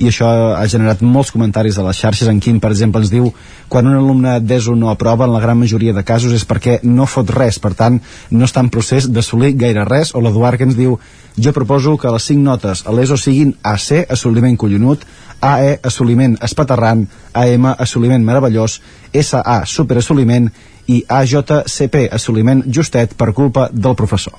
i 0.02 0.08
això 0.10 0.26
ha 0.56 0.64
generat 0.70 1.04
molts 1.06 1.30
comentaris 1.34 1.76
a 1.78 1.84
les 1.86 1.98
xarxes. 2.00 2.28
En 2.30 2.40
Quim, 2.42 2.58
per 2.62 2.72
exemple, 2.74 3.02
ens 3.02 3.12
diu 3.12 3.28
quan 3.70 3.86
un 3.86 3.98
alumne 3.98 4.38
d'ESO 4.42 4.74
no 4.78 4.90
aprova, 4.90 5.28
en 5.28 5.34
la 5.34 5.42
gran 5.42 5.58
majoria 5.60 5.94
de 5.94 6.02
casos 6.06 6.34
és 6.34 6.46
perquè 6.46 6.80
no 6.82 7.06
fot 7.06 7.30
res, 7.34 7.60
per 7.62 7.74
tant, 7.78 8.00
no 8.30 8.48
està 8.48 8.64
en 8.64 8.72
procés 8.74 9.06
d'assolir 9.10 9.54
gaire 9.58 9.86
res. 9.86 10.14
O 10.14 10.22
l'Eduard 10.22 10.58
que 10.58 10.66
ens 10.66 10.78
diu 10.78 10.98
jo 11.38 11.52
proposo 11.54 11.96
que 11.98 12.10
les 12.10 12.30
5 12.30 12.42
notes 12.42 12.84
a 12.86 12.94
l'ESO 12.94 13.18
siguin 13.18 13.54
AC, 13.62 14.04
assoliment 14.10 14.58
collonut, 14.58 15.06
AE, 15.44 15.78
assoliment 15.82 16.38
espaterrant, 16.42 17.06
AM, 17.34 17.66
assoliment 17.74 18.22
meravellós, 18.24 18.80
SA, 19.12 19.62
superassoliment 19.68 20.48
i 20.86 21.02
AJCP, 21.08 22.08
assoliment 22.12 22.64
justet 22.66 23.14
per 23.16 23.32
culpa 23.32 23.68
del 23.72 23.96
professor. 23.96 24.34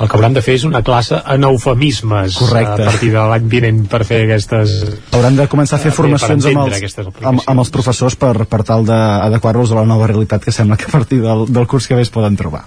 El 0.00 0.08
que 0.08 0.16
hauran 0.16 0.34
de 0.36 0.42
fer 0.44 0.54
és 0.58 0.64
una 0.68 0.82
classe 0.86 1.18
en 1.34 1.44
eufemismes 1.48 2.36
Correcte. 2.38 2.82
a 2.82 2.90
partir 2.90 3.10
de 3.14 3.24
l'any 3.32 3.48
vinent 3.52 3.80
per 3.90 4.04
fer 4.08 4.22
aquestes... 4.26 4.76
Hauran 5.16 5.36
de 5.40 5.48
començar 5.50 5.78
a 5.78 5.82
fer 5.82 5.92
Eh, 5.92 5.96
formacions 5.96 6.46
amb 6.50 6.62
els, 6.66 6.98
amb, 7.22 7.42
amb 7.46 7.64
els 7.64 7.72
professors 7.74 8.16
per, 8.20 8.34
per 8.50 8.62
tal 8.68 8.86
d'adequar-los 8.88 9.72
a 9.72 9.80
la 9.82 9.88
nova 9.88 10.06
realitat 10.10 10.44
que 10.44 10.54
sembla 10.54 10.78
que 10.80 10.88
a 10.88 10.94
partir 10.94 11.20
del, 11.24 11.46
del 11.50 11.66
curs 11.66 11.88
que 11.88 11.98
ve 11.98 12.06
es 12.06 12.12
poden 12.14 12.36
trobar. 12.36 12.64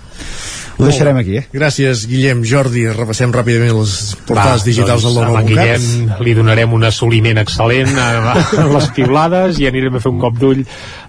Ho 0.73 0.87
deixarem 0.87 1.17
aquí, 1.19 1.35
eh? 1.37 1.43
Gràcies, 1.53 2.07
Guillem. 2.09 2.39
Jordi, 2.49 2.87
repassem 2.89 3.29
ràpidament 3.33 3.75
les 3.77 3.91
portades 4.25 4.63
Va, 4.63 4.65
digitals 4.65 5.03
doncs, 5.05 5.19
del 5.19 5.27
en 5.27 5.29
99.cat. 5.29 5.83
Guillem 5.83 6.23
li 6.25 6.33
donarem 6.33 6.73
un 6.73 6.87
assoliment 6.87 7.37
excel·lent 7.43 7.93
a, 8.01 8.07
a 8.33 8.65
les 8.71 8.87
piulades 8.95 9.59
i 9.61 9.67
anirem 9.69 9.99
a 9.99 10.01
fer 10.01 10.09
un 10.09 10.17
cop 10.23 10.39
d'ull 10.41 10.63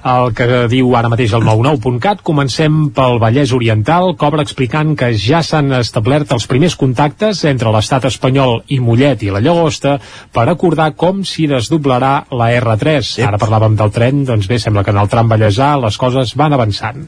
al 0.04 0.34
que 0.36 0.66
diu 0.68 0.92
ara 0.98 1.08
mateix 1.08 1.32
el 1.32 1.46
99.cat. 1.48 2.20
Comencem 2.28 2.90
pel 2.94 3.16
Vallès 3.22 3.54
Oriental, 3.56 4.12
cobra 4.20 4.44
explicant 4.44 4.92
que 5.00 5.14
ja 5.16 5.40
s'han 5.54 5.70
establert 5.76 6.32
els 6.34 6.48
primers 6.50 6.74
contactes 6.74 7.44
entre 7.46 7.70
l'estat 7.70 8.08
espanyol 8.08 8.56
i 8.74 8.80
Mollet 8.82 9.20
i 9.22 9.30
la 9.30 9.42
Llagosta 9.44 9.92
per 10.34 10.48
acordar 10.50 10.88
com 10.98 11.20
s'hi 11.22 11.46
desdoblarà 11.46 12.24
la 12.34 12.48
R3. 12.58 13.20
Ara 13.22 13.38
parlàvem 13.38 13.76
del 13.78 13.92
tren, 13.94 14.24
doncs 14.26 14.48
bé, 14.50 14.58
sembla 14.58 14.82
que 14.82 14.90
en 14.90 14.98
el 14.98 15.10
tram 15.12 15.30
Vallèsà 15.30 15.76
les 15.78 15.98
coses 16.00 16.34
van 16.40 16.56
avançant. 16.58 17.06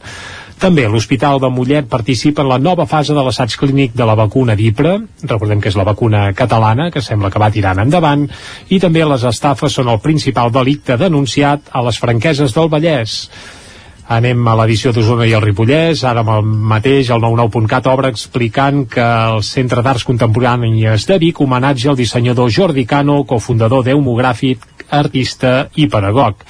També 0.63 0.87
l'Hospital 0.87 1.43
de 1.43 1.51
Mollet 1.51 1.91
participa 1.91 2.45
en 2.47 2.53
la 2.53 2.61
nova 2.63 2.87
fase 2.87 3.19
de 3.19 3.27
l'assaig 3.27 3.59
clínic 3.59 3.99
de 3.99 4.07
la 4.07 4.15
vacuna 4.17 4.55
d'Ipra, 4.57 4.95
recordem 5.27 5.61
que 5.61 5.75
és 5.75 5.77
la 5.77 5.89
vacuna 5.91 6.31
catalana, 6.39 6.93
que 6.95 7.03
sembla 7.03 7.33
que 7.35 7.43
va 7.43 7.51
tirant 7.51 7.83
endavant, 7.83 8.29
i 8.71 8.79
també 8.81 9.05
les 9.05 9.27
estafes 9.27 9.75
són 9.75 9.91
el 9.91 10.01
principal 10.07 10.55
delicte 10.55 10.97
denunciat 11.03 11.75
a 11.75 11.83
les 11.83 11.99
franqueses 11.99 12.55
del 12.55 12.71
Vallès. 12.73 13.25
Anem 14.07 14.47
a 14.47 14.53
l'edició 14.55 14.93
d'Osona 14.95 15.25
i 15.27 15.33
el 15.35 15.43
Ripollès, 15.43 16.05
ara 16.07 16.23
amb 16.23 16.31
el 16.37 16.45
mateix, 16.71 17.09
el 17.11 17.25
99.cat 17.25 17.89
obre 17.91 18.13
explicant 18.15 18.85
que 18.87 19.03
el 19.03 19.43
Centre 19.43 19.83
d'Arts 19.83 20.07
Contemporànies 20.07 21.09
de 21.11 21.17
Vic 21.19 21.41
homenatge 21.43 21.91
al 21.91 21.99
dissenyador 21.99 22.53
Jordi 22.55 22.87
Cano, 22.87 23.25
cofundador 23.27 23.83
d'Eumogràfic, 23.83 24.63
artista 24.95 25.57
i 25.75 25.89
pedagog. 25.91 26.47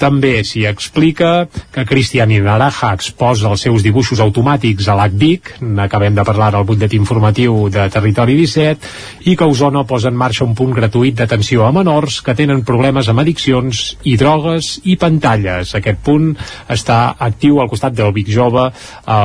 També 0.00 0.40
s'hi 0.46 0.64
explica 0.68 1.46
que 1.74 1.84
Cristian 1.84 2.32
Naraja 2.44 2.94
exposa 2.96 3.50
els 3.50 3.64
seus 3.66 3.84
dibuixos 3.84 4.20
automàtics 4.24 4.88
a 4.88 4.96
l'ACVIC, 4.96 5.56
n'acabem 5.60 6.16
de 6.16 6.24
parlar 6.24 6.54
al 6.54 6.64
butlletí 6.68 6.96
informatiu 6.96 7.68
de 7.72 7.84
Territori 7.92 8.36
17, 8.38 8.92
i 9.28 9.36
que 9.36 9.48
Osona 9.48 9.84
posa 9.84 10.08
en 10.08 10.16
marxa 10.16 10.46
un 10.46 10.54
punt 10.56 10.72
gratuït 10.76 11.18
d'atenció 11.18 11.66
a 11.66 11.72
menors 11.76 12.20
que 12.24 12.36
tenen 12.38 12.64
problemes 12.64 13.10
amb 13.10 13.20
addiccions 13.20 13.82
i 14.08 14.16
drogues 14.20 14.78
i 14.88 14.96
pantalles. 15.00 15.74
Aquest 15.76 16.00
punt 16.06 16.32
està 16.70 17.00
actiu 17.18 17.60
al 17.60 17.68
costat 17.68 17.96
del 17.96 18.14
Vic 18.16 18.32
Jove, 18.32 18.70
a 19.04 19.20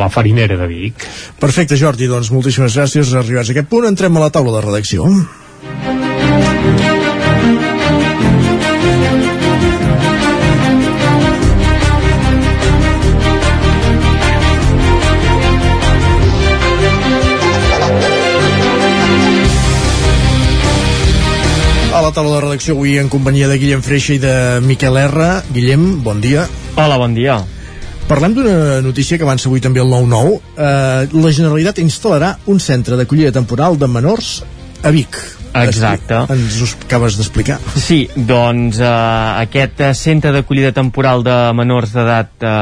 la 0.00 0.10
farinera 0.10 0.58
de 0.58 0.66
Vic. 0.70 1.06
Perfecte, 1.40 1.78
Jordi, 1.78 2.10
doncs 2.10 2.32
moltíssimes 2.34 2.74
gràcies. 2.76 3.14
Arribats 3.14 3.52
a 3.52 3.56
aquest 3.56 3.70
punt, 3.70 3.86
entrem 3.86 4.16
a 4.16 4.26
la 4.26 4.34
taula 4.34 4.58
de 4.58 4.66
redacció. 4.66 5.06
La 22.10 22.14
taula 22.16 22.40
de 22.40 22.42
redacció 22.42 22.74
avui 22.74 22.96
en 22.98 23.06
companyia 23.06 23.46
de 23.46 23.54
Guillem 23.60 23.82
Freixa 23.86 24.16
i 24.16 24.18
de 24.18 24.32
Miquel 24.66 24.96
R. 24.98 25.26
Guillem, 25.54 26.00
bon 26.02 26.18
dia. 26.18 26.42
Hola, 26.74 26.96
bon 26.98 27.12
dia. 27.14 27.36
Parlem 28.08 28.34
d'una 28.34 28.80
notícia 28.82 29.14
que 29.14 29.22
avança 29.22 29.46
avui 29.46 29.62
també 29.62 29.78
el 29.78 29.92
9-9. 29.92 30.32
Eh, 30.34 31.06
la 31.14 31.30
Generalitat 31.36 31.78
instal·larà 31.78 32.32
un 32.50 32.58
centre 32.58 32.98
d'acollida 32.98 33.30
temporal 33.36 33.78
de 33.78 33.86
menors 33.86 34.40
a 34.82 34.90
Vic. 34.90 35.16
Exacte. 35.50 36.14
Ens 36.30 36.60
ho 36.62 36.66
acabes 36.84 37.16
d'explicar. 37.18 37.56
Sí, 37.74 38.04
doncs 38.14 38.78
eh, 38.78 38.90
aquest 39.42 39.80
eh, 39.82 39.90
centre 39.98 40.30
d'acollida 40.34 40.70
temporal 40.76 41.24
de 41.26 41.36
menors 41.58 41.90
d'edat 41.94 42.46
eh, 42.46 42.52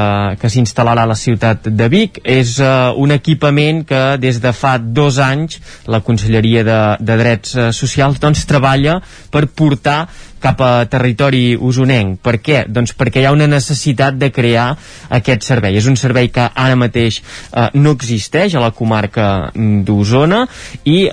que 0.41 0.51
s'instal·larà 0.53 1.05
a 1.05 1.11
la 1.11 1.19
ciutat 1.19 1.69
de 1.69 1.89
Vic 1.93 2.23
és 2.25 2.55
eh, 2.65 2.71
un 2.97 3.13
equipament 3.13 3.85
que 3.89 4.03
des 4.23 4.41
de 4.41 4.55
fa 4.57 4.79
dos 4.81 5.21
anys 5.21 5.61
la 5.87 6.01
Conselleria 6.07 6.65
de, 6.65 6.81
de 7.05 7.19
Drets 7.21 7.55
eh, 7.57 7.69
Socials 7.77 8.23
doncs 8.25 8.47
treballa 8.49 8.99
per 9.31 9.45
portar 9.53 10.07
cap 10.43 10.61
a 10.63 10.73
territori 10.91 11.57
usonenc. 11.57 12.19
Per 12.25 12.39
què? 12.43 12.63
Doncs 12.69 12.95
perquè 12.99 13.23
hi 13.23 13.29
ha 13.29 13.35
una 13.35 13.49
necessitat 13.51 14.19
de 14.19 14.31
crear 14.35 14.69
aquest 15.15 15.47
servei. 15.47 15.79
És 15.79 15.89
un 15.91 15.97
servei 15.99 16.31
que 16.35 16.49
ara 16.49 16.77
mateix 16.79 17.21
eh, 17.21 17.69
no 17.75 17.95
existeix 17.97 18.55
a 18.55 18.63
la 18.63 18.73
comarca 18.77 19.29
mm, 19.53 19.83
d'Osona 19.89 20.45
i 20.85 20.99
eh, 21.09 21.13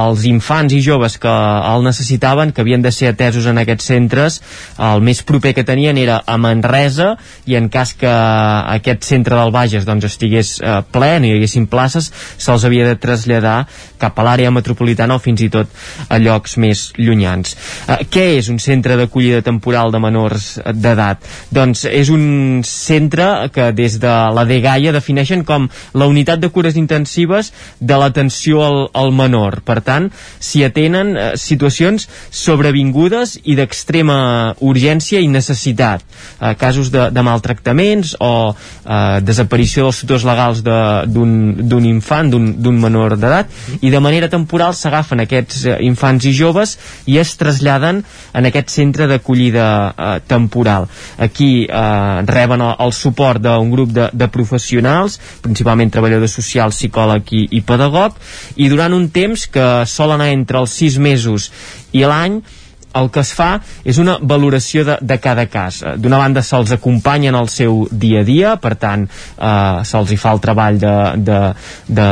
els 0.00 0.26
infants 0.28 0.74
i 0.76 0.82
joves 0.84 1.18
que 1.22 1.32
el 1.32 1.86
necessitaven, 1.86 2.52
que 2.52 2.64
havien 2.64 2.84
de 2.84 2.92
ser 2.92 3.12
atesos 3.12 3.46
en 3.50 3.62
aquests 3.62 3.90
centres, 3.92 4.40
el 4.82 5.04
més 5.04 5.22
proper 5.26 5.54
que 5.56 5.66
tenien 5.66 5.98
era 5.98 6.20
a 6.26 6.36
Manresa 6.40 7.14
i 7.46 7.56
en 7.58 7.70
cas 7.72 7.94
que 7.96 8.10
aquest 8.10 9.06
centre 9.08 9.38
del 9.38 9.54
Bages 9.54 9.86
doncs, 9.88 10.08
estigués 10.08 10.56
eh, 10.60 10.80
ple, 10.92 11.12
no 11.20 11.30
hi 11.30 11.36
haguessin 11.38 11.68
places, 11.70 12.10
se'ls 12.36 12.66
havia 12.66 12.86
de 12.88 12.98
traslladar 13.00 13.58
cap 14.00 14.18
a 14.18 14.26
l'àrea 14.26 14.52
metropolitana 14.52 15.16
o 15.16 15.22
fins 15.22 15.42
i 15.44 15.50
tot 15.52 15.70
a 16.08 16.20
llocs 16.20 16.56
més 16.62 16.90
llunyans. 16.98 17.56
Eh, 17.88 18.02
què 18.10 18.26
és 18.36 18.50
un 18.52 18.60
centre 18.66 18.98
d'acollida 18.98 19.42
temporal 19.46 19.92
de 19.94 20.00
menors 20.02 20.56
d'edat? 20.74 21.22
Doncs 21.54 21.86
és 21.90 22.10
un 22.12 22.60
centre 22.66 23.48
que 23.54 23.70
des 23.76 23.98
de 24.02 24.14
la 24.36 24.44
DGAIA 24.48 24.94
defineixen 24.96 25.44
com 25.46 25.68
la 25.94 26.08
unitat 26.10 26.42
de 26.42 26.50
cures 26.52 26.76
intensives 26.76 27.52
de 27.80 27.98
l'atenció 27.98 28.62
al, 28.66 28.80
al 28.94 29.12
menor. 29.14 29.60
Per 29.66 29.78
tant, 29.86 30.10
s'hi 30.40 30.64
atenen 30.66 31.14
eh, 31.16 31.28
situacions 31.40 32.08
sobrevingudes 32.34 33.36
i 33.44 33.56
d'extrema 33.58 34.18
urgència 34.64 35.20
i 35.22 35.30
necessitat. 35.30 36.04
Eh, 36.40 36.54
casos 36.58 36.90
de, 36.94 37.08
de 37.14 37.26
maltractaments 37.26 38.16
o 38.20 38.32
eh, 38.52 39.20
desaparició 39.22 39.86
dels 39.86 40.02
tutors 40.02 40.26
legals 40.26 40.62
d'un 40.64 41.86
infant, 41.86 42.30
d'un 42.32 42.80
menor 42.80 43.16
d'edat, 43.16 43.52
i 43.80 43.92
de 43.92 44.00
manera 44.02 44.30
temporal 44.32 44.74
s'agafen 44.74 45.22
aquests 45.24 45.64
eh, 45.66 45.78
infants 45.86 46.26
i 46.26 46.34
joves 46.36 46.76
i 47.06 47.20
es 47.22 47.34
traslladen 47.38 48.02
en 48.36 48.48
aquest 48.48 48.55
centre 48.72 49.06
d'acollida 49.10 49.66
eh, 49.92 50.08
temporal. 50.26 50.88
Aquí 51.18 51.66
eh, 51.68 52.22
reben 52.28 52.64
el, 52.64 52.74
el 52.86 52.92
suport 52.96 53.42
d'un 53.42 53.70
grup 53.72 53.92
de, 53.96 54.08
de 54.12 54.28
professionals, 54.32 55.18
principalment 55.44 55.92
treballadors 55.92 56.36
socials, 56.40 56.78
psicòleg 56.80 57.32
i, 57.36 57.42
i 57.58 57.62
pedagog, 57.66 58.16
i 58.56 58.68
durant 58.72 58.94
un 58.96 59.08
temps 59.14 59.46
que 59.52 59.66
sol 59.90 60.14
anar 60.16 60.30
entre 60.34 60.62
els 60.62 60.72
sis 60.80 60.98
mesos 60.98 61.50
i 61.92 62.04
l'any, 62.06 62.40
el 63.00 63.10
que 63.12 63.22
es 63.22 63.32
fa 63.36 63.48
és 63.84 63.98
una 64.02 64.16
valoració 64.20 64.84
de, 64.86 64.96
de 65.00 65.18
cada 65.22 65.46
cas. 65.50 65.82
Eh, 65.82 65.94
d'una 66.00 66.20
banda 66.20 66.42
se'ls 66.44 66.72
acompanya 66.76 67.30
en 67.32 67.38
el 67.38 67.50
seu 67.52 67.84
dia 67.90 68.22
a 68.22 68.26
dia, 68.26 68.54
per 68.62 68.74
tant 68.80 69.06
eh, 69.06 69.84
se'ls 69.88 70.12
hi 70.12 70.18
fa 70.20 70.32
el 70.36 70.42
treball 70.44 70.80
de, 70.82 70.94
de, 71.28 71.40
de 71.98 72.08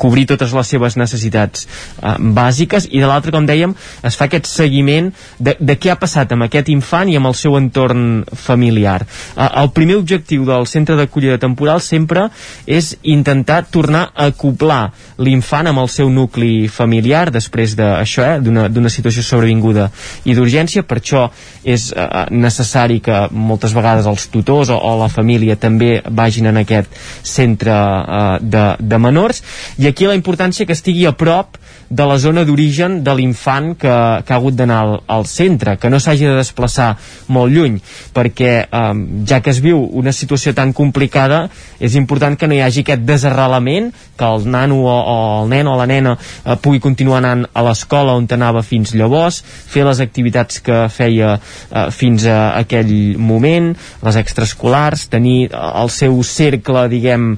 cobrir 0.00 0.26
totes 0.30 0.54
les 0.56 0.72
seves 0.74 0.98
necessitats 1.00 1.66
eh, 1.66 2.16
bàsiques 2.18 2.88
i 2.90 3.02
de 3.02 3.10
l'altra, 3.10 3.34
com 3.34 3.46
dèiem, 3.48 3.74
es 4.02 4.18
fa 4.18 4.28
aquest 4.28 4.50
seguiment 4.50 5.12
de, 5.38 5.56
de 5.58 5.78
què 5.78 5.92
ha 5.92 5.98
passat 6.00 6.34
amb 6.34 6.46
aquest 6.48 6.70
infant 6.72 7.10
i 7.10 7.18
amb 7.18 7.30
el 7.30 7.38
seu 7.38 7.56
entorn 7.58 8.24
familiar. 8.46 9.00
Eh, 9.36 9.48
el 9.62 9.72
primer 9.76 9.98
objectiu 10.00 10.46
del 10.48 10.68
centre 10.70 10.96
d'acollida 10.98 11.38
temporal 11.42 11.82
sempre 11.84 12.28
és 12.66 12.94
intentar 13.02 13.62
tornar 13.70 14.08
a 14.12 14.30
acoplar 14.32 14.92
l'infant 15.22 15.68
amb 15.70 15.82
el 15.82 15.90
seu 15.92 16.10
nucli 16.10 16.68
familiar 16.72 17.28
després 17.32 17.76
d'això, 17.78 18.26
eh, 18.36 18.40
d'una 18.42 18.92
situació 18.92 19.22
sobrevinguda 19.22 19.91
i 20.24 20.36
d'urgència, 20.36 20.84
per 20.86 21.00
això 21.00 21.26
és 21.64 21.90
eh, 21.92 22.08
necessari 22.30 23.00
que 23.04 23.26
moltes 23.30 23.74
vegades 23.76 24.08
els 24.10 24.28
tutors 24.32 24.72
o, 24.72 24.78
o 24.78 24.96
la 25.00 25.10
família 25.12 25.56
també 25.56 26.00
vagin 26.10 26.50
en 26.50 26.62
aquest 26.62 26.92
centre 27.22 27.72
eh, 27.74 28.38
de, 28.42 28.66
de 28.78 28.98
menors. 28.98 29.42
I 29.78 29.88
aquí 29.90 30.08
la 30.08 30.18
importància 30.18 30.66
que 30.66 30.76
estigui 30.76 31.06
a 31.06 31.16
prop 31.16 31.58
de 31.92 32.06
la 32.08 32.16
zona 32.16 32.46
d'origen 32.48 33.02
de 33.04 33.14
l'infant 33.18 33.74
que, 33.76 33.92
que 34.24 34.32
ha 34.32 34.38
hagut 34.38 34.56
d'anar 34.56 34.78
al, 34.80 34.94
al 35.12 35.26
centre, 35.28 35.76
que 35.76 35.90
no 35.92 36.00
s'hagi 36.00 36.24
de 36.24 36.38
desplaçar 36.38 36.94
molt 37.28 37.52
lluny, 37.52 37.78
perquè 38.16 38.52
eh, 38.64 38.92
ja 39.28 39.42
que 39.44 39.52
es 39.52 39.60
viu 39.60 39.82
una 40.00 40.14
situació 40.16 40.54
tan 40.56 40.72
complicada, 40.72 41.44
és 41.80 41.96
important 42.00 42.38
que 42.38 42.48
no 42.48 42.56
hi 42.56 42.62
hagi 42.64 42.86
aquest 42.86 43.04
desarrelament, 43.04 43.90
que 44.16 44.24
el 44.24 44.48
nano 44.48 44.80
o, 44.86 44.96
o 44.96 45.18
el 45.42 45.52
nen 45.52 45.68
o 45.68 45.76
la 45.76 45.88
nena 45.90 46.16
eh, 46.16 46.56
pugui 46.56 46.80
continuar 46.80 47.20
anant 47.20 47.44
a 47.52 47.66
l'escola 47.66 48.16
on 48.16 48.28
anava 48.32 48.62
fins 48.64 48.94
llavors, 48.96 49.42
fer 49.44 49.81
les 49.86 50.00
activitats 50.04 50.60
que 50.64 50.88
feia 50.92 51.34
eh, 51.36 51.90
fins 51.94 52.26
a 52.30 52.58
aquell 52.60 53.18
moment, 53.18 53.72
les 54.02 54.16
extraescolars, 54.20 55.06
tenir 55.12 55.50
el 55.52 55.90
seu 55.92 56.22
cercle, 56.26 56.88
diguem, 56.92 57.32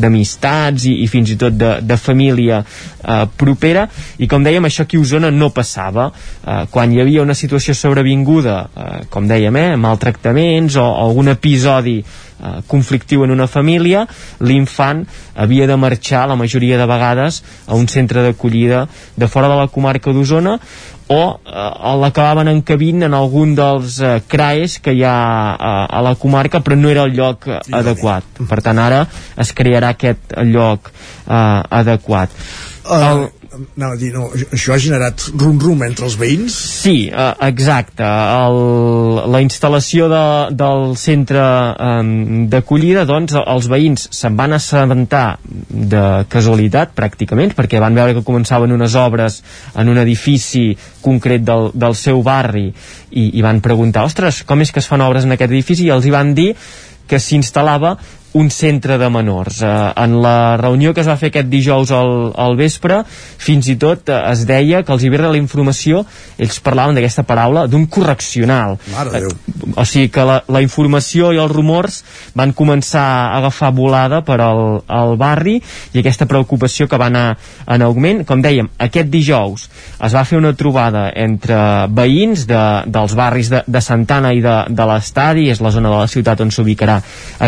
d'amistats 0.00 0.86
i, 0.90 0.94
i 1.04 1.06
fins 1.10 1.30
i 1.34 1.38
tot 1.40 1.54
de, 1.56 1.72
de 1.84 1.96
família 2.00 2.62
eh, 2.62 3.26
propera. 3.40 3.86
I 4.18 4.28
com 4.30 4.44
dèiem 4.46 4.64
això 4.68 4.86
aquí 4.86 4.96
a 4.98 5.04
Osona 5.04 5.30
no 5.34 5.50
passava. 5.54 6.10
Eh, 6.10 6.64
quan 6.72 6.92
hi 6.92 7.00
havia 7.02 7.22
una 7.26 7.36
situació 7.38 7.74
sobrevinguda 7.76 8.56
eh, 8.64 8.98
com 9.12 9.28
dèiem, 9.30 9.56
eh, 9.60 9.76
maltractaments 9.80 10.76
o, 10.80 10.86
o 10.86 11.10
algun 11.10 11.28
episodi 11.32 11.98
eh, 12.40 12.62
conflictiu 12.66 13.24
en 13.24 13.30
una 13.30 13.46
família 13.46 14.06
l'infant 14.40 15.04
havia 15.34 15.66
de 15.66 15.76
marxar 15.76 16.26
la 16.28 16.36
majoria 16.36 16.78
de 16.78 16.86
vegades 16.86 17.42
a 17.66 17.74
un 17.74 17.88
centre 17.88 18.22
d'acollida 18.22 18.86
de 19.16 19.28
fora 19.28 19.48
de 19.48 19.60
la 19.60 19.68
comarca 19.68 20.12
d'Osona 20.12 20.58
o 21.10 21.22
eh, 21.44 21.96
l'acabaven 22.00 22.48
encabint 22.48 23.02
en 23.02 23.14
algun 23.18 23.54
dels 23.58 23.98
eh, 24.00 24.20
CRAES 24.30 24.78
que 24.84 24.94
hi 24.94 25.02
ha 25.04 25.16
eh, 25.56 25.86
a 25.98 26.02
la 26.06 26.14
comarca 26.14 26.62
però 26.62 26.78
no 26.78 26.90
era 26.92 27.04
el 27.08 27.16
lloc 27.18 27.48
eh, 27.48 27.58
adequat. 27.80 28.44
per 28.48 28.60
tant 28.62 28.78
ara 28.78 29.04
es 29.36 29.52
crearà 29.52 29.94
aquest 29.96 30.38
lloc 30.46 30.92
eh, 30.92 31.62
adequat. 31.82 32.30
El, 32.90 33.28
a 33.50 33.96
dir, 33.98 34.12
no, 34.14 34.28
això 34.54 34.74
ha 34.74 34.78
generat 34.80 35.24
rum-rum 35.34 35.82
entre 35.82 36.06
els 36.06 36.16
veïns? 36.20 36.54
Sí, 36.54 37.08
eh, 37.10 37.30
exacte. 37.48 38.06
El, 38.06 38.58
la 39.32 39.40
instal·lació 39.42 40.06
de, 40.12 40.22
del 40.54 40.94
centre 41.00 41.42
eh, 41.42 41.96
d'acollida, 42.52 43.04
doncs, 43.08 43.34
els 43.40 43.70
veïns 43.72 44.06
se'n 44.14 44.38
van 44.38 44.54
assabentar 44.54 45.24
de 45.44 46.04
casualitat, 46.30 46.94
pràcticament, 46.94 47.56
perquè 47.58 47.82
van 47.82 47.98
veure 47.98 48.14
que 48.16 48.26
començaven 48.26 48.76
unes 48.76 48.94
obres 48.98 49.40
en 49.74 49.90
un 49.90 49.98
edifici 49.98 50.68
concret 51.02 51.42
del, 51.46 51.70
del 51.74 51.98
seu 51.98 52.22
barri 52.22 52.68
i, 52.70 53.26
i 53.34 53.42
van 53.42 53.62
preguntar, 53.64 54.06
ostres, 54.06 54.44
com 54.46 54.62
és 54.62 54.70
que 54.70 54.82
es 54.82 54.88
fan 54.90 55.02
obres 55.02 55.26
en 55.26 55.34
aquest 55.34 55.50
edifici? 55.50 55.88
I 55.88 55.94
els 55.96 56.06
hi 56.06 56.14
van 56.14 56.34
dir 56.38 56.52
que 57.10 57.18
s'instal·lava 57.18 57.96
un 58.32 58.50
centre 58.50 58.98
de 58.98 59.08
menors. 59.10 59.62
Eh, 59.62 59.92
en 59.96 60.20
la 60.22 60.56
reunió 60.56 60.94
que 60.94 61.02
es 61.02 61.08
va 61.08 61.18
fer 61.18 61.30
aquest 61.30 61.48
dijous 61.50 61.90
al, 61.94 62.30
al 62.38 62.56
vespre, 62.58 63.00
fins 63.40 63.68
i 63.72 63.76
tot 63.80 64.08
eh, 64.08 64.18
es 64.30 64.44
deia 64.48 64.84
que 64.84 64.94
els 64.94 65.04
hi 65.04 65.10
ve 65.10 65.18
la 65.20 65.36
informació, 65.38 66.04
ells 66.38 66.60
parlaven 66.64 66.96
d'aquesta 66.98 67.24
paraula, 67.28 67.66
d'un 67.70 67.86
correccional. 67.90 68.78
Eh, 68.90 69.24
o 69.74 69.84
sigui 69.84 70.10
que 70.14 70.24
la, 70.26 70.40
la 70.48 70.62
informació 70.62 71.32
i 71.34 71.40
els 71.42 71.52
rumors 71.52 72.00
van 72.38 72.54
començar 72.56 73.02
a 73.02 73.38
agafar 73.40 73.72
volada 73.74 74.22
per 74.26 74.40
al, 74.44 74.80
al 74.86 75.16
barri 75.20 75.58
i 75.92 76.00
aquesta 76.00 76.28
preocupació 76.30 76.86
que 76.88 76.98
va 77.00 77.10
anar 77.10 77.26
en 77.66 77.82
augment. 77.86 78.24
Com 78.28 78.42
dèiem, 78.44 78.70
aquest 78.78 79.10
dijous 79.10 79.66
es 80.00 80.14
va 80.14 80.24
fer 80.24 80.38
una 80.38 80.54
trobada 80.56 81.08
entre 81.18 81.58
veïns 81.90 82.46
de, 82.48 82.62
dels 82.86 83.16
barris 83.18 83.50
de, 83.52 83.64
de 83.66 83.82
Santana 83.84 84.32
i 84.36 84.42
de, 84.44 84.56
de 84.70 84.88
l'estadi, 84.88 85.48
és 85.50 85.60
la 85.60 85.74
zona 85.74 85.90
de 85.90 85.98
la 86.04 86.08
ciutat 86.10 86.40
on 86.44 86.54
s'ubicarà 86.54 87.00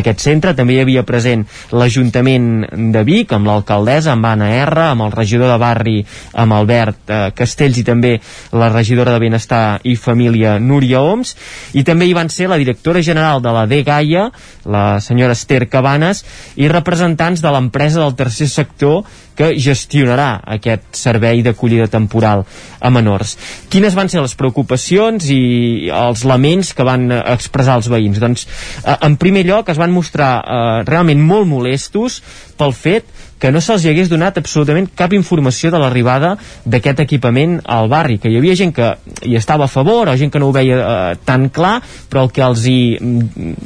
aquest 0.02 0.22
centre, 0.24 0.54
també 0.58 0.71
també 0.72 0.78
hi 0.78 0.80
havia 0.80 1.02
present 1.04 1.42
l'Ajuntament 1.76 2.46
de 2.92 3.02
Vic, 3.04 3.32
amb 3.36 3.46
l'alcaldessa, 3.46 4.14
amb 4.14 4.24
Anna 4.24 4.48
R, 4.62 4.86
amb 4.92 5.04
el 5.04 5.12
regidor 5.12 5.50
de 5.52 5.58
barri, 5.60 5.98
amb 6.32 6.56
Albert 6.56 7.10
eh, 7.12 7.18
Castells 7.36 7.80
i 7.82 7.84
també 7.84 8.14
la 8.56 8.70
regidora 8.72 9.12
de 9.12 9.20
Benestar 9.20 9.80
i 9.84 9.96
Família 9.96 10.56
Núria 10.58 11.02
Oms, 11.04 11.34
i 11.76 11.84
també 11.84 12.08
hi 12.08 12.16
van 12.16 12.32
ser 12.32 12.48
la 12.48 12.60
directora 12.60 13.02
general 13.02 13.42
de 13.44 13.52
la 13.52 13.66
DGAIA, 13.68 14.30
la 14.64 14.86
senyora 15.00 15.36
Esther 15.36 15.66
Cabanes, 15.68 16.24
i 16.56 16.70
representants 16.72 17.44
de 17.44 17.52
l'empresa 17.52 18.00
del 18.00 18.16
tercer 18.16 18.48
sector 18.48 19.02
que 19.38 19.52
gestionarà 19.56 20.42
aquest 20.56 20.92
servei 20.98 21.42
d'acollida 21.42 21.88
temporal 21.92 22.44
a 22.80 22.90
menors. 22.90 23.36
Quines 23.72 23.96
van 23.98 24.10
ser 24.12 24.22
les 24.22 24.36
preocupacions 24.38 25.28
i 25.32 25.90
els 25.92 26.26
laments 26.28 26.72
que 26.76 26.86
van 26.86 27.08
expressar 27.20 27.78
els 27.80 27.90
veïns? 27.92 28.20
Doncs, 28.22 28.46
eh, 28.84 28.96
en 29.00 29.16
primer 29.16 29.46
lloc, 29.48 29.68
es 29.72 29.80
van 29.80 29.92
mostrar 29.94 30.32
eh, 30.40 30.70
realment 30.88 31.22
molt 31.22 31.48
molestos 31.48 32.22
pel 32.58 32.72
fet 32.76 33.08
que 33.42 33.50
no 33.50 33.58
se'ls 33.58 33.82
hagués 33.90 34.06
donat 34.06 34.36
absolutament 34.38 34.86
cap 34.94 35.10
informació 35.16 35.72
de 35.74 35.80
l'arribada 35.82 36.36
d'aquest 36.62 37.00
equipament 37.02 37.56
al 37.66 37.88
barri, 37.90 38.20
que 38.22 38.30
hi 38.30 38.38
havia 38.38 38.54
gent 38.54 38.70
que 38.76 38.92
hi 39.26 39.34
estava 39.34 39.66
a 39.66 39.72
favor 39.72 40.12
o 40.12 40.14
gent 40.18 40.30
que 40.30 40.38
no 40.38 40.52
ho 40.52 40.54
veia 40.54 40.78
eh, 40.78 41.16
tan 41.26 41.48
clar, 41.50 41.80
però 42.08 42.28
el 42.28 42.30
que 42.30 42.44
els 42.46 42.62
hi, 42.70 42.80
mm, 43.02 43.56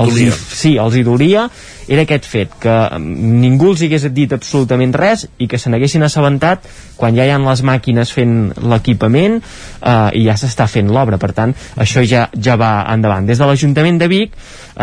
els 0.00 0.22
hi, 0.22 0.30
sí, 0.32 0.76
els 0.80 0.96
hi 0.96 1.04
dolia 1.04 1.50
era 1.88 2.02
aquest 2.02 2.26
fet, 2.26 2.54
que 2.62 2.74
ningú 3.00 3.70
els 3.72 3.82
hagués 3.86 4.06
dit 4.14 4.32
absolutament 4.34 4.94
res 4.96 5.26
i 5.38 5.48
que 5.50 5.58
se 5.58 5.70
n'haguessin 5.70 6.02
assabentat 6.06 6.66
quan 6.96 7.16
ja 7.16 7.26
hi 7.26 7.32
ha 7.32 7.38
les 7.42 7.62
màquines 7.66 8.12
fent 8.14 8.36
l'equipament 8.72 9.38
eh, 9.38 10.18
i 10.18 10.24
ja 10.26 10.36
s'està 10.38 10.66
fent 10.70 10.90
l'obra, 10.92 11.20
per 11.22 11.32
tant 11.36 11.54
això 11.76 12.02
ja, 12.06 12.26
ja 12.34 12.56
va 12.60 12.72
endavant. 12.92 13.26
Des 13.28 13.38
de 13.38 13.48
l'Ajuntament 13.48 14.00
de 14.02 14.10
Vic 14.10 14.34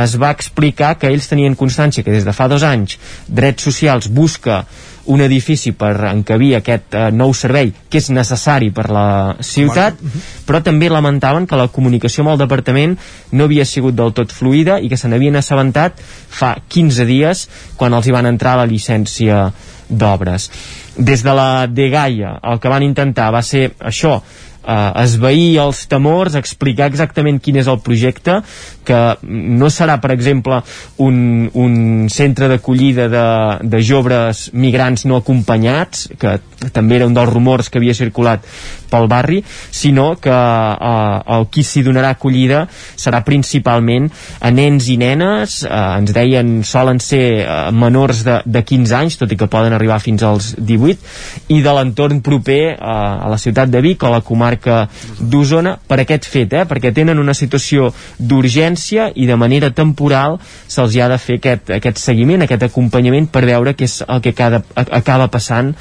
es 0.04 0.16
va 0.22 0.32
explicar 0.34 0.96
que 1.00 1.12
ells 1.12 1.30
tenien 1.30 1.58
constància 1.60 2.04
que 2.04 2.14
des 2.14 2.26
de 2.26 2.34
fa 2.34 2.48
dos 2.52 2.64
anys 2.64 2.98
Drets 3.28 3.68
Socials 3.68 4.10
busca 4.10 4.64
un 5.06 5.22
edifici 5.22 5.74
per 5.76 5.96
encabir 6.10 6.54
aquest 6.58 6.96
eh, 6.96 7.10
nou 7.12 7.34
servei 7.36 7.74
que 7.90 8.00
és 8.00 8.10
necessari 8.14 8.72
per 8.72 8.88
la 8.94 9.36
ciutat 9.44 10.00
però 10.48 10.62
també 10.64 10.90
lamentaven 10.92 11.48
que 11.48 11.60
la 11.60 11.68
comunicació 11.68 12.24
amb 12.24 12.34
el 12.36 12.44
departament 12.46 12.96
no 13.32 13.50
havia 13.50 13.66
sigut 13.66 13.98
del 14.00 14.14
tot 14.16 14.32
fluida 14.32 14.80
i 14.80 14.90
que 14.90 15.00
se 15.00 15.12
n'havien 15.12 15.36
assabentat 15.36 16.00
fa 16.00 16.56
15 16.68 17.08
dies 17.10 17.48
quan 17.76 17.94
els 17.94 18.08
hi 18.08 18.16
van 18.16 18.30
entrar 18.30 18.56
la 18.58 18.70
llicència 18.70 19.50
d'obres. 19.90 20.50
Des 20.98 21.24
de 21.24 21.34
la 21.36 21.68
Degaia 21.68 22.38
el 22.42 22.60
que 22.60 22.72
van 22.72 22.84
intentar 22.84 23.32
va 23.34 23.42
ser 23.44 23.72
això 23.80 24.22
eh, 24.64 24.92
esveir 25.04 25.60
els 25.64 25.84
temors, 25.92 26.36
explicar 26.40 26.90
exactament 26.92 27.40
quin 27.44 27.60
és 27.62 27.70
el 27.72 27.80
projecte, 27.84 28.40
que 28.84 29.02
no 29.24 29.70
serà, 29.72 30.00
per 30.04 30.12
exemple, 30.16 30.60
un, 31.04 31.50
un 31.54 31.76
centre 32.12 32.50
d'acollida 32.52 33.08
de, 33.12 33.26
de 33.64 33.84
joves 33.84 34.50
migrants 34.54 35.06
no 35.10 35.22
acompanyats, 35.22 36.10
que 36.20 36.38
també 36.76 37.00
era 37.00 37.08
un 37.08 37.16
dels 37.16 37.32
rumors 37.32 37.70
que 37.70 37.80
havia 37.80 37.96
circulat 37.98 38.48
pel 38.94 39.10
barri, 39.12 39.42
sinó 39.74 40.14
que 40.22 40.34
eh, 40.34 41.36
el 41.36 41.48
qui 41.52 41.66
s'hi 41.66 41.84
donarà 41.86 42.14
acollida 42.14 42.64
serà 42.70 43.24
principalment 43.26 44.10
a 44.40 44.52
nens 44.54 44.88
i 44.94 44.98
nenes, 45.02 45.62
eh, 45.66 45.82
ens 46.00 46.14
deien 46.16 46.56
solen 46.68 47.02
ser 47.04 47.24
eh, 47.42 47.58
menors 47.74 48.24
de, 48.28 48.40
de 48.46 48.64
15 48.64 48.98
anys, 49.00 49.18
tot 49.22 49.34
i 49.34 49.40
que 49.40 49.50
poden 49.52 49.74
arribar 49.74 50.00
fins 50.04 50.24
als 50.28 50.54
18, 50.58 51.14
i 51.56 51.62
de 51.66 51.76
l'entorn 51.76 52.22
proper 52.26 52.62
eh, 52.74 52.78
a 52.78 53.30
la 53.32 53.40
ciutat 53.42 53.72
de 53.74 53.82
Vic 53.84 54.04
o 54.04 54.12
a 54.12 54.16
la 54.18 54.24
comarca 54.26 54.84
d'Osona. 55.20 55.78
Per 55.88 56.00
aquest 56.04 56.30
fet, 56.30 56.54
eh, 56.54 56.66
perquè 56.70 56.94
tenen 56.96 57.22
una 57.22 57.36
situació 57.38 57.92
d'urgència 58.20 59.10
i 59.16 59.28
de 59.30 59.38
manera 59.40 59.72
temporal 59.74 60.40
se'ls 60.68 60.98
ha 61.02 61.10
de 61.12 61.20
fer 61.22 61.40
aquest, 61.42 61.74
aquest 61.80 62.02
seguiment, 62.02 62.44
aquest 62.46 62.68
acompanyament 62.70 63.30
per 63.34 63.46
veure 63.50 63.76
què 63.78 63.88
és 63.90 64.02
el 64.08 64.22
que 64.24 64.36
cada, 64.38 64.64
acaba 64.76 65.30
passant 65.34 65.74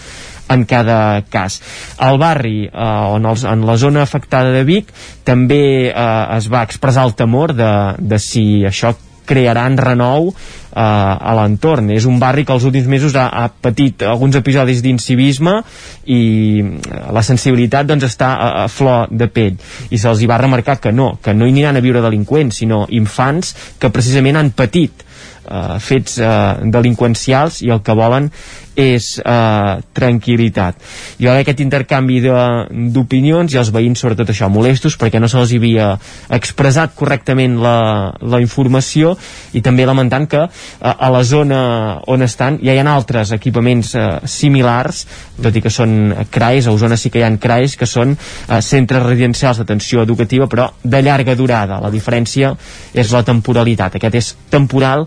en 0.48 0.64
cada 0.64 1.23
cas. 1.31 1.60
Al 1.98 2.19
barri, 2.19 2.66
eh, 2.66 3.14
on 3.14 3.27
els, 3.27 3.44
en 3.48 3.66
la 3.66 3.77
zona 3.77 4.02
afectada 4.02 4.52
de 4.55 4.64
Vic, 4.69 4.93
també 5.24 5.62
eh, 5.89 6.36
es 6.36 6.51
va 6.52 6.64
expressar 6.66 7.06
el 7.09 7.16
temor 7.19 7.55
de, 7.56 7.73
de 7.98 8.19
si 8.23 8.44
això 8.69 8.94
crearan 9.24 9.78
renou 9.78 10.31
eh, 10.31 10.81
a 10.81 11.35
l'entorn. 11.39 11.93
És 11.94 12.06
un 12.09 12.19
barri 12.23 12.44
que 12.47 12.55
els 12.55 12.66
últims 12.69 12.89
mesos 12.90 13.16
ha, 13.16 13.28
ha 13.28 13.48
patit 13.48 14.05
alguns 14.09 14.36
episodis 14.39 14.82
d'incivisme 14.85 15.59
i 16.10 16.23
eh, 16.62 17.05
la 17.14 17.24
sensibilitat 17.27 17.89
doncs, 17.89 18.09
està 18.10 18.32
a, 18.35 18.51
a 18.64 18.66
flor 18.73 19.09
de 19.10 19.31
pell. 19.32 19.60
I 19.90 20.01
se'ls 20.01 20.23
hi 20.23 20.31
va 20.31 20.40
remarcar 20.43 20.78
que 20.82 20.93
no, 20.93 21.14
que 21.23 21.35
no 21.36 21.47
hi 21.47 21.55
aniran 21.55 21.78
a 21.78 21.85
viure 21.85 22.05
delinqüents, 22.05 22.62
sinó 22.64 22.85
infants 22.90 23.55
que 23.78 23.93
precisament 23.94 24.40
han 24.40 24.52
patit 24.56 25.06
eh, 25.48 25.78
fets 25.82 26.19
eh, 26.19 26.32
delinqüencials 26.74 27.62
i 27.66 27.73
el 27.74 27.82
que 27.86 27.97
volen 27.98 28.31
és 28.77 29.19
eh, 29.20 29.73
tranquil·litat. 29.94 30.78
Hi 31.19 31.27
va 31.27 31.35
haver 31.35 31.44
aquest 31.44 31.61
intercanvi 31.65 32.20
d'opinions 32.23 33.53
i 33.53 33.61
els 33.61 33.73
veïns 33.74 34.01
sobretot 34.01 34.32
això 34.32 34.49
molestos 34.53 34.97
perquè 35.01 35.20
no 35.20 35.28
se'ls 35.28 35.53
havia 35.57 35.93
expressat 36.32 36.94
correctament 36.97 37.59
la, 37.62 38.12
la 38.20 38.40
informació 38.43 39.15
i 39.53 39.62
també 39.65 39.86
lamentant 39.89 40.28
que 40.31 40.44
eh, 40.44 40.49
a 40.93 41.11
la 41.12 41.23
zona 41.24 41.62
on 42.12 42.24
estan 42.24 42.59
ja 42.62 42.74
hi 42.74 42.81
ha 42.81 42.89
altres 42.93 43.32
equipaments 43.36 43.94
eh, 43.94 44.07
similars, 44.27 45.05
tot 45.43 45.57
i 45.57 45.62
que 45.65 45.73
són 45.73 46.15
CRAES, 46.32 46.69
a 46.69 46.77
Osona 46.77 46.97
sí 46.97 47.11
que 47.12 47.20
hi 47.20 47.27
ha 47.27 47.32
CRAES 47.36 47.77
que 47.81 47.89
són 47.89 48.16
eh, 48.16 48.61
centres 48.62 49.05
residencials 49.05 49.61
d'atenció 49.61 50.03
educativa 50.07 50.49
però 50.49 50.70
de 50.82 51.03
llarga 51.03 51.36
durada. 51.36 51.81
La 51.82 51.93
diferència 51.93 52.55
és 52.94 53.12
la 53.12 53.24
temporalitat. 53.27 53.99
Aquest 53.99 54.19
és 54.19 54.32
temporal 54.51 55.07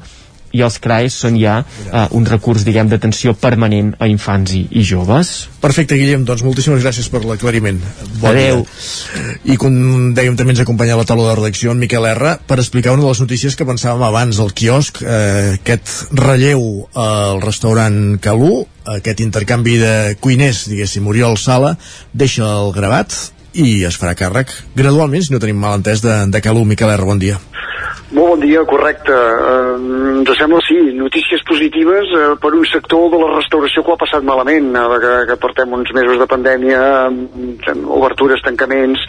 i 0.56 0.64
els 0.66 0.78
CRAES 0.82 1.18
són 1.26 1.38
ja 1.40 1.58
uh, 1.66 2.06
un 2.16 2.26
recurs, 2.28 2.64
diguem, 2.68 2.88
d'atenció 2.92 3.36
permanent 3.40 3.94
a 4.00 4.08
infants 4.12 4.56
i, 4.56 4.64
i 4.72 4.86
joves. 4.88 5.34
Perfecte, 5.64 5.98
Guillem, 6.00 6.24
doncs 6.28 6.46
moltíssimes 6.46 6.84
gràcies 6.84 7.10
per 7.12 7.24
l'aclariment. 7.26 7.82
Bon 8.22 8.32
Adeu. 8.32 8.64
Dia. 8.64 9.36
I 9.54 9.60
com 9.62 9.76
dèiem, 10.18 10.38
també 10.40 10.56
ens 10.56 10.64
acompanya 10.64 10.98
la 11.00 11.08
taula 11.08 11.28
de 11.32 11.38
redacció 11.42 11.76
en 11.76 11.82
Miquel 11.82 12.08
R 12.14 12.38
per 12.48 12.60
explicar 12.62 12.96
una 12.96 13.06
de 13.06 13.12
les 13.12 13.24
notícies 13.24 13.58
que 13.58 13.68
pensàvem 13.68 14.06
abans 14.08 14.40
al 14.40 14.54
quiosc, 14.56 15.02
eh, 15.04 15.58
aquest 15.60 16.16
relleu 16.16 16.86
al 16.96 17.44
restaurant 17.44 18.20
Calú, 18.24 18.64
aquest 18.96 19.24
intercanvi 19.26 19.80
de 19.82 19.96
cuiners, 20.22 20.66
diguéssim, 20.72 21.08
Oriol 21.12 21.40
Sala, 21.42 21.76
deixa 22.14 22.46
el 22.46 22.72
gravat 22.76 23.16
i 23.56 23.84
es 23.88 23.98
farà 24.00 24.16
càrrec 24.20 24.52
gradualment, 24.76 25.24
si 25.24 25.34
no 25.34 25.40
tenim 25.40 25.60
mal 25.60 25.80
entès, 25.80 26.04
de, 26.04 26.16
de 26.32 26.42
Calú. 26.44 26.66
Miquel 26.68 26.92
R, 26.92 27.08
bon 27.08 27.20
dia. 27.22 27.40
Molt 28.16 28.30
bon 28.32 28.40
dia, 28.40 28.62
correcte. 28.64 29.12
Eh, 29.12 30.20
ens 30.22 30.30
sembla, 30.40 30.62
sí, 30.64 30.78
notícies 30.96 31.42
positives 31.44 32.14
eh, 32.16 32.30
per 32.40 32.54
un 32.56 32.64
sector 32.70 33.10
de 33.12 33.20
la 33.20 33.34
restauració 33.34 33.84
que 33.84 33.92
ho 33.92 33.96
ha 33.98 34.04
passat 34.06 34.24
malament, 34.24 34.70
eh, 34.72 35.00
que, 35.04 35.14
que 35.32 35.36
portem 35.44 35.74
uns 35.76 35.92
mesos 35.98 36.22
de 36.22 36.28
pandèmia, 36.32 36.80
amb 37.10 37.90
obertures, 37.98 38.40
tancaments, 38.46 39.04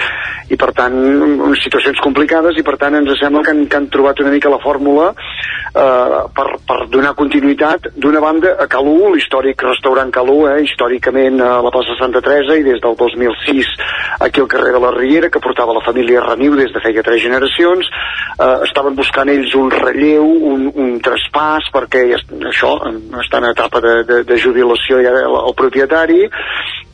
i 0.51 0.59
per 0.59 0.73
tant, 0.74 0.97
unes 0.97 1.62
situacions 1.62 2.03
complicades, 2.03 2.59
i 2.59 2.65
per 2.66 2.74
tant 2.83 2.99
ens 2.99 3.15
sembla 3.20 3.45
que 3.47 3.55
han, 3.55 3.62
que 3.70 3.78
han 3.78 3.87
trobat 3.95 4.24
una 4.24 4.35
mica 4.35 4.51
la 4.51 4.59
fórmula 4.65 5.12
eh, 5.15 6.19
per, 6.35 6.47
per 6.66 6.78
donar 6.91 7.15
continuïtat, 7.19 7.93
d'una 7.95 8.23
banda, 8.24 8.57
a 8.59 8.66
Calú, 8.70 9.12
l'històric 9.15 9.62
restaurant 9.69 10.11
Calú, 10.15 10.41
eh, 10.51 10.65
històricament 10.66 11.39
a 11.47 11.61
la 11.62 11.73
plaça 11.74 11.95
Santa 12.01 12.24
Teresa, 12.27 12.59
i 12.59 12.66
des 12.66 12.83
del 12.83 12.99
2006 12.99 13.70
aquí 14.27 14.43
al 14.43 14.51
carrer 14.51 14.74
de 14.74 14.83
la 14.83 14.93
Riera, 14.97 15.31
que 15.31 15.43
portava 15.43 15.77
la 15.77 15.85
família 15.87 16.24
Reniu 16.24 16.57
des 16.59 16.73
de 16.74 16.83
feia 16.83 17.07
tres 17.07 17.23
generacions, 17.23 17.91
eh, 18.39 18.53
estaven 18.66 18.95
buscant 18.97 19.31
ells 19.31 19.55
un 19.59 19.70
relleu, 19.73 20.27
un, 20.51 20.66
un 20.74 20.97
traspàs, 21.05 21.70
perquè 21.74 22.06
això 22.16 22.73
està 23.23 23.43
en 23.43 23.51
etapa 23.51 23.82
de, 23.85 23.94
de, 24.09 24.23
de 24.28 24.40
jubilació 24.40 25.02
ja 25.05 25.14
el, 25.23 25.39
el 25.43 25.56
propietari, 25.59 26.24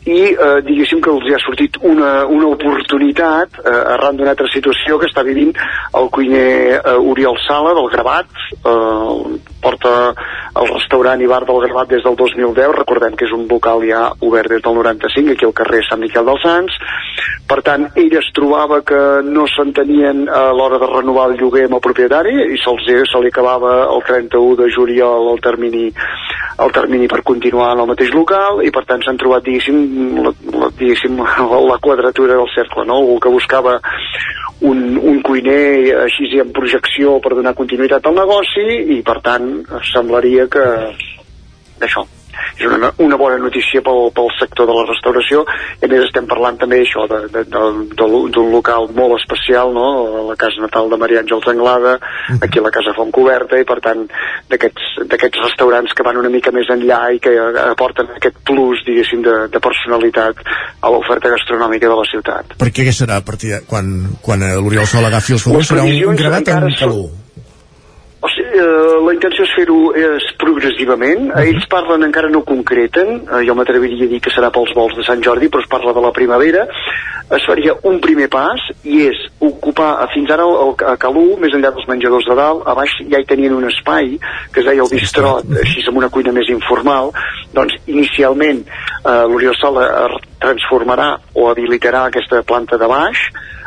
i 0.04 0.20
eh, 0.34 0.58
diguéssim 0.66 1.00
que 1.02 1.12
els 1.12 1.28
ha 1.30 1.38
sortit 1.44 1.78
una, 1.86 2.24
una 2.26 2.48
oportunitat 2.50 3.60
eh, 3.62 3.70
arran 3.94 4.18
d'una 4.18 4.32
altra 4.34 4.48
situació 4.50 4.98
que 4.98 5.06
està 5.06 5.22
vivint 5.22 5.52
el 5.98 6.10
cuiner 6.10 6.80
eh, 6.80 6.96
Oriol 7.12 7.38
Sala 7.46 7.74
del 7.78 7.90
Gravat 7.92 8.42
eh, 8.50 9.38
porta 9.62 9.92
el 10.58 10.68
restaurant 10.68 11.22
i 11.22 11.28
bar 11.30 11.44
del 11.46 11.60
Gravat 11.62 11.92
des 11.94 12.02
del 12.04 12.16
2010 12.18 12.74
recordem 12.80 13.14
que 13.16 13.28
és 13.28 13.34
un 13.36 13.46
local 13.48 13.84
ja 13.86 14.08
obert 14.26 14.50
des 14.50 14.64
del 14.64 14.74
95 14.74 15.36
aquí 15.36 15.46
al 15.46 15.54
carrer 15.56 15.84
Sant 15.86 16.02
Miquel 16.02 16.26
dels 16.26 16.42
Sants. 16.42 16.76
Per 17.48 17.60
tant 17.64 17.86
ell 18.00 18.16
es 18.18 18.28
trobava 18.34 18.80
que 18.86 18.98
no 19.24 19.46
s'entenien 19.50 20.26
a 20.28 20.42
l'hora 20.56 20.80
de 20.82 20.88
renovar 20.90 21.30
el 21.30 21.38
lloguer 21.40 21.66
amb 21.68 21.78
el 21.78 21.84
propietari 21.84 22.34
i 22.52 22.58
se'ls 22.60 22.90
se 23.08 23.22
li 23.22 23.30
acabava 23.32 23.72
el 23.94 24.02
31 24.08 24.58
de 24.60 24.68
juliol 24.74 25.30
el 25.32 25.40
termini, 25.44 25.86
el 26.64 26.72
termini 26.72 27.08
per 27.08 27.22
continuar 27.22 27.72
en 27.76 27.84
el 27.84 27.90
mateix 27.92 28.12
local 28.16 28.62
i 28.66 28.72
per 28.74 28.84
tant 28.88 29.04
s'han 29.04 29.20
trobat 29.20 29.46
diguéssim 29.46 29.91
la, 29.92 30.32
la, 30.58 30.70
diguéssim, 30.78 31.18
la 31.70 31.78
quadratura 31.82 32.36
del 32.38 32.50
cercle, 32.54 32.86
no? 32.86 33.00
Algú 33.02 33.18
que 33.20 33.34
buscava 33.34 33.78
un, 34.62 34.98
un 34.98 35.20
cuiner 35.26 36.02
així 36.04 36.30
en 36.40 36.52
projecció 36.54 37.18
per 37.22 37.34
donar 37.36 37.56
continuïtat 37.58 38.06
al 38.06 38.18
negoci 38.18 38.66
i 38.96 39.00
per 39.06 39.18
tant 39.24 39.48
semblaria 39.92 40.46
que 40.50 40.66
això, 41.82 42.06
és 42.56 42.66
una, 42.66 42.90
una 43.02 43.18
bona 43.20 43.38
notícia 43.40 43.82
pel, 43.84 44.10
pel 44.14 44.30
sector 44.38 44.68
de 44.68 44.76
la 44.76 44.84
restauració 44.88 45.44
i 45.80 45.86
a 45.86 45.90
més 45.90 46.06
estem 46.06 46.28
parlant 46.30 46.58
també 46.60 46.82
això 46.82 47.06
d'un 47.08 48.50
local 48.52 48.88
molt 48.96 49.16
especial 49.20 49.72
no? 49.74 49.86
la 50.28 50.36
casa 50.40 50.62
natal 50.62 50.90
de 50.92 50.98
Maria 51.00 51.22
Àngels 51.22 51.48
Anglada 51.52 51.96
aquí 52.40 52.60
a 52.60 52.66
la 52.66 52.74
casa 52.74 52.94
Fontcoberta 52.96 53.60
i 53.60 53.66
per 53.68 53.78
tant 53.84 54.04
d'aquests 54.50 55.40
restaurants 55.42 55.96
que 55.96 56.06
van 56.06 56.20
una 56.20 56.32
mica 56.32 56.52
més 56.54 56.70
enllà 56.72 57.02
i 57.14 57.22
que 57.22 57.34
aporten 57.64 58.12
aquest 58.16 58.42
plus 58.48 58.84
diguéssim 58.88 59.24
de, 59.24 59.36
de 59.52 59.62
personalitat 59.62 60.44
a 60.82 60.92
l'oferta 60.92 61.32
gastronòmica 61.32 61.90
de 61.90 61.98
la 61.98 62.06
ciutat 62.10 62.56
Per 62.60 62.70
què 62.74 62.88
serà 62.92 63.18
a 63.20 63.26
partir 63.26 63.56
de 63.56 63.62
quan, 63.68 63.92
quan 64.22 64.42
l'Oriol 64.42 64.88
Sol 64.88 65.08
agafi 65.08 65.36
els 65.38 65.44
fogons 65.46 65.72
serà 65.72 65.86
un, 65.86 65.98
un 66.12 66.18
gravat 66.18 66.48
en 66.52 66.70
calor? 66.78 67.21
O 68.22 68.28
sigui, 68.30 68.54
eh, 68.54 68.98
la 69.02 69.12
intenció 69.16 69.42
és 69.42 69.52
fer-ho 69.56 69.78
és 69.98 70.26
progressivament. 70.38 71.24
Uh 71.26 71.34
-huh. 71.34 71.46
Ells 71.48 71.66
parlen, 71.66 72.04
encara 72.06 72.28
no 72.30 72.44
concreten, 72.44 73.08
eh, 73.26 73.44
jo 73.46 73.54
m'atreviria 73.54 74.04
a 74.04 74.08
dir 74.08 74.20
que 74.20 74.30
serà 74.30 74.50
pels 74.50 74.72
vols 74.74 74.94
de 74.96 75.02
Sant 75.02 75.20
Jordi, 75.24 75.48
però 75.48 75.60
es 75.60 75.68
parla 75.68 75.92
de 75.92 76.00
la 76.00 76.12
primavera. 76.12 76.68
Es 77.30 77.44
faria 77.46 77.74
un 77.82 77.98
primer 78.00 78.28
pas 78.28 78.60
i 78.84 79.06
és 79.08 79.16
ocupar, 79.40 80.08
fins 80.14 80.30
ara 80.30 80.44
el, 80.44 80.74
a 80.86 80.96
Calú, 80.96 81.36
més 81.38 81.52
enllà 81.52 81.72
dels 81.72 81.88
menjadors 81.88 82.26
de 82.28 82.34
dalt, 82.34 82.62
a 82.66 82.74
baix 82.74 82.90
ja 83.10 83.18
hi 83.18 83.24
tenien 83.24 83.54
un 83.54 83.64
espai 83.64 84.18
que 84.52 84.60
es 84.60 84.66
deia 84.66 84.82
el 84.82 84.90
bistrot, 84.90 85.44
així 85.62 85.82
amb 85.88 85.96
una 85.96 86.08
cuina 86.08 86.32
més 86.32 86.48
informal. 86.48 87.10
Doncs 87.52 87.74
inicialment 87.86 88.62
eh, 89.04 89.24
l'Oriol 89.26 89.56
Sala 89.56 90.08
transformarà 90.38 91.16
o 91.34 91.48
habilitarà 91.48 92.04
aquesta 92.04 92.42
planta 92.42 92.76
de 92.76 92.86
baix 92.86 93.18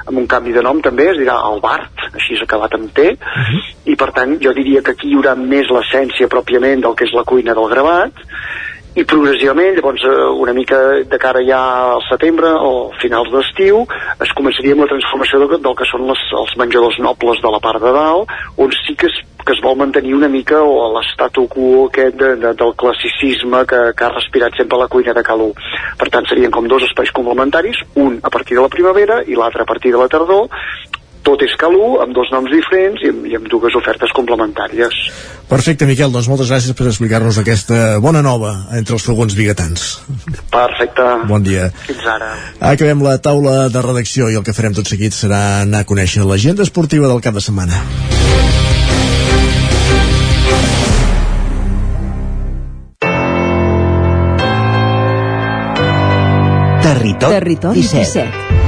amb 0.06 0.22
un 0.22 0.28
canvi 0.30 0.54
de 0.54 0.64
nom 0.66 0.82
també, 0.86 1.10
es 1.12 1.20
dirà 1.22 1.38
el 1.50 1.62
Bart, 1.64 2.06
així 2.14 2.38
s'ha 2.38 2.46
acabat 2.48 2.76
amb 2.78 2.92
T, 2.96 3.08
i 3.90 3.96
per 4.00 4.12
tant 4.16 4.38
jo 4.42 4.54
diria 4.58 4.84
que 4.86 4.94
aquí 4.96 5.10
hi 5.12 5.18
haurà 5.18 5.36
més 5.40 5.72
l'essència 5.74 6.30
pròpiament 6.32 6.86
del 6.86 6.96
que 6.96 7.08
és 7.10 7.16
la 7.18 7.26
cuina 7.26 7.58
del 7.58 7.70
gravat, 7.74 8.22
i 8.96 9.04
progressivament, 9.04 9.76
llavors 9.76 10.04
eh, 10.08 10.16
una 10.40 10.54
mica 10.56 10.78
de 11.04 11.18
cara 11.20 11.42
ja 11.44 11.60
al 11.96 12.04
setembre 12.08 12.54
o 12.64 12.72
finals 13.02 13.28
d'estiu, 13.34 13.82
es 14.24 14.32
començaria 14.38 14.76
amb 14.76 14.86
la 14.86 14.92
transformació 14.94 15.42
del, 15.42 15.56
del 15.66 15.76
que 15.76 15.88
són 15.90 16.06
les, 16.08 16.22
els 16.40 16.54
menjadors 16.62 17.00
nobles 17.04 17.42
de 17.44 17.52
la 17.52 17.60
part 17.64 17.84
de 17.84 17.92
dalt, 17.92 18.32
on 18.56 18.72
sí 18.86 18.96
que 18.96 19.12
es, 19.12 19.20
que 19.44 19.52
es 19.52 19.62
vol 19.66 19.76
mantenir 19.82 20.16
una 20.16 20.32
mica 20.32 20.62
o 20.64 20.88
l'estatu 20.96 21.44
quo 21.52 21.90
aquest 21.90 22.16
de, 22.22 22.32
de, 22.40 22.54
del 22.56 22.74
classicisme 22.80 23.66
que, 23.68 23.82
que 23.92 24.08
ha 24.08 24.14
respirat 24.16 24.56
sempre 24.56 24.80
la 24.80 24.88
cuina 24.88 25.14
de 25.14 25.26
Calú. 25.28 25.52
Per 26.00 26.10
tant, 26.14 26.28
serien 26.32 26.54
com 26.56 26.72
dos 26.72 26.88
espais 26.88 27.12
complementaris, 27.12 27.84
un 28.00 28.22
a 28.24 28.32
partir 28.32 28.56
de 28.56 28.64
la 28.64 28.72
primavera 28.72 29.22
i 29.28 29.36
l'altre 29.36 29.68
a 29.68 29.70
partir 29.70 29.92
de 29.92 30.00
la 30.00 30.08
tardor, 30.08 30.48
tot 31.26 31.42
és 31.42 31.56
Calú, 31.60 31.98
amb 32.04 32.14
dos 32.16 32.30
noms 32.34 32.52
diferents 32.54 33.02
i 33.04 33.10
amb, 33.12 33.26
i 33.28 33.38
amb 33.40 33.50
dues 33.52 33.76
ofertes 33.78 34.14
complementàries. 34.16 34.96
Perfecte, 35.50 35.88
Miquel, 35.90 36.14
doncs 36.14 36.30
moltes 36.30 36.52
gràcies 36.54 36.78
per 36.78 36.88
explicar-nos 36.90 37.40
aquesta 37.42 37.98
bona 38.04 38.22
nova 38.26 38.54
entre 38.78 38.98
els 38.98 39.06
fogons 39.06 39.36
biguetans. 39.38 39.88
Perfecte. 40.54 41.06
Bon 41.30 41.44
dia. 41.46 41.70
Fins 41.86 42.06
ara. 42.10 42.32
Acabem 42.74 43.02
la 43.06 43.18
taula 43.22 43.66
de 43.74 43.86
redacció 43.86 44.30
i 44.30 44.38
el 44.40 44.46
que 44.46 44.56
farem 44.58 44.78
tot 44.78 44.90
seguit 44.90 45.18
serà 45.18 45.62
anar 45.64 45.84
a 45.84 45.90
conèixer 45.90 46.26
l'agenda 46.26 46.66
esportiva 46.66 47.10
del 47.12 47.24
cap 47.26 47.38
de 47.38 47.46
setmana. 47.46 47.82
Territori, 56.86 57.34
Territori 57.34 57.82
17. 57.82 58.30
17. 58.30 58.65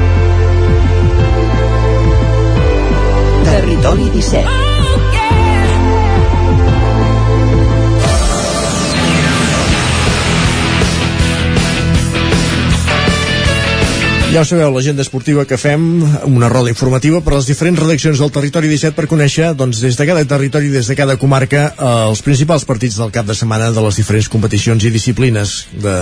Territori 3.68 4.10
17. 4.22 4.67
Ja 14.38 14.44
ho 14.44 14.46
sabeu, 14.46 14.70
l'agenda 14.70 15.02
esportiva 15.02 15.48
que 15.50 15.58
fem, 15.58 15.82
una 16.30 16.46
roda 16.52 16.70
informativa 16.70 17.24
per 17.26 17.32
a 17.32 17.38
les 17.40 17.48
diferents 17.50 17.80
redaccions 17.82 18.20
del 18.22 18.30
Territori 18.36 18.70
17 18.70 18.94
per 18.94 19.08
conèixer, 19.10 19.48
doncs, 19.58 19.80
des 19.82 19.98
de 19.98 20.06
cada 20.06 20.22
territori, 20.30 20.70
des 20.70 20.86
de 20.86 20.96
cada 21.00 21.16
comarca, 21.18 21.64
eh, 21.72 21.88
els 22.12 22.22
principals 22.22 22.68
partits 22.70 23.00
del 23.02 23.10
cap 23.16 23.26
de 23.26 23.34
setmana 23.34 23.72
de 23.74 23.82
les 23.82 23.98
diferents 23.98 24.30
competicions 24.30 24.86
i 24.86 24.94
disciplines 24.94 25.56
de, 25.74 25.96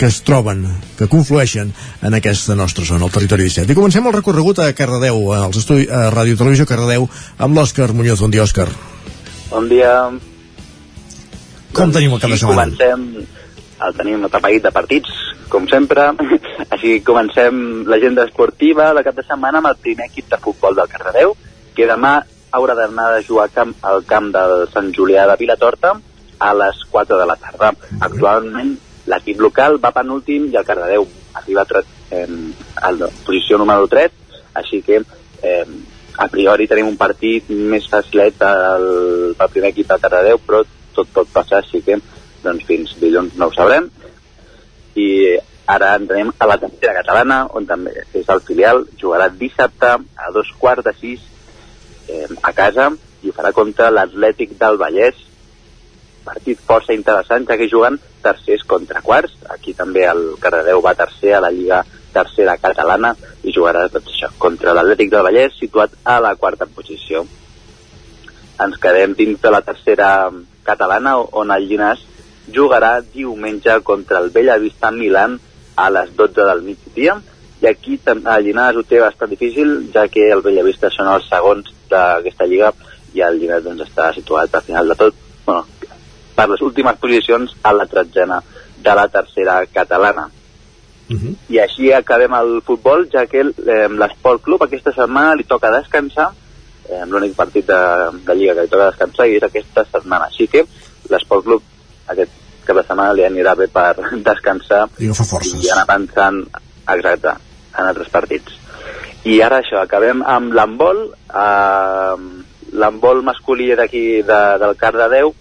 que 0.00 0.10
es 0.10 0.18
troben, 0.26 0.66
que 0.98 1.06
conflueixen 1.06 1.70
en 2.02 2.18
aquesta 2.18 2.58
nostra 2.58 2.82
zona, 2.90 3.06
el 3.06 3.14
Territori 3.14 3.46
17. 3.46 3.70
I 3.70 3.78
comencem 3.78 4.10
el 4.10 4.18
recorregut 4.18 4.64
a 4.66 4.72
Cardedeu, 4.74 5.22
als 5.38 5.62
estudis 5.62 5.86
a 5.86 6.08
Ràdio 6.10 6.42
Televisió 6.42 6.66
Cardedeu, 6.66 7.06
amb 7.38 7.54
l'Òscar 7.54 7.92
Muñoz. 7.94 8.18
Bon 8.18 8.34
dia, 8.34 8.42
Òscar. 8.42 8.66
Bon 9.54 9.70
dia. 9.70 9.94
Com 11.70 11.94
tenim 11.94 12.18
el 12.18 12.18
cap 12.18 12.34
de 12.34 12.42
setmana? 12.42 12.66
comencem, 12.66 13.35
el 13.84 13.94
tenim 13.98 14.24
atapeït 14.24 14.62
de 14.64 14.72
partits, 14.72 15.10
com 15.52 15.66
sempre. 15.68 16.08
Així 16.74 17.00
comencem 17.04 17.84
l'agenda 17.90 18.24
esportiva 18.26 18.92
de 18.96 19.02
cap 19.06 19.16
de 19.18 19.24
setmana 19.26 19.60
amb 19.60 19.70
el 19.72 19.76
primer 19.82 20.06
equip 20.10 20.30
de 20.32 20.38
futbol 20.42 20.74
del 20.78 20.88
Cardedeu, 20.92 21.34
que 21.76 21.86
demà 21.90 22.18
haurà 22.56 22.74
d'anar 22.78 23.10
a 23.16 23.22
jugar 23.22 23.50
camp, 23.52 23.74
al 23.84 24.04
camp 24.08 24.30
del 24.32 24.66
Sant 24.72 24.92
Julià 24.96 25.26
de 25.28 25.36
Vilatorta 25.40 25.92
a 26.38 26.52
les 26.56 26.78
4 26.90 27.18
de 27.20 27.26
la 27.28 27.36
tarda. 27.36 27.72
Actualment 28.00 28.74
l'equip 29.06 29.40
local 29.40 29.76
va 29.82 29.92
penúltim 29.94 30.48
i 30.50 30.56
el 30.56 30.64
Cardedeu 30.66 31.04
arriba 31.36 31.62
a, 31.62 31.68
tre- 31.68 31.84
em, 32.16 32.48
a 32.80 32.90
la 32.96 33.10
posició 33.26 33.58
número 33.60 33.86
3, 33.92 34.10
així 34.56 34.80
que 34.82 35.02
eh, 35.42 35.66
a 36.16 36.26
priori 36.32 36.66
tenim 36.66 36.88
un 36.88 36.96
partit 36.96 37.50
més 37.52 37.84
facilet 37.92 38.38
pel, 38.40 38.86
pel 39.36 39.52
primer 39.52 39.70
equip 39.74 39.90
del 39.92 40.00
Cardedeu, 40.00 40.40
però 40.40 40.62
tot 40.96 41.10
pot 41.12 41.28
passar, 41.32 41.60
així 41.60 41.82
que 41.84 41.98
doncs 42.46 42.66
fins 42.68 42.96
dilluns 43.02 43.36
no 43.36 43.50
ho 43.50 43.54
sabrem. 43.56 43.90
I 44.96 45.08
ara 45.66 45.94
entrem 45.98 46.30
a 46.38 46.46
la 46.46 46.58
tercera 46.62 46.94
catalana, 47.00 47.42
on 47.58 47.66
també 47.66 47.92
és 48.14 48.28
el 48.32 48.42
filial, 48.46 48.84
jugarà 49.00 49.28
dissabte 49.28 49.96
a 49.98 50.30
dos 50.34 50.52
quarts 50.60 50.86
de 50.86 50.94
sis 51.00 51.24
eh, 52.08 52.28
a 52.42 52.52
casa 52.54 52.92
i 53.22 53.30
ho 53.30 53.34
farà 53.34 53.50
contra 53.52 53.90
l'Atlètic 53.90 54.54
del 54.60 54.78
Vallès, 54.78 55.18
partit 56.26 56.62
força 56.68 56.94
interessant, 56.94 57.46
ja 57.48 57.56
que 57.58 57.68
juguen 57.70 57.98
tercers 58.22 58.64
contra 58.66 59.02
quarts. 59.02 59.34
Aquí 59.54 59.74
també 59.78 60.06
el 60.10 60.24
Cardedeu 60.42 60.82
va 60.82 60.96
tercer 60.98 61.36
a 61.36 61.42
la 61.44 61.52
Lliga 61.54 61.82
Tercera 62.14 62.56
Catalana 62.62 63.12
i 63.44 63.54
jugarà 63.54 63.86
doncs, 63.92 64.10
això, 64.12 64.30
contra 64.42 64.74
l'Atlètic 64.74 65.10
del 65.12 65.26
Vallès, 65.26 65.58
situat 65.58 65.94
a 66.04 66.18
la 66.24 66.34
quarta 66.40 66.66
posició. 66.66 67.26
Ens 68.62 68.78
quedem 68.80 69.14
dins 69.18 69.40
de 69.42 69.52
la 69.52 69.62
tercera 69.62 70.10
catalana, 70.64 71.18
on 71.18 71.52
el 71.52 71.66
Llinàs 71.68 72.02
jugarà 72.54 73.00
diumenge 73.00 73.80
contra 73.82 74.20
el 74.20 74.30
Bellavista 74.30 74.90
Milan 74.90 75.38
a 75.76 75.90
les 75.90 76.14
12 76.16 76.44
del 76.50 76.62
migdia. 76.62 77.16
I 77.62 77.70
aquí 77.70 77.98
el 78.04 78.22
Llinàs 78.44 78.76
ho 78.76 78.84
té 78.84 79.00
bastant 79.00 79.30
difícil 79.32 79.90
ja 79.94 80.06
que 80.12 80.28
el 80.32 80.42
Bellavista 80.44 80.90
són 80.92 81.08
els 81.08 81.28
segons 81.30 81.72
d'aquesta 81.90 82.46
lliga 82.46 82.72
i 83.14 83.22
el 83.24 83.40
Llinàs 83.40 83.64
doncs, 83.64 83.86
està 83.88 84.12
situat 84.14 84.54
al 84.54 84.66
final 84.66 84.88
de 84.92 84.96
tot. 85.00 85.14
Bueno, 85.46 85.64
per 86.36 86.48
les 86.50 86.62
últimes 86.62 86.98
posicions 87.00 87.54
a 87.62 87.72
la 87.72 87.86
tretzena 87.88 88.42
de 88.76 88.94
la 88.94 89.06
tercera 89.08 89.62
catalana. 89.72 90.28
I 91.48 91.60
així 91.62 91.92
acabem 91.94 92.34
el 92.34 92.58
futbol 92.66 93.06
ja 93.12 93.24
que 93.30 93.44
eh, 93.46 93.86
l'Esport 93.88 94.42
Club 94.42 94.66
aquesta 94.66 94.92
setmana 94.92 95.36
li 95.38 95.46
toca 95.46 95.70
descansar. 95.74 96.32
Eh, 96.86 97.04
l'únic 97.06 97.34
partit 97.38 97.66
de, 97.66 97.78
de 98.26 98.34
Lliga 98.34 98.54
que 98.54 98.66
li 98.66 98.72
toca 98.72 98.90
descansar 98.90 99.28
i 99.30 99.38
és 99.38 99.46
aquesta 99.46 99.86
setmana. 99.86 100.28
Així 100.28 100.48
que 100.50 100.66
l'Esport 101.10 101.46
Club 101.46 101.62
aquest 102.12 102.30
cap 102.66 102.76
de 102.80 102.82
setmana 102.86 103.12
li 103.14 103.24
anirà 103.26 103.54
bé 103.58 103.68
per 103.72 103.94
descansar 104.30 104.86
I 104.98 105.10
forces. 105.14 105.62
i 105.64 105.70
anar 105.70 105.86
pensant 105.86 106.42
exacte, 106.88 107.32
en 107.78 107.84
altres 107.90 108.08
partits. 108.10 108.58
I 109.26 109.40
ara 109.42 109.58
això, 109.62 109.80
acabem 109.82 110.22
amb 110.22 110.52
l'handbol 110.54 111.00
eh, 111.10 112.16
l'handbol 112.76 113.22
masculí 113.26 113.72
d'aquí 113.78 114.22
de, 114.26 114.40
del 114.62 114.76
Cardedeu. 114.78 115.32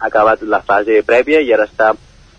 Ha 0.00 0.06
acabat 0.10 0.42
la 0.44 0.60
fase 0.64 1.02
prèvia 1.08 1.40
i 1.40 1.52
ara 1.56 1.64
està 1.68 1.92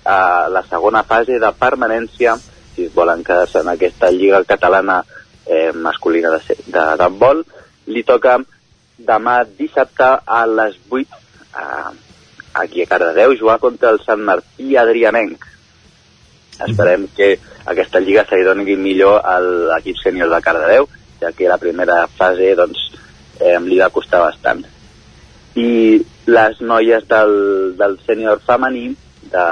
a 0.08 0.48
la 0.54 0.62
segona 0.70 1.02
fase 1.04 1.40
de 1.42 1.50
permanència 1.60 2.36
si 2.76 2.86
es 2.86 2.94
volen 2.94 3.24
quedar-se 3.26 3.60
en 3.64 3.70
aquesta 3.74 4.12
lliga 4.14 4.44
catalana 4.46 5.00
eh, 5.46 5.72
masculina 5.74 6.30
de 6.36 6.40
se- 6.46 6.60
de 6.68 6.84
d'handbol. 7.02 7.42
Li 7.88 8.04
toca 8.06 8.38
demà 8.98 9.40
dissabte 9.58 10.08
a 10.26 10.44
les 10.48 10.78
8 10.90 11.02
eh, 11.02 11.92
aquí 12.58 12.84
a 12.84 12.90
Cardedeu 12.90 13.36
jugar 13.38 13.60
contra 13.60 13.92
el 13.94 14.02
Sant 14.06 14.24
Martí 14.26 14.76
Adrianenc. 14.76 15.46
Esperem 16.66 17.08
que 17.16 17.38
aquesta 17.70 18.02
lliga 18.02 18.26
se 18.26 18.40
li 18.40 18.48
doni 18.48 18.76
millor 18.76 19.22
a 19.22 19.38
l'equip 19.44 20.00
sènior 20.02 20.32
de 20.34 20.42
Cardedeu 20.42 20.88
ja 21.22 21.32
que 21.34 21.50
la 21.50 21.58
primera 21.62 22.06
fase 22.08 22.54
doncs, 22.58 22.82
eh, 23.40 23.58
li 23.62 23.80
va 23.80 23.94
costar 23.94 24.22
bastant. 24.26 24.64
I 25.58 25.70
les 26.28 26.62
noies 26.62 27.08
del, 27.10 27.34
del 27.78 27.98
sènior 28.06 28.42
femení 28.46 28.90
de, 29.32 29.48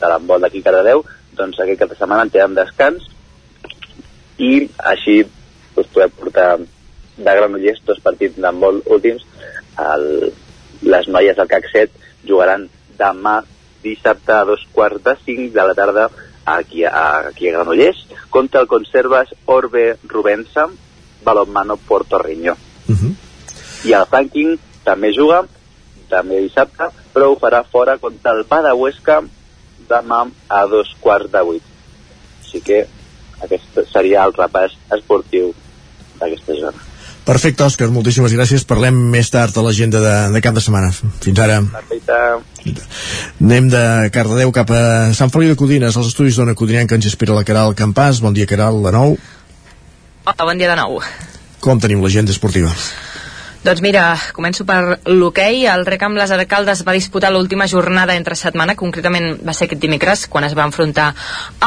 de 0.00 0.10
l'handbol 0.10 0.42
d'aquí 0.42 0.62
Cardedeu 0.62 1.04
doncs 1.38 1.60
aquest 1.60 1.82
cap 1.82 1.92
de 1.92 1.98
setmana 1.98 2.26
en 2.26 2.34
tenen 2.34 2.56
descans 2.58 3.06
i 4.38 4.66
així 4.92 5.20
us 5.78 5.86
podem 5.94 6.14
portar 6.18 6.50
de 6.58 7.34
Granollers 7.38 7.82
dos 7.86 8.00
partits 8.02 8.38
d'handbol 8.38 8.82
últims 8.94 9.24
el, 9.84 10.04
les 10.82 11.08
noies 11.10 11.38
del 11.38 11.50
CAC 11.50 11.70
7 11.72 12.07
jugaran 12.26 12.68
demà 12.98 13.42
dissabte 13.82 14.32
a 14.34 14.44
dos 14.44 14.64
quarts 14.72 15.04
de 15.04 15.14
cinc 15.24 15.52
de 15.54 15.66
la 15.66 15.74
tarda 15.74 16.08
aquí 16.44 16.84
a, 16.84 17.28
aquí 17.28 17.48
a 17.48 17.52
Granollers 17.52 18.04
contra 18.30 18.60
el 18.60 18.66
Conservas 18.66 19.34
Orbe 19.46 19.98
Rubensa 20.04 20.66
Balonmano 21.24 21.76
Porto 21.76 22.18
Riño 22.18 22.56
i 23.84 23.94
el 23.94 24.06
Franking 24.10 24.56
també 24.84 25.12
juga 25.14 25.44
també 26.10 26.40
dissabte 26.42 26.90
però 27.12 27.30
ho 27.30 27.38
farà 27.40 27.62
fora 27.64 27.98
contra 28.02 28.34
el 28.36 28.44
Badahuesca 28.48 29.20
demà 29.88 30.20
a 30.48 30.66
dos 30.66 30.94
quarts 31.00 31.32
de 31.32 31.42
vuit. 31.48 31.64
Així 32.42 32.60
que 32.68 32.84
aquest 33.46 33.80
seria 33.92 34.26
el 34.26 34.36
repàs 34.36 34.76
esportiu 34.98 35.52
d'aquesta 36.20 36.60
zona 36.62 36.87
Perfecte, 37.28 37.60
Òscar, 37.60 37.90
moltíssimes 37.92 38.32
gràcies. 38.32 38.62
Parlem 38.64 38.96
més 39.12 39.28
tard 39.28 39.52
a 39.52 39.62
l'agenda 39.64 40.00
de, 40.00 40.12
de 40.32 40.40
cap 40.40 40.54
de 40.56 40.62
setmana. 40.64 40.88
Fins 40.96 41.40
ara. 41.44 41.58
Perfecte. 41.74 42.20
Anem 43.44 43.66
de 43.68 43.82
Cardedeu 44.14 44.52
cap 44.56 44.72
a 44.72 44.80
Sant 45.16 45.28
Feliu 45.34 45.52
de 45.52 45.58
Codines, 45.60 45.98
als 46.00 46.08
estudis 46.08 46.38
d'Ona 46.40 46.54
Codinenca 46.56 46.96
ens 46.96 47.10
espera 47.10 47.36
la 47.36 47.44
Caral 47.44 47.76
Campàs. 47.76 48.22
Bon 48.24 48.32
dia, 48.32 48.48
Caral, 48.48 48.80
de 48.80 48.92
nou. 48.96 49.18
Hola, 50.24 50.46
bon 50.48 50.62
dia 50.62 50.70
de 50.72 50.78
nou. 50.80 51.02
Com 51.60 51.84
tenim 51.84 52.00
l'agenda 52.00 52.32
esportiva? 52.32 52.72
Doncs 53.60 53.84
mira, 53.84 54.06
començo 54.32 54.64
per 54.64 54.80
l'hoquei. 55.12 55.66
El 55.68 55.84
Rec 55.84 56.08
amb 56.08 56.16
les 56.16 56.32
Arcaldes 56.32 56.80
va 56.88 56.96
disputar 56.96 57.28
l'última 57.34 57.68
jornada 57.68 58.16
entre 58.16 58.40
setmana, 58.40 58.78
concretament 58.78 59.34
va 59.44 59.52
ser 59.52 59.68
aquest 59.68 59.84
dimecres, 59.84 60.24
quan 60.32 60.48
es 60.48 60.56
va 60.56 60.64
enfrontar 60.64 61.10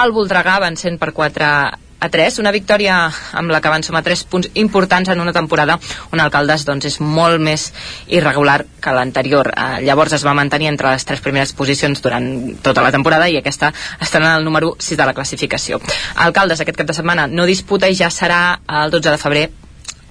al 0.02 0.18
Voltregà, 0.18 0.58
vencent 0.66 0.98
per 0.98 1.14
4 1.14 1.54
a 2.02 2.10
3, 2.10 2.40
una 2.42 2.52
victòria 2.52 2.96
amb 3.38 3.54
la 3.54 3.62
que 3.62 3.70
van 3.70 3.84
sumar 3.86 4.02
3 4.04 4.24
punts 4.26 4.50
importants 4.58 5.10
en 5.14 5.22
una 5.22 5.34
temporada 5.34 5.78
on 6.12 6.20
Alcaldes 6.20 6.66
doncs, 6.66 6.88
és 6.90 6.98
molt 7.00 7.38
més 7.40 7.68
irregular 8.10 8.64
que 8.82 8.94
l'anterior. 8.96 9.52
Eh, 9.54 9.84
llavors 9.86 10.18
es 10.18 10.26
va 10.26 10.34
mantenir 10.34 10.72
entre 10.72 10.90
les 10.90 11.06
tres 11.06 11.22
primeres 11.22 11.54
posicions 11.54 12.02
durant 12.02 12.26
tota 12.66 12.82
la 12.82 12.92
temporada 12.92 13.30
i 13.30 13.38
aquesta 13.38 13.70
està 14.02 14.18
en 14.18 14.30
el 14.32 14.46
número 14.46 14.74
6 14.80 14.98
de 14.98 15.06
la 15.06 15.14
classificació. 15.14 15.80
Alcaldes 16.26 16.66
aquest 16.66 16.82
cap 16.82 16.90
de 16.90 16.98
setmana 16.98 17.28
no 17.30 17.46
disputa 17.46 17.90
i 17.90 17.96
ja 17.96 18.10
serà 18.10 18.42
el 18.82 18.92
12 18.92 19.14
de 19.14 19.22
febrer 19.22 19.46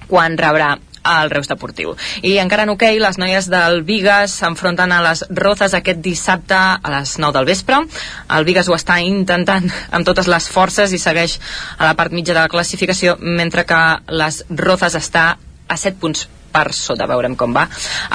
quan 0.07 0.39
rebrà 0.39 0.77
al 1.03 1.29
Reus 1.29 1.49
Deportiu. 1.49 1.95
I 2.21 2.37
encara 2.41 2.65
en 2.67 2.73
hoquei, 2.73 2.99
les 3.01 3.17
noies 3.21 3.49
del 3.51 3.81
Vigas 3.87 4.35
s'enfronten 4.41 4.91
a 4.91 5.01
les 5.05 5.23
Rozas 5.29 5.75
aquest 5.77 6.01
dissabte 6.03 6.57
a 6.57 6.93
les 6.97 7.17
9 7.19 7.37
del 7.37 7.49
vespre. 7.49 7.81
El 8.29 8.45
Vigas 8.45 8.69
ho 8.69 8.77
està 8.77 8.99
intentant 9.03 9.69
amb 9.91 10.05
totes 10.07 10.29
les 10.31 10.49
forces 10.49 10.93
i 10.93 11.01
segueix 11.01 11.39
a 11.77 11.87
la 11.89 11.95
part 11.95 12.13
mitja 12.13 12.35
de 12.35 12.41
la 12.41 12.51
classificació, 12.51 13.17
mentre 13.21 13.65
que 13.65 13.81
les 14.09 14.43
Rozas 14.49 14.99
està 14.99 15.25
a 15.67 15.77
7 15.77 15.99
punts 16.01 16.27
per 16.53 16.71
sota, 16.75 17.07
veurem 17.09 17.35
com 17.39 17.53
va. 17.55 17.67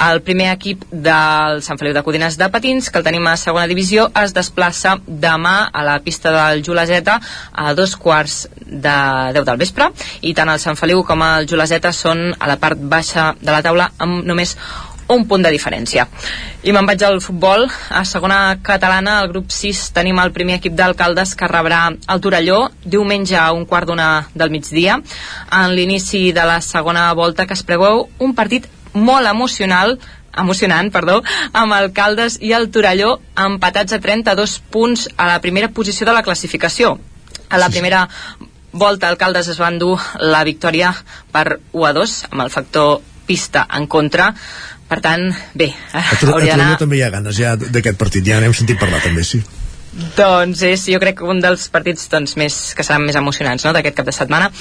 El 0.07 0.21
primer 0.25 0.51
equip 0.53 0.85
del 0.91 1.61
Sant 1.65 1.79
Feliu 1.79 1.95
de 1.97 2.03
Codines 2.05 2.37
de 2.39 2.49
Patins, 2.53 2.91
que 2.91 3.01
el 3.01 3.07
tenim 3.07 3.27
a 3.27 3.35
segona 3.39 3.67
divisió, 3.69 4.09
es 4.21 4.35
desplaça 4.35 4.97
demà 5.07 5.57
a 5.73 5.83
la 5.87 5.97
pista 6.05 6.33
del 6.35 6.63
Juleseta 6.65 7.19
a 7.53 7.73
dos 7.77 7.95
quarts 7.97 8.45
de 8.67 8.97
10 9.33 9.45
del 9.47 9.59
vespre 9.59 9.89
i 10.21 10.33
tant 10.37 10.51
el 10.51 10.61
Sant 10.61 10.77
Feliu 10.79 11.03
com 11.07 11.23
el 11.23 11.47
Juleseta 11.49 11.93
són 11.95 12.29
a 12.37 12.49
la 12.49 12.57
part 12.61 12.79
baixa 12.79 13.31
de 13.41 13.51
la 13.51 13.63
taula 13.65 13.91
amb 14.03 14.25
només 14.27 14.55
un 15.13 15.25
punt 15.27 15.43
de 15.45 15.51
diferència. 15.53 16.07
I 16.63 16.73
me'n 16.75 16.87
vaig 16.87 17.03
al 17.03 17.21
futbol. 17.23 17.67
A 17.67 18.03
segona 18.05 18.57
catalana, 18.63 19.19
al 19.19 19.31
grup 19.31 19.51
6, 19.53 19.91
tenim 19.95 20.19
el 20.19 20.33
primer 20.35 20.57
equip 20.59 20.75
d'alcaldes 20.75 21.35
que 21.37 21.49
rebrà 21.49 21.85
el 21.95 22.21
Torelló 22.23 22.59
diumenge 22.83 23.37
a 23.39 23.51
un 23.55 23.65
quart 23.65 23.87
d'una 23.87 24.27
del 24.35 24.51
migdia 24.51 24.97
en 24.97 25.75
l'inici 25.75 26.31
de 26.35 26.45
la 26.45 26.59
segona 26.61 27.11
volta 27.13 27.47
que 27.47 27.55
es 27.55 27.63
preveu 27.63 28.07
un 28.19 28.35
partit 28.35 28.67
molt 28.93 29.27
emocional 29.27 29.97
emocionant, 30.37 30.91
perdó, 30.93 31.21
amb 31.53 31.73
Alcaldes 31.73 32.37
i 32.45 32.51
el 32.53 32.69
Torelló 32.69 33.15
empatats 33.41 33.95
a 33.95 33.99
32 34.03 34.59
punts 34.69 35.07
a 35.17 35.25
la 35.31 35.39
primera 35.41 35.71
posició 35.73 36.05
de 36.05 36.13
la 36.13 36.21
classificació. 36.21 36.97
A 37.49 37.57
la 37.57 37.71
primera 37.73 38.07
volta 38.71 39.09
Alcaldes 39.09 39.47
es 39.47 39.57
van 39.57 39.79
dur 39.79 39.97
la 40.19 40.43
victòria 40.43 40.93
per 41.33 41.59
1 41.71 41.85
a 41.89 41.93
2 41.97 42.17
amb 42.29 42.43
el 42.43 42.53
factor 42.53 42.99
pista 43.27 43.65
en 43.73 43.87
contra 43.87 44.33
per 44.87 45.01
tant, 45.03 45.29
bé, 45.53 45.71
a, 45.93 45.99
a 45.99 46.17
hauria 46.33 46.55
d'anar... 46.55 46.77
també 46.79 46.97
hi 46.97 47.03
ha 47.03 47.09
ganes 47.13 47.35
ja 47.37 47.55
d'aquest 47.55 47.97
partit, 47.97 48.25
ja 48.25 48.39
n'hem 48.39 48.53
sentit 48.53 48.79
parlar 48.79 49.01
també, 49.03 49.23
sí. 49.23 49.43
Doncs 50.17 50.61
és, 50.61 50.83
jo 50.91 50.99
crec, 51.01 51.23
un 51.25 51.39
dels 51.41 51.63
partits 51.73 52.03
doncs, 52.11 52.35
més, 52.37 52.53
que 52.77 52.83
seran 52.85 53.01
més 53.07 53.15
emocionants 53.17 53.63
no?, 53.65 53.71
d'aquest 53.73 53.95
cap 53.97 54.05
de 54.05 54.13
setmana. 54.13 54.51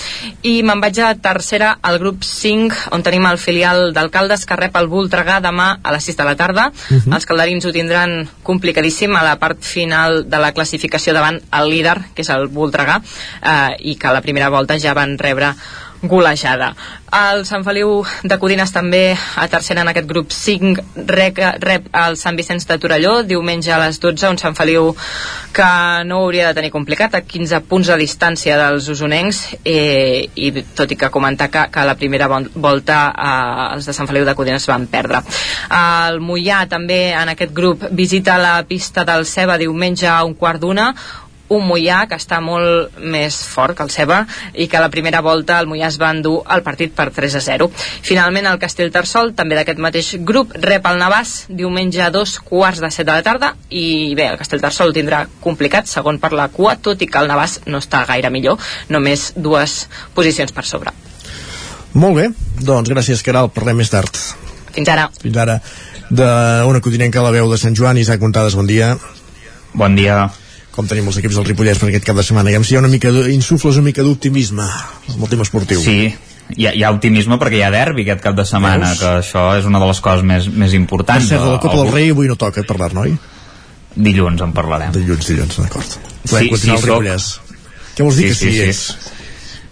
I 0.49 0.63
me'n 0.65 0.81
vaig 0.81 0.97
a 1.05 1.11
tercera, 1.21 1.75
al 1.85 1.99
grup 2.01 2.25
5, 2.25 2.87
on 2.97 3.05
tenim 3.05 3.27
el 3.29 3.37
filial 3.37 3.91
d'Alcaldes 3.93 4.47
que 4.49 4.57
rep 4.57 4.79
el 4.81 4.89
Voltregà 4.89 5.37
demà 5.45 5.75
a 5.83 5.93
les 5.93 6.09
6 6.09 6.17
de 6.17 6.25
la 6.25 6.37
tarda. 6.41 6.71
Uh 6.71 6.95
Mhm. 6.95 7.03
-huh. 7.05 7.15
Els 7.17 7.27
calderins 7.27 7.65
ho 7.67 7.73
tindran 7.73 8.29
complicadíssim 8.43 9.15
a 9.17 9.25
la 9.25 9.37
part 9.39 9.61
final 9.61 10.25
de 10.31 10.39
la 10.39 10.53
classificació 10.53 11.13
davant 11.13 11.41
el 11.53 11.69
líder, 11.69 11.99
que 12.15 12.23
és 12.23 12.31
el 12.31 12.49
Voltregà, 12.49 13.03
eh, 13.43 13.77
i 13.81 13.97
que 13.97 14.07
a 14.07 14.13
la 14.13 14.23
primera 14.23 14.49
volta 14.49 14.79
ja 14.79 14.95
van 14.95 15.19
rebre 15.19 15.55
golejada. 16.03 16.75
El 17.17 17.45
Sant 17.49 17.63
Feliu 17.65 18.03
de 18.27 18.37
Codines 18.39 18.73
també 18.75 19.15
a 19.37 19.47
tercera 19.49 19.81
en 19.85 19.89
aquest 19.89 20.09
grup 20.11 20.33
5 20.35 20.83
rep, 21.09 21.39
rep 21.63 21.87
el 21.97 22.17
Sant 22.21 22.37
Vicenç 22.37 22.67
de 22.69 22.77
Torelló 22.83 23.23
diumenge 23.25 23.73
a 23.73 23.79
les 23.81 24.01
12, 24.03 24.29
un 24.35 24.39
Sant 24.39 24.57
Feliu 24.59 24.91
que 25.57 25.69
no 26.05 26.19
hauria 26.25 26.49
de 26.51 26.55
tenir 26.59 26.71
complicat 26.75 27.15
a 27.17 27.23
15 27.25 27.61
punts 27.71 27.89
de 27.89 27.97
distància 28.03 28.59
dels 28.61 28.89
usonencs 28.93 29.41
eh, 29.65 30.27
i 30.35 30.51
tot 30.77 30.93
i 30.93 30.99
que 31.01 31.09
comentar 31.15 31.49
que, 31.51 31.65
que 31.73 31.87
la 31.89 31.95
primera 31.97 32.29
vol- 32.29 32.51
volta 32.55 32.99
eh, 33.17 33.75
els 33.77 33.87
de 33.89 33.95
Sant 33.97 34.11
Feliu 34.11 34.27
de 34.29 34.35
Codines 34.37 34.67
van 34.69 34.87
perdre. 34.93 35.23
El 35.73 36.21
Mollà 36.21 36.67
també 36.69 37.13
en 37.17 37.33
aquest 37.33 37.55
grup 37.57 37.87
visita 37.91 38.37
la 38.39 38.59
pista 38.69 39.05
del 39.09 39.25
Ceba 39.27 39.57
diumenge 39.59 40.09
a 40.11 40.23
un 40.25 40.35
quart 40.35 40.61
d'una 40.61 40.91
un 41.49 41.67
Mollà 41.67 42.03
que 42.11 42.19
està 42.19 42.41
molt 42.43 42.97
més 42.99 43.37
fort 43.47 43.77
que 43.77 43.85
el 43.87 43.93
Ceba 43.95 44.23
i 44.55 44.67
que 44.69 44.79
a 44.79 44.83
la 44.83 44.91
primera 44.93 45.23
volta 45.25 45.59
el 45.61 45.69
Mollà 45.71 45.89
es 45.91 45.99
va 46.01 46.11
endur 46.15 46.41
el 46.53 46.65
partit 46.67 46.95
per 46.97 47.09
3 47.15 47.39
a 47.39 47.43
0. 47.45 47.69
Finalment 48.07 48.49
el 48.51 48.61
Castellterçol, 48.63 49.35
també 49.39 49.59
d'aquest 49.59 49.83
mateix 49.83 50.13
grup, 50.27 50.55
rep 50.63 50.87
el 50.91 51.01
Navàs 51.03 51.35
diumenge 51.49 52.03
a 52.03 52.11
dos 52.15 52.39
quarts 52.41 52.83
de 52.83 52.91
set 52.91 53.07
de 53.07 53.15
la 53.15 53.25
tarda 53.27 53.53
i 53.71 54.15
bé, 54.19 54.31
el 54.33 54.41
Castellterçol 54.41 54.95
tindrà 54.97 55.25
complicat 55.41 55.91
segon 55.91 56.21
per 56.23 56.33
la 56.37 56.49
cua, 56.53 56.77
tot 56.77 57.03
i 57.03 57.11
que 57.11 57.23
el 57.23 57.31
Navàs 57.31 57.61
no 57.67 57.83
està 57.83 58.05
gaire 58.09 58.31
millor, 58.31 58.59
només 58.89 59.33
dues 59.37 59.85
posicions 60.15 60.53
per 60.53 60.67
sobre. 60.67 60.95
Molt 61.97 62.19
bé, 62.19 62.31
doncs 62.61 62.91
gràcies, 62.93 63.23
Caral, 63.25 63.49
parlem 63.55 63.79
més 63.81 63.93
tard. 63.93 64.19
Fins 64.77 64.91
ara. 64.93 65.07
Fins 65.23 65.37
ara. 65.41 65.61
D'una 66.11 66.83
codinenca 66.85 67.23
a 67.23 67.25
la 67.25 67.33
veu 67.35 67.49
de 67.51 67.59
Sant 67.59 67.75
Joan, 67.79 67.99
Isaac 67.99 68.21
Montades, 68.21 68.59
bon 68.59 68.69
dia. 68.69 68.97
Bon 69.73 69.97
dia. 69.97 70.27
Com 70.77 70.87
tenim 70.91 71.07
els 71.09 71.17
equips 71.23 71.39
del 71.39 71.47
Ripollès 71.49 71.79
per 71.81 71.89
aquest 71.89 72.05
cap 72.05 72.17
de 72.19 72.23
setmana? 72.27 72.51
Diguem, 72.51 72.65
si 72.69 72.75
hi 72.75 72.77
ha 72.77 72.83
una 72.83 72.91
mica, 72.93 73.09
insufles 73.33 73.79
una 73.81 73.87
mica 73.89 74.05
d'optimisme 74.05 74.67
amb 74.67 75.23
el 75.25 75.31
tema 75.33 75.47
esportiu. 75.47 75.81
Sí, 75.81 76.11
hi 76.57 76.67
ha, 76.69 76.75
hi 76.77 76.83
ha 76.85 76.91
optimisme 76.93 77.39
perquè 77.41 77.63
hi 77.63 77.65
ha 77.65 77.71
derbi 77.73 78.05
aquest 78.05 78.21
cap 78.27 78.37
de 78.37 78.45
setmana, 78.45 78.91
Veus? 78.93 79.01
que 79.01 79.13
això 79.23 79.47
és 79.59 79.65
una 79.65 79.81
de 79.81 79.89
les 79.89 80.01
coses 80.05 80.23
més, 80.29 80.51
més 80.53 80.75
Per 80.75 80.81
importants. 80.83 81.29
cert, 81.33 81.41
de 81.43 81.55
la 81.57 81.61
Copa 81.65 81.79
El- 81.81 81.85
del 81.87 81.93
Rei 81.95 82.11
avui 82.13 82.29
no 82.29 82.37
toca 82.37 82.63
parlar, 82.69 82.93
noi? 82.95 83.17
Dilluns 83.97 84.43
en 84.45 84.53
parlarem. 84.53 84.93
Dilluns, 84.93 85.27
dilluns, 85.33 85.57
d'acord. 85.65 85.97
Sí, 86.27 86.51
sí, 86.53 86.69
soc. 86.69 86.85
Ripollès. 86.85 87.31
Què 87.97 88.05
vols 88.05 88.17
dir 88.21 88.29
que 88.29 88.35
sí, 88.35 88.53
és? 88.61 88.83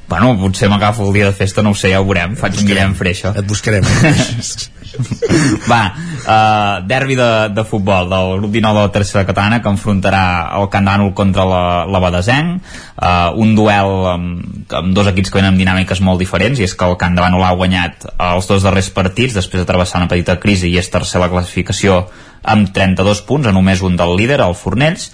Bueno, 0.09 0.32
potser 0.40 0.68
m'agafo 0.72 1.06
el 1.09 1.12
dia 1.18 1.26
de 1.26 1.32
festa, 1.36 1.62
no 1.62 1.70
ho 1.72 1.74
sé, 1.76 1.90
ja 1.93 2.01
ho 2.01 2.05
veurem. 2.09 2.35
Faig 2.36 2.56
un 2.60 2.66
Guillem 2.68 2.94
Freixa. 2.97 3.35
Et 3.36 3.44
buscarem. 3.48 3.85
Va, 5.71 5.83
uh, 5.91 6.87
derbi 6.87 7.16
de, 7.19 7.29
de 7.55 7.65
futbol 7.66 8.09
del 8.11 8.39
grup 8.41 8.53
19 8.53 8.79
de 8.79 8.87
la 8.87 8.93
tercera 8.93 9.25
catalana 9.27 9.61
que 9.62 9.73
enfrontarà 9.73 10.25
el 10.59 10.69
Can 10.73 10.89
Dànol 10.89 11.15
contra 11.16 11.47
la, 11.49 11.62
la 11.91 12.03
Badesenc. 12.03 12.61
Uh, 12.95 13.33
un 13.41 13.55
duel 13.59 13.95
amb, 14.12 14.69
amb 14.81 14.93
dos 14.97 15.11
equips 15.11 15.33
que 15.33 15.41
venen 15.41 15.55
amb 15.55 15.62
dinàmiques 15.62 16.03
molt 16.05 16.23
diferents 16.23 16.61
i 16.61 16.69
és 16.69 16.77
que 16.79 16.89
el 16.89 16.99
Can 17.01 17.19
Dànol 17.19 17.45
ha 17.45 17.55
guanyat 17.59 18.07
els 18.15 18.51
dos 18.51 18.66
darrers 18.66 18.93
partits 18.95 19.37
després 19.37 19.62
de 19.62 19.69
travessar 19.69 20.03
una 20.03 20.11
petita 20.11 20.39
crisi 20.43 20.71
i 20.71 20.79
és 20.81 20.93
tercer 20.93 21.23
la 21.23 21.33
classificació 21.33 22.05
amb 22.45 22.71
32 22.77 23.25
punts, 23.25 23.49
a 23.49 23.57
només 23.57 23.83
un 23.83 23.97
del 23.97 24.16
líder, 24.19 24.43
el 24.45 24.57
Fornells. 24.59 25.11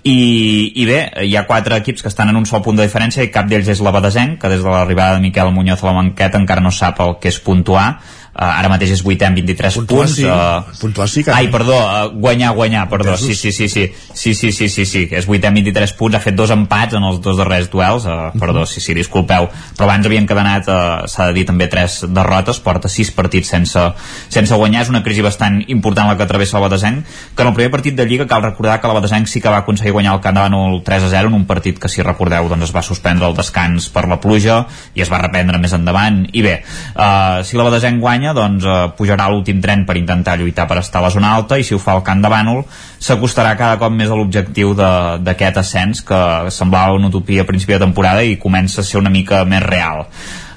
I, 0.00 0.72
i 0.80 0.84
bé, 0.88 1.00
hi 1.28 1.34
ha 1.36 1.44
quatre 1.44 1.76
equips 1.76 2.00
que 2.00 2.08
estan 2.08 2.30
en 2.32 2.38
un 2.38 2.46
sol 2.48 2.62
punt 2.64 2.78
de 2.78 2.86
diferència 2.86 3.20
i 3.20 3.28
cap 3.28 3.50
d'ells 3.50 3.68
és 3.68 3.82
la 3.84 3.92
Badesenc, 3.92 4.38
que 4.40 4.48
des 4.48 4.62
de 4.64 4.70
l'arribada 4.72 5.18
de 5.18 5.26
Miquel 5.26 5.52
Muñoz 5.52 5.82
a 5.84 5.90
la 5.90 5.98
banqueta 5.98 6.40
encara 6.40 6.64
no 6.64 6.72
sap 6.72 7.02
el 7.04 7.18
que 7.20 7.28
és 7.28 7.36
puntuar 7.44 7.98
ara 8.40 8.70
mateix 8.72 8.94
és 8.96 9.02
8 9.04 9.26
amb 9.28 9.36
23 9.36 9.74
Puntuar 9.80 10.06
punts 10.06 10.14
sí. 10.16 10.24
uh, 10.24 10.78
Puntuar 10.80 11.08
sí 11.12 11.24
que- 11.24 11.32
ai, 11.34 11.48
perdó, 11.52 11.76
uh, 11.76 12.08
guanyar, 12.10 12.54
guanyar, 12.54 12.88
perdó. 12.88 13.16
Sí, 13.16 13.34
sí, 13.34 13.52
sí, 13.52 13.68
sí, 13.68 13.92
sí, 14.14 14.34
sí, 14.34 14.52
sí, 14.52 14.68
sí, 14.68 14.86
sí. 14.86 15.02
És 15.10 15.28
8 15.28 15.48
amb 15.48 15.60
23 15.60 15.92
punts, 15.98 16.16
ha 16.16 16.20
fet 16.20 16.34
dos 16.34 16.50
empats 16.50 16.94
en 16.96 17.04
els 17.04 17.20
dos 17.20 17.36
darrers 17.36 17.70
duels, 17.70 18.06
uh, 18.06 18.30
perdó, 18.40 18.66
sí, 18.66 18.80
sí, 18.80 18.94
disculpeu. 18.94 19.48
Però 19.76 19.88
abans 19.88 20.06
havien 20.06 20.26
cadenat 20.26 20.68
uh, 20.68 21.06
s'ha 21.06 21.28
de 21.30 21.36
dir 21.36 21.46
també 21.46 21.68
tres 21.68 22.00
derrotes, 22.08 22.60
porta 22.64 22.88
6 22.88 23.12
partits 23.16 23.48
sense, 23.48 23.86
sense 24.28 24.54
guanyar, 24.54 24.82
és 24.82 24.92
una 24.92 25.02
crisi 25.04 25.22
bastant 25.22 25.60
important 25.68 26.08
la 26.08 26.16
que 26.16 26.26
travessa 26.26 26.56
el 26.58 26.64
Badesenc, 26.64 27.04
que 27.36 27.42
en 27.42 27.48
el 27.48 27.54
primer 27.54 27.70
partit 27.70 27.94
de 27.94 28.06
Lliga 28.06 28.26
cal 28.26 28.42
recordar 28.42 28.80
que 28.80 28.88
el 28.88 28.94
Badesenc 28.94 29.28
sí 29.28 29.40
que 29.40 29.48
va 29.52 29.58
aconseguir 29.64 29.92
guanyar 29.92 30.14
el 30.16 30.20
Bànol 30.50 30.82
3 30.84 31.04
a 31.04 31.08
0 31.08 31.28
en 31.28 31.34
un 31.34 31.44
partit 31.46 31.78
que 31.78 31.88
si 31.88 32.02
recordeu 32.02 32.48
doncs 32.48 32.68
es 32.68 32.74
va 32.74 32.82
suspendre 32.82 33.28
el 33.28 33.36
descans 33.36 33.88
per 33.92 34.06
la 34.08 34.18
pluja 34.20 34.64
i 34.94 35.02
es 35.04 35.10
va 35.12 35.20
reprendre 35.22 35.58
més 35.58 35.72
endavant. 35.76 36.24
I 36.32 36.42
bé, 36.42 36.56
uh, 36.94 37.44
si 37.44 37.56
la 37.56 37.66
Badesenc 37.68 38.00
guanya 38.00 38.29
doncs 38.36 38.66
uh, 38.66 38.90
pujarà 38.96 39.26
a 39.26 39.32
l'últim 39.32 39.60
tren 39.62 39.84
per 39.86 39.96
intentar 40.00 40.36
lluitar 40.38 40.66
per 40.70 40.80
estar 40.80 41.00
a 41.00 41.06
la 41.06 41.12
zona 41.14 41.32
alta 41.36 41.58
i 41.58 41.64
si 41.66 41.74
ho 41.74 41.80
fa 41.82 41.96
el 41.98 42.04
Camp 42.06 42.22
de 42.24 42.30
Bànol 42.32 42.62
s'acostarà 42.98 43.56
cada 43.58 43.78
cop 43.80 43.92
més 43.94 44.10
a 44.10 44.18
l'objectiu 44.18 44.74
d'aquest 44.74 45.62
ascens 45.62 46.04
que 46.06 46.20
semblava 46.50 46.98
una 46.98 47.10
utopia 47.12 47.42
a 47.42 47.48
principi 47.48 47.76
de 47.76 47.84
temporada 47.86 48.22
i 48.22 48.38
comença 48.38 48.80
a 48.80 48.84
ser 48.84 49.00
una 49.00 49.12
mica 49.12 49.44
més 49.44 49.64
real 49.66 50.06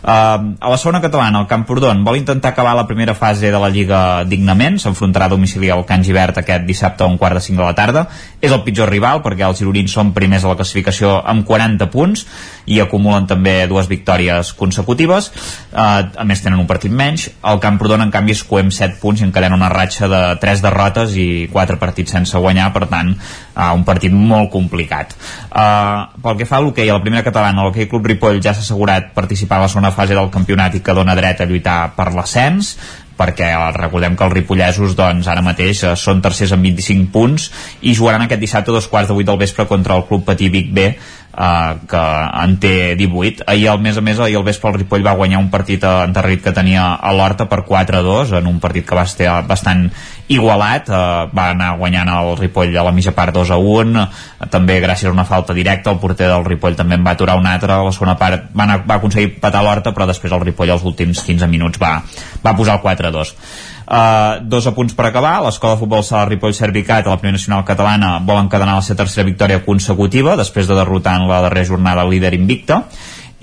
a 0.04 0.70
la 0.70 0.78
segona 0.78 1.00
catalana, 1.02 1.40
el 1.40 1.48
Camprodon 1.48 2.04
vol 2.04 2.18
intentar 2.20 2.52
acabar 2.52 2.76
la 2.76 2.86
primera 2.88 3.16
fase 3.16 3.52
de 3.52 3.60
la 3.60 3.70
Lliga 3.72 4.24
dignament, 4.28 4.76
s'enfrontarà 4.82 5.30
a 5.30 5.32
domicili 5.32 5.70
al 5.72 5.86
Can 5.88 6.04
Givert 6.04 6.42
aquest 6.42 6.66
dissabte 6.68 7.06
a 7.06 7.08
un 7.08 7.18
quart 7.18 7.38
de 7.40 7.44
cinc 7.46 7.58
de 7.60 7.64
la 7.64 7.76
tarda. 7.78 8.08
És 8.42 8.52
el 8.52 8.64
pitjor 8.66 8.92
rival 8.92 9.22
perquè 9.24 9.46
els 9.48 9.62
gironins 9.62 9.94
són 9.96 10.12
primers 10.12 10.44
a 10.44 10.52
la 10.52 10.58
classificació 10.60 11.16
amb 11.24 11.48
40 11.48 11.88
punts 11.94 12.26
i 12.66 12.82
acumulen 12.84 13.28
també 13.28 13.56
dues 13.72 13.88
victòries 13.88 14.52
consecutives. 14.60 15.30
Uh, 15.72 16.04
a 16.20 16.28
més 16.28 16.44
tenen 16.44 16.60
un 16.60 16.68
partit 16.68 16.92
menys. 16.92 17.30
El 17.40 17.64
Camprodon, 17.64 18.04
en 18.04 18.12
canvi, 18.12 18.36
es 18.36 18.44
coem 18.48 18.72
7 18.76 19.00
punts 19.00 19.24
i 19.24 19.28
encadena 19.28 19.56
una 19.56 19.72
ratxa 19.72 20.12
de 20.12 20.22
3 20.44 20.66
derrotes 20.68 21.16
i 21.16 21.48
4 21.54 21.80
partits 21.80 22.12
sense 22.18 22.44
guanyar, 22.44 22.72
per 22.76 22.90
tant, 22.92 23.14
uh, 23.16 23.72
un 23.72 23.88
partit 23.88 24.12
molt 24.12 24.52
complicat. 24.52 25.16
Uh, 25.48 26.12
pel 26.24 26.40
que 26.42 26.50
fa 26.50 26.60
a 26.60 26.66
l'hoquei, 26.66 26.92
a 26.92 27.00
la 27.00 27.04
primera 27.04 27.24
catalana, 27.24 27.64
l'hoquei 27.64 27.88
Club 27.88 28.12
Ripoll 28.12 28.44
ja 28.44 28.52
s'ha 28.52 28.66
assegurat 28.68 29.14
participar 29.16 29.62
a 29.62 29.68
la 29.68 29.72
segona 29.72 29.93
fase 29.96 30.18
del 30.18 30.32
campionat 30.34 30.76
i 30.76 30.84
que 30.84 30.98
dona 30.98 31.16
dret 31.16 31.42
a 31.42 31.50
lluitar 31.50 31.94
per 31.98 32.12
l'ascens 32.14 32.76
perquè 33.18 33.50
eh, 33.54 33.72
recordem 33.78 34.18
que 34.18 34.26
els 34.28 34.34
ripollesos 34.34 34.96
doncs, 34.98 35.30
ara 35.30 35.44
mateix 35.46 35.84
eh, 35.84 35.96
són 36.00 36.22
tercers 36.24 36.54
amb 36.56 36.66
25 36.66 37.12
punts 37.14 37.50
i 37.82 37.96
jugaran 37.98 38.26
aquest 38.26 38.42
dissabte 38.42 38.74
a 38.74 38.78
dos 38.78 38.90
quarts 38.92 39.12
de 39.12 39.18
vuit 39.18 39.28
del 39.28 39.42
vespre 39.42 39.68
contra 39.70 39.98
el 39.98 40.08
Club 40.10 40.26
Patí 40.26 40.50
Vic 40.54 40.72
B 40.74 40.88
uh, 40.90 41.78
que 41.90 42.04
en 42.44 42.58
té 42.62 42.74
18 43.00 43.46
ahir 43.48 43.70
al 43.72 43.82
més 43.84 43.98
a 43.98 44.04
més 44.06 44.20
ahir 44.20 44.38
al 44.40 44.48
vespre 44.48 44.72
el 44.72 44.80
Ripoll 44.82 45.06
va 45.06 45.16
guanyar 45.20 45.42
un 45.42 45.52
partit 45.54 45.86
enterrit 45.90 46.44
que 46.44 46.56
tenia 46.56 46.94
a 46.96 47.14
l'Horta 47.14 47.48
per 47.52 47.64
4-2 47.70 48.38
en 48.40 48.50
un 48.50 48.60
partit 48.64 48.88
que 48.88 48.98
va 48.98 49.06
estar 49.10 49.42
bastant 49.48 49.88
igualat, 50.32 50.88
uh, 50.90 51.28
va 51.36 51.50
anar 51.52 51.74
guanyant 51.80 52.10
el 52.14 52.38
Ripoll 52.40 52.78
a 52.78 52.86
la 52.86 52.94
mitja 52.96 53.12
part 53.16 53.36
2 53.36 53.52
a 53.52 53.58
1 53.60 54.06
també 54.54 54.80
gràcies 54.84 55.10
a 55.10 55.14
una 55.14 55.28
falta 55.28 55.54
directa 55.54 55.92
el 55.92 56.00
porter 56.00 56.30
del 56.32 56.46
Ripoll 56.46 56.78
també 56.80 56.96
en 56.96 57.04
va 57.04 57.18
aturar 57.18 57.36
una 57.40 57.54
altra 57.58 57.76
a 57.76 57.84
la 57.84 57.92
segona 57.92 58.16
part 58.20 58.50
va, 58.56 58.64
anar, 58.64 58.80
va 58.88 59.02
aconseguir 59.02 59.40
patar 59.44 59.64
l'Horta 59.64 59.92
però 59.92 60.08
després 60.08 60.32
el 60.32 60.46
Ripoll 60.46 60.72
als 60.72 60.88
últims 60.88 61.24
15 61.28 61.52
minuts 61.52 61.82
va, 61.82 61.98
va 62.46 62.56
posar 62.56 62.80
el 62.80 62.84
4-2 62.88 63.36
Uh, 63.84 64.40
dos. 64.48 64.64
Apunts 64.70 64.94
per 64.96 65.10
acabar, 65.10 65.42
l'escola 65.44 65.76
de 65.76 65.82
futbol 65.82 66.06
sala 66.08 66.24
Ripoll 66.30 66.54
Servicat 66.56 67.04
a 67.04 67.12
la 67.12 67.18
primera 67.20 67.36
nacional 67.36 67.66
catalana 67.68 68.14
vol 68.24 68.40
encadenar 68.40 68.78
la 68.78 68.86
seva 68.86 69.02
tercera 69.02 69.28
victòria 69.28 69.60
consecutiva 69.66 70.38
després 70.40 70.70
de 70.70 70.78
derrotar 70.78 71.18
en 71.20 71.28
la 71.28 71.42
darrera 71.44 71.68
jornada 71.68 72.06
el 72.08 72.14
líder 72.16 72.32
invicta 72.38 72.86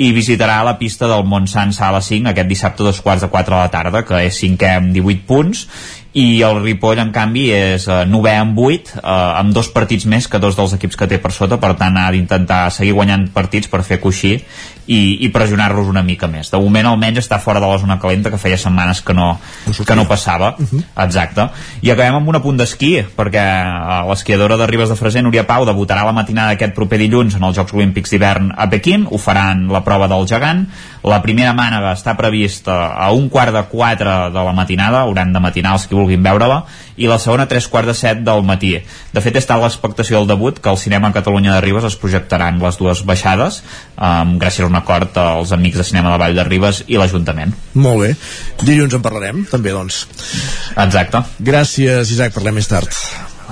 i 0.01 0.13
visitarà 0.17 0.63
la 0.65 0.79
pista 0.81 1.09
del 1.11 1.27
Montsant 1.29 1.75
Sala 1.77 2.01
5 2.01 2.31
aquest 2.31 2.49
dissabte 2.49 2.85
dos 2.87 3.03
quarts 3.05 3.27
de 3.27 3.29
4 3.29 3.53
de 3.53 3.61
la 3.61 3.73
tarda 3.73 4.01
que 4.09 4.23
és 4.25 4.39
cinquè 4.41 4.71
amb 4.79 4.95
18 4.97 5.27
punts 5.29 5.67
i 6.17 6.41
el 6.43 6.59
Ripoll 6.65 6.99
en 6.99 7.13
canvi 7.15 7.45
és 7.55 7.85
eh, 7.87 8.01
novè 8.09 8.33
amb 8.41 8.57
8 8.59 8.97
eh, 8.97 9.03
amb 9.13 9.53
dos 9.55 9.69
partits 9.71 10.09
més 10.11 10.27
que 10.27 10.41
dos 10.43 10.57
dels 10.59 10.73
equips 10.79 10.97
que 10.99 11.11
té 11.11 11.21
per 11.23 11.35
sota 11.37 11.61
per 11.61 11.75
tant 11.79 12.01
ha 12.01 12.09
d'intentar 12.15 12.65
seguir 12.75 12.97
guanyant 12.97 13.29
partits 13.35 13.69
per 13.71 13.85
fer 13.87 14.01
coixí 14.03 14.39
i, 14.91 15.01
i 15.25 15.29
pressionar-los 15.31 15.87
una 15.87 16.03
mica 16.03 16.27
més. 16.31 16.51
De 16.51 16.59
moment 16.59 16.89
almenys 16.91 17.23
està 17.23 17.39
fora 17.43 17.63
de 17.63 17.69
la 17.71 17.79
zona 17.79 17.99
calenta 18.03 18.33
que 18.33 18.41
feia 18.43 18.59
setmanes 18.59 19.03
que 19.07 19.15
no, 19.15 19.33
que 19.87 19.97
no 19.97 20.07
passava. 20.11 20.57
Uh 20.59 20.67
-huh. 20.67 20.83
exacte, 21.05 21.49
i 21.81 21.91
acabem 21.91 22.15
amb 22.15 22.29
un 22.29 22.37
apunt 22.37 22.57
d'esquí 22.59 23.05
perquè 23.17 23.45
eh, 23.45 24.09
l'esquiadora 24.09 24.57
de 24.57 24.67
Ribes 24.67 24.89
de 24.89 24.97
Freser 24.97 25.23
Núria 25.23 25.47
Pau 25.47 25.65
debutarà 25.65 26.05
la 26.05 26.13
matinada 26.13 26.51
d'aquest 26.51 26.75
proper 26.75 26.99
dilluns 26.99 27.35
en 27.37 27.45
els 27.45 27.57
Jocs 27.57 27.73
Olímpics 27.73 28.11
d'hivern 28.11 28.53
a 28.57 28.69
Pequín. 28.69 29.07
Ho 29.11 29.19
faran 29.19 29.69
la 29.69 29.85
prova 29.85 30.09
del 30.09 30.27
gegant 30.27 30.67
la 31.07 31.21
primera 31.25 31.53
mànega 31.57 31.95
està 31.97 32.13
prevista 32.19 32.75
a 32.93 33.11
un 33.17 33.29
quart 33.33 33.55
de 33.55 33.63
quatre 33.71 34.13
de 34.35 34.45
la 34.45 34.53
matinada 34.57 35.05
hauran 35.07 35.33
de 35.33 35.41
matinar 35.41 35.73
els 35.79 35.87
que 35.89 35.97
vulguin 35.97 36.23
veure-la 36.25 36.63
i 37.01 37.09
la 37.09 37.19
segona 37.19 37.47
a 37.47 37.51
tres 37.51 37.69
quarts 37.73 37.89
de 37.89 37.97
set 37.97 38.21
del 38.27 38.45
matí. 38.45 38.75
De 39.15 39.23
fet, 39.25 39.39
està 39.41 39.57
l'expectació 39.61 40.21
del 40.21 40.29
debut 40.29 40.61
que 40.61 40.69
al 40.69 40.79
cinema 40.79 41.13
Catalunya 41.17 41.57
de 41.57 41.65
Ribes 41.65 41.89
es 41.89 41.97
projectaran 41.97 42.61
les 42.61 42.77
dues 42.77 43.05
baixades 43.09 43.63
um, 43.97 44.37
gràcies 44.43 44.67
a 44.67 44.69
un 44.69 44.77
acord 44.77 45.17
als 45.25 45.57
amics 45.57 45.81
de 45.81 45.89
cinema 45.89 46.13
de 46.13 46.21
Vall 46.21 46.37
de 46.37 46.45
Ribes 46.45 46.85
i 46.89 47.01
l'Ajuntament. 47.01 47.57
Molt 47.75 48.05
bé. 48.05 48.15
Dilluns 48.61 49.01
en 49.01 49.05
parlarem, 49.05 49.45
també, 49.49 49.73
doncs. 49.73 50.05
Exacte. 50.77 51.25
Gràcies, 51.41 52.13
Isaac, 52.13 52.37
parlem 52.37 52.61
més 52.61 52.69
tard. 52.69 52.93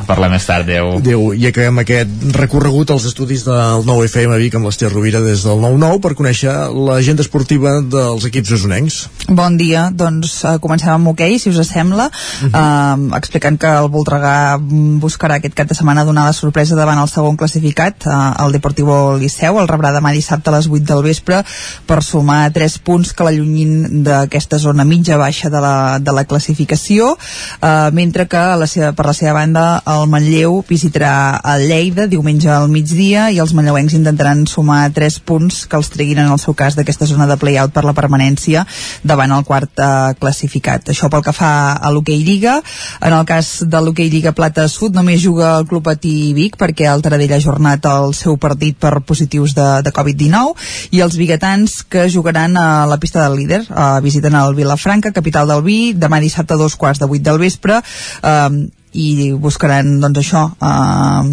Parlem 0.07 0.33
més 0.35 0.45
tard, 0.47 0.69
adeu. 0.69 0.93
Adeu. 0.99 1.23
I 1.35 1.49
acabem 1.49 1.81
aquest 1.83 2.27
recorregut 2.37 2.93
als 2.93 3.07
estudis 3.09 3.45
del 3.47 3.85
nou 3.89 4.03
FM 4.05 4.37
Vic 4.41 4.57
amb 4.59 4.69
l'Ester 4.69 4.91
Rovira 4.93 5.21
des 5.25 5.43
del 5.47 5.59
9-9 5.63 6.01
per 6.05 6.13
conèixer 6.19 6.53
l'agenda 6.75 7.25
esportiva 7.25 7.79
dels 7.83 8.27
equips 8.29 8.53
usonencs. 8.59 8.99
Bon 9.29 9.57
dia, 9.61 9.89
doncs 9.95 10.37
uh, 10.45 10.57
comencem 10.63 10.93
amb 10.93 11.13
hoquei, 11.13 11.37
okay, 11.37 11.43
si 11.43 11.51
us 11.51 11.69
sembla, 11.69 12.09
uh 12.09 12.49
-huh. 12.49 13.09
uh, 13.11 13.17
explicant 13.17 13.59
que 13.59 13.67
el 13.67 13.89
Voltregà 13.89 14.59
buscarà 14.61 15.39
aquest 15.39 15.55
cap 15.55 15.69
de 15.69 15.75
setmana 15.75 16.05
donar 16.05 16.27
la 16.27 16.33
sorpresa 16.33 16.77
davant 16.77 16.99
el 16.99 17.09
segon 17.09 17.37
classificat, 17.37 18.07
uh, 18.07 18.45
el 18.45 18.53
Deportivo 18.53 19.17
Liceu, 19.17 19.59
el 19.59 19.69
rebrà 19.69 19.93
demà 19.93 20.13
dissabte 20.13 20.51
a 20.51 20.57
les 20.57 20.69
8 20.69 20.85
del 20.85 21.03
vespre 21.03 21.45
per 21.87 22.03
sumar 22.03 22.53
3 22.53 22.79
punts 22.79 23.13
que 23.13 23.25
l'allunyin 23.25 24.03
d'aquesta 24.05 24.59
zona 24.59 24.85
mitja-baixa 24.85 25.51
de, 25.51 25.61
la, 25.61 25.99
de 25.99 26.13
la 26.13 26.25
classificació, 26.25 27.17
uh, 27.63 27.91
mentre 27.93 28.27
que 28.27 28.57
la 28.57 28.67
seva, 28.67 28.93
per 28.93 29.07
la 29.07 29.13
seva 29.13 29.33
banda 29.33 29.83
el 29.89 30.05
Manlleu 30.11 30.59
visitarà 30.69 31.41
el 31.55 31.65
Lleida 31.71 32.07
diumenge 32.11 32.51
al 32.53 32.69
migdia 32.69 33.29
i 33.33 33.39
els 33.41 33.55
manlleuencs 33.57 33.95
intentaran 33.97 34.45
sumar 34.51 34.91
3 34.95 35.19
punts 35.25 35.63
que 35.71 35.79
els 35.81 35.89
treguin 35.95 36.21
en 36.21 36.33
el 36.35 36.41
seu 36.43 36.55
cas 36.59 36.77
d'aquesta 36.77 37.09
zona 37.09 37.29
de 37.31 37.39
play-out 37.41 37.73
per 37.73 37.87
la 37.87 37.95
permanència 37.97 38.67
davant 39.03 39.33
el 39.33 39.47
quart 39.49 39.81
eh, 39.81 40.13
classificat. 40.21 40.91
Això 40.93 41.09
pel 41.09 41.25
que 41.25 41.33
fa 41.33 41.73
a 41.73 41.93
l'hoquei 41.95 42.21
Lliga. 42.27 42.59
En 43.01 43.17
el 43.17 43.25
cas 43.29 43.65
de 43.65 43.81
l'hoquei 43.81 44.11
Lliga 44.13 44.35
Plata 44.37 44.69
Sud 44.69 44.97
només 44.99 45.23
juga 45.25 45.55
el 45.59 45.69
Club 45.71 45.87
Patí 45.89 46.35
Vic 46.37 46.59
perquè 46.61 46.91
el 46.93 47.05
Taradell 47.05 47.37
ha 47.39 47.43
jornat 47.43 47.89
el 47.89 48.13
seu 48.19 48.37
partit 48.37 48.77
per 48.77 48.99
positius 49.09 49.57
de, 49.57 49.69
de 49.87 49.95
Covid-19 49.95 50.99
i 50.99 51.05
els 51.05 51.17
biguetans 51.17 51.81
que 51.89 52.09
jugaran 52.13 52.57
a 52.61 52.85
la 52.91 53.01
pista 53.01 53.25
del 53.25 53.39
líder 53.41 53.63
eh, 53.65 53.93
visiten 54.05 54.37
el 54.37 54.57
Vilafranca, 54.59 55.15
capital 55.17 55.49
del 55.49 55.65
Vi, 55.65 55.79
demà 55.97 56.21
dissabte 56.21 56.59
a 56.59 56.61
dos 56.61 56.77
quarts 56.77 57.01
de 57.01 57.09
vuit 57.09 57.25
del 57.25 57.41
vespre 57.41 57.81
eh, 57.81 58.69
i 58.99 59.33
buscaran 59.39 59.99
doncs 60.03 60.23
això 60.25 60.45
eh, 60.59 61.33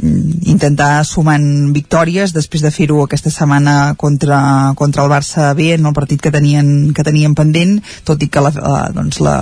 intentar 0.00 1.04
sumant 1.06 1.72
victòries 1.74 2.32
després 2.34 2.62
de 2.64 2.72
fer-ho 2.74 3.02
aquesta 3.04 3.30
setmana 3.30 3.94
contra, 4.00 4.72
contra 4.76 5.04
el 5.04 5.10
Barça 5.12 5.52
B 5.56 5.72
en 5.74 5.86
el 5.86 5.94
partit 5.96 6.20
que 6.22 6.32
tenien, 6.34 6.92
que 6.94 7.04
tenien 7.06 7.34
pendent 7.34 7.78
tot 8.04 8.22
i 8.22 8.28
que 8.28 8.42
la, 8.42 8.50
eh, 8.50 8.92
doncs 8.94 9.20
la, 9.24 9.36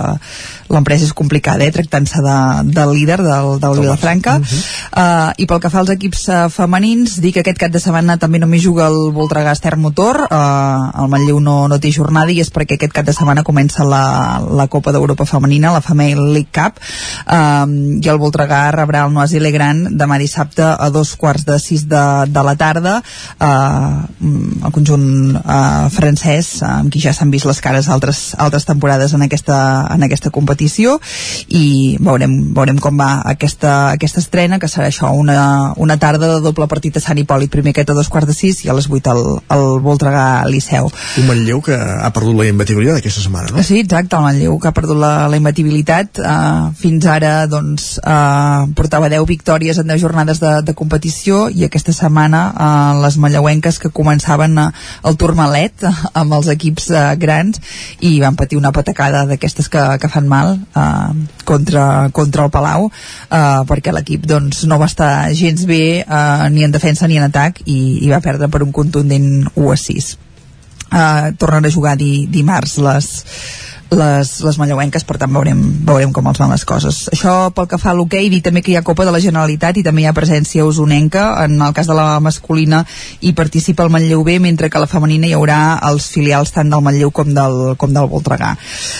l'empresa 0.73 1.07
és 1.07 1.13
complicada, 1.13 1.65
eh, 1.65 1.73
tractant-se 1.73 2.21
de, 2.23 2.37
del 2.73 2.93
líder 2.93 3.19
del, 3.23 3.59
del 3.59 3.79
Vilafranca. 3.81 4.37
Uh 4.37 4.43
-huh. 4.43 4.61
uh, 5.03 5.31
i 5.37 5.45
pel 5.45 5.59
que 5.59 5.69
fa 5.69 5.79
als 5.79 5.89
equips 5.89 6.27
uh, 6.29 6.49
femenins 6.49 7.19
dic 7.21 7.33
que 7.33 7.39
aquest 7.39 7.57
cap 7.57 7.71
de 7.71 7.79
setmana 7.79 8.17
també 8.17 8.39
només 8.39 8.61
juga 8.61 8.87
el 8.87 9.11
Voltregà 9.11 9.51
Ester 9.51 9.75
Motor. 9.77 10.27
Uh, 10.29 11.03
el 11.03 11.09
Manlleu 11.09 11.39
no, 11.39 11.67
no 11.67 11.79
té 11.79 11.91
jornada 11.91 12.31
i 12.31 12.39
és 12.39 12.51
perquè 12.51 12.75
aquest 12.75 12.93
cap 12.93 13.05
de 13.05 13.13
setmana 13.13 13.43
comença 13.43 13.83
la, 13.83 14.41
la 14.51 14.67
Copa 14.67 14.91
d'Europa 14.91 15.25
Femenina, 15.25 15.71
la 15.71 15.81
Female 15.81 16.33
League 16.33 16.51
Cup. 16.51 16.79
Uh, 17.27 17.99
i 18.01 18.09
el 18.09 18.17
Voltregà 18.17 18.71
rebrà 18.71 19.05
el 19.05 19.13
Noisy 19.13 19.39
Legrand 19.39 19.89
demà 19.89 20.17
dissabte 20.17 20.42
a 20.63 20.89
dos 20.93 21.15
quarts 21.19 21.45
de 21.45 21.57
sis 21.59 21.87
de, 21.89 22.03
de 22.27 22.43
la 22.43 22.55
tarda 22.59 22.99
uh, 23.39 24.03
el 24.23 24.71
conjunt 24.75 25.37
uh, 25.39 25.89
francès 25.93 26.61
amb 26.67 26.91
qui 26.93 27.01
ja 27.03 27.13
s'han 27.13 27.31
vist 27.33 27.47
les 27.49 27.61
cares 27.63 27.89
altres, 27.89 28.33
altres 28.37 28.65
temporades 28.65 29.13
en 29.13 29.25
aquesta, 29.25 29.57
en 29.93 30.03
aquesta 30.03 30.31
competició 30.33 30.99
i 31.47 31.97
veurem, 32.03 32.35
veurem 32.55 32.79
com 32.81 32.97
va 32.99 33.21
aquesta, 33.29 33.93
aquesta 33.93 34.21
estrena, 34.23 34.59
que 34.59 34.69
serà 34.71 34.89
això, 34.89 35.11
una, 35.17 35.73
una 35.77 35.97
tarda 36.01 36.35
de 36.35 36.41
doble 36.43 36.67
partit 36.71 36.97
a 36.97 37.03
Sant 37.03 37.19
Hipòlit, 37.19 37.51
primer 37.53 37.73
aquest 37.73 37.91
a 37.93 37.97
dos 37.97 38.09
quarts 38.11 38.29
de 38.29 38.35
sis 38.37 38.63
i 38.65 38.71
a 38.71 38.77
les 38.77 38.87
vuit 38.91 39.07
al, 39.09 39.21
al 39.53 39.79
Voltregà 39.83 40.43
Liceu. 40.49 40.89
Un 41.21 41.29
Manlleu 41.29 41.61
que 41.65 41.77
ha 41.77 42.11
perdut 42.15 42.37
la 42.39 42.47
imbatibilitat 42.49 43.01
aquesta 43.01 43.23
setmana, 43.25 43.51
no? 43.53 43.63
Sí, 43.65 43.79
exacte, 43.83 44.17
el 44.17 44.27
Manlleu 44.27 44.57
que 44.61 44.69
ha 44.69 44.75
perdut 44.75 44.99
la, 44.99 45.13
la 45.31 45.39
imbatibilitat 45.39 46.21
uh, 46.23 46.71
fins 46.79 47.07
ara 47.09 47.33
doncs 47.51 47.97
uh, 48.01 48.69
portava 48.77 49.11
10 49.11 49.27
victòries 49.29 49.79
en 49.81 49.91
10 49.91 50.03
jornades 50.03 50.32
de, 50.41 50.53
de 50.65 50.73
competició 50.77 51.47
i 51.49 51.65
aquesta 51.67 51.93
setmana 51.95 52.43
uh, 52.53 53.01
les 53.03 53.17
manlleuenques 53.21 53.79
que 53.81 53.93
començaven 53.93 54.57
uh, 54.61 54.69
el 55.07 55.17
turmalet 55.21 55.85
uh, 55.85 55.93
amb 56.23 56.39
els 56.39 56.49
equips 56.53 56.89
uh, 56.93 57.03
grans 57.19 57.61
i 58.01 58.15
van 58.21 58.37
patir 58.39 58.57
una 58.57 58.71
patacada 58.71 59.25
d'aquestes 59.29 59.69
que, 59.69 59.83
que 59.99 60.09
fan 60.11 60.27
mal 60.27 60.55
eh, 60.57 61.13
contra, 61.45 62.09
contra 62.11 62.45
el 62.45 62.51
Palau 62.53 62.89
eh, 62.89 63.61
perquè 63.69 63.93
l'equip 63.95 64.27
doncs, 64.29 64.63
no 64.69 64.79
va 64.81 64.89
estar 64.91 65.31
gens 65.37 65.65
bé 65.69 65.83
eh, 66.03 66.49
ni 66.53 66.65
en 66.65 66.75
defensa 66.75 67.07
ni 67.07 67.19
en 67.19 67.27
atac 67.29 67.63
i, 67.65 67.79
i 68.05 68.11
va 68.11 68.23
perdre 68.23 68.49
per 68.51 68.63
un 68.65 68.73
contundent 68.75 69.47
1 69.53 69.71
a 69.71 69.77
6 69.79 70.11
eh, 70.93 71.33
tornen 71.39 71.69
a 71.69 71.73
jugar 71.73 71.95
di, 71.99 72.25
dimarts 72.31 72.77
les, 72.83 73.09
les, 73.97 74.31
les 74.45 74.57
manlleuenques, 74.59 75.05
per 75.07 75.17
tant 75.21 75.31
veurem, 75.33 75.61
veurem 75.87 76.13
com 76.15 76.27
els 76.29 76.39
van 76.41 76.51
les 76.53 76.65
coses. 76.67 77.03
Això 77.13 77.51
pel 77.55 77.67
que 77.71 77.79
fa 77.81 77.91
a 77.91 77.97
l'hoquei, 77.97 78.29
dir 78.31 78.41
també 78.45 78.63
que 78.63 78.73
hi 78.73 78.77
ha 78.79 78.83
Copa 78.85 79.05
de 79.07 79.13
la 79.15 79.21
Generalitat 79.23 79.79
i 79.79 79.85
també 79.85 80.03
hi 80.03 80.07
ha 80.09 80.15
presència 80.15 80.65
usonenca. 80.65 81.25
En 81.45 81.61
el 81.61 81.73
cas 81.73 81.89
de 81.89 81.97
la 81.97 82.19
masculina 82.23 82.83
hi 83.21 83.33
participa 83.37 83.85
el 83.85 83.91
Manlleu 83.93 84.23
B, 84.23 84.39
mentre 84.43 84.69
que 84.69 84.81
la 84.81 84.89
femenina 84.89 85.27
hi 85.27 85.35
haurà 85.37 85.59
els 85.89 86.09
filials 86.13 86.53
tant 86.55 86.69
del 86.71 86.83
Manlleu 86.85 87.11
com 87.11 87.33
del, 87.33 87.75
com 87.77 87.93
del 87.93 88.09
Voltregà. 88.11 88.53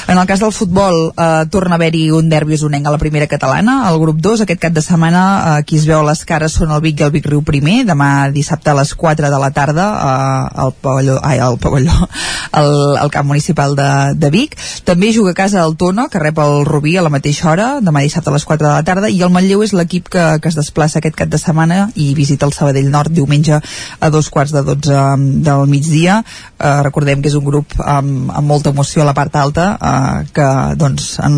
En 0.08 0.18
el 0.18 0.28
cas 0.30 0.44
del 0.44 0.54
futbol, 0.56 1.12
eh, 1.12 1.46
torna 1.52 1.76
a 1.76 1.82
haver-hi 1.82 2.10
un 2.12 2.30
derbi 2.30 2.56
usonenc 2.56 2.88
a 2.88 2.96
la 2.96 3.02
primera 3.02 3.28
catalana, 3.28 3.84
al 3.88 4.00
grup 4.00 4.22
2, 4.22 4.44
aquest 4.44 4.62
cap 4.62 4.74
de 4.74 4.82
setmana 4.86 5.24
eh, 5.60 5.64
qui 5.68 5.80
es 5.80 5.88
veu 5.90 6.04
les 6.06 6.24
cares 6.26 6.58
són 6.60 6.72
el 6.74 6.82
Vic 6.84 7.02
i 7.02 7.08
el 7.08 7.14
Vic 7.14 7.28
Riu 7.30 7.44
primer, 7.46 7.84
demà 7.88 8.30
dissabte 8.34 8.72
a 8.72 8.78
les 8.78 8.94
4 8.96 9.32
de 9.32 9.40
la 9.40 9.52
tarda 9.56 9.88
eh, 9.94 10.62
al 10.66 10.74
pavelló, 10.74 11.20
ai, 11.24 11.40
al 11.40 11.58
pavelló, 11.62 11.96
al, 12.60 12.98
al 12.98 13.12
camp 13.14 13.30
municipal 13.32 13.76
de, 13.80 13.92
de 14.20 14.30
Vic 14.34 14.58
també 14.84 15.14
juga 15.16 15.32
a 15.32 15.38
casa 15.38 15.64
el 15.64 15.78
Tona, 15.80 16.08
que 16.12 16.20
rep 16.20 16.40
el 16.44 16.66
Rubí 16.66 16.98
a 16.98 17.04
la 17.06 17.12
mateixa 17.14 17.50
hora, 17.52 17.68
demà 17.82 18.04
dissabte 18.04 18.30
a 18.30 18.34
les 18.36 18.46
4 18.46 18.68
de 18.68 18.72
la 18.74 18.84
tarda, 18.84 19.10
i 19.10 19.22
el 19.24 19.32
Manlleu 19.32 19.64
és 19.64 19.72
l'equip 19.74 20.10
que, 20.12 20.24
que 20.44 20.52
es 20.52 20.58
desplaça 20.60 21.00
aquest 21.00 21.16
cap 21.16 21.32
de 21.32 21.40
setmana 21.40 21.86
i 21.96 22.12
visita 22.18 22.46
el 22.46 22.54
Sabadell 22.56 22.92
Nord 22.92 23.16
diumenge 23.16 23.60
a 23.60 24.10
dos 24.12 24.30
quarts 24.34 24.52
de 24.52 24.64
12 24.68 24.92
um, 24.92 25.24
del 25.46 25.64
migdia. 25.72 26.20
Eh, 26.60 26.74
recordem 26.84 27.24
que 27.24 27.32
és 27.32 27.38
un 27.40 27.46
grup 27.48 27.74
amb, 27.80 28.28
amb 28.32 28.48
molta 28.48 28.74
emoció 28.76 29.04
a 29.04 29.08
la 29.08 29.16
part 29.16 29.36
alta, 29.40 29.70
eh, 29.80 30.28
que 30.36 30.50
doncs, 30.80 31.14
en, 31.24 31.38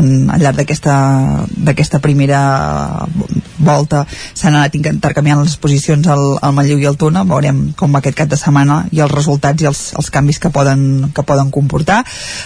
en, 0.00 0.10
al 0.32 0.42
llarg 0.42 0.58
d'aquesta 0.58 2.00
primera 2.00 2.40
volta 3.58 4.04
s'han 4.08 4.54
anat 4.54 4.76
intercanviant 4.78 5.42
les 5.42 5.58
posicions 5.60 6.06
al, 6.08 6.38
al 6.40 6.56
Manlleu 6.56 6.80
i 6.80 6.88
al 6.88 6.96
Tona, 6.96 7.24
veurem 7.28 7.72
com 7.76 7.92
va 7.92 8.00
aquest 8.02 8.16
cap 8.22 8.32
de 8.32 8.40
setmana 8.40 8.80
i 8.94 9.02
els 9.04 9.12
resultats 9.12 9.62
i 9.62 9.68
els, 9.70 9.84
els 9.98 10.10
canvis 10.14 10.40
que 10.40 10.52
poden, 10.54 11.10
que 11.14 11.26
poden 11.26 11.52
comportar. 11.54 12.00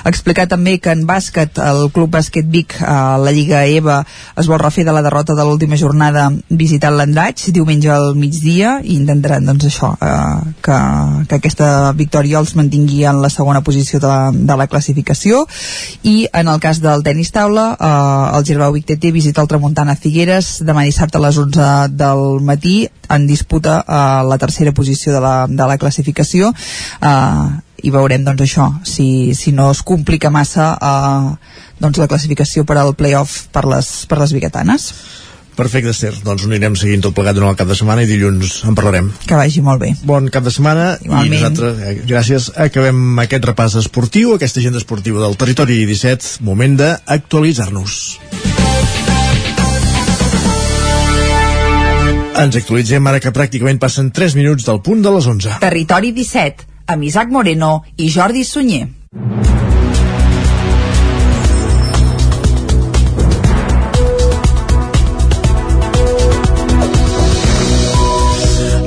Explica 0.08 0.31
Explicar 0.32 0.48
també 0.48 0.78
que 0.80 0.88
en 0.96 1.02
bàsquet 1.04 1.58
el 1.60 1.90
Club 1.92 2.08
Bàsquet 2.14 2.46
Vic 2.48 2.78
a 2.80 3.18
la 3.20 3.34
Lliga 3.36 3.58
EVA 3.68 3.98
es 4.40 4.46
vol 4.48 4.62
refer 4.62 4.86
de 4.88 4.92
la 4.96 5.02
derrota 5.04 5.34
de 5.36 5.44
l'última 5.44 5.76
jornada 5.76 6.30
visitant 6.48 6.94
l'Andratx 6.96 7.50
diumenge 7.52 7.90
al 7.92 8.14
migdia 8.16 8.78
i 8.80 8.94
intentaran 8.94 9.44
doncs 9.44 9.66
això 9.68 9.90
eh, 9.92 10.54
que, 10.64 10.78
que 11.28 11.36
aquesta 11.36 11.66
victòria 11.98 12.40
els 12.40 12.54
mantingui 12.56 13.02
en 13.04 13.20
la 13.20 13.28
segona 13.28 13.60
posició 13.60 14.00
de, 14.00 14.14
de 14.32 14.56
la 14.56 14.66
classificació. 14.72 15.42
I 16.08 16.30
en 16.32 16.48
el 16.48 16.62
cas 16.64 16.80
del 16.80 17.04
tenis 17.04 17.34
taula 17.36 17.66
eh, 17.76 18.38
el 18.38 18.46
Girbau 18.48 18.72
Vic 18.72 18.86
TT 18.88 19.12
visita 19.12 19.44
el 19.44 19.50
Tramuntana 19.52 19.98
Figueres 20.00 20.62
demà 20.64 20.86
dissabte 20.88 21.20
a 21.20 21.26
les 21.26 21.42
11 21.44 21.68
del 21.92 22.40
matí 22.40 22.86
en 23.10 23.28
disputa 23.28 23.82
eh, 23.84 24.00
la 24.32 24.40
tercera 24.40 24.72
posició 24.72 25.12
de 25.12 25.20
la, 25.20 25.36
de 25.44 25.68
la 25.74 25.76
classificació. 25.76 26.54
Eh, 27.02 27.68
i 27.82 27.90
veurem 27.90 28.24
doncs 28.26 28.44
això 28.46 28.68
si, 28.86 29.34
si 29.34 29.52
no 29.52 29.70
es 29.72 29.82
complica 29.86 30.30
massa 30.30 30.72
eh, 30.78 31.34
doncs 31.82 31.98
la 31.98 32.08
classificació 32.10 32.64
per 32.68 32.78
al 32.78 32.94
playoff 32.98 33.46
per 33.52 33.66
les, 33.66 33.92
per 34.06 34.22
les 34.22 34.32
biguetanes 34.34 34.92
Perfecte, 35.52 35.90
Esther. 35.92 36.14
Doncs 36.24 36.46
ho 36.46 36.48
anirem 36.48 36.72
seguint 36.80 37.02
tot 37.04 37.12
plegat 37.12 37.36
durant 37.36 37.52
el 37.52 37.58
cap 37.58 37.68
de 37.68 37.76
setmana 37.76 38.06
i 38.06 38.08
dilluns 38.08 38.62
en 38.64 38.76
parlarem. 38.78 39.10
que 39.28 39.36
vagi 39.36 39.60
molt 39.60 39.82
bé 39.82 39.90
Bon 40.08 40.30
cap 40.32 40.46
de 40.46 40.50
setmana 40.54 40.96
Igualment. 41.04 41.28
i 41.28 41.36
nosaltres, 41.36 41.82
eh, 41.84 41.92
gràcies, 42.08 42.48
acabem 42.56 43.18
aquest 43.20 43.44
repàs 43.44 43.76
esportiu, 43.76 44.32
aquesta 44.34 44.60
agenda 44.60 44.80
esportiva 44.80 45.20
del 45.20 45.36
territori 45.36 45.84
17, 45.84 46.40
moment 46.40 46.78
d'actualitzar-nos. 46.80 48.18
Ens 52.42 52.56
actualitzem 52.56 53.06
ara 53.06 53.20
que 53.20 53.30
pràcticament 53.30 53.78
passen 53.78 54.10
3 54.10 54.34
minuts 54.38 54.64
del 54.64 54.80
punt 54.80 55.02
de 55.04 55.10
les 55.14 55.26
11. 55.28 55.58
Territori 55.60 56.14
17, 56.16 56.64
amb 56.92 57.08
Isaac 57.08 57.32
Moreno 57.32 57.82
i 57.96 58.10
Jordi 58.12 58.44
Sunyer. 58.44 58.88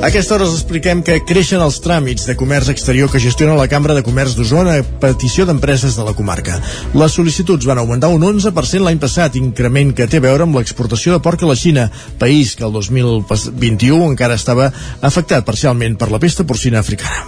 A 0.06 0.08
aquesta 0.08 0.36
hora 0.36 0.44
us 0.46 0.52
expliquem 0.54 1.00
que 1.02 1.16
creixen 1.26 1.58
els 1.58 1.80
tràmits 1.82 2.28
de 2.28 2.36
comerç 2.38 2.68
exterior 2.70 3.08
que 3.10 3.18
gestiona 3.18 3.56
la 3.58 3.64
Cambra 3.66 3.96
de 3.96 4.04
Comerç 4.06 4.36
d'Osona 4.38 4.76
a 4.78 4.84
petició 5.02 5.42
d'empreses 5.48 5.96
de 5.98 6.04
la 6.06 6.12
comarca. 6.14 6.60
Les 6.94 7.16
sol·licituds 7.18 7.66
van 7.66 7.80
augmentar 7.82 8.12
un 8.14 8.22
11% 8.22 8.86
l'any 8.86 9.00
passat, 9.02 9.34
increment 9.40 9.90
que 9.98 10.06
té 10.06 10.20
a 10.22 10.26
veure 10.28 10.46
amb 10.46 10.60
l'exportació 10.60 11.16
de 11.16 11.24
porc 11.24 11.42
a 11.42 11.50
la 11.50 11.58
Xina, 11.58 11.88
país 12.22 12.54
que 12.54 12.62
el 12.68 12.76
2021 12.78 14.12
encara 14.12 14.38
estava 14.38 14.70
afectat 15.02 15.42
parcialment 15.48 15.98
per 15.98 16.12
la 16.14 16.22
pesta 16.22 16.46
porcina 16.46 16.78
africana. 16.86 17.26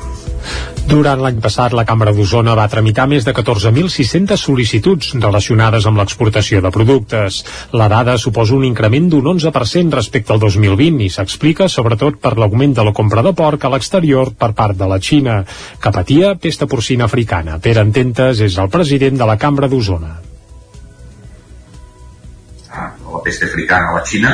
Durant 0.89 1.20
l'any 1.20 1.40
passat, 1.44 1.74
la 1.77 1.85
Cambra 1.85 2.15
d'Osona 2.16 2.55
va 2.56 2.69
tramitar 2.73 3.05
més 3.10 3.27
de 3.27 3.35
14.600 3.36 4.40
sol·licituds 4.40 5.10
relacionades 5.20 5.85
amb 5.89 6.01
l'exportació 6.01 6.62
de 6.65 6.70
productes. 6.73 7.43
La 7.77 7.90
dada 7.93 8.15
suposa 8.16 8.56
un 8.56 8.65
increment 8.65 9.10
d'un 9.12 9.28
11% 9.35 9.98
respecte 9.98 10.32
al 10.32 10.40
2020 10.40 11.05
i 11.05 11.10
s'explica 11.12 11.69
sobretot 11.69 12.16
per 12.23 12.36
l'augment 12.39 12.73
de 12.78 12.86
la 12.89 12.94
compra 12.97 13.24
de 13.27 13.35
porc 13.36 13.66
a 13.66 13.73
l'exterior 13.74 14.32
per 14.32 14.55
part 14.56 14.78
de 14.78 14.89
la 14.89 14.97
Xina, 14.98 15.43
que 15.82 15.93
patia 15.93 16.32
pesta 16.40 16.66
porcina 16.66 17.05
africana. 17.05 17.59
Pere 17.60 17.85
Ententes 17.85 18.40
és 18.40 18.56
el 18.56 18.73
president 18.73 19.20
de 19.20 19.28
la 19.28 19.36
Cambra 19.36 19.69
d'Osona. 19.69 20.16
la 23.12 23.23
pesta 23.24 23.47
africana 23.47 23.90
a 23.90 23.94
la 23.98 24.05
Xina 24.06 24.32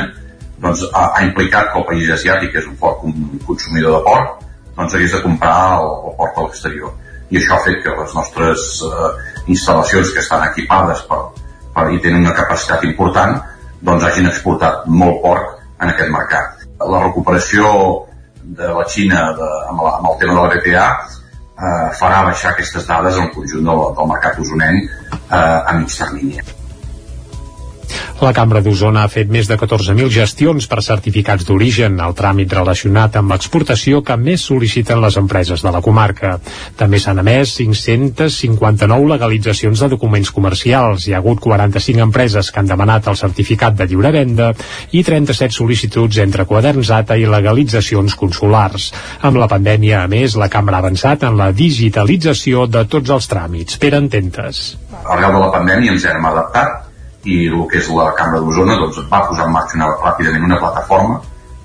doncs, 0.61 0.85
ha, 0.93 1.05
ha 1.17 1.23
implicat 1.25 1.71
que 1.71 1.79
el 1.81 1.85
país 1.89 2.09
asiàtic, 2.15 2.55
és 2.55 2.67
un 2.69 2.77
fort 2.79 3.03
consumidor 3.47 3.97
de 3.97 4.01
porc, 4.07 4.44
doncs 4.75 4.95
hagués 4.95 5.15
de 5.15 5.21
comprar 5.23 5.57
el, 5.79 5.89
el 6.11 6.15
porc 6.19 6.37
a 6.37 6.47
l'exterior. 6.47 6.93
I 7.31 7.39
això 7.39 7.55
ha 7.55 7.63
fet 7.65 7.81
que 7.83 7.95
les 7.97 8.15
nostres 8.17 8.65
eh, 8.85 9.11
instal·lacions 9.53 10.13
que 10.13 10.21
estan 10.21 10.45
equipades 10.49 11.03
per, 11.09 11.21
per, 11.75 11.87
i 11.95 12.01
tenen 12.03 12.25
una 12.25 12.35
capacitat 12.37 12.85
important, 12.87 13.39
doncs 13.85 14.05
hagin 14.07 14.29
exportat 14.31 14.85
molt 14.87 15.21
porc 15.23 15.55
en 15.81 15.91
aquest 15.91 16.11
mercat. 16.13 16.65
La 16.79 17.01
recuperació 17.03 17.71
de 18.43 18.69
la 18.77 18.85
Xina 18.89 19.29
de, 19.37 19.51
amb, 19.71 19.81
la, 19.81 19.95
amb 19.99 20.11
el 20.11 20.19
tema 20.21 20.35
de 20.35 20.41
la 20.43 20.51
BPA 20.53 20.85
eh, 21.55 21.87
farà 21.99 22.21
baixar 22.29 22.53
aquestes 22.53 22.85
dades 22.87 23.17
en 23.17 23.29
el 23.29 23.33
conjunt 23.33 23.65
del, 23.71 23.87
del 23.97 24.13
mercat 24.13 24.39
usonenc 24.45 24.85
eh, 24.85 25.39
a 25.39 25.73
mig 25.79 25.97
termini. 25.97 26.45
La 28.23 28.31
Cambra 28.31 28.61
d'Osona 28.63 29.01
ha 29.03 29.09
fet 29.11 29.27
més 29.27 29.49
de 29.49 29.57
14.000 29.59 30.07
gestions 30.13 30.65
per 30.71 30.79
certificats 30.85 31.43
d'origen, 31.43 31.97
el 31.99 32.13
tràmit 32.15 32.53
relacionat 32.55 33.17
amb 33.19 33.33
l'exportació 33.33 33.99
que 34.07 34.15
més 34.15 34.45
sol·liciten 34.47 35.01
les 35.03 35.17
empreses 35.19 35.59
de 35.65 35.73
la 35.75 35.81
comarca. 35.83 36.37
També 36.79 37.01
s'han 37.03 37.19
emès 37.19 37.57
559 37.57 39.09
legalitzacions 39.11 39.83
de 39.83 39.89
documents 39.91 40.31
comercials. 40.31 41.09
Hi 41.09 41.13
ha 41.13 41.19
hagut 41.19 41.43
45 41.43 42.05
empreses 42.07 42.49
que 42.51 42.63
han 42.63 42.71
demanat 42.71 43.11
el 43.11 43.19
certificat 43.19 43.75
de 43.75 43.89
lliure 43.91 44.13
venda 44.15 44.53
i 44.95 45.03
37 45.03 45.59
sol·licituds 45.59 46.23
entre 46.23 46.47
quaderns 46.47 46.93
ATA 46.95 47.19
i 47.19 47.27
legalitzacions 47.27 48.15
consulars. 48.15 48.93
Amb 49.27 49.43
la 49.43 49.51
pandèmia, 49.51 50.05
a 50.05 50.07
més, 50.07 50.39
la 50.39 50.47
Cambra 50.49 50.79
ha 50.79 50.85
avançat 50.87 51.27
en 51.27 51.35
la 51.35 51.51
digitalització 51.51 52.63
de 52.65 52.87
tots 52.87 53.11
els 53.11 53.27
tràmits. 53.27 53.75
Per 53.77 53.93
ententes. 53.99 54.65
arrel 55.03 55.33
de 55.33 55.39
la 55.39 55.51
pandèmia 55.59 55.91
ens 55.91 56.05
hem 56.07 56.31
adaptat 56.31 56.84
i 57.25 57.47
el 57.49 57.63
que 57.71 57.79
és 57.81 57.87
la 57.89 58.11
Cambra 58.17 58.39
d'Osona 58.43 58.75
doncs, 58.81 58.99
va 59.11 59.23
posar 59.27 59.47
en 59.47 59.53
marxa 59.55 59.77
una, 59.79 59.87
ràpidament 60.03 60.45
una 60.45 60.59
plataforma 60.61 61.19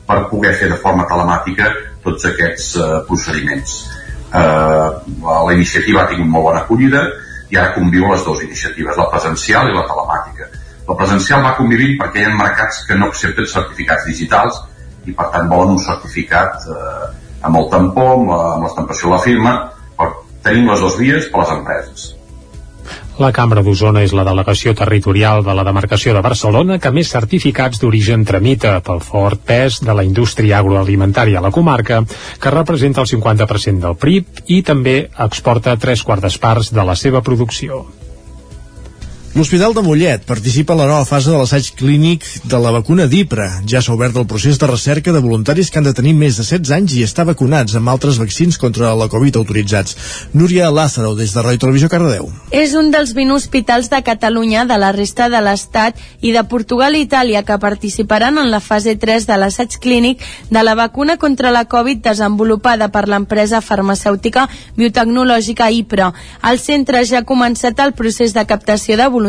per 0.08 0.22
poder 0.30 0.54
fer 0.58 0.70
de 0.72 0.78
forma 0.82 1.04
telemàtica 1.10 1.68
tots 2.04 2.24
aquests 2.30 2.70
eh, 2.80 2.86
procediments. 3.08 3.74
Eh, 4.32 4.88
la, 5.26 5.52
iniciativa 5.52 6.02
ha 6.04 6.08
tingut 6.10 6.30
molt 6.32 6.46
bona 6.48 6.62
acollida 6.64 7.04
i 7.50 7.58
ara 7.58 7.74
conviu 7.74 8.06
les 8.10 8.24
dues 8.24 8.42
iniciatives, 8.46 8.96
la 8.96 9.08
presencial 9.12 9.68
i 9.68 9.74
la 9.76 9.84
telemàtica. 9.88 10.48
La 10.88 10.96
presencial 10.98 11.42
va 11.44 11.56
convivint 11.58 11.96
perquè 12.00 12.22
hi 12.22 12.28
ha 12.28 12.34
mercats 12.38 12.84
que 12.88 12.96
no 12.98 13.10
accepten 13.10 13.46
certificats 13.46 14.06
digitals 14.08 14.62
i 15.06 15.12
per 15.16 15.28
tant 15.34 15.48
volen 15.50 15.76
un 15.76 15.82
certificat 15.82 16.66
eh, 16.70 17.10
amb 17.42 17.56
el 17.60 17.68
tampó, 17.72 18.06
amb 18.14 18.30
la- 18.32 18.56
l'estampació 18.64 19.08
de 19.10 19.14
la 19.14 19.22
firma, 19.26 19.52
per, 19.98 20.08
tenim 20.44 20.68
les 20.70 20.80
dues 20.80 20.96
vies 20.98 21.28
per 21.32 21.44
les 21.44 21.52
empreses. 21.58 22.08
La 23.18 23.32
Cambra 23.36 23.62
d'Osona 23.66 24.04
és 24.06 24.12
la 24.16 24.24
delegació 24.24 24.72
territorial 24.78 25.42
de 25.44 25.54
la 25.56 25.64
demarcació 25.66 26.14
de 26.14 26.22
Barcelona 26.24 26.78
que 26.78 26.92
més 26.94 27.10
certificats 27.12 27.82
d'origen 27.82 28.24
tramita 28.24 28.76
pel 28.86 29.02
fort 29.04 29.42
pes 29.46 29.80
de 29.84 29.96
la 29.96 30.04
indústria 30.06 30.60
agroalimentària 30.60 31.40
a 31.40 31.44
la 31.44 31.52
comarca, 31.52 32.02
que 32.40 32.54
representa 32.54 33.02
el 33.04 33.10
50% 33.10 33.86
del 33.86 33.98
PRIB 34.00 34.44
i 34.46 34.62
també 34.62 34.98
exporta 35.26 35.76
tres 35.76 36.04
quartes 36.04 36.38
parts 36.38 36.72
de 36.72 36.86
la 36.86 36.96
seva 36.96 37.20
producció. 37.20 37.84
L'Hospital 39.30 39.70
de 39.76 39.82
Mollet 39.86 40.24
participa 40.26 40.74
en 40.74 40.80
la 40.80 40.86
nova 40.90 41.04
fase 41.06 41.30
de 41.30 41.36
l'assaig 41.38 41.68
clínic 41.78 42.24
de 42.50 42.58
la 42.58 42.72
vacuna 42.74 43.04
d'IPRA. 43.06 43.60
Ja 43.70 43.78
s'ha 43.78 43.92
obert 43.94 44.16
el 44.18 44.24
procés 44.26 44.56
de 44.58 44.66
recerca 44.66 45.12
de 45.14 45.20
voluntaris 45.22 45.68
que 45.70 45.78
han 45.78 45.84
de 45.86 45.92
tenir 45.94 46.16
més 46.18 46.34
de 46.34 46.42
16 46.42 46.72
anys 46.74 46.96
i 46.98 47.04
estar 47.06 47.22
vacunats 47.28 47.76
amb 47.78 47.92
altres 47.92 48.18
vaccins 48.18 48.58
contra 48.58 48.90
la 48.98 49.06
Covid 49.12 49.38
autoritzats. 49.38 49.94
Núria 50.34 50.72
Lázaro, 50.74 51.12
des 51.14 51.30
de 51.30 51.44
Ràdio 51.46 51.62
Televisió 51.62 51.88
Cardedeu. 51.92 52.26
És 52.50 52.74
un 52.74 52.90
dels 52.90 53.12
20 53.14 53.36
hospitals 53.36 53.86
de 53.92 54.00
Catalunya, 54.02 54.64
de 54.66 54.80
la 54.82 54.90
resta 54.90 55.30
de 55.30 55.38
l'Estat 55.46 56.02
i 56.26 56.34
de 56.34 56.42
Portugal 56.50 56.98
i 56.98 57.04
Itàlia 57.06 57.44
que 57.46 57.60
participaran 57.62 58.42
en 58.42 58.50
la 58.50 58.58
fase 58.58 58.96
3 58.98 59.30
de 59.30 59.38
l'assaig 59.38 59.78
clínic 59.78 60.26
de 60.50 60.66
la 60.66 60.74
vacuna 60.74 61.18
contra 61.22 61.54
la 61.54 61.68
Covid 61.70 62.02
desenvolupada 62.02 62.90
per 62.90 63.06
l'empresa 63.06 63.62
farmacèutica 63.62 64.48
biotecnològica 64.74 65.70
IPRA. 65.70 66.10
El 66.50 66.58
centre 66.58 67.06
ja 67.06 67.22
ha 67.22 67.30
començat 67.30 67.78
el 67.78 67.94
procés 67.94 68.34
de 68.34 68.42
captació 68.42 68.98
de 68.98 69.06
voluntaris. 69.06 69.19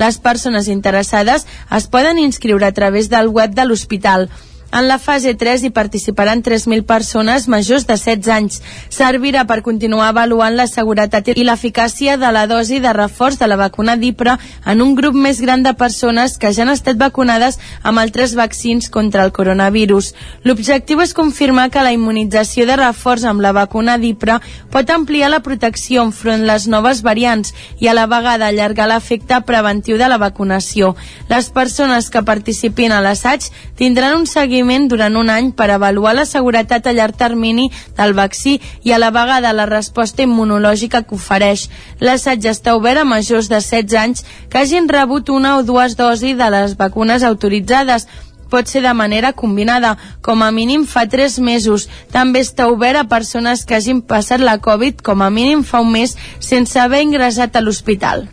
Les 0.00 0.18
persones 0.18 0.68
interessades 0.68 1.46
es 1.70 1.86
poden 1.86 2.18
inscriure 2.18 2.66
a 2.66 2.72
través 2.72 3.10
del 3.10 3.28
web 3.28 3.54
de 3.54 3.66
l'hospital. 3.66 4.30
En 4.72 4.86
la 4.86 5.00
fase 5.02 5.34
3 5.34 5.64
hi 5.64 5.70
participaran 5.74 6.44
3.000 6.46 6.84
persones 6.86 7.48
majors 7.48 7.88
de 7.88 7.96
16 7.98 8.28
anys. 8.30 8.60
Servirà 8.88 9.42
per 9.46 9.64
continuar 9.66 10.06
avaluant 10.12 10.54
la 10.54 10.68
seguretat 10.70 11.26
i 11.34 11.42
l'eficàcia 11.42 12.14
de 12.20 12.30
la 12.30 12.44
dosi 12.46 12.78
de 12.78 12.92
reforç 12.94 13.40
de 13.40 13.48
la 13.50 13.58
vacuna 13.58 13.96
d'IPRA 13.98 14.36
en 14.70 14.82
un 14.84 14.94
grup 14.94 15.16
més 15.18 15.40
gran 15.42 15.64
de 15.66 15.72
persones 15.74 16.36
que 16.38 16.52
ja 16.54 16.62
han 16.62 16.70
estat 16.70 17.00
vacunades 17.00 17.58
amb 17.82 17.98
altres 17.98 18.36
vaccins 18.38 18.86
contra 18.94 19.24
el 19.26 19.32
coronavirus. 19.34 20.12
L'objectiu 20.46 21.02
és 21.02 21.16
confirmar 21.18 21.66
que 21.74 21.82
la 21.82 21.92
immunització 21.96 22.68
de 22.70 22.78
reforç 22.78 23.26
amb 23.26 23.42
la 23.42 23.50
vacuna 23.50 23.98
d'IPRA 23.98 24.38
pot 24.70 24.94
ampliar 24.94 25.32
la 25.34 25.42
protecció 25.42 26.06
enfront 26.06 26.46
les 26.46 26.68
noves 26.70 27.02
variants 27.02 27.50
i 27.80 27.90
a 27.90 27.96
la 27.96 28.06
vegada 28.06 28.46
allargar 28.46 28.86
l'efecte 28.86 29.42
preventiu 29.42 29.98
de 29.98 30.06
la 30.06 30.22
vacunació. 30.22 30.94
Les 31.28 31.50
persones 31.50 32.06
que 32.06 32.22
participin 32.22 32.94
a 32.94 33.02
l'assaig 33.02 33.50
tindran 33.74 34.14
un 34.14 34.26
seguiment 34.30 34.59
durant 34.88 35.16
un 35.16 35.30
any 35.30 35.52
per 35.52 35.70
avaluar 35.70 36.14
la 36.14 36.24
seguretat 36.24 36.86
a 36.86 36.92
llarg 36.92 37.16
termini 37.16 37.70
del 37.96 38.12
vaccí 38.14 38.60
i 38.84 38.92
a 38.92 38.98
la 38.98 39.10
vegada 39.10 39.52
la 39.52 39.66
resposta 39.66 40.22
immunològica 40.22 41.02
que 41.02 41.14
ofereix. 41.14 41.68
L'assaig 42.00 42.44
està 42.44 42.74
obert 42.76 43.00
a 43.00 43.04
majors 43.04 43.48
de 43.48 43.60
16 43.60 43.94
anys 43.98 44.24
que 44.50 44.58
hagin 44.58 44.88
rebut 44.88 45.30
una 45.30 45.58
o 45.58 45.62
dues 45.62 45.96
dosis 45.96 46.36
de 46.36 46.50
les 46.50 46.76
vacunes 46.76 47.22
autoritzades 47.22 48.06
pot 48.50 48.68
ser 48.68 48.82
de 48.84 48.92
manera 48.96 49.32
combinada, 49.32 49.96
com 50.20 50.42
a 50.42 50.50
mínim 50.50 50.84
fa 50.86 51.06
3 51.08 51.38
mesos. 51.46 51.88
També 52.12 52.42
està 52.44 52.68
obert 52.68 53.00
a 53.00 53.06
persones 53.08 53.64
que 53.64 53.78
hagin 53.78 54.02
passat 54.02 54.42
la 54.42 54.58
Covid 54.58 55.00
com 55.06 55.22
a 55.22 55.30
mínim 55.30 55.62
fa 55.64 55.80
un 55.84 55.92
mes 55.94 56.16
sense 56.42 56.78
haver 56.80 57.04
ingressat 57.06 57.56
a 57.56 57.62
l'hospital. 57.64 58.26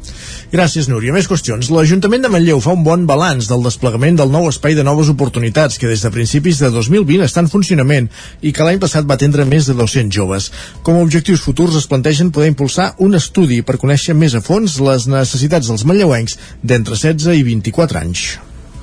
Gràcies, 0.47 0.87
Núria. 0.87 1.11
Més 1.11 1.27
qüestions. 1.27 1.67
L'Ajuntament 1.75 2.23
de 2.23 2.29
Manlleu 2.31 2.61
fa 2.63 2.71
un 2.77 2.83
bon 2.85 3.03
balanç 3.09 3.49
del 3.49 3.65
desplegament 3.65 4.15
del 4.15 4.31
nou 4.31 4.47
espai 4.47 4.77
de 4.77 4.85
noves 4.87 5.11
oportunitats 5.11 5.75
que 5.77 5.89
des 5.91 6.05
de 6.05 6.11
principis 6.13 6.61
de 6.63 6.69
2020 6.71 7.25
està 7.25 7.43
en 7.43 7.51
funcionament 7.51 8.07
i 8.41 8.53
que 8.55 8.63
l'any 8.63 8.79
passat 8.79 9.07
va 9.09 9.17
atendre 9.19 9.45
més 9.45 9.67
de 9.67 9.75
200 9.75 10.15
joves. 10.15 10.49
Com 10.87 10.95
a 10.95 11.03
objectius 11.03 11.43
futurs 11.43 11.75
es 11.75 11.87
plantegen 11.91 12.31
poder 12.31 12.53
impulsar 12.53 12.93
un 13.03 13.19
estudi 13.19 13.59
per 13.61 13.79
conèixer 13.81 14.15
més 14.15 14.39
a 14.39 14.43
fons 14.43 14.79
les 14.79 15.11
necessitats 15.11 15.67
dels 15.67 15.83
manlleuencs 15.83 16.39
d'entre 16.63 16.95
16 16.95 17.35
i 17.35 17.43
24 17.51 18.05
anys. 18.05 18.27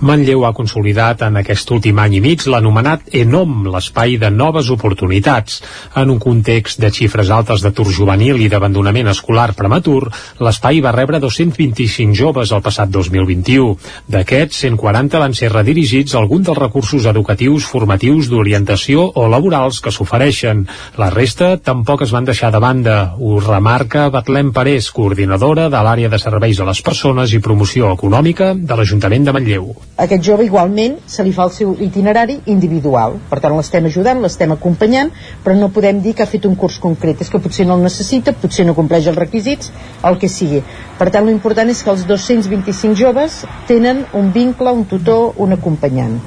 Manlleu 0.00 0.42
ha 0.44 0.52
consolidat 0.52 1.22
en 1.22 1.38
aquest 1.38 1.70
últim 1.70 1.98
any 2.02 2.16
i 2.18 2.20
mig 2.20 2.42
l'anomenat 2.50 3.12
ENOM, 3.14 3.68
l'espai 3.70 4.16
de 4.18 4.28
noves 4.30 4.66
oportunitats. 4.74 5.60
En 5.96 6.10
un 6.10 6.18
context 6.18 6.80
de 6.82 6.90
xifres 6.90 7.30
altes 7.30 7.62
d'atur 7.62 7.86
juvenil 7.94 8.40
i 8.42 8.48
d'abandonament 8.50 9.12
escolar 9.12 9.52
prematur, 9.54 10.10
l'espai 10.42 10.80
va 10.82 10.92
rebre 10.96 11.20
225 11.22 12.18
joves 12.18 12.50
el 12.50 12.64
passat 12.64 12.90
2021. 12.90 13.76
D'aquests, 14.10 14.64
140 14.66 15.22
van 15.22 15.38
ser 15.38 15.52
redirigits 15.54 16.14
a 16.14 16.18
algun 16.18 16.42
dels 16.42 16.58
recursos 16.58 17.06
educatius, 17.06 17.70
formatius, 17.70 18.28
d'orientació 18.28 19.06
o 19.14 19.28
laborals 19.30 19.78
que 19.80 19.94
s'ofereixen. 19.94 20.66
La 20.98 21.10
resta 21.14 21.54
tampoc 21.56 22.02
es 22.02 22.12
van 22.12 22.26
deixar 22.26 22.50
de 22.50 22.58
banda. 22.58 22.98
Ho 23.18 23.38
remarca 23.38 24.10
Betlem 24.10 24.50
Parés, 24.52 24.90
coordinadora 24.90 25.70
de 25.70 25.86
l'àrea 25.86 26.10
de 26.10 26.18
serveis 26.18 26.58
a 26.58 26.68
les 26.68 26.82
persones 26.82 27.32
i 27.32 27.40
promoció 27.40 27.94
econòmica 27.94 28.52
de 28.58 28.74
l'Ajuntament 28.74 29.30
de 29.30 29.38
Manlleu 29.38 29.74
aquest 29.96 30.24
jove 30.26 30.44
igualment 30.44 30.96
se 31.06 31.22
li 31.22 31.32
fa 31.32 31.44
el 31.46 31.52
seu 31.54 31.74
itinerari 31.86 32.40
individual. 32.50 33.14
Per 33.30 33.38
tant 33.42 33.54
l'estem 33.54 33.86
ajudant, 33.86 34.22
l'estem 34.24 34.50
acompanyant 34.50 35.12
però 35.44 35.54
no 35.58 35.70
podem 35.70 36.00
dir 36.02 36.16
que 36.18 36.24
ha 36.24 36.30
fet 36.30 36.48
un 36.50 36.56
curs 36.58 36.80
concret. 36.82 37.22
És 37.22 37.30
que 37.30 37.38
potser 37.38 37.66
no 37.68 37.76
el 37.78 37.86
necessita, 37.86 38.34
potser 38.34 38.66
no 38.66 38.74
compleix 38.74 39.06
els 39.06 39.20
requisits 39.20 39.70
el 40.02 40.18
que 40.18 40.28
sigui. 40.28 40.64
Per 40.98 41.10
tant 41.14 41.26
l'important 41.28 41.70
és 41.70 41.82
que 41.82 41.94
els 41.94 42.06
225 42.10 42.98
joves 42.98 43.44
tenen 43.70 44.04
un 44.12 44.32
vincle, 44.34 44.72
un 44.72 44.84
tutor, 44.90 45.34
un 45.38 45.54
acompanyant. 45.54 46.18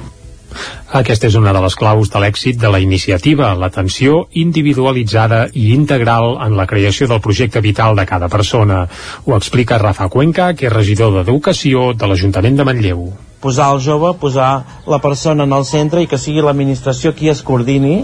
Aquesta 0.96 1.28
és 1.28 1.36
una 1.36 1.52
de 1.52 1.60
les 1.60 1.76
claus 1.76 2.08
de 2.08 2.22
l'èxit 2.24 2.56
de 2.56 2.70
la 2.72 2.80
iniciativa, 2.80 3.52
l'atenció 3.52 4.22
individualitzada 4.32 5.44
i 5.52 5.74
integral 5.74 6.38
en 6.40 6.56
la 6.56 6.66
creació 6.66 7.06
del 7.12 7.20
projecte 7.20 7.60
vital 7.60 8.00
de 8.00 8.08
cada 8.08 8.32
persona. 8.32 8.86
Ho 9.26 9.36
explica 9.36 9.76
Rafa 9.76 10.08
Cuenca, 10.08 10.54
que 10.54 10.72
és 10.72 10.76
regidor 10.80 11.18
d'Educació 11.20 11.92
de 11.92 12.08
l'Ajuntament 12.08 12.56
de 12.56 12.72
Manlleu 12.72 13.27
posar 13.40 13.72
el 13.74 13.80
jove, 13.80 14.14
posar 14.18 14.64
la 14.86 14.98
persona 14.98 15.44
en 15.44 15.52
el 15.52 15.64
centre 15.64 16.02
i 16.02 16.08
que 16.10 16.18
sigui 16.18 16.42
l'administració 16.42 17.12
qui 17.14 17.30
es 17.30 17.42
coordini 17.42 18.02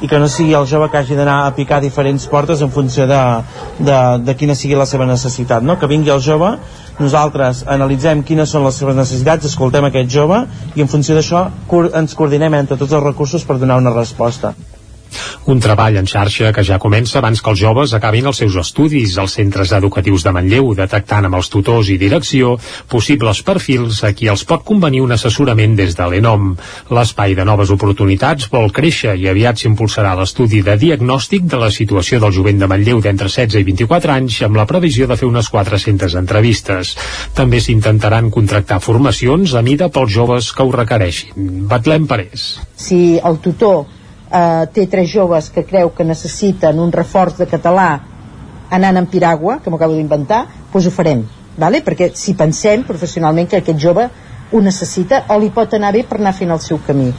i 0.00 0.08
que 0.08 0.20
no 0.20 0.28
sigui 0.28 0.54
el 0.54 0.66
jove 0.68 0.90
que 0.92 1.00
hagi 1.00 1.16
d'anar 1.16 1.38
a 1.46 1.54
picar 1.56 1.80
diferents 1.80 2.26
portes 2.28 2.62
en 2.62 2.70
funció 2.70 3.06
de, 3.10 3.20
de, 3.78 3.98
de 4.28 4.36
quina 4.36 4.54
sigui 4.54 4.76
la 4.78 4.86
seva 4.86 5.08
necessitat 5.08 5.64
no? 5.64 5.78
que 5.80 5.90
vingui 5.90 6.12
el 6.12 6.22
jove, 6.22 6.54
nosaltres 7.00 7.64
analitzem 7.66 8.22
quines 8.22 8.52
són 8.52 8.64
les 8.68 8.78
seves 8.78 8.96
necessitats, 8.96 9.48
escoltem 9.48 9.88
aquest 9.88 10.12
jove 10.12 10.44
i 10.76 10.84
en 10.84 10.92
funció 10.92 11.16
d'això 11.16 11.48
ens 11.96 12.14
coordinem 12.14 12.60
entre 12.60 12.76
tots 12.76 12.92
els 12.92 13.04
recursos 13.04 13.44
per 13.44 13.58
donar 13.58 13.80
una 13.82 13.94
resposta 13.96 14.54
un 15.46 15.60
treball 15.62 15.96
en 16.00 16.06
xarxa 16.10 16.52
que 16.52 16.64
ja 16.66 16.78
comença 16.82 17.18
abans 17.20 17.40
que 17.42 17.52
els 17.52 17.60
joves 17.60 17.94
acabin 17.94 18.26
els 18.26 18.40
seus 18.42 18.56
estudis 18.60 19.16
als 19.18 19.36
centres 19.38 19.72
educatius 19.76 20.24
de 20.26 20.32
Manlleu, 20.34 20.72
detectant 20.74 21.28
amb 21.28 21.38
els 21.38 21.50
tutors 21.52 21.90
i 21.92 21.98
direcció 22.00 22.56
possibles 22.90 23.42
perfils 23.46 24.02
a 24.04 24.12
qui 24.16 24.30
els 24.32 24.44
pot 24.48 24.64
convenir 24.66 25.02
un 25.04 25.14
assessorament 25.16 25.76
des 25.78 25.94
de 25.96 26.08
l'ENOM. 26.10 26.52
L'espai 26.96 27.36
de 27.38 27.46
noves 27.46 27.70
oportunitats 27.74 28.50
vol 28.52 28.72
créixer 28.74 29.16
i 29.16 29.28
aviat 29.30 29.62
s'impulsarà 29.62 30.14
l'estudi 30.18 30.62
de 30.66 30.76
diagnòstic 30.80 31.46
de 31.46 31.60
la 31.62 31.70
situació 31.70 32.20
del 32.22 32.34
jovent 32.34 32.62
de 32.62 32.70
Manlleu 32.70 33.02
d'entre 33.04 33.30
16 33.30 33.60
i 33.60 33.66
24 33.70 34.16
anys 34.16 34.40
amb 34.46 34.58
la 34.58 34.66
previsió 34.66 35.06
de 35.06 35.16
fer 35.16 35.28
unes 35.30 35.50
400 35.52 36.18
entrevistes. 36.18 36.96
També 37.34 37.60
s'intentaran 37.62 38.32
contractar 38.34 38.80
formacions 38.82 39.54
a 39.54 39.62
mida 39.62 39.90
pels 39.92 40.12
joves 40.12 40.52
que 40.52 40.66
ho 40.66 40.72
requereixin. 40.74 41.66
Batlem 41.70 42.06
Parés. 42.10 42.56
Si 42.76 43.18
el 43.22 43.38
tutor 43.44 43.84
eh, 44.30 44.66
té 44.72 44.86
tres 44.86 45.10
joves 45.10 45.50
que 45.50 45.64
creu 45.64 45.92
que 45.94 46.04
necessiten 46.04 46.80
un 46.80 46.92
reforç 46.92 47.38
de 47.42 47.46
català 47.50 47.88
anant 48.70 48.96
en 48.96 49.06
piragua, 49.06 49.60
que 49.62 49.70
m'ho 49.70 49.78
acabo 49.78 49.94
d'inventar, 49.94 50.46
doncs 50.72 50.86
ho 50.86 50.90
farem, 50.90 51.22
vale? 51.56 51.82
perquè 51.82 52.10
si 52.14 52.34
pensem 52.34 52.82
professionalment 52.84 53.48
que 53.48 53.62
aquest 53.62 53.78
jove 53.78 54.08
ho 54.52 54.60
necessita 54.60 55.24
o 55.30 55.38
li 55.38 55.50
pot 55.50 55.74
anar 55.74 55.92
bé 55.94 56.04
per 56.04 56.20
anar 56.20 56.34
fent 56.34 56.50
el 56.50 56.62
seu 56.62 56.82
camí. 56.86 57.12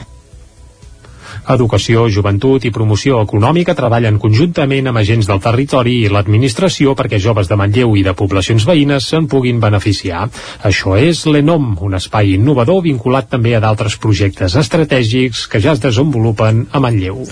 Educació, 1.53 2.07
Joventut 2.11 2.65
i 2.68 2.72
Promoció 2.76 3.22
Econòmica 3.24 3.76
treballen 3.78 4.18
conjuntament 4.19 4.90
amb 4.90 4.99
agents 4.99 5.30
del 5.30 5.40
territori 5.44 5.94
i 6.03 6.11
l'administració 6.11 6.95
perquè 6.99 7.19
joves 7.24 7.48
de 7.48 7.56
Manlleu 7.60 7.95
i 7.95 8.03
de 8.03 8.14
poblacions 8.18 8.65
veïnes 8.68 9.07
se'n 9.07 9.30
puguin 9.32 9.61
beneficiar. 9.64 10.26
Això 10.68 10.98
és 10.99 11.24
l'ENOM, 11.26 11.78
un 11.88 11.95
espai 11.95 12.36
innovador 12.36 12.84
vinculat 12.84 13.32
també 13.32 13.56
a 13.56 13.64
d'altres 13.64 13.95
projectes 14.03 14.60
estratègics 14.60 15.48
que 15.48 15.64
ja 15.64 15.78
es 15.78 15.84
desenvolupen 15.84 16.65
a 16.72 16.84
Manlleu. 16.84 17.24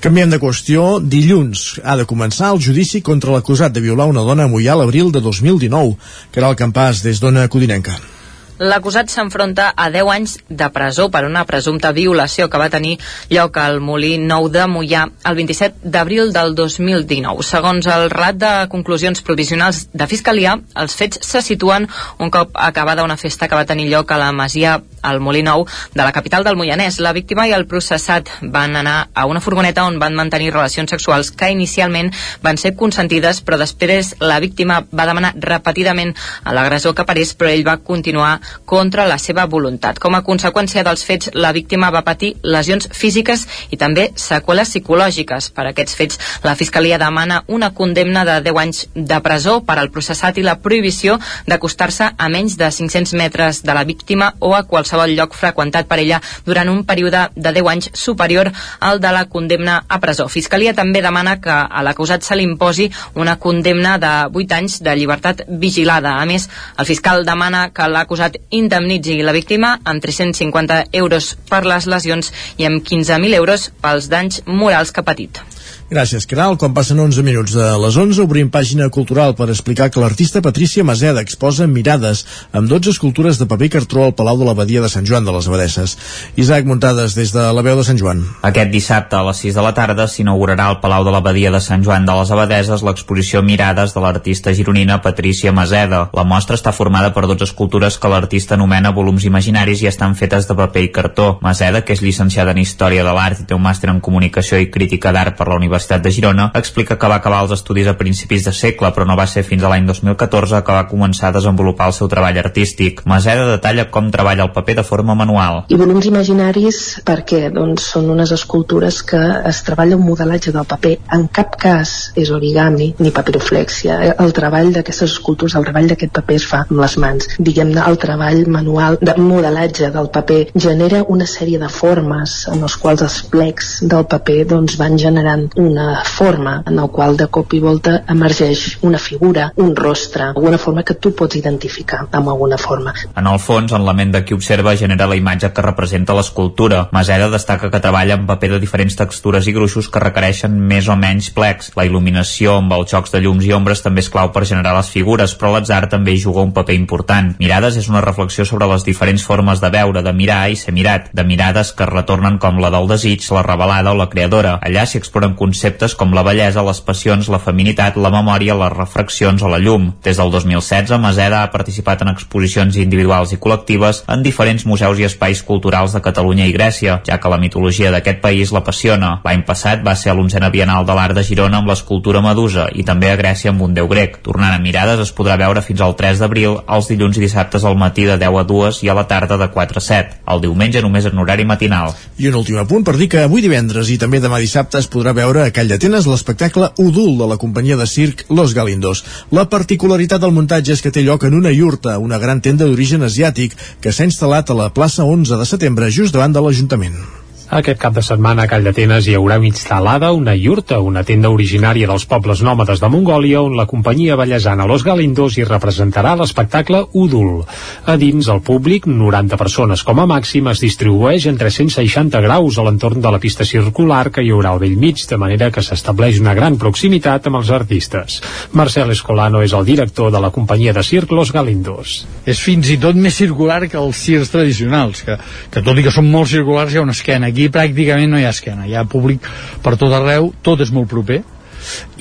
Canviem 0.00 0.30
de 0.30 0.40
qüestió. 0.42 1.00
Dilluns 1.02 1.80
ha 1.82 1.98
de 1.98 2.06
començar 2.06 2.54
el 2.54 2.62
judici 2.62 3.02
contra 3.02 3.34
l'acusat 3.34 3.74
de 3.74 3.82
violar 3.82 4.06
una 4.10 4.22
dona 4.22 4.46
a 4.46 4.52
Mollà 4.52 4.78
l'abril 4.78 5.10
de 5.10 5.20
2019, 5.24 5.96
que 6.30 6.42
era 6.42 6.54
el 6.54 6.60
campàs 6.60 7.02
des 7.02 7.18
d'Ona 7.18 7.48
Codinenca. 7.50 8.13
L'acusat 8.58 9.10
s'enfronta 9.10 9.72
a 9.74 9.88
10 9.90 10.10
anys 10.14 10.32
de 10.48 10.68
presó 10.70 11.08
per 11.10 11.24
una 11.26 11.42
presumpta 11.44 11.90
violació 11.90 12.46
que 12.48 12.60
va 12.62 12.68
tenir 12.70 12.92
lloc 13.32 13.56
al 13.58 13.80
Molí 13.82 14.12
Nou 14.22 14.46
de 14.46 14.68
Mollà 14.70 15.08
el 15.26 15.34
27 15.40 15.90
d'abril 15.96 16.30
del 16.36 16.54
2019. 16.54 17.42
Segons 17.42 17.88
el 17.90 18.06
relat 18.14 18.38
de 18.38 18.52
conclusions 18.70 19.26
provisionals 19.26 19.88
de 19.90 20.06
Fiscalia, 20.06 20.54
els 20.78 20.94
fets 20.94 21.18
se 21.26 21.42
situen 21.42 21.88
un 22.18 22.30
cop 22.30 22.54
acabada 22.54 23.02
una 23.02 23.18
festa 23.18 23.48
que 23.48 23.58
va 23.58 23.66
tenir 23.66 23.90
lloc 23.90 24.14
a 24.14 24.22
la 24.22 24.30
Masia 24.30 24.78
al 25.04 25.20
Molí 25.20 25.44
Nou 25.44 25.66
de 25.94 26.02
la 26.02 26.12
capital 26.12 26.44
del 26.44 26.56
Moianès. 26.56 26.98
La 27.04 27.12
víctima 27.12 27.46
i 27.46 27.52
el 27.54 27.66
processat 27.70 28.30
van 28.42 28.76
anar 28.80 28.96
a 29.14 29.26
una 29.30 29.42
furgoneta 29.44 29.84
on 29.84 29.98
van 30.02 30.16
mantenir 30.16 30.52
relacions 30.52 30.90
sexuals 30.90 31.30
que 31.30 31.50
inicialment 31.52 32.10
van 32.42 32.58
ser 32.58 32.74
consentides, 32.74 33.42
però 33.44 33.58
després 33.60 34.14
la 34.20 34.40
víctima 34.40 34.80
va 34.90 35.06
demanar 35.06 35.34
repetidament 35.36 36.14
a 36.42 36.54
l'agressor 36.56 36.94
que 36.96 37.06
parés, 37.06 37.34
però 37.36 37.52
ell 37.52 37.66
va 37.66 37.76
continuar 37.76 38.40
contra 38.64 39.06
la 39.06 39.18
seva 39.18 39.46
voluntat. 39.46 40.00
Com 40.00 40.16
a 40.16 40.24
conseqüència 40.26 40.84
dels 40.86 41.04
fets, 41.04 41.30
la 41.34 41.52
víctima 41.52 41.92
va 41.94 42.04
patir 42.06 42.34
lesions 42.42 42.88
físiques 42.92 43.46
i 43.70 43.78
també 43.80 44.08
seqüeles 44.16 44.72
psicològiques. 44.72 45.50
Per 45.54 45.68
aquests 45.68 45.98
fets, 45.98 46.20
la 46.42 46.56
Fiscalia 46.56 46.98
demana 46.98 47.42
una 47.46 47.70
condemna 47.74 48.24
de 48.24 48.40
10 48.42 48.62
anys 48.64 48.84
de 48.94 49.20
presó 49.22 49.60
per 49.66 49.78
al 49.78 49.92
processat 49.94 50.38
i 50.38 50.46
la 50.46 50.58
prohibició 50.64 51.18
d'acostar-se 51.46 52.10
a 52.16 52.28
menys 52.32 52.56
de 52.58 52.70
500 52.70 53.14
metres 53.20 53.62
de 53.62 53.74
la 53.76 53.84
víctima 53.84 54.34
o 54.40 54.54
a 54.54 54.64
qualsevol 54.64 54.93
qualsevol 54.94 55.16
lloc 55.16 55.34
freqüentat 55.34 55.88
per 55.90 55.98
ella 55.98 56.20
durant 56.46 56.70
un 56.70 56.84
període 56.86 57.28
de 57.34 57.52
10 57.52 57.70
anys 57.70 57.90
superior 57.92 58.50
al 58.80 59.00
de 59.00 59.10
la 59.12 59.24
condemna 59.28 59.82
a 59.88 59.98
presó. 60.00 60.28
Fiscalia 60.28 60.74
també 60.74 61.02
demana 61.02 61.40
que 61.40 61.50
a 61.52 61.82
l'acusat 61.82 62.22
se 62.22 62.36
li 62.36 62.46
imposi 62.46 62.90
una 63.14 63.36
condemna 63.38 63.96
de 63.98 64.12
8 64.32 64.58
anys 64.58 64.80
de 64.82 64.94
llibertat 64.96 65.44
vigilada. 65.48 66.16
A 66.20 66.24
més, 66.26 66.48
el 66.78 66.86
fiscal 66.86 67.24
demana 67.26 67.70
que 67.74 67.88
l'acusat 67.88 68.38
indemnitzi 68.50 69.22
la 69.22 69.32
víctima 69.32 69.78
amb 69.84 70.02
350 70.02 70.84
euros 70.92 71.34
per 71.50 71.64
les 71.66 71.86
lesions 71.86 72.32
i 72.56 72.68
amb 72.68 72.84
15.000 72.84 73.34
euros 73.34 73.70
pels 73.82 74.08
danys 74.08 74.42
morals 74.46 74.92
que 74.92 75.02
ha 75.02 75.10
patit. 75.10 75.53
Gràcies, 75.90 76.24
Caral. 76.24 76.56
Quan 76.56 76.72
passen 76.72 76.96
11 76.96 77.20
minuts 77.20 77.52
de 77.52 77.64
les 77.76 77.96
11, 78.00 78.22
obrim 78.24 78.48
pàgina 78.48 78.86
cultural 78.88 79.34
per 79.36 79.50
explicar 79.52 79.90
que 79.92 80.00
l'artista 80.00 80.40
Patrícia 80.40 80.80
Maseda 80.80 81.20
exposa 81.20 81.66
Mirades 81.68 82.22
amb 82.56 82.70
12 82.70 82.94
escultures 82.94 83.36
de 83.36 83.44
paper 83.44 83.68
cartró 83.74 84.06
al 84.06 84.14
Palau 84.16 84.38
de 84.40 84.46
l'Abadia 84.48 84.80
de 84.80 84.88
Sant 84.88 85.04
Joan 85.04 85.28
de 85.28 85.34
les 85.36 85.44
Abadesses. 85.46 85.92
Isaac 86.40 86.64
Muntades, 86.64 87.12
des 87.14 87.34
de 87.36 87.44
la 87.52 87.64
veu 87.66 87.76
de 87.76 87.84
Sant 87.84 88.00
Joan. 88.00 88.22
Aquest 88.40 88.72
dissabte 88.72 89.18
a 89.18 89.26
les 89.26 89.42
6 89.44 89.58
de 89.58 89.64
la 89.66 89.74
tarda 89.76 90.06
s'inaugurarà 90.08 90.70
al 90.72 90.78
Palau 90.80 91.04
de 91.04 91.12
l'Abadia 91.12 91.52
de 91.52 91.60
Sant 91.60 91.84
Joan 91.84 92.08
de 92.08 92.16
les 92.16 92.32
Abadeses 92.32 92.80
l'exposició 92.80 93.44
Mirades 93.44 93.92
de 93.92 94.00
l'artista 94.00 94.56
gironina 94.56 95.02
Patrícia 95.04 95.52
Maseda. 95.52 96.08
La 96.16 96.24
mostra 96.24 96.56
està 96.56 96.72
formada 96.72 97.12
per 97.12 97.26
12 97.28 97.44
escultures 97.50 98.00
que 98.00 98.08
l'artista 98.08 98.56
anomena 98.56 98.94
volums 98.96 99.28
imaginaris 99.28 99.84
i 99.84 99.92
estan 99.92 100.16
fetes 100.16 100.48
de 100.48 100.56
paper 100.56 100.88
i 100.88 100.90
cartó. 100.96 101.28
Maseda, 101.44 101.84
que 101.84 101.92
és 101.92 102.00
llicenciada 102.00 102.56
en 102.56 102.64
Història 102.64 103.04
de 103.04 103.12
l'Art 103.12 103.44
i 103.44 103.48
té 103.52 103.54
un 103.54 103.62
màster 103.68 103.92
en 103.92 104.00
Comunicació 104.00 104.56
i 104.56 104.72
Crítica 104.72 105.12
d'Art 105.12 105.36
per 105.36 105.50
la 105.52 105.60
Universitat 105.60 105.73
Universitat 105.74 106.02
de 106.02 106.10
Girona, 106.14 106.50
explica 106.54 106.94
que 106.94 107.08
va 107.10 107.16
acabar 107.18 107.40
els 107.42 107.52
estudis 107.56 107.88
a 107.90 107.96
principis 107.98 108.44
de 108.46 108.52
segle, 108.54 108.92
però 108.94 109.06
no 109.08 109.16
va 109.18 109.26
ser 109.26 109.42
fins 109.42 109.64
a 109.64 109.70
l'any 109.72 109.88
2014 109.88 110.60
que 110.62 110.76
va 110.76 110.86
començar 110.86 111.28
a 111.28 111.34
desenvolupar 111.34 111.88
el 111.90 111.96
seu 111.96 112.08
treball 112.12 112.38
artístic. 112.38 113.02
Maseda 113.10 113.48
detalla 113.48 113.88
com 113.90 114.10
treballa 114.14 114.46
el 114.46 114.52
paper 114.54 114.76
de 114.78 114.84
forma 114.86 115.16
manual. 115.18 115.64
I 115.74 115.78
volums 115.80 116.06
imaginaris 116.06 116.78
perquè 117.04 117.48
doncs, 117.54 117.88
són 117.94 118.06
unes 118.14 118.30
escultures 118.36 119.00
que 119.02 119.20
es 119.50 119.62
treballa 119.66 119.98
un 119.98 120.06
modelatge 120.06 120.52
del 120.54 120.68
paper. 120.70 120.94
En 121.16 121.26
cap 121.26 121.58
cas 121.58 122.12
és 122.14 122.30
origami 122.30 122.92
ni 123.00 123.10
papiroflexia. 123.10 123.98
El 124.14 124.32
treball 124.36 124.70
d'aquestes 124.76 125.16
escultures, 125.16 125.58
el 125.58 125.66
treball 125.66 125.90
d'aquest 125.90 126.14
paper 126.20 126.38
es 126.38 126.46
fa 126.52 126.62
amb 126.68 126.78
les 126.84 126.96
mans. 127.02 127.28
Diguem-ne, 127.38 127.82
el 127.82 127.98
treball 127.98 128.44
manual 128.46 129.00
de 129.02 129.16
modelatge 129.18 129.90
del 129.90 130.12
paper 130.14 130.40
genera 130.54 131.02
una 131.08 131.26
sèrie 131.26 131.58
de 131.58 131.72
formes 131.80 132.44
en 132.54 132.62
els 132.62 132.78
quals 132.78 133.02
els 133.02 133.20
plecs 133.34 133.74
del 133.82 134.06
paper 134.14 134.40
doncs, 134.54 134.78
van 134.78 134.98
generant 135.00 135.48
una 135.64 136.02
forma 136.04 136.62
en 136.66 136.78
el 136.78 136.90
qual 136.90 137.16
de 137.16 137.26
cop 137.32 137.54
i 137.56 137.60
volta 137.60 137.96
emergeix 138.08 138.78
una 138.82 138.98
figura, 138.98 139.50
un 139.56 139.74
rostre, 139.76 140.30
alguna 140.34 140.58
forma 140.58 140.84
que 140.84 140.94
tu 140.94 141.14
pots 141.16 141.36
identificar 141.40 142.04
amb 142.12 142.28
alguna 142.28 142.58
forma. 142.58 142.94
En 143.16 143.26
el 143.30 143.38
fons, 143.40 143.72
en 143.72 143.84
la 143.86 143.94
ment 143.96 144.12
de 144.14 144.24
qui 144.24 144.36
observa 144.36 144.76
genera 144.76 145.08
la 145.10 145.16
imatge 145.16 145.52
que 145.54 145.64
representa 145.64 146.14
l'escultura. 146.16 146.88
Maseda 146.92 147.30
destaca 147.32 147.70
que 147.72 147.80
treballa 147.80 148.18
amb 148.18 148.28
paper 148.28 148.54
de 148.54 148.60
diferents 148.62 148.96
textures 148.98 149.48
i 149.48 149.54
gruixos 149.56 149.88
que 149.88 150.02
requereixen 150.02 150.54
més 150.72 150.88
o 150.88 150.96
menys 151.00 151.30
plecs. 151.34 151.72
La 151.78 151.86
il·luminació 151.88 152.58
amb 152.60 152.76
els 152.76 152.92
jocs 152.92 153.14
de 153.14 153.22
llums 153.24 153.46
i 153.48 153.54
ombres 153.56 153.82
també 153.84 154.04
és 154.04 154.10
clau 154.12 154.30
per 154.34 154.44
generar 154.48 154.76
les 154.76 154.90
figures, 154.92 155.36
però 155.38 155.54
l'atzar 155.54 155.88
també 155.92 156.14
hi 156.14 156.22
juga 156.22 156.44
un 156.44 156.52
paper 156.56 156.76
important. 156.76 157.34
Mirades 157.40 157.78
és 157.80 157.88
una 157.90 158.04
reflexió 158.04 158.44
sobre 158.48 158.68
les 158.70 158.84
diferents 158.84 159.24
formes 159.24 159.62
de 159.62 159.70
veure, 159.72 160.04
de 160.04 160.12
mirar 160.12 160.42
i 160.50 160.58
ser 160.60 160.74
mirat, 160.76 161.10
de 161.14 161.24
mirades 161.24 161.72
que 161.72 161.88
retornen 161.88 162.38
com 162.42 162.60
la 162.60 162.72
del 162.74 162.88
desig, 162.90 163.24
la 163.34 163.44
revelada 163.46 163.92
o 163.92 163.98
la 163.98 164.10
creadora. 164.12 164.58
Allà 164.62 164.84
s'hi 164.86 165.00
exploren 165.00 165.34
conceptes 165.54 165.94
com 165.94 166.10
la 166.10 166.24
bellesa, 166.26 166.64
les 166.66 166.80
passions, 166.82 167.28
la 167.30 167.38
feminitat, 167.38 167.94
la 168.02 168.10
memòria, 168.10 168.56
les 168.58 168.72
refraccions 168.74 169.42
o 169.46 169.48
la 169.48 169.60
llum. 169.62 169.92
Des 170.02 170.18
del 170.18 170.32
2016, 170.32 170.98
Maseda 170.98 171.44
ha 171.44 171.50
participat 171.52 172.02
en 172.02 172.10
exposicions 172.10 172.74
individuals 172.82 173.30
i 173.32 173.38
col·lectives 173.38 174.02
en 174.10 174.24
diferents 174.26 174.64
museus 174.66 174.98
i 174.98 175.06
espais 175.06 175.44
culturals 175.46 175.94
de 175.94 176.02
Catalunya 176.02 176.48
i 176.50 176.54
Grècia, 176.56 176.96
ja 177.06 177.20
que 177.22 177.30
la 177.30 177.38
mitologia 177.38 177.92
d'aquest 177.94 178.18
país 178.24 178.50
l'apassiona. 178.50 179.20
L'any 179.24 179.44
passat 179.46 179.84
va 179.86 179.94
ser 179.94 180.10
a 180.10 180.16
l'onzena 180.18 180.50
Bienal 180.50 180.88
de 180.88 180.96
l'Art 180.98 181.14
de 181.14 181.22
Girona 181.22 181.62
amb 181.62 181.70
l'escultura 181.70 182.24
Medusa 182.24 182.66
i 182.74 182.82
també 182.82 183.12
a 183.12 183.20
Grècia 183.20 183.54
amb 183.54 183.62
un 183.62 183.78
déu 183.78 183.86
grec. 183.86 184.18
Tornant 184.26 184.56
a 184.56 184.58
mirades 184.58 185.04
es 185.06 185.14
podrà 185.14 185.38
veure 185.38 185.62
fins 185.62 185.84
al 185.86 185.94
3 185.94 186.18
d'abril, 186.24 186.58
els 186.66 186.90
dilluns 186.90 187.20
i 187.20 187.24
dissabtes 187.28 187.62
al 187.62 187.78
matí 187.78 188.08
de 188.10 188.18
10 188.18 188.40
a 188.42 188.44
2 188.50 188.82
i 188.82 188.90
a 188.90 188.98
la 188.98 189.06
tarda 189.06 189.38
de 189.38 189.50
4 189.54 189.78
a 189.78 189.86
7. 189.86 190.20
El 190.34 190.42
diumenge 190.48 190.82
només 190.82 191.06
en 191.06 191.22
horari 191.22 191.46
matinal. 191.46 191.94
I 192.18 192.32
un 192.32 192.42
últim 192.42 192.58
apunt 192.58 192.82
per 192.82 192.98
dir 192.98 193.10
que 193.12 193.22
avui 193.22 193.44
divendres 193.44 193.94
i 193.94 194.00
també 194.02 194.18
demà 194.18 194.42
dissabte 194.42 194.82
es 194.82 194.90
podrà 194.90 195.14
veure 195.14 195.43
a 195.44 195.52
Call 195.52 195.68
d'Atenes 195.68 196.06
l'espectacle 196.08 196.70
Udul 196.80 197.18
de 197.18 197.26
la 197.28 197.36
companyia 197.40 197.76
de 197.76 197.86
circ 197.86 198.24
Los 198.30 198.54
Galindos. 198.56 199.04
La 199.30 199.44
particularitat 199.52 200.22
del 200.22 200.32
muntatge 200.36 200.72
és 200.76 200.84
que 200.84 200.92
té 200.94 201.04
lloc 201.04 201.26
en 201.28 201.36
una 201.40 201.52
iurta, 201.52 201.98
una 201.98 202.20
gran 202.22 202.40
tenda 202.40 202.64
d'origen 202.64 203.04
asiàtic 203.04 203.58
que 203.80 203.92
s'ha 203.92 204.08
instal·lat 204.08 204.50
a 204.50 204.58
la 204.62 204.70
plaça 204.72 205.04
11 205.04 205.40
de 205.42 205.50
setembre 205.52 205.92
just 205.92 206.16
davant 206.16 206.32
de 206.32 206.44
l'Ajuntament. 206.44 207.23
Aquest 207.52 207.76
cap 207.76 207.92
de 207.92 208.00
setmana 208.00 208.46
a 208.46 208.48
Call 208.48 208.64
d'Atenes 208.64 209.04
hi 209.04 209.14
haurà 209.18 209.36
instal·lada 209.44 210.14
una 210.16 210.32
iurta, 210.32 210.78
una 210.80 211.02
tenda 211.04 211.28
originària 211.28 211.86
dels 211.90 212.06
pobles 212.08 212.40
nòmades 212.40 212.80
de 212.80 212.88
Mongòlia 212.88 213.42
on 213.44 213.52
la 213.58 213.66
companyia 213.68 214.16
ballesana 214.16 214.64
Los 214.64 214.82
Galindos 214.82 215.36
hi 215.36 215.44
representarà 215.44 216.14
l'espectacle 216.16 216.80
Udul. 216.94 217.42
A 217.84 217.96
dins, 218.00 218.30
el 218.32 218.40
públic, 218.40 218.86
90 218.88 219.36
persones 219.36 219.82
com 219.84 220.00
a 220.00 220.06
màxim, 220.08 220.48
es 220.48 220.62
distribueix 220.64 221.26
en 221.28 221.36
360 221.36 222.22
graus 222.24 222.56
a 222.56 222.64
l'entorn 222.64 223.04
de 223.04 223.12
la 223.12 223.20
pista 223.20 223.44
circular 223.44 224.08
que 224.10 224.24
hi 224.24 224.32
haurà 224.32 224.54
al 224.54 224.62
vell 224.64 224.80
mig, 224.80 225.04
de 225.04 225.20
manera 225.20 225.50
que 225.52 225.62
s'estableix 225.62 226.22
una 226.24 226.34
gran 226.34 226.56
proximitat 226.56 227.28
amb 227.28 227.42
els 227.42 227.52
artistes. 227.52 228.22
Marcel 228.52 228.96
Escolano 228.96 229.44
és 229.44 229.52
el 229.52 229.68
director 229.68 230.08
de 230.10 230.24
la 230.24 230.32
companyia 230.32 230.72
de 230.72 230.82
circ 230.82 231.12
Los 231.12 231.34
Galindos. 231.36 232.06
És 232.24 232.40
fins 232.40 232.72
i 232.72 232.80
tot 232.80 232.96
més 232.96 233.20
circular 233.20 233.60
que 233.68 233.76
els 233.76 234.00
circs 234.00 234.32
tradicionals, 234.32 235.04
que, 235.04 235.20
que 235.52 235.60
tot 235.60 235.76
i 235.76 235.84
que 235.84 235.92
són 235.92 236.08
molt 236.08 236.32
circulars 236.32 236.72
hi 236.72 236.80
ha 236.80 236.88
una 236.88 236.96
esquena 236.96 237.33
aquí 237.34 237.50
pràcticament 237.52 238.14
no 238.14 238.22
hi 238.22 238.26
ha 238.28 238.34
esquena, 238.34 238.68
hi 238.70 238.78
ha 238.78 238.86
públic 238.88 239.26
per 239.62 239.76
tot 239.76 239.92
arreu, 239.92 240.32
tot 240.46 240.62
és 240.64 240.72
molt 240.74 240.88
proper 240.90 241.22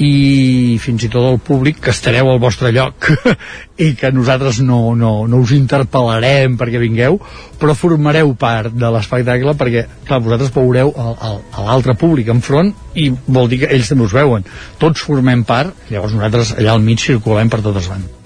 i 0.03 0.77
fins 0.81 1.05
i 1.05 1.09
tot 1.11 1.25
el 1.29 1.39
públic 1.43 1.79
que 1.83 1.93
estareu 1.93 2.29
al 2.29 2.41
vostre 2.41 2.71
lloc 2.75 3.07
i 3.85 3.93
que 3.99 4.11
nosaltres 4.11 4.59
no, 4.65 4.79
no, 4.99 5.13
no 5.29 5.41
us 5.43 5.53
interpel·larem 5.55 6.57
perquè 6.59 6.81
vingueu 6.81 7.19
però 7.61 7.75
formareu 7.77 8.33
part 8.39 8.75
de 8.75 8.89
l'espectacle 8.95 9.55
perquè 9.59 9.85
clar, 10.07 10.21
vosaltres 10.25 10.53
veureu 10.55 10.91
l'altre 10.95 11.95
públic 11.99 12.33
enfront 12.33 12.73
i 12.99 13.09
vol 13.27 13.47
dir 13.51 13.63
que 13.63 13.71
ells 13.73 13.89
també 13.89 14.05
us 14.05 14.13
veuen. 14.13 14.43
Tots 14.81 15.07
formem 15.07 15.47
part, 15.47 15.87
llavors 15.89 16.13
nosaltres 16.13 16.57
allà 16.59 16.75
al 16.75 16.83
mig 16.85 17.01
circulem 17.01 17.49
per 17.49 17.63
totes 17.63 17.89
bandes 17.89 18.22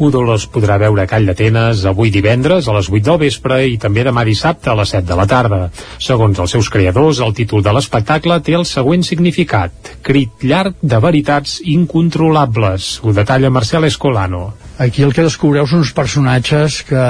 Udol 0.00 0.30
es 0.32 0.46
podrà 0.48 0.78
veure 0.80 1.02
a 1.02 1.08
Call 1.08 1.26
d'Atenes 1.28 1.82
avui 1.84 2.08
divendres 2.08 2.64
a 2.64 2.72
les 2.72 2.86
8 2.88 3.04
del 3.04 3.18
vespre 3.20 3.58
i 3.68 3.74
també 3.80 4.00
demà 4.06 4.22
dissabte 4.24 4.70
a 4.72 4.76
les 4.78 4.94
7 4.94 5.04
de 5.10 5.18
la 5.18 5.26
tarda. 5.28 5.58
Segons 6.00 6.40
els 6.40 6.54
seus 6.56 6.70
creadors, 6.72 7.20
el 7.20 7.34
títol 7.36 7.60
de 7.66 7.74
l'espectacle 7.76 8.38
té 8.40 8.56
el 8.56 8.64
següent 8.64 9.04
significat. 9.04 9.92
Crit 10.00 10.46
llarg 10.48 10.80
de 10.80 11.02
veritats 11.04 11.58
incontrolables. 11.68 12.88
Ho 13.04 13.12
detalla 13.12 13.52
Marcel 13.52 13.84
Escolano. 13.90 14.54
Aquí 14.80 15.04
el 15.04 15.12
que 15.12 15.28
descobreu 15.28 15.68
són 15.68 15.84
uns 15.84 15.92
personatges 15.92 16.80
que 16.88 17.04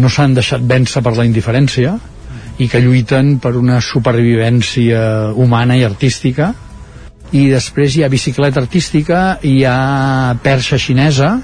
no 0.00 0.08
s'han 0.08 0.32
deixat 0.32 0.64
vèncer 0.64 1.04
per 1.04 1.12
la 1.18 1.28
indiferència 1.28 1.98
i 2.56 2.72
que 2.72 2.80
lluiten 2.80 3.36
per 3.44 3.58
una 3.60 3.82
supervivència 3.84 5.34
humana 5.36 5.76
i 5.76 5.84
artística 5.84 6.54
i 7.32 7.48
després 7.52 7.96
hi 7.96 8.04
ha 8.04 8.12
bicicleta 8.12 8.60
artística 8.60 9.22
hi 9.44 9.62
ha 9.68 10.36
perxa 10.44 10.80
xinesa 10.80 11.38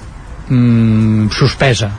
mm, 0.49 1.29
suspesa 1.35 1.91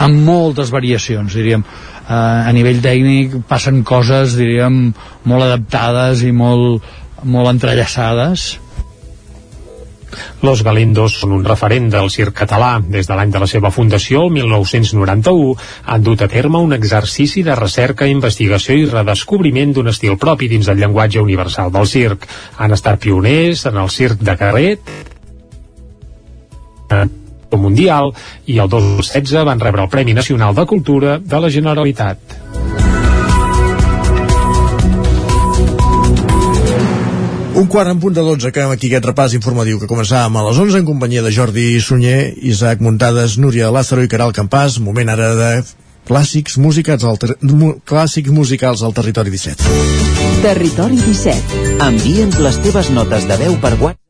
amb 0.00 0.24
moltes 0.24 0.72
variacions 0.72 1.36
diríem 1.36 1.62
eh, 1.64 2.14
a 2.14 2.50
nivell 2.56 2.80
tècnic 2.84 3.40
passen 3.48 3.84
coses 3.84 4.36
diríem 4.38 4.82
molt 5.28 5.46
adaptades 5.46 6.24
i 6.24 6.32
molt, 6.32 6.84
molt 7.24 7.54
entrellaçades 7.54 8.50
Los 10.42 10.62
Galindos 10.66 11.18
són 11.20 11.34
un 11.36 11.44
referent 11.46 11.88
del 11.92 12.08
circ 12.10 12.34
català. 12.42 12.70
Des 12.82 13.06
de 13.06 13.16
l'any 13.16 13.30
de 13.30 13.42
la 13.42 13.48
seva 13.50 13.70
fundació, 13.74 14.24
el 14.26 14.34
1991, 14.38 15.54
han 15.86 16.02
dut 16.06 16.24
a 16.24 16.28
terme 16.32 16.62
un 16.64 16.74
exercici 16.76 17.44
de 17.46 17.54
recerca, 17.58 18.08
investigació 18.10 18.74
i 18.74 18.88
redescobriment 18.90 19.76
d'un 19.76 19.92
estil 19.92 20.18
propi 20.18 20.48
dins 20.50 20.66
del 20.70 20.80
llenguatge 20.82 21.22
universal 21.22 21.70
del 21.72 21.86
circ. 21.86 22.26
Han 22.58 22.74
estat 22.74 23.00
pioners 23.04 23.66
en 23.70 23.78
el 23.84 23.92
circ 24.00 24.24
de 24.26 24.36
carret, 24.40 24.94
mundial 27.56 28.12
i 28.46 28.58
el 28.58 28.68
2016 28.68 29.44
van 29.46 29.60
rebre 29.60 29.82
el 29.82 29.88
Premi 29.88 30.14
Nacional 30.14 30.54
de 30.54 30.66
Cultura 30.66 31.18
de 31.18 31.40
la 31.40 31.50
Generalitat. 31.50 32.18
Un 37.60 37.66
quart 37.66 37.90
en 37.90 37.98
punt 38.00 38.14
de 38.14 38.22
12, 38.24 38.46
acabem 38.48 38.70
aquí 38.72 38.88
aquest 38.88 39.04
repàs 39.04 39.34
informatiu 39.36 39.80
que 39.80 39.88
començàvem 39.90 40.38
a 40.38 40.44
les 40.46 40.58
11 40.62 40.78
en 40.80 40.86
companyia 40.88 41.20
de 41.26 41.32
Jordi 41.34 41.66
Sunyer, 41.84 42.32
Isaac 42.40 42.80
Muntades, 42.80 43.36
Núria 43.36 43.68
Lázaro 43.74 44.06
i 44.06 44.08
Caral 44.08 44.32
Campàs. 44.32 44.78
Moment 44.80 45.12
ara 45.12 45.34
de 45.36 45.50
clàssics 46.08 46.56
musicals 46.56 47.04
al, 47.04 47.20
ter... 47.20 47.36
clàssics 47.84 48.32
musicals 48.32 48.80
al 48.86 48.96
Territori 48.96 49.34
17. 49.34 49.66
Territori 50.40 51.02
17. 51.04 51.64
Envia'ns 51.84 52.40
les 52.40 52.62
teves 52.64 52.94
notes 52.96 53.28
de 53.28 53.42
veu 53.44 53.58
per 53.60 53.74
WhatsApp 53.76 54.09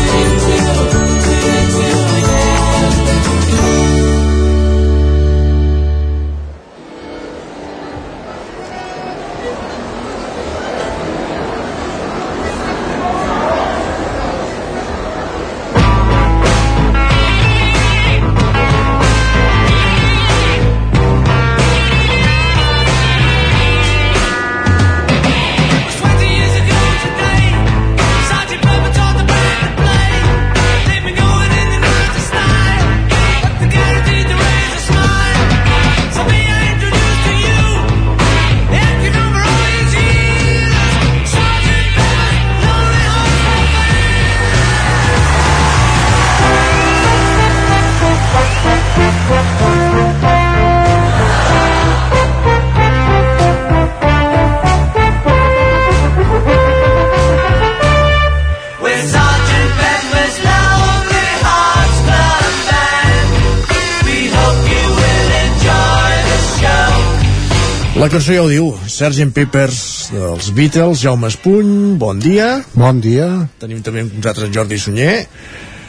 Cançó 68.11 68.33
ja 68.35 68.43
ho 68.43 68.49
diu, 68.51 68.65
Sgt. 68.91 69.29
Peppers 69.31 69.81
dels 70.11 70.49
Beatles, 70.55 70.99
Jaume 70.99 71.29
Espuny, 71.31 71.95
bon 71.99 72.19
dia. 72.19 72.57
Bon 72.75 72.99
dia. 72.99 73.27
Tenim 73.61 73.79
també 73.85 74.03
amb 74.03 74.17
nosaltres 74.17 74.49
en 74.49 74.55
Jordi 74.57 74.79
Sunyer. 74.81 75.13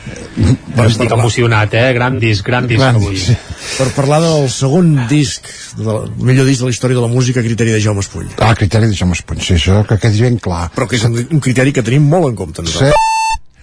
Per 0.02 0.86
Estic 0.86 1.08
parlar... 1.08 1.18
emocionat, 1.18 1.74
eh? 1.78 1.88
Gran 1.96 2.20
disc, 2.22 2.44
gran 2.46 2.68
disc 2.70 2.78
gran 2.78 3.00
avui. 3.00 3.16
Disc. 3.18 3.50
Per 3.74 3.88
parlar 3.96 4.20
del 4.22 4.46
segon 4.54 4.94
disc, 5.10 5.50
del 5.78 6.12
millor 6.22 6.46
disc 6.46 6.62
de 6.62 6.70
la 6.70 6.76
història 6.76 7.00
de 7.00 7.04
la 7.08 7.10
música, 7.10 7.42
criteri 7.42 7.74
de 7.74 7.82
Jaume 7.82 8.06
Espuny. 8.06 8.30
Ah, 8.38 8.54
criteri 8.58 8.90
de 8.92 8.98
Jaume 8.98 9.18
Espuny, 9.18 9.42
sí, 9.42 9.56
això 9.58 9.82
que 9.88 9.98
quedi 10.02 10.22
ben 10.22 10.38
clar. 10.42 10.68
Però 10.76 10.86
que 10.86 11.00
és 11.00 11.08
un, 11.10 11.18
un 11.26 11.42
criteri 11.42 11.74
que 11.74 11.82
tenim 11.82 12.06
molt 12.06 12.30
en 12.30 12.38
compte 12.38 12.62
nosaltres. 12.62 13.08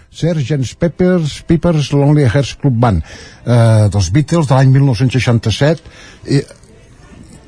Sgt. 0.10 0.76
Peppers, 0.82 1.42
Peppers 1.48 1.92
Lonely 1.94 2.26
Hearts 2.26 2.56
Club 2.60 2.76
Band 2.82 3.04
eh, 3.06 3.88
dels 3.94 4.10
Beatles 4.12 4.50
de 4.50 4.58
l'any 4.58 4.74
1967 4.74 6.34
i 6.34 6.42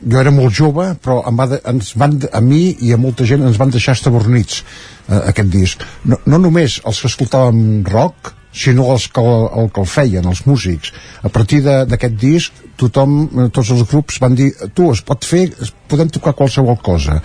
jo 0.01 0.19
era 0.21 0.33
molt 0.33 0.55
jove 0.57 0.91
però 1.03 1.21
em 1.29 1.39
va 1.39 1.47
de, 1.53 1.61
ens 1.71 1.93
van, 1.99 2.17
a 2.31 2.41
mi 2.41 2.63
i 2.81 2.93
a 2.93 2.99
molta 3.01 3.27
gent 3.27 3.45
ens 3.47 3.59
van 3.61 3.73
deixar 3.73 3.97
estabornits 3.97 4.61
eh, 4.61 5.21
aquest 5.31 5.49
disc 5.53 5.87
no, 6.03 6.19
no 6.25 6.41
només 6.41 6.79
els 6.85 7.01
que 7.01 7.11
escoltàvem 7.11 7.83
rock 7.89 8.35
sinó 8.51 8.91
els 8.91 9.07
que 9.07 9.21
el, 9.21 9.69
que 9.71 9.81
el 9.81 9.87
feien, 9.87 10.27
els 10.27 10.43
músics. 10.45 10.91
A 11.23 11.31
partir 11.31 11.61
d'aquest 11.63 12.17
disc, 12.19 12.57
tothom, 12.79 13.15
eh, 13.23 13.47
tots 13.53 13.71
els 13.71 13.85
grups 13.87 14.19
van 14.21 14.35
dir, 14.35 14.51
tu, 14.75 14.89
es 14.91 15.01
pot 15.07 15.23
fer, 15.25 15.45
es, 15.63 15.71
podem 15.91 16.11
tocar 16.11 16.35
qualsevol 16.37 16.77
cosa. 16.83 17.21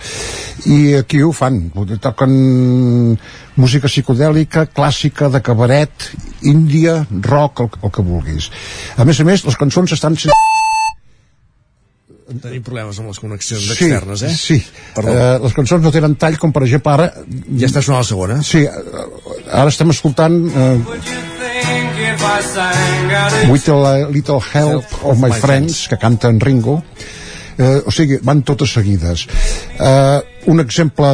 I 0.65 0.95
aquí 1.01 1.21
ho 1.23 1.33
fan, 1.35 1.59
toquen 2.03 3.17
música 3.59 3.91
psicodèlica, 3.91 4.67
clàssica, 4.71 5.31
de 5.33 5.43
cabaret, 5.43 6.11
índia, 6.47 7.01
rock, 7.11 7.65
el, 7.65 7.71
el 7.83 7.95
que 7.95 8.07
vulguis. 8.07 8.51
A 8.95 9.07
més 9.07 9.19
a 9.19 9.27
més, 9.27 9.45
les 9.47 9.59
cançons 9.59 9.97
estan 9.99 10.15
tenim 12.27 12.63
problemes 12.63 12.97
amb 12.99 13.11
les 13.11 13.19
connexions 13.23 13.63
sí, 13.63 13.73
externes, 13.73 14.23
eh? 14.27 14.31
Sí, 14.35 14.57
Perdó. 14.95 15.13
Uh, 15.13 15.37
les 15.45 15.55
cançons 15.55 15.83
no 15.83 15.93
tenen 15.95 16.17
tall 16.19 16.35
com 16.41 16.51
per 16.55 16.65
exemple 16.67 16.93
ara... 16.93 17.07
Ja 17.55 17.69
està 17.69 17.83
sonant 17.85 18.03
la 18.03 18.07
segona? 18.09 18.39
Sí, 18.43 18.65
uh, 18.67 19.37
ara 19.47 19.71
estem 19.71 19.93
escoltant 19.95 20.35
uh, 20.51 20.75
With 23.47 23.69
a 23.71 24.07
Little 24.11 24.41
Help, 24.53 24.99
of 25.07 25.21
My, 25.23 25.31
friends, 25.39 25.85
que 25.87 25.97
canta 26.01 26.29
en 26.31 26.41
Ringo 26.43 26.81
eh, 27.57 27.81
o 27.85 27.91
sigui, 27.91 28.19
van 28.23 28.43
totes 28.45 28.73
seguides. 28.77 29.25
Eh, 29.79 30.19
un 30.47 30.61
exemple 30.63 31.09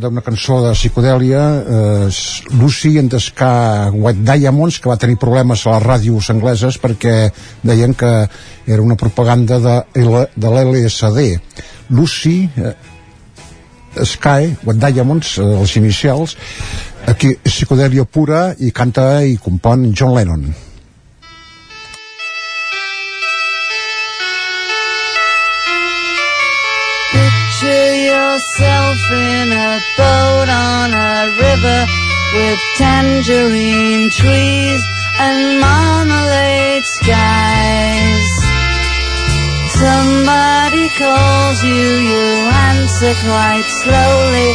d'una 0.00 0.22
cançó 0.24 0.62
de 0.64 0.72
psicodèlia 0.72 1.42
eh, 1.60 2.08
Lucy 2.56 2.96
and 2.98 3.12
the 3.12 3.20
Sky 3.20 3.90
White 3.92 4.24
Diamonds 4.24 4.78
que 4.80 4.88
va 4.88 4.96
tenir 4.96 5.18
problemes 5.20 5.66
a 5.66 5.76
les 5.76 5.84
ràdios 5.84 6.30
angleses 6.32 6.78
perquè 6.80 7.28
deien 7.62 7.92
que 7.92 8.12
era 8.66 8.80
una 8.82 8.96
propaganda 8.96 9.60
de, 9.60 9.76
de 9.92 10.54
l'LSD 10.54 11.28
Lucy 11.90 12.48
eh, 12.56 12.74
Sky, 13.92 14.56
White 14.64 14.80
Diamonds, 14.80 15.36
eh, 15.36 15.52
els 15.60 15.76
inicials 15.76 16.38
aquí 17.12 17.34
psicodèlia 17.44 18.08
pura 18.08 18.52
i 18.58 18.72
canta 18.72 19.20
i 19.26 19.36
compon 19.36 19.90
John 19.92 20.16
Lennon 20.16 20.71
yourself 28.32 28.98
in 29.12 29.52
a 29.52 29.78
boat 29.96 30.48
on 30.48 30.94
a 30.94 31.28
river 31.36 31.86
with 32.34 32.58
tangerine 32.76 34.08
trees 34.10 34.82
and 35.20 35.60
marmalade 35.60 36.84
skies. 36.98 38.28
Somebody 39.84 40.88
calls 40.96 41.62
you, 41.62 41.84
you 42.10 42.24
answer 42.70 43.14
quite 43.26 43.68
slowly. 43.82 44.50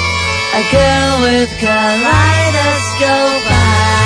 A 0.60 0.64
girl 0.72 1.22
with 1.22 1.50
kaleidoscope 1.60 3.52
eyes. 3.52 3.97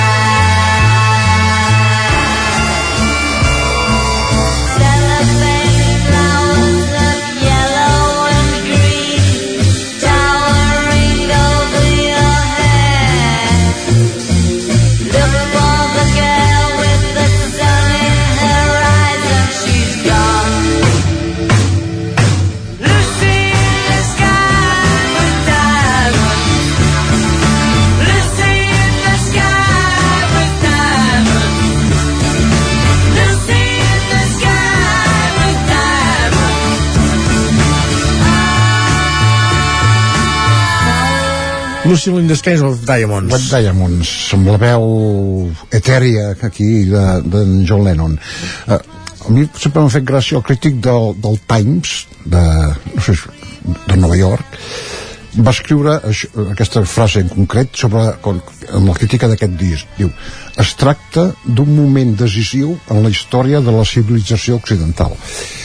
Lucy 41.92 42.10
in 42.10 42.28
the 42.28 42.38
Skies 42.38 42.62
of 42.62 42.86
Diamonds. 42.86 43.34
What 43.34 43.44
Diamonds, 43.52 44.10
amb 44.32 44.48
la 44.48 44.56
veu 44.62 44.86
etèria 45.76 46.30
aquí 46.48 46.86
de, 46.88 47.04
de 47.28 47.42
John 47.68 47.84
Lennon. 47.84 48.16
Uh, 48.64 48.78
a 49.28 49.34
mi 49.36 49.44
sempre 49.60 49.84
m'ha 49.84 49.92
fet 49.92 50.06
gràcia 50.08 50.40
el 50.40 50.46
crític 50.48 50.80
del, 50.80 51.12
del 51.20 51.36
Times 51.52 51.98
de, 52.24 52.46
no 52.96 53.04
sé, 53.04 53.18
de 53.90 54.00
Nova 54.00 54.16
York 54.16 54.56
va 55.36 55.52
escriure 55.52 55.98
això, 56.08 56.32
aquesta 56.52 56.86
frase 56.88 57.26
en 57.26 57.30
concret 57.32 57.76
sobre, 57.80 58.08
amb 58.24 58.88
la 58.88 58.96
crítica 58.96 59.28
d'aquest 59.32 59.54
disc 59.60 59.94
diu, 60.00 60.10
es 60.60 60.74
tracta 60.80 61.30
d'un 61.44 61.72
moment 61.76 62.16
decisiu 62.20 62.74
en 62.92 63.04
la 63.04 63.12
història 63.12 63.62
de 63.64 63.76
la 63.76 63.86
civilització 63.88 64.58
occidental 64.60 65.16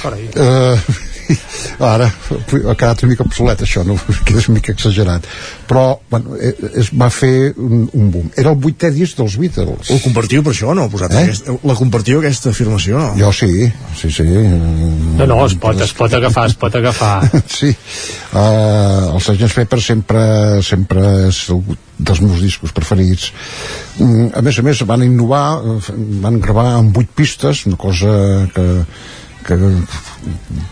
Carai. 0.02 0.28
Uh, 0.34 1.14
ara 1.94 2.08
ha 2.08 2.74
quedat 2.74 3.02
una 3.02 3.10
mica 3.12 3.24
obsolet 3.26 3.62
això 3.66 3.84
no? 3.86 3.96
que 4.26 4.36
és 4.38 4.48
una 4.48 4.58
mica 4.58 4.72
exagerat 4.74 5.26
però 5.68 5.86
bueno, 6.10 6.36
eh, 6.38 6.54
es 6.82 6.90
va 6.94 7.08
fer 7.12 7.52
un, 7.52 7.86
un 7.92 8.10
boom 8.14 8.30
era 8.36 8.52
el 8.52 8.60
vuitè 8.62 8.90
disc 8.94 9.18
dels 9.18 9.38
Beatles 9.40 9.92
ho 9.92 9.98
compartiu 10.04 10.44
per 10.46 10.54
això 10.54 10.74
no? 10.76 10.86
Eh? 10.86 11.06
aquest, 11.08 11.50
la 11.66 11.76
compartiu 11.78 12.20
aquesta 12.20 12.52
afirmació 12.54 13.00
no? 13.00 13.10
jo 13.18 13.32
sí, 13.36 13.68
sí, 13.98 14.10
sí 14.10 14.26
no, 14.26 15.26
no, 15.26 15.40
es 15.46 15.56
pot, 15.60 15.80
es 15.82 15.94
pot 15.96 16.14
agafar 16.18 16.46
es 16.50 16.56
pot 16.60 16.78
agafar 16.78 17.16
sí 17.58 17.72
uh, 17.72 19.14
el 19.16 19.20
Sgt. 19.20 19.52
Pepper 19.56 19.82
sempre 19.82 20.22
sempre 20.64 21.04
és 21.30 21.42
dels 21.96 22.20
meus 22.20 22.40
discos 22.44 22.74
preferits 22.76 23.30
mm, 23.98 24.32
a 24.36 24.42
més 24.44 24.58
a 24.60 24.64
més 24.66 24.82
van 24.88 25.04
innovar 25.06 25.44
van 26.22 26.40
gravar 26.42 26.72
amb 26.76 26.96
vuit 26.96 27.10
pistes 27.16 27.64
una 27.70 27.78
cosa 27.80 28.10
que 28.54 28.66
que 29.46 29.56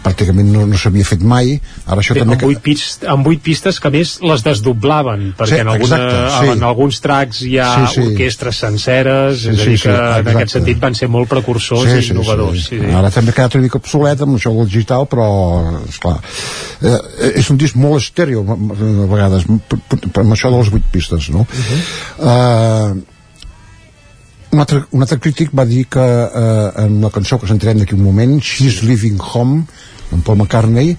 pràcticament 0.05 0.51
no, 0.53 0.65
no 0.69 0.79
s'havia 0.81 1.07
fet 1.07 1.23
mai 1.25 1.55
ara 1.87 2.03
això 2.03 2.17
Bé, 2.17 2.25
també 2.25 2.37
amb, 2.37 2.47
vuit 2.49 2.61
pistes, 2.65 3.09
amb 3.11 3.29
vuit 3.29 3.43
pistes 3.45 3.79
que 3.83 3.93
més 3.95 4.17
les 4.25 4.45
desdoblaven 4.47 5.31
perquè 5.39 5.55
sí, 5.55 5.61
en, 5.63 5.71
alguna, 5.75 6.01
exacte, 6.01 6.25
sí. 6.35 6.51
en 6.57 6.67
alguns 6.71 7.01
tracks 7.05 7.43
hi 7.47 7.55
ha 7.63 7.71
sí, 7.77 7.93
sí. 7.95 8.07
orquestres 8.09 8.61
senceres 8.67 9.45
sí, 9.45 9.55
és 9.55 9.63
a 9.63 9.69
dir 9.71 9.79
que 9.79 9.95
sí, 9.95 10.21
en 10.21 10.33
aquest 10.35 10.57
sentit 10.59 10.83
van 10.83 10.99
ser 10.99 11.11
molt 11.13 11.31
precursors 11.31 11.89
sí, 11.91 12.03
i 12.03 12.13
innovadors 12.15 12.59
sí, 12.59 12.67
sí. 12.67 12.81
Sí, 12.81 12.83
sí. 12.85 12.99
ara 13.01 13.15
també 13.15 13.35
ha 13.35 13.39
quedat 13.39 13.59
una 13.61 13.69
mica 13.69 13.81
obsolet 13.83 14.27
amb 14.27 14.39
això 14.41 14.55
del 14.59 14.71
digital 14.71 15.09
però 15.11 15.31
esclar 15.87 16.19
eh, 16.19 16.99
és 17.35 17.51
un 17.55 17.61
disc 17.61 17.79
molt 17.81 18.03
estèreo 18.03 18.45
a 18.45 18.59
vegades 19.15 19.49
amb 19.49 20.37
això 20.37 20.51
de 20.51 20.61
les 20.61 20.73
vuit 20.75 20.93
pistes 20.95 21.31
no? 21.35 21.47
Uh 21.47 21.67
-huh. 21.67 21.83
uh, 22.29 23.14
un 24.55 24.63
altre, 24.63 24.85
un 24.95 25.03
altre 25.03 25.19
crític 25.19 25.53
va 25.57 25.67
dir 25.67 25.85
que 25.91 26.01
eh, 26.01 26.85
en 26.85 27.01
la 27.03 27.11
cançó 27.15 27.41
que 27.41 27.51
sentirem 27.51 27.81
d'aquí 27.83 27.97
un 27.97 28.05
moment 28.07 28.39
She's 28.39 28.83
Living 28.87 29.19
Home 29.19 29.65
en 30.15 30.23
Paul 30.23 30.39
McCartney 30.39 30.97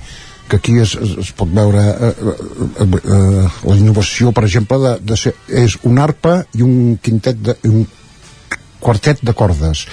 que 0.50 0.58
aquí 0.58 0.78
es, 0.78 0.94
es, 1.00 1.16
es 1.24 1.32
pot 1.34 1.50
veure 1.50 1.82
eh, 1.82 2.12
eh, 2.12 2.86
eh, 2.86 3.48
la 3.66 3.78
innovació 3.80 4.34
per 4.36 4.46
exemple 4.46 4.78
de, 4.84 4.94
de 5.02 5.18
ser, 5.18 5.34
és 5.50 5.78
un 5.88 5.98
arpa 6.04 6.42
i 6.54 6.62
un 6.66 7.00
quintet 7.02 7.40
de, 7.42 7.56
un 7.72 7.88
quartet 8.84 9.24
de 9.26 9.34
cordes. 9.34 9.88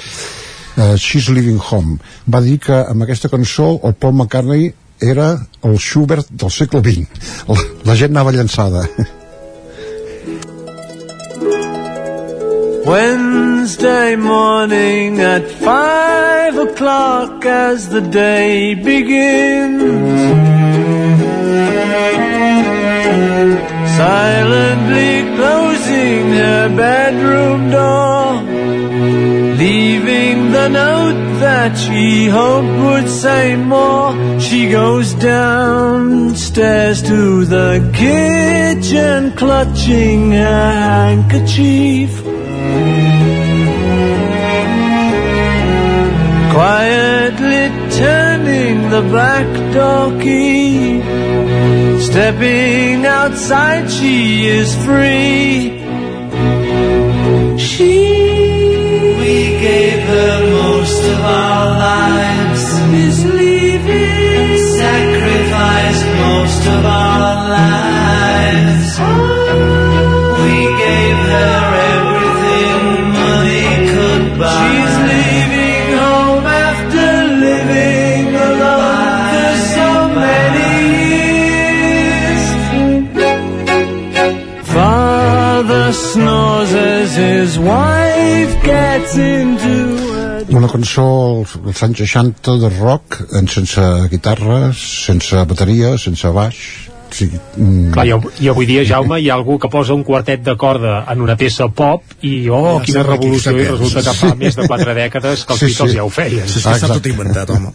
Eh, 0.76 0.92
She's 1.00 1.30
Living 1.32 1.62
Home. 1.70 1.96
Va 2.28 2.42
dir 2.44 2.58
que 2.66 2.82
amb 2.82 3.06
aquesta 3.06 3.32
cançó 3.32 3.78
el 3.80 3.94
Paul 3.94 4.18
McCartney 4.18 4.68
era 5.02 5.32
el 5.62 5.78
Schubert 5.78 6.28
del 6.30 6.50
segle 6.50 6.82
XX 6.84 7.48
la, 7.48 7.64
la 7.90 7.98
gent 7.98 8.14
anava 8.14 8.34
llançada 8.34 8.86
Wednesday 12.84 14.16
morning 14.16 15.20
at 15.20 15.48
five 15.48 16.56
o'clock 16.58 17.44
as 17.46 17.88
the 17.88 18.00
day 18.00 18.74
begins. 18.74 19.82
Silently 23.96 25.36
closing 25.36 26.32
her 26.32 26.68
bedroom 26.76 27.70
door, 27.70 28.42
leaving 29.56 30.50
the 30.50 30.68
note 30.68 31.38
that 31.38 31.78
she 31.78 32.26
hoped 32.26 32.66
would 32.82 33.08
say 33.08 33.54
more. 33.54 34.40
She 34.40 34.70
goes 34.70 35.14
downstairs 35.14 37.00
to 37.02 37.44
the 37.44 37.88
kitchen, 37.94 39.30
clutching 39.36 40.34
a 40.34 40.72
handkerchief. 40.88 42.32
Quietly 46.54 47.64
turning 47.96 48.90
the 48.90 49.02
back 49.10 49.48
door 49.74 50.20
key. 50.20 51.00
Stepping 52.00 53.06
outside, 53.06 53.90
she 53.90 54.46
is 54.46 54.74
free. 54.84 55.78
She 57.58 58.42
we 59.22 59.34
gave 59.66 60.02
her 60.08 60.50
most 60.62 61.02
of 61.14 61.20
our 61.20 61.66
lives. 61.88 62.64
Is 62.94 63.24
leaving. 63.24 64.58
Sacrificed 64.82 66.06
most 66.26 66.62
of 66.76 66.84
our 66.84 67.48
lives. 67.48 68.90
Oh. 69.00 70.44
We 70.44 70.56
gave 70.84 71.18
her 71.32 71.71
snores 86.12 86.72
as 86.74 87.16
his 87.16 87.58
wife 87.58 88.54
gets 88.64 89.14
into 89.16 89.76
una 90.52 90.68
cançó 90.68 91.04
dels 91.64 91.82
anys 91.86 92.02
60 92.04 92.56
de 92.60 92.68
rock 92.78 93.16
en 93.38 93.46
sense 93.48 93.80
guitarres, 94.12 94.76
sense 95.06 95.44
bateria, 95.48 95.94
sense 95.98 96.28
baix 96.34 96.58
sigui, 97.12 97.38
mm, 97.56 97.90
Clar, 97.94 98.04
i, 98.08 98.12
av- 98.16 98.28
i 98.40 98.48
avui 98.52 98.64
dia, 98.68 98.84
Jaume, 98.88 99.18
hi 99.20 99.30
ha 99.30 99.34
algú 99.36 99.58
que 99.60 99.68
posa 99.72 99.92
un 99.96 100.02
quartet 100.04 100.40
de 100.44 100.54
corda 100.60 101.02
en 101.12 101.20
una 101.24 101.36
peça 101.40 101.66
pop 101.68 102.02
i, 102.24 102.48
oh, 102.48 102.78
Ja 102.80 102.84
quina 102.86 103.02
revolució, 103.08 103.52
i 103.56 103.66
resulta 103.68 104.00
que 104.06 104.14
sí. 104.16 104.20
fa 104.26 104.34
més 104.40 104.56
de 104.56 104.68
quatre 104.68 104.94
dècades 104.96 105.44
que 105.44 105.52
els 105.56 105.60
Sí, 105.60 105.66
Beatles 105.72 105.90
sí. 105.92 105.96
ja 105.98 106.04
ho 106.04 106.12
feien. 106.12 106.46
Sí, 106.48 106.60
sí, 106.60 106.68
està 106.72 106.88
tot 106.92 107.06
inventat, 107.12 107.50
home. 107.52 107.72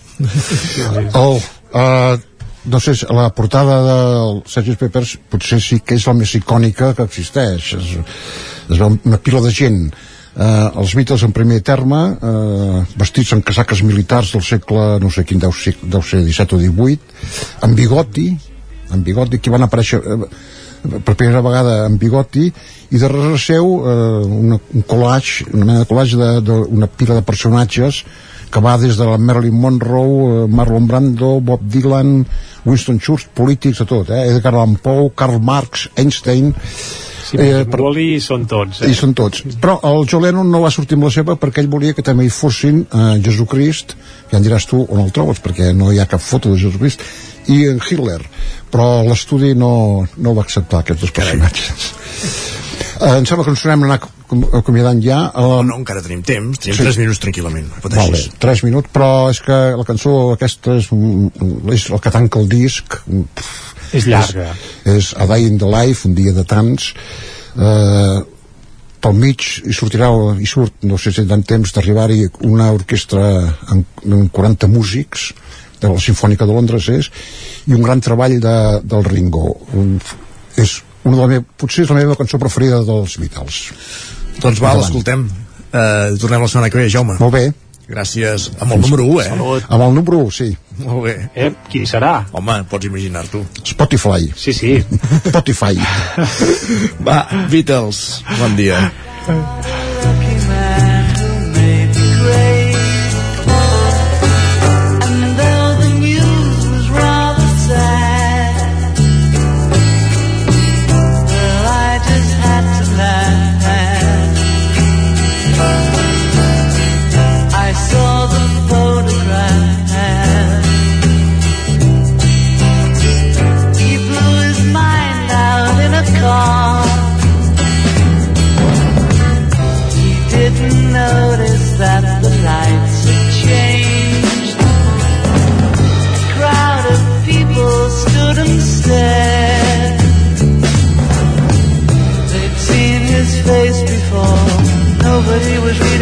el, 1.21 1.37
uh, 1.73 2.17
no 2.67 2.79
sé, 2.79 2.93
la 3.13 3.29
portada 3.35 3.79
del 3.85 4.41
Sgt. 4.45 4.77
Peppers 4.79 5.15
potser 5.31 5.59
sí 5.63 5.79
que 5.85 5.95
és 5.97 6.05
la 6.07 6.15
més 6.17 6.33
icònica 6.37 6.93
que 6.97 7.07
existeix 7.07 7.73
es, 7.77 7.93
es 8.67 8.77
veu 8.77 8.97
una 8.97 9.19
pila 9.23 9.41
de 9.45 9.53
gent 9.55 9.79
uh, 9.87 10.81
els 10.81 10.95
Beatles 10.97 11.23
en 11.27 11.35
primer 11.35 11.61
terme 11.65 12.01
uh, 12.15 12.83
vestits 12.99 13.33
amb 13.35 13.45
casaques 13.47 13.83
militars 13.87 14.35
del 14.35 14.45
segle 14.45 14.97
no 15.03 15.11
sé 15.13 15.25
quin 15.27 15.41
deu 15.43 15.55
deu 15.83 16.03
ser 16.03 16.23
17 16.25 16.57
o 16.57 16.61
18 16.65 17.65
amb 17.67 17.79
bigoti 17.79 18.29
amb 18.91 19.03
bigoti 19.03 19.39
que 19.39 19.51
van 19.51 19.65
aparèixer 19.67 19.99
eh, 19.99 20.29
per 21.03 21.15
primera 21.15 21.43
vegada 21.43 21.79
amb 21.85 21.99
bigoti 21.99 22.47
i 22.47 23.01
darrere 23.01 23.39
seu 23.41 23.73
eh, 23.81 24.23
una, 24.23 24.59
un 24.73 24.85
collage, 24.87 25.47
una 25.51 25.65
mena 25.65 25.83
de 25.83 25.89
collage 25.89 26.39
d'una 26.47 26.87
pila 26.87 27.19
de 27.19 27.25
personatges 27.27 28.03
que 28.51 28.61
va 28.63 28.77
des 28.79 28.97
de 28.97 29.05
la 29.07 29.17
Marilyn 29.17 29.57
Monroe, 29.59 30.43
eh, 30.43 30.47
Marlon 30.47 30.87
Brando, 30.87 31.39
Bob 31.41 31.65
Dylan, 31.67 32.25
Winston 32.65 32.99
Churchill, 32.99 33.33
polítics 33.33 33.83
de 33.83 33.85
tot, 33.89 34.09
eh? 34.09 34.23
Edgar 34.31 34.53
Allan 34.53 34.77
Poe, 34.81 35.11
Karl 35.15 35.41
Marx, 35.41 35.89
Einstein... 35.95 36.53
Sí, 37.27 37.35
eh, 37.43 37.65
per... 37.67 37.81
Wally 37.83 38.21
són 38.23 38.45
tots. 38.47 38.81
Eh? 38.85 38.93
I 38.93 38.95
són 38.95 39.11
tots. 39.17 39.41
Però 39.59 39.73
el 39.89 40.05
John 40.07 40.23
Lennon 40.23 40.47
no 40.47 40.61
va 40.63 40.71
sortir 40.71 40.95
amb 40.95 41.09
la 41.09 41.11
seva 41.11 41.35
perquè 41.39 41.59
ell 41.59 41.67
volia 41.71 41.95
que 41.95 42.05
també 42.05 42.23
hi 42.23 42.31
fossin 42.31 42.85
eh, 42.85 43.07
Jesucrist, 43.23 43.97
ja 44.31 44.39
em 44.39 44.45
diràs 44.45 44.67
tu 44.69 44.79
on 44.85 45.03
el 45.03 45.11
trobes, 45.15 45.41
perquè 45.43 45.73
no 45.75 45.91
hi 45.91 45.99
ha 45.99 46.07
cap 46.07 46.23
foto 46.23 46.53
de 46.53 46.61
Jesucrist, 46.61 47.03
i 47.51 47.65
en 47.67 47.81
Hitler. 47.83 48.21
Però 48.71 49.03
l'estudi 49.07 49.53
no, 49.59 50.05
no 50.23 50.35
va 50.37 50.47
acceptar 50.47 50.85
aquests 50.85 51.03
dos 51.03 51.15
personatges. 51.19 51.91
Eh, 52.99 53.17
em 53.19 53.25
sembla 53.29 53.43
que 53.45 53.51
ens 53.53 53.61
tornem 53.61 53.83
a 53.83 53.85
anar 53.87 53.97
acom- 54.01 54.47
acomiadant 54.57 55.01
ja. 55.03 55.19
Eh, 55.35 55.41
No, 55.41 55.63
no, 55.63 55.75
encara 55.77 56.01
tenim 56.01 56.21
temps, 56.25 56.57
tenim 56.59 56.77
3 56.79 56.97
minuts 56.97 57.19
tranquil·lament. 57.23 57.67
pateixis. 57.83 58.27
Vale, 58.29 58.39
3 58.39 58.63
minuts, 58.63 58.89
però 58.93 59.29
és 59.29 59.39
que 59.41 59.57
la 59.77 59.83
cançó 59.85 60.15
aquesta 60.33 60.77
és, 60.77 60.89
és 61.73 61.89
el 61.89 61.99
que 62.01 62.11
tanca 62.11 62.39
el 62.39 62.47
disc. 62.49 62.97
Pff, 63.05 63.93
És 63.93 64.05
llarga. 64.07 64.49
És, 64.83 64.95
és 64.95 65.13
A 65.17 65.25
Day 65.29 65.45
in 65.47 65.57
the 65.57 65.65
Life, 65.69 66.07
un 66.07 66.15
dia 66.15 66.33
de 66.33 66.43
tants. 66.43 66.93
Eh, 67.57 68.17
pel 68.99 69.13
mig 69.13 69.39
hi 69.63 69.73
sortirà, 69.73 70.09
hi 70.39 70.45
surt, 70.49 70.73
no 70.83 70.97
sé 70.97 71.11
si 71.11 71.21
tindran 71.21 71.43
temps 71.43 71.71
d'arribar-hi 71.73 72.25
una 72.49 72.71
orquestra 72.73 73.27
amb, 73.69 73.85
amb 74.03 74.31
40 74.33 74.67
músics 74.67 75.29
de 75.79 75.87
la 75.93 75.99
Sinfònica 76.01 76.45
de 76.49 76.53
Londres 76.57 76.87
és, 76.89 77.11
i 77.67 77.73
un 77.77 77.83
gran 77.85 78.01
treball 78.01 78.39
de, 78.41 78.55
del 78.83 79.03
Ringo. 79.05 79.55
Un, 79.77 79.99
és 80.57 80.79
una 81.07 81.15
de 81.17 81.21
la 81.23 81.29
meva, 81.31 81.45
potser 81.59 81.85
és 81.85 81.93
la 81.93 81.99
meva 82.01 82.17
cançó 82.19 82.39
preferida 82.41 82.81
dels 82.87 83.17
Beatles. 83.21 83.61
Doncs 84.43 84.59
va, 84.63 84.75
l'escoltem. 84.77 85.25
Uh, 85.67 86.17
tornem 86.21 86.43
la 86.43 86.51
setmana 86.51 86.69
que 86.71 86.79
ve, 86.79 86.91
Jaume. 86.91 87.17
Molt 87.21 87.35
bé. 87.35 87.47
Gràcies. 87.87 88.49
Amb 88.59 88.75
el 88.75 88.81
número 88.83 89.05
1, 89.07 89.21
eh? 89.23 89.27
Salut. 89.31 89.67
Amb 89.71 89.85
el 89.85 89.95
número 89.95 90.19
1, 90.25 90.35
sí. 90.35 90.49
Molt 90.83 91.05
bé. 91.07 91.15
Eh, 91.33 91.49
qui 91.71 91.85
serà? 91.87 92.13
Home, 92.35 92.59
pots 92.69 92.91
imaginar-t'ho. 92.91 93.45
Spotify. 93.63 94.27
Sí, 94.35 94.53
sí. 94.53 94.75
Spotify. 95.29 95.79
Va, 97.07 97.21
Beatles, 97.51 98.07
bon 98.37 98.59
dia. 98.59 98.83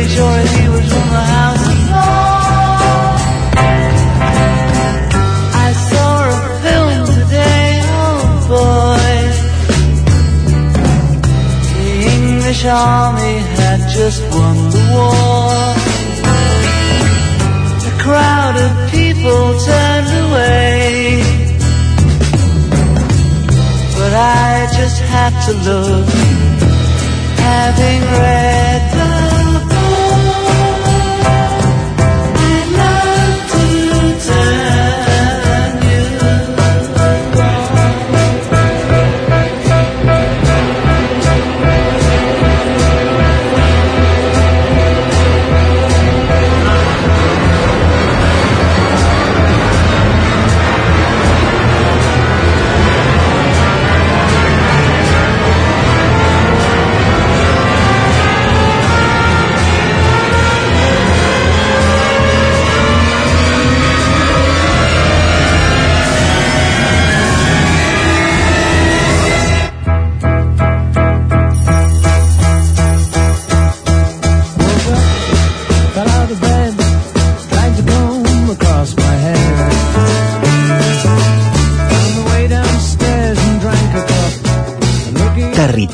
sure 0.10 0.40
he 0.56 0.64
was 0.70 0.86
from 0.92 1.08
the 1.16 1.26
house 1.36 1.68
of. 1.68 1.76
I 5.66 5.70
saw 5.90 6.12
a 6.30 6.42
film 6.64 7.00
today, 7.20 7.70
oh 8.00 8.20
boy. 8.54 9.16
The 11.74 11.90
English 12.16 12.64
army 12.66 13.38
had 13.60 13.82
just 13.98 14.22
won 14.34 14.58
the 14.76 14.84
war. 14.94 15.56
A 17.90 17.94
crowd 18.04 18.56
of 18.66 18.72
people 18.92 19.44
turned 19.70 20.12
away. 20.26 21.24
But 23.98 24.14
I 24.14 24.68
just 24.80 25.00
had 25.14 25.34
to 25.46 25.54
look, 25.68 26.08
having 27.50 28.02
read 28.20 28.82
the 28.94 29.25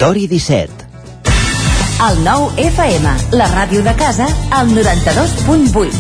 Territori 0.01 0.25
17. 0.25 0.85
El 2.09 2.23
nou 2.25 2.47
FM, 2.57 3.11
la 3.38 3.45
ràdio 3.51 3.83
de 3.85 3.91
casa, 3.93 4.25
al 4.49 4.71
92.8. 4.73 5.99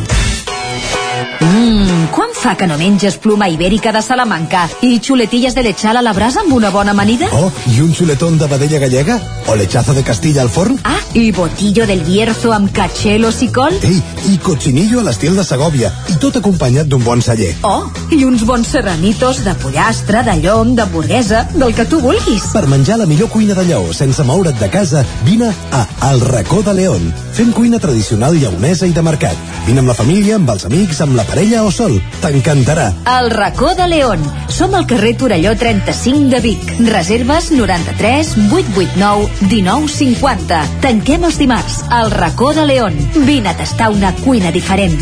Mmm, 1.45 2.07
quan 2.09 2.33
fa 2.33 2.55
que 2.57 2.65
no 2.65 2.79
menges 2.81 3.19
pluma 3.21 3.45
ibèrica 3.53 3.93
de 3.93 4.01
Salamanca 4.01 4.63
i 4.81 4.95
xuletilles 5.05 5.53
de 5.53 5.61
lechal 5.67 6.01
a 6.01 6.01
la 6.01 6.15
brasa 6.17 6.41
amb 6.41 6.57
una 6.57 6.73
bona 6.73 6.97
amanida? 6.97 7.29
Oh, 7.37 7.51
i 7.69 7.77
un 7.85 7.93
xuletón 7.93 8.41
de 8.41 8.49
vedella 8.49 8.81
gallega? 8.81 9.19
O 9.51 9.55
lechazo 9.55 9.93
de 9.93 10.01
Castilla 10.01 10.43
al 10.43 10.49
forn? 10.49 10.79
Ah, 10.85 11.01
i 11.13 11.29
botillo 11.35 11.85
del 11.85 12.05
Bierzo 12.07 12.53
amb 12.55 12.71
cachelos 12.71 13.41
i 13.43 13.49
col? 13.51 13.75
Ei, 13.83 13.97
i 14.31 14.37
cochinillo 14.39 15.01
a 15.01 15.03
l'estil 15.03 15.35
de 15.35 15.43
Segòvia, 15.43 15.89
i 16.07 16.15
tot 16.23 16.37
acompanyat 16.39 16.87
d'un 16.87 17.03
bon 17.03 17.19
celler. 17.19 17.49
Oh, 17.67 17.89
i 18.15 18.21
uns 18.23 18.45
bons 18.47 18.69
serranitos 18.71 19.41
de 19.43 19.51
pollastre, 19.59 20.21
de 20.23 20.37
llom, 20.39 20.71
d'hamburguesa, 20.77 21.41
del 21.51 21.75
que 21.75 21.83
tu 21.83 21.99
vulguis. 21.99 22.45
Per 22.55 22.63
menjar 22.71 23.01
la 23.01 23.09
millor 23.09 23.27
cuina 23.33 23.57
de 23.57 23.65
lleó 23.67 23.91
sense 23.91 24.23
moure't 24.23 24.55
de 24.55 24.69
casa, 24.71 25.03
vine 25.27 25.51
a 25.75 25.83
El 26.13 26.23
Racó 26.23 26.63
de 26.63 26.77
León. 26.77 27.11
Fem 27.35 27.51
cuina 27.51 27.79
tradicional 27.79 28.39
lleonesa 28.39 28.87
i 28.87 28.95
de 28.95 29.03
mercat. 29.03 29.35
Vine 29.65 29.83
amb 29.83 29.91
la 29.91 29.97
família, 29.99 30.39
amb 30.39 30.49
els 30.55 30.63
amics, 30.67 31.03
amb 31.03 31.19
la 31.19 31.27
parella 31.27 31.65
o 31.67 31.71
sol. 31.75 31.99
T'encantarà. 32.23 32.87
El 33.17 33.29
racó 33.35 33.75
de 33.75 33.87
León. 33.91 34.23
Som 34.47 34.75
al 34.75 34.87
carrer 34.87 35.17
Torelló 35.19 35.57
35 35.59 36.31
de 36.31 36.41
Vic. 36.43 36.73
Reserves 36.87 37.51
93 37.51 38.35
889 38.47 39.40
1950. 39.49 40.61
Tanquem 40.81 41.25
els 41.29 41.39
dimarts. 41.41 41.81
El 42.01 42.11
racó 42.11 42.53
de 42.53 42.65
León. 42.65 42.97
Vine 43.25 43.49
a 43.49 43.57
tastar 43.57 43.89
una 43.91 44.13
cuina 44.23 44.51
diferent. 44.51 44.99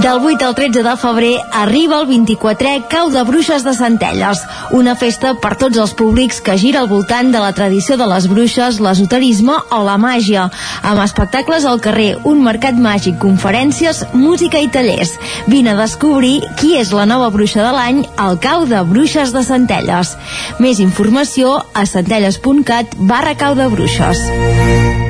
Del 0.00 0.18
8 0.24 0.46
al 0.46 0.54
13 0.54 0.82
de 0.82 0.92
febrer 0.96 1.34
arriba 1.52 1.98
el 2.00 2.06
24è 2.08 2.86
Cau 2.88 3.10
de 3.12 3.20
Bruixes 3.28 3.64
de 3.66 3.74
Centelles, 3.76 4.40
una 4.72 4.94
festa 4.96 5.34
per 5.42 5.58
tots 5.60 5.76
els 5.82 5.92
públics 5.98 6.38
que 6.40 6.56
gira 6.56 6.80
al 6.80 6.88
voltant 6.88 7.28
de 7.34 7.42
la 7.42 7.50
tradició 7.52 7.98
de 8.00 8.06
les 8.08 8.28
bruixes, 8.30 8.78
l'esoterisme 8.80 9.58
o 9.76 9.82
la 9.84 9.98
màgia, 10.00 10.46
amb 10.80 11.04
espectacles 11.04 11.66
al 11.68 11.82
carrer, 11.84 12.14
un 12.24 12.40
mercat 12.46 12.80
màgic, 12.80 13.18
conferències, 13.20 14.06
música 14.14 14.62
i 14.62 14.72
tallers. 14.72 15.18
Vine 15.52 15.74
a 15.74 15.78
descobrir 15.82 16.38
qui 16.56 16.78
és 16.80 16.94
la 16.96 17.04
nova 17.04 17.28
bruixa 17.34 17.60
de 17.66 17.76
l'any 17.76 18.02
al 18.16 18.40
Cau 18.40 18.64
de 18.70 18.80
Bruixes 18.88 19.36
de 19.36 19.44
Centelles. 19.44 20.16
Més 20.64 20.80
informació 20.80 21.58
a 21.74 21.84
centelles.cat 21.84 22.96
barra 22.96 23.36
Cau 23.36 23.58
de 23.58 23.68
Bruixes. 23.68 25.09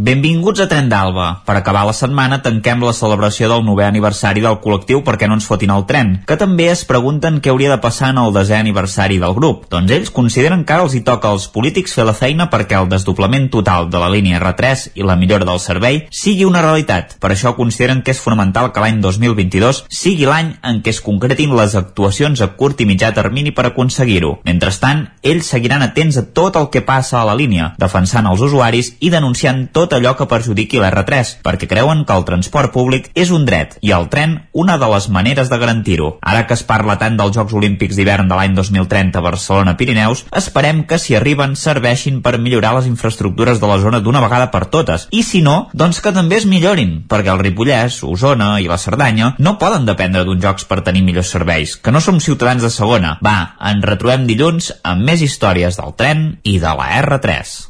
Benvinguts 0.00 0.62
a 0.62 0.64
Tren 0.64 0.86
d'Alba. 0.88 1.42
Per 1.44 1.54
acabar 1.58 1.82
la 1.84 1.92
setmana 1.92 2.38
tanquem 2.40 2.80
la 2.80 2.94
celebració 2.96 3.50
del 3.50 3.66
9è 3.66 3.84
aniversari 3.84 4.40
del 4.40 4.56
col·lectiu 4.64 5.02
perquè 5.04 5.26
no 5.28 5.34
ens 5.36 5.44
fotin 5.44 5.74
el 5.74 5.82
tren, 5.84 6.14
que 6.24 6.38
també 6.40 6.70
es 6.72 6.86
pregunten 6.88 7.36
què 7.44 7.50
hauria 7.52 7.68
de 7.74 7.82
passar 7.84 8.08
en 8.14 8.20
el 8.22 8.32
desè 8.32 8.56
aniversari 8.56 9.18
del 9.20 9.34
grup. 9.36 9.66
Doncs 9.68 9.92
ells 9.92 10.12
consideren 10.16 10.62
que 10.64 10.72
ara 10.72 10.86
els 10.86 10.94
hi 10.96 11.02
toca 11.04 11.28
als 11.28 11.50
polítics 11.52 11.92
fer 11.92 12.06
la 12.08 12.14
feina 12.16 12.46
perquè 12.48 12.78
el 12.78 12.88
desdoblament 12.88 13.50
total 13.52 13.90
de 13.92 14.00
la 14.00 14.08
línia 14.14 14.38
R3 14.40 14.94
i 14.94 15.04
la 15.04 15.18
millora 15.20 15.44
del 15.44 15.60
servei 15.60 16.00
sigui 16.08 16.48
una 16.48 16.64
realitat. 16.64 17.18
Per 17.20 17.34
això 17.34 17.52
consideren 17.58 18.00
que 18.00 18.14
és 18.16 18.24
fonamental 18.24 18.72
que 18.72 18.80
l'any 18.80 19.02
2022 19.04 19.82
sigui 19.92 20.24
l'any 20.24 20.54
en 20.64 20.80
què 20.80 20.94
es 20.96 21.02
concretin 21.04 21.52
les 21.60 21.76
actuacions 21.76 22.40
a 22.40 22.48
curt 22.56 22.80
i 22.80 22.88
mitjà 22.88 23.12
termini 23.12 23.52
per 23.52 23.66
aconseguir-ho. 23.68 24.38
Mentrestant, 24.48 25.10
ells 25.20 25.52
seguiran 25.52 25.84
atents 25.84 26.16
a 26.16 26.24
tot 26.32 26.56
el 26.56 26.72
que 26.72 26.86
passa 26.88 27.20
a 27.20 27.28
la 27.28 27.36
línia, 27.36 27.74
defensant 27.76 28.32
els 28.32 28.48
usuaris 28.48 28.94
i 29.04 29.12
denunciant 29.12 29.66
tot 29.68 29.89
allò 29.96 30.14
que 30.18 30.28
perjudiqui 30.30 30.80
l'R3, 30.80 31.36
perquè 31.44 31.68
creuen 31.70 32.04
que 32.06 32.16
el 32.16 32.26
transport 32.28 32.72
públic 32.74 33.10
és 33.14 33.30
un 33.34 33.46
dret 33.48 33.76
i 33.84 33.92
el 33.96 34.08
tren 34.12 34.36
una 34.52 34.76
de 34.78 34.88
les 34.92 35.08
maneres 35.08 35.50
de 35.50 35.58
garantir-ho. 35.58 36.12
Ara 36.20 36.46
que 36.46 36.56
es 36.56 36.64
parla 36.66 36.98
tant 37.00 37.16
dels 37.18 37.34
Jocs 37.36 37.54
Olímpics 37.56 37.98
d'hivern 37.98 38.28
de 38.30 38.38
l'any 38.38 38.56
2030 38.56 39.18
a 39.18 39.24
Barcelona-Pirineus, 39.24 40.24
esperem 40.36 40.84
que 40.88 40.98
si 40.98 41.16
arriben 41.16 41.56
serveixin 41.56 42.20
per 42.22 42.38
millorar 42.38 42.74
les 42.76 42.90
infraestructures 42.90 43.60
de 43.60 43.70
la 43.70 43.78
zona 43.82 44.00
d'una 44.00 44.22
vegada 44.24 44.50
per 44.50 44.66
totes. 44.72 45.08
I 45.10 45.22
si 45.26 45.42
no, 45.46 45.70
doncs 45.72 46.02
que 46.04 46.14
també 46.16 46.40
es 46.40 46.48
millorin, 46.50 47.00
perquè 47.08 47.32
el 47.32 47.42
Ripollès, 47.42 48.02
Osona 48.04 48.52
i 48.60 48.68
la 48.70 48.80
Cerdanya 48.80 49.34
no 49.38 49.56
poden 49.62 49.88
dependre 49.88 50.24
d'uns 50.24 50.42
jocs 50.44 50.68
per 50.68 50.82
tenir 50.86 51.04
millors 51.06 51.32
serveis, 51.32 51.76
que 51.76 51.94
no 51.94 52.02
som 52.04 52.20
ciutadans 52.20 52.64
de 52.66 52.72
segona. 52.74 53.16
Va, 53.24 53.56
ens 53.72 53.86
retrobem 53.86 54.26
dilluns 54.28 54.72
amb 54.82 55.06
més 55.06 55.24
històries 55.24 55.80
del 55.80 55.96
tren 55.96 56.30
i 56.44 56.58
de 56.62 56.76
la 56.76 56.92
R3. 57.00 57.69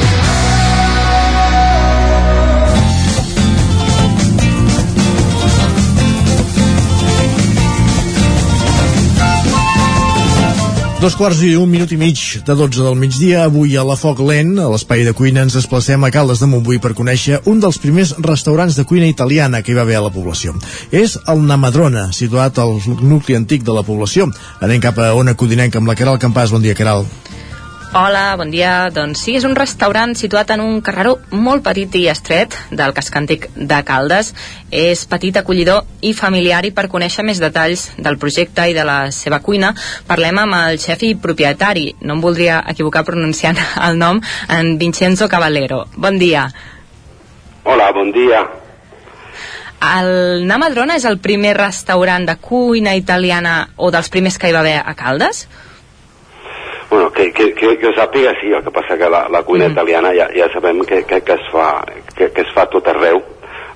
Dos 11.01 11.15
quarts 11.17 11.39
i 11.41 11.55
un 11.57 11.65
minut 11.65 11.89
i 11.89 11.97
mig 11.97 12.19
de 12.45 12.53
12 12.53 12.83
del 12.85 12.93
migdia, 12.93 13.47
avui 13.47 13.71
a 13.73 13.81
la 13.81 13.95
Foc 13.97 14.19
Lent, 14.21 14.51
a 14.61 14.67
l'espai 14.69 15.01
de 15.01 15.15
cuina, 15.17 15.41
ens 15.41 15.55
desplacem 15.57 16.05
a 16.05 16.11
Caldes 16.13 16.43
de 16.43 16.49
Montbui 16.51 16.77
per 16.77 16.91
conèixer 16.93 17.39
un 17.49 17.57
dels 17.63 17.79
primers 17.81 18.11
restaurants 18.21 18.77
de 18.77 18.85
cuina 18.85 19.09
italiana 19.09 19.63
que 19.65 19.73
hi 19.73 19.79
va 19.79 19.81
haver 19.81 19.97
a 19.97 20.03
la 20.05 20.13
població. 20.13 20.53
És 20.93 21.17
el 21.25 21.41
Namadrona, 21.49 22.11
situat 22.13 22.61
al 22.61 22.77
nucli 23.01 23.33
antic 23.39 23.65
de 23.65 23.73
la 23.73 23.81
població. 23.81 24.29
Anem 24.61 24.85
cap 24.85 25.01
a 25.01 25.15
Ona 25.17 25.33
Codinenca 25.33 25.81
amb 25.81 25.89
la 25.89 25.97
Caral 25.97 26.21
Campàs. 26.21 26.53
Bon 26.53 26.61
dia, 26.61 26.77
Caral. 26.77 27.09
Hola, 27.91 28.37
bon 28.39 28.47
dia. 28.47 28.87
Doncs 28.87 29.19
sí, 29.19 29.33
és 29.35 29.43
un 29.43 29.51
restaurant 29.51 30.13
situat 30.15 30.53
en 30.53 30.61
un 30.63 30.77
carreró 30.79 31.17
molt 31.35 31.59
petit 31.65 31.91
i 31.99 32.05
estret 32.07 32.53
del 32.71 32.93
casc 32.95 33.15
antic 33.19 33.49
de 33.51 33.79
Caldes. 33.83 34.29
És 34.71 35.01
petit, 35.11 35.35
acollidor 35.35 35.81
i 35.99 36.13
familiar 36.15 36.61
i 36.63 36.69
per 36.71 36.85
conèixer 36.87 37.25
més 37.27 37.41
detalls 37.43 37.89
del 37.97 38.15
projecte 38.21 38.63
i 38.71 38.75
de 38.77 38.85
la 38.87 38.95
seva 39.11 39.41
cuina 39.43 39.73
parlem 40.07 40.39
amb 40.39 40.55
el 40.55 40.79
xef 40.79 41.03
i 41.03 41.09
propietari, 41.19 41.97
no 42.07 42.15
em 42.15 42.21
voldria 42.23 42.61
equivocar 42.71 43.03
pronunciant 43.03 43.59
el 43.87 43.99
nom, 43.99 44.21
en 44.47 44.77
Vincenzo 44.79 45.27
Cavallero. 45.27 45.81
Bon 45.97 46.15
dia. 46.21 46.45
Hola, 47.65 47.89
bon 47.91 48.13
dia. 48.15 48.45
El 49.97 50.47
Namadrona 50.47 50.95
és 50.95 51.09
el 51.11 51.19
primer 51.19 51.57
restaurant 51.59 52.23
de 52.31 52.37
cuina 52.39 52.95
italiana 52.95 53.65
o 53.75 53.91
dels 53.91 54.07
primers 54.07 54.39
que 54.39 54.47
hi 54.47 54.55
va 54.55 54.63
haver 54.63 54.77
a 54.79 54.95
Caldes? 54.95 55.43
Bueno, 56.91 57.09
que, 57.13 57.31
que, 57.31 57.53
que, 57.55 57.77
que 57.79 57.87
ho 57.87 57.93
sàpiga, 57.95 58.33
sí, 58.41 58.49
el 58.51 58.65
que 58.65 58.71
passa 58.75 58.97
que 58.99 59.07
la, 59.09 59.23
la 59.31 59.39
cuina 59.47 59.69
mm. 59.69 59.71
italiana 59.71 60.09
ja, 60.11 60.25
ja 60.35 60.49
sabem 60.51 60.81
que, 60.83 61.05
que, 61.07 61.21
que, 61.23 61.37
es 61.39 61.45
fa, 61.53 61.85
que, 62.17 62.27
que 62.35 62.43
es 62.43 62.51
fa 62.51 62.65
tot 62.67 62.89
arreu, 62.91 63.21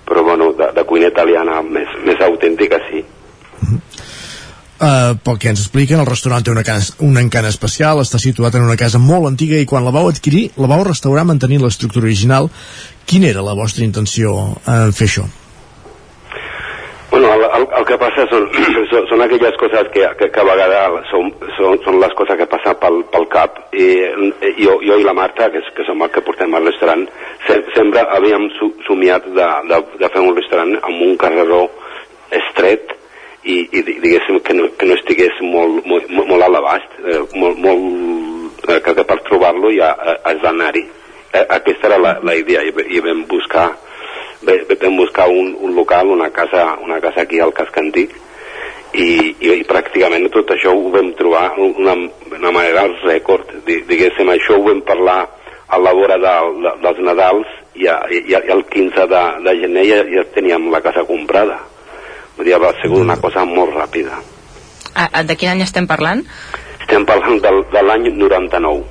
però 0.03 0.23
bueno, 0.27 0.51
de, 0.57 0.67
de 0.75 0.83
cuina 0.83 1.07
italiana 1.07 1.61
més, 1.63 1.93
més 2.03 2.19
autèntica 2.27 2.81
sí. 2.89 3.05
Uh, 4.75 5.15
pel 5.23 5.37
que 5.39 5.47
ens 5.47 5.61
expliquen, 5.63 6.01
el 6.03 6.09
restaurant 6.09 6.43
té 6.43 6.51
una, 6.51 6.65
casa, 6.67 6.97
un 7.07 7.15
encant 7.15 7.47
especial, 7.47 8.01
està 8.03 8.19
situat 8.19 8.57
en 8.59 8.65
una 8.67 8.75
casa 8.75 8.99
molt 8.99 9.29
antiga 9.31 9.55
i 9.63 9.69
quan 9.69 9.87
la 9.87 9.93
vau 9.95 10.09
adquirir, 10.11 10.49
la 10.59 10.67
vau 10.67 10.83
restaurar 10.83 11.23
mantenint 11.23 11.63
l'estructura 11.63 12.09
original. 12.09 12.51
Quina 13.07 13.31
era 13.31 13.45
la 13.45 13.55
vostra 13.55 13.87
intenció 13.87 14.35
en 14.67 14.91
fer 14.91 15.07
això? 15.07 15.23
Bueno, 17.13 17.31
el, 17.31 17.47
el, 17.61 17.64
el 17.85 17.91
que 17.91 17.97
passa 18.01 18.25
són, 18.31 18.45
són, 18.91 19.05
són 19.11 19.21
aquelles 19.21 19.57
coses 19.61 19.89
que, 19.93 20.05
que, 20.17 20.29
que 20.33 20.41
a 20.41 20.45
vegades 20.47 21.09
són, 21.11 21.29
són, 21.57 21.77
són 21.85 21.99
les 22.01 22.13
coses 22.17 22.39
que 22.39 22.47
passen 22.49 22.77
pel, 22.81 23.01
pel 23.13 23.27
cap 23.29 23.59
i, 23.77 23.87
i 24.49 24.53
jo, 24.57 24.79
jo 24.81 24.97
i 24.97 25.05
la 25.05 25.13
Marta, 25.13 25.51
que, 25.53 25.61
que 25.75 25.85
som 25.85 26.01
el 26.01 26.11
que 26.13 26.23
portem 26.25 26.53
al 26.57 26.65
restaurant, 26.65 27.05
se, 27.45 27.59
sempre 27.75 28.05
havíem 28.17 28.49
somiat 28.87 29.29
de, 29.37 29.49
de, 29.69 29.81
de 30.01 30.11
fer 30.15 30.25
un 30.25 30.33
restaurant 30.37 30.73
amb 30.81 31.05
un 31.05 31.15
carreró 31.21 31.61
estret 32.33 32.95
i, 33.45 33.61
i 33.69 33.85
diguéssim 33.85 34.41
que 34.41 34.57
no, 34.57 34.71
que 34.79 34.89
no 34.89 34.97
estigués 34.97 35.37
molt, 35.45 35.85
molt, 35.85 36.09
molt 36.17 36.41
a 36.41 36.49
l'abast, 36.49 36.99
eh, 37.05 37.21
molt, 37.37 37.61
molt, 37.61 38.63
eh, 38.65 38.79
que, 38.81 38.95
que 38.97 39.05
per 39.05 39.21
trobar-lo 39.29 39.69
ja 39.75 39.93
eh, 39.93 40.17
has 40.31 40.41
d'anar-hi. 40.41 40.87
Eh, 41.35 41.45
aquesta 41.59 41.91
era 41.91 42.01
la, 42.01 42.15
la 42.25 42.33
idea 42.39 42.65
i, 42.65 42.73
i 42.97 43.03
vam 43.05 43.27
buscar 43.29 43.69
vam 44.45 44.97
buscar 44.97 45.27
un, 45.29 45.55
un 45.59 45.75
local, 45.75 46.07
una 46.13 46.29
casa, 46.31 46.77
una 46.83 46.99
casa 47.01 47.25
aquí 47.25 47.39
al 47.39 47.53
casc 47.53 47.77
antic 47.77 48.15
i, 48.93 49.07
i, 49.39 49.51
i 49.59 49.63
pràcticament 49.67 50.29
tot 50.33 50.53
això 50.55 50.73
ho 50.73 50.91
vam 50.93 51.13
trobar 51.19 51.49
una, 51.59 51.95
una 52.31 52.51
manera 52.55 52.85
rècord. 53.03 53.51
Diguéssim, 53.65 54.29
això 54.31 54.57
ho 54.57 54.65
vam 54.67 54.83
parlar 54.87 55.21
a 55.67 55.79
la 55.81 55.93
vora 55.97 56.19
de, 56.21 56.35
de, 56.63 56.75
dels 56.83 57.01
Nadals 57.03 57.55
i, 57.75 57.87
a, 57.91 57.97
i, 58.13 58.21
i 58.31 58.37
el 58.37 58.63
15 58.71 59.07
de, 59.11 59.23
de 59.47 59.55
gener 59.63 59.87
ja, 59.89 60.03
ja 60.13 60.27
teníem 60.35 60.69
la 60.71 60.83
casa 60.85 61.03
comprada. 61.07 61.59
Vull 62.37 62.47
dir, 62.47 62.59
va 62.61 62.71
ser 62.81 62.91
una 62.91 63.17
cosa 63.19 63.43
molt 63.47 63.75
ràpida. 63.75 64.21
A, 64.95 65.23
de 65.27 65.35
quin 65.35 65.51
any 65.55 65.65
estem 65.65 65.87
parlant? 65.89 66.23
estem 66.85 67.05
parlant 67.09 67.41
del, 67.41 67.63
de 67.73 67.81
l'any 67.81 68.11
99 68.13 68.83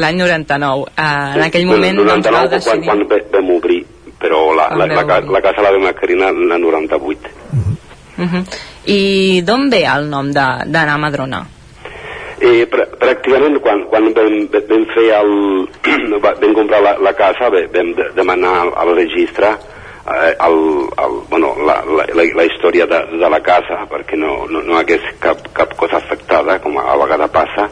l'any 0.00 0.20
99 0.22 0.86
uh, 0.86 1.36
en 1.36 1.44
aquell 1.44 1.66
moment 1.68 2.00
99 2.00 2.32
doncs, 2.32 2.52
decidir... 2.56 2.88
quan, 2.88 3.04
quan 3.10 3.26
vam 3.34 3.50
obrir 3.58 3.80
però 4.20 4.52
la, 4.54 4.68
la, 4.76 4.86
la, 4.86 5.02
la, 5.02 5.20
la 5.20 5.40
casa 5.40 5.64
la 5.64 5.72
vam 5.72 5.88
adquirir 5.88 6.20
en 6.20 6.52
el 6.52 6.60
98 6.60 7.30
uh 8.20 8.24
-huh. 8.28 8.44
i 8.84 9.42
d'on 9.42 9.70
ve 9.70 9.82
el 9.84 10.10
nom 10.10 10.30
de 10.32 10.80
Madrona? 10.98 11.46
Eh, 12.40 12.64
pr 12.72 12.80
pràcticament 13.00 13.60
quan, 13.60 13.84
quan 13.90 14.04
vam, 14.16 14.48
vam 14.68 14.84
fer 14.94 15.08
el 15.12 15.32
vam 16.24 16.54
comprar 16.54 16.80
la, 16.80 16.92
la 16.98 17.12
casa 17.12 17.50
vam 17.50 17.92
de, 17.96 18.04
demanar 18.16 18.54
al, 18.60 18.70
al 18.76 18.94
registre 18.96 19.48
eh, 20.08 20.34
el, 20.46 20.56
el, 21.04 21.12
bueno, 21.28 21.54
la, 21.66 21.84
la, 21.84 22.04
la, 22.16 22.22
la 22.40 22.44
història 22.44 22.86
de, 22.86 23.00
de 23.20 23.28
la 23.28 23.40
casa 23.40 23.84
perquè 23.90 24.16
no, 24.16 24.46
no, 24.48 24.62
no 24.62 24.78
hagués 24.78 25.04
cap, 25.20 25.36
cap 25.52 25.76
cosa 25.76 25.96
afectada 25.96 26.58
com 26.60 26.78
a 26.78 26.96
vegada 26.96 27.28
passa 27.28 27.68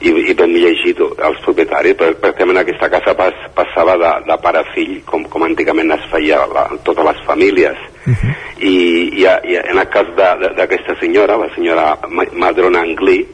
i, 0.00 0.10
i 0.30 0.34
vam 0.36 0.52
llegir 0.56 0.94
els 1.00 1.40
propietaris 1.44 1.98
perquè 1.98 2.46
en 2.46 2.60
aquesta 2.62 2.88
casa 2.92 3.14
pas, 3.16 3.36
passava 3.54 3.96
de, 4.00 4.12
de 4.28 4.38
pare 4.42 4.62
a 4.62 4.68
fill 4.74 5.00
com, 5.08 5.26
com 5.28 5.44
antigament 5.44 5.92
es 5.96 6.06
feia 6.12 6.44
la, 6.50 6.68
totes 6.84 7.04
les 7.10 7.26
famílies 7.26 7.76
uh 8.06 8.12
-huh. 8.12 8.36
I, 8.60 8.76
i, 9.22 9.24
i 9.24 9.56
en 9.56 9.78
el 9.78 9.88
cas 9.88 10.06
d'aquesta 10.16 10.94
senyora 11.00 11.36
la 11.36 11.48
senyora 11.54 11.98
Madrona 12.32 12.80
Anglí 12.80 13.26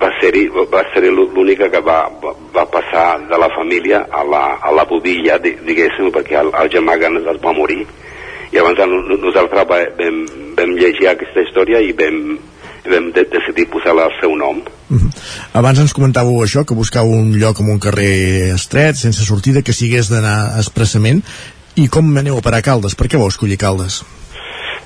va 0.00 0.10
ser, 0.20 0.32
va 0.72 0.82
ser 0.94 1.10
l'única 1.12 1.68
que 1.68 1.80
va, 1.84 2.08
va, 2.54 2.64
passar 2.72 3.20
de 3.28 3.38
la 3.38 3.48
família 3.54 4.06
a 4.10 4.24
la, 4.24 4.44
a 4.56 4.72
la 4.72 4.84
budilla, 4.88 5.38
diguéssim, 5.38 6.08
perquè 6.14 6.40
el, 6.40 6.52
el 6.62 6.70
germà 6.72 6.96
Ganes 7.00 7.28
es 7.28 7.40
va 7.44 7.52
morir. 7.52 7.84
I 8.50 8.56
llavors 8.56 8.80
nosaltres 9.20 9.68
vam, 9.68 10.22
vam 10.56 10.72
llegir 10.78 11.10
aquesta 11.10 11.44
història 11.44 11.82
i 11.84 11.92
vam, 11.92 12.38
vam 12.84 13.10
de 13.12 13.24
decidir 13.28 13.66
posar-la 13.70 14.06
al 14.08 14.14
seu 14.20 14.36
nom. 14.36 14.60
Uh 14.90 14.96
-huh. 14.96 15.10
Abans 15.52 15.78
ens 15.78 15.94
comentàveu 15.94 16.42
això, 16.42 16.64
que 16.64 16.74
buscau 16.74 17.06
un 17.06 17.38
lloc 17.38 17.60
amb 17.60 17.70
un 17.70 17.78
carrer 17.78 18.54
estret, 18.54 18.96
sense 18.96 19.24
sortida, 19.24 19.62
que 19.62 19.72
sigués 19.72 20.08
d'anar 20.08 20.58
expressament. 20.58 21.22
I 21.76 21.88
com 21.88 22.16
aneu 22.16 22.38
a 22.38 22.42
parar 22.42 22.62
Caldes? 22.62 22.94
Per 22.94 23.06
què 23.06 23.18
vau 23.18 23.28
escollir 23.28 23.56
Caldes? 23.56 24.04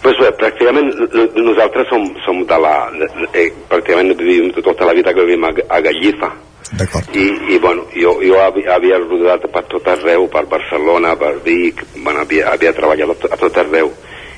Pues 0.02 0.16
bé, 0.20 0.30
pràcticament 0.36 0.92
nosaltres 1.36 1.88
som, 1.88 2.02
som 2.24 2.46
de 2.46 2.58
la... 2.58 2.90
De, 2.92 3.06
de, 3.06 3.28
eh, 3.32 3.52
pràcticament 3.68 4.16
vivim 4.18 4.52
tota 4.52 4.84
la 4.84 4.92
vida 4.92 5.14
que 5.14 5.24
vivim 5.24 5.44
a, 5.44 5.52
a 5.68 5.80
Gallifa. 5.80 6.32
I, 7.14 7.54
i 7.54 7.58
bueno, 7.58 7.86
jo, 7.94 8.20
jo 8.20 8.40
havia, 8.40 8.74
havia 8.74 8.98
rodat 8.98 9.42
per 9.52 9.62
tot 9.64 9.86
arreu, 9.88 10.28
per 10.28 10.44
Barcelona, 10.46 11.14
per 11.16 11.38
Vic, 11.44 11.84
bueno, 11.96 12.20
havia, 12.20 12.50
havia 12.52 12.72
treballat 12.72 13.10
a 13.10 13.14
tot, 13.14 13.32
a 13.32 13.36
tot 13.36 13.56
arreu 13.56 13.92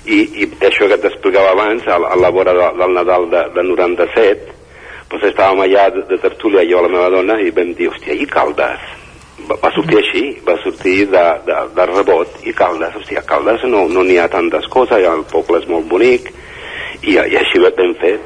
i, 0.06 0.18
i 0.42 0.50
això 0.68 0.88
que 0.90 0.98
t'explicava 1.02 1.54
abans 1.54 1.86
a, 1.88 1.98
a 1.98 2.16
la 2.20 2.30
vora 2.34 2.54
de, 2.56 2.68
del 2.78 2.94
Nadal 2.94 3.26
de, 3.32 3.42
de 3.56 3.64
97 3.66 4.54
doncs 5.10 5.26
estàvem 5.30 5.62
allà 5.62 5.88
de, 5.94 6.04
de 6.10 6.18
tertúlia 6.22 6.64
jo 6.66 6.80
i 6.80 6.86
la 6.86 6.92
meva 6.92 7.10
dona 7.14 7.38
i 7.42 7.52
vam 7.54 7.74
dir, 7.78 7.90
hòstia, 7.92 8.14
i 8.14 8.26
Caldes? 8.30 8.86
Va, 9.46 9.58
va 9.62 9.70
sortir 9.74 10.00
així, 10.00 10.24
va 10.46 10.56
sortir 10.62 10.96
de, 11.12 11.24
de, 11.46 11.58
de 11.76 11.86
rebot 11.92 12.40
i 12.46 12.54
Caldes, 12.56 12.96
hòstia, 12.98 13.22
Caldes 13.28 13.66
no 13.70 13.84
n'hi 13.86 14.16
no 14.16 14.24
ha 14.24 14.30
tantes 14.32 14.66
coses, 14.72 15.06
el 15.06 15.26
poble 15.30 15.60
és 15.62 15.68
molt 15.70 15.86
bonic 15.90 16.32
i, 17.02 17.14
i 17.14 17.38
així 17.38 17.62
vam 17.62 17.94
fer 18.00 18.16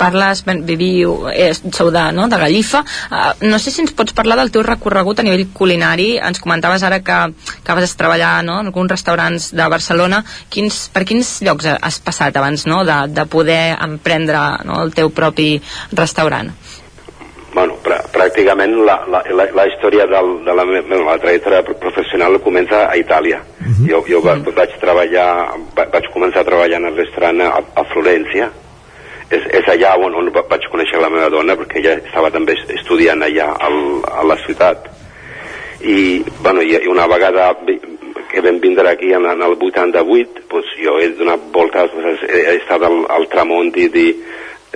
Parles, 0.00 0.42
ben, 0.46 0.62
viviu, 0.66 1.28
eh, 1.30 1.52
sou 1.72 1.90
de, 1.92 2.02
no, 2.16 2.26
de 2.28 2.38
Gallifa. 2.40 2.80
Uh, 3.10 3.32
no 3.46 3.58
sé 3.60 3.70
si 3.70 3.82
ens 3.84 3.92
pots 3.96 4.14
parlar 4.16 4.38
del 4.40 4.52
teu 4.54 4.64
recorregut 4.64 5.20
a 5.20 5.26
nivell 5.26 5.46
culinari. 5.52 6.14
Ens 6.18 6.40
comentaves 6.40 6.82
ara 6.86 7.02
que, 7.04 7.18
que 7.64 7.76
vas 7.76 7.96
treballar 8.00 8.40
no, 8.46 8.60
en 8.60 8.70
alguns 8.72 8.90
restaurants 8.90 9.50
de 9.52 9.68
Barcelona. 9.68 10.22
Quins, 10.48 10.86
per 10.94 11.04
quins 11.04 11.38
llocs 11.44 11.68
has 11.76 12.00
passat 12.04 12.36
abans 12.36 12.66
no, 12.70 12.82
de, 12.88 13.00
de 13.12 13.26
poder 13.28 13.76
emprendre 13.76 14.40
no, 14.64 14.80
el 14.84 14.94
teu 14.96 15.12
propi 15.12 15.56
restaurant? 15.92 16.54
bueno, 17.54 17.74
pr 17.82 17.96
pràcticament 18.14 18.76
la, 18.86 19.00
la, 19.10 19.20
la, 19.34 19.46
la 19.54 19.64
història 19.66 20.06
del, 20.06 20.28
de 20.46 20.54
la 20.54 20.64
meva 20.68 21.00
la 21.08 21.18
trajectòria 21.18 21.62
professional 21.82 22.38
comença 22.44 22.84
a 22.86 22.96
Itàlia. 22.96 23.40
Uh 23.40 23.66
-huh. 23.66 23.88
Jo, 23.90 24.04
jo 24.08 24.18
uh 24.18 24.24
-huh. 24.24 24.54
vaig 24.54 24.70
treballar, 24.80 25.50
vaig 25.74 26.06
començar 26.14 26.40
a 26.40 26.44
treballar 26.44 26.78
en 26.78 26.86
el 26.86 26.96
restaurant 26.96 27.40
a, 27.40 27.62
a 27.74 27.84
Florència, 27.92 28.50
és, 29.30 29.46
és 29.60 29.68
allà 29.70 29.94
on, 30.02 30.16
on 30.18 30.30
vaig 30.34 30.66
conèixer 30.72 31.00
la 31.00 31.10
meva 31.12 31.30
dona 31.32 31.56
perquè 31.58 31.78
ella 31.80 31.96
estava 32.00 32.32
també 32.34 32.56
estudiant 32.76 33.22
allà 33.22 33.52
al, 33.66 33.78
a 34.10 34.26
la 34.26 34.36
ciutat 34.44 34.90
i, 35.80 36.20
bueno, 36.42 36.62
i, 36.62 36.76
una 36.90 37.06
vegada 37.08 37.52
que 38.30 38.42
vam 38.44 38.60
vindre 38.62 38.90
aquí 38.90 39.12
en, 39.14 39.26
en 39.26 39.42
el 39.46 39.56
88 39.56 40.46
pues, 40.50 40.74
jo 40.82 40.98
he 40.98 41.12
donat 41.18 41.46
voltes 41.54 41.94
pues, 41.94 42.26
he, 42.28 42.42
he 42.42 42.58
estat 42.58 42.82
al, 42.86 43.04
al 43.08 43.28
Tramonti 43.30 43.88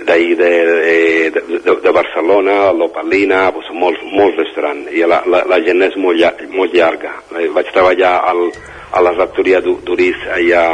d'ahir 0.05 0.33
de, 0.39 0.49
de, 0.49 1.43
de, 1.63 1.75
de 1.83 1.91
Barcelona, 1.95 2.71
l'Opalina, 2.75 3.45
pues, 3.55 3.69
molts, 3.71 4.01
molts 4.11 4.35
restaurants, 4.41 4.89
i 4.91 5.05
la, 5.07 5.21
la, 5.31 5.39
la 5.47 5.59
gent 5.63 5.85
és 5.87 5.95
molt, 5.95 6.41
molt 6.51 6.75
llarga. 6.75 7.13
Vaig 7.31 7.71
treballar 7.71 8.11
al, 8.27 8.43
a 8.91 9.05
la 9.07 9.15
rectoria 9.15 9.63
d'Uris 9.63 10.27
allà 10.35 10.65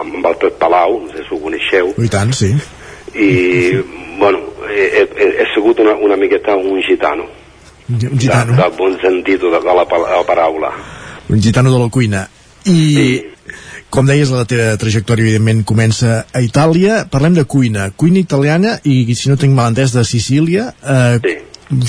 amb 0.00 0.24
el 0.24 0.40
Tot 0.40 0.56
Palau, 0.56 1.02
no 1.04 1.12
sé 1.12 1.26
si 1.26 1.36
ho 1.36 1.42
coneixeu. 1.44 1.92
I 2.00 2.08
tant, 2.16 2.32
sí 2.32 2.54
i 3.16 3.82
bueno, 4.18 4.40
he, 4.70 5.02
he, 5.02 5.28
he 5.42 5.46
sigut 5.54 5.80
una, 5.80 5.96
una 5.96 6.16
miqueta 6.16 6.56
un 6.56 6.80
gitano. 6.82 7.26
Un 7.88 8.18
gitano? 8.18 8.56
de, 8.56 8.62
de 8.62 8.76
bon 8.76 8.98
sentit 9.00 9.40
de, 9.40 9.50
de, 9.50 9.60
la, 9.60 9.84
la 9.84 10.24
paraula. 10.26 10.72
Un 11.28 11.42
gitano 11.42 11.72
de 11.72 11.78
la 11.78 11.88
cuina 11.88 12.26
i 12.66 12.78
sí. 12.94 13.08
com 13.94 14.08
deies 14.08 14.30
la 14.34 14.44
teva 14.48 14.74
trajectòria 14.80 15.24
evidentment 15.24 15.62
comença 15.66 16.24
a 16.32 16.42
Itàlia. 16.42 17.04
Parlem 17.10 17.36
de 17.38 17.46
cuina, 17.46 17.90
cuina 17.96 18.18
italiana 18.18 18.76
i 18.84 19.04
si 19.14 19.30
no 19.30 19.38
tinc 19.40 19.54
mal 19.54 19.70
entès 19.72 19.94
de 19.94 20.04
Sicília. 20.04 20.72
Eh, 20.82 21.20
sí. 21.22 21.36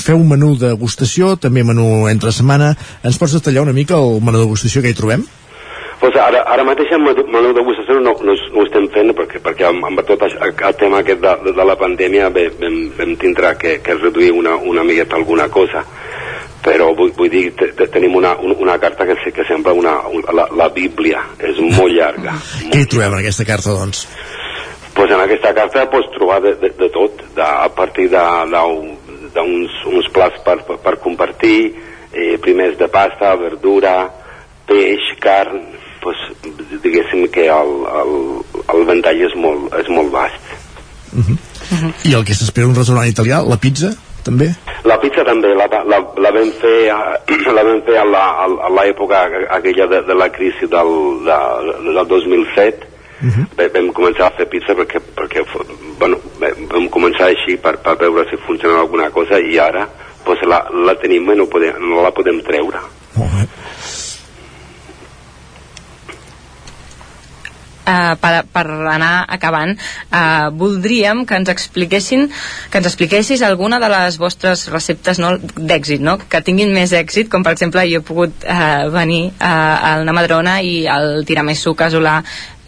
feu 0.02 0.18
un 0.18 0.28
menú 0.30 0.54
de 0.58 0.72
gustació 0.78 1.36
també 1.36 1.64
menú 1.66 2.06
entre 2.10 2.32
setmana. 2.34 2.72
Ens 3.02 3.18
pots 3.18 3.36
detallar 3.38 3.66
una 3.66 3.74
mica 3.74 3.98
el 3.98 4.22
menú 4.22 4.42
de 4.42 4.50
gustació 4.50 4.82
que 4.82 4.94
hi 4.94 4.98
trobem? 4.98 5.26
Pues 5.98 6.14
ara, 6.14 6.44
ara 6.46 6.62
mateix 6.62 6.92
amb 6.94 7.08
el 7.10 7.24
menú 7.26 7.50
degustació 7.56 7.96
no, 7.98 8.12
no, 8.22 8.34
no 8.34 8.60
ho 8.60 8.64
estem 8.68 8.84
fent 8.94 9.10
perquè, 9.18 9.40
perquè 9.42 9.66
amb, 9.66 9.82
amb 9.88 10.02
tot 10.06 10.20
això, 10.22 10.38
el 10.46 10.76
tema 10.78 11.00
aquest 11.02 11.20
de, 11.24 11.32
de, 11.48 11.54
de 11.56 11.64
la 11.66 11.74
pandèmia 11.80 12.28
ve- 12.30 12.52
vam, 12.60 12.76
vam 12.98 13.16
tindre 13.18 13.50
que, 13.58 13.80
que 13.82 13.96
reduir 13.98 14.30
una, 14.32 14.54
una 14.56 14.84
miqueta 14.86 15.16
alguna 15.18 15.48
cosa 15.50 15.82
però 16.62 16.92
vull, 16.94 17.10
vull 17.16 17.30
dir, 17.32 17.52
te, 17.56 17.70
te, 17.74 17.86
tenim 17.90 18.14
una, 18.18 18.34
un- 18.38 18.54
una 18.62 18.76
carta 18.78 19.06
que, 19.06 19.16
que 19.32 19.44
sembla 19.48 19.72
una, 19.72 19.96
un, 20.10 20.22
la, 20.34 20.46
la 20.58 20.68
Bíblia, 20.74 21.22
és 21.38 21.56
molt 21.62 21.94
llarga. 21.94 22.34
Què 22.72 22.82
hi 22.82 22.88
trobem 22.90 23.14
en 23.14 23.20
aquesta 23.22 23.46
carta, 23.48 23.74
doncs? 23.78 24.06
pues 24.98 25.12
en 25.14 25.20
aquesta 25.22 25.52
carta 25.54 25.84
pots 25.92 26.08
trobar 26.16 26.40
de, 26.42 26.56
de, 26.58 26.72
de 26.74 26.88
tot, 26.90 27.20
de, 27.36 27.42
a 27.42 27.68
partir 27.74 28.08
de- 28.10 28.22
de- 28.50 29.28
d'uns 29.36 29.76
uns 29.86 30.08
plats 30.14 30.40
per, 30.42 30.56
per, 30.66 30.78
per 30.82 30.96
compartir, 31.02 31.58
eh, 32.12 32.34
primers 32.42 32.74
de 32.80 32.88
pasta, 32.90 33.30
verdura, 33.38 33.94
peix, 34.66 35.12
carn, 35.22 35.62
pues, 36.08 36.24
diguéssim 36.82 37.28
que 37.34 37.46
el, 37.52 37.72
el, 38.00 38.12
el 38.74 38.84
ventall 38.88 39.22
és 39.28 39.36
molt, 39.36 39.68
és 39.84 39.88
molt 39.92 40.10
vast. 40.16 40.56
I 42.08 42.14
el 42.16 42.24
que 42.24 42.34
s'espera 42.36 42.66
un 42.68 42.76
restaurant 42.76 43.08
italià, 43.08 43.40
la 43.44 43.56
pizza, 43.60 43.92
també? 44.24 44.50
La 44.88 44.96
pizza 45.00 45.24
també 45.26 45.50
la, 45.56 45.66
la, 45.88 45.98
la 46.24 46.30
vam 46.34 46.50
fer, 46.60 46.76
a- 46.92 47.18
la 47.56 47.64
vam 47.66 47.80
fer 47.86 47.96
a 48.00 48.04
la- 48.08 48.28
a 48.44 48.46
a 48.68 48.70
l'època 48.78 49.22
aquella 49.56 49.86
de, 49.90 50.02
de 50.08 50.14
la 50.16 50.28
crisi 50.32 50.66
del, 50.70 50.92
de, 51.28 51.38
del 51.88 52.06
2007 52.08 52.94
Bé, 53.58 53.64
vam 53.74 53.88
començar 53.90 54.28
a 54.28 54.34
fer 54.36 54.44
pizza 54.46 54.76
perquè, 54.78 55.00
perquè 55.16 55.42
bueno, 55.98 56.20
vam 56.38 56.84
començar 56.94 57.26
així 57.32 57.56
per, 57.58 57.72
per 57.82 57.96
veure 57.98 58.22
si 58.30 58.36
funcionava 58.46 58.84
alguna 58.84 59.08
cosa 59.10 59.40
i 59.42 59.58
ara 59.58 59.88
pues, 60.24 60.38
la, 60.46 60.60
la 60.86 60.94
tenim 61.02 61.26
i 61.32 61.34
no, 61.40 61.48
podem, 61.50 61.74
no 61.82 62.04
la 62.04 62.12
podem 62.14 62.38
treure. 62.46 62.78
Uh, 67.88 68.18
per, 68.20 68.42
per 68.52 68.66
anar 68.92 69.22
acabant, 69.32 69.70
uh, 70.12 70.50
voldríem 70.52 71.22
que 71.24 71.38
ens 71.40 71.48
expliquessin 71.48 72.26
que 72.68 72.82
ens 72.82 72.88
expliquessis 72.90 73.40
alguna 73.46 73.78
de 73.80 73.88
les 73.88 74.18
vostres 74.20 74.66
receptes 74.68 75.16
no, 75.22 75.30
d'èxit, 75.40 76.02
no? 76.04 76.18
que 76.20 76.42
tinguin 76.44 76.74
més 76.74 76.92
èxit, 76.92 77.30
com 77.32 77.46
per 77.46 77.54
exemple 77.56 77.86
jo 77.88 78.02
he 78.02 78.04
pogut 78.04 78.44
uh, 78.44 78.90
venir 78.92 79.30
uh, 79.30 79.94
al 79.94 80.04
Namadrona 80.04 80.58
i 80.60 80.82
el 80.92 81.24
tiramisú 81.24 81.72
casolà 81.78 82.18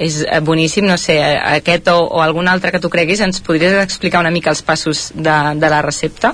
és 0.01 0.23
eh, 0.25 0.41
boníssim, 0.41 0.87
no 0.89 0.97
sé, 0.97 1.19
eh, 1.21 1.37
aquest 1.61 1.91
o, 1.93 1.99
o 2.09 2.23
algun 2.25 2.49
altre 2.49 2.73
que 2.73 2.81
tu 2.81 2.89
creguis, 2.93 3.21
ens 3.21 3.43
podries 3.45 3.77
explicar 3.83 4.25
una 4.25 4.33
mica 4.33 4.51
els 4.55 4.65
passos 4.65 5.11
de, 5.15 5.37
de 5.61 5.73
la 5.73 5.83
recepta? 5.85 6.33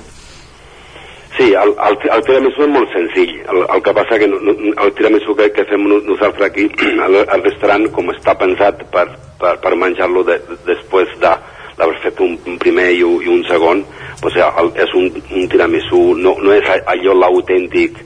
Sí, 1.37 1.53
el, 1.53 1.69
el, 1.69 1.97
el 2.09 2.23
tiramisú 2.25 2.63
és 2.65 2.71
molt 2.73 2.89
senzill. 2.95 3.35
El, 3.51 3.59
el 3.69 3.81
que 3.85 3.93
passa 3.93 4.17
que 4.17 4.25
no, 4.31 4.39
el 4.41 4.93
tiramisú 4.97 5.35
que, 5.37 5.51
que 5.53 5.67
fem 5.69 5.83
no- 5.85 5.99
nosaltres 6.07 6.49
aquí 6.49 6.65
al, 7.05 7.19
al 7.29 7.43
restaurant, 7.45 7.85
com 7.93 8.09
està 8.09 8.33
pensat 8.39 8.81
per, 8.93 9.05
per, 9.37 9.53
per 9.61 9.75
menjar-lo 9.77 10.23
de, 10.25 10.39
de, 10.47 10.57
després 10.65 11.13
de 11.21 11.35
d'haver 11.77 11.99
fet 12.01 12.21
un, 12.25 12.33
un 12.49 12.55
primer 12.57 12.87
i 12.95 13.03
un, 13.05 13.19
i 13.21 13.29
un 13.29 13.43
segon, 13.45 13.83
pues, 14.23 14.39
el, 14.41 14.71
és 14.81 14.95
un, 14.97 15.11
un 15.13 15.45
tiramisú, 15.51 16.01
no, 16.17 16.33
no 16.41 16.55
és 16.55 16.71
allò 16.73 17.13
l'autèntic 17.13 18.01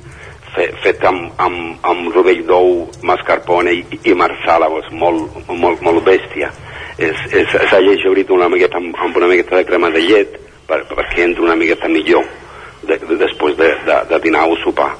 fe, 0.58 0.68
fet 0.84 1.08
amb, 1.08 1.32
amb, 1.40 1.80
amb 1.88 2.12
rovell 2.12 2.44
d'ou, 2.50 2.84
mascarpone 3.08 3.78
i, 3.80 3.86
i 4.12 4.18
marsala, 4.18 4.68
pues, 4.76 4.92
molt, 4.92 5.40
molt, 5.48 5.80
molt 5.88 6.04
bèstia. 6.04 6.52
És, 7.00 7.16
és, 7.32 7.56
és 7.64 8.28
una 8.28 8.52
miqueta 8.52 8.76
amb, 8.84 8.92
amb 9.00 9.16
una 9.24 9.32
miqueta 9.32 9.56
de 9.56 9.66
crema 9.66 9.90
de 9.90 10.04
llet 10.04 10.36
per, 10.68 10.84
perquè 10.92 11.24
entri 11.24 11.48
una 11.48 11.56
miqueta 11.56 11.88
millor 11.88 12.28
de, 12.92 12.98
de, 13.08 13.18
després 13.24 13.56
de, 13.58 13.72
de, 13.88 13.98
de 14.12 14.20
dinar 14.28 14.44
o 14.52 14.58
sopar. 14.64 14.92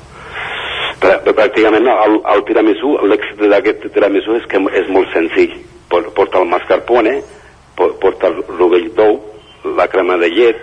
Pràcticament 1.02 1.88
el, 1.90 2.18
el 2.34 2.44
tiramisú, 2.46 2.96
l'èxit 3.10 3.40
d'aquest 3.52 3.88
tiramisú 3.94 4.36
és 4.38 4.46
que 4.50 4.60
és 4.80 4.90
molt 4.94 5.10
senzill. 5.14 5.56
Por- 5.92 6.12
Porta 6.16 6.40
el 6.40 6.48
mascarpone, 6.48 7.18
por- 7.76 7.96
porta 8.00 8.30
el 8.30 8.44
rovell 8.60 8.92
d'ou, 8.96 9.18
la 9.78 9.88
crema 9.92 10.18
de 10.22 10.30
llet, 10.32 10.62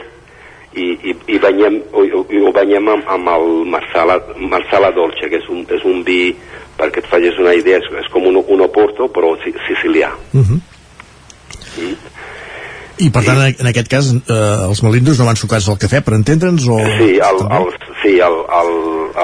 i, 0.78 0.86
i, 1.10 1.14
i 1.34 1.38
banyem, 1.42 1.80
o, 1.96 2.04
i 2.06 2.40
ho 2.44 2.52
banyem 2.54 2.88
amb, 2.92 3.08
amb 3.10 3.28
el 3.34 3.46
marsala, 3.72 4.18
marsala 4.38 4.90
dolce, 4.94 5.28
que 5.32 5.40
és 5.40 5.48
un, 5.50 5.64
és 5.74 5.84
un 5.88 6.02
vi, 6.06 6.34
perquè 6.78 7.02
et 7.02 7.08
facis 7.10 7.38
una 7.42 7.54
idea, 7.58 7.80
és, 7.82 7.88
és 8.04 8.08
com 8.12 8.26
un, 8.30 8.38
un 8.38 8.60
oporto, 8.64 9.08
però 9.10 9.34
si- 9.42 9.54
sicilià. 9.66 10.12
Uh 10.34 10.44
-huh. 10.44 10.60
I 12.98 13.10
per 13.14 13.22
tant, 13.22 13.40
en 13.46 13.68
aquest 13.70 13.88
cas, 13.90 14.08
eh, 14.10 14.38
els 14.68 14.80
melindros 14.82 15.20
no 15.20 15.26
van 15.28 15.38
sucats 15.38 15.68
al 15.70 15.78
cafè, 15.78 16.00
per 16.02 16.16
entendre'ns, 16.16 16.66
o... 16.66 16.78
Sí, 16.98 17.10
el, 17.22 17.42
el, 17.58 17.68
sí, 18.02 18.14
el, 18.24 18.38
el, 18.58 18.70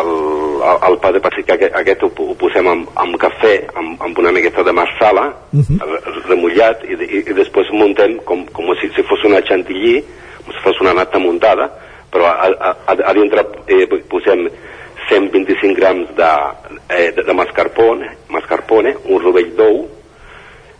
el, 0.01 0.11
el, 0.69 0.77
el 0.89 0.99
pa 1.03 1.11
de 1.15 1.23
pessic 1.25 1.51
aquest, 1.57 1.75
aquest 1.81 2.05
ho, 2.07 2.11
ho 2.23 2.37
posem 2.39 2.69
amb, 2.71 2.93
amb 3.05 3.17
cafè, 3.21 3.55
amb, 3.81 3.97
amb 4.07 4.21
una 4.23 4.33
miqueta 4.37 4.63
de 4.67 4.75
marsala, 4.77 5.27
uh 5.53 5.65
-huh. 5.65 5.79
remullat, 6.29 6.85
i, 6.87 6.95
i, 7.03 7.25
i 7.25 7.35
després 7.35 7.73
muntem 7.73 8.19
com, 8.25 8.45
com 8.53 8.71
si, 8.81 8.91
si 8.95 9.03
fos 9.03 9.25
una 9.25 9.43
chantilly, 9.43 10.05
com 10.45 10.55
si 10.55 10.63
fos 10.63 10.81
una 10.81 10.95
nata 10.95 11.19
muntada, 11.19 11.71
però 12.13 12.27
a, 12.31 12.47
a, 12.47 12.71
a, 12.87 12.93
a 13.11 13.13
dintre 13.13 13.43
eh, 13.67 13.87
posem 14.09 14.49
125 15.09 15.75
grams 15.75 16.15
de, 16.17 16.33
eh, 16.89 17.11
de, 17.17 17.23
de 17.23 17.35
mascarpone, 17.35 18.07
mascarpone, 18.29 18.95
un 19.05 19.21
rovell 19.21 19.51
d'ou, 19.57 19.89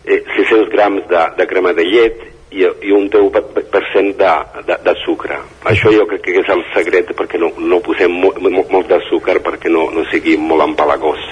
eh, 0.05 0.23
600 0.35 0.69
grams 0.71 1.03
de, 1.09 1.21
de 1.37 1.47
crema 1.47 1.73
de 1.73 1.83
llet 1.83 2.34
i, 2.51 2.61
i 2.63 2.91
un 2.93 3.09
10% 3.09 4.15
de, 4.19 4.33
de, 4.67 4.77
de 4.85 4.93
sucre. 5.03 5.39
Això 5.71 5.91
jo 5.93 6.05
crec 6.09 6.23
que 6.27 6.37
és 6.41 6.51
el 6.53 6.61
secret 6.75 7.11
perquè 7.17 7.41
no, 7.41 7.51
no 7.57 7.81
posem 7.85 8.11
mo, 8.11 8.31
mo, 8.39 8.63
molt 8.71 8.91
de 8.91 9.01
sucre 9.09 9.41
perquè 9.43 9.71
no, 9.71 9.89
no 9.95 10.05
sigui 10.11 10.37
molt 10.37 10.67
empalagós. 10.69 11.25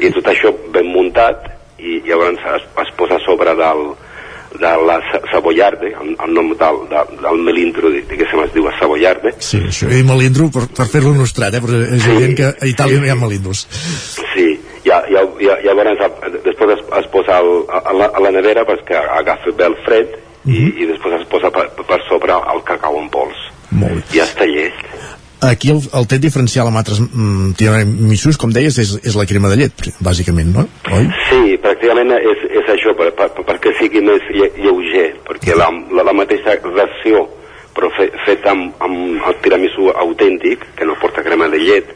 I 0.00 0.10
tot 0.16 0.32
això 0.32 0.52
ben 0.74 0.90
muntat 0.92 1.46
i 1.78 2.00
llavors 2.08 2.42
es, 2.56 2.66
es 2.82 2.92
posa 2.96 3.18
a 3.20 3.24
sobre 3.24 3.52
del, 3.56 3.82
de 4.56 4.72
la 4.88 4.96
cebollarde, 5.30 5.92
el, 5.92 6.16
el 6.24 6.34
nom 6.34 6.52
del, 6.56 6.78
del, 6.90 7.16
del 7.22 7.42
melindro, 7.44 7.90
diguéssim, 7.92 8.42
es 8.46 8.52
diu 8.54 8.68
cebollarde, 8.78 9.34
Sí, 9.44 9.60
això, 9.68 9.88
i 9.92 10.02
melindro 10.06 10.48
per, 10.54 10.66
per 10.76 10.88
fer-lo 10.92 11.12
nostrat, 11.16 11.56
eh? 11.56 11.62
Però 11.64 11.80
és 11.84 12.06
evident 12.08 12.36
que 12.38 12.48
a 12.52 12.70
Itàlia 12.70 13.02
no 13.02 13.08
hi 13.08 13.12
ha 13.12 13.18
melindros. 13.20 13.66
Sí, 14.32 14.48
ja, 14.86 15.02
ja, 15.12 15.24
ja, 15.42 15.58
llavors 15.66 16.00
després 16.44 16.78
es, 16.78 16.86
es 17.02 17.10
posa 17.12 17.40
al, 17.42 17.50
a, 17.68 17.92
la, 17.92 18.08
a 18.08 18.24
la 18.24 18.32
nevera 18.38 18.64
perquè 18.68 19.02
agafa 19.20 19.52
bé 19.56 19.68
el 19.68 19.76
fred 19.84 20.16
i, 20.46 20.62
i 20.82 20.86
després 20.86 21.20
es 21.20 21.26
posa 21.28 21.50
per, 21.50 21.68
per 21.86 22.00
sobre 22.08 22.32
el 22.54 22.62
cacau 22.64 22.98
en 23.00 23.08
pols. 23.10 23.36
Molt 23.70 23.98
bé. 23.98 24.02
I 24.14 24.18
ja 24.20 24.24
està 24.28 24.46
llest. 24.46 24.82
Aquí 25.46 25.68
el, 25.70 25.82
el 25.92 26.06
tret 26.08 26.22
diferencial 26.24 26.66
amb 26.70 26.78
altres 26.80 26.98
mm, 27.02 27.50
com 28.40 28.50
deies, 28.54 28.78
és, 28.80 28.94
és 29.04 29.14
la 29.18 29.26
crema 29.28 29.50
de 29.52 29.58
llet, 29.60 29.90
bàsicament, 30.00 30.48
no? 30.54 30.64
Oi? 30.96 31.04
Sí, 31.28 31.58
pràcticament 31.62 32.14
és, 32.16 32.46
és 32.62 32.70
això, 32.72 32.94
per, 32.96 33.10
per, 33.18 33.28
perquè 33.44 33.74
sigui 33.78 34.00
més 34.06 34.24
lle, 34.32 34.48
lleuger, 34.56 35.10
perquè 35.28 35.54
la, 35.58 35.68
la, 35.92 36.06
la 36.08 36.14
mateixa 36.16 36.56
ració, 36.64 37.26
però 37.76 37.90
fe, 37.98 38.08
feta 38.24 38.54
amb, 38.56 38.72
amb 38.80 39.28
el 39.28 39.36
tiramisú 39.44 39.90
autèntic, 39.92 40.64
que 40.78 40.88
no 40.88 40.96
porta 41.02 41.22
crema 41.22 41.50
de 41.52 41.60
llet, 41.60 41.92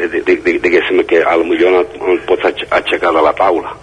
eh, 0.00 0.08
di- 0.10 0.24
di- 0.26 0.40
di- 0.42 0.58
diguéssim 0.58 1.04
que 1.06 1.22
a 1.22 1.36
lo 1.38 1.46
millor 1.46 1.70
no, 1.76 1.84
no 2.02 2.12
el 2.16 2.24
pots 2.26 2.50
aix- 2.50 2.66
aixecar 2.80 3.14
de 3.14 3.22
la 3.22 3.32
taula. 3.38 3.76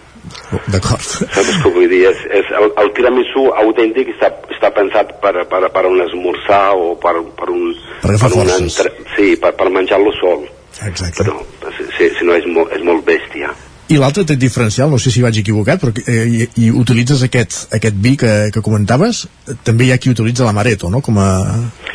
D'acord. 0.73 1.03
Saps 1.03 1.51
què 1.63 1.71
vull 1.73 1.89
dir? 1.89 2.03
És, 2.11 2.23
és 2.41 2.49
el, 2.59 2.69
el 2.83 2.91
tiramisú 2.97 3.47
autèntic 3.63 4.13
està, 4.15 4.29
està 4.53 4.71
pensat 4.75 5.15
per, 5.23 5.33
per, 5.49 5.63
per 5.73 5.85
un 5.89 6.01
esmorzar 6.05 6.65
o 6.77 6.93
per, 7.01 7.15
per 7.39 7.49
un... 7.53 7.73
Per 8.03 8.11
agafar 8.13 8.31
un 8.31 8.51
forces. 8.53 8.89
sí, 9.15 9.33
per, 9.41 9.53
per 9.59 9.69
menjar-lo 9.73 10.13
sol. 10.19 10.45
Exacte. 10.81 11.23
Però, 11.23 11.71
si, 11.77 11.87
si, 11.97 12.09
si 12.17 12.27
no 12.27 12.35
és, 12.37 12.45
molt, 12.49 12.73
és 12.75 12.85
molt 12.85 13.05
bèstia. 13.07 13.53
I 13.91 13.97
l'altre 13.99 14.23
tret 14.23 14.39
diferencial, 14.39 14.89
no 14.89 14.97
sé 14.97 15.11
si 15.11 15.21
vaig 15.21 15.35
equivocat, 15.41 15.81
però 15.81 15.91
eh, 16.07 16.23
i, 16.25 16.45
i 16.63 16.69
utilitzes 16.71 17.21
aquest, 17.25 17.67
aquest 17.75 17.97
vi 17.99 18.13
que, 18.17 18.31
que 18.55 18.61
comentaves, 18.63 19.25
també 19.67 19.85
hi 19.89 19.91
ha 19.91 19.97
qui 19.99 20.09
utilitza 20.13 20.45
l'amaretto, 20.47 20.89
no?, 20.89 21.01
com 21.03 21.17
a 21.19 21.27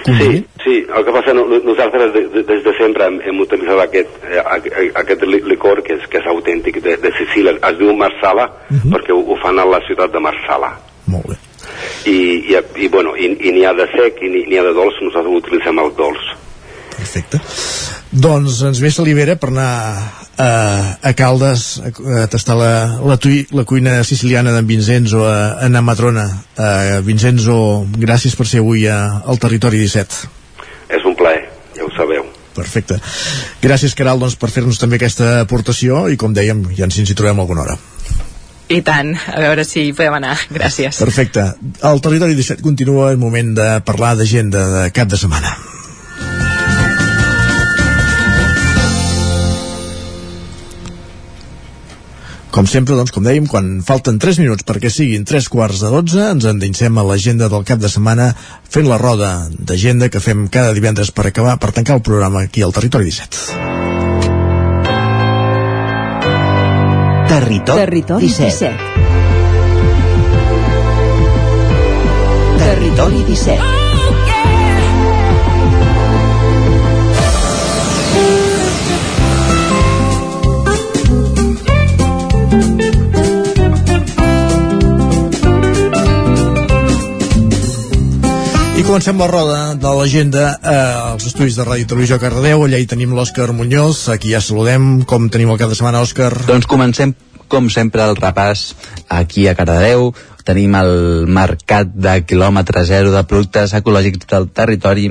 condiment. 0.04 0.44
Sí, 0.62 0.82
el 0.84 1.04
que 1.06 1.14
passa, 1.16 1.32
no, 1.34 1.46
no- 1.48 1.62
nosaltres 1.64 2.12
de, 2.12 2.22
de, 2.34 2.42
des 2.50 2.62
de 2.66 2.74
sempre 2.78 3.06
hem, 3.08 3.16
hem 3.24 3.40
utilitzat 3.40 3.80
aquest, 3.86 4.20
eh, 4.28 4.90
aquest 5.00 5.24
li- 5.24 5.40
licor 5.48 5.80
que 5.82 5.96
és, 5.96 6.04
que 6.12 6.20
és 6.20 6.28
autèntic 6.28 6.78
de, 6.84 6.98
de 7.00 7.12
Sicília. 7.16 7.56
Es 7.70 7.78
diu 7.80 7.94
Marsala 7.96 8.50
perquè 8.92 9.16
ho, 9.16 9.22
ho 9.24 9.38
fan 9.42 9.58
a 9.58 9.64
la 9.64 9.80
ciutat 9.88 10.12
de 10.12 10.20
Marsala. 10.28 10.74
Molt 11.08 11.32
bé. 11.32 11.38
I, 12.04 12.18
i, 12.52 12.56
i, 12.84 12.88
bueno, 12.92 13.16
i, 13.16 13.32
i 13.48 13.52
n'hi 13.56 13.64
ha 13.64 13.72
de 13.76 13.88
sec 13.96 14.20
i 14.22 14.28
n'hi 14.36 14.60
ha 14.60 14.64
de 14.68 14.76
dolç, 14.76 15.00
nosaltres 15.08 15.40
utilitzem 15.40 15.80
el 15.80 15.90
dolç. 15.96 16.30
Perfecte. 16.98 17.40
Doncs 18.08 18.62
ens 18.64 18.78
ve 18.80 18.88
Salivera 18.88 19.34
per 19.36 19.50
anar 19.50 19.68
a, 20.40 20.48
a 21.02 21.12
Caldes 21.12 21.66
a, 21.82 21.90
a 22.22 22.26
tastar 22.32 22.56
la, 22.56 22.70
la, 23.04 23.18
tui, 23.20 23.42
la 23.52 23.66
cuina 23.68 23.98
siciliana 24.06 24.54
d'en 24.54 24.66
Vincenzo 24.66 25.26
a, 25.28 25.60
a 25.60 25.68
Namatrona. 25.68 26.24
Uh, 26.56 27.02
Vincenzo, 27.04 27.58
gràcies 28.00 28.36
per 28.38 28.48
ser 28.48 28.62
avui 28.64 28.86
a, 28.88 29.20
al 29.28 29.40
Territori 29.42 29.82
17. 29.84 30.24
És 30.96 31.04
un 31.04 31.18
plaer, 31.18 31.44
ja 31.76 31.84
ho 31.84 31.92
sabeu. 31.98 32.24
Perfecte. 32.56 32.96
Gràcies, 33.62 33.94
Caral, 33.94 34.18
doncs, 34.18 34.38
per 34.40 34.50
fer-nos 34.50 34.80
també 34.80 34.96
aquesta 34.96 35.42
aportació 35.44 36.06
i, 36.08 36.16
com 36.18 36.32
dèiem, 36.34 36.64
ja 36.78 36.88
ens 36.88 36.98
hi 36.98 37.14
trobem 37.14 37.44
alguna 37.44 37.66
hora. 37.66 37.78
I 38.68 38.82
tant, 38.84 39.14
a 39.16 39.40
veure 39.40 39.64
si 39.64 39.86
hi 39.86 39.96
podem 39.96 40.18
anar. 40.18 40.34
Gràcies. 40.52 40.96
Perfecte. 41.00 41.44
El 41.88 42.02
Territori 42.04 42.36
17 42.36 42.64
continua 42.64 43.12
el 43.12 43.20
moment 43.20 43.54
de 43.56 43.68
parlar 43.84 44.16
d'agenda 44.16 44.64
de 44.74 44.86
cap 44.96 45.12
de 45.12 45.20
setmana. 45.20 45.77
Com 52.50 52.66
sempre, 52.66 52.96
doncs, 52.96 53.12
com 53.12 53.24
dèiem, 53.24 53.46
quan 53.46 53.82
falten 53.84 54.18
3 54.18 54.38
minuts 54.40 54.64
perquè 54.66 54.88
siguin 54.92 55.26
3 55.28 55.48
quarts 55.52 55.82
de 55.84 55.90
12, 55.92 56.20
ens 56.32 56.46
endinsem 56.48 56.96
a 56.96 57.04
l'agenda 57.04 57.48
del 57.52 57.66
cap 57.68 57.80
de 57.82 57.90
setmana 57.92 58.30
fent 58.72 58.88
la 58.88 58.98
roda 59.00 59.48
d'agenda 59.52 60.08
que 60.08 60.22
fem 60.24 60.48
cada 60.52 60.72
divendres 60.76 61.12
per 61.12 61.28
acabar, 61.28 61.58
per 61.60 61.72
tancar 61.76 61.98
el 61.98 62.04
programa 62.08 62.46
aquí 62.48 62.64
al 62.64 62.72
Territori 62.72 63.12
17. 63.12 63.76
Territori, 67.28 67.80
Territori 67.84 68.26
17. 68.26 68.72
Territori 72.58 73.24
17. 73.28 73.77
Comencem 88.88 89.18
la 89.20 89.26
roda 89.28 89.74
de 89.76 89.90
l'agenda 89.92 90.44
eh, 90.64 91.12
als 91.12 91.26
estudis 91.28 91.58
de 91.58 91.64
Ràdio 91.66 91.90
Televisió 91.90 92.16
Cardedeu. 92.22 92.62
Allà 92.64 92.78
hi 92.80 92.86
tenim 92.88 93.10
l'Òscar 93.12 93.50
Muñoz, 93.52 94.06
aquí 94.08 94.30
ja 94.32 94.40
saludem. 94.40 95.02
Com 95.04 95.26
tenim 95.28 95.50
el 95.52 95.58
cap 95.60 95.68
de 95.68 95.76
setmana, 95.76 96.00
Òscar? 96.00 96.30
Doncs 96.48 96.64
comencem, 96.64 97.12
com 97.52 97.68
sempre, 97.68 98.06
el 98.08 98.16
repàs 98.16 98.70
aquí 99.12 99.44
a 99.44 99.52
Cardedeu. 99.58 100.14
Tenim 100.48 100.78
el 100.80 101.28
mercat 101.28 101.92
de 101.92 102.16
quilòmetre 102.24 102.86
zero 102.88 103.12
de 103.12 103.20
productes 103.28 103.76
ecològics 103.76 104.24
del 104.32 104.48
territori 104.56 105.10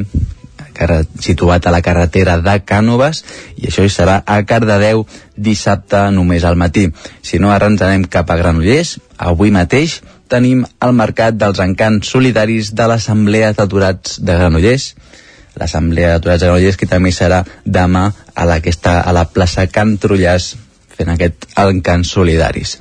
situat 1.21 1.65
a 1.65 1.71
la 1.73 1.81
carretera 1.81 2.35
de 2.37 2.53
Cànoves 2.61 3.23
i 3.57 3.69
això 3.69 3.85
hi 3.85 3.89
serà 3.89 4.19
a 4.25 4.43
Cardedeu 4.45 5.05
dissabte 5.35 6.03
només 6.13 6.43
al 6.45 6.57
matí. 6.57 6.87
Si 7.21 7.37
no, 7.37 7.49
ara 7.53 7.69
ens 7.69 7.81
anem 7.81 8.05
cap 8.05 8.29
a 8.29 8.37
Granollers. 8.37 8.97
Avui 9.17 9.49
mateix 9.53 10.01
tenim 10.29 10.65
el 10.83 10.93
mercat 10.97 11.37
dels 11.39 11.59
encants 11.63 12.11
solidaris 12.13 12.73
de 12.75 12.87
l'Assemblea 12.89 13.53
d'Aturats 13.57 14.19
de 14.19 14.35
Granollers 14.37 14.91
l'Assemblea 15.57 16.13
d'Aturats 16.13 16.41
de 16.41 16.49
Granollers 16.49 16.77
que 16.77 16.89
també 16.89 17.11
serà 17.11 17.43
demà 17.65 18.07
a 18.35 18.45
la 18.45 18.59
que 18.61 18.71
està 18.73 18.99
a 19.01 19.13
la 19.15 19.25
plaça 19.25 19.67
Can 19.73 19.97
Trullàs 20.01 20.53
fent 20.97 21.13
aquest 21.13 21.47
encants 21.61 22.11
solidaris. 22.13 22.77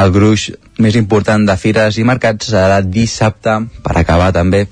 El 0.00 0.10
gruix 0.12 0.48
més 0.84 0.96
important 0.98 1.44
de 1.46 1.56
fires 1.60 1.98
i 2.00 2.04
mercats 2.06 2.50
serà 2.50 2.80
dissabte, 2.82 3.60
per 3.84 3.96
acabar 4.00 4.32
també, 4.34 4.64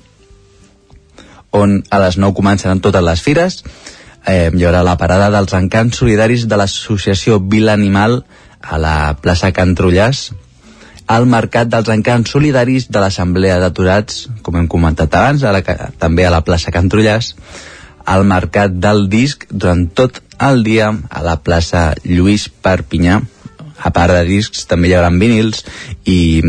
on 1.52 1.80
a 1.92 2.00
les 2.02 2.18
9 2.18 2.34
començaran 2.36 2.80
totes 2.82 3.04
les 3.04 3.22
fires. 3.22 3.60
Eh, 4.26 4.50
hi 4.54 4.64
haurà 4.64 4.82
la 4.86 4.96
parada 4.98 5.30
dels 5.34 5.54
encants 5.54 6.00
solidaris 6.02 6.46
de 6.48 6.58
l'associació 6.58 7.38
Vila 7.38 7.76
Animal 7.76 8.22
a 8.62 8.78
la 8.78 8.96
plaça 9.22 9.52
Can 9.54 9.76
Trullàs, 9.78 10.30
al 11.12 11.26
Mercat 11.28 11.68
dels 11.68 11.90
Encants 11.92 12.32
Solidaris 12.32 12.88
de 12.88 13.00
l'Assemblea 13.02 13.58
d'Aturats, 13.60 14.26
com 14.44 14.56
hem 14.56 14.68
comentat 14.70 15.12
abans, 15.18 15.44
a 15.44 15.52
la, 15.52 15.60
també 16.00 16.24
a 16.24 16.32
la 16.32 16.40
plaça 16.46 16.72
Can 16.72 16.88
Trullàs, 16.92 17.34
al 18.08 18.24
Mercat 18.24 18.78
del 18.80 19.06
Disc 19.12 19.44
durant 19.50 19.84
tot 19.92 20.22
el 20.40 20.64
dia 20.64 20.88
a 20.88 21.22
la 21.22 21.36
plaça 21.44 21.92
Lluís 22.06 22.48
Perpinyà. 22.48 23.20
A 23.82 23.90
part 23.92 24.14
de 24.14 24.22
discs 24.24 24.64
també 24.70 24.88
hi 24.88 24.94
haurà 24.96 25.10
vinils 25.10 25.64
i, 26.08 26.40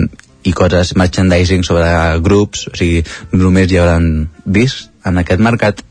i 0.45 0.53
coses, 0.56 0.93
merchandising 0.95 1.66
sobre 1.67 1.90
grups, 2.24 2.67
o 2.69 2.75
sigui, 2.77 3.01
només 3.33 3.72
hi 3.72 3.82
haurà 3.82 3.98
discs 4.45 4.88
en 5.03 5.19
aquest 5.19 5.43
mercat 5.43 5.83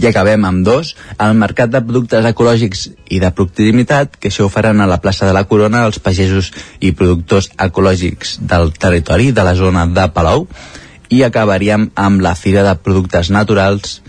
i 0.00 0.06
acabem 0.08 0.44
amb 0.48 0.64
dos, 0.64 0.94
el 1.20 1.36
mercat 1.36 1.72
de 1.72 1.82
productes 1.84 2.24
ecològics 2.30 2.86
i 3.12 3.20
de 3.20 3.30
proximitat, 3.36 4.16
que 4.16 4.32
això 4.32 4.46
ho 4.46 4.52
faran 4.52 4.80
a 4.80 4.88
la 4.88 5.00
plaça 5.04 5.28
de 5.28 5.34
la 5.36 5.44
Corona 5.50 5.84
els 5.84 6.00
pagesos 6.00 6.50
i 6.80 6.94
productors 6.96 7.50
ecològics 7.60 8.38
del 8.40 8.72
territori 8.72 9.30
de 9.36 9.44
la 9.44 9.54
zona 9.58 9.84
de 9.86 10.08
Palau, 10.14 10.46
i 11.10 11.24
acabaríem 11.26 11.90
amb 11.98 12.22
la 12.24 12.36
Fira 12.38 12.64
de 12.64 12.74
Productes 12.80 13.30
Naturals 13.34 14.00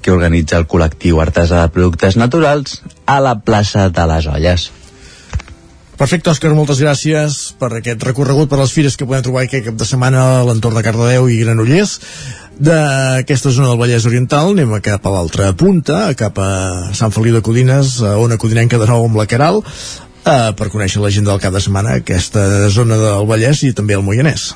que 0.00 0.12
organitza 0.14 0.56
el 0.56 0.68
col·lectiu 0.70 1.20
artesà 1.20 1.60
de 1.60 1.72
productes 1.74 2.16
naturals 2.16 2.80
a 3.04 3.18
la 3.20 3.36
plaça 3.44 3.90
de 3.92 4.06
les 4.08 4.28
Olles. 4.30 4.70
Perfecte, 6.00 6.30
Òscar, 6.32 6.54
moltes 6.56 6.78
gràcies 6.80 7.34
per 7.60 7.74
aquest 7.76 8.00
recorregut 8.06 8.48
per 8.48 8.56
les 8.62 8.72
fires 8.72 8.94
que 8.96 9.04
podem 9.04 9.26
trobar 9.26 9.42
aquest 9.44 9.66
cap 9.66 9.76
de 9.76 9.84
setmana 9.84 10.22
a 10.38 10.44
l'entorn 10.48 10.78
de 10.78 10.84
Cardedeu 10.86 11.28
i 11.28 11.42
Granollers. 11.42 11.98
D'aquesta 12.60 13.48
zona 13.48 13.70
del 13.70 13.78
Vallès 13.80 14.04
Oriental 14.04 14.50
anem 14.52 14.74
a 14.76 14.82
cap 14.84 15.06
a 15.08 15.12
l'altra 15.14 15.46
punta, 15.56 16.10
cap 16.12 16.36
a 16.44 16.50
Sant 16.96 17.14
Feliu 17.14 17.38
de 17.38 17.40
Codines, 17.40 17.94
a 18.04 18.18
Ona 18.20 18.36
Codinenca 18.36 18.76
de 18.76 18.88
nou 18.90 19.06
amb 19.06 19.16
la 19.16 19.24
Caral, 19.24 19.62
eh, 19.64 20.52
per 20.58 20.68
conèixer 20.68 21.00
la 21.00 21.08
gent 21.08 21.24
del 21.24 21.40
cap 21.40 21.56
de 21.56 21.62
setmana, 21.64 21.96
aquesta 22.02 22.68
zona 22.68 23.00
del 23.00 23.30
Vallès 23.30 23.64
i 23.64 23.72
també 23.72 23.96
el 23.96 24.04
Moianès. 24.04 24.50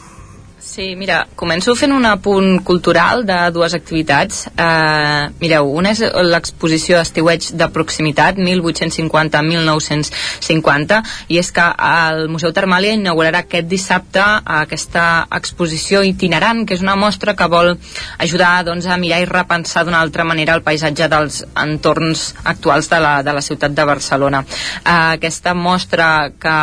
Sí, 0.75 0.97
mira, 0.99 1.21
començo 1.39 1.71
fent 1.79 1.93
un 1.95 2.03
apunt 2.09 2.57
cultural 2.67 3.21
de 3.29 3.37
dues 3.55 3.77
activitats. 3.77 4.49
Uh, 4.59 5.31
mireu, 5.39 5.69
una 5.71 5.93
és 5.95 6.03
l'exposició 6.27 6.99
d'estiueig 6.99 7.55
de 7.61 7.69
proximitat 7.71 8.35
1850-1950 8.43 10.99
i 11.31 11.39
és 11.39 11.55
que 11.55 11.63
el 11.91 12.27
Museu 12.33 12.51
Termàlia 12.57 12.97
inaugurarà 12.99 13.45
aquest 13.45 13.69
dissabte 13.71 14.25
aquesta 14.57 15.29
exposició 15.39 16.03
itinerant, 16.03 16.67
que 16.67 16.75
és 16.75 16.83
una 16.83 16.99
mostra 16.99 17.39
que 17.39 17.47
vol 17.55 17.79
ajudar 18.27 18.67
doncs, 18.67 18.91
a 18.91 18.99
mirar 18.99 19.23
i 19.23 19.31
repensar 19.31 19.87
d'una 19.87 20.03
altra 20.03 20.27
manera 20.27 20.59
el 20.59 20.67
paisatge 20.67 21.07
dels 21.15 21.47
entorns 21.69 22.35
actuals 22.43 22.91
de 22.91 22.99
la, 22.99 23.23
de 23.23 23.31
la 23.39 23.47
ciutat 23.47 23.71
de 23.79 23.87
Barcelona. 23.95 24.43
Uh, 24.43 25.15
aquesta 25.15 25.55
mostra 25.55 26.35
que 26.35 26.59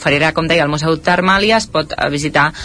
oferirà, 0.00 0.32
com 0.32 0.48
deia, 0.48 0.64
el 0.64 0.72
Museu 0.78 0.96
Termàlia 0.96 1.60
es 1.60 1.68
pot 1.68 1.92
visitar 2.08 2.56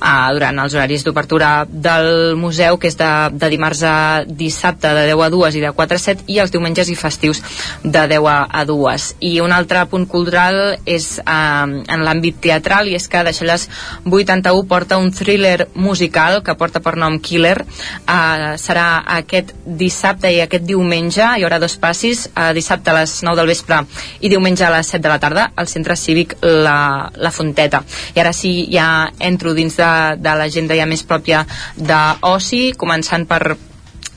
uh, 0.00 0.32
durant 0.34 0.58
els 0.62 0.74
horaris 0.74 1.04
d'obertura 1.06 1.50
del 1.68 2.36
museu, 2.36 2.78
que 2.78 2.90
és 2.90 2.98
de, 2.98 3.10
de 3.32 3.50
dimarts 3.52 3.82
a 3.86 3.96
dissabte 4.26 4.92
de 4.96 5.06
10 5.10 5.24
a 5.26 5.30
2 5.32 5.58
i 5.58 5.64
de 5.64 5.72
4 5.76 5.98
a 5.98 6.04
7, 6.04 6.26
i 6.32 6.40
els 6.42 6.52
diumenges 6.54 6.90
i 6.92 6.96
festius 6.98 7.42
de 7.82 8.06
10 8.12 8.28
a, 8.30 8.36
a 8.50 8.64
2. 8.68 9.08
I 9.28 9.32
un 9.44 9.54
altre 9.56 9.84
punt 9.90 10.06
cultural 10.10 10.76
és 10.84 11.08
uh, 11.22 11.66
en 11.66 12.06
l'àmbit 12.06 12.40
teatral, 12.48 12.90
i 12.90 12.96
és 12.98 13.08
que 13.08 13.24
Deixalles 13.26 13.68
81 14.06 14.66
porta 14.70 15.00
un 15.00 15.10
thriller 15.12 15.68
musical 15.74 16.42
que 16.46 16.56
porta 16.58 16.82
per 16.84 16.96
nom 17.00 17.18
Killer. 17.20 17.58
Uh, 18.06 18.54
serà 18.60 19.02
aquest 19.18 19.52
dissabte 19.66 20.30
i 20.32 20.40
aquest 20.44 20.66
diumenge, 20.68 21.24
hi 21.24 21.46
haurà 21.46 21.60
dos 21.62 21.76
passis, 21.80 22.26
uh, 22.34 22.52
dissabte 22.56 22.92
a 22.92 23.00
les 23.00 23.18
9 23.26 23.40
del 23.40 23.50
vespre 23.50 23.82
i 24.20 24.30
diumenge 24.32 24.64
a 24.66 24.72
les 24.76 24.92
7 24.94 25.02
de 25.02 25.12
la 25.12 25.20
tarda, 25.22 25.50
al 25.56 25.68
centre 25.68 25.96
cívic 25.96 26.36
La, 26.42 27.10
la 27.16 27.30
Fonteta. 27.30 27.82
I 28.14 28.22
ara 28.22 28.32
sí, 28.36 28.52
ja 28.72 29.08
entro 29.20 29.54
dins 29.56 29.76
de, 29.78 29.85
de 30.18 30.34
l'agenda 30.38 30.76
ja 30.78 30.86
més 30.88 31.04
pròpia 31.06 31.44
d'oci, 31.76 32.72
començant 32.78 33.26
per 33.28 33.56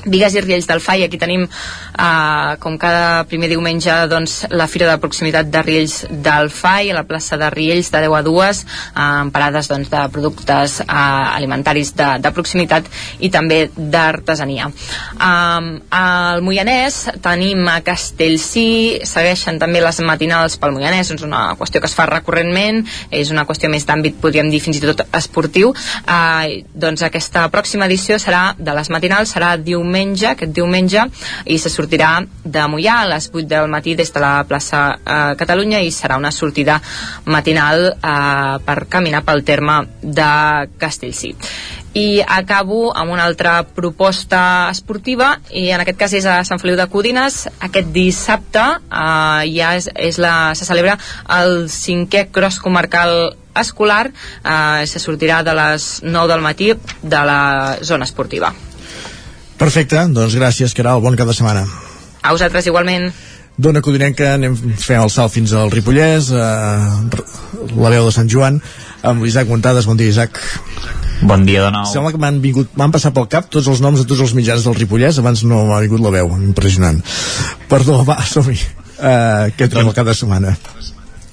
Vigues 0.05 0.31
i 0.35 0.39
Riells 0.39 0.67
del 0.67 0.79
FAI, 0.79 1.03
aquí 1.03 1.17
tenim 1.19 1.41
eh, 1.43 2.55
com 2.63 2.77
cada 2.79 3.25
primer 3.27 3.49
diumenge 3.51 3.91
doncs, 4.07 4.45
la 4.55 4.69
Fira 4.71 4.87
de 4.87 4.99
Proximitat 5.01 5.49
de 5.51 5.61
Riells 5.65 6.05
del 6.23 6.47
FAI 6.55 6.93
a 6.93 6.95
la 6.95 7.03
plaça 7.03 7.35
de 7.35 7.49
Riells 7.51 7.91
de 7.91 7.99
10 8.05 8.15
a 8.15 8.21
2 8.23 8.61
eh, 8.61 8.69
amb 9.03 9.33
parades 9.35 9.67
doncs, 9.67 9.89
de 9.91 10.03
productes 10.13 10.77
eh, 10.85 10.87
alimentaris 10.87 11.91
de, 11.99 12.07
de 12.23 12.31
proximitat 12.31 12.87
i 13.19 13.31
també 13.33 13.57
d'artesania. 13.75 14.69
Eh, 14.69 15.67
al 15.99 16.45
Moianès 16.47 17.01
tenim 17.19 17.67
a 17.67 17.81
Castellcí 17.83 19.03
segueixen 19.03 19.59
també 19.59 19.83
les 19.83 19.99
matinals 19.99 20.55
pel 20.63 20.77
Moianès 20.77 21.11
és 21.11 21.27
una 21.27 21.57
qüestió 21.59 21.83
que 21.83 21.91
es 21.91 21.97
fa 21.97 22.07
recurrentment 22.07 22.85
és 23.11 23.33
una 23.35 23.43
qüestió 23.43 23.67
més 23.67 23.83
d'àmbit, 23.83 24.15
podríem 24.23 24.47
dir 24.47 24.63
fins 24.63 24.79
i 24.79 24.85
tot 24.87 25.03
esportiu. 25.11 25.75
Eh, 26.07 26.63
doncs 26.71 27.03
aquesta 27.03 27.49
pròxima 27.51 27.91
edició 27.91 28.15
serà 28.15 28.53
de 28.55 28.79
les 28.79 28.95
matinals 28.95 29.35
serà 29.35 29.57
diumenge 29.59 29.88
diumenge, 29.89 30.27
aquest 30.29 30.53
diumenge, 30.53 31.05
i 31.49 31.57
se 31.57 31.71
sortirà 31.73 32.19
de 32.43 32.67
Mollà 32.69 33.01
a 33.01 33.09
les 33.15 33.29
8 33.33 33.47
del 33.49 33.69
matí 33.71 33.95
des 33.97 34.13
de 34.13 34.21
la 34.21 34.43
plaça 34.45 34.83
eh, 34.93 35.35
Catalunya 35.39 35.81
i 35.81 35.91
serà 35.91 36.17
una 36.17 36.31
sortida 36.31 36.79
matinal 37.25 37.89
eh, 37.95 38.55
per 38.65 38.85
caminar 38.89 39.23
pel 39.25 39.43
terme 39.43 39.81
de 40.01 40.31
Castellcí 40.77 41.33
i 41.97 42.21
acabo 42.21 42.91
amb 42.93 43.09
una 43.11 43.23
altra 43.25 43.63
proposta 43.63 44.69
esportiva 44.69 45.31
i 45.49 45.71
en 45.73 45.81
aquest 45.81 45.97
cas 45.97 46.13
és 46.13 46.27
a 46.29 46.35
Sant 46.45 46.61
Feliu 46.61 46.77
de 46.77 46.85
Codines. 46.85 47.47
Aquest 47.65 47.89
dissabte 47.95 48.61
eh, 48.61 49.49
ja 49.55 49.73
és, 49.79 49.89
és 49.97 50.21
la, 50.21 50.53
se 50.53 50.69
celebra 50.69 50.99
el 51.39 51.65
cinquè 51.73 52.27
cross 52.29 52.61
comarcal 52.61 53.33
escolar 53.57 54.05
eh, 54.11 54.85
se 54.85 55.01
sortirà 55.01 55.41
de 55.43 55.57
les 55.57 55.91
9 56.05 56.33
del 56.35 56.45
matí 56.45 56.73
de 57.01 57.27
la 57.33 57.77
zona 57.81 58.05
esportiva 58.05 58.53
Perfecte, 59.59 60.05
doncs 60.15 60.35
gràcies, 60.39 60.73
Caral, 60.77 61.01
bon 61.03 61.17
cap 61.19 61.27
de 61.27 61.35
setmana. 61.35 61.65
a 62.21 62.31
vosaltres 62.35 62.65
igualment 62.67 63.11
Dona 63.59 63.81
Codinenca, 63.83 64.33
anem 64.38 64.53
fent 64.55 65.01
el 65.03 65.09
salt 65.11 65.33
fins 65.33 65.51
al 65.53 65.71
Ripollès, 65.71 66.29
eh, 66.31 67.71
la 67.75 67.89
veu 67.91 68.05
de 68.07 68.11
Sant 68.15 68.29
Joan, 68.31 68.61
amb 69.03 69.23
l'Isaac 69.23 69.49
Montades. 69.51 69.85
Bon 69.85 69.97
dia, 69.99 70.07
Isaac. 70.07 70.39
Bon 71.21 71.43
dia 71.45 71.65
de 71.65 71.71
nou. 71.75 71.83
Sembla 71.91 72.13
que 72.13 72.21
m'han 72.23 72.39
vingut, 72.39 72.69
m'han 72.79 72.93
passat 72.95 73.11
pel 73.13 73.27
cap 73.27 73.49
tots 73.51 73.67
els 73.67 73.81
noms 73.83 73.99
de 73.99 74.05
tots 74.07 74.21
els 74.23 74.33
mitjans 74.38 74.63
del 74.63 74.75
Ripollès, 74.79 75.19
abans 75.19 75.43
no 75.43 75.65
m'ha 75.67 75.81
vingut 75.83 75.99
la 75.99 76.13
veu, 76.15 76.31
impressionant. 76.39 77.01
Perdó, 77.67 78.05
va, 78.07 78.21
som-hi. 78.23 78.55
eh, 78.55 79.51
què 79.57 79.67
tenim 79.67 79.91
el 79.91 79.93
cap 79.97 80.07
de 80.07 80.15
setmana? 80.15 80.55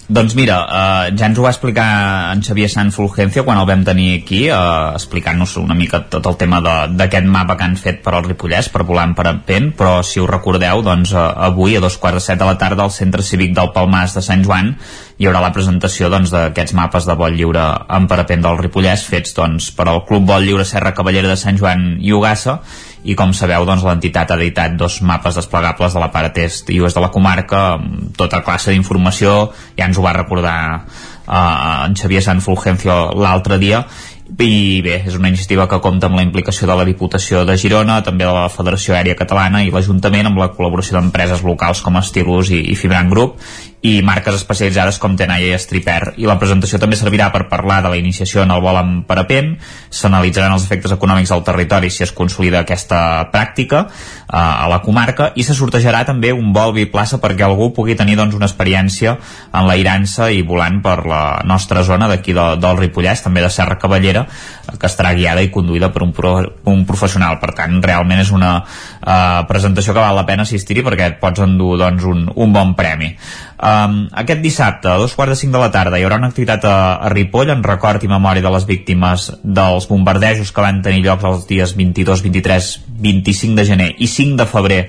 Doncs 0.08 0.36
mira, 0.38 0.60
eh, 0.70 1.14
ja 1.18 1.26
ens 1.26 1.38
ho 1.38 1.42
va 1.42 1.50
explicar 1.50 2.30
en 2.30 2.42
Xavier 2.46 2.68
Sant 2.70 2.92
Fulgencio 2.94 3.42
quan 3.42 3.58
el 3.58 3.66
vam 3.66 3.82
tenir 3.82 4.20
aquí, 4.20 4.44
eh, 4.46 4.58
explicant-nos 4.94 5.56
una 5.58 5.74
mica 5.74 6.04
tot 6.06 6.28
el 6.30 6.36
tema 6.38 6.60
d'aquest 6.62 7.26
mapa 7.26 7.56
que 7.56 7.64
han 7.64 7.74
fet 7.74 8.04
per 8.04 8.14
al 8.14 8.22
Ripollès, 8.22 8.68
per 8.70 8.84
volar 8.84 9.08
en 9.08 9.16
parapent, 9.18 9.72
però 9.74 10.04
si 10.04 10.20
us 10.20 10.30
recordeu, 10.30 10.84
doncs 10.86 11.12
eh, 11.12 11.18
avui 11.18 11.74
a 11.74 11.80
dos 11.80 11.98
quarts 11.98 12.20
de 12.20 12.20
set 12.20 12.38
de 12.38 12.46
la 12.46 12.56
tarda 12.56 12.84
al 12.84 12.94
Centre 12.94 13.22
Cívic 13.22 13.52
del 13.56 13.72
Palmàs 13.74 14.14
de 14.14 14.22
Sant 14.22 14.46
Joan 14.46 14.76
hi 15.18 15.26
haurà 15.26 15.40
la 15.40 15.52
presentació 15.52 16.10
doncs, 16.12 16.30
d'aquests 16.30 16.74
mapes 16.76 17.06
de 17.08 17.14
vol 17.18 17.34
lliure 17.34 17.62
en 17.98 18.06
parapent 18.06 18.42
del 18.44 18.58
Ripollès 18.60 19.06
fets 19.10 19.34
doncs, 19.34 19.70
per 19.72 19.88
al 19.88 20.04
Club 20.06 20.26
Vol 20.28 20.44
Lliure 20.44 20.64
Serra 20.68 20.92
Cavallera 20.94 21.32
de 21.32 21.38
Sant 21.40 21.56
Joan 21.58 21.96
i 22.04 22.12
Ugassa 22.12 22.60
i 23.06 23.14
com 23.18 23.32
sabeu 23.36 23.64
doncs, 23.68 23.84
l'entitat 23.86 24.32
ha 24.32 24.38
editat 24.40 24.74
dos 24.78 24.98
mapes 25.06 25.38
desplegables 25.38 25.94
de 25.94 26.02
la 26.02 26.10
part 26.14 26.38
est 26.42 26.70
i 26.74 26.80
oest 26.82 26.98
de 26.98 27.04
la 27.04 27.12
comarca 27.14 27.62
amb 27.76 28.10
tota 28.18 28.42
classe 28.42 28.74
d'informació. 28.74 29.36
Ja 29.78 29.86
ens 29.86 29.98
ho 29.98 30.04
va 30.04 30.16
recordar 30.16 30.58
uh, 30.74 31.86
en 31.86 31.94
Xavier 31.94 32.24
Sant 32.26 32.42
Fulgencio 32.42 32.98
l'altre 33.14 33.60
dia 33.62 33.84
i 34.26 34.82
bé, 34.82 34.96
és 35.06 35.14
una 35.14 35.28
iniciativa 35.30 35.68
que 35.70 35.78
compta 35.80 36.08
amb 36.08 36.18
la 36.18 36.24
implicació 36.26 36.66
de 36.66 36.74
la 36.74 36.84
Diputació 36.88 37.44
de 37.46 37.54
Girona, 37.60 38.00
també 38.02 38.26
de 38.26 38.32
la 38.34 38.48
Federació 38.50 38.96
Aèria 38.96 39.14
Catalana 39.18 39.62
i 39.62 39.70
l'Ajuntament 39.70 40.26
amb 40.26 40.40
la 40.42 40.50
col·laboració 40.56 40.98
d'empreses 40.98 41.44
locals 41.46 41.82
com 41.84 41.98
Estilus 42.00 42.50
i, 42.50 42.58
i 42.72 42.76
Fibrant 42.78 43.12
Group 43.12 43.38
i 43.86 44.00
marques 44.02 44.34
especialitzades 44.34 44.98
com 44.98 45.14
Tenaya 45.18 45.46
i 45.46 45.54
Estriper 45.54 46.16
i 46.18 46.26
la 46.26 46.38
presentació 46.40 46.80
també 46.82 46.96
servirà 46.98 47.28
per 47.30 47.44
parlar 47.50 47.82
de 47.84 47.92
la 47.92 47.98
iniciació 48.00 48.42
en 48.42 48.50
el 48.50 48.62
vol 48.64 48.78
en 48.80 48.92
parapent. 49.06 49.52
S'analitzaran 49.94 50.56
els 50.56 50.64
efectes 50.66 50.94
econòmics 50.96 51.30
del 51.30 51.44
territori 51.46 51.90
si 51.92 52.02
es 52.06 52.14
consolida 52.16 52.64
aquesta 52.64 52.98
pràctica 53.30 53.84
eh, 53.86 54.34
a 54.34 54.66
la 54.72 54.80
comarca 54.82 55.30
i 55.36 55.44
se 55.46 55.54
sortejarà 55.54 56.02
també 56.08 56.32
un 56.34 56.50
vol 56.56 56.74
biplaça 56.76 57.20
perquè 57.22 57.46
algú 57.46 57.70
pugui 57.76 57.94
tenir 57.94 58.16
doncs, 58.18 58.34
una 58.34 58.48
experiència 58.48 59.14
en 59.52 59.68
l'airança 59.68 60.32
i 60.32 60.42
volant 60.42 60.80
per 60.82 60.98
la 61.06 61.22
nostra 61.46 61.84
zona 61.86 62.08
d'aquí 62.10 62.34
de, 62.34 62.48
del 62.62 62.80
Ripollès, 62.80 63.22
també 63.22 63.44
de 63.44 63.52
Serra 63.52 63.78
Cavallera 63.78 64.15
eh, 64.22 64.76
que 64.76 64.88
estarà 64.88 65.12
guiada 65.16 65.44
i 65.44 65.50
conduïda 65.52 65.90
per 65.94 66.04
un, 66.06 66.12
pro, 66.16 66.36
un 66.72 66.84
professional, 66.88 67.38
per 67.42 67.52
tant 67.58 67.80
realment 67.84 68.22
és 68.22 68.32
una 68.34 68.52
eh, 68.60 69.42
presentació 69.48 69.94
que 69.94 70.02
val 70.02 70.16
la 70.18 70.26
pena 70.28 70.46
assistir-hi 70.46 70.84
perquè 70.86 71.10
et 71.12 71.18
pots 71.22 71.44
endur 71.44 71.76
doncs, 71.80 72.06
un, 72.08 72.26
un 72.34 72.54
bon 72.54 72.74
premi. 72.78 73.12
Um, 73.56 74.02
aquest 74.12 74.42
dissabte, 74.44 74.90
a 74.92 74.98
dos 75.00 75.14
quarts 75.16 75.32
de 75.32 75.38
cinc 75.40 75.54
de 75.54 75.60
la 75.62 75.70
tarda, 75.72 75.96
hi 75.96 76.04
haurà 76.04 76.18
una 76.20 76.28
activitat 76.28 76.66
a, 76.68 76.76
a 77.00 77.08
Ripoll 77.08 77.54
en 77.54 77.64
record 77.64 78.04
i 78.04 78.10
memòria 78.10 78.44
de 78.44 78.52
les 78.52 78.66
víctimes 78.68 79.30
dels 79.42 79.88
bombardejos 79.88 80.52
que 80.52 80.64
van 80.64 80.82
tenir 80.84 81.06
lloc 81.06 81.24
els 81.24 81.46
dies 81.48 81.72
22, 81.78 82.24
23, 82.26 82.70
25 83.06 83.56
de 83.56 83.64
gener 83.64 83.90
i 83.96 84.10
5 84.12 84.36
de 84.42 84.48
febrer 84.50 84.80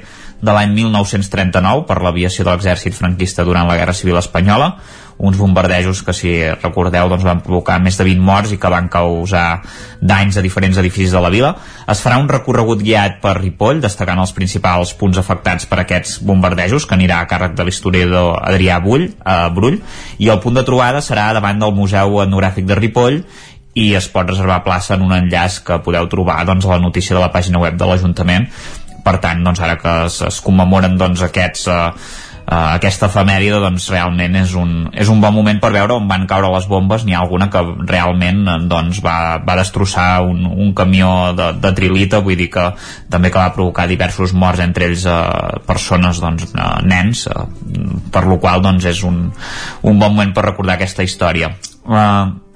de 0.42 0.54
l'any 0.54 0.74
1939 0.76 1.86
per 1.90 2.02
l'aviació 2.04 2.46
de 2.46 2.52
l'exèrcit 2.52 2.94
franquista 2.94 3.46
durant 3.48 3.70
la 3.70 3.78
Guerra 3.80 3.96
Civil 3.98 4.20
Espanyola 4.20 4.74
uns 5.18 5.38
bombardejos 5.38 6.04
que 6.06 6.14
si 6.14 6.32
recordeu 6.62 7.10
doncs, 7.10 7.26
van 7.26 7.42
provocar 7.42 7.80
més 7.82 7.98
de 7.98 8.06
20 8.06 8.22
morts 8.22 8.54
i 8.54 8.60
que 8.62 8.70
van 8.70 8.90
causar 8.92 9.64
danys 10.00 10.38
a 10.38 10.44
diferents 10.46 10.78
edificis 10.78 11.16
de 11.16 11.22
la 11.24 11.32
vila. 11.34 11.56
Es 11.90 12.04
farà 12.04 12.20
un 12.22 12.30
recorregut 12.30 12.84
guiat 12.86 13.18
per 13.24 13.38
Ripoll 13.40 13.82
destacant 13.82 14.22
els 14.22 14.34
principals 14.38 14.94
punts 15.00 15.18
afectats 15.18 15.66
per 15.66 15.82
aquests 15.82 16.20
bombardejos 16.28 16.86
que 16.86 16.98
anirà 16.98 17.22
a 17.24 17.30
càrrec 17.30 17.58
de 17.58 17.66
l'historiador 17.66 18.38
Adrià 18.44 18.80
Bull, 18.84 19.10
eh, 19.10 19.38
Brull. 19.54 19.82
I 20.20 20.30
el 20.30 20.42
punt 20.44 20.58
de 20.58 20.66
trobada 20.68 21.02
serà 21.02 21.32
davant 21.34 21.60
del 21.60 21.74
Museu 21.74 22.22
Etnogràfic 22.22 22.70
de 22.70 22.78
Ripoll 22.78 23.22
i 23.78 23.92
es 23.98 24.08
pot 24.10 24.30
reservar 24.30 24.64
plaça 24.66 24.96
en 24.96 25.06
un 25.06 25.14
enllaç 25.14 25.62
que 25.66 25.82
podeu 25.86 26.08
trobar 26.10 26.44
doncs, 26.46 26.66
a 26.66 26.76
la 26.76 26.84
notícia 26.84 27.16
de 27.16 27.22
la 27.22 27.32
pàgina 27.34 27.62
web 27.62 27.78
de 27.78 27.90
l'Ajuntament. 27.90 28.48
Per 29.06 29.18
tant, 29.24 29.44
doncs, 29.46 29.62
ara 29.64 29.78
que 29.80 29.92
es, 30.08 30.18
es 30.26 30.40
commemoren 30.44 30.98
doncs, 31.00 31.22
aquests, 31.24 31.68
eh, 31.72 31.92
aquesta 32.48 33.10
efemèride 33.12 33.60
doncs, 33.60 33.90
realment 33.92 34.38
és 34.40 34.54
un, 34.56 34.70
és 34.96 35.10
un 35.12 35.20
bon 35.20 35.34
moment 35.36 35.58
per 35.60 35.74
veure 35.76 35.98
on 35.98 36.08
van 36.08 36.24
caure 36.30 36.48
les 36.54 36.68
bombes. 36.72 37.04
N'hi 37.04 37.16
ha 37.18 37.20
alguna 37.26 37.50
que 37.52 37.64
realment 37.90 38.40
eh, 38.48 38.58
doncs, 38.72 39.02
va, 39.04 39.18
va 39.44 39.58
destrossar 39.60 40.24
un, 40.24 40.46
un 40.48 40.72
camió 40.78 41.34
de, 41.36 41.52
de 41.60 41.74
trilita, 41.76 42.24
vull 42.24 42.40
dir 42.40 42.48
que 42.54 42.70
també 43.12 43.34
que 43.34 43.42
va 43.42 43.52
provocar 43.56 43.90
diversos 43.92 44.32
morts 44.32 44.64
entre 44.64 44.88
ells 44.88 45.04
eh, 45.12 45.20
persones, 45.68 46.24
doncs, 46.24 46.48
eh, 46.54 46.72
nens 46.88 47.28
eh, 47.28 47.46
per 48.16 48.24
lo 48.30 48.40
qual 48.40 48.64
doncs, 48.64 48.88
és 48.96 49.04
un, 49.04 49.26
un 49.84 50.00
bon 50.00 50.16
moment 50.16 50.32
per 50.34 50.48
recordar 50.48 50.80
aquesta 50.80 51.04
història. 51.04 51.52
Eh, 51.84 52.47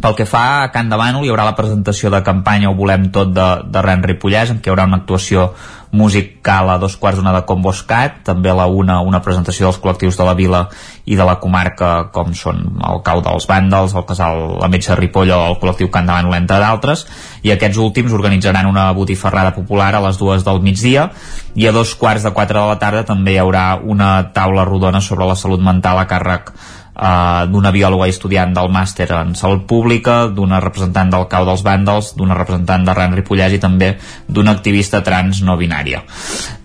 pel 0.00 0.14
que 0.14 0.26
fa 0.28 0.44
a 0.64 0.68
Can 0.74 0.90
Bànol, 0.92 1.24
hi 1.24 1.32
haurà 1.32 1.46
la 1.48 1.56
presentació 1.56 2.10
de 2.12 2.22
campanya 2.22 2.70
Ho 2.70 2.76
volem 2.76 3.08
tot 3.14 3.32
de, 3.32 3.46
de 3.72 3.82
Ren 3.82 4.04
Ripollès, 4.04 4.52
en 4.52 4.60
què 4.60 4.68
hi 4.68 4.74
haurà 4.74 4.84
una 4.88 5.00
actuació 5.00 5.50
musical 5.96 6.68
a 6.68 6.76
dos 6.78 6.96
quarts 7.00 7.18
d'una 7.18 7.32
de 7.32 7.44
Comboscat, 7.48 8.20
també 8.26 8.50
a 8.50 8.56
la 8.58 8.66
una 8.66 8.98
una 9.00 9.22
presentació 9.24 9.66
dels 9.66 9.78
col·lectius 9.80 10.18
de 10.18 10.26
la 10.26 10.34
vila 10.36 10.66
i 11.06 11.16
de 11.16 11.24
la 11.24 11.38
comarca, 11.40 12.10
com 12.12 12.34
són 12.34 12.60
el 12.84 13.00
Cau 13.06 13.22
dels 13.24 13.48
Vàndals, 13.48 13.94
el 13.96 14.04
Casal 14.04 14.58
La 14.60 14.68
de 14.68 14.96
Ripoll 14.98 15.30
o 15.30 15.40
el 15.48 15.58
col·lectiu 15.62 15.90
Can 15.90 16.06
Bànol, 16.06 16.34
entre 16.36 16.58
d'altres, 16.60 17.06
i 17.42 17.52
aquests 17.54 17.78
últims 17.78 18.12
organitzaran 18.12 18.66
una 18.66 18.90
botifarrada 18.92 19.54
popular 19.54 19.94
a 19.94 20.02
les 20.08 20.18
dues 20.18 20.44
del 20.44 20.60
migdia, 20.60 21.10
i 21.54 21.66
a 21.66 21.72
dos 21.72 21.94
quarts 21.94 22.22
de 22.22 22.34
quatre 22.36 22.58
de 22.58 22.66
la 22.66 22.78
tarda 22.78 23.06
també 23.06 23.32
hi 23.32 23.40
haurà 23.40 23.78
una 23.82 24.32
taula 24.34 24.64
rodona 24.64 25.00
sobre 25.00 25.24
la 25.24 25.36
salut 25.36 25.62
mental 25.62 25.98
a 25.98 26.06
càrrec 26.06 26.52
Uh, 26.96 27.44
d'una 27.52 27.68
biòloga 27.74 28.06
i 28.08 28.12
estudiant 28.14 28.54
del 28.56 28.70
màster 28.72 29.10
en 29.12 29.34
salut 29.36 29.66
pública, 29.68 30.30
d'una 30.32 30.62
representant 30.64 31.10
del 31.12 31.26
cau 31.28 31.44
dels 31.44 31.60
vàndals, 31.60 32.14
d'una 32.16 32.38
representant 32.38 32.86
de 32.88 32.94
Ran 32.96 33.12
Ripollès 33.12 33.52
i 33.52 33.60
també 33.60 33.90
d'una 34.24 34.54
activista 34.56 35.02
trans 35.04 35.42
no 35.44 35.58
binària. 35.60 36.00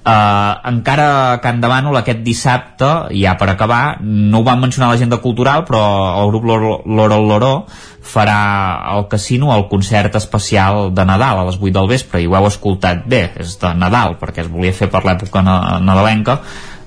Uh, 0.02 0.56
encara 0.72 1.10
a 1.34 1.42
Can 1.44 1.60
de 1.60 1.68
aquest 2.00 2.24
dissabte, 2.24 3.12
ja 3.12 3.36
per 3.36 3.50
acabar, 3.50 3.98
no 4.02 4.40
ho 4.40 4.44
van 4.48 4.62
mencionar 4.62 4.88
a 4.88 4.94
l'agenda 4.94 5.18
cultural, 5.18 5.66
però 5.68 6.24
el 6.24 6.32
grup 6.32 6.46
Loro 6.46 7.20
Loro, 7.20 7.68
farà 8.02 8.82
al 8.82 9.08
casino 9.08 9.54
el 9.56 9.68
concert 9.70 10.16
especial 10.16 10.94
de 10.94 11.06
Nadal 11.06 11.40
a 11.40 11.46
les 11.46 11.60
8 11.62 11.72
del 11.76 11.88
vespre 11.88 12.22
i 12.22 12.28
ho 12.28 12.36
heu 12.36 12.48
escoltat 12.50 13.06
bé, 13.06 13.28
és 13.40 13.58
de 13.62 13.74
Nadal 13.78 14.18
perquè 14.20 14.42
es 14.46 14.50
volia 14.50 14.74
fer 14.74 14.90
per 14.90 15.04
l'època 15.06 15.44
na 15.46 15.80
nadalenca 15.80 16.40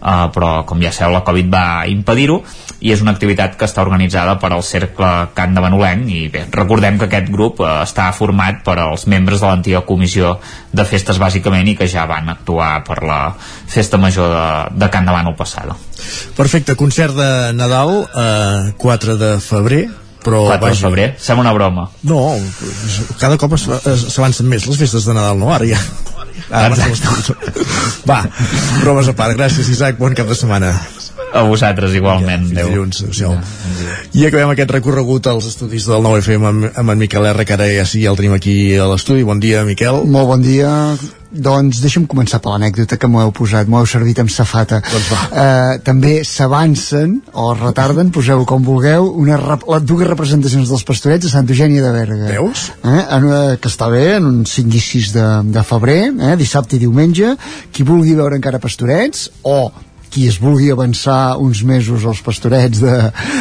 uh, 0.05 0.28
però 0.34 0.50
com 0.68 0.83
ja 0.84 0.92
sabeu 0.92 1.16
la 1.16 1.24
Covid 1.26 1.49
va 1.50 1.65
impedir-ho 1.91 2.41
i 2.84 2.92
és 2.92 3.02
una 3.02 3.15
activitat 3.15 3.57
que 3.58 3.66
està 3.68 3.83
organitzada 3.84 4.36
per 4.41 4.52
al 4.52 4.62
Cercle 4.66 5.10
Can 5.34 5.57
de 5.57 5.65
Banolenc 5.65 6.10
i 6.12 6.20
bé, 6.33 6.44
recordem 6.52 7.00
que 7.00 7.08
aquest 7.08 7.33
grup 7.33 7.65
uh, 7.65 7.81
està 7.83 8.10
format 8.16 8.60
per 8.66 8.76
als 8.83 9.08
membres 9.10 9.41
de 9.41 9.49
l'antiga 9.49 9.84
comissió 9.89 10.36
de 10.73 10.86
festes 10.89 11.18
bàsicament 11.23 11.73
i 11.73 11.76
que 11.78 11.89
ja 11.91 12.07
van 12.10 12.28
actuar 12.33 12.76
per 12.86 13.00
la 13.07 13.20
festa 13.41 13.99
major 13.99 14.31
de, 14.31 14.47
de 14.84 14.92
Can 14.92 15.08
de 15.08 15.16
Bànol 15.16 15.36
passada. 15.39 15.76
Perfecte, 16.36 16.76
concert 16.76 17.16
de 17.16 17.28
Nadal 17.57 17.97
eh, 18.05 18.73
4 18.78 19.18
de 19.20 19.36
febrer 19.41 19.84
però 20.24 20.47
4 20.49 20.70
de 20.73 20.81
febrer, 20.81 21.07
sembla 21.20 21.44
una 21.44 21.52
broma. 21.52 21.83
No, 22.08 22.33
cada 23.20 23.36
cop 23.36 23.58
s'avancen 23.60 24.49
més 24.49 24.65
les 24.65 24.81
festes 24.81 25.05
de 25.05 25.16
Nadal, 25.16 25.36
no? 25.36 25.52
Ara 25.52 25.68
ja 25.68 25.81
Ara 26.51 26.75
va, 28.11 28.21
bromes 28.83 29.09
a 29.09 29.17
part. 29.17 29.39
Gràcies 29.39 29.71
Isaac, 29.77 29.99
bon 30.01 30.15
cap 30.19 30.31
de 30.31 30.39
setmana 30.39 30.75
a 31.35 31.43
vosaltres 31.49 31.97
igualment 31.99 32.47
ja, 32.53 32.63
dilluns, 32.69 33.03
adéu. 33.09 33.35
i 34.15 34.27
acabem 34.29 34.55
aquest 34.55 34.71
recorregut 34.77 35.27
als 35.31 35.49
estudis 35.51 35.89
del 35.91 36.05
9FM 36.07 36.49
amb, 36.51 36.71
amb 36.71 36.95
en 36.95 37.03
Miquel 37.03 37.27
R 37.33 37.45
que 37.45 37.57
ara 37.57 37.67
ja 37.73 37.87
sí, 37.89 38.05
el 38.07 38.19
tenim 38.21 38.37
aquí 38.37 38.55
a 38.79 38.87
l'estudi 38.93 39.27
bon 39.27 39.43
dia 39.43 39.65
Miquel 39.67 40.05
Molt 40.15 40.29
bon 40.31 40.43
dia. 40.45 40.71
Doncs 41.35 41.81
deixa'm 41.83 42.05
començar 42.07 42.39
per 42.43 42.53
l'anècdota 42.53 42.97
que 43.01 43.09
m'ho 43.11 43.19
heu 43.25 43.33
posat, 43.35 43.67
m'ho 43.67 43.81
heu 43.81 43.89
servit 43.91 44.21
amb 44.23 44.31
safata. 44.31 44.79
Doncs 44.87 45.09
eh, 45.27 45.79
també 45.87 46.13
s'avancen 46.29 47.17
o 47.33 47.49
es 47.51 47.63
retarden, 47.63 48.13
poseu 48.15 48.45
com 48.47 48.63
vulgueu, 48.63 49.09
una 49.19 49.41
rep 49.41 49.65
les 49.73 49.83
dues 49.89 50.07
representacions 50.07 50.71
dels 50.71 50.85
pastorets 50.87 51.27
a 51.27 51.33
Santa 51.33 51.55
Eugènia 51.57 51.83
de 51.83 51.91
Berga. 51.97 52.29
Veus? 52.31 52.69
Eh, 52.85 53.01
en, 53.17 53.27
eh, 53.27 53.57
que 53.59 53.73
està 53.73 53.91
bé, 53.91 54.05
en 54.21 54.29
un 54.31 54.45
5 54.47 54.79
i 54.79 54.85
6 54.87 55.11
de, 55.17 55.27
de 55.57 55.67
febrer, 55.67 55.99
eh, 56.13 56.37
dissabte 56.39 56.79
i 56.79 56.85
diumenge. 56.85 57.35
Qui 57.75 57.89
vulgui 57.89 58.15
veure 58.15 58.39
encara 58.39 58.63
pastorets 58.63 59.27
o 59.43 59.59
qui 60.15 60.28
es 60.31 60.39
vulgui 60.39 60.70
avançar 60.70 61.36
uns 61.43 61.65
mesos 61.67 62.05
als 62.07 62.20
pastorets 62.23 62.78
de, 62.78 62.94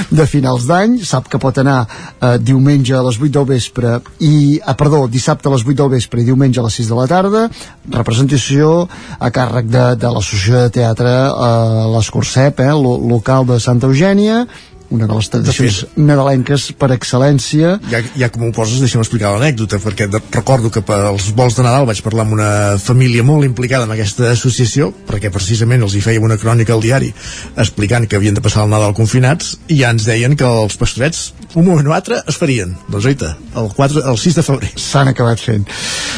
de 0.10 0.26
finals 0.26 0.66
d'any. 0.66 0.98
Sap 1.06 1.30
que 1.30 1.38
pot 1.42 1.60
anar 1.62 1.84
eh, 1.86 2.40
diumenge 2.42 2.96
a 2.98 3.04
les 3.06 3.20
8 3.22 3.30
del 3.38 3.46
vespre 3.52 4.00
i, 4.26 4.58
ah, 4.58 4.74
perdó, 4.80 5.04
dissabte 5.06 5.52
a 5.52 5.54
les 5.54 5.62
8 5.68 5.78
del 5.84 5.94
vespre 5.94 6.24
i 6.24 6.28
diumenge 6.32 6.62
a 6.62 6.66
les 6.66 6.80
6 6.82 6.90
de 6.90 6.98
la 6.98 7.06
tarda. 7.12 7.46
Representació 7.94 8.74
a 9.20 9.30
càrrec 9.36 9.70
de, 9.70 9.86
de 10.02 10.14
l'associació 10.16 10.66
de 10.66 10.76
teatre 10.82 11.14
eh, 11.14 11.88
l'Escorsep, 11.94 12.66
eh, 12.66 12.74
lo, 12.74 12.98
local 13.14 13.46
de 13.54 13.62
Santa 13.62 13.92
Eugènia 13.92 14.48
una 14.94 15.08
de 15.10 15.18
les 15.18 15.30
tradicions 15.34 15.80
nadalenques 15.98 16.70
per 16.80 16.92
excel·lència. 16.96 17.78
Ja, 17.92 18.02
ja 18.20 18.30
com 18.34 18.46
ho 18.48 18.52
poses, 18.56 18.80
deixa'm 18.84 19.04
explicar 19.04 19.34
l'anècdota, 19.34 19.80
perquè 19.84 20.08
de, 20.12 20.22
recordo 20.36 20.72
que 20.74 20.84
pels 20.86 21.32
vols 21.38 21.58
de 21.58 21.66
Nadal 21.66 21.88
vaig 21.90 22.04
parlar 22.06 22.28
amb 22.28 22.38
una 22.38 22.52
família 22.82 23.26
molt 23.26 23.48
implicada 23.48 23.88
en 23.88 23.96
aquesta 23.96 24.30
associació, 24.32 24.92
perquè 25.10 25.32
precisament 25.34 25.84
els 25.86 25.98
hi 25.98 26.04
fèiem 26.06 26.26
una 26.26 26.38
crònica 26.42 26.76
al 26.76 26.84
diari 26.84 27.12
explicant 27.58 28.08
que 28.10 28.20
havien 28.20 28.38
de 28.38 28.44
passar 28.44 28.66
el 28.66 28.74
Nadal 28.74 28.96
confinats, 28.98 29.56
i 29.68 29.82
ja 29.82 29.92
ens 29.94 30.06
deien 30.08 30.38
que 30.38 30.48
els 30.48 30.78
pastorets, 30.80 31.32
un 31.54 31.66
moment 31.68 31.90
o 31.90 31.94
altre, 31.96 32.22
es 32.30 32.38
farien. 32.40 32.74
Doncs 32.90 33.08
oita, 33.10 33.34
el, 33.58 33.70
4, 33.76 34.04
el 34.10 34.18
6 34.20 34.40
de 34.40 34.46
febrer. 34.46 34.72
S'han 34.80 35.12
acabat 35.12 35.42
fent. 35.42 35.66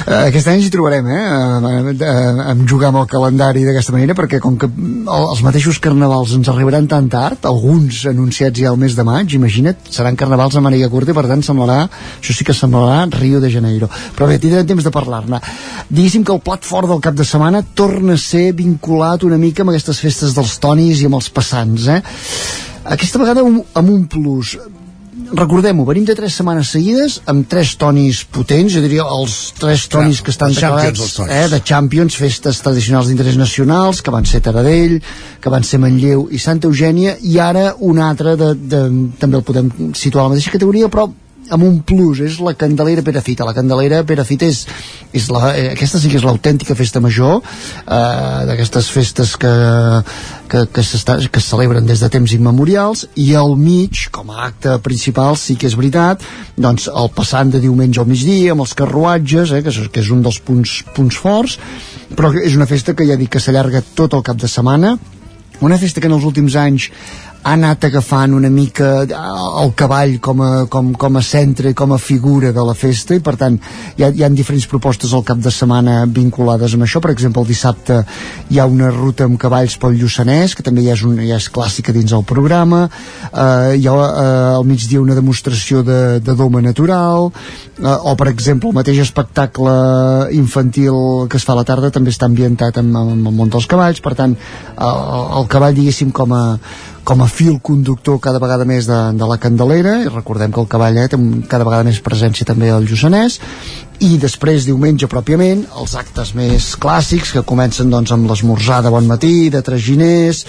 Uh, 0.05 0.25
aquest 0.27 0.49
any 0.51 0.59
ens 0.59 0.69
hi 0.69 0.73
trobarem, 0.73 1.07
eh? 1.11 1.21
Uh, 1.25 1.93
uh, 1.95 2.43
amb 2.51 2.65
jugar 2.69 2.91
amb 2.91 3.01
el 3.03 3.09
calendari 3.11 3.65
d'aquesta 3.67 3.95
manera, 3.95 4.15
perquè 4.17 4.39
com 4.43 4.57
que 4.59 4.69
els 4.69 5.43
mateixos 5.45 5.79
carnavals 5.83 6.35
ens 6.37 6.49
arribaran 6.51 6.87
tan 6.91 7.09
tard, 7.11 7.45
alguns 7.49 8.03
anunciats 8.09 8.59
ja 8.61 8.64
al 8.69 8.79
mes 8.81 8.95
de 8.95 9.05
maig, 9.07 9.33
imagina't, 9.37 9.89
seran 9.89 10.17
carnavals 10.19 10.55
a 10.55 10.63
màniga 10.63 10.89
curta 10.91 11.13
i 11.13 11.17
per 11.17 11.25
tant 11.29 11.43
semblarà, 11.45 11.85
això 12.19 12.35
sí 12.35 12.47
que 12.47 12.55
semblarà 12.55 13.05
Rio 13.15 13.41
de 13.43 13.51
Janeiro. 13.51 13.89
Però 14.15 14.29
bé, 14.29 14.39
tindrem 14.41 14.67
temps 14.67 14.85
de 14.85 14.93
parlar-ne. 14.93 15.41
Diguéssim 15.89 16.23
que 16.25 16.33
el 16.35 16.43
plat 16.45 16.65
fort 16.65 16.89
del 16.91 17.03
cap 17.03 17.17
de 17.17 17.25
setmana 17.27 17.63
torna 17.75 18.15
a 18.15 18.21
ser 18.21 18.51
vinculat 18.57 19.23
una 19.27 19.39
mica 19.41 19.63
amb 19.63 19.73
aquestes 19.73 20.01
festes 20.03 20.37
dels 20.37 20.57
tonis 20.63 21.01
i 21.01 21.09
amb 21.09 21.19
els 21.19 21.29
passants, 21.33 21.89
eh? 21.91 22.01
Aquesta 22.95 23.21
vegada 23.21 23.41
amb 23.45 23.89
un 23.89 24.03
plus 24.05 24.57
recordem-ho, 25.33 25.85
venim 25.85 26.05
de 26.05 26.15
tres 26.17 26.35
setmanes 26.37 26.69
seguides 26.75 27.17
amb 27.31 27.47
tres 27.49 27.73
tonis 27.79 28.23
potents, 28.29 28.73
jo 28.75 28.83
diria 28.83 29.05
els 29.15 29.35
tres 29.57 29.87
tonis 29.91 30.19
Clar, 30.19 30.25
que 30.25 30.33
estan 30.33 30.55
declarats 30.55 31.19
eh, 31.25 31.41
de 31.51 31.59
Champions, 31.65 32.17
festes 32.19 32.61
tradicionals 32.63 33.09
d'interès 33.09 33.37
nacionals, 33.39 34.01
que 34.05 34.13
van 34.13 34.27
ser 34.29 34.43
Taradell, 34.45 34.99
que 35.41 35.53
van 35.53 35.65
ser 35.65 35.81
Manlleu 35.83 36.27
i 36.31 36.41
Santa 36.41 36.69
Eugènia, 36.69 37.17
i 37.21 37.39
ara 37.41 37.71
un 37.79 37.99
altre 37.99 38.35
de, 38.39 38.53
de, 38.55 38.81
també 39.19 39.41
el 39.41 39.45
podem 39.47 39.71
situar 39.97 40.25
a 40.25 40.29
la 40.29 40.35
mateixa 40.35 40.53
categoria, 40.55 40.91
però 40.91 41.09
amb 41.49 41.63
un 41.63 41.79
plus, 41.85 42.19
és 42.25 42.39
la 42.43 42.55
Candelera 42.57 43.03
Perafita. 43.05 43.45
La 43.45 43.53
Candelera 43.53 44.01
Perafita 44.07 44.47
és, 44.49 44.63
és 45.13 45.27
la, 45.33 45.51
eh, 45.53 45.71
aquesta 45.73 45.99
sí 46.01 46.09
que 46.09 46.17
és 46.19 46.25
l'autèntica 46.25 46.75
festa 46.77 47.01
major, 47.03 47.41
eh, 47.85 48.45
d'aquestes 48.49 48.89
festes 48.93 49.35
que, 49.37 49.53
que, 50.49 50.65
que, 50.73 50.83
que 50.83 51.39
es 51.41 51.49
celebren 51.49 51.85
des 51.85 52.01
de 52.01 52.09
temps 52.09 52.33
immemorials, 52.33 53.05
i 53.15 53.33
al 53.35 53.55
mig, 53.57 54.07
com 54.11 54.31
a 54.33 54.45
acte 54.47 54.77
principal, 54.85 55.37
sí 55.37 55.57
que 55.59 55.69
és 55.69 55.77
veritat, 55.77 56.23
doncs 56.57 56.89
el 56.89 57.11
passant 57.15 57.53
de 57.53 57.61
diumenge 57.63 58.01
al 58.01 58.09
migdia, 58.09 58.53
amb 58.53 58.65
els 58.65 58.73
carruatges, 58.77 59.53
eh, 59.53 59.61
que, 59.65 59.73
és, 59.73 59.91
que 59.91 60.05
és 60.05 60.13
un 60.13 60.23
dels 60.25 60.41
punts, 60.41 60.79
punts 60.95 61.19
forts, 61.21 61.59
però 62.15 62.33
és 62.41 62.55
una 62.57 62.69
festa 62.69 62.95
que 62.95 63.05
ja 63.07 63.19
dic 63.19 63.35
que 63.35 63.43
s'allarga 63.43 63.83
tot 63.95 64.13
el 64.13 64.25
cap 64.25 64.39
de 64.41 64.49
setmana, 64.49 64.95
una 65.61 65.77
festa 65.77 66.01
que 66.01 66.07
en 66.07 66.15
els 66.17 66.25
últims 66.27 66.55
anys 66.59 66.89
ha 67.45 67.53
anat 67.53 67.83
agafant 67.85 68.33
una 68.33 68.49
mica 68.49 68.87
eh, 69.05 69.17
el 69.61 69.73
cavall 69.77 70.15
com 70.19 70.41
a, 70.41 70.49
com, 70.71 70.93
com 70.97 71.19
a 71.19 71.21
centre 71.21 71.69
i 71.69 71.77
com 71.77 71.91
a 71.93 71.99
figura 72.01 72.49
de 72.55 72.63
la 72.65 72.73
festa 72.73 73.13
i 73.13 73.21
per 73.21 73.35
tant 73.37 73.59
hi 73.95 74.05
ha, 74.05 74.09
hi 74.09 74.23
ha 74.25 74.29
diferents 74.33 74.65
propostes 74.71 75.13
al 75.13 75.21
cap 75.27 75.37
de 75.37 75.53
setmana 75.53 75.99
vinculades 76.09 76.73
amb 76.73 76.87
això. 76.87 77.01
Per 77.03 77.11
exemple 77.13 77.43
el 77.43 77.49
dissabte 77.51 77.99
hi 78.49 78.57
ha 78.59 78.65
una 78.65 78.89
ruta 78.89 79.27
amb 79.29 79.37
cavalls 79.41 79.77
pel 79.81 79.99
Lluçanès 79.99 80.55
que 80.57 80.65
també 80.65 80.87
ja 80.87 80.95
és, 80.97 81.03
un, 81.05 81.19
ja 81.21 81.37
és 81.37 81.49
clàssica 81.53 81.93
dins 81.93 82.15
el 82.17 82.25
programa. 82.25 82.87
Eh, 83.29 83.77
hi 83.77 83.85
ha 83.85 83.93
eh, 83.93 84.25
al 84.55 84.65
migdia 84.65 85.03
una 85.03 85.17
demostració 85.17 85.83
de, 85.85 86.01
de 86.25 86.37
doma 86.39 86.63
natural. 86.65 87.29
Eh, 87.77 87.93
o 87.93 88.15
per 88.17 88.31
exemple 88.31 88.73
el 88.73 88.79
mateix 88.79 89.03
espectacle 89.05 89.77
infantil 90.33 91.29
que 91.29 91.37
es 91.37 91.45
fa 91.45 91.53
a 91.53 91.61
la 91.61 91.67
tarda 91.67 91.93
també 91.93 92.09
està 92.09 92.25
ambientat 92.25 92.81
amb, 92.81 92.97
amb 93.05 93.29
el 93.29 93.37
món 93.37 93.53
dels 93.53 93.69
cavalls. 93.69 94.01
Per 94.01 94.17
tant 94.17 94.33
el, 94.33 95.07
el 95.43 95.49
cavall 95.51 95.77
diguéssim 95.77 96.09
com 96.15 96.33
a 96.33 96.43
com 97.05 97.21
a 97.21 97.27
fil 97.29 97.59
conductor 97.61 98.17
cada 98.19 98.41
vegada 98.41 98.65
més 98.65 98.87
de, 98.89 98.97
de 99.13 99.27
la 99.29 99.37
Candelera 99.41 99.99
i 100.01 100.09
recordem 100.09 100.51
que 100.51 100.59
el 100.63 100.69
cavall 100.71 100.97
eh, 100.97 101.05
té 101.11 101.19
cada 101.51 101.67
vegada 101.67 101.85
més 101.85 102.01
presència 102.03 102.47
també 102.49 102.71
al 102.73 102.87
Lluçanès 102.89 103.37
i 104.03 104.17
després 104.19 104.65
diumenge 104.65 105.07
pròpiament 105.11 105.61
els 105.77 105.93
actes 105.99 106.33
més 106.35 106.73
clàssics 106.81 107.35
que 107.35 107.45
comencen 107.47 107.93
doncs 107.93 108.11
amb 108.15 108.27
l'esmorzar 108.31 108.81
de 108.83 108.91
bon 108.91 109.05
matí 109.07 109.51
de 109.53 109.61
traginers 109.63 110.41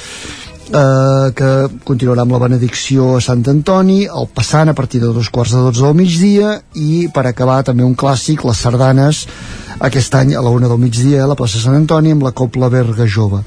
eh, 0.72 1.28
que 1.36 1.50
continuarà 1.84 2.24
amb 2.24 2.32
la 2.38 2.40
benedicció 2.46 3.12
a 3.18 3.24
Sant 3.26 3.44
Antoni 3.52 4.06
el 4.06 4.30
passant 4.32 4.72
a 4.72 4.76
partir 4.78 5.02
de 5.04 5.12
dos 5.12 5.28
quarts 5.28 5.52
de 5.52 5.60
dotze 5.66 5.84
del 5.84 5.98
migdia 5.98 6.56
i 6.72 7.04
per 7.12 7.26
acabar 7.28 7.60
també 7.68 7.84
un 7.84 7.94
clàssic 7.94 8.46
les 8.48 8.64
sardanes 8.64 9.26
aquest 9.90 10.16
any 10.16 10.32
a 10.32 10.40
la 10.40 10.54
una 10.56 10.72
del 10.72 10.80
migdia 10.80 11.20
a 11.22 11.28
la 11.28 11.36
plaça 11.36 11.60
Sant 11.60 11.76
Antoni 11.76 12.16
amb 12.16 12.24
la 12.24 12.32
Copla 12.32 12.72
Berga 12.72 13.04
Jove. 13.04 13.42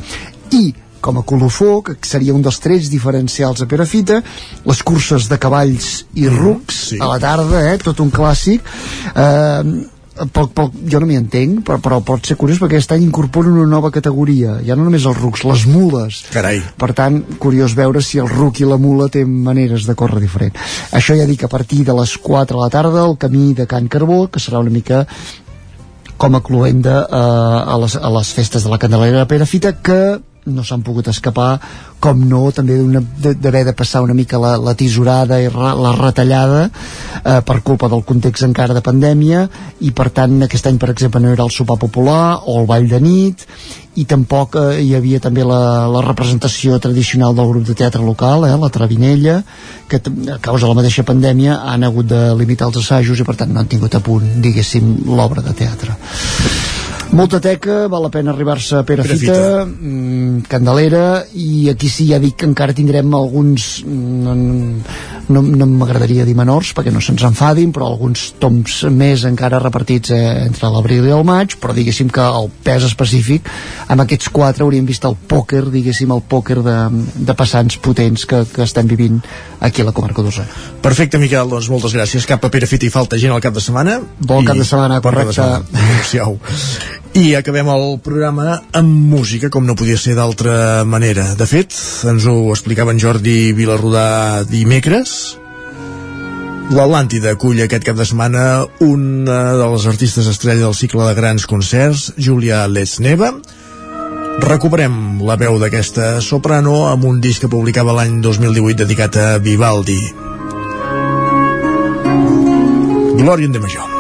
I 0.53 0.88
com 1.01 1.19
a 1.19 1.23
colofó, 1.23 1.81
que 1.85 1.97
seria 2.05 2.35
un 2.35 2.43
dels 2.45 2.59
trets 2.63 2.89
diferencials 2.91 3.63
a 3.63 3.69
Perafita, 3.69 4.21
les 4.65 4.83
curses 4.83 5.29
de 5.29 5.39
cavalls 5.41 6.03
i 6.15 6.27
mm, 6.27 6.41
rucs 6.41 6.81
sí. 6.91 6.99
a 7.01 7.13
la 7.13 7.21
tarda, 7.23 7.63
eh, 7.71 7.79
tot 7.83 8.03
un 8.03 8.11
clàssic. 8.13 8.67
Eh, 9.15 9.87
poc, 10.33 10.51
poc, 10.55 10.75
jo 10.91 10.99
no 10.99 11.07
m'hi 11.07 11.17
entenc, 11.19 11.61
però, 11.67 11.79
però 11.83 11.99
pot 12.05 12.25
ser 12.27 12.35
curiós 12.39 12.59
perquè 12.59 12.77
aquest 12.77 12.93
any 12.95 13.05
incorporen 13.05 13.55
una 13.55 13.69
nova 13.69 13.91
categoria, 13.95 14.57
ja 14.65 14.75
no 14.75 14.85
només 14.87 15.07
els 15.07 15.19
rucs, 15.19 15.45
les 15.47 15.65
mules. 15.69 16.23
Carai. 16.33 16.61
Per 16.79 16.91
tant, 16.97 17.21
curiós 17.39 17.75
veure 17.77 18.03
si 18.03 18.19
el 18.19 18.29
ruc 18.31 18.59
i 18.59 18.67
la 18.67 18.79
mula 18.81 19.09
tenen 19.13 19.43
maneres 19.45 19.87
de 19.87 19.95
córrer 19.99 20.21
diferent. 20.23 20.57
Això 20.95 21.17
ja 21.17 21.27
dic, 21.29 21.45
a 21.45 21.51
partir 21.51 21.85
de 21.87 21.95
les 21.95 22.17
4 22.17 22.57
de 22.57 22.63
la 22.63 22.71
tarda, 22.73 23.05
el 23.05 23.19
camí 23.21 23.53
de 23.53 23.67
Can 23.69 23.87
Carbó, 23.87 24.25
que 24.27 24.43
serà 24.43 24.59
una 24.59 24.73
mica 24.73 25.05
com 26.19 26.35
a 26.35 26.43
cluenda 26.43 27.05
eh, 27.07 27.15
a, 27.15 27.77
les, 27.79 27.95
a 27.95 28.09
les 28.17 28.33
festes 28.35 28.65
de 28.65 28.69
la 28.71 28.77
Candelera 28.81 29.23
de 29.23 29.29
Perafita, 29.29 29.77
que 29.79 30.19
no 30.55 30.65
s'han 30.65 30.83
pogut 30.85 31.09
escapar 31.11 31.49
com 31.99 32.21
no, 32.29 32.45
també 32.55 32.77
d'haver 33.19 33.65
de 33.67 33.75
passar 33.75 34.01
una 34.05 34.15
mica 34.15 34.39
la, 34.39 34.55
la 34.57 34.75
tisorada 34.79 35.39
i 35.41 35.49
ra, 35.51 35.73
la 35.75 35.93
retallada 35.97 36.61
eh, 36.69 37.41
per 37.45 37.59
culpa 37.67 37.89
del 37.91 38.05
context 38.07 38.47
encara 38.47 38.77
de 38.77 38.83
pandèmia 38.85 39.47
i 39.83 39.91
per 39.95 40.09
tant 40.15 40.39
aquest 40.45 40.69
any 40.71 40.79
per 40.79 40.91
exemple 40.93 41.21
no 41.23 41.33
era 41.33 41.43
el 41.43 41.53
sopar 41.53 41.79
popular 41.81 42.39
o 42.45 42.59
el 42.61 42.69
ball 42.69 42.87
de 42.89 43.01
nit 43.03 43.45
i 43.99 44.05
tampoc 44.07 44.55
eh, 44.59 44.79
hi 44.85 44.93
havia 44.95 45.19
també 45.23 45.43
la, 45.47 45.87
la 45.91 46.03
representació 46.05 46.79
tradicional 46.79 47.35
del 47.35 47.51
grup 47.51 47.67
de 47.67 47.75
teatre 47.75 48.03
local, 48.05 48.45
eh, 48.47 48.55
la 48.55 48.71
Travinella 48.71 49.41
que 49.89 49.99
a 49.99 50.39
causa 50.39 50.65
de 50.65 50.71
la 50.71 50.79
mateixa 50.81 51.07
pandèmia 51.07 51.59
han 51.73 51.83
hagut 51.83 52.09
de 52.13 52.23
limitar 52.39 52.69
els 52.69 52.83
assajos 52.83 53.19
i 53.19 53.27
per 53.27 53.35
tant 53.39 53.53
no 53.53 53.63
han 53.63 53.71
tingut 53.71 53.95
a 53.95 54.03
punt, 54.05 54.35
diguéssim, 54.43 54.93
l'obra 55.09 55.45
de 55.45 55.55
teatre 55.63 55.97
molta 57.11 57.39
teca, 57.41 57.87
val 57.89 58.03
la 58.05 58.11
pena 58.13 58.31
arribar-se 58.31 58.79
a 58.79 58.83
Perafita, 58.85 59.65
mmm, 59.65 60.43
Candelera, 60.49 61.23
i 61.33 61.69
aquí 61.71 61.89
sí 61.89 62.07
ja 62.09 62.19
dic 62.21 62.37
que 62.39 62.47
encara 62.47 62.75
tindrem 62.77 63.13
alguns, 63.17 63.83
no, 63.85 64.35
no, 64.35 65.41
no 65.41 65.67
m'agradaria 65.71 66.25
dir 66.27 66.35
menors, 66.37 66.71
perquè 66.77 66.93
no 66.93 67.01
se'ns 67.03 67.25
enfadin, 67.27 67.73
però 67.75 67.89
alguns 67.89 68.29
toms 68.39 68.83
més 68.93 69.25
encara 69.27 69.61
repartits 69.63 70.13
eh, 70.15 70.21
entre 70.45 70.69
l'abril 70.73 71.07
i 71.09 71.15
el 71.15 71.25
maig, 71.27 71.57
però 71.61 71.73
diguéssim 71.75 72.11
que 72.13 72.23
el 72.23 72.51
pes 72.65 72.85
específic, 72.87 73.49
amb 73.89 74.05
aquests 74.05 74.29
quatre 74.33 74.65
hauríem 74.65 74.87
vist 74.87 75.05
el 75.09 75.17
pòquer, 75.17 75.65
diguéssim, 75.73 76.13
el 76.13 76.23
pòquer 76.29 76.61
de, 76.65 76.77
de 77.25 77.37
passants 77.37 77.79
potents 77.81 78.25
que, 78.29 78.43
que 78.53 78.65
estem 78.67 78.89
vivint 78.89 79.19
aquí 79.59 79.83
a 79.83 79.89
la 79.89 79.95
comarca 79.95 80.23
d'Osona. 80.23 80.47
Perfecte, 80.85 81.19
Miquel, 81.19 81.49
doncs 81.51 81.69
moltes 81.73 81.97
gràcies. 81.97 82.29
Cap 82.29 82.45
a 82.45 82.53
Perafita 82.53 82.87
i 82.87 82.93
falta 82.93 83.19
gent 83.19 83.33
al 83.35 83.43
cap 83.43 83.57
de 83.57 83.63
setmana. 83.63 83.99
Bon 84.19 84.45
cap 84.47 84.57
de 84.57 84.67
setmana, 84.67 85.01
correcte. 85.03 85.43
Adéu-siau. 85.43 86.39
I 87.19 87.33
acabem 87.35 87.67
el 87.67 87.97
programa 87.99 88.61
amb 88.79 89.09
música, 89.11 89.49
com 89.51 89.65
no 89.67 89.73
podia 89.75 89.97
ser 89.99 90.13
d'altra 90.15 90.85
manera. 90.87 91.25
De 91.35 91.43
fet, 91.49 91.75
ens 92.07 92.23
ho 92.29 92.35
explicava 92.53 92.93
en 92.95 93.01
Jordi 93.03 93.51
Vilarrodà 93.57 94.45
dimecres. 94.47 95.35
L'Atlàntida 96.71 97.33
acull 97.35 97.59
aquest 97.65 97.83
cap 97.83 97.99
de 97.99 98.07
setmana 98.07 98.45
una 98.85 99.41
de 99.59 99.67
les 99.73 99.89
artistes 99.91 100.31
estrella 100.31 100.69
del 100.69 100.79
cicle 100.79 101.09
de 101.09 101.17
grans 101.19 101.49
concerts, 101.49 102.13
Julia 102.15 102.63
Lesneva. 102.71 103.33
Recuperem 104.47 105.19
la 105.27 105.35
veu 105.35 105.59
d'aquesta 105.59 106.21
soprano 106.23 106.85
amb 106.87 107.03
un 107.09 107.19
disc 107.19 107.43
que 107.43 107.51
publicava 107.51 107.99
l'any 107.99 108.21
2018 108.23 108.85
dedicat 108.85 109.19
a 109.19 109.29
Vivaldi. 109.43 110.01
Glòria 113.19 113.51
de 113.51 113.67
Major. 113.67 113.98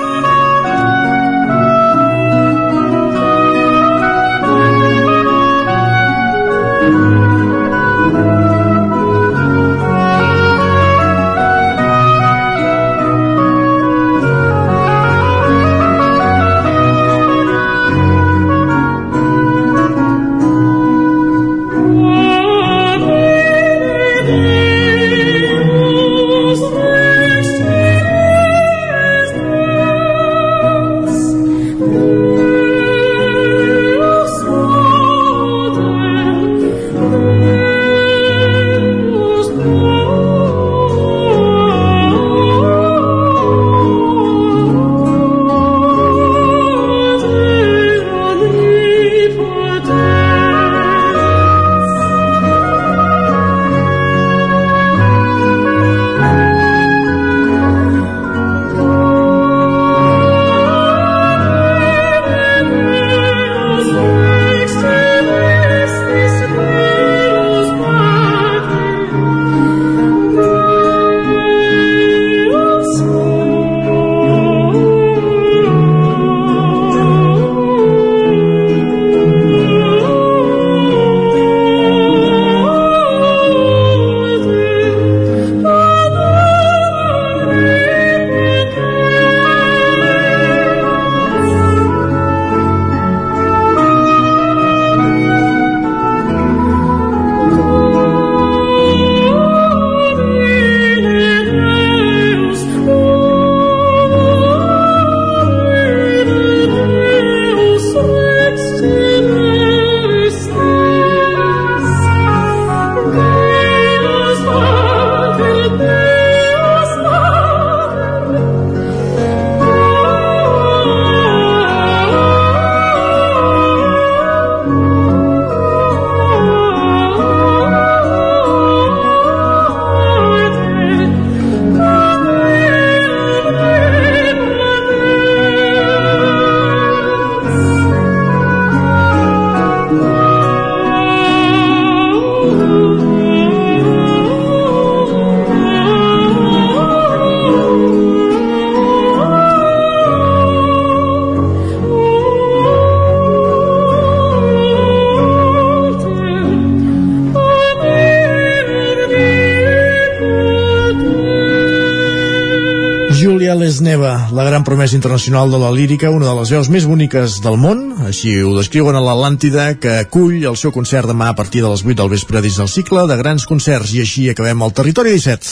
Gran 164.59 164.65
promesa 164.65 164.95
internacional 164.95 165.49
de 165.49 165.57
la 165.57 165.71
lírica, 165.71 166.09
una 166.09 166.25
de 166.27 166.35
les 166.35 166.49
veus 166.51 166.67
més 166.67 166.83
boniques 166.83 167.39
del 167.39 167.55
món, 167.55 167.95
així 168.03 168.43
ho 168.43 168.51
descriuen 168.57 168.91
a 168.97 168.99
l'Atlàntida, 168.99 169.79
que 169.79 169.93
acull 170.01 170.43
el 170.43 170.57
seu 170.59 170.73
concert 170.75 171.07
demà 171.07 171.29
a 171.31 171.35
partir 171.37 171.61
de 171.63 171.69
les 171.71 171.79
8 171.85 171.95
del 171.95 172.11
vespre 172.11 172.41
dins 172.43 172.59
del 172.59 172.67
cicle 172.67 173.07
de 173.07 173.15
grans 173.21 173.47
concerts, 173.47 173.93
i 173.95 174.03
així 174.03 174.27
acabem 174.27 174.59
el 174.67 174.75
Territori 174.75 175.15
17. 175.15 175.47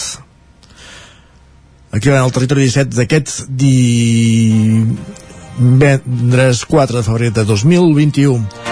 Aquí 1.95 2.11
va 2.11 2.19
el 2.19 2.36
Territori 2.36 2.68
17 2.68 3.00
d'aquest 3.00 3.48
divendres 5.56 6.66
4 6.68 7.00
de 7.00 7.03
febrer 7.08 7.32
de 7.32 7.48
2021. 7.48 8.67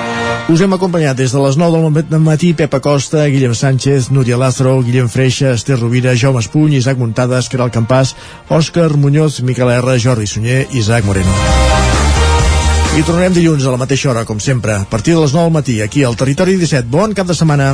Us 0.45 0.61
hem 0.61 0.75
acompanyat 0.75 1.17
des 1.17 1.31
de 1.33 1.39
les 1.41 1.55
9 1.57 2.03
del 2.05 2.21
matí 2.21 2.51
Pepa 2.53 2.77
Costa, 2.79 3.23
Guillem 3.25 3.55
Sánchez, 3.57 4.11
Núria 4.13 4.37
Lázaro, 4.37 4.75
Guillem 4.85 5.09
Freixa, 5.09 5.55
Esther 5.57 5.79
Rovira, 5.79 6.13
Jaume 6.15 6.39
Espuny, 6.39 6.77
Isaac 6.77 7.01
Muntades, 7.01 7.49
Caral 7.49 7.73
Campàs, 7.73 8.13
Òscar 8.47 8.93
Muñoz, 8.93 9.41
Miquel 9.41 9.73
R, 9.73 9.97
Jordi 9.97 10.27
Sunyer, 10.29 10.67
Isaac 10.71 11.03
Moreno. 11.03 11.33
I 12.93 13.01
tornarem 13.01 13.33
dilluns 13.33 13.65
a 13.65 13.73
la 13.73 13.81
mateixa 13.81 14.13
hora, 14.13 14.23
com 14.23 14.39
sempre, 14.39 14.77
a 14.77 14.85
partir 14.85 15.17
de 15.17 15.25
les 15.25 15.33
9 15.33 15.49
del 15.49 15.57
matí, 15.57 15.81
aquí 15.81 16.05
al 16.05 16.15
Territori 16.15 16.59
17. 16.61 16.85
Bon 16.93 17.17
cap 17.17 17.25
de 17.25 17.33
setmana. 17.33 17.73